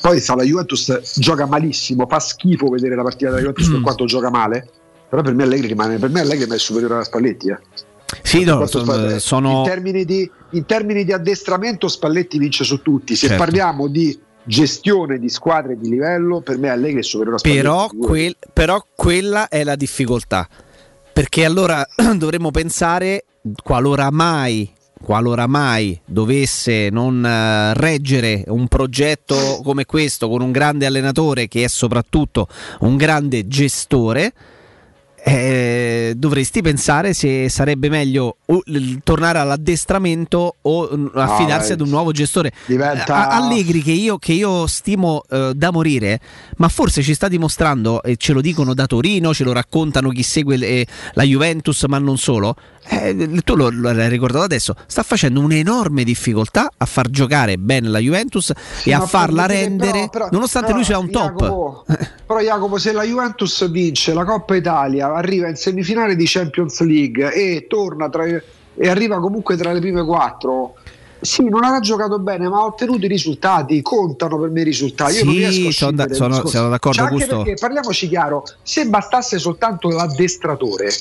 Poi 0.00 0.20
sta 0.20 0.34
la 0.34 0.42
Juventus, 0.42 1.18
gioca 1.18 1.46
malissimo, 1.46 2.06
fa 2.08 2.18
schifo 2.20 2.68
vedere 2.68 2.94
la 2.94 3.02
partita 3.02 3.30
della 3.30 3.40
Juventus 3.40 3.68
Mm. 3.68 3.72
per 3.72 3.80
quanto 3.80 4.04
gioca 4.04 4.30
male. 4.30 4.68
Però 5.08 5.22
per 5.22 5.34
me 5.34 5.42
Allegri 5.44 5.68
rimane, 5.68 5.98
per 5.98 6.10
me 6.10 6.20
Allegri 6.20 6.50
è 6.50 6.58
superiore 6.58 6.94
alla 6.94 7.04
Spalletti. 7.04 7.48
Eh. 7.48 7.58
sì 8.22 8.44
no, 8.44 8.66
sono, 8.66 9.58
in, 9.58 9.62
termini 9.64 10.04
di, 10.04 10.30
in 10.50 10.64
termini 10.66 11.04
di 11.04 11.12
addestramento 11.12 11.88
Spalletti 11.88 12.38
vince 12.38 12.64
su 12.64 12.80
tutti. 12.82 13.16
Se 13.16 13.26
Certo. 13.28 13.42
parliamo 13.42 13.86
di 13.88 14.18
gestione 14.44 15.18
di 15.18 15.28
squadre 15.28 15.76
di 15.78 15.88
livello, 15.88 16.40
per 16.40 16.56
me 16.58 16.68
Allegri 16.70 17.00
è 17.00 17.02
superiore 17.02 17.36
a 17.36 17.38
Spalletti. 17.40 17.62
Però, 17.62 17.88
quel- 17.98 18.36
però 18.52 18.84
quella 18.94 19.48
è 19.48 19.64
la 19.64 19.76
difficoltà. 19.76 20.46
Perché 21.16 21.46
allora 21.46 21.82
dovremmo 22.14 22.50
pensare, 22.50 23.24
qualora 23.62 24.10
mai, 24.10 24.70
qualora 25.00 25.46
mai 25.46 25.98
dovesse 26.04 26.90
non 26.90 27.24
eh, 27.24 27.72
reggere 27.72 28.44
un 28.48 28.68
progetto 28.68 29.62
come 29.64 29.86
questo 29.86 30.28
con 30.28 30.42
un 30.42 30.52
grande 30.52 30.84
allenatore 30.84 31.48
che 31.48 31.64
è 31.64 31.68
soprattutto 31.68 32.48
un 32.80 32.98
grande 32.98 33.48
gestore, 33.48 34.34
eh, 35.28 36.12
dovresti 36.16 36.62
pensare 36.62 37.12
se 37.12 37.48
sarebbe 37.48 37.88
meglio 37.88 38.36
o 38.44 38.62
l- 38.66 38.94
tornare 39.02 39.38
all'addestramento 39.40 40.54
o 40.62 40.88
mm, 40.96 41.06
affidarsi 41.14 41.68
dai. 41.70 41.72
ad 41.72 41.80
un 41.80 41.88
nuovo 41.88 42.12
gestore. 42.12 42.52
Diventa- 42.64 43.28
A- 43.28 43.36
Allegri 43.44 43.82
che 43.82 43.90
io, 43.90 44.18
che 44.18 44.32
io 44.34 44.68
stimo 44.68 45.24
eh, 45.28 45.50
da 45.54 45.72
morire, 45.72 46.20
ma 46.58 46.68
forse 46.68 47.02
ci 47.02 47.12
sta 47.12 47.26
dimostrando, 47.26 48.04
e 48.04 48.14
ce 48.16 48.32
lo 48.32 48.40
dicono 48.40 48.72
da 48.72 48.86
Torino, 48.86 49.34
ce 49.34 49.42
lo 49.42 49.52
raccontano 49.52 50.10
chi 50.10 50.22
segue 50.22 50.56
eh, 50.60 50.86
la 51.14 51.24
Juventus, 51.24 51.82
ma 51.88 51.98
non 51.98 52.18
solo. 52.18 52.54
Eh, 52.88 53.40
tu 53.44 53.56
lo, 53.56 53.68
lo 53.70 53.88
hai 53.88 54.08
ricordato 54.08 54.44
adesso, 54.44 54.74
sta 54.86 55.02
facendo 55.02 55.40
un'enorme 55.40 56.04
difficoltà 56.04 56.70
a 56.76 56.84
far 56.86 57.10
giocare 57.10 57.56
bene 57.58 57.88
la 57.88 57.98
Juventus 57.98 58.52
Sì, 58.78 58.90
e 58.90 58.94
a 58.94 59.00
farla 59.00 59.46
rendere, 59.46 59.92
però- 59.92 60.08
però- 60.08 60.28
nonostante 60.32 60.66
però, 60.68 60.78
lui 60.78 60.86
sia 60.86 60.98
un 60.98 61.10
top. 61.10 61.38
Jacopo, 61.38 61.84
però 62.26 62.40
Jacopo, 62.40 62.78
se 62.78 62.92
la 62.92 63.02
Juventus 63.04 63.70
vince 63.70 64.12
la 64.14 64.24
Coppa 64.24 64.54
Italia, 64.56 65.12
arriva 65.12 65.48
in 65.48 65.56
semifinale 65.56 66.16
di 66.16 66.24
Champions 66.26 66.80
League 66.80 67.32
e 67.32 67.66
torna 67.68 68.08
tra 68.08 68.24
e 68.78 68.88
arriva 68.90 69.18
comunque 69.20 69.56
tra 69.56 69.72
le 69.72 69.80
prime 69.80 70.04
quattro. 70.04 70.74
Sì, 71.18 71.48
non 71.48 71.64
avrà 71.64 71.80
giocato 71.80 72.18
bene, 72.18 72.46
ma 72.46 72.58
ha 72.58 72.64
ottenuto 72.66 73.06
i 73.06 73.08
risultati, 73.08 73.80
contano 73.80 74.38
per 74.38 74.50
me 74.50 74.60
i 74.60 74.64
risultati. 74.64 75.14
Io 75.16 75.24
non 75.24 75.32
riesco 75.34 75.68
a 75.68 75.72
sono 75.72 75.92
da- 75.92 76.12
sono- 76.12 76.46
sono 76.46 76.68
d'accordo, 76.68 76.98
Cioè, 76.98 77.10
anche 77.10 77.26
perché 77.26 77.54
parliamoci 77.58 78.06
chiaro, 78.06 78.44
se 78.62 78.84
bastasse 78.86 79.38
soltanto 79.38 79.88
l'addestratore, 79.88 80.92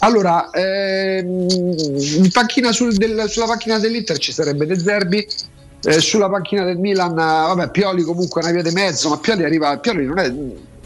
allora 0.00 0.50
ehm, 0.50 1.46
in 1.48 2.30
panchina 2.32 2.72
sul- 2.72 2.94
del- 2.94 3.24
sulla 3.28 3.46
panchina 3.46 3.78
dell'Inter 3.78 4.18
ci 4.18 4.32
sarebbe 4.32 4.66
De 4.66 4.78
Zerbi, 4.78 5.26
eh, 5.84 6.00
sulla 6.00 6.28
panchina 6.28 6.64
del 6.64 6.78
Milan, 6.78 7.14
vabbè, 7.14 7.70
Pioli 7.70 8.02
comunque 8.02 8.40
è 8.40 8.44
una 8.44 8.52
via 8.54 8.62
di 8.62 8.74
mezzo, 8.74 9.08
ma 9.08 9.18
Pioli 9.18 9.44
arriva, 9.44 9.76
Pioli 9.78 10.04
non 10.06 10.18
è, 10.18 10.32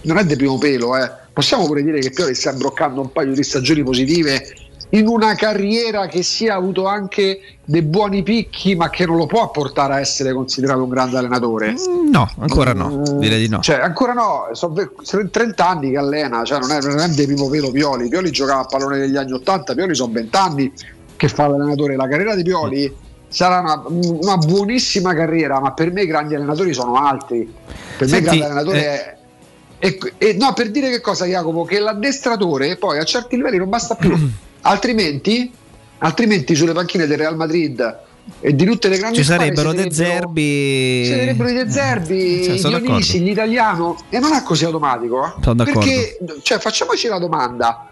non 0.03 0.19
è 0.19 0.25
di 0.25 0.37
primo 0.37 0.59
pelo, 0.59 0.97
eh. 0.97 1.11
possiamo 1.33 1.67
pure 1.67 1.83
dire 1.83 1.99
che 2.01 2.11
Pioli 2.11 2.35
sta 2.35 2.51
imbroccando 2.53 3.01
un 3.01 3.13
paio 3.13 3.33
di 3.33 3.43
stagioni 3.43 3.83
positive 3.83 4.55
in 4.95 5.07
una 5.07 5.35
carriera 5.35 6.07
che 6.07 6.23
si 6.23 6.47
è 6.47 6.51
avuto 6.51 6.87
anche 6.87 7.41
dei 7.65 7.83
buoni 7.83 8.23
picchi, 8.23 8.75
ma 8.75 8.91
che 8.91 9.07
non 9.07 9.17
lo 9.17 9.27
può 9.27 9.51
portare 9.51 9.95
a 9.95 10.01
essere 10.01 10.33
considerato 10.33 10.83
un 10.83 10.91
grande 10.91 11.17
allenatore. 11.17 11.75
No, 12.11 12.31
ancora 12.39 12.75
no, 12.75 13.03
direi 13.19 13.41
di 13.41 13.49
no. 13.49 13.61
Cioè, 13.61 13.77
ancora 13.77 14.13
no, 14.13 14.49
sono 14.53 14.75
ve- 14.75 14.91
sono 15.01 15.29
30 15.29 15.67
anni 15.67 15.91
che 15.91 15.97
allena, 15.97 16.45
cioè 16.45 16.59
non 16.59 16.71
è, 16.71 16.81
non 16.81 16.99
è 16.99 17.09
di 17.09 17.25
primo 17.25 17.49
pelo 17.49 17.71
Pioli. 17.71 18.09
Pioli 18.09 18.31
giocava 18.31 18.61
a 18.61 18.65
pallone 18.67 18.99
negli 18.99 19.17
anni 19.17 19.33
80, 19.33 19.75
Pioli 19.75 19.95
sono 19.95 20.13
20 20.13 20.37
anni 20.37 20.73
che 21.17 21.29
fa 21.29 21.47
l'allenatore. 21.47 21.97
La 21.97 22.09
carriera 22.09 22.35
di 22.35 22.43
Pioli 22.43 22.95
sarà 23.29 23.61
una, 23.61 23.83
una 23.87 24.37
buonissima 24.37 25.15
carriera, 25.15 25.59
ma 25.59 25.73
per 25.73 25.91
me 25.91 26.03
i 26.03 26.07
grandi 26.07 26.35
allenatori 26.35 26.75
sono 26.75 26.97
altri. 26.97 27.51
Per 27.97 28.07
Senti, 28.07 28.13
me 28.13 28.19
il 28.19 28.25
grande 28.25 28.45
allenatore 28.45 28.79
eh, 28.79 29.05
è. 29.05 29.17
E, 29.85 29.99
e 30.19 30.35
no, 30.35 30.53
per 30.53 30.71
dire 30.71 30.91
che 30.91 31.01
cosa, 31.01 31.25
Jacopo? 31.27 31.65
Che 31.65 31.81
l'addestratore 31.81 32.77
poi 32.77 32.99
a 33.01 33.03
certi 33.05 33.35
livelli 33.35 33.57
non 33.59 33.69
basta 33.69 33.97
più, 33.97 34.15
altrimenti, 34.63 35.51
altrimenti 35.99 36.55
sulle 36.55 36.73
panchine 36.73 37.07
del 37.09 37.19
Real 37.19 37.35
Madrid 37.35 37.99
e 38.39 38.55
di 38.55 38.65
tutte 38.65 38.87
le 38.89 38.99
grandi 38.99 39.17
Ci 39.17 39.25
sarebbero 39.25 39.73
De 39.73 39.91
sedrebbero- 39.91 40.15
Zerbi. 40.29 41.05
sedrebbero 41.05 41.49
i 41.49 41.55
De 41.55 41.69
Zerbi, 41.71 42.45
Sì, 42.45 42.59
sono 42.59 42.79
Dionisi, 42.79 43.25
l'italiano 43.25 43.97
e 44.09 44.21
non 44.21 44.33
è 44.35 44.43
così 44.45 44.65
automatico 44.65 45.25
eh. 45.27 45.33
Sono 45.43 45.55
d'accordo. 45.57 45.81
perché 45.81 46.19
cioè, 46.43 46.59
facciamoci 46.61 47.09
la 47.09 47.19
domanda 47.19 47.89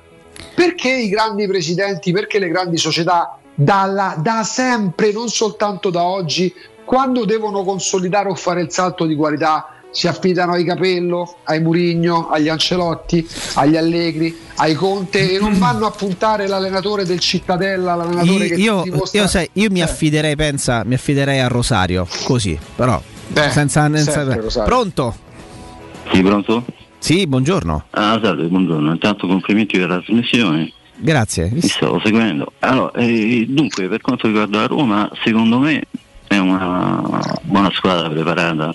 perché 0.55 0.91
i 0.91 1.09
grandi 1.09 1.49
presidenti 1.49 2.13
perché 2.13 2.39
le 2.39 2.47
grandi 2.49 2.77
società 2.77 3.37
dalla- 3.53 4.15
da 4.17 4.45
sempre 4.45 5.11
non 5.11 5.29
soltanto 5.29 5.91
da 5.91 6.05
oggi 6.05 6.55
quando 6.85 7.25
devono 7.25 7.65
consolidare 7.65 8.29
o 8.29 8.37
fare 8.37 8.63
il 8.63 8.71
salto 8.71 9.07
di 9.07 9.17
qualità 9.17 9.75
si 9.91 10.07
affidano 10.07 10.53
ai 10.53 10.65
Capello, 10.65 11.37
ai 11.45 11.61
Murigno, 11.61 12.29
agli 12.31 12.49
Ancelotti, 12.49 13.27
agli 13.55 13.77
Allegri, 13.77 14.37
ai 14.57 14.75
Conte 14.75 15.33
e 15.35 15.39
non 15.39 15.59
vanno 15.59 15.87
a 15.87 15.91
puntare 15.91 16.47
l'allenatore 16.47 17.05
del 17.05 17.19
Cittadella, 17.19 17.95
l'allenatore 17.95 18.49
che 18.49 18.55
Io, 18.55 18.83
dimostra 18.83 19.21
io, 19.23 19.27
sai, 19.29 19.49
io 19.55 19.69
mi 19.71 19.81
Eh. 19.81 19.85
affiderei, 19.85 20.37
pensa, 20.37 20.83
mi 20.85 20.95
affiderei 20.95 21.41
a 21.41 21.49
Rosario, 21.49 22.07
così, 22.25 22.59
però 22.77 23.01
Beh, 23.29 23.51
senza, 23.51 23.83
senza- 23.93 24.13
sempre 24.13 24.41
Rosario. 24.41 24.69
Pronto? 24.69 25.17
Sì, 26.13 26.23
pronto? 26.23 26.65
Sì, 26.99 27.27
buongiorno. 27.27 27.85
Ah, 27.91 28.21
salve, 28.23 28.45
buongiorno. 28.47 28.93
Intanto 28.93 29.27
complimenti 29.27 29.79
per 29.79 29.89
la 29.89 29.97
trasmissione. 30.01 30.73
Grazie. 30.97 31.49
Mi 31.51 31.63
stavo 31.63 31.99
seguendo. 32.05 32.53
Allora, 32.59 32.93
eh, 32.99 33.47
dunque, 33.49 33.89
per 33.89 34.03
quanto 34.03 34.27
riguarda 34.27 34.59
la 34.61 34.67
Roma, 34.67 35.11
secondo 35.25 35.59
me 35.59 35.83
è 36.27 36.37
una 36.37 37.03
buona 37.43 37.71
squadra 37.73 38.11
preparata. 38.11 38.75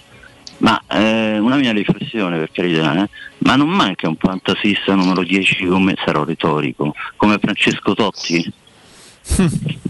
Ma 0.66 0.82
eh, 0.90 1.38
una 1.38 1.58
mia 1.58 1.72
riflessione, 1.72 2.40
per 2.40 2.50
carità, 2.52 3.04
eh, 3.04 3.10
ma 3.40 3.56
non 3.56 3.70
manca 3.70 4.08
un 4.10 4.16
fantasista 4.18 4.96
numero 4.96 5.22
10 5.24 5.68
come 5.68 5.94
sarò 6.04 6.24
retorico, 6.24 6.92
come 7.18 7.38
Francesco 7.40 7.94
Totti? 7.94 8.52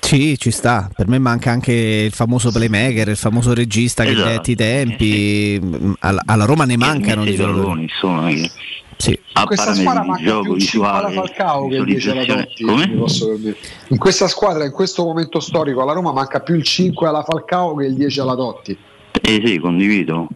Sì, 0.00 0.38
ci 0.38 0.50
sta. 0.50 0.88
Per 0.94 1.06
me 1.06 1.18
manca 1.18 1.50
anche 1.50 1.72
il 2.06 2.12
famoso 2.12 2.50
playmaker, 2.50 3.08
il 3.08 3.16
famoso 3.16 3.52
regista 3.52 4.04
che 4.04 4.12
Esatto. 4.12 4.28
detti 4.28 4.50
i 4.52 4.56
tempi. 4.56 5.60
Mm, 5.62 5.92
Alla, 5.98 6.22
alla 6.24 6.44
Roma 6.46 6.64
ne 6.64 6.78
mancano 6.78 7.24
di 7.24 7.30
Mette 7.30 7.32
i 7.32 7.36
giocatori. 7.36 7.60
palloni, 7.62 7.82
insomma, 7.82 8.28
che- 8.28 8.50
Sì. 8.96 9.18
a 9.34 9.44
questa 9.44 9.74
squadra 9.74 10.04
manca 10.04 10.16
più 10.22 10.26
gioco 10.30 10.58
5 10.58 10.88
alla 10.88 11.08
visuale, 11.08 11.14
Falcao 11.14 11.68
che 11.68 11.74
il 11.76 11.84
10 11.84 12.08
alla 12.10 12.20
visualizzazione. 12.20 12.88
Totti 12.88 13.22
Come? 13.44 13.56
in 13.88 13.98
questa 13.98 14.28
squadra 14.28 14.64
in 14.64 14.72
questo 14.72 15.04
momento 15.04 15.40
storico 15.40 15.82
alla 15.82 15.92
Roma 15.92 16.12
manca 16.12 16.40
più 16.40 16.54
il 16.54 16.62
5 16.62 17.06
alla 17.06 17.22
Falcao 17.22 17.74
che 17.74 17.84
il 17.84 17.94
10 17.94 18.20
alla 18.20 18.34
Totti 18.34 18.76
Eh 19.20 19.42
sì, 19.44 19.58
condivido. 19.58 20.28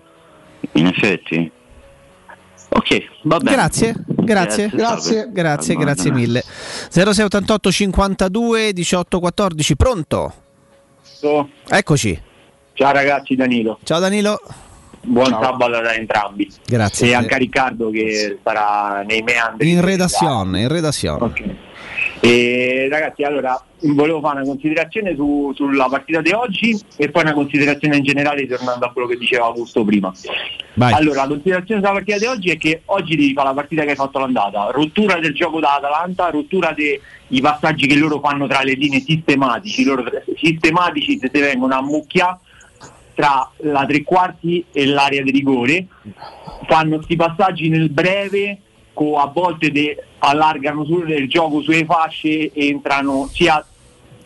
In 0.72 0.86
effetti. 0.86 1.50
Ok, 2.74 3.04
va 3.24 3.38
bene. 3.38 3.56
Grazie, 3.56 3.94
grazie, 4.06 4.70
grazie, 4.70 5.74
Allora, 5.74 5.84
grazie 5.84 6.10
mille. 6.10 6.42
0688 6.90 7.70
52 7.70 8.72
18 8.72 9.20
14, 9.20 9.76
pronto? 9.76 10.34
Eccoci. 11.68 12.20
Ciao 12.72 12.92
ragazzi, 12.92 13.34
Danilo. 13.34 13.78
Ciao 13.82 14.00
Danilo. 14.00 14.40
Buon 15.04 15.26
Ciao. 15.26 15.42
sabato 15.42 15.74
a 15.74 15.94
entrambi. 15.94 16.50
Grazie. 16.64 17.08
E 17.08 17.14
anche 17.14 17.34
a 17.34 17.36
Riccardo 17.36 17.90
che 17.90 18.38
sarà 18.42 19.02
nei 19.06 19.20
meandri. 19.22 19.70
In 19.70 19.80
redazione, 19.80 20.62
in 20.62 20.68
redazione. 20.68 21.32
E 22.24 22.86
ragazzi, 22.88 23.24
allora 23.24 23.60
volevo 23.80 24.20
fare 24.20 24.36
una 24.36 24.44
considerazione 24.44 25.12
su- 25.16 25.50
sulla 25.56 25.88
partita 25.88 26.20
di 26.20 26.30
oggi 26.30 26.80
e 26.96 27.10
poi 27.10 27.22
una 27.22 27.32
considerazione 27.32 27.96
in 27.96 28.04
generale 28.04 28.46
tornando 28.46 28.86
a 28.86 28.92
quello 28.92 29.08
che 29.08 29.16
diceva 29.16 29.46
Augusto 29.46 29.82
prima. 29.82 30.12
Vai. 30.74 30.92
Allora, 30.92 31.22
la 31.22 31.26
considerazione 31.26 31.80
sulla 31.80 31.94
partita 31.94 32.18
di 32.18 32.26
oggi 32.26 32.50
è 32.50 32.58
che 32.58 32.82
oggi 32.84 33.16
devi 33.16 33.32
fare 33.32 33.48
la 33.48 33.54
partita 33.54 33.82
che 33.82 33.90
hai 33.90 33.96
fatto 33.96 34.20
l'andata, 34.20 34.70
rottura 34.70 35.18
del 35.18 35.34
gioco 35.34 35.58
da 35.58 35.74
Atalanta, 35.74 36.30
rottura 36.30 36.72
dei 36.72 37.40
passaggi 37.40 37.88
che 37.88 37.96
loro 37.96 38.20
fanno 38.20 38.46
tra 38.46 38.62
le 38.62 38.74
linee 38.74 39.00
sistematici, 39.00 39.82
loro 39.82 40.04
sistematici 40.36 41.18
se 41.18 41.28
vengono 41.32 41.74
a 41.74 41.82
mucchiare 41.82 42.38
tra 43.14 43.50
la 43.62 43.84
tre 43.84 44.04
quarti 44.04 44.64
e 44.70 44.86
l'area 44.86 45.22
di 45.22 45.32
rigore, 45.32 45.86
fanno 46.68 46.96
questi 46.96 47.16
passaggi 47.16 47.68
nel 47.68 47.90
breve, 47.90 48.58
a 48.94 49.26
volte 49.26 49.70
de- 49.70 50.02
allargano 50.18 50.84
sul- 50.84 51.10
il 51.10 51.28
gioco 51.28 51.62
sulle 51.62 51.84
fasce, 51.84 52.52
entrano 52.52 53.28
sia, 53.32 53.64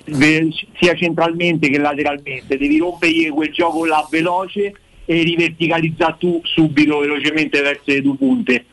ve- 0.06 0.48
sia 0.78 0.94
centralmente 0.94 1.68
che 1.68 1.78
lateralmente, 1.78 2.56
devi 2.58 2.78
rompere 2.78 3.30
quel 3.30 3.52
gioco 3.52 3.84
là 3.84 4.06
veloce 4.10 4.74
e 5.04 5.22
riverticalizzare 5.22 6.16
tu 6.18 6.40
subito 6.44 6.98
velocemente 6.98 7.60
verso 7.62 7.82
le 7.84 8.02
due 8.02 8.16
punte. 8.16 8.64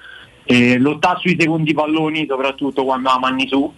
Eh, 0.46 0.78
lottare 0.78 1.20
sui 1.20 1.38
secondi 1.40 1.74
palloni, 1.74 2.26
soprattutto 2.28 2.84
quando 2.84 3.08
la 3.10 3.20
manni 3.20 3.48
su, 3.48 3.72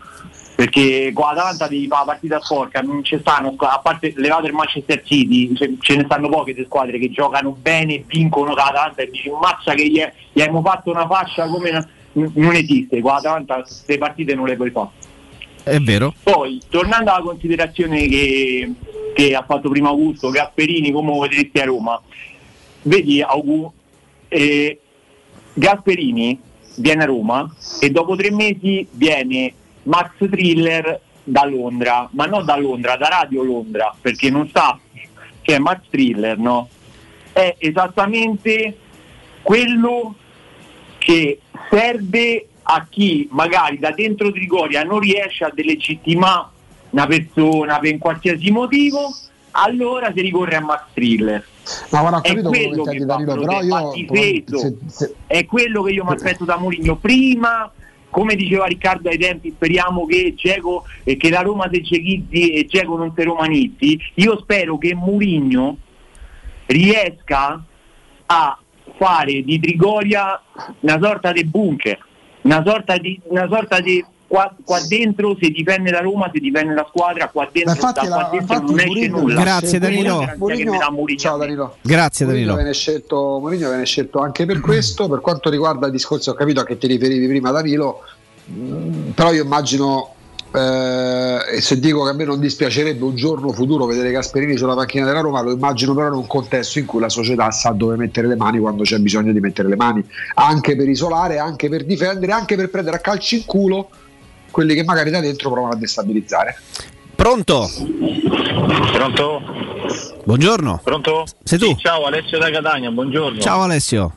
perché 0.55 1.11
con 1.13 1.25
l'Atalanta 1.25 1.67
devi 1.67 1.85
fare 1.85 2.05
la 2.05 2.11
partita 2.11 2.41
sporca, 2.41 2.81
non 2.81 3.03
ci 3.03 3.19
stanno, 3.19 3.53
a 3.57 3.79
parte 3.83 4.13
levato 4.15 4.47
il 4.47 4.53
Manchester 4.53 5.03
City, 5.03 5.53
ce, 5.53 5.95
ne 5.95 6.03
stanno 6.05 6.29
poche 6.29 6.53
di 6.53 6.63
squadre 6.63 6.97
che 6.97 7.11
giocano 7.11 7.51
bene, 7.51 8.03
vincono 8.07 8.53
con 8.53 8.55
l'Atalanta 8.55 9.01
e 9.03 9.09
dici 9.11 9.29
mazza 9.29 9.73
che 9.73 9.87
gli, 9.87 9.99
abbiamo 9.99 10.61
fatto 10.63 10.89
una 10.89 11.05
fascia 11.05 11.45
come 11.45 11.69
una- 11.69 11.87
non 12.15 12.53
esiste, 12.53 13.01
con 13.01 13.13
l'Atalanta 13.13 13.61
queste 13.61 13.97
partite 13.97 14.35
non 14.35 14.45
le 14.45 14.55
puoi 14.55 14.71
fare. 14.71 14.89
È 15.63 15.79
vero. 15.79 16.13
Poi, 16.21 16.61
tornando 16.69 17.11
alla 17.11 17.23
considerazione 17.23 18.07
che, 18.07 18.71
che 19.13 19.35
ha 19.35 19.43
fatto 19.43 19.69
prima 19.69 19.89
Augusto, 19.89 20.29
Gasperini 20.29 20.91
come 20.91 21.17
vedresti 21.19 21.59
a 21.59 21.65
Roma, 21.65 21.99
vedi 22.83 23.21
Augu, 23.21 23.71
eh, 24.27 24.79
Gasperini 25.53 26.39
viene 26.77 27.03
a 27.03 27.05
Roma 27.07 27.53
e 27.79 27.89
dopo 27.89 28.15
tre 28.15 28.31
mesi 28.31 28.87
viene 28.91 29.53
Max 29.83 30.11
Thriller 30.17 31.01
da 31.23 31.45
Londra, 31.45 32.07
ma 32.11 32.25
non 32.25 32.45
da 32.45 32.55
Londra, 32.57 32.95
da 32.95 33.07
Radio 33.07 33.43
Londra, 33.43 33.95
perché 33.99 34.29
non 34.29 34.49
sa 34.53 34.79
che 35.41 35.55
è 35.55 35.57
Max 35.57 35.81
Thriller, 35.89 36.37
no? 36.37 36.69
È 37.31 37.55
esattamente 37.57 38.77
quello 39.41 40.15
che 41.05 41.39
serve 41.69 42.47
a 42.63 42.87
chi 42.89 43.27
magari 43.31 43.77
da 43.77 43.91
dentro 43.91 44.31
Trigoria 44.31 44.83
non 44.83 44.97
riesce 44.99 45.43
a 45.43 45.51
delegittimare 45.53 46.47
una 46.89 47.05
persona 47.05 47.77
per 47.77 47.91
un 47.93 47.99
qualsiasi 47.99 48.49
motivo, 48.49 49.13
allora 49.51 50.11
si 50.15 50.21
ricorre 50.21 50.55
a 50.55 50.61
Max 50.61 50.81
Thriller. 50.93 51.45
ma 51.91 51.99
guarda 51.99 52.17
ho 52.17 52.21
È 52.21 52.27
capito 52.27 52.49
quello 52.49 52.67
quello 52.69 52.83
che 52.83 52.97
che 52.97 53.05
Danilo 53.05 53.35
però 53.35 53.61
io 53.61 53.91
difeso. 53.93 54.57
se- 54.57 54.75
se- 54.87 55.15
È 55.27 55.45
quello 55.45 55.83
che 55.83 55.91
io 55.91 56.03
mi 56.03 56.13
aspetto 56.13 56.43
da 56.43 56.57
Mourinho 56.57 56.95
prima. 56.95 57.71
Come 58.09 58.35
diceva 58.35 58.65
Riccardo 58.65 59.09
ai 59.09 59.17
tempi, 59.17 59.51
speriamo 59.53 60.05
che 60.05 60.33
Geco 60.37 60.85
e 61.03 61.17
che 61.17 61.29
la 61.29 61.41
Roma 61.41 61.69
si 61.69 61.83
cecchizzi 61.83 62.51
e 62.51 62.65
Geco 62.65 62.95
non 62.95 63.11
si 63.15 63.23
romanizzi. 63.23 63.99
Io 64.15 64.37
spero 64.39 64.77
che 64.77 64.95
Mourinho 64.95 65.75
riesca 66.67 67.61
a 68.27 68.57
fare 68.97 69.41
di 69.43 69.59
Trigoria 69.59 70.41
una 70.81 70.99
sorta 71.01 71.31
di 71.31 71.43
bunker, 71.45 71.97
una 72.41 72.63
sorta 72.65 72.97
di, 72.97 73.19
una 73.25 73.47
sorta 73.49 73.79
di 73.79 74.03
qua, 74.27 74.53
qua 74.63 74.79
dentro 74.87 75.35
si 75.39 75.51
difende 75.51 75.91
la 75.91 75.99
Roma, 75.99 76.29
si 76.33 76.39
difende 76.39 76.73
la 76.73 76.85
squadra, 76.87 77.27
qua 77.29 77.47
dentro, 77.51 77.73
da 77.91 77.93
qua 77.93 78.07
la- 78.07 78.29
dentro 78.31 78.59
non 78.59 78.75
esce 78.79 78.85
Mourinho 78.87 79.19
nulla. 79.19 79.41
Grazie, 79.41 79.79
Danilo. 79.79 80.25
ciao 81.17 81.37
Danilo 81.37 81.77
Grazie 81.81 82.25
Danilo. 82.25 82.55
viene, 82.55 82.73
scelto, 82.73 83.39
Mourinho 83.39 83.69
viene 83.69 83.85
scelto 83.85 84.19
anche 84.19 84.45
per 84.45 84.59
questo 84.59 85.07
per 85.09 85.21
quanto 85.21 85.49
riguarda 85.49 85.85
il 85.85 85.91
discorso 85.91 86.31
ho 86.31 86.33
capito 86.33 86.61
a 86.61 86.65
che 86.65 86.77
ti 86.77 86.87
riferivi 86.87 87.27
prima 87.27 87.51
Danilo 87.51 88.01
mm, 88.51 89.11
però 89.11 89.31
io 89.31 89.43
immagino 89.43 90.14
eh, 90.55 91.55
e 91.57 91.61
se 91.61 91.79
dico 91.79 92.03
che 92.03 92.09
a 92.09 92.13
me 92.13 92.23
non 92.23 92.39
dispiacerebbe 92.39 93.03
un 93.03 93.15
giorno 93.15 93.51
futuro 93.51 93.85
vedere 93.85 94.11
Gasperini 94.11 94.57
sulla 94.57 94.75
panchina 94.75 95.05
della 95.05 95.21
Roma 95.21 95.41
lo 95.41 95.51
immagino 95.51 95.93
però 95.93 96.07
in 96.07 96.13
un 96.13 96.27
contesto 96.27 96.79
in 96.79 96.85
cui 96.85 96.99
la 96.99 97.09
società 97.09 97.51
sa 97.51 97.71
dove 97.71 97.95
mettere 97.95 98.27
le 98.27 98.35
mani 98.35 98.59
quando 98.59 98.83
c'è 98.83 98.97
bisogno 98.99 99.31
di 99.31 99.39
mettere 99.39 99.67
le 99.67 99.75
mani 99.75 100.03
anche 100.35 100.75
per 100.75 100.87
isolare, 100.87 101.39
anche 101.39 101.69
per 101.69 101.85
difendere 101.85 102.31
anche 102.31 102.55
per 102.55 102.69
prendere 102.69 102.97
a 102.97 102.99
calci 102.99 103.37
in 103.37 103.45
culo 103.45 103.89
quelli 104.51 104.73
che 104.73 104.83
magari 104.83 105.09
da 105.09 105.19
dentro 105.19 105.51
provano 105.51 105.73
a 105.73 105.77
destabilizzare 105.77 106.57
Pronto? 107.15 107.69
Pronto? 108.91 109.41
Buongiorno. 110.25 110.81
Pronto? 110.83 111.23
Sei 111.43 111.57
tu? 111.57 111.67
Sì, 111.67 111.77
ciao 111.77 112.05
Alessio 112.05 112.37
da 112.37 112.51
Catania, 112.51 112.91
buongiorno. 112.91 113.39
Ciao 113.39 113.61
Alessio. 113.61 114.13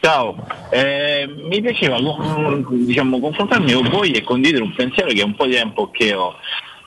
Ciao, 0.00 0.36
Eh, 0.70 1.26
mi 1.48 1.60
piaceva 1.60 1.96
con- 1.96 2.66
diciamo, 2.84 3.18
confrontarmi 3.18 3.72
con 3.72 3.88
voi 3.88 4.12
e 4.12 4.22
condividere 4.22 4.64
un 4.64 4.74
pensiero 4.74 5.08
che 5.10 5.20
è 5.20 5.24
un 5.24 5.34
po' 5.34 5.46
di 5.46 5.52
tempo 5.52 5.90
che 5.90 6.12
ho. 6.14 6.34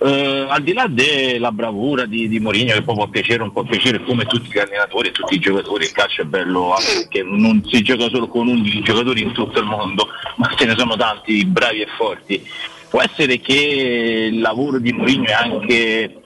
Eh, 0.01 0.45
al 0.47 0.61
di 0.63 0.73
là 0.73 0.85
della 0.87 1.51
bravura 1.51 2.05
di, 2.05 2.29
di 2.29 2.39
Mourinho 2.39 2.73
che 2.73 2.83
poi 2.83 2.95
può 2.95 3.07
piacere 3.07 3.39
o 3.41 3.45
non 3.45 3.51
può 3.51 3.63
piacere 3.63 4.01
come 4.03 4.25
tutti 4.25 4.49
gli 4.49 4.57
allenatori 4.57 5.09
e 5.09 5.11
tutti 5.11 5.35
i 5.35 5.39
giocatori 5.39 5.83
il 5.83 5.91
calcio 5.91 6.21
è 6.21 6.25
bello 6.25 6.73
anche 6.73 6.93
perché 6.99 7.23
non 7.23 7.61
si 7.69 7.81
gioca 7.81 8.07
solo 8.07 8.29
con 8.29 8.47
11 8.47 8.81
giocatori 8.81 9.23
in 9.23 9.33
tutto 9.33 9.59
il 9.59 9.65
mondo 9.65 10.07
ma 10.37 10.49
ce 10.55 10.65
ne 10.65 10.75
sono 10.77 10.95
tanti 10.95 11.43
bravi 11.45 11.81
e 11.81 11.87
forti 11.97 12.41
può 12.89 13.01
essere 13.01 13.41
che 13.41 14.29
il 14.31 14.39
lavoro 14.39 14.79
di 14.79 14.93
Mourinho 14.93 15.25
è 15.25 15.33
anche 15.33 16.18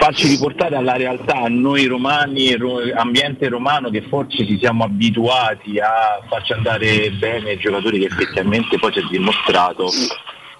farci 0.00 0.28
riportare 0.28 0.76
alla 0.76 0.94
realtà, 0.94 1.44
noi 1.48 1.84
romani, 1.84 2.54
ro- 2.56 2.80
ambiente 2.94 3.48
romano 3.48 3.90
che 3.90 4.00
forse 4.00 4.46
ci 4.46 4.58
siamo 4.58 4.84
abituati 4.84 5.78
a 5.78 6.22
farci 6.26 6.54
andare 6.54 7.10
bene 7.10 7.52
i 7.52 7.58
giocatori 7.58 7.98
che 7.98 8.06
effettivamente 8.06 8.78
poi 8.78 8.92
ci 8.92 9.00
è 9.00 9.02
dimostrato 9.10 9.90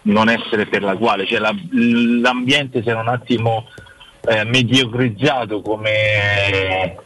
non 0.02 0.28
essere 0.28 0.66
per 0.66 0.82
la 0.82 0.94
quale, 0.94 1.24
cioè 1.26 1.38
la- 1.38 1.54
l'ambiente 2.20 2.82
si 2.82 2.90
era 2.90 3.00
un 3.00 3.08
attimo 3.08 3.66
eh, 4.28 4.44
mediocrizzato 4.44 5.62
come 5.62 5.90
eh, 6.52 6.96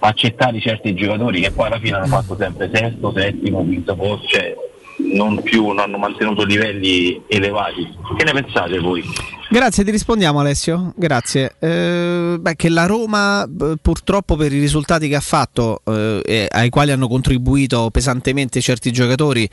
accettare 0.00 0.58
certi 0.58 0.94
giocatori 0.94 1.40
che 1.40 1.52
poi 1.52 1.66
alla 1.66 1.78
fine 1.78 1.96
hanno 1.96 2.06
fatto 2.06 2.36
sempre 2.36 2.68
sesto, 2.72 3.12
settimo, 3.14 3.62
quinto 3.62 3.94
posto, 3.94 4.26
cioè 4.26 4.52
non 4.98 5.42
più 5.42 5.66
non 5.66 5.78
hanno 5.78 5.98
mantenuto 5.98 6.44
livelli 6.44 7.22
elevati. 7.28 7.88
Che 8.16 8.24
ne 8.24 8.32
pensate 8.32 8.78
voi? 8.78 9.02
Grazie, 9.50 9.82
ti 9.82 9.90
rispondiamo 9.90 10.40
Alessio. 10.40 10.92
Grazie. 10.94 11.54
Eh, 11.58 12.36
beh, 12.38 12.54
che 12.54 12.68
la 12.68 12.84
Roma 12.84 13.48
purtroppo 13.80 14.36
per 14.36 14.52
i 14.52 14.60
risultati 14.60 15.08
che 15.08 15.16
ha 15.16 15.20
fatto 15.20 15.80
eh, 15.84 16.20
e 16.24 16.48
ai 16.50 16.68
quali 16.68 16.90
hanno 16.90 17.08
contribuito 17.08 17.88
pesantemente 17.90 18.60
certi 18.60 18.92
giocatori 18.92 19.48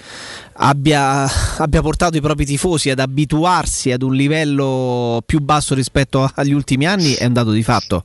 abbia, 0.54 1.26
abbia 1.60 1.82
portato 1.82 2.18
i 2.18 2.22
propri 2.22 2.46
tifosi 2.46 2.90
ad 2.90 3.00
abituarsi 3.00 3.92
ad 3.92 4.02
un 4.02 4.14
livello 4.14 5.22
più 5.26 5.40
basso 5.40 5.74
rispetto 5.74 6.30
agli 6.36 6.54
ultimi 6.54 6.86
anni 6.86 7.14
è 7.14 7.26
un 7.26 7.34
dato 7.34 7.52
di 7.52 7.64
fatto. 7.64 8.04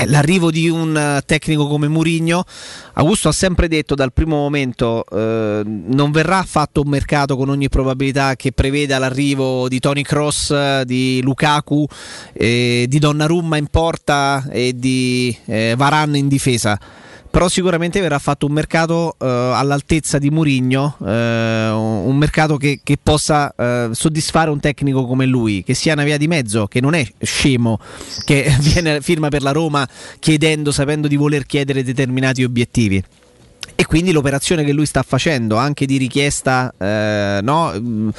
Eh, 0.00 0.06
L'arrivo 0.06 0.50
di 0.50 0.68
un 0.70 0.96
eh, 0.96 1.20
tecnico 1.26 1.66
come 1.66 1.86
Murigno, 1.86 2.44
Augusto 2.94 3.28
ha 3.28 3.32
sempre 3.32 3.68
detto 3.68 3.94
dal 3.94 4.14
primo 4.14 4.36
momento 4.36 5.04
eh, 5.04 5.62
non 5.64 6.10
verrà 6.10 6.42
fatto 6.42 6.80
un 6.80 6.88
mercato 6.88 7.36
con 7.36 7.50
ogni 7.50 7.68
probabilità 7.68 8.34
che 8.34 8.52
preveda 8.52 8.98
l'arrivo 8.98 9.68
di 9.68 9.78
Tony 9.78 10.00
Cross, 10.00 10.50
eh, 10.52 10.82
di 10.86 11.20
Lukaku, 11.22 11.86
eh, 12.32 12.86
di 12.88 12.98
Donnarumma 12.98 13.58
in 13.58 13.66
porta 13.66 14.48
e 14.50 14.72
di 14.74 15.36
Varane 15.44 16.16
in 16.16 16.28
difesa. 16.28 16.78
Però 17.30 17.48
sicuramente 17.48 18.00
verrà 18.00 18.18
fatto 18.18 18.46
un 18.46 18.52
mercato 18.52 19.14
eh, 19.18 19.24
all'altezza 19.26 20.18
di 20.18 20.30
Murigno, 20.30 20.96
eh, 21.00 21.70
un 21.70 22.16
mercato 22.16 22.56
che, 22.56 22.80
che 22.82 22.98
possa 23.00 23.54
eh, 23.56 23.90
soddisfare 23.92 24.50
un 24.50 24.58
tecnico 24.58 25.06
come 25.06 25.26
lui, 25.26 25.62
che 25.62 25.74
sia 25.74 25.92
una 25.92 26.02
via 26.02 26.16
di 26.16 26.26
mezzo, 26.26 26.66
che 26.66 26.80
non 26.80 26.94
è 26.94 27.06
scemo, 27.22 27.78
che 28.24 28.52
viene 28.60 29.00
firma 29.00 29.28
per 29.28 29.42
la 29.42 29.52
Roma 29.52 29.88
chiedendo, 30.18 30.72
sapendo 30.72 31.06
di 31.06 31.14
voler 31.14 31.46
chiedere 31.46 31.84
determinati 31.84 32.42
obiettivi. 32.42 33.02
E 33.80 33.86
quindi 33.86 34.12
l'operazione 34.12 34.62
che 34.62 34.72
lui 34.72 34.84
sta 34.84 35.02
facendo, 35.02 35.56
anche 35.56 35.86
di 35.86 35.96
richiesta 35.96 36.74
eh, 36.76 37.38
no, 37.42 37.72
mh, 37.72 38.10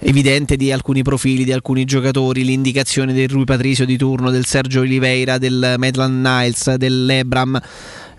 evidente 0.00 0.56
di 0.56 0.72
alcuni 0.72 1.04
profili, 1.04 1.44
di 1.44 1.52
alcuni 1.52 1.84
giocatori, 1.84 2.42
l'indicazione 2.42 3.12
del 3.12 3.28
Rui 3.28 3.44
Patricio 3.44 3.84
di 3.84 3.96
turno, 3.96 4.30
del 4.30 4.44
Sergio 4.44 4.80
Oliveira, 4.80 5.38
del 5.38 5.76
Maitland 5.78 6.26
Niles, 6.26 6.74
dell'Ebram. 6.74 7.60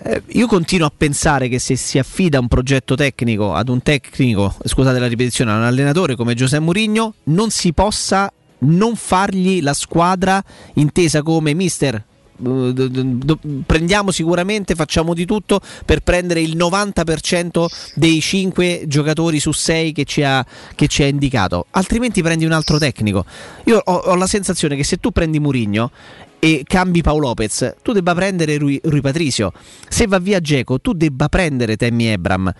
Eh, 0.03 0.21
io 0.27 0.47
continuo 0.47 0.87
a 0.87 0.91
pensare 0.95 1.47
che 1.47 1.59
se 1.59 1.75
si 1.75 1.97
affida 1.97 2.39
un 2.39 2.47
progetto 2.47 2.95
tecnico 2.95 3.53
ad 3.53 3.69
un 3.69 3.81
tecnico, 3.81 4.55
scusate 4.63 4.99
la 4.99 5.07
ripetizione, 5.07 5.51
a 5.51 5.55
un 5.55 5.63
allenatore 5.63 6.15
come 6.15 6.35
Giuseppe 6.35 6.63
Mourinho, 6.63 7.13
non 7.25 7.49
si 7.49 7.73
possa 7.73 8.31
non 8.59 8.95
fargli 8.95 9.61
la 9.61 9.73
squadra 9.73 10.43
intesa 10.73 11.21
come 11.21 11.53
mister. 11.53 12.03
eh, 12.43 13.37
prendiamo 13.65 14.11
sicuramente, 14.11 14.75
facciamo 14.75 15.13
di 15.13 15.25
tutto 15.25 15.61
per 15.85 16.01
prendere 16.01 16.41
il 16.41 16.57
90% 16.57 17.65
dei 17.95 18.19
5 18.19 18.83
giocatori 18.87 19.39
su 19.39 19.51
6 19.51 19.91
che 19.93 20.03
ci 20.03 20.21
ha, 20.23 20.45
che 20.75 20.87
ci 20.87 21.03
ha 21.03 21.07
indicato, 21.07 21.67
altrimenti 21.71 22.21
prendi 22.21 22.45
un 22.45 22.51
altro 22.51 22.77
tecnico. 22.77 23.25
Io 23.65 23.81
ho, 23.83 23.93
ho 23.93 24.15
la 24.15 24.27
sensazione 24.27 24.75
che 24.75 24.83
se 24.83 24.97
tu 24.97 25.11
prendi 25.11 25.39
Murigno 25.39 25.91
e 26.39 26.63
cambi 26.65 27.01
Paolo 27.01 27.27
Lopez, 27.27 27.75
tu 27.81 27.91
debba 27.91 28.13
prendere 28.13 28.57
Rui, 28.57 28.79
Rui 28.83 29.01
Patricio. 29.01 29.51
Se 29.87 30.07
va 30.07 30.19
via 30.19 30.39
Geco, 30.39 30.79
tu 30.79 30.93
debba 30.93 31.27
prendere 31.29 31.75
Tammy 31.75 32.05
Ebram. 32.05 32.53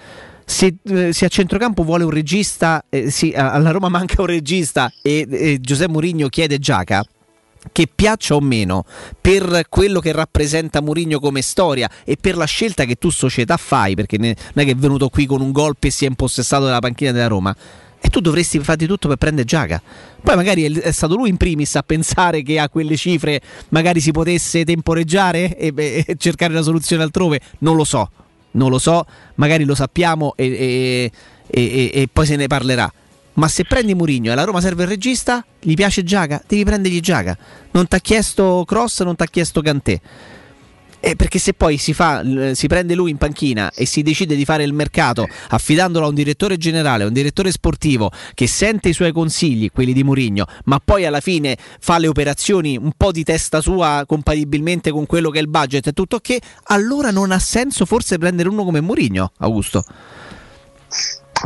Se, 0.46 0.76
eh, 0.84 1.12
se 1.12 1.26
a 1.26 1.28
centrocampo 1.28 1.84
vuole 1.84 2.04
un 2.04 2.12
regista, 2.12 2.86
eh, 2.90 3.10
sì, 3.10 3.34
alla 3.36 3.72
Roma 3.72 3.90
manca 3.90 4.22
un 4.22 4.28
regista 4.28 4.92
e, 5.02 5.28
e 5.30 5.60
Giuseppe 5.60 5.92
Mourinho 5.92 6.28
chiede 6.30 6.60
Giaca, 6.60 7.04
che 7.72 7.88
piaccia 7.94 8.36
o 8.36 8.42
meno 8.42 8.86
per 9.20 9.66
quello 9.70 10.00
che 10.00 10.12
rappresenta 10.12 10.82
Mourinho 10.82 11.20
come 11.20 11.42
storia 11.42 11.90
e 12.04 12.16
per 12.20 12.38
la 12.38 12.46
scelta 12.46 12.86
che 12.86 12.96
tu 12.96 13.10
società 13.10 13.58
fai, 13.58 13.96
perché 13.96 14.18
non 14.18 14.34
è 14.54 14.64
che 14.64 14.72
è 14.72 14.76
venuto 14.76 15.10
qui 15.10 15.26
con 15.26 15.42
un 15.42 15.52
golpe 15.52 15.88
e 15.88 15.92
si 15.92 16.06
è 16.06 16.08
impossessato 16.08 16.66
della 16.66 16.80
panchina 16.80 17.12
della 17.12 17.28
Roma. 17.28 17.56
E 18.06 18.10
tu 18.10 18.20
dovresti 18.20 18.60
fare 18.60 18.78
di 18.78 18.86
tutto 18.86 19.08
per 19.08 19.18
prendere 19.18 19.48
Giaga. 19.48 19.82
Poi 20.22 20.36
magari 20.36 20.64
è, 20.64 20.92
stato 20.92 21.16
lui 21.16 21.30
in 21.30 21.38
primis 21.38 21.76
a 21.76 21.82
pensare 21.82 22.44
che 22.44 22.60
a 22.60 22.70
quelle 22.70 22.96
cifre 22.96 23.42
magari 23.70 24.00
si 24.00 24.12
potesse 24.12 24.64
temporeggiare 24.64 25.58
e, 25.58 25.74
e 25.76 26.16
cercare 26.16 26.54
una 26.54 26.62
soluzione 26.62 27.02
altrove. 27.02 27.40
Non 27.60 27.76
lo 27.76 27.84
so, 27.84 28.08
non 28.52 28.70
lo 28.70 28.78
so, 28.78 29.08
magari 29.36 29.64
lo 29.64 29.74
sappiamo 29.74 30.34
e- 30.36 31.12
e- 31.48 31.92
e 31.92 32.08
poi 32.14 32.28
se 32.28 32.36
ne 32.36 32.46
parlerà. 32.46 32.94
Ma 33.34 33.48
se 33.48 33.66
prendi 33.66 33.96
Murigno 33.96 34.30
e 34.30 34.34
alla 34.34 34.44
Roma 34.44 34.62
serve 34.62 34.84
il 34.84 34.90
regista, 34.90 35.44
gli 35.60 35.74
piace 35.74 36.04
Giaga, 36.04 36.44
devi 36.46 36.64
prendergli 36.64 37.00
Giaga. 37.00 37.36
Non 37.72 37.88
ti 37.88 37.96
ha 37.96 38.00
chiesto 38.00 38.66
Cross, 38.68 39.02
non 39.02 39.16
ti 39.16 39.24
ha 39.24 39.28
chiesto 39.28 39.62
Cantè. 39.62 40.00
Eh, 41.08 41.16
perché 41.16 41.38
se 41.38 41.54
poi 41.54 41.78
si, 41.78 41.94
fa, 41.94 42.24
si 42.56 42.66
prende 42.66 42.96
lui 42.96 43.12
in 43.12 43.18
panchina 43.18 43.72
e 43.76 43.86
si 43.86 44.02
decide 44.02 44.36
di 44.36 44.44
fare 44.44 44.64
il 44.64 44.74
mercato 44.74 45.28
affidandolo 45.50 46.08
a 46.08 46.10
un 46.10 46.16
direttore 46.16 46.58
generale, 46.58 47.04
a 47.04 47.06
un 47.06 47.14
direttore 47.14 47.52
sportivo 47.52 48.10
che 48.34 48.48
sente 48.48 48.90
i 48.90 48.94
suoi 48.94 49.12
consigli, 49.12 49.70
quelli 49.72 49.94
di 49.94 50.04
Murigno, 50.04 50.48
ma 50.64 50.82
poi 50.84 51.06
alla 51.06 51.20
fine 51.20 51.58
fa 51.80 52.00
le 52.00 52.08
operazioni 52.08 52.76
un 52.76 52.94
po' 52.98 53.12
di 53.12 53.24
testa 53.24 53.62
sua 53.62 54.04
compatibilmente 54.08 54.90
con 54.90 55.06
quello 55.06 55.30
che 55.30 55.38
è 55.38 55.42
il 55.42 55.48
budget 55.48 55.86
e 55.86 55.92
tutto 55.92 56.18
che, 56.18 56.42
allora 56.70 57.12
non 57.12 57.30
ha 57.30 57.38
senso 57.38 57.86
forse 57.86 58.18
prendere 58.18 58.50
uno 58.50 58.64
come 58.64 58.82
Murigno, 58.82 59.32
Augusto. 59.38 59.84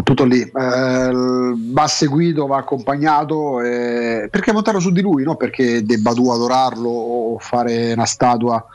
tutto 0.06 0.24
lì 0.24 0.40
Eh, 0.40 1.12
va 1.12 1.88
seguito, 1.88 2.48
va 2.48 2.60
accompagnato 2.60 3.60
eh, 3.60 4.30
perché 4.32 4.54
montarlo 4.54 4.80
su 4.80 4.92
di 4.92 5.02
lui 5.02 5.24
no? 5.24 5.36
perché 5.36 5.84
debba 5.84 6.14
tu 6.14 6.30
adorarlo 6.32 6.90
o 6.90 7.38
fare 7.40 7.92
una 7.92 8.06
statua 8.06 8.66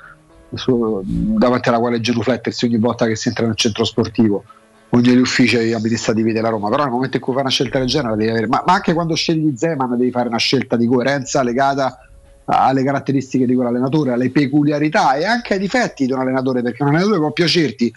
su- 0.57 1.01
davanti 1.05 1.69
alla 1.69 1.79
quale 1.79 2.01
genuflettersi 2.01 2.65
ogni 2.67 2.79
volta 2.79 3.07
che 3.07 3.17
si 3.17 3.29
entra 3.29 3.47
nel 3.47 3.57
centro 3.57 3.85
sportivo. 3.85 4.45
O 4.91 4.99
negli 4.99 5.19
uffici 5.19 5.73
amministrativi 5.73 6.33
della 6.33 6.51
Roma. 6.51 6.69
Però 6.69 6.83
nel 6.85 6.93
momento 6.93 7.17
in 7.17 7.23
cui 7.23 7.33
fai 7.33 7.43
una 7.43 7.51
scelta 7.51 7.79
del 7.81 7.89
genere 7.89 8.15
devi 8.17 8.31
avere. 8.31 8.47
Ma, 8.47 8.63
ma 8.65 8.75
anche 8.75 8.93
quando 8.95 9.15
scegli 9.17 9.53
Zeman 9.57 9.97
devi 9.97 10.11
fare 10.13 10.29
una 10.29 10.39
scelta 10.39 10.77
di 10.77 10.87
coerenza 10.87 11.43
legata 11.43 11.99
alle 12.47 12.85
caratteristiche 12.85 13.47
di 13.47 13.55
quell'allenatore, 13.55 14.13
alle 14.13 14.31
peculiarità 14.31 15.15
e 15.15 15.25
anche 15.25 15.55
ai 15.55 15.59
difetti 15.59 16.07
di 16.07 16.13
un 16.13 16.21
allenatore, 16.21 16.63
perché 16.63 16.83
un 16.83 16.91
allenatore 16.91 17.19
può 17.19 17.33
piacerti 17.33 17.93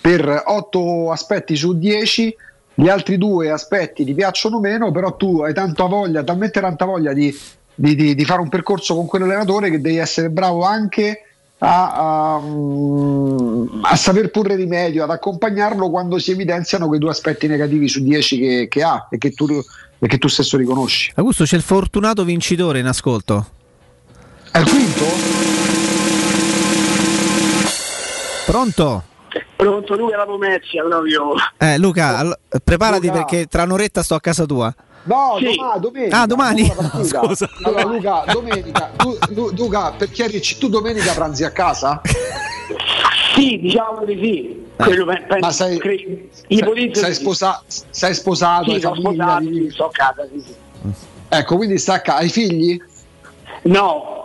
per 0.00 0.42
8 0.46 1.12
aspetti 1.12 1.54
su 1.54 1.76
10, 1.78 2.34
gli 2.74 2.88
altri 2.88 3.18
due 3.18 3.50
aspetti 3.50 4.04
ti 4.04 4.14
piacciono 4.14 4.58
meno, 4.58 4.90
però 4.90 5.14
tu 5.16 5.42
hai 5.42 5.52
tanta 5.52 5.84
voglia, 5.84 6.24
talmente 6.24 6.60
tanta 6.60 6.86
voglia 6.86 7.12
di, 7.12 7.32
di- 7.74 7.94
di- 7.94 8.14
di 8.14 8.24
fare 8.24 8.40
un 8.40 8.48
percorso 8.48 8.94
con 8.96 9.06
quell'allenatore 9.06 9.70
che 9.70 9.80
devi 9.80 9.98
essere 9.98 10.30
bravo 10.30 10.62
anche 10.64 11.24
a, 11.62 11.92
a, 11.92 12.40
a 13.82 13.96
saper 13.96 14.30
porre 14.30 14.56
rimedio, 14.56 15.04
ad 15.04 15.10
accompagnarlo 15.10 15.90
quando 15.90 16.18
si 16.18 16.30
evidenziano 16.30 16.86
quei 16.86 16.98
due 16.98 17.10
aspetti 17.10 17.46
negativi 17.46 17.88
su 17.88 18.02
10 18.02 18.38
che, 18.38 18.66
che 18.68 18.82
ha 18.82 19.06
e 19.10 19.18
che, 19.18 19.30
tu, 19.32 19.46
e 19.98 20.06
che 20.06 20.18
tu 20.18 20.28
stesso 20.28 20.56
riconosci. 20.56 21.12
Augusto, 21.16 21.44
c'è 21.44 21.56
il 21.56 21.62
fortunato 21.62 22.24
vincitore 22.24 22.78
in 22.78 22.86
ascolto. 22.86 23.46
È 24.50 24.58
il 24.58 24.68
quinto? 24.68 25.04
Pronto? 28.46 29.04
Pronto, 29.54 29.96
lui 29.96 30.12
è 30.12 30.16
la 30.16 30.24
Pomezia 30.24 30.82
proprio. 30.82 31.34
Eh, 31.58 31.78
Luca, 31.78 32.16
allo- 32.18 32.38
preparati 32.64 33.06
Luca. 33.06 33.18
perché 33.18 33.46
tra 33.46 33.62
un'oretta 33.64 34.02
sto 34.02 34.14
a 34.14 34.20
casa 34.20 34.44
tua. 34.46 34.74
No, 35.02 35.36
Sì. 35.38 35.44
doma- 35.56 35.76
domenica. 35.78 36.20
Ah, 36.20 36.26
domani? 36.26 36.66
dopo 36.68 36.82
la 36.82 36.88
partita. 36.88 37.20
Scusa. 37.26 37.48
Allora, 37.64 37.84
Luca, 37.84 38.24
domenica. 38.32 38.90
Tu, 38.96 39.18
Lu- 39.30 39.50
Luca, 39.56 39.92
per 39.92 40.10
chiarirci, 40.10 40.58
tu 40.58 40.68
domenica 40.68 41.12
pranzi 41.14 41.44
a 41.44 41.50
casa? 41.50 42.00
Sì, 43.34 43.58
diciamo 43.60 44.04
di 44.04 44.18
sì. 44.22 44.68
Quello 44.76 45.04
pe- 45.06 45.24
penso- 45.28 45.38
Ma 45.46 45.52
sei, 45.52 45.78
cre- 45.78 46.28
sei, 46.48 46.58
sei 46.58 46.88
di 46.88 46.94
sì. 46.94 47.12
sposa- 47.14 47.62
sei 47.66 48.14
sposato? 48.14 48.72
Sì, 48.72 48.80
sono 48.80 48.94
sposato, 48.96 49.44
sì, 49.44 49.68
sto 49.72 49.84
a 49.86 49.90
casa, 49.90 50.28
sì, 50.32 50.42
sì. 50.46 50.54
Ecco, 51.28 51.56
quindi 51.56 51.78
sta 51.78 51.94
a 51.94 52.00
casa. 52.00 52.18
Hai 52.18 52.28
figli? 52.28 52.80
No. 53.62 54.18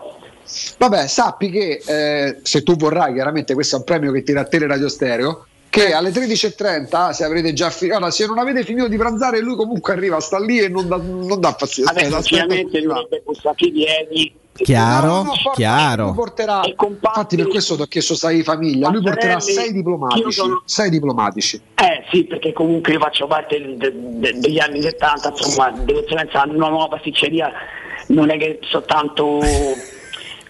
Vabbè, 0.78 1.08
sappi 1.08 1.50
che 1.50 1.82
eh, 1.86 2.40
se 2.44 2.64
tu 2.64 2.76
vorrai, 2.76 3.14
chiaramente 3.14 3.54
questo 3.54 3.76
è 3.76 3.80
un 3.80 3.86
premio 3.86 4.12
che 4.12 4.24
tira 4.24 4.42
a 4.42 4.46
te 4.46 4.66
Radio 4.66 4.88
Stereo. 4.90 5.46
Che 5.76 5.92
alle 5.94 6.10
13.30, 6.12 7.10
se 7.12 7.26
avrete 7.26 7.52
già 7.52 7.70
finito, 7.70 7.98
allora, 7.98 8.10
se 8.12 8.26
non 8.26 8.38
avete 8.38 8.64
finito 8.64 8.88
di 8.88 8.96
pranzare, 8.96 9.42
lui 9.42 9.58
comunque 9.58 9.92
arriva, 9.92 10.22
sta 10.22 10.40
lì 10.40 10.60
e 10.60 10.70
non 10.70 10.88
dà, 10.88 10.96
non 10.96 11.38
dà 11.42 11.52
fastidio. 11.52 11.92
Vabbè, 11.92 12.00
Aspetta, 12.06 12.18
aspetta. 12.20 12.22
sinceramente 12.48 12.82
dovrebbe 12.82 13.22
bussarci 13.26 13.66
i 13.68 13.72
piedi. 13.72 14.36
Chiaro, 14.56 15.08
No, 15.08 15.24
no, 15.24 15.32
porta- 15.44 15.52
chiaro. 15.52 16.06
Lui 16.06 16.14
porterà, 16.14 16.62
infatti 16.64 17.36
per 17.36 17.48
questo 17.50 17.76
ti 17.76 17.82
ho 17.82 17.86
chiesto 17.88 18.16
sai 18.16 18.38
di 18.38 18.44
famiglia, 18.44 18.90
lui 18.90 19.02
porterà 19.02 19.38
sei 19.42 19.74
diplomatici, 19.74 20.32
sono- 20.32 20.62
sei 20.64 20.90
diplomatici. 20.90 21.60
Eh 21.76 22.06
sì, 22.10 22.24
perché 22.24 22.54
comunque 22.54 22.94
io 22.94 23.00
faccio 23.00 23.28
parte 23.28 23.60
de- 23.60 23.76
de- 23.76 23.92
de- 23.94 24.40
degli 24.40 24.60
anni 24.60 24.82
70, 24.82 25.28
insomma, 25.36 25.72
di 25.72 25.92
conseguenza 25.92 26.46
una 26.48 26.70
nuova 26.70 26.88
pasticceria 26.88 27.52
non 28.08 28.30
è 28.30 28.38
che 28.38 28.60
soltanto 28.62 29.42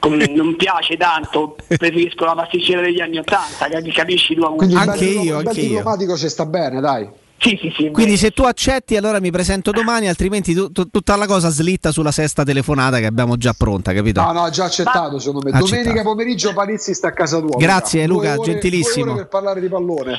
come 0.10 0.28
non 0.28 0.56
piace 0.56 0.98
tanto, 0.98 1.56
preferisco 1.68 2.26
la 2.26 2.34
pasticceria 2.36 2.82
degli 2.84 3.02
anni 3.02 3.18
80, 3.18 3.68
capi- 3.68 3.92
capisci 3.92 4.36
tu? 4.36 4.56
Quindi 4.56 4.76
il 4.76 4.84
bel 4.86 4.98
diploma- 5.00 5.38
il 5.40 5.44
bel 5.44 5.54
diplomatico 5.56 6.18
ci 6.18 6.30
sta 6.30 6.46
bene, 6.46 6.80
dai. 6.80 7.10
Sì, 7.38 7.58
sì, 7.62 7.72
sì. 7.76 7.90
Quindi 7.92 8.16
se 8.18 8.32
tu 8.32 8.44
accetti 8.44 8.96
allora 8.96 9.20
mi 9.20 9.30
presento 9.30 9.72
domani, 9.72 10.08
altrimenti 10.08 10.54
tu- 10.54 10.72
tu- 10.72 10.90
tutta 10.90 11.16
la 11.16 11.28
cosa 11.28 11.50
slitta 11.50 11.92
sulla 11.92 12.12
sesta 12.12 12.44
telefonata 12.44 12.98
che 13.00 13.06
abbiamo 13.06 13.36
già 13.36 13.54
pronta, 13.58 13.94
capito? 13.94 14.22
No, 14.22 14.32
no, 14.32 14.50
già 14.50 14.66
accettato 14.66 15.20
secondo 15.20 15.42
me. 15.50 15.52
Accettato. 15.58 15.82
Domenica 15.82 16.02
pomeriggio 16.04 16.54
Palizzi 16.54 16.94
sta 16.94 17.10
a 17.10 17.12
casa 17.12 17.40
tua. 17.40 17.58
Grazie, 17.58 18.08
Luca, 18.08 18.36
ore- 18.40 18.52
gentilissimo. 18.52 19.04
due 19.06 19.14
ore 19.14 19.22
per 19.24 19.30
parlare 19.30 19.60
di 19.60 19.68
pallone. 19.68 20.18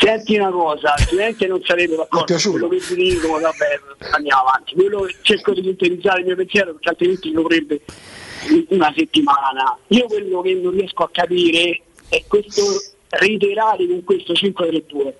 Senti 0.00 0.36
una 0.36 0.50
cosa, 0.50 0.92
altrimenti 0.94 1.46
non 1.46 1.60
sarete 1.64 1.96
d'accordo 1.96 2.34
con 2.34 2.50
quello 2.50 2.68
che 2.68 2.78
ti 2.80 2.94
dico, 2.96 3.28
vabbè, 3.30 4.10
andiamo 4.12 4.42
avanti. 4.42 4.74
Quello 4.74 5.06
cerco 5.22 5.54
di 5.54 5.62
sintetizzare 5.62 6.20
il 6.20 6.26
mio 6.26 6.36
pensiero 6.36 6.72
perché 6.72 6.88
altrimenti 6.90 7.30
dovrebbe 7.32 7.80
una 8.68 8.92
settimana. 8.96 9.76
Io 9.88 10.06
quello 10.06 10.40
che 10.42 10.54
non 10.54 10.72
riesco 10.72 11.04
a 11.04 11.10
capire 11.10 11.82
è 12.08 12.24
questo 12.26 12.62
reiterare 13.08 13.86
con 13.86 14.04
questo 14.04 14.32
5-3-2 14.32 15.12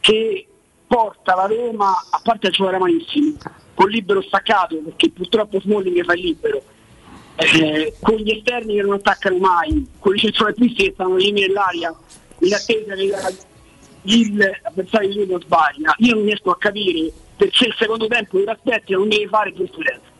che 0.00 0.46
porta 0.86 1.34
la 1.34 1.46
Roma, 1.46 1.90
a 2.10 2.20
parte 2.22 2.46
a 2.46 2.50
giocare 2.50 2.78
malissimo, 2.78 3.36
con 3.74 3.88
libero 3.88 4.22
staccato, 4.22 4.76
perché 4.76 5.10
purtroppo 5.10 5.60
Smalling 5.60 6.04
fa 6.04 6.14
il 6.14 6.20
libero, 6.20 6.62
eh, 7.36 7.94
con 8.00 8.14
gli 8.16 8.30
esterni 8.30 8.76
che 8.76 8.82
non 8.82 8.94
attaccano 8.94 9.36
mai, 9.38 9.86
con 9.98 10.14
i 10.14 10.18
centrocampisti 10.18 10.84
che 10.84 10.92
stanno 10.94 11.16
lì 11.16 11.32
nell'aria, 11.32 11.94
in 12.40 12.54
attesa 12.54 12.94
che 12.94 13.12
il 14.02 14.60
avversario 14.62 15.08
di 15.08 15.14
lui 15.16 15.26
non 15.26 15.40
sbaglia. 15.40 15.94
Io 15.98 16.14
non 16.14 16.24
riesco 16.24 16.50
a 16.50 16.56
capire 16.56 17.10
perché 17.36 17.66
il 17.66 17.74
secondo 17.76 18.06
tempo 18.06 18.38
lo 18.38 18.50
aspetti 18.50 18.92
non 18.92 19.08
deve 19.08 19.26
fare 19.26 19.52
giurisprudenza. 19.52 20.14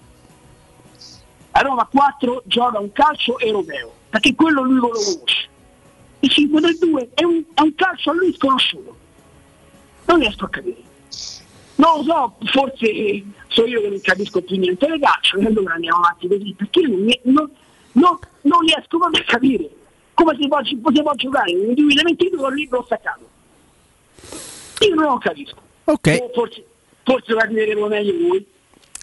A 1.57 1.60
Roma 1.60 1.86
4 1.91 2.43
gioca 2.44 2.78
un 2.78 2.93
calcio 2.93 3.39
europeo, 3.39 3.91
perché 4.10 4.35
quello 4.35 4.62
lui 4.62 4.75
lo 4.75 4.89
conosce. 4.89 5.49
Il 6.20 6.31
5-2 6.31 7.09
è 7.15 7.25
un, 7.25 7.43
è 7.55 7.62
un 7.62 7.75
calcio 7.75 8.10
a 8.10 8.12
lui 8.15 8.35
sconosciuto. 8.35 8.97
Non 10.05 10.18
riesco 10.18 10.44
a 10.44 10.49
capire. 10.51 10.83
Non 11.76 11.97
lo 11.99 12.02
so, 12.05 12.36
forse 12.52 13.25
so 13.49 13.65
io 13.65 13.81
che 13.81 13.89
non 13.89 14.01
capisco 14.02 14.43
più 14.43 14.59
niente 14.59 14.86
del 14.86 15.01
calcio, 15.01 15.39
e 15.39 15.47
allora 15.47 15.75
andiamo 15.75 15.99
avanti 15.99 16.28
così, 16.28 16.55
perché 16.55 16.81
io 16.81 16.89
non, 16.89 17.07
non- 17.23 17.51
non- 17.93 18.18
non 18.43 18.60
riesco 18.60 18.99
proprio 18.99 19.23
a 19.23 19.25
capire 19.25 19.70
come 20.12 20.36
si 20.39 20.49
può, 20.49 20.62
si 20.62 20.76
può 20.76 21.15
giocare 21.15 21.51
in 21.52 21.59
un 21.60 21.68
individualmente 21.68 22.31
con 22.36 22.52
il 22.52 22.59
libro 22.59 22.83
staccato. 22.85 23.28
Io 24.81 24.94
non 24.94 25.05
lo 25.05 25.18
capisco. 25.18 25.57
Ok. 25.85 26.18
O 26.20 26.31
Forse, 26.35 26.65
forse 27.02 27.33
lo 27.33 27.39
capiremo 27.39 27.86
meglio 27.86 28.28
voi. 28.28 28.47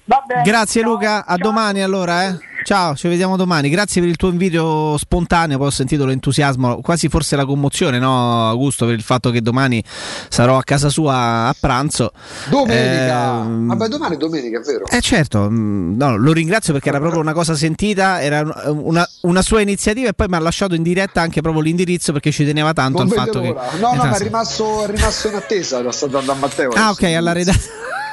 Vabbè, 0.06 0.42
Grazie 0.44 0.82
Luca, 0.82 1.26
a 1.26 1.38
domani 1.38 1.82
allora, 1.82 2.26
eh. 2.28 2.38
Ciao, 2.66 2.96
ci 2.96 3.10
vediamo 3.10 3.36
domani. 3.36 3.70
Grazie 3.70 4.00
per 4.02 4.10
il 4.10 4.16
tuo 4.16 4.30
invito 4.30 4.98
spontaneo, 4.98 5.58
poi 5.58 5.68
ho 5.68 5.70
sentito 5.70 6.06
l'entusiasmo, 6.06 6.80
quasi 6.82 7.10
forse 7.10 7.36
la 7.36 7.46
commozione, 7.46 8.00
no, 8.00 8.48
Augusto, 8.50 8.86
per 8.86 8.96
il 8.96 9.02
fatto 9.02 9.32
che 9.32 9.42
domani 9.42 9.84
sarò 10.30 10.58
a 10.58 10.64
casa 10.64 10.88
sua 10.90 11.48
a 11.48 11.56
pranzo. 11.60 12.12
Domenica. 12.50 13.42
Ehm, 13.42 13.68
Vabbè, 13.68 13.88
domani 13.88 14.16
è 14.16 14.18
domenica, 14.18 14.60
è 14.60 14.62
vero. 14.64 14.86
Eh 14.88 15.02
certo, 15.02 15.50
mm, 15.50 15.98
no, 15.98 16.16
lo 16.18 16.32
ringrazio 16.32 16.72
perché 16.74 16.88
era 16.90 17.00
proprio 17.00 17.20
una 17.20 17.34
cosa 17.34 17.54
sentita, 17.56 18.22
era 18.22 18.42
una, 18.72 19.08
una 19.22 19.42
sua 19.42 19.60
iniziativa 19.62 20.10
e 20.10 20.14
poi 20.14 20.28
mi 20.30 20.36
ha 20.36 20.40
lasciato 20.40 20.74
in 20.74 20.84
diretta 20.84 21.22
anche 21.22 21.42
proprio 21.42 21.62
l'indirizzo 21.62 22.12
perché 22.14 22.32
ci 22.32 22.46
teneva 22.46 22.72
tanto 22.74 23.04
Non 23.04 23.12
al 23.12 23.18
fatto 23.18 23.42
che... 23.42 23.48
l'ora. 23.48 23.68
No, 23.80 23.94
Eh, 23.94 23.96
no, 23.98 24.04
ma 24.06 24.12
è 24.12 24.16
sì. 24.18 24.24
rimasto, 24.24 24.84
è 24.86 24.88
rimasto 24.96 25.28
in 25.30 25.36
attesa 25.36 25.82
da, 25.82 25.92
da, 26.08 26.20
da 26.22 26.34
Matteo. 26.34 26.72
Ah 26.72 26.92
ok, 26.92 27.04
alla, 27.04 27.34
reda- 27.34 27.52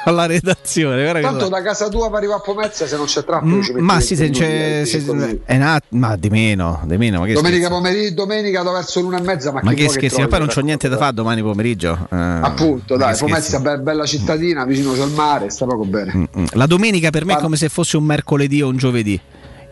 alla 0.05 0.25
redazione. 0.25 1.01
guarda 1.03 1.19
che- 1.19 1.25
Tanto 1.25 1.47
da 1.49 1.61
casa 1.61 1.87
tua 1.89 2.07
per 2.09 2.17
arrivare 2.19 2.39
a 2.39 2.43
Pomezia 2.43 2.87
se 2.87 2.95
non 2.97 3.05
c'è 3.05 3.23
traffico 3.23 3.55
Mm, 3.55 3.83
ma 3.83 3.93
20 3.93 4.05
sì, 4.05 4.15
se 4.15 4.29
c'è, 4.29 4.79
eh, 4.81 4.85
se- 4.85 5.41
è 5.45 5.55
una- 5.55 5.79
ma 5.89 6.15
di 6.15 6.29
meno, 6.29 6.81
di 6.85 6.97
meno. 6.97 7.23
Che 7.23 7.33
Domenica 7.33 7.69
pomeriggio, 7.69 8.13
domenica 8.15 8.63
verso 8.63 8.99
l'una 9.01 9.17
e 9.17 9.21
mezza, 9.21 9.51
ma, 9.51 9.59
Ma 9.63 9.71
che 9.73 9.83
vuoi 9.83 9.89
scherzi, 9.95 10.21
ma 10.21 10.27
poi 10.27 10.39
non 10.39 10.47
c'ho 10.47 10.61
niente 10.61 10.89
da 10.89 10.97
fare 10.97 11.13
domani 11.13 11.41
pomeriggio. 11.41 12.07
eh, 12.11 12.15
Appunto, 12.15 12.97
dai, 12.97 13.13
che. 13.13 13.19
Pomezia 13.19 13.59
be- 13.59 13.77
bella 13.79 14.05
cittadina, 14.05 14.65
vicino 14.65 14.93
c'è 14.93 15.03
il 15.03 15.11
mare, 15.11 15.49
sta 15.49 15.65
poco 15.65 15.85
bene. 15.85 16.29
Mm, 16.37 16.45
La 16.53 16.65
domenica 16.65 17.09
per 17.09 17.25
me 17.25 17.33
è 17.33 17.37
come 17.37 17.55
se 17.57 17.69
fosse 17.69 17.97
un 17.97 18.03
mercoledì 18.03 18.61
o 18.61 18.67
un 18.69 18.77
giovedì. 18.77 19.19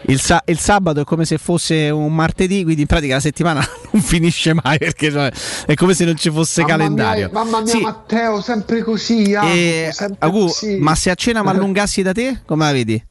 Il, 0.04 0.20
sa- 0.22 0.42
il 0.46 0.58
sabato 0.58 1.02
è 1.02 1.04
come 1.04 1.26
se 1.26 1.38
fosse 1.38 1.90
un 1.90 2.14
martedì, 2.16 2.64
quindi 2.64 2.82
in 2.82 2.88
pratica 2.88 3.16
la 3.16 3.20
settimana 3.20 3.60
non 3.92 4.02
finisce 4.02 4.54
mai 4.54 4.78
perché 4.78 5.12
cioè, 5.12 5.32
è 5.66 5.74
come 5.74 5.94
se 5.94 6.06
non 6.06 6.16
ci 6.16 6.32
fosse 6.32 6.62
Mamma 6.62 6.74
calendario. 6.78 7.30
Mia, 7.32 7.44
mamma 7.44 7.62
mia, 7.62 7.74
Sì, 7.74 7.82
Matteo, 7.82 8.42
sempre 8.42 8.82
così. 8.82 9.24
Jacopo, 9.24 9.54
e- 9.54 9.90
sempre 9.94 10.28
Agu, 10.28 10.46
così. 10.46 10.78
ma 10.80 10.96
se 10.96 11.10
a 11.10 11.16
cena 11.16 11.44
mi 11.44 11.50
allungassi 11.50 12.02
da 12.02 12.14
te, 12.14 12.40
come 12.46 12.66
la 12.66 12.72
vedi? 12.72 13.04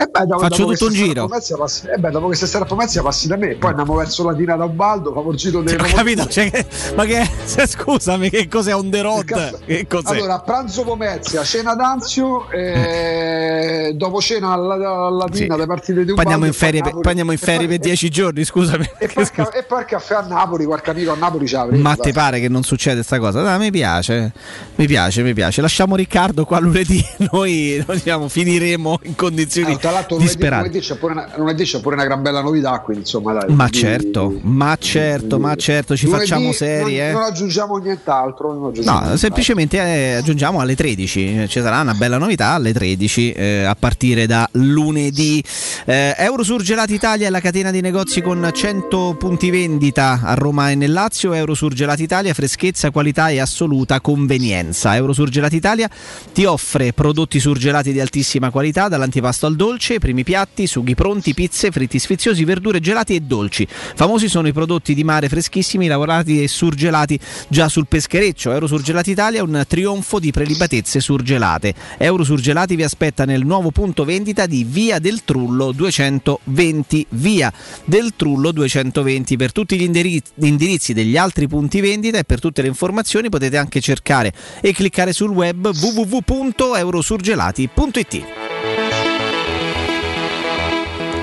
Eh 0.00 0.06
beh, 0.06 0.26
dopo- 0.26 0.42
Faccio 0.42 0.62
dopo 0.62 0.72
tutto 0.74 0.84
un 0.86 0.92
giro. 0.92 1.26
Pomezia 1.26 1.56
passi- 1.56 1.88
eh 1.88 1.98
beh, 1.98 2.10
dopo 2.10 2.28
che 2.28 2.36
sei 2.36 2.46
stato 2.46 2.62
a 2.62 2.66
Pomezia 2.68 3.02
passi 3.02 3.26
da 3.26 3.36
me, 3.36 3.56
poi 3.56 3.70
andiamo 3.70 3.96
verso 3.96 4.22
Latina 4.24 4.54
da 4.54 4.62
Ubaldo, 4.64 5.12
famo 5.12 5.32
il 5.32 5.36
giro 5.36 5.60
dei 5.60 5.74
Ho 5.74 5.78
capito? 5.92 6.24
Cioè, 6.28 6.50
che- 6.52 6.66
ma 6.94 7.04
che 7.04 7.28
scusami, 7.66 8.30
che 8.30 8.46
cos'è 8.46 8.72
on 8.76 8.90
the 8.90 9.00
road? 9.02 9.58
Che 9.66 9.86
cos'è? 9.88 10.14
Allora, 10.14 10.38
pranzo 10.38 10.84
Pomezia, 10.84 11.42
cena 11.42 11.74
d'Anzio, 11.74 12.48
e 12.52 13.90
dopo 13.96 14.20
cena 14.20 14.52
alla, 14.52 14.74
alla 14.74 15.10
Latina 15.10 15.54
Sì. 15.54 15.60
le 15.60 15.66
partite 15.66 16.04
di 16.04 16.12
poi 16.12 16.12
Ubaldo. 16.12 16.30
andiamo 16.30 16.44
in 16.44 16.50
e 16.50 16.54
poi 16.56 16.58
ferie, 16.66 16.82
per, 16.82 16.92
poi 16.92 17.08
andiamo 17.08 17.32
in 17.32 17.38
E 17.38 17.40
ferie 17.44 17.58
poi- 17.66 17.68
per 17.68 17.78
dieci 17.78 18.08
giorni, 18.08 18.44
scusami. 18.44 18.90
E 18.98 19.08
poi, 19.08 19.22
il 19.24 19.30
ca- 19.32 19.50
e 19.50 19.62
poi 19.64 19.80
il 19.80 19.86
caffè 19.86 20.14
a 20.14 20.20
Napoli, 20.20 20.64
qualche 20.64 20.90
amico 20.90 21.10
a 21.10 21.16
Napoli 21.16 21.48
ci 21.48 21.56
avremo. 21.56 21.82
Ma 21.82 21.96
ti 21.96 22.12
pare 22.12 22.38
che 22.38 22.48
non 22.48 22.62
succede 22.62 23.02
sta 23.02 23.18
cosa? 23.18 23.42
Dai, 23.42 23.58
mi 23.58 23.72
piace, 23.72 24.32
mi 24.76 24.86
piace, 24.86 25.22
mi 25.24 25.34
piace. 25.34 25.60
Lasciamo 25.60 25.96
Riccardo 25.96 26.44
qua 26.44 26.60
lunedì, 26.60 27.04
noi, 27.32 27.82
noi 27.84 27.96
diciamo, 27.96 28.28
finiremo 28.28 29.00
in 29.02 29.16
condizioni 29.16 29.72
Ah, 29.72 29.78
tra 29.88 29.96
l'altro 29.98 30.16
lunedì, 30.16 30.32
disperate. 30.34 30.66
lunedì 30.66 30.80
c'è 30.86 30.94
pure 30.96 31.12
una, 31.12 31.28
lunedì 31.36 31.64
c'è 31.64 31.80
pure 31.80 31.94
una 31.94 32.04
gran 32.04 32.22
bella 32.22 32.40
novità, 32.40 32.78
quindi 32.80 33.02
insomma 33.02 33.32
dai. 33.32 33.54
Ma 33.54 33.68
quindi- 33.68 33.78
certo, 33.78 34.38
ma 34.42 34.76
certo, 34.78 35.38
ma 35.38 35.54
certo, 35.54 35.96
ci 35.96 36.06
facciamo 36.06 36.52
seri, 36.52 36.96
non, 36.96 37.06
eh. 37.06 37.12
non 37.12 37.22
aggiungiamo 37.22 37.76
nient'altro. 37.78 38.52
non 38.52 38.68
aggiungiamo 38.68 38.84
No, 38.84 38.92
nient'altro. 38.92 39.16
semplicemente 39.18 39.76
eh, 39.78 40.14
aggiungiamo 40.14 40.60
alle 40.60 40.74
13, 40.76 41.46
ci 41.48 41.60
sarà 41.60 41.80
una 41.80 41.94
bella 41.94 42.18
novità 42.18 42.50
alle 42.50 42.72
13 42.72 43.32
eh, 43.32 43.64
a 43.64 43.74
partire 43.78 44.26
da 44.26 44.48
lunedì. 44.52 45.42
Eh, 45.84 46.14
Eurosurgelati 46.18 46.94
Italia 46.94 47.26
è 47.26 47.30
la 47.30 47.40
catena 47.40 47.70
di 47.70 47.80
negozi 47.80 48.20
con 48.20 48.48
100 48.52 49.16
punti 49.18 49.50
vendita 49.50 50.20
a 50.22 50.34
Roma 50.34 50.70
e 50.70 50.74
nel 50.74 50.92
Lazio. 50.92 51.32
Eurosurgelati 51.32 52.02
Italia, 52.02 52.34
freschezza, 52.34 52.90
qualità 52.90 53.28
e 53.28 53.40
assoluta 53.40 54.00
convenienza. 54.00 54.94
Eurosurgelati 54.96 55.56
Italia 55.56 55.88
ti 56.32 56.44
offre 56.44 56.92
prodotti 56.92 57.40
surgelati 57.40 57.92
di 57.92 58.00
altissima 58.00 58.50
qualità, 58.50 58.88
dall'antipasto 58.88 59.46
al 59.46 59.56
dolce, 59.56 59.77
primi 59.98 60.24
piatti, 60.24 60.66
sughi 60.66 60.94
pronti, 60.94 61.34
pizze, 61.34 61.70
fritti 61.70 61.98
sfiziosi, 61.98 62.44
verdure 62.44 62.80
gelati 62.80 63.14
e 63.14 63.20
dolci. 63.20 63.66
Famosi 63.68 64.28
sono 64.28 64.48
i 64.48 64.52
prodotti 64.52 64.94
di 64.94 65.04
mare 65.04 65.28
freschissimi, 65.28 65.86
lavorati 65.86 66.42
e 66.42 66.48
surgelati 66.48 67.20
già 67.48 67.68
sul 67.68 67.86
peschereccio. 67.86 68.50
Eurosurgelati 68.52 69.12
Italia 69.12 69.40
è 69.40 69.42
un 69.42 69.64
trionfo 69.66 70.18
di 70.18 70.32
prelibatezze 70.32 71.00
surgelate. 71.00 71.72
Eurosurgelati 71.96 72.76
vi 72.76 72.82
aspetta 72.82 73.24
nel 73.24 73.46
nuovo 73.46 73.70
punto 73.70 74.04
vendita 74.04 74.44
di 74.46 74.64
Via 74.64 74.98
del 74.98 75.24
Trullo 75.24 75.72
220. 75.72 77.06
Via 77.10 77.52
del 77.84 78.14
Trullo 78.16 78.50
220. 78.52 79.36
Per 79.36 79.52
tutti 79.52 79.78
gli 79.78 79.82
indiri- 79.82 80.20
indirizzi 80.40 80.92
degli 80.92 81.16
altri 81.16 81.46
punti 81.46 81.80
vendita 81.80 82.18
e 82.18 82.24
per 82.24 82.40
tutte 82.40 82.62
le 82.62 82.68
informazioni 82.68 83.28
potete 83.28 83.56
anche 83.56 83.80
cercare 83.80 84.32
e 84.60 84.72
cliccare 84.72 85.12
sul 85.12 85.30
web 85.30 85.70
www.eurosurgelati.it. 85.72 88.57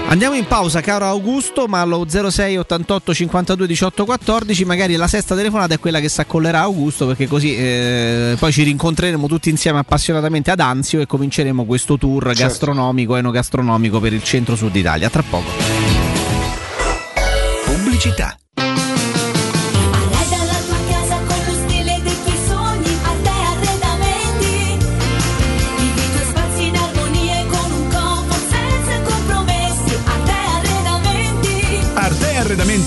Andiamo 0.07 0.35
in 0.35 0.45
pausa, 0.45 0.81
caro 0.81 1.05
Augusto, 1.05 1.67
ma 1.67 1.81
allo 1.81 2.05
06 2.07 2.57
88 2.57 3.13
52 3.13 3.67
18 3.67 4.05
14 4.05 4.63
magari 4.63 4.95
la 4.95 5.07
sesta 5.07 5.35
telefonata 5.35 5.73
è 5.73 5.79
quella 5.79 5.99
che 5.99 6.07
si 6.09 6.21
accollerà 6.21 6.61
Augusto 6.61 7.07
perché 7.07 7.27
così 7.27 7.55
eh, 7.57 8.35
poi 8.39 8.51
ci 8.53 8.63
rincontreremo 8.63 9.27
tutti 9.27 9.49
insieme 9.49 9.79
appassionatamente 9.79 10.51
ad 10.51 10.59
Anzio 10.59 11.01
e 11.01 11.05
cominceremo 11.07 11.65
questo 11.65 11.97
tour 11.97 12.23
Certo. 12.27 12.43
gastronomico, 12.43 13.15
enogastronomico 13.17 13.99
per 13.99 14.13
il 14.13 14.23
centro-sud 14.23 14.75
Italia. 14.75 15.09
Tra 15.09 15.23
poco. 15.27 15.49
Pubblicità. 17.65 18.37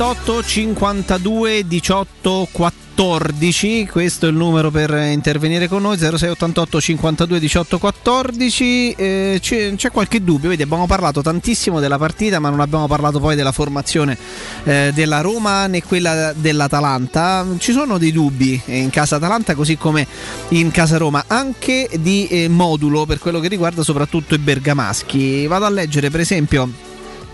06 0.00 0.06
88 0.06 0.42
52 0.42 1.66
18 1.66 2.48
14 2.50 3.86
questo 3.86 4.24
è 4.24 4.30
il 4.30 4.34
numero 4.34 4.70
per 4.70 4.90
intervenire 4.94 5.68
con 5.68 5.82
noi 5.82 5.98
06 5.98 6.30
88 6.30 6.80
52 6.80 7.38
18 7.38 7.78
14 7.78 8.92
Eh, 8.92 9.38
c'è, 9.42 9.74
c'è 9.74 9.90
qualche 9.90 10.24
dubbio? 10.24 10.48
Vedi 10.48 10.62
abbiamo 10.62 10.86
parlato 10.86 11.20
tantissimo 11.20 11.80
della 11.80 11.98
partita 11.98 12.38
ma 12.38 12.48
non 12.48 12.60
abbiamo 12.60 12.86
parlato 12.86 13.20
poi 13.20 13.36
della 13.36 13.52
formazione 13.52 14.16
eh, 14.64 14.90
della 14.94 15.20
Roma 15.20 15.66
né 15.66 15.82
quella 15.82 16.32
dell'Atalanta. 16.32 17.46
Ci 17.58 17.72
sono 17.72 17.98
dei 17.98 18.10
dubbi 18.12 18.58
in 18.64 18.88
casa 18.88 19.16
Atalanta 19.16 19.54
così 19.54 19.76
come 19.76 20.06
in 20.48 20.70
casa 20.70 20.96
Roma 20.96 21.24
anche 21.26 21.90
di 22.00 22.26
eh, 22.26 22.48
modulo 22.48 23.04
per 23.04 23.18
quello 23.18 23.38
che 23.38 23.48
riguarda 23.48 23.82
soprattutto 23.82 24.34
i 24.34 24.38
bergamaschi. 24.38 25.46
Vado 25.46 25.66
a 25.66 25.70
leggere 25.70 26.08
per 26.08 26.20
esempio 26.20 26.88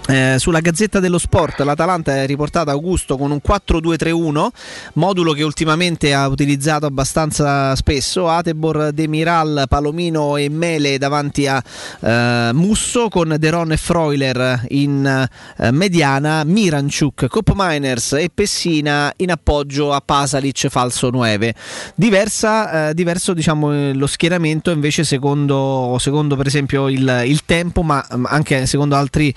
eh, 0.06 0.36
sulla 0.38 0.60
Gazzetta 0.60 1.00
dello 1.00 1.18
Sport 1.18 1.60
l'Atalanta 1.60 2.14
è 2.14 2.26
riportata 2.26 2.70
Augusto 2.70 3.16
con 3.16 3.30
un 3.30 3.40
4-2-3-1, 3.44 4.48
modulo 4.94 5.32
che 5.32 5.42
ultimamente 5.42 6.14
ha 6.14 6.28
utilizzato 6.28 6.86
abbastanza 6.86 7.74
spesso, 7.74 8.28
Atebor, 8.28 8.92
Demiral, 8.92 9.64
Palomino 9.68 10.36
e 10.36 10.48
Mele 10.48 10.98
davanti 10.98 11.46
a 11.48 11.62
eh, 12.00 12.50
Musso 12.52 13.08
con 13.08 13.34
Deron 13.38 13.72
e 13.72 13.76
Freuler 13.76 14.66
in 14.68 15.28
eh, 15.58 15.70
mediana, 15.72 16.44
Miranchuk, 16.44 17.26
Cop 17.26 17.52
Miners 17.54 18.12
e 18.12 18.30
Pessina 18.32 19.12
in 19.16 19.32
appoggio 19.32 19.92
a 19.92 20.00
Pasalic 20.00 20.68
falso 20.68 21.10
9. 21.10 21.54
Diversa, 21.96 22.90
eh, 22.90 22.94
diverso 22.94 23.34
diciamo 23.34 23.92
lo 23.92 24.06
schieramento 24.06 24.70
invece 24.70 25.02
secondo, 25.02 25.96
secondo 25.98 26.36
per 26.36 26.46
esempio 26.46 26.88
il, 26.88 27.22
il 27.26 27.44
tempo 27.44 27.82
ma 27.82 28.06
anche 28.08 28.66
secondo 28.66 28.94
altri 28.94 29.14
altri, 29.16 29.34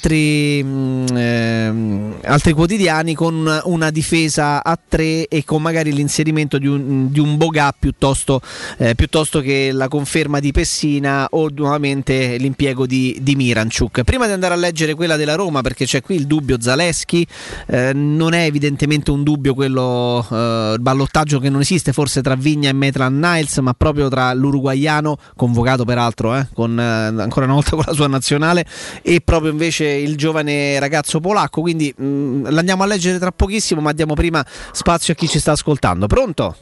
mh, 0.00 1.16
ehm, 1.16 2.14
altri 2.24 2.52
quotidiani 2.52 3.14
con 3.14 3.60
una 3.64 3.90
difesa 3.90 4.62
a 4.62 4.78
tre 4.88 5.28
e 5.28 5.44
con 5.44 5.62
magari 5.62 5.92
l'inserimento 5.92 6.58
di 6.58 6.66
un, 6.66 7.10
di 7.10 7.20
un 7.20 7.36
Boga 7.36 7.74
piuttosto, 7.76 8.40
eh, 8.78 8.94
piuttosto 8.94 9.40
che 9.40 9.70
la 9.72 9.88
conferma 9.88 10.40
di 10.40 10.52
Pessina 10.52 11.26
o 11.30 11.48
nuovamente 11.54 12.36
l'impiego 12.36 12.86
di, 12.86 13.18
di 13.20 13.34
Miranchuk. 13.34 14.02
Prima 14.02 14.26
di 14.26 14.32
andare 14.32 14.54
a 14.54 14.56
leggere 14.56 14.94
quella 14.94 15.16
della 15.16 15.34
Roma, 15.34 15.60
perché 15.62 15.84
c'è 15.84 16.00
qui 16.00 16.16
il 16.16 16.26
dubbio 16.26 16.60
Zaleschi, 16.60 17.26
eh, 17.66 17.92
non 17.92 18.32
è 18.34 18.44
evidentemente 18.44 19.10
un 19.10 19.22
dubbio 19.22 19.54
quello, 19.54 20.26
eh, 20.30 20.76
ballottaggio 20.78 21.38
che 21.38 21.48
non 21.48 21.60
esiste 21.60 21.92
forse 21.92 22.22
tra 22.22 22.34
Vigna 22.34 22.68
e 22.68 22.72
Metran 22.72 23.18
Niles, 23.18 23.58
ma 23.58 23.74
proprio 23.74 24.08
tra 24.08 24.32
l'uruguaiano, 24.34 25.18
convocato 25.36 25.84
peraltro 25.84 26.36
eh, 26.36 26.46
con, 26.52 26.78
eh, 26.78 26.82
ancora 26.82 27.46
una 27.46 27.54
volta 27.54 27.70
con 27.70 27.84
la 27.86 27.92
sua 27.92 28.06
nazionale, 28.06 28.64
e 29.02 29.20
proprio 29.20 29.50
invece 29.50 29.81
il 29.84 30.16
giovane 30.16 30.78
ragazzo 30.78 31.20
polacco. 31.20 31.60
Quindi 31.60 31.92
mh, 31.96 32.50
l'andiamo 32.50 32.82
a 32.82 32.86
leggere 32.86 33.18
tra 33.18 33.32
pochissimo, 33.32 33.80
ma 33.80 33.92
diamo 33.92 34.14
prima 34.14 34.44
spazio 34.72 35.12
a 35.12 35.16
chi 35.16 35.28
ci 35.28 35.38
sta 35.38 35.52
ascoltando. 35.52 36.06
Pronto? 36.06 36.56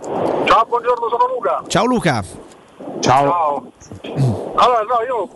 Ciao, 0.00 0.64
buongiorno, 0.66 1.08
sono 1.08 1.26
Luca. 1.34 1.62
Ciao 1.66 1.84
Luca. 1.84 2.24
Ciao. 3.00 3.72
Allora, 4.54 4.82
no, 4.82 5.02
io 5.06 5.28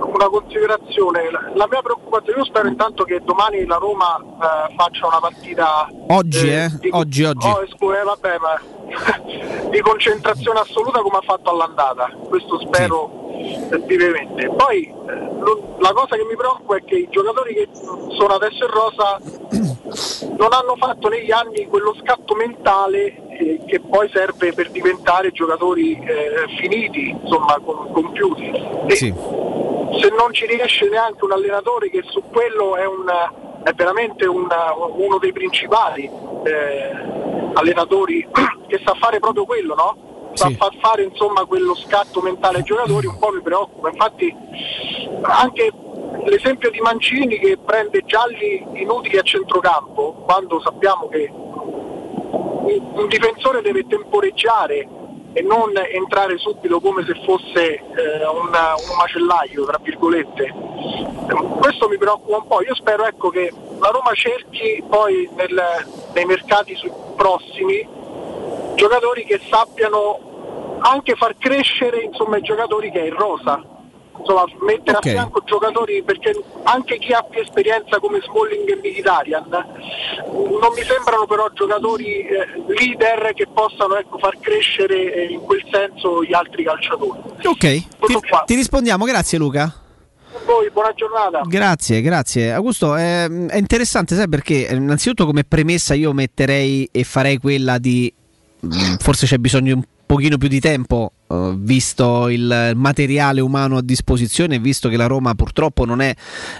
una 0.00 0.28
considerazione, 0.28 1.30
la- 1.54 1.66
mia 1.70 1.80
preoccupazione, 1.82 2.38
io 2.38 2.44
spero 2.44 2.68
intanto 2.68 3.04
che 3.04 3.20
domani 3.24 3.64
la 3.66 3.76
Roma 3.76 4.16
eh, 4.18 4.74
faccia 4.74 5.06
una 5.06 5.20
partita 5.20 5.88
Oggi, 6.08 6.48
eh? 6.48 6.68
di- 6.80 6.90
Oggi, 6.92 7.24
oggi. 7.24 7.46
Oh, 7.48 7.64
scu- 7.68 7.94
eh, 7.94 8.02
vabbè, 8.02 8.36
ma 8.38 8.60
di 9.70 9.80
concentrazione 9.80 10.60
assoluta 10.60 11.00
come 11.00 11.18
ha 11.18 11.22
fatto 11.22 11.50
all'andata, 11.50 12.10
questo 12.28 12.58
spero 12.60 13.10
eh, 13.70 13.78
vivamente. 13.86 14.48
Poi 14.48 14.84
eh, 14.86 15.28
lo- 15.40 15.76
la 15.80 15.92
cosa 15.92 16.16
che 16.16 16.24
mi 16.28 16.36
preoccupa 16.36 16.76
è 16.76 16.84
che 16.84 16.96
i 16.96 17.08
giocatori 17.10 17.54
che 17.54 17.68
sono 17.72 18.34
adesso 18.34 18.64
in 18.64 18.70
rosa 18.70 19.18
non 20.36 20.52
hanno 20.52 20.76
fatto 20.78 21.08
negli 21.08 21.30
anni 21.30 21.66
quello 21.66 21.94
scatto 22.02 22.34
mentale 22.34 23.22
eh, 23.38 23.60
che 23.66 23.80
poi 23.80 24.08
serve 24.12 24.52
per 24.52 24.70
diventare 24.70 25.30
giocatori 25.32 25.92
eh, 25.98 26.56
finiti, 26.58 27.08
insomma 27.10 27.58
com- 27.62 27.92
compiuti. 27.92 28.50
E 28.86 28.96
se 30.00 30.08
non 30.18 30.32
ci 30.32 30.46
riesce 30.46 30.88
neanche 30.88 31.24
un 31.24 31.32
allenatore 31.32 31.90
che 31.90 32.02
su 32.06 32.22
quello 32.30 32.76
è, 32.76 32.86
un, 32.86 33.06
è 33.62 33.72
veramente 33.72 34.26
un- 34.26 34.48
uno 34.96 35.18
dei 35.18 35.32
principali 35.32 36.04
eh, 36.44 36.90
allenatori 37.54 38.26
che 38.68 38.80
sa 38.84 38.94
fare 38.98 39.18
proprio 39.18 39.44
quello, 39.44 39.74
no? 39.74 39.96
Sa 40.34 40.50
far 40.50 40.74
fare 40.80 41.04
insomma 41.04 41.46
quello 41.46 41.74
scatto 41.74 42.20
mentale 42.20 42.58
ai 42.58 42.62
giocatori 42.62 43.06
un 43.06 43.18
po' 43.18 43.30
mi 43.32 43.40
preoccupa. 43.40 43.88
Infatti 43.88 44.34
anche 45.22 45.72
l'esempio 46.24 46.70
di 46.70 46.80
Mancini 46.80 47.38
che 47.38 47.56
prende 47.64 48.02
gialli 48.04 48.62
inutili 48.74 49.16
a 49.16 49.22
centrocampo 49.22 50.12
quando 50.26 50.60
sappiamo 50.60 51.08
che 51.08 51.32
un, 52.66 53.06
difensore 53.06 53.62
deve 53.62 53.86
temporeggiare 53.86 54.88
e 55.32 55.42
non 55.42 55.72
entrare 55.92 56.38
subito 56.38 56.80
come 56.80 57.04
se 57.04 57.14
fosse 57.24 57.74
eh, 57.74 58.26
un, 58.26 58.46
un 58.46 58.96
macellaio, 58.96 59.64
tra 59.64 59.78
virgolette. 59.82 60.54
Questo 61.58 61.88
mi 61.88 61.98
preoccupa 61.98 62.36
un 62.38 62.46
po', 62.46 62.62
io 62.62 62.74
spero 62.74 63.04
ecco, 63.04 63.28
che 63.28 63.52
la 63.78 63.90
Roma 63.90 64.12
cerchi 64.14 64.82
poi 64.88 65.28
nel- 65.34 65.86
nei 66.14 66.24
mercati 66.24 66.76
prossimi 67.16 67.86
giocatori 68.74 69.24
che 69.24 69.40
sappiano 69.48 70.78
anche 70.80 71.14
far 71.16 71.36
crescere 71.38 72.02
insomma, 72.02 72.38
i 72.38 72.42
giocatori 72.42 72.90
che 72.90 73.02
è 73.02 73.06
in 73.06 73.16
rosa. 73.16 73.75
Insomma, 74.18 74.44
mettere 74.60 74.96
Ok. 74.96 75.06
a 75.06 75.10
fianco 75.10 75.42
giocatori 75.44 76.02
perché 76.02 76.32
anche 76.64 76.98
chi 76.98 77.12
ha 77.12 77.22
più 77.22 77.40
esperienza 77.40 77.98
come 77.98 78.20
Smalling 78.20 78.68
e 78.68 78.76
Mkhitaryan 78.76 79.44
non 80.32 80.72
mi 80.74 80.82
sembrano 80.82 81.26
però 81.26 81.48
giocatori 81.52 82.20
eh, 82.26 82.46
leader 82.66 83.32
che 83.34 83.46
possano 83.52 83.96
ecco, 83.96 84.18
far 84.18 84.38
crescere 84.40 85.12
eh, 85.14 85.32
in 85.32 85.40
quel 85.40 85.62
senso 85.70 86.22
gli 86.24 86.32
altri 86.34 86.64
calciatori. 86.64 87.20
Ok, 87.44 87.58
ti, 87.58 88.18
ti 88.46 88.54
rispondiamo, 88.54 89.04
grazie 89.04 89.38
Luca. 89.38 89.72
Voi, 90.44 90.70
buona 90.70 90.92
giornata. 90.94 91.40
Grazie, 91.46 92.00
grazie. 92.02 92.52
Augusto, 92.52 92.94
è, 92.94 93.26
è 93.28 93.56
interessante, 93.56 94.14
sai 94.14 94.28
perché? 94.28 94.68
Eh, 94.68 94.74
Innanzitutto 94.74 95.24
come 95.26 95.44
premessa 95.44 95.94
io 95.94 96.12
metterei 96.12 96.88
e 96.92 97.04
farei 97.04 97.38
quella 97.38 97.78
di 97.78 98.12
mh, 98.60 98.96
forse 98.98 99.26
c'è 99.26 99.38
bisogno 99.38 99.64
di 99.64 99.72
un 99.72 99.82
pochino 100.04 100.36
più 100.36 100.48
di 100.48 100.60
tempo 100.60 101.12
eh, 101.28 101.54
visto 101.56 102.28
il 102.28 102.72
materiale 102.74 103.40
umano 103.40 103.78
a 103.78 103.82
disposizione, 103.82 104.58
visto 104.58 104.88
che 104.88 104.96
la 104.96 105.06
Roma 105.06 105.34
purtroppo 105.34 105.84
non 105.84 106.00
è 106.00 106.14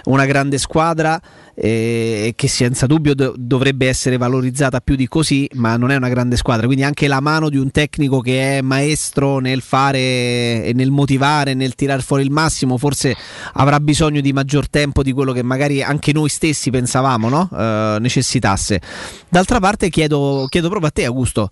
una 0.05 0.25
grande 0.25 0.57
squadra 0.57 1.21
e 1.59 2.33
che 2.35 2.47
senza 2.47 2.85
dubbio 2.85 3.15
do- 3.15 3.33
dovrebbe 3.35 3.87
essere 3.87 4.17
valorizzata 4.17 4.79
più 4.79 4.95
di 4.95 5.07
così, 5.07 5.49
ma 5.53 5.75
non 5.75 5.89
è 5.89 5.95
una 5.95 6.09
grande 6.09 6.35
squadra, 6.35 6.67
quindi 6.67 6.83
anche 6.83 7.07
la 7.07 7.19
mano 7.19 7.49
di 7.49 7.57
un 7.57 7.71
tecnico 7.71 8.19
che 8.19 8.57
è 8.57 8.61
maestro 8.61 9.39
nel 9.39 9.61
fare 9.61 9.97
e 9.97 10.71
nel 10.75 10.91
motivare, 10.91 11.55
nel 11.55 11.73
tirar 11.73 12.03
fuori 12.03 12.21
il 12.21 12.29
massimo, 12.29 12.77
forse 12.77 13.15
avrà 13.53 13.79
bisogno 13.79 14.21
di 14.21 14.33
maggior 14.33 14.69
tempo 14.69 15.01
di 15.01 15.11
quello 15.11 15.31
che 15.31 15.41
magari 15.41 15.81
anche 15.81 16.13
noi 16.13 16.29
stessi 16.29 16.69
pensavamo 16.69 17.27
no? 17.27 17.49
Eh, 17.51 17.97
necessitasse. 18.01 18.79
D'altra 19.29 19.59
parte 19.59 19.89
chiedo, 19.89 20.45
chiedo 20.49 20.67
proprio 20.69 20.89
a 20.89 20.91
te 20.91 21.05
Augusto, 21.05 21.49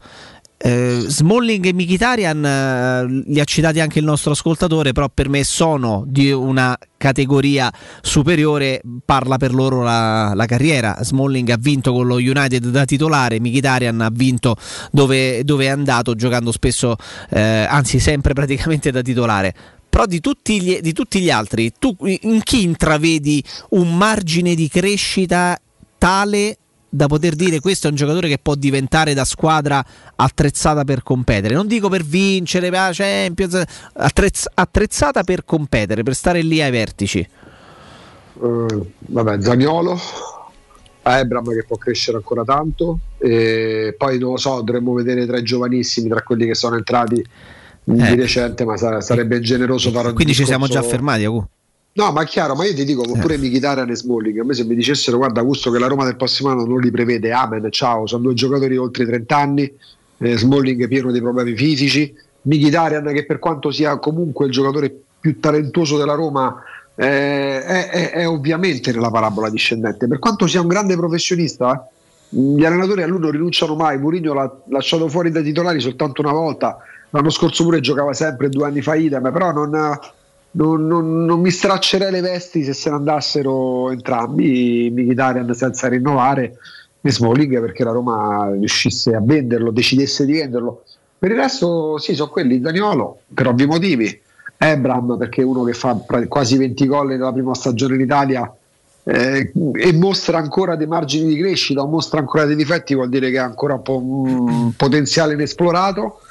eh, 0.58 1.03
Smalling 1.08 1.66
e 1.66 1.74
Mkhitaryan 1.74 2.45
eh, 2.45 3.24
li 3.27 3.40
ha 3.40 3.43
citati 3.43 3.80
anche 3.80 4.00
il 4.00 4.06
nostro 4.06 4.32
ascoltatore, 4.32 4.93
però 4.93 5.09
per 5.14 5.30
me 5.30 5.43
sono 5.43 6.03
di 6.08 6.32
una 6.32 6.77
categoria 6.98 7.72
superiore, 8.01 8.82
parla 9.03 9.38
per 9.38 9.53
loro 9.53 9.84
la, 9.84 10.34
la 10.34 10.45
carriera. 10.45 10.98
Smalling 11.01 11.50
ha 11.50 11.58
vinto 11.59 11.92
con 11.92 12.08
lo 12.08 12.16
United 12.16 12.69
da 12.69 12.85
titolare, 12.85 13.40
Mkhitaryan 13.40 14.01
ha 14.01 14.09
vinto 14.11 14.56
dove, 14.92 15.43
dove 15.43 15.66
è 15.66 15.69
andato, 15.69 16.16
giocando 16.16 16.51
spesso, 16.51 16.95
eh, 17.30 17.66
anzi 17.69 18.00
sempre 18.00 18.34
praticamente 18.34 18.92
da 18.92 19.01
titolare. 19.01 19.53
Però 19.90 20.06
di 20.06 20.19
tutti, 20.19 20.61
gli, 20.61 20.80
di 20.80 20.92
tutti 20.92 21.22
gli 21.22 21.30
altri, 21.30 21.72
tu 21.77 21.95
in 22.03 22.42
chi 22.43 22.64
intravedi 22.64 23.42
un 23.69 23.95
margine 23.95 24.53
di 24.53 24.67
crescita 24.67 25.58
tale 25.98 26.58
da 26.95 27.07
poter 27.07 27.35
dire 27.35 27.59
questo 27.59 27.88
è 27.88 27.90
un 27.90 27.95
giocatore 27.98 28.30
che 28.30 28.38
può 28.41 28.56
diventare 28.56 29.14
da 29.14 29.25
squadra 29.25 29.83
attrezzata 30.15 30.83
per 30.85 31.03
competere. 31.03 31.53
Non 31.53 31.67
dico 31.67 31.90
per 31.90 32.03
vincere, 32.03 32.69
per 32.69 32.80
la 32.80 32.90
Champions, 32.93 33.61
attrezz- 33.93 34.49
attrezzata 34.53 35.24
per 35.24 35.43
competere, 35.43 36.03
per 36.03 36.15
stare 36.15 36.41
lì 36.41 36.61
ai 36.61 36.72
vertici. 36.72 37.19
Eh, 37.19 38.65
vabbè, 38.99 39.41
Zaniolo, 39.41 39.99
Ebram 41.03 41.49
che 41.49 41.65
può 41.67 41.77
crescere 41.77 42.17
ancora 42.17 42.43
tanto, 42.43 42.99
e 43.17 43.93
poi 43.98 44.17
non 44.17 44.32
lo 44.32 44.38
so, 44.38 44.61
dovremmo 44.61 44.93
vedere 44.93 45.25
tra 45.25 45.38
i 45.38 45.43
giovanissimi, 45.43 46.07
tra 46.09 46.22
quelli 46.22 46.45
che 46.48 46.56
sono 46.56 46.77
entrati 46.77 47.24
di 47.83 47.99
Eh. 48.01 48.15
recente, 48.15 48.65
ma 48.65 48.77
sa- 48.77 49.01
sarebbe 49.01 49.40
generoso 49.41 49.91
fare 49.91 50.07
un 50.07 50.15
Quindi 50.15 50.33
ci 50.33 50.45
siamo 50.45 50.65
già 50.65 50.80
discorso- 50.80 50.95
fermati, 50.95 51.24
Agu. 51.25 51.45
No, 51.98 52.11
ma 52.11 52.25
chiaro, 52.25 52.56
ma 52.56 52.65
io 52.65 52.74
ti 52.74 52.83
dico, 52.83 53.03
pure 53.03 53.38
Mkhitaryan 53.38 53.90
e 53.90 53.95
Smalling, 53.95 54.40
a 54.40 54.43
me 54.43 54.53
se 54.53 54.65
mi 54.65 54.75
dicessero 54.75 55.15
guarda 55.15 55.40
Augusto 55.40 55.72
che 55.72 55.80
la 55.80 55.88
Roma 55.88 56.03
del 56.03 56.17
prossimo 56.17 56.49
anno 56.49 56.65
non 56.65 56.82
li 56.82 56.91
prevede, 56.91 57.32
amen, 57.32 57.72
ciao, 57.72 58.06
sono 58.06 58.24
due 58.24 58.33
giocatori 58.33 58.75
oltre 58.75 59.03
i 59.03 59.06
30 59.06 59.38
anni, 59.38 59.74
eh, 60.17 60.38
Smalling 60.38 60.90
pieno 60.90 61.09
di 61.14 61.22
problemi 61.22 61.56
fisici, 61.56 62.14
Mkhitaryan 62.41 63.14
che 63.14 63.25
per 63.25 63.40
quanto 63.40 63.72
sia 63.72 63.98
comunque 63.98 64.45
il 64.48 64.51
giocatore 64.51 64.93
più 65.22 65.40
talentuoso 65.40 65.98
della 65.98 66.15
Roma 66.15 66.61
eh, 66.95 67.64
è, 67.64 67.90
è- 67.90 68.11
è 68.11 68.27
ovviamente 68.27 68.91
nella 68.91 69.09
parabola 69.09 69.49
discendente, 69.49 70.06
per 70.06 70.19
quanto 70.19 70.48
sia 70.48 70.59
un 70.59 70.67
grande 70.67 70.98
professionista, 70.98 71.88
eh, 72.30 72.38
gli 72.38 72.65
allenatori 72.65 73.03
a 73.03 73.07
lui 73.07 73.19
non 73.22 73.32
rinunciano 73.32 73.74
mai, 73.75 73.98
Mourinho 73.98 74.33
l'ha 74.33 74.53
lasciato 74.67 75.07
fuori 75.07 75.32
dai 75.32 75.43
titolari 75.43 75.80
soltanto 75.80 76.19
una 76.19 76.33
volta, 76.33 76.77
l'anno 77.11 77.30
scorso 77.30 77.64
pure 77.64 77.80
giocava 77.80 78.11
sempre, 78.11 78.49
due 78.49 78.65
anni 78.65 78.82
fa 78.82 78.95
idem, 78.95 79.32
però 79.32 79.53
non 79.53 79.98
non, 80.56 80.88
non- 80.88 81.25
non 81.25 81.40
mi 81.40 81.51
straccerei 81.51 82.11
le 82.11 82.22
vesti 82.22 82.64
se 82.64 82.74
se 82.74 82.90
ne 82.90 82.95
andassero 82.95 83.92
entrambi 83.92 84.90
Mkhitaryan 84.92 85.53
senza 85.53 85.88
rinnovare 85.88 86.58
e 87.01 87.11
Smalling 87.11 87.59
perché 87.59 87.84
la 87.84 87.92
Roma 87.92 88.50
riuscisse 88.51 89.14
a 89.14 89.22
venderlo, 89.22 89.72
decidesse 89.72 90.25
di 90.25 90.34
venderlo. 90.34 90.84
Per 91.17 91.30
il 91.30 91.38
resto 91.38 91.98
sì, 92.00 92.16
sono 92.16 92.32
quelli 92.32 92.59
Daniolo 92.59 93.19
per 93.34 93.48
ovvi 93.48 93.66
motivi. 93.66 94.22
Ebram 94.58 95.17
perché 95.17 95.42
è 95.42 95.45
uno 95.45 95.64
che 95.64 95.74
fa 95.74 95.95
quasi 96.27 96.58
20 96.58 96.88
gol 96.88 97.08
nella 97.08 97.32
prima 97.32 97.53
stagione 97.53 97.95
in 97.95 98.01
Italia 98.01 98.51
eh, 99.03 99.51
e 99.74 99.93
mostra 99.93 100.38
ancora 100.38 100.75
dei 100.75 100.88
margini 100.88 101.27
di 101.27 101.38
crescita 101.38 101.85
mostra 101.85 102.19
ancora 102.19 102.45
dei 102.45 102.56
difetti 102.56 102.95
vuol 102.95 103.09
dire 103.09 103.30
che 103.30 103.38
ha 103.38 103.43
ancora 103.43 103.75
un 103.75 103.82
po' 103.84 103.98
un 103.98 104.72
potenziale 104.75 105.34
inesplorato 105.34 106.22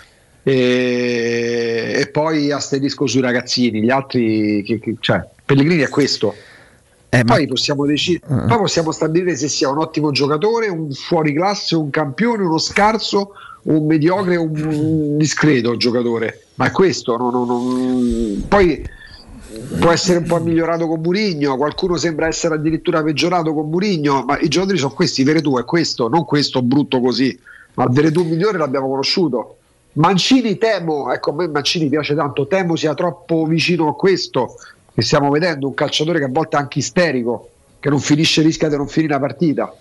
e, 0.44 1.92
e 2.00 2.06
poi 2.08 2.52
asterisco 2.52 3.06
sui 3.06 3.20
ragazzini, 3.20 3.82
gli 3.82 3.90
altri, 3.90 4.62
che, 4.62 4.78
che- 4.78 4.97
cioè, 5.00 5.24
Pellegrini 5.44 5.82
è 5.82 5.89
questo. 5.89 6.34
poi, 7.24 7.47
possiamo 7.47 7.86
deci- 7.86 8.20
poi 8.26 8.58
possiamo 8.58 8.90
stabilire 8.92 9.36
se 9.36 9.48
sia 9.48 9.68
un 9.70 9.78
ottimo 9.78 10.10
giocatore, 10.10 10.68
un 10.68 10.90
fuoriclasse, 10.92 11.76
un 11.76 11.89
campione, 11.90 12.42
uno 12.42 12.58
scarso, 12.58 13.32
un 13.62 13.86
mediocre, 13.86 14.36
un, 14.36 14.50
un 14.60 15.16
discreto 15.16 15.76
giocatore. 15.76 16.47
Ma 16.56 16.66
è 16.66 16.70
questo. 16.70 17.16
non- 17.16 17.31
non- 17.32 17.47
non- 17.47 18.44
Poi 18.48 18.84
può 19.78 19.92
essere 19.92 20.18
un 20.18 20.24
po' 20.24 20.40
migliorato 20.40 20.89
con 20.89 21.00
Murigno, 21.00 21.56
qualcuno 21.56 21.97
sembra 21.97 22.26
essere 22.26 22.56
addirittura 22.56 23.02
peggiorato 23.02 23.55
con 23.55 23.68
Murigno, 23.70 24.24
ma 24.26 24.39
i 24.40 24.48
giocatori 24.48 24.78
sono 24.78 24.92
questi, 24.92 25.23
Veretù 25.23 25.56
è 25.58 25.64
questo, 25.64 26.08
non 26.08 26.24
questo 26.24 26.60
brutto 26.62 27.00
così, 27.00 27.39
ma 27.74 27.84
il 27.84 27.90
Veretù 27.92 28.24
migliore 28.24 28.58
l'abbiamo 28.58 28.89
conosciuto. 28.89 29.58
Mancini 29.94 30.58
temo, 30.58 31.12
ecco 31.12 31.31
a 31.31 31.34
me 31.34 31.48
Mancini 31.48 31.89
piace 31.89 32.14
tanto, 32.14 32.47
temo 32.47 32.74
sia 32.74 32.94
troppo 32.94 33.44
vicino 33.44 33.89
a 33.89 33.94
questo 33.94 34.56
che 34.92 35.02
stiamo 35.02 35.31
vedendo, 35.31 35.68
un 35.68 35.74
calciatore 35.74 36.18
che 36.18 36.24
a 36.24 36.31
volte 36.31 36.56
è 36.56 36.60
anche 36.60 36.81
isterico, 36.81 37.48
che 37.78 37.90
non 37.90 38.00
finisce, 38.00 38.42
rischia 38.42 38.68
di 38.68 38.76
non 38.76 38.89
finire 38.89 39.12
la 39.12 39.20
partita. 39.20 39.74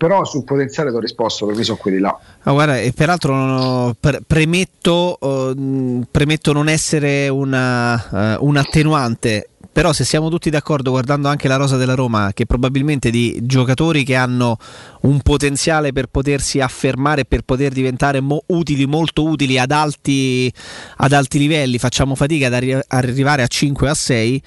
Però 0.00 0.24
sul 0.24 0.44
potenziale 0.44 0.88
ti 0.88 0.96
ho 0.96 0.98
risposto, 1.00 1.44
per 1.44 1.54
me 1.54 1.62
sono 1.62 1.76
quelli 1.76 1.98
là. 1.98 2.18
Ah, 2.44 2.52
guarda, 2.52 2.78
e 2.80 2.90
peraltro 2.92 3.34
ho- 3.34 3.96
pre- 4.00 4.22
premetto, 4.26 5.18
mh, 5.20 6.00
premetto 6.10 6.54
non 6.54 6.70
essere 6.70 7.28
una, 7.28 8.32
eh, 8.34 8.36
un 8.40 8.56
attenuante, 8.56 9.50
però 9.70 9.92
se 9.92 10.04
siamo 10.04 10.30
tutti 10.30 10.48
d'accordo 10.48 10.90
guardando 10.90 11.28
anche 11.28 11.48
la 11.48 11.56
rosa 11.56 11.76
della 11.76 11.92
Roma, 11.94 12.30
che 12.32 12.46
probabilmente 12.46 13.10
di 13.10 13.40
giocatori 13.42 14.02
che 14.02 14.16
hanno 14.16 14.56
un 15.02 15.20
potenziale 15.20 15.92
per 15.92 16.06
potersi 16.06 16.60
affermare, 16.60 17.26
per 17.26 17.42
poter 17.42 17.72
diventare 17.72 18.20
mo- 18.20 18.42
utili, 18.46 18.86
molto 18.86 19.22
utili 19.24 19.58
ad 19.58 19.70
alti, 19.70 20.50
ad 20.96 21.12
alti 21.12 21.38
livelli, 21.38 21.76
facciamo 21.78 22.14
fatica 22.14 22.46
ad 22.46 22.54
arri- 22.54 22.80
arrivare 22.88 23.42
a 23.42 23.46
5 23.46 23.86
a 23.90 23.94
6. 23.94 24.42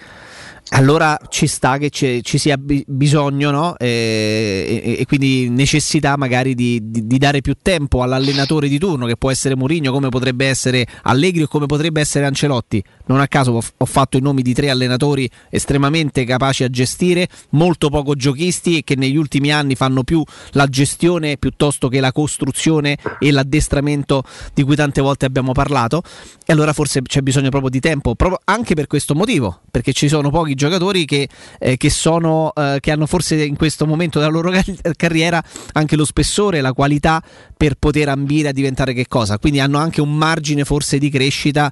Allora 0.70 1.20
ci 1.30 1.46
sta 1.46 1.78
che 1.78 1.92
ci, 1.92 2.24
sia 2.24 2.58
bi- 2.58 2.84
bisogno 2.88 3.52
no? 3.52 3.78
e, 3.78 4.82
e- 4.84 4.96
e 5.02 5.06
quindi 5.06 5.48
necessità 5.50 6.18
magari 6.18 6.56
di, 6.56 6.80
di- 6.90 7.06
di 7.06 7.18
dare 7.20 7.42
più 7.42 7.56
tempo 7.62 8.02
all'allenatore 8.02 8.68
di 8.68 8.80
turno 8.80 9.06
che 9.06 9.16
può 9.18 9.30
essere 9.30 9.56
Mourinho 9.56 9.92
come 9.92 10.10
potrebbe 10.10 10.48
essere 10.48 10.88
Allegri 11.04 11.44
o 11.44 11.48
come 11.48 11.68
potrebbe 11.68 12.00
essere 12.02 12.26
Ancelotti. 12.26 12.84
Non 13.06 13.20
a 13.20 13.28
caso 13.28 13.52
ho, 13.52 13.62
ho 13.78 13.86
fatto 13.86 14.18
i 14.18 14.22
nomi 14.22 14.42
di 14.42 14.54
tre 14.54 14.72
allenatori 14.72 15.30
estremamente 15.50 16.24
capaci 16.24 16.64
a 16.64 16.70
gestire, 16.70 17.28
molto 17.52 17.90
poco 17.90 18.16
giochisti 18.16 18.78
e 18.78 18.84
che 18.84 18.96
negli 18.96 19.18
ultimi 19.18 19.52
anni 19.52 19.76
fanno 19.76 20.04
più 20.04 20.24
la 20.52 20.66
gestione 20.66 21.38
piuttosto 21.38 21.88
che 21.88 22.00
la 22.00 22.12
costruzione 22.12 22.98
e 23.20 23.32
l'addestramento 23.32 24.24
di 24.56 24.64
cui 24.64 24.76
tante 24.76 25.02
volte 25.02 25.26
abbiamo 25.26 25.52
parlato. 25.52 26.02
E 26.46 26.52
allora 26.52 26.74
forse 26.74 27.02
c'è 27.04 27.22
bisogno 27.22 27.50
proprio 27.50 27.70
di 27.70 27.80
tempo, 27.80 28.16
proprio 28.16 28.40
anche 28.46 28.74
per 28.74 28.88
questo 28.88 29.14
motivo, 29.14 29.60
perché 29.70 29.94
ci 29.94 30.08
sono 30.08 30.30
pochi 30.32 30.53
giocatori 30.56 31.06
che, 31.06 31.28
eh, 31.60 31.78
che 31.78 31.90
sono, 31.90 32.52
eh, 32.56 32.78
che 32.80 32.92
hanno 32.92 33.06
forse 33.06 33.44
in 33.44 33.56
questo 33.56 33.86
momento 33.86 34.20
della 34.20 34.32
loro 34.32 34.52
car- 34.52 34.96
carriera 34.96 35.44
anche 35.74 35.96
lo 35.96 36.06
spessore, 36.06 36.62
la 36.62 36.74
qualità 36.74 37.22
per 37.56 37.76
poter 37.76 38.10
ambire 38.10 38.50
a 38.50 38.52
diventare 38.52 38.94
che 38.94 39.08
cosa. 39.08 39.38
Quindi 39.38 39.60
hanno 39.60 39.78
anche 39.78 40.02
un 40.02 40.16
margine 40.16 40.66
forse 40.66 40.98
di 40.98 41.10
crescita 41.10 41.72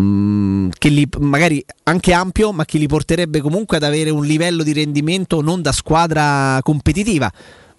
mm, 0.00 0.70
che 0.78 0.88
li, 0.88 1.08
magari 1.20 1.64
anche 1.84 2.12
ampio, 2.12 2.52
ma 2.52 2.64
che 2.64 2.78
li 2.78 2.86
porterebbe 2.86 3.40
comunque 3.40 3.76
ad 3.76 3.82
avere 3.82 4.10
un 4.10 4.24
livello 4.24 4.62
di 4.62 4.72
rendimento 4.72 5.40
non 5.40 5.62
da 5.62 5.72
squadra 5.72 6.58
competitiva. 6.62 7.30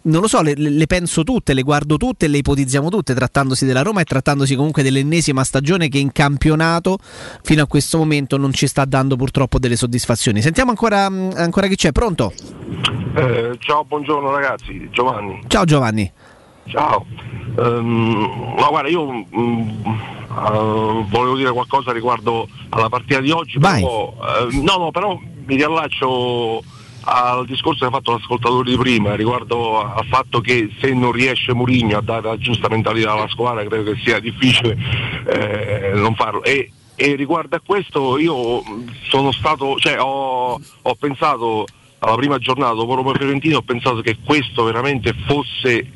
Non 0.06 0.22
lo 0.22 0.28
so, 0.28 0.44
le, 0.44 0.54
le- 0.56 0.86
penso 0.86 1.24
tutte, 1.24 1.54
le 1.54 1.64
guardo 1.64 1.98
tutte, 1.98 2.28
le 2.28 2.38
ipotizziamo 2.38 2.90
tutte, 2.90 3.16
trattandosi 3.16 3.66
della 3.66 3.82
Roma 3.82 4.02
e 4.02 4.04
trattandosi 4.04 4.56
comunque 4.56 4.84
dell'ennesima 4.84 5.44
stagione 5.44 5.90
che 5.90 5.98
in 5.98 6.12
campionato 6.12 7.00
fino 7.42 7.64
a 7.64 7.68
questo 7.68 7.98
momento 7.98 8.38
non 8.38 8.54
ci 8.54 8.68
sta 8.68 8.86
dando 8.86 9.16
purtroppo 9.16 9.58
delle 9.58 9.76
soddisfazioni. 9.76 10.42
Sentiamo 10.42 10.70
ancora, 10.70 11.10
mm, 11.10 11.32
ancora 11.36 11.66
chi 11.66 11.76
c'è, 11.76 11.92
pronto? 11.92 12.32
Eh, 13.16 13.56
ciao, 13.58 13.84
buongiorno 13.84 14.30
ragazzi, 14.30 14.88
Giovanni. 14.92 15.42
Ciao 15.48 15.66
Giovanni. 15.66 16.12
Ciao. 16.68 17.06
Ehm, 17.58 18.54
ma 18.60 18.68
guarda, 18.68 18.90
io 18.90 19.12
mm, 19.12 19.70
eh, 19.88 21.06
volevo 21.10 21.36
dire 21.36 21.52
qualcosa 21.52 21.92
riguardo 21.92 22.48
alla 22.70 22.90
partita 22.90 23.20
di 23.22 23.32
oggi, 23.32 23.58
però, 23.58 24.14
eh, 24.22 24.56
no, 24.62 24.78
no, 24.78 24.92
però 24.92 25.18
mi 25.46 25.56
riallaccio 25.56 26.62
al 27.06 27.46
discorso 27.46 27.80
che 27.80 27.86
ha 27.86 27.96
fatto 27.96 28.12
l'ascoltatore 28.12 28.70
di 28.70 28.78
prima 28.78 29.16
riguardo 29.16 29.80
al 29.80 30.06
fatto 30.06 30.42
che 30.42 30.72
se 30.80 30.94
non 30.94 31.12
riesce 31.12 31.54
Mourinho 31.54 31.98
a 31.98 32.02
dare 32.02 32.28
la 32.28 32.38
giusta 32.38 32.68
mentalità 32.68 33.12
alla 33.12 33.28
squadra 33.28 33.66
credo 33.66 33.92
che 33.92 34.00
sia 34.04 34.20
difficile 34.20 34.78
eh, 35.28 35.92
non 35.94 36.16
farlo. 36.16 36.44
E, 36.44 36.72
e 36.96 37.16
riguardo 37.16 37.56
a 37.56 37.62
questo 37.64 38.18
io 38.18 38.64
sono 39.04 39.32
stato, 39.32 39.76
cioè 39.78 40.00
ho, 40.00 40.60
ho 40.82 40.96
pensato 40.96 41.66
alla 42.00 42.16
prima 42.16 42.38
giornata 42.40 42.74
dopo 42.74 42.96
Roma 42.96 43.14
Fiorentino 43.14 43.58
ho 43.58 43.62
pensato 43.62 44.02
che 44.02 44.18
questo 44.24 44.64
veramente 44.64 45.14
fosse 45.26 45.92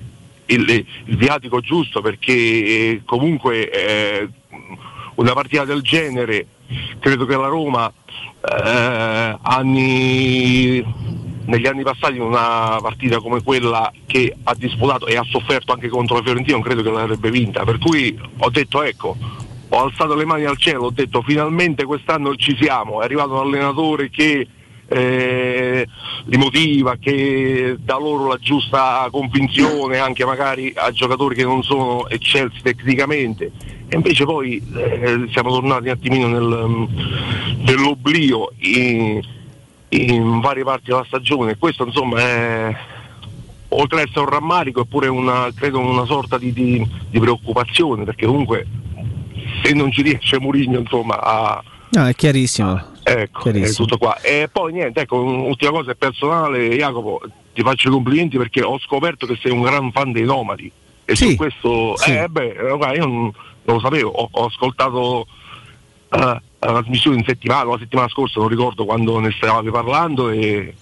il, 0.46 0.70
il 0.70 1.18
viatico 1.18 1.60
giusto 1.60 2.02
perché 2.02 2.34
eh, 2.34 3.02
comunque 3.06 3.70
eh, 3.70 4.30
una 5.16 5.34
partita 5.34 5.66
del 5.66 5.82
genere 5.82 6.48
credo 7.00 7.26
che 7.26 7.36
la 7.36 7.48
Roma 7.48 7.92
eh, 8.42 9.38
anni, 9.42 10.84
negli 11.46 11.68
anni 11.68 11.84
passati 11.84 12.16
in 12.16 12.22
una 12.22 12.80
partita 12.82 13.20
come 13.20 13.44
quella 13.44 13.92
che 14.06 14.36
ha 14.44 14.56
disputato 14.56 15.08
e 15.08 15.18
ha 15.18 15.24
sofferto 15.24 15.74
anche 15.74 15.90
contro 15.90 16.18
la 16.18 16.24
Fiorentina 16.24 16.58
non 16.58 16.66
credo 16.66 16.82
che 16.82 16.92
l'avrebbe 16.92 17.32
vinta. 17.32 17.64
Per 17.64 17.78
cui 17.78 18.20
ho 18.38 18.50
detto 18.50 18.84
ecco 18.84 19.16
ho 19.72 19.84
alzato 19.84 20.16
le 20.16 20.26
mani 20.26 20.46
al 20.46 20.58
cielo 20.58 20.86
ho 20.86 20.92
detto 20.92 21.22
finalmente 21.22 21.84
quest'anno 21.84 22.36
ci 22.36 22.58
siamo. 22.60 23.02
È 23.02 23.06
arrivato 23.06 23.34
un 23.34 23.48
allenatore 23.48 24.10
che 24.10 24.48
eh, 24.90 25.88
li 26.26 26.38
motiva, 26.38 26.98
che 26.98 27.78
dà 27.80 27.98
loro 27.98 28.28
la 28.28 28.38
giusta 28.38 29.08
convinzione 29.12 30.00
anche 30.00 30.26
magari 30.26 30.74
a 30.76 30.92
giocatori 30.92 31.36
che 31.36 31.44
non 31.44 31.64
sono 31.64 32.08
eccelsi 32.10 32.62
tecnicamente 32.62 33.52
e 33.88 33.96
invece 33.96 34.26
poi 34.26 34.62
eh, 34.76 35.28
siamo 35.32 35.52
tornati 35.52 35.86
un 35.86 35.90
attimino 35.90 36.28
nel, 36.28 36.66
mm, 36.68 37.66
nell'oblio 37.66 38.52
in, 38.58 39.22
in 39.90 40.40
varie 40.40 40.64
parti 40.64 40.86
della 40.86 41.06
stagione 41.06 41.58
questo 41.58 41.86
insomma 41.86 42.20
è 42.20 42.76
oltre 43.70 44.02
ad 44.02 44.08
essere 44.08 44.22
un 44.22 44.30
rammarico 44.30 44.82
è 44.82 44.86
pure 44.86 45.08
una, 45.08 45.50
credo 45.54 45.80
una 45.80 46.06
sorta 46.06 46.38
di, 46.40 46.52
di- 46.52 46.88
di 47.10 47.20
preoccupazione 47.20 48.04
perché 48.04 48.26
comunque 48.26 48.66
se 49.64 49.74
non 49.74 49.92
ci 49.92 50.02
riesce 50.02 50.40
Mourinho 50.40 50.80
insomma 50.80 51.20
a, 51.20 51.64
No, 51.92 52.06
è 52.06 52.14
chiarissimo. 52.14 52.80
Ecco, 53.10 53.50
è 53.50 53.72
tutto 53.72 53.98
qua. 53.98 54.20
E 54.22 54.50
poi 54.52 54.74
niente, 54.74 55.02
ecco, 55.02 55.22
un'ultima 55.22 55.72
cosa 55.72 55.92
è 55.92 55.96
personale, 55.96 56.70
Jacopo, 56.70 57.22
ti 57.54 57.62
faccio 57.62 57.90
i 57.90 57.92
complimenti 57.92 58.38
perché 58.38 58.62
ho 58.62 58.78
scoperto 58.80 59.26
che 59.26 59.38
sei 59.42 59.52
un 59.52 59.62
gran 59.62 59.92
fan 59.92 60.12
dei 60.12 60.24
nomadi. 60.24 60.72
E 61.06 61.16
Sì, 61.16 61.32
su 61.32 61.36
questo, 61.36 61.98
sì. 61.98 62.12
eh, 62.16 62.28
beh, 62.28 62.50
eh, 62.50 62.96
io 62.96 63.06
non, 63.06 63.32
lo 63.64 63.80
sapevo, 63.80 64.10
ho, 64.10 64.30
ho 64.32 64.46
ascoltato 64.46 65.28
eh, 66.10 66.18
la 66.18 66.42
trasmissione 66.60 67.18
in 67.18 67.24
settimana, 67.26 67.72
la 67.72 67.78
settimana 67.80 68.08
scorsa, 68.10 68.40
non 68.40 68.50
ricordo 68.50 68.86
quando 68.86 69.20
ne 69.20 69.32
stavate 69.32 69.72
parlando 69.72 70.30
e, 70.30 70.76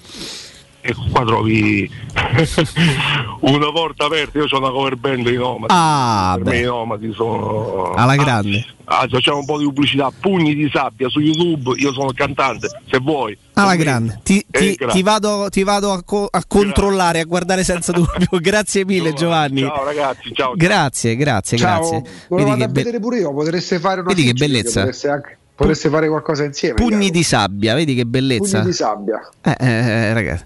e 0.82 0.94
qua 1.12 1.26
trovi 1.26 1.90
una 3.42 3.72
porta 3.72 4.06
aperta. 4.06 4.38
Io 4.40 4.46
ho 4.50 4.58
una 4.58 4.70
cover 4.70 4.96
band 4.96 5.24
dei 5.24 5.36
nomadi. 5.38 5.74
Ah, 5.76 6.34
per 6.36 6.44
beh. 6.44 6.50
me 6.52 6.60
i 6.60 6.64
nomadi 6.64 7.12
sono. 7.14 7.92
Alla 7.94 8.16
grande. 8.16 8.66
Ah, 8.86 9.06
facciamo 9.10 9.40
un 9.40 9.46
po' 9.46 9.58
di 9.58 9.66
pubblicità, 9.66 10.10
pugni 10.18 10.56
di 10.56 10.70
sabbia 10.72 11.10
su 11.10 11.20
YouTube, 11.20 11.74
io 11.78 11.92
sono 11.92 12.08
il 12.10 12.16
cantante, 12.16 12.70
se 12.90 13.00
vuoi. 13.00 13.38
Alla 13.54 13.76
grande, 13.76 14.22
ti, 14.24 14.46
Eh, 14.50 14.76
ti- 14.78 14.86
ti 14.88 15.04
vado, 15.04 15.48
ti 15.50 15.64
vado 15.64 15.92
a, 15.92 16.02
co- 16.04 16.28
a 16.32 16.42
controllare, 16.48 17.20
a 17.20 17.26
guardare 17.26 17.66
senza 17.66 17.92
dubbio. 17.92 18.28
Grazie 18.40 18.86
mille, 18.86 19.12
Giovanni. 19.14 19.62
Ciao 19.62 19.84
ragazzi, 19.84 20.32
ciao. 20.34 20.54
Grazie, 20.56 21.16
grazie, 21.18 21.58
Ciao, 21.58 21.80
grazie. 21.80 22.02
volevo 22.30 22.50
Vedi 22.50 22.50
andare 22.50 22.58
che 22.60 22.64
a 22.64 22.68
be- 22.68 22.84
vedere 22.84 23.00
pure 23.02 23.18
io, 23.20 23.34
potreste 23.34 23.80
fare 23.80 24.00
una 24.00 24.10
Vedi 24.14 24.24
che 24.24 24.34
bellezza. 24.34 24.80
Potreste, 24.80 25.10
anche- 25.10 25.38
potreste 25.54 25.90
fare 25.90 26.08
qualcosa 26.08 26.44
insieme. 26.46 26.76
pugni 26.76 27.10
di 27.10 27.24
sabbia, 27.24 27.74
vedi 27.76 27.94
che 27.94 28.06
bellezza. 28.06 28.60
Pugni 28.60 28.70
di 28.72 28.76
sabbia. 28.78 29.30
Eh, 29.42 29.56
eh, 29.60 30.14
ragazzi. 30.14 30.46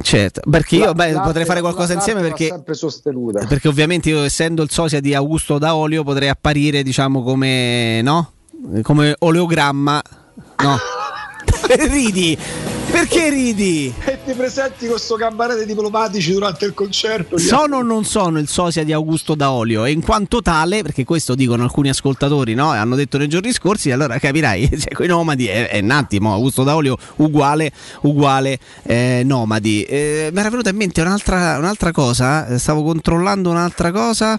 Certo, 0.00 0.40
perché 0.48 0.76
io 0.76 0.84
La- 0.86 0.94
beh, 0.94 1.12
potrei 1.20 1.44
fare 1.44 1.60
qualcosa 1.60 1.92
insieme 1.92 2.22
perché, 2.22 2.46
sempre 2.46 2.74
sostenuta. 2.74 3.44
perché 3.46 3.68
ovviamente 3.68 4.08
io 4.08 4.22
essendo 4.22 4.62
il 4.62 4.70
sosia 4.70 5.00
di 5.00 5.14
Augusto 5.14 5.58
Daolio 5.58 6.02
potrei 6.02 6.28
apparire 6.28 6.82
diciamo 6.82 7.22
come 7.22 8.00
no? 8.02 8.32
Come 8.82 9.14
oleogramma. 9.18 10.02
No. 10.62 10.76
ridi? 11.90 12.38
Perché 12.92 13.30
ridi? 13.30 13.92
E 14.04 14.18
ti 14.22 14.32
presenti 14.34 14.86
con 14.86 14.98
sto 14.98 15.16
gambarete 15.16 15.64
diplomatici 15.64 16.32
durante 16.32 16.66
il 16.66 16.74
concerto. 16.74 17.38
Sono 17.38 17.78
o 17.78 17.82
non 17.82 18.04
sono 18.04 18.38
il 18.38 18.48
sosia 18.48 18.84
di 18.84 18.92
Augusto 18.92 19.34
Daolio? 19.34 19.86
E 19.86 19.92
in 19.92 20.02
quanto 20.02 20.42
tale, 20.42 20.82
perché 20.82 21.04
questo 21.04 21.34
dicono 21.34 21.62
alcuni 21.62 21.88
ascoltatori, 21.88 22.52
no? 22.54 22.74
E 22.74 22.76
hanno 22.76 22.94
detto 22.94 23.16
nei 23.16 23.28
giorni 23.28 23.50
scorsi, 23.52 23.90
allora 23.90 24.18
capirai, 24.18 24.68
cioè, 24.78 24.92
con 24.92 25.06
i 25.06 25.08
nomadi 25.08 25.46
è, 25.46 25.68
è 25.70 25.80
un 25.80 25.90
attimo, 25.90 26.34
Augusto 26.34 26.64
Daolio 26.64 26.96
uguale, 27.16 27.72
uguale 28.02 28.58
eh, 28.82 29.22
nomadi. 29.24 29.82
Eh, 29.84 30.28
mi 30.30 30.38
era 30.40 30.50
venuta 30.50 30.68
in 30.68 30.76
mente 30.76 31.00
un'altra, 31.00 31.56
un'altra 31.56 31.92
cosa, 31.92 32.46
eh, 32.46 32.58
stavo 32.58 32.82
controllando 32.82 33.48
un'altra 33.48 33.90
cosa, 33.90 34.38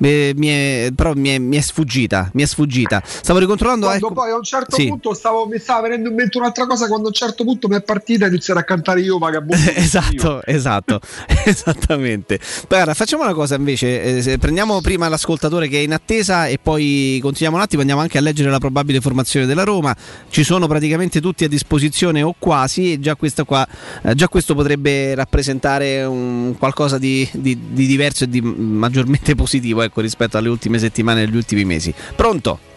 eh, 0.00 0.32
mi 0.36 0.48
è- 0.48 0.90
però 0.94 1.12
mi 1.14 1.28
è, 1.28 1.38
mi 1.38 1.56
è 1.56 1.60
sfuggita, 1.60 2.30
mi 2.34 2.42
è 2.42 2.46
sfuggita. 2.46 3.00
Stavo 3.04 3.38
ricontrollando... 3.38 3.86
Quando 3.86 4.06
ecco- 4.06 4.14
poi 4.14 4.30
a 4.32 4.34
un 4.36 4.42
certo 4.42 4.74
Sì. 4.74 4.88
punto 4.88 5.14
stavo, 5.14 5.46
mi 5.46 5.58
stava 5.60 5.82
venendo 5.82 6.08
in 6.08 6.16
mente 6.16 6.36
un'altra 6.38 6.66
cosa. 6.66 6.88
Quando 6.88 7.06
a 7.06 7.08
un 7.08 7.14
certo 7.14 7.44
punto 7.44 7.68
mi 7.68 7.76
è 7.76 7.82
partita, 7.92 8.26
iniziare 8.26 8.60
a 8.60 8.64
cantare 8.64 9.00
io, 9.00 9.18
vagabondo. 9.18 9.54
esatto, 9.76 10.42
esatto, 10.44 11.00
esattamente. 11.44 12.40
Guarda, 12.66 12.94
facciamo 12.94 13.22
una 13.22 13.34
cosa 13.34 13.56
invece, 13.56 14.22
eh, 14.24 14.38
prendiamo 14.38 14.80
prima 14.80 15.08
l'ascoltatore 15.08 15.68
che 15.68 15.78
è 15.78 15.82
in 15.82 15.92
attesa 15.92 16.46
e 16.46 16.58
poi 16.58 17.18
continuiamo 17.20 17.56
un 17.56 17.62
attimo, 17.62 17.80
andiamo 17.80 18.00
anche 18.00 18.16
a 18.16 18.22
leggere 18.22 18.50
la 18.50 18.58
probabile 18.58 19.00
formazione 19.00 19.44
della 19.44 19.64
Roma. 19.64 19.94
Ci 20.30 20.42
sono 20.42 20.66
praticamente 20.66 21.20
tutti 21.20 21.44
a 21.44 21.48
disposizione 21.48 22.22
o 22.22 22.34
quasi 22.38 22.92
e 22.92 23.00
già 23.00 23.14
questo, 23.14 23.44
qua, 23.44 23.66
eh, 24.02 24.14
già 24.14 24.28
questo 24.28 24.54
potrebbe 24.54 25.14
rappresentare 25.14 26.02
un 26.04 26.54
qualcosa 26.58 26.96
di, 26.96 27.28
di- 27.32 27.58
di 27.70 27.86
diverso 27.86 28.24
e 28.24 28.28
di 28.28 28.40
maggiormente 28.40 29.34
positivo 29.36 29.82
ecco, 29.82 30.00
rispetto 30.00 30.38
alle 30.38 30.48
ultime 30.48 30.78
settimane 30.78 31.20
e 31.20 31.24
agli 31.24 31.36
ultimi 31.36 31.64
mesi. 31.64 31.92
Pronto? 32.16 32.70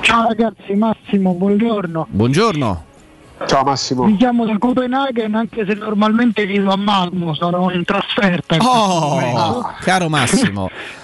Ciao 0.00 0.28
ragazzi, 0.28 0.74
Massimo, 0.74 1.34
buongiorno. 1.34 2.06
Buongiorno. 2.10 2.92
Ciao 3.46 3.64
Massimo. 3.64 4.04
Mi 4.04 4.16
chiamo 4.16 4.46
da 4.46 4.56
Copenaghen 4.58 5.34
anche 5.34 5.64
se 5.66 5.74
normalmente 5.74 6.46
vivo 6.46 6.72
a 6.72 6.76
Malmo, 6.76 7.34
sono 7.34 7.70
in 7.70 7.84
trasferta. 7.84 8.56
in. 8.56 8.64
Oh, 8.64 9.74
caro 9.80 10.08
Massimo. 10.08 10.70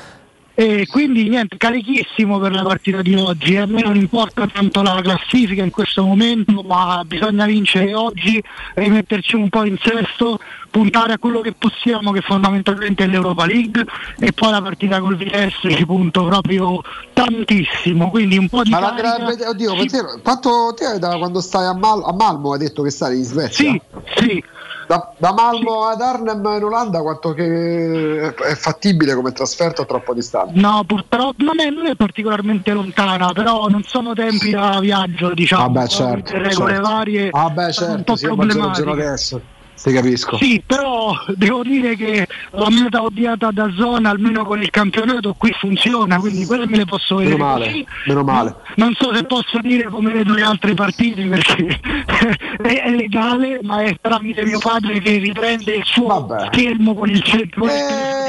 E 0.60 0.86
quindi 0.88 1.26
niente, 1.26 1.56
carichissimo 1.56 2.38
per 2.38 2.52
la 2.52 2.60
partita 2.60 3.00
di 3.00 3.14
oggi. 3.14 3.56
A 3.56 3.64
me 3.64 3.80
non 3.80 3.96
importa 3.96 4.46
tanto 4.46 4.82
la 4.82 5.00
classifica 5.00 5.64
in 5.64 5.70
questo 5.70 6.04
momento, 6.04 6.60
ma 6.60 7.02
bisogna 7.06 7.46
vincere 7.46 7.94
oggi, 7.94 8.42
rimetterci 8.74 9.36
un 9.36 9.48
po' 9.48 9.64
in 9.64 9.78
sesto, 9.80 10.38
puntare 10.70 11.14
a 11.14 11.18
quello 11.18 11.40
che 11.40 11.52
possiamo, 11.52 12.12
che 12.12 12.20
fondamentalmente 12.20 13.04
è 13.04 13.06
l'Europa 13.06 13.46
League, 13.46 13.86
e 14.18 14.32
poi 14.32 14.50
la 14.50 14.60
partita 14.60 15.00
col 15.00 15.16
VS 15.16 15.66
ci 15.74 15.86
punto 15.86 16.26
proprio 16.26 16.82
tantissimo. 17.14 18.10
Quindi 18.10 18.36
un 18.36 18.50
po' 18.50 18.62
di 18.62 18.68
Ma 18.68 18.80
la 18.80 18.94
carica- 18.94 19.34
gra- 19.34 19.48
oddio, 19.48 19.74
ma 19.74 19.84
te- 19.86 20.20
quanto 20.22 20.74
te 20.76 20.98
da 20.98 21.16
quando 21.16 21.40
stai 21.40 21.64
a, 21.64 21.72
Mal- 21.72 22.04
a 22.04 22.12
Malmo 22.12 22.52
hai 22.52 22.58
detto 22.58 22.82
che 22.82 22.90
stai 22.90 23.16
in 23.16 23.24
Svezia? 23.24 23.70
Sì, 23.72 23.80
sì. 24.14 24.44
Da, 24.90 25.12
da 25.18 25.32
Malmo 25.32 25.84
ad 25.84 26.00
Arnhem 26.00 26.44
in 26.56 26.64
Olanda 26.64 27.00
quanto 27.00 27.32
che 27.32 28.34
è 28.34 28.54
fattibile 28.56 29.14
come 29.14 29.30
trasferta 29.30 29.82
o 29.82 29.86
troppo 29.86 30.12
distante? 30.12 30.58
No, 30.58 30.82
purtroppo 30.84 31.44
non 31.44 31.60
è, 31.60 31.70
non 31.70 31.86
è 31.86 31.94
particolarmente 31.94 32.72
lontana, 32.72 33.30
però 33.30 33.68
non 33.68 33.84
sono 33.84 34.14
tempi 34.14 34.50
da 34.50 34.80
viaggio, 34.80 35.32
diciamo. 35.32 35.70
Vabbè 35.70 35.86
certo, 35.86 36.32
regole 36.32 36.72
certo. 36.72 36.88
varie. 36.88 37.30
Vabbè 37.30 37.72
sono 37.72 37.90
un 37.90 37.96
certo, 37.98 38.12
po' 38.12 38.18
sì, 38.18 38.26
problematiche. 38.26 38.90
adesso. 38.90 39.40
Ti 39.82 39.92
capisco. 39.92 40.36
Sì, 40.36 40.62
però 40.64 41.14
devo 41.36 41.62
dire 41.62 41.96
che 41.96 42.26
la 42.50 42.68
meta 42.68 43.02
odiata 43.02 43.50
da 43.50 43.72
zona, 43.76 44.10
almeno 44.10 44.44
con 44.44 44.60
il 44.60 44.68
campionato, 44.68 45.34
qui 45.38 45.52
funziona, 45.58 46.18
quindi 46.18 46.44
quelle 46.44 46.66
me 46.66 46.76
le 46.78 46.84
posso 46.84 47.16
vedere 47.16 47.36
Meno 47.36 47.46
male, 47.48 47.64
così. 47.66 47.86
meno 48.06 48.22
male. 48.22 48.54
Non 48.76 48.94
so 48.94 49.14
se 49.14 49.24
posso 49.24 49.58
dire 49.62 49.84
come 49.84 50.12
vedo 50.12 50.34
le 50.34 50.42
altre 50.42 50.74
partite 50.74 51.24
perché 51.24 51.80
è, 52.62 52.82
è 52.82 52.90
legale, 52.94 53.60
ma 53.62 53.82
è 53.82 53.96
tramite 54.00 54.44
mio 54.44 54.58
padre 54.58 55.00
che 55.00 55.16
riprende 55.16 55.74
il 55.76 55.84
suo 55.84 56.28
schermo 56.52 56.94
con 56.94 57.08
il 57.08 57.22
centro. 57.22 57.64
Eh, 57.66 57.70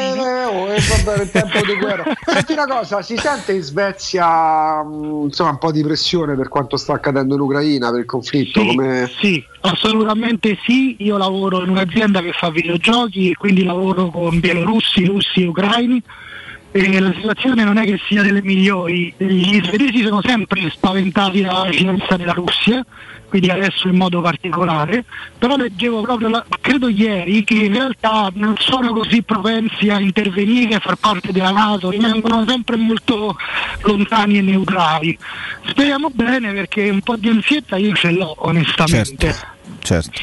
oh, 0.01 0.71
eh, 0.71 0.80
vabbè, 1.03 1.21
il 1.23 1.31
tempo 1.31 1.59
di 1.65 1.75
guerra. 1.75 2.03
Senti 2.25 2.53
una 2.53 2.65
cosa, 2.65 3.01
si 3.01 3.17
sente 3.17 3.53
in 3.53 3.61
Svezia 3.61 4.83
mh, 4.83 5.23
insomma, 5.25 5.51
un 5.51 5.57
po' 5.57 5.71
di 5.71 5.83
pressione 5.83 6.35
per 6.35 6.47
quanto 6.47 6.77
sta 6.77 6.93
accadendo 6.93 7.35
in 7.35 7.41
Ucraina, 7.41 7.89
per 7.91 7.99
il 7.99 8.05
conflitto? 8.05 8.61
Sì, 8.61 8.67
come... 8.67 9.11
sì, 9.19 9.45
assolutamente 9.61 10.57
sì. 10.65 10.95
Io 10.99 11.17
lavoro 11.17 11.63
in 11.63 11.69
un'azienda 11.69 12.21
che 12.21 12.31
fa 12.33 12.49
videogiochi 12.49 13.31
e 13.31 13.35
quindi 13.35 13.63
lavoro 13.63 14.09
con 14.09 14.39
bielorussi, 14.39 15.05
russi 15.05 15.43
e 15.43 15.47
ucraini. 15.47 16.03
E 16.74 17.00
la 17.01 17.11
situazione 17.14 17.66
non 17.66 17.77
è 17.77 17.83
che 17.83 18.00
sia 18.08 18.24
delle 18.24 18.41
migliori. 18.41 19.14
Gli 19.17 19.61
svedesi 19.61 20.03
sono 20.03 20.22
sempre 20.24 20.69
spaventati 20.69 21.41
dalla 21.41 21.66
vicinanza 21.66 22.16
della 22.16 22.32
Russia, 22.32 22.85
quindi 23.27 23.50
adesso 23.50 23.90
in 23.90 23.98
modo 23.98 24.22
particolare. 24.22 25.03
Però 25.38 25.58
leggevo 25.58 26.00
proprio, 26.01 26.30
la- 26.30 26.45
credo 26.61 26.88
ieri, 26.88 27.43
che 27.43 27.56
in 27.56 27.74
realtà 27.74 28.32
non 28.35 28.56
sono 28.58 28.93
così 28.93 29.22
propensi 29.22 29.90
a 29.90 30.00
intervenire, 30.00 30.75
a 30.75 30.80
far 30.80 30.95
parte 30.95 31.33
della 31.33 31.51
Nato, 31.51 31.90
rimangono 31.90 32.45
sempre 32.48 32.77
molto 32.77 33.35
lontani 33.82 34.38
e 34.38 34.41
neutrali. 34.41 35.17
Speriamo 35.67 36.09
bene 36.14 36.53
perché 36.53 36.90
un 36.90 37.01
po' 37.01 37.17
di 37.17 37.27
ansietta 37.27 37.75
io 37.75 37.93
ce 37.95 38.11
l'ho 38.11 38.33
onestamente. 38.48 39.35
Certo. 39.82 40.22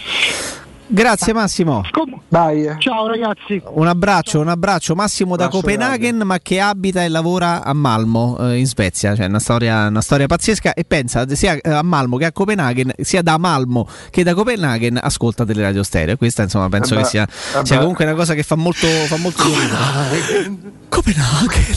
Grazie 0.91 1.35
Massimo. 1.35 1.83
Dai. 2.29 2.75
Ciao 2.79 3.07
ragazzi. 3.07 3.61
Un 3.73 3.87
abbraccio, 3.87 4.41
un 4.41 4.49
abbraccio. 4.49 4.95
Massimo 4.95 5.37
da 5.37 5.45
Abbraccio 5.45 5.67
Copenaghen, 5.67 6.17
ma 6.25 6.39
che 6.39 6.61
abita 6.61 7.05
e 7.05 7.09
lavora 7.09 7.63
a 7.63 7.73
Malmo, 7.75 8.39
eh, 8.39 8.57
in 8.57 8.67
Svezia. 8.67 9.15
Cioè, 9.15 9.27
una 9.27 9.39
storia, 9.39 9.87
una 9.87 10.01
storia 10.01 10.27
pazzesca. 10.27 10.73
E 10.73 10.85
pensa 10.85 11.27
sia 11.35 11.55
eh, 11.55 11.71
a 11.71 11.83
Malmo 11.83 12.17
che 12.17 12.25
a 12.25 12.33
Copenaghen, 12.33 12.93
sia 13.01 13.23
da 13.23 13.37
Malmo 13.37 13.87
che 14.11 14.23
da 14.23 14.35
Copenaghen, 14.35 14.99
ascolta 15.01 15.45
Teleradio 15.45 15.83
Stereo. 15.83 16.17
Questa, 16.17 16.43
insomma, 16.43 16.69
penso 16.69 16.95
Eh 16.95 16.97
beh, 16.97 17.03
che 17.03 17.09
sia, 17.09 17.23
eh 17.25 17.67
sia 17.67 17.79
comunque 17.79 18.05
una 18.05 18.15
cosa 18.15 18.35
che 18.35 18.43
fa 18.43 18.57
molto. 18.57 18.87
Fa 18.87 19.17
molto 19.17 19.43
Copenaghen. 20.89 21.77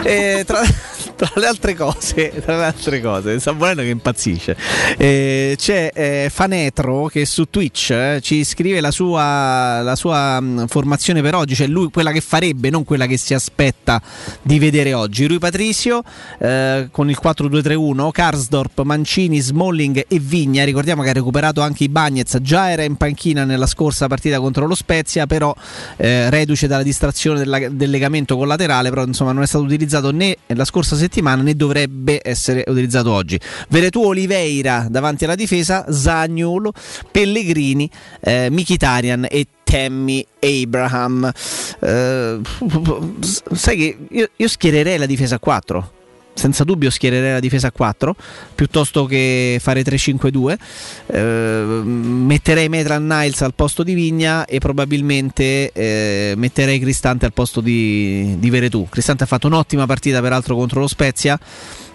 E 0.02 0.44
tra, 0.46 0.60
tra 1.20 1.32
le 1.34 1.46
altre 1.46 1.74
cose, 1.74 2.32
tra 2.42 2.56
le 2.56 2.64
altre 2.64 2.98
cose, 3.02 3.38
Samuelino 3.38 3.82
che 3.82 3.88
impazzisce. 3.88 4.56
Eh, 4.96 5.54
c'è 5.58 5.90
eh, 5.92 6.30
Fanetro 6.32 7.08
che 7.08 7.26
su 7.26 7.44
Twitch 7.50 7.90
eh, 7.90 8.20
ci 8.22 8.42
scrive 8.42 8.80
la 8.80 8.90
sua, 8.90 9.82
la 9.82 9.96
sua 9.96 10.40
mh, 10.40 10.68
formazione 10.68 11.20
per 11.20 11.34
oggi, 11.34 11.54
cioè 11.54 11.66
lui 11.66 11.90
quella 11.90 12.10
che 12.10 12.22
farebbe, 12.22 12.70
non 12.70 12.84
quella 12.84 13.04
che 13.04 13.18
si 13.18 13.34
aspetta 13.34 14.00
di 14.40 14.58
vedere 14.58 14.94
oggi. 14.94 15.26
Rui 15.26 15.38
Patricio 15.38 16.02
eh, 16.38 16.88
con 16.90 17.10
il 17.10 17.18
4-2-3-1, 17.22 18.10
Karsdorp, 18.10 18.80
Mancini, 18.80 19.40
Smalling 19.40 20.06
e 20.08 20.18
Vigna. 20.18 20.64
Ricordiamo 20.64 21.02
che 21.02 21.10
ha 21.10 21.14
recuperato 21.14 21.60
anche 21.60 21.84
i 21.84 21.90
Bagnets, 21.90 22.38
già 22.40 22.70
era 22.70 22.82
in 22.82 22.96
panchina 22.96 23.44
nella 23.44 23.66
scorsa 23.66 24.06
partita 24.06 24.40
contro 24.40 24.66
lo 24.66 24.74
Spezia, 24.74 25.26
però 25.26 25.54
eh, 25.98 26.30
reduce 26.30 26.66
dalla 26.66 26.82
distrazione 26.82 27.40
della- 27.40 27.68
del 27.68 27.90
legamento 27.90 28.38
collaterale, 28.38 28.88
però 28.88 29.04
insomma 29.04 29.32
non 29.32 29.42
è 29.42 29.46
stato 29.46 29.64
utilizzato 29.64 30.12
né 30.12 30.34
la 30.46 30.64
scorsa 30.64 30.96
settimana 30.96 31.08
né 31.42 31.54
dovrebbe 31.54 32.20
essere 32.22 32.64
utilizzato 32.66 33.10
oggi. 33.10 33.38
Veretù 33.68 34.02
Oliveira 34.02 34.86
davanti 34.88 35.24
alla 35.24 35.34
difesa, 35.34 35.86
Zagnolo, 35.90 36.72
Pellegrini, 37.10 37.90
eh, 38.20 38.48
Mkhitaryan 38.50 39.26
e 39.30 39.46
Tammy 39.64 40.24
Abraham. 40.40 41.30
Eh, 41.80 42.40
sai 43.52 43.76
che 43.76 43.98
io, 44.10 44.28
io 44.34 44.48
schiererei 44.48 44.98
la 44.98 45.06
difesa 45.06 45.36
a 45.36 45.38
4. 45.38 45.92
Senza 46.34 46.64
dubbio 46.64 46.90
schiererei 46.90 47.32
la 47.32 47.40
difesa 47.40 47.68
a 47.68 47.72
4 47.72 48.16
piuttosto 48.54 49.04
che 49.04 49.58
fare 49.60 49.82
3-5-2. 49.82 50.56
Eh, 51.06 51.20
metterei 51.84 52.68
Metran 52.68 53.06
Niles 53.06 53.42
al 53.42 53.54
posto 53.54 53.82
di 53.82 53.94
Vigna 53.94 54.44
e 54.44 54.58
probabilmente 54.58 55.72
eh, 55.72 56.34
metterei 56.36 56.78
Cristante 56.78 57.26
al 57.26 57.32
posto 57.32 57.60
di, 57.60 58.36
di 58.38 58.50
Veretù. 58.50 58.86
Cristante 58.88 59.24
ha 59.24 59.26
fatto 59.26 59.46
un'ottima 59.46 59.86
partita 59.86 60.20
peraltro 60.20 60.56
contro 60.56 60.80
lo 60.80 60.88
Spezia. 60.88 61.38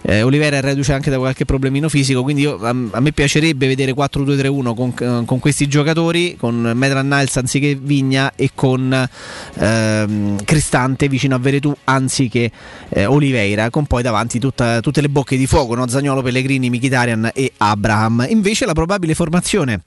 Eh, 0.08 0.22
Olivera 0.22 0.58
è 0.58 0.61
reduce 0.61 0.93
anche 0.93 1.09
da 1.09 1.17
qualche 1.17 1.45
problemino 1.45 1.90
fisico, 1.90 2.22
quindi 2.22 2.43
io, 2.43 2.59
a, 2.59 2.69
a 2.69 3.00
me 3.00 3.11
piacerebbe 3.11 3.66
vedere 3.66 3.93
4-2-3-1 3.93 4.75
con, 4.75 5.25
con 5.25 5.40
questi 5.40 5.67
giocatori, 5.67 6.35
con 6.38 6.74
Medran 6.75 7.08
Niles 7.08 7.35
anziché 7.38 7.75
Vigna 7.75 8.34
e 8.35 8.51
con 8.53 9.09
ehm, 9.56 10.43
Cristante 10.43 11.08
vicino 11.08 11.34
a 11.35 11.40
Veretù 11.40 11.75
anziché 11.85 12.51
eh, 12.90 13.06
Oliveira, 13.06 13.72
con 13.72 13.88
poi 13.88 14.03
davanti 14.03 14.38
tutta- 14.38 14.80
tutte 14.80 15.01
le 15.01 15.09
bocche 15.09 15.38
di 15.38 15.48
fuoco, 15.48 15.74
no? 15.74 15.88
Zagnolo, 15.88 16.22
Pellegrini, 16.22 16.69
Mkhitaryan 16.69 17.32
e 17.34 17.53
Abraham. 17.58 18.27
Invece 18.30 18.66
la 18.66 18.74
probabile 18.74 19.16
formazione 19.16 19.82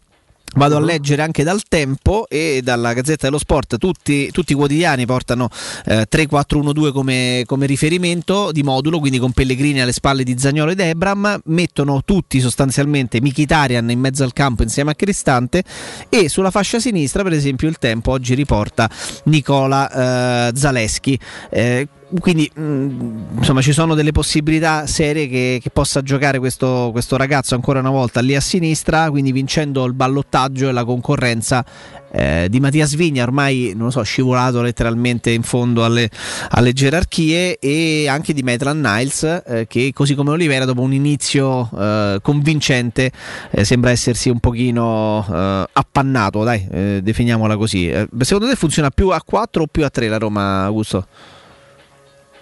Vado 0.54 0.76
a 0.76 0.80
leggere 0.80 1.22
anche 1.22 1.44
dal 1.44 1.62
tempo 1.68 2.26
e 2.28 2.60
dalla 2.62 2.92
Gazzetta 2.92 3.26
dello 3.26 3.38
Sport, 3.38 3.78
tutti, 3.78 4.30
tutti 4.30 4.52
i 4.52 4.54
quotidiani 4.54 5.06
portano 5.06 5.48
eh, 5.84 6.06
3-4-1-2 6.10 6.92
come, 6.92 7.42
come 7.46 7.66
riferimento 7.66 8.50
di 8.50 8.62
modulo, 8.62 8.98
quindi 8.98 9.18
con 9.18 9.32
Pellegrini 9.32 9.80
alle 9.80 9.92
spalle 9.92 10.24
di 10.24 10.36
Zagnolo 10.38 10.70
ed 10.70 10.80
Ebram, 10.80 11.40
mettono 11.46 12.02
tutti 12.04 12.40
sostanzialmente 12.40 13.20
Mkhitaryan 13.20 13.90
in 13.90 14.00
mezzo 14.00 14.24
al 14.24 14.32
campo 14.32 14.62
insieme 14.62 14.92
a 14.92 14.94
Cristante 14.94 15.62
e 16.08 16.28
sulla 16.28 16.50
fascia 16.50 16.80
sinistra 16.80 17.22
per 17.22 17.32
esempio 17.32 17.68
il 17.68 17.78
tempo 17.78 18.12
oggi 18.12 18.34
riporta 18.34 18.90
Nicola 19.24 20.48
eh, 20.48 20.56
Zaleschi. 20.56 21.18
Eh, 21.50 21.88
quindi 22.20 22.50
mh, 22.52 23.36
insomma 23.38 23.60
ci 23.60 23.72
sono 23.72 23.94
delle 23.94 24.12
possibilità 24.12 24.86
serie 24.86 25.28
che, 25.28 25.58
che 25.62 25.70
possa 25.70 26.00
giocare 26.02 26.38
questo, 26.38 26.88
questo 26.92 27.16
ragazzo 27.16 27.54
ancora 27.54 27.80
una 27.80 27.90
volta 27.90 28.20
lì 28.20 28.34
a 28.34 28.40
sinistra, 28.40 29.10
quindi 29.10 29.32
vincendo 29.32 29.84
il 29.84 29.92
ballottaggio 29.92 30.68
e 30.68 30.72
la 30.72 30.84
concorrenza 30.84 31.64
eh, 32.10 32.46
di 32.48 32.60
Mattia 32.60 32.86
Svigna, 32.86 33.22
ormai 33.22 33.72
non 33.76 33.90
so, 33.92 34.02
scivolato 34.02 34.62
letteralmente 34.62 35.30
in 35.30 35.42
fondo 35.42 35.84
alle, 35.84 36.08
alle 36.50 36.72
gerarchie, 36.72 37.58
e 37.58 38.08
anche 38.08 38.32
di 38.32 38.42
Maitland 38.42 38.84
Niles, 38.84 39.42
eh, 39.46 39.66
che 39.68 39.90
così 39.92 40.14
come 40.14 40.30
Olivera, 40.30 40.64
dopo 40.64 40.80
un 40.80 40.94
inizio 40.94 41.68
eh, 41.76 42.18
convincente, 42.22 43.12
eh, 43.50 43.64
sembra 43.64 43.90
essersi 43.90 44.30
un 44.30 44.40
pochino 44.40 45.26
eh, 45.30 45.64
appannato, 45.70 46.42
dai, 46.42 46.66
eh, 46.70 47.00
definiamola 47.02 47.56
così. 47.56 47.92
Secondo 48.20 48.48
te 48.48 48.56
funziona 48.56 48.90
più 48.90 49.10
a 49.10 49.20
4 49.22 49.62
o 49.62 49.66
più 49.66 49.84
a 49.84 49.90
3 49.90 50.08
la 50.08 50.18
Roma, 50.18 50.64
Augusto? 50.64 51.06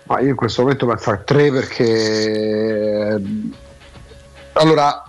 Ma 0.06 0.20
io 0.20 0.28
in 0.28 0.36
questo 0.36 0.62
momento 0.62 0.86
per 0.86 1.00
fare 1.00 1.22
3 1.24 1.50
perché 1.50 3.20
allora 4.52 5.02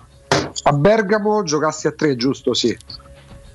a 0.63 0.73
Bergamo 0.73 1.43
giocassi 1.43 1.87
a 1.87 1.91
3 1.91 2.15
giusto? 2.15 2.53
Sì, 2.53 2.75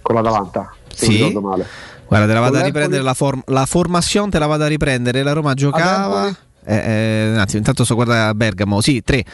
con 0.00 0.14
l'Atalanta, 0.14 0.72
se 0.94 1.06
Sì. 1.06 1.12
ricordo 1.16 1.40
male. 1.40 1.66
Guarda, 2.06 2.26
te 2.26 2.32
la 2.34 2.40
vado 2.40 2.52
Con 2.52 2.62
a 2.62 2.66
riprendere 2.66 3.02
la, 3.02 3.14
form- 3.14 3.42
la 3.46 3.66
formazione, 3.66 4.30
te 4.30 4.38
la 4.38 4.46
vado 4.46 4.64
a 4.64 4.66
riprendere. 4.68 5.22
La 5.22 5.32
Roma 5.32 5.54
giocava. 5.54 6.28
Eh, 6.64 6.76
eh, 6.76 7.30
un 7.32 7.38
attimo, 7.38 7.58
intanto 7.58 7.84
sto 7.84 7.96
guardando 7.96 8.28
a 8.28 8.34
Bergamo, 8.34 8.80
sì, 8.80 9.02
3 9.02 9.24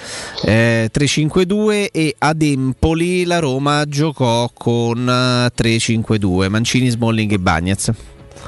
eh, 0.44 0.90
3-5-2 0.90 1.88
e 1.92 2.14
ad 2.16 2.40
Empoli 2.40 3.26
la 3.26 3.38
Roma 3.38 3.84
giocò 3.84 4.48
con 4.54 5.06
eh, 5.06 5.50
3-5-2, 5.54 6.48
Mancini, 6.48 6.88
Smalling 6.88 7.32
e 7.32 7.38
Bagnez. 7.38 7.90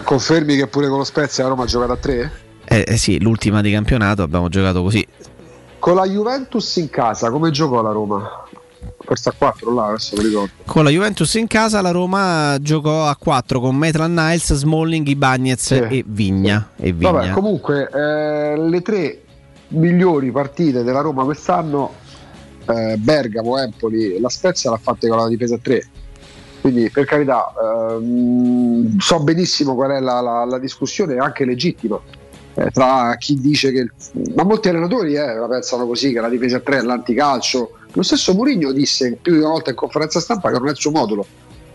Confermi 0.03 0.57
che 0.57 0.67
pure 0.67 0.89
con 0.89 0.97
lo 0.97 1.05
Spezia 1.05 1.43
la 1.43 1.51
Roma 1.51 1.65
ha 1.65 1.67
giocato 1.67 1.93
a 1.93 1.97
3? 1.97 2.33
Eh, 2.73 2.85
eh 2.87 2.97
sì, 2.97 3.21
l'ultima 3.21 3.61
di 3.63 3.73
campionato 3.73 4.23
abbiamo 4.23 4.49
giocato 4.49 4.81
così. 4.81 5.05
Con 5.81 5.97
la 5.97 6.07
Juventus 6.07 6.77
in 6.77 6.89
casa 6.89 7.29
come 7.29 7.51
giocò 7.51 7.83
la 7.83 7.91
Roma? 7.91 8.45
Forse 8.99 9.31
a 9.31 9.35
4 9.37 9.75
là, 9.75 9.87
adesso 9.87 10.15
mi 10.17 10.23
ricordo. 10.23 10.53
Con 10.67 10.85
la 10.85 10.91
Juventus 10.91 11.35
in 11.35 11.49
casa 11.49 11.81
la 11.81 11.91
Roma 11.91 12.57
giocò 12.61 13.07
a 13.07 13.17
4 13.17 13.59
con 13.59 13.75
Maitland 13.75 14.17
Niles, 14.17 14.55
Smalling, 14.55 15.05
Ibagnez 15.09 15.73
e 15.73 16.05
Vigna. 16.07 16.71
E 16.77 16.93
Vigna. 16.93 17.11
Vabbè, 17.11 17.31
comunque 17.31 17.91
eh, 17.93 18.57
le 18.57 18.83
tre 18.83 19.23
migliori 19.69 20.31
partite 20.31 20.85
della 20.85 21.01
Roma 21.01 21.25
quest'anno, 21.25 21.93
eh, 22.67 22.95
Bergamo, 22.99 23.59
Empoli, 23.59 24.21
la 24.21 24.29
Spezia 24.29 24.71
l'ha 24.71 24.79
fatta 24.81 25.09
con 25.09 25.17
la 25.19 25.27
difesa 25.27 25.57
a 25.57 25.59
3. 25.61 25.89
Quindi 26.61 26.89
per 26.91 27.05
carità, 27.05 27.53
ehm, 27.61 28.99
so 28.99 29.19
benissimo 29.25 29.75
qual 29.75 29.91
è 29.91 29.99
la, 30.01 30.21
la- 30.21 30.45
la 30.45 30.59
discussione, 30.59 31.17
anche 31.17 31.45
legittima, 31.45 31.99
eh, 32.61 32.71
tra 32.71 33.17
chi 33.19 33.41
dice 33.41 33.73
che... 33.73 33.89
Ma 34.35 34.45
molti 34.45 34.69
allenatori 34.69 35.15
eh, 35.15 35.35
la 35.35 35.49
pensano 35.49 35.87
così, 35.87 36.13
che 36.13 36.21
la 36.21 36.29
difesa 36.29 36.59
a 36.59 36.61
3 36.61 36.79
è 36.79 36.83
l'anticalcio. 36.83 37.71
Lo 37.93 38.03
stesso 38.03 38.35
Mourinho 38.35 38.73
disse 38.73 39.17
più 39.21 39.33
di 39.33 39.39
una 39.39 39.49
volta 39.49 39.71
in 39.71 39.77
conferenza 39.77 40.21
stampa 40.21 40.51
che 40.51 40.59
non 40.59 40.69
è 40.69 40.73
il 40.73 40.77
suo 40.77 40.91
modulo. 40.91 41.27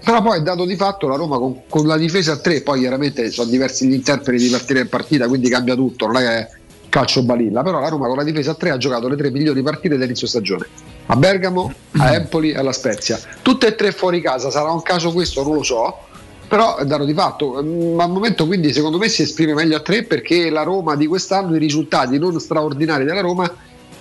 Però 0.03 0.21
poi 0.21 0.37
è 0.37 0.41
dato 0.43 0.65
di 0.65 0.75
fatto 0.75 1.07
la 1.07 1.15
Roma 1.15 1.39
con, 1.39 1.61
con 1.67 1.87
la 1.87 1.97
difesa 1.97 2.33
a 2.33 2.37
3, 2.37 2.61
poi 2.61 2.81
chiaramente 2.81 3.31
sono 3.31 3.49
diversi 3.49 3.87
gli 3.87 3.93
interpreti 3.93 4.43
di 4.43 4.49
partita 4.51 4.79
in 4.79 4.89
partita, 4.89 5.27
quindi 5.27 5.49
cambia 5.49 5.73
tutto, 5.73 6.05
non 6.05 6.17
è 6.17 6.19
che 6.19 6.37
è 6.37 6.49
calcio 6.89 7.23
balilla, 7.23 7.63
però 7.63 7.79
la 7.79 7.89
Roma 7.89 8.05
con 8.05 8.17
la 8.17 8.23
difesa 8.23 8.51
a 8.51 8.53
3 8.53 8.69
ha 8.69 8.77
giocato 8.77 9.07
le 9.07 9.15
tre 9.15 9.31
migliori 9.31 9.63
partite 9.63 9.97
dell'inizio 9.97 10.27
stagione. 10.27 10.67
A 11.07 11.15
Bergamo, 11.15 11.73
a 11.97 12.13
Empoli 12.13 12.51
e 12.51 12.57
alla 12.57 12.71
Spezia. 12.71 13.19
Tutte 13.41 13.67
e 13.67 13.75
tre 13.75 13.91
fuori 13.91 14.21
casa, 14.21 14.51
sarà 14.51 14.71
un 14.71 14.83
caso 14.83 15.11
questo, 15.11 15.43
non 15.43 15.55
lo 15.55 15.63
so, 15.63 15.97
però 16.47 16.77
è 16.77 16.85
dato 16.85 17.05
di 17.05 17.13
fatto. 17.13 17.61
Mm, 17.61 17.99
Al 17.99 18.09
momento 18.09 18.45
quindi 18.45 18.71
secondo 18.73 18.97
me 18.97 19.09
si 19.09 19.21
esprime 19.21 19.53
meglio 19.53 19.77
a 19.77 19.81
3 19.81 20.03
perché 20.03 20.49
la 20.49 20.63
Roma 20.63 20.95
di 20.95 21.07
quest'anno, 21.07 21.55
i 21.55 21.59
risultati 21.59 22.17
non 22.17 22.39
straordinari 22.39 23.03
della 23.03 23.21
Roma 23.21 23.51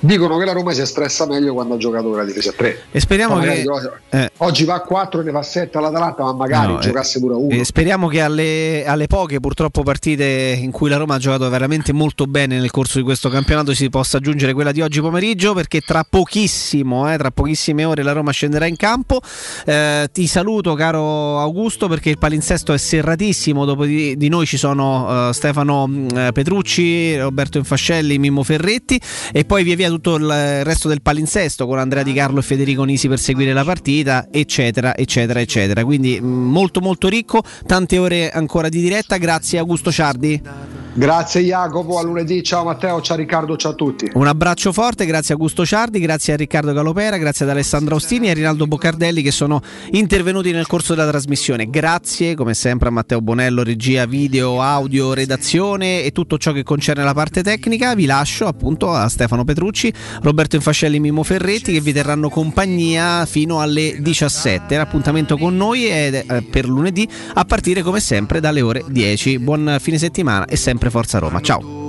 dicono 0.00 0.36
che 0.38 0.44
la 0.44 0.52
Roma 0.52 0.72
si 0.72 0.80
è 0.80 0.82
espressa 0.82 1.26
meglio 1.26 1.52
quando 1.54 1.74
ha 1.74 1.76
giocato 1.76 2.08
con 2.08 2.16
la 2.18 2.24
difesa 2.24 2.50
a 2.50 2.54
3. 2.56 2.82
E 2.92 3.00
speriamo 3.00 3.38
che- 3.38 3.64
eh. 4.10 4.30
Oggi 4.38 4.64
va 4.64 4.74
a 4.74 4.80
4 4.80 5.20
e 5.20 5.24
ne 5.24 5.30
va 5.30 5.38
a 5.40 5.42
7 5.42 5.78
all'Atalanta, 5.78 6.22
ma 6.24 6.32
magari 6.32 6.72
No, 6.72 6.78
eh, 6.78 6.82
giocasse 6.82 7.18
pure 7.20 7.34
a 7.34 7.36
1. 7.36 7.54
E 7.60 7.64
speriamo 7.64 8.08
che 8.08 8.20
alle, 8.20 8.84
alle 8.86 9.06
poche 9.06 9.40
purtroppo 9.40 9.82
partite 9.82 10.56
in 10.60 10.70
cui 10.70 10.88
la 10.88 10.96
Roma 10.96 11.14
ha 11.14 11.18
giocato 11.18 11.48
veramente 11.48 11.92
molto 11.92 12.26
bene 12.26 12.58
nel 12.58 12.70
corso 12.70 12.98
di 12.98 13.04
questo 13.04 13.28
campionato 13.28 13.74
si 13.74 13.88
possa 13.90 14.18
aggiungere 14.18 14.52
quella 14.52 14.72
di 14.72 14.80
oggi 14.80 15.00
pomeriggio 15.00 15.54
perché 15.54 15.80
tra 15.80 16.04
pochissimo, 16.08 17.12
eh, 17.12 17.16
tra 17.16 17.30
pochissime 17.30 17.84
ore 17.84 18.02
la 18.02 18.12
Roma 18.12 18.30
scenderà 18.32 18.66
in 18.66 18.76
campo. 18.76 19.20
Eh, 19.64 20.08
ti 20.12 20.26
saluto 20.26 20.74
caro 20.74 21.38
Augusto 21.40 21.88
perché 21.88 22.10
il 22.10 22.18
palinsesto 22.18 22.72
è 22.72 22.78
serratissimo, 22.78 23.64
dopo 23.64 23.84
di, 23.84 24.16
di 24.16 24.28
noi 24.28 24.46
ci 24.46 24.56
sono 24.56 25.28
eh, 25.30 25.32
Stefano 25.32 25.86
mh, 25.86 26.30
Petrucci, 26.32 27.16
Roberto 27.18 27.58
Infascelli, 27.58 28.18
Mimmo 28.18 28.42
Ferretti 28.42 29.00
e 29.32 29.44
poi 29.44 29.62
via 29.64 29.76
via 29.76 29.83
tutto 29.88 30.16
il 30.16 30.64
resto 30.64 30.88
del 30.88 31.02
palinsesto 31.02 31.66
con 31.66 31.78
Andrea 31.78 32.02
Di 32.02 32.12
Carlo 32.12 32.40
e 32.40 32.42
Federico 32.42 32.84
Nisi 32.84 33.08
per 33.08 33.18
seguire 33.18 33.52
la 33.52 33.64
partita 33.64 34.28
eccetera 34.30 34.96
eccetera 34.96 35.40
eccetera. 35.40 35.84
Quindi 35.84 36.20
mh, 36.20 36.26
molto 36.26 36.80
molto 36.80 37.08
ricco 37.08 37.42
tante 37.66 37.98
ore 37.98 38.30
ancora 38.30 38.68
di 38.68 38.80
diretta. 38.80 39.16
Grazie 39.16 39.58
Augusto 39.58 39.90
Ciardi 39.90 40.82
Grazie 40.96 41.40
Jacopo, 41.40 41.98
a 41.98 42.04
lunedì, 42.04 42.40
ciao 42.44 42.62
Matteo, 42.62 43.00
ciao 43.00 43.16
Riccardo, 43.16 43.56
ciao 43.56 43.72
a 43.72 43.74
tutti. 43.74 44.08
un 44.14 44.28
abbraccio 44.28 44.72
forte. 44.72 45.04
Grazie 45.06 45.34
a 45.34 45.36
Augusto 45.36 45.66
Ciardi. 45.66 45.98
Grazie 45.98 46.34
a 46.34 46.36
Riccardo 46.36 46.72
Galopera 46.72 47.16
grazie 47.16 47.44
ad 47.44 47.50
Alessandro 47.50 47.96
Ostini 47.96 48.28
e 48.28 48.30
a 48.30 48.34
Rinaldo 48.34 48.68
Boccardelli 48.68 49.20
che 49.20 49.32
sono 49.32 49.60
intervenuti 49.90 50.52
nel 50.52 50.68
corso 50.68 50.94
della 50.94 51.08
trasmissione. 51.08 51.68
Grazie 51.68 52.36
come 52.36 52.54
sempre 52.54 52.88
a 52.88 52.90
Matteo 52.92 53.20
Bonello 53.20 53.64
regia 53.64 54.06
video 54.06 54.62
audio 54.62 55.14
redazione 55.14 56.04
e 56.04 56.12
tutto 56.12 56.38
ciò 56.38 56.52
che 56.52 56.62
concerne 56.62 57.02
la 57.02 57.12
parte 57.12 57.42
tecnica. 57.42 57.96
Vi 57.96 58.06
lascio 58.06 58.46
appunto 58.46 58.92
a 58.92 59.08
Stefano 59.08 59.42
Petrucci 59.42 59.92
Roberto 60.22 60.54
Infascelli 60.54 60.98
e 60.98 61.00
Mimo 61.00 61.24
Ferretti 61.24 61.72
che 61.72 61.80
vi 61.80 61.92
terranno 61.92 62.28
compagnia 62.28 63.26
fino 63.26 63.60
alle 63.60 63.96
17 64.00 64.76
l'appuntamento 64.76 65.36
con 65.36 65.56
noi 65.56 65.86
è 65.86 66.24
eh, 66.24 66.42
per 66.42 66.68
lunedì 66.68 67.08
a 67.34 67.44
partire 67.44 67.82
come 67.82 67.98
sempre 67.98 68.38
dalle 68.38 68.60
ore 68.60 68.84
10 68.86 69.40
buon 69.40 69.78
fine 69.80 69.98
settimana 69.98 70.44
e 70.46 70.54
sempre 70.54 70.83
Forza 70.90 71.18
Roma. 71.18 71.40
Ciao 71.40 71.83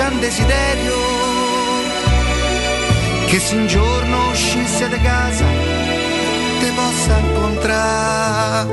c'è 0.00 0.08
un 0.08 0.18
desiderio 0.18 0.94
che 3.26 3.38
se 3.38 3.54
un 3.54 3.66
giorno 3.66 4.30
uscisse 4.30 4.88
da 4.88 4.96
casa 4.96 5.44
te 6.58 6.72
possa 6.74 7.18
incontrare 7.18 8.68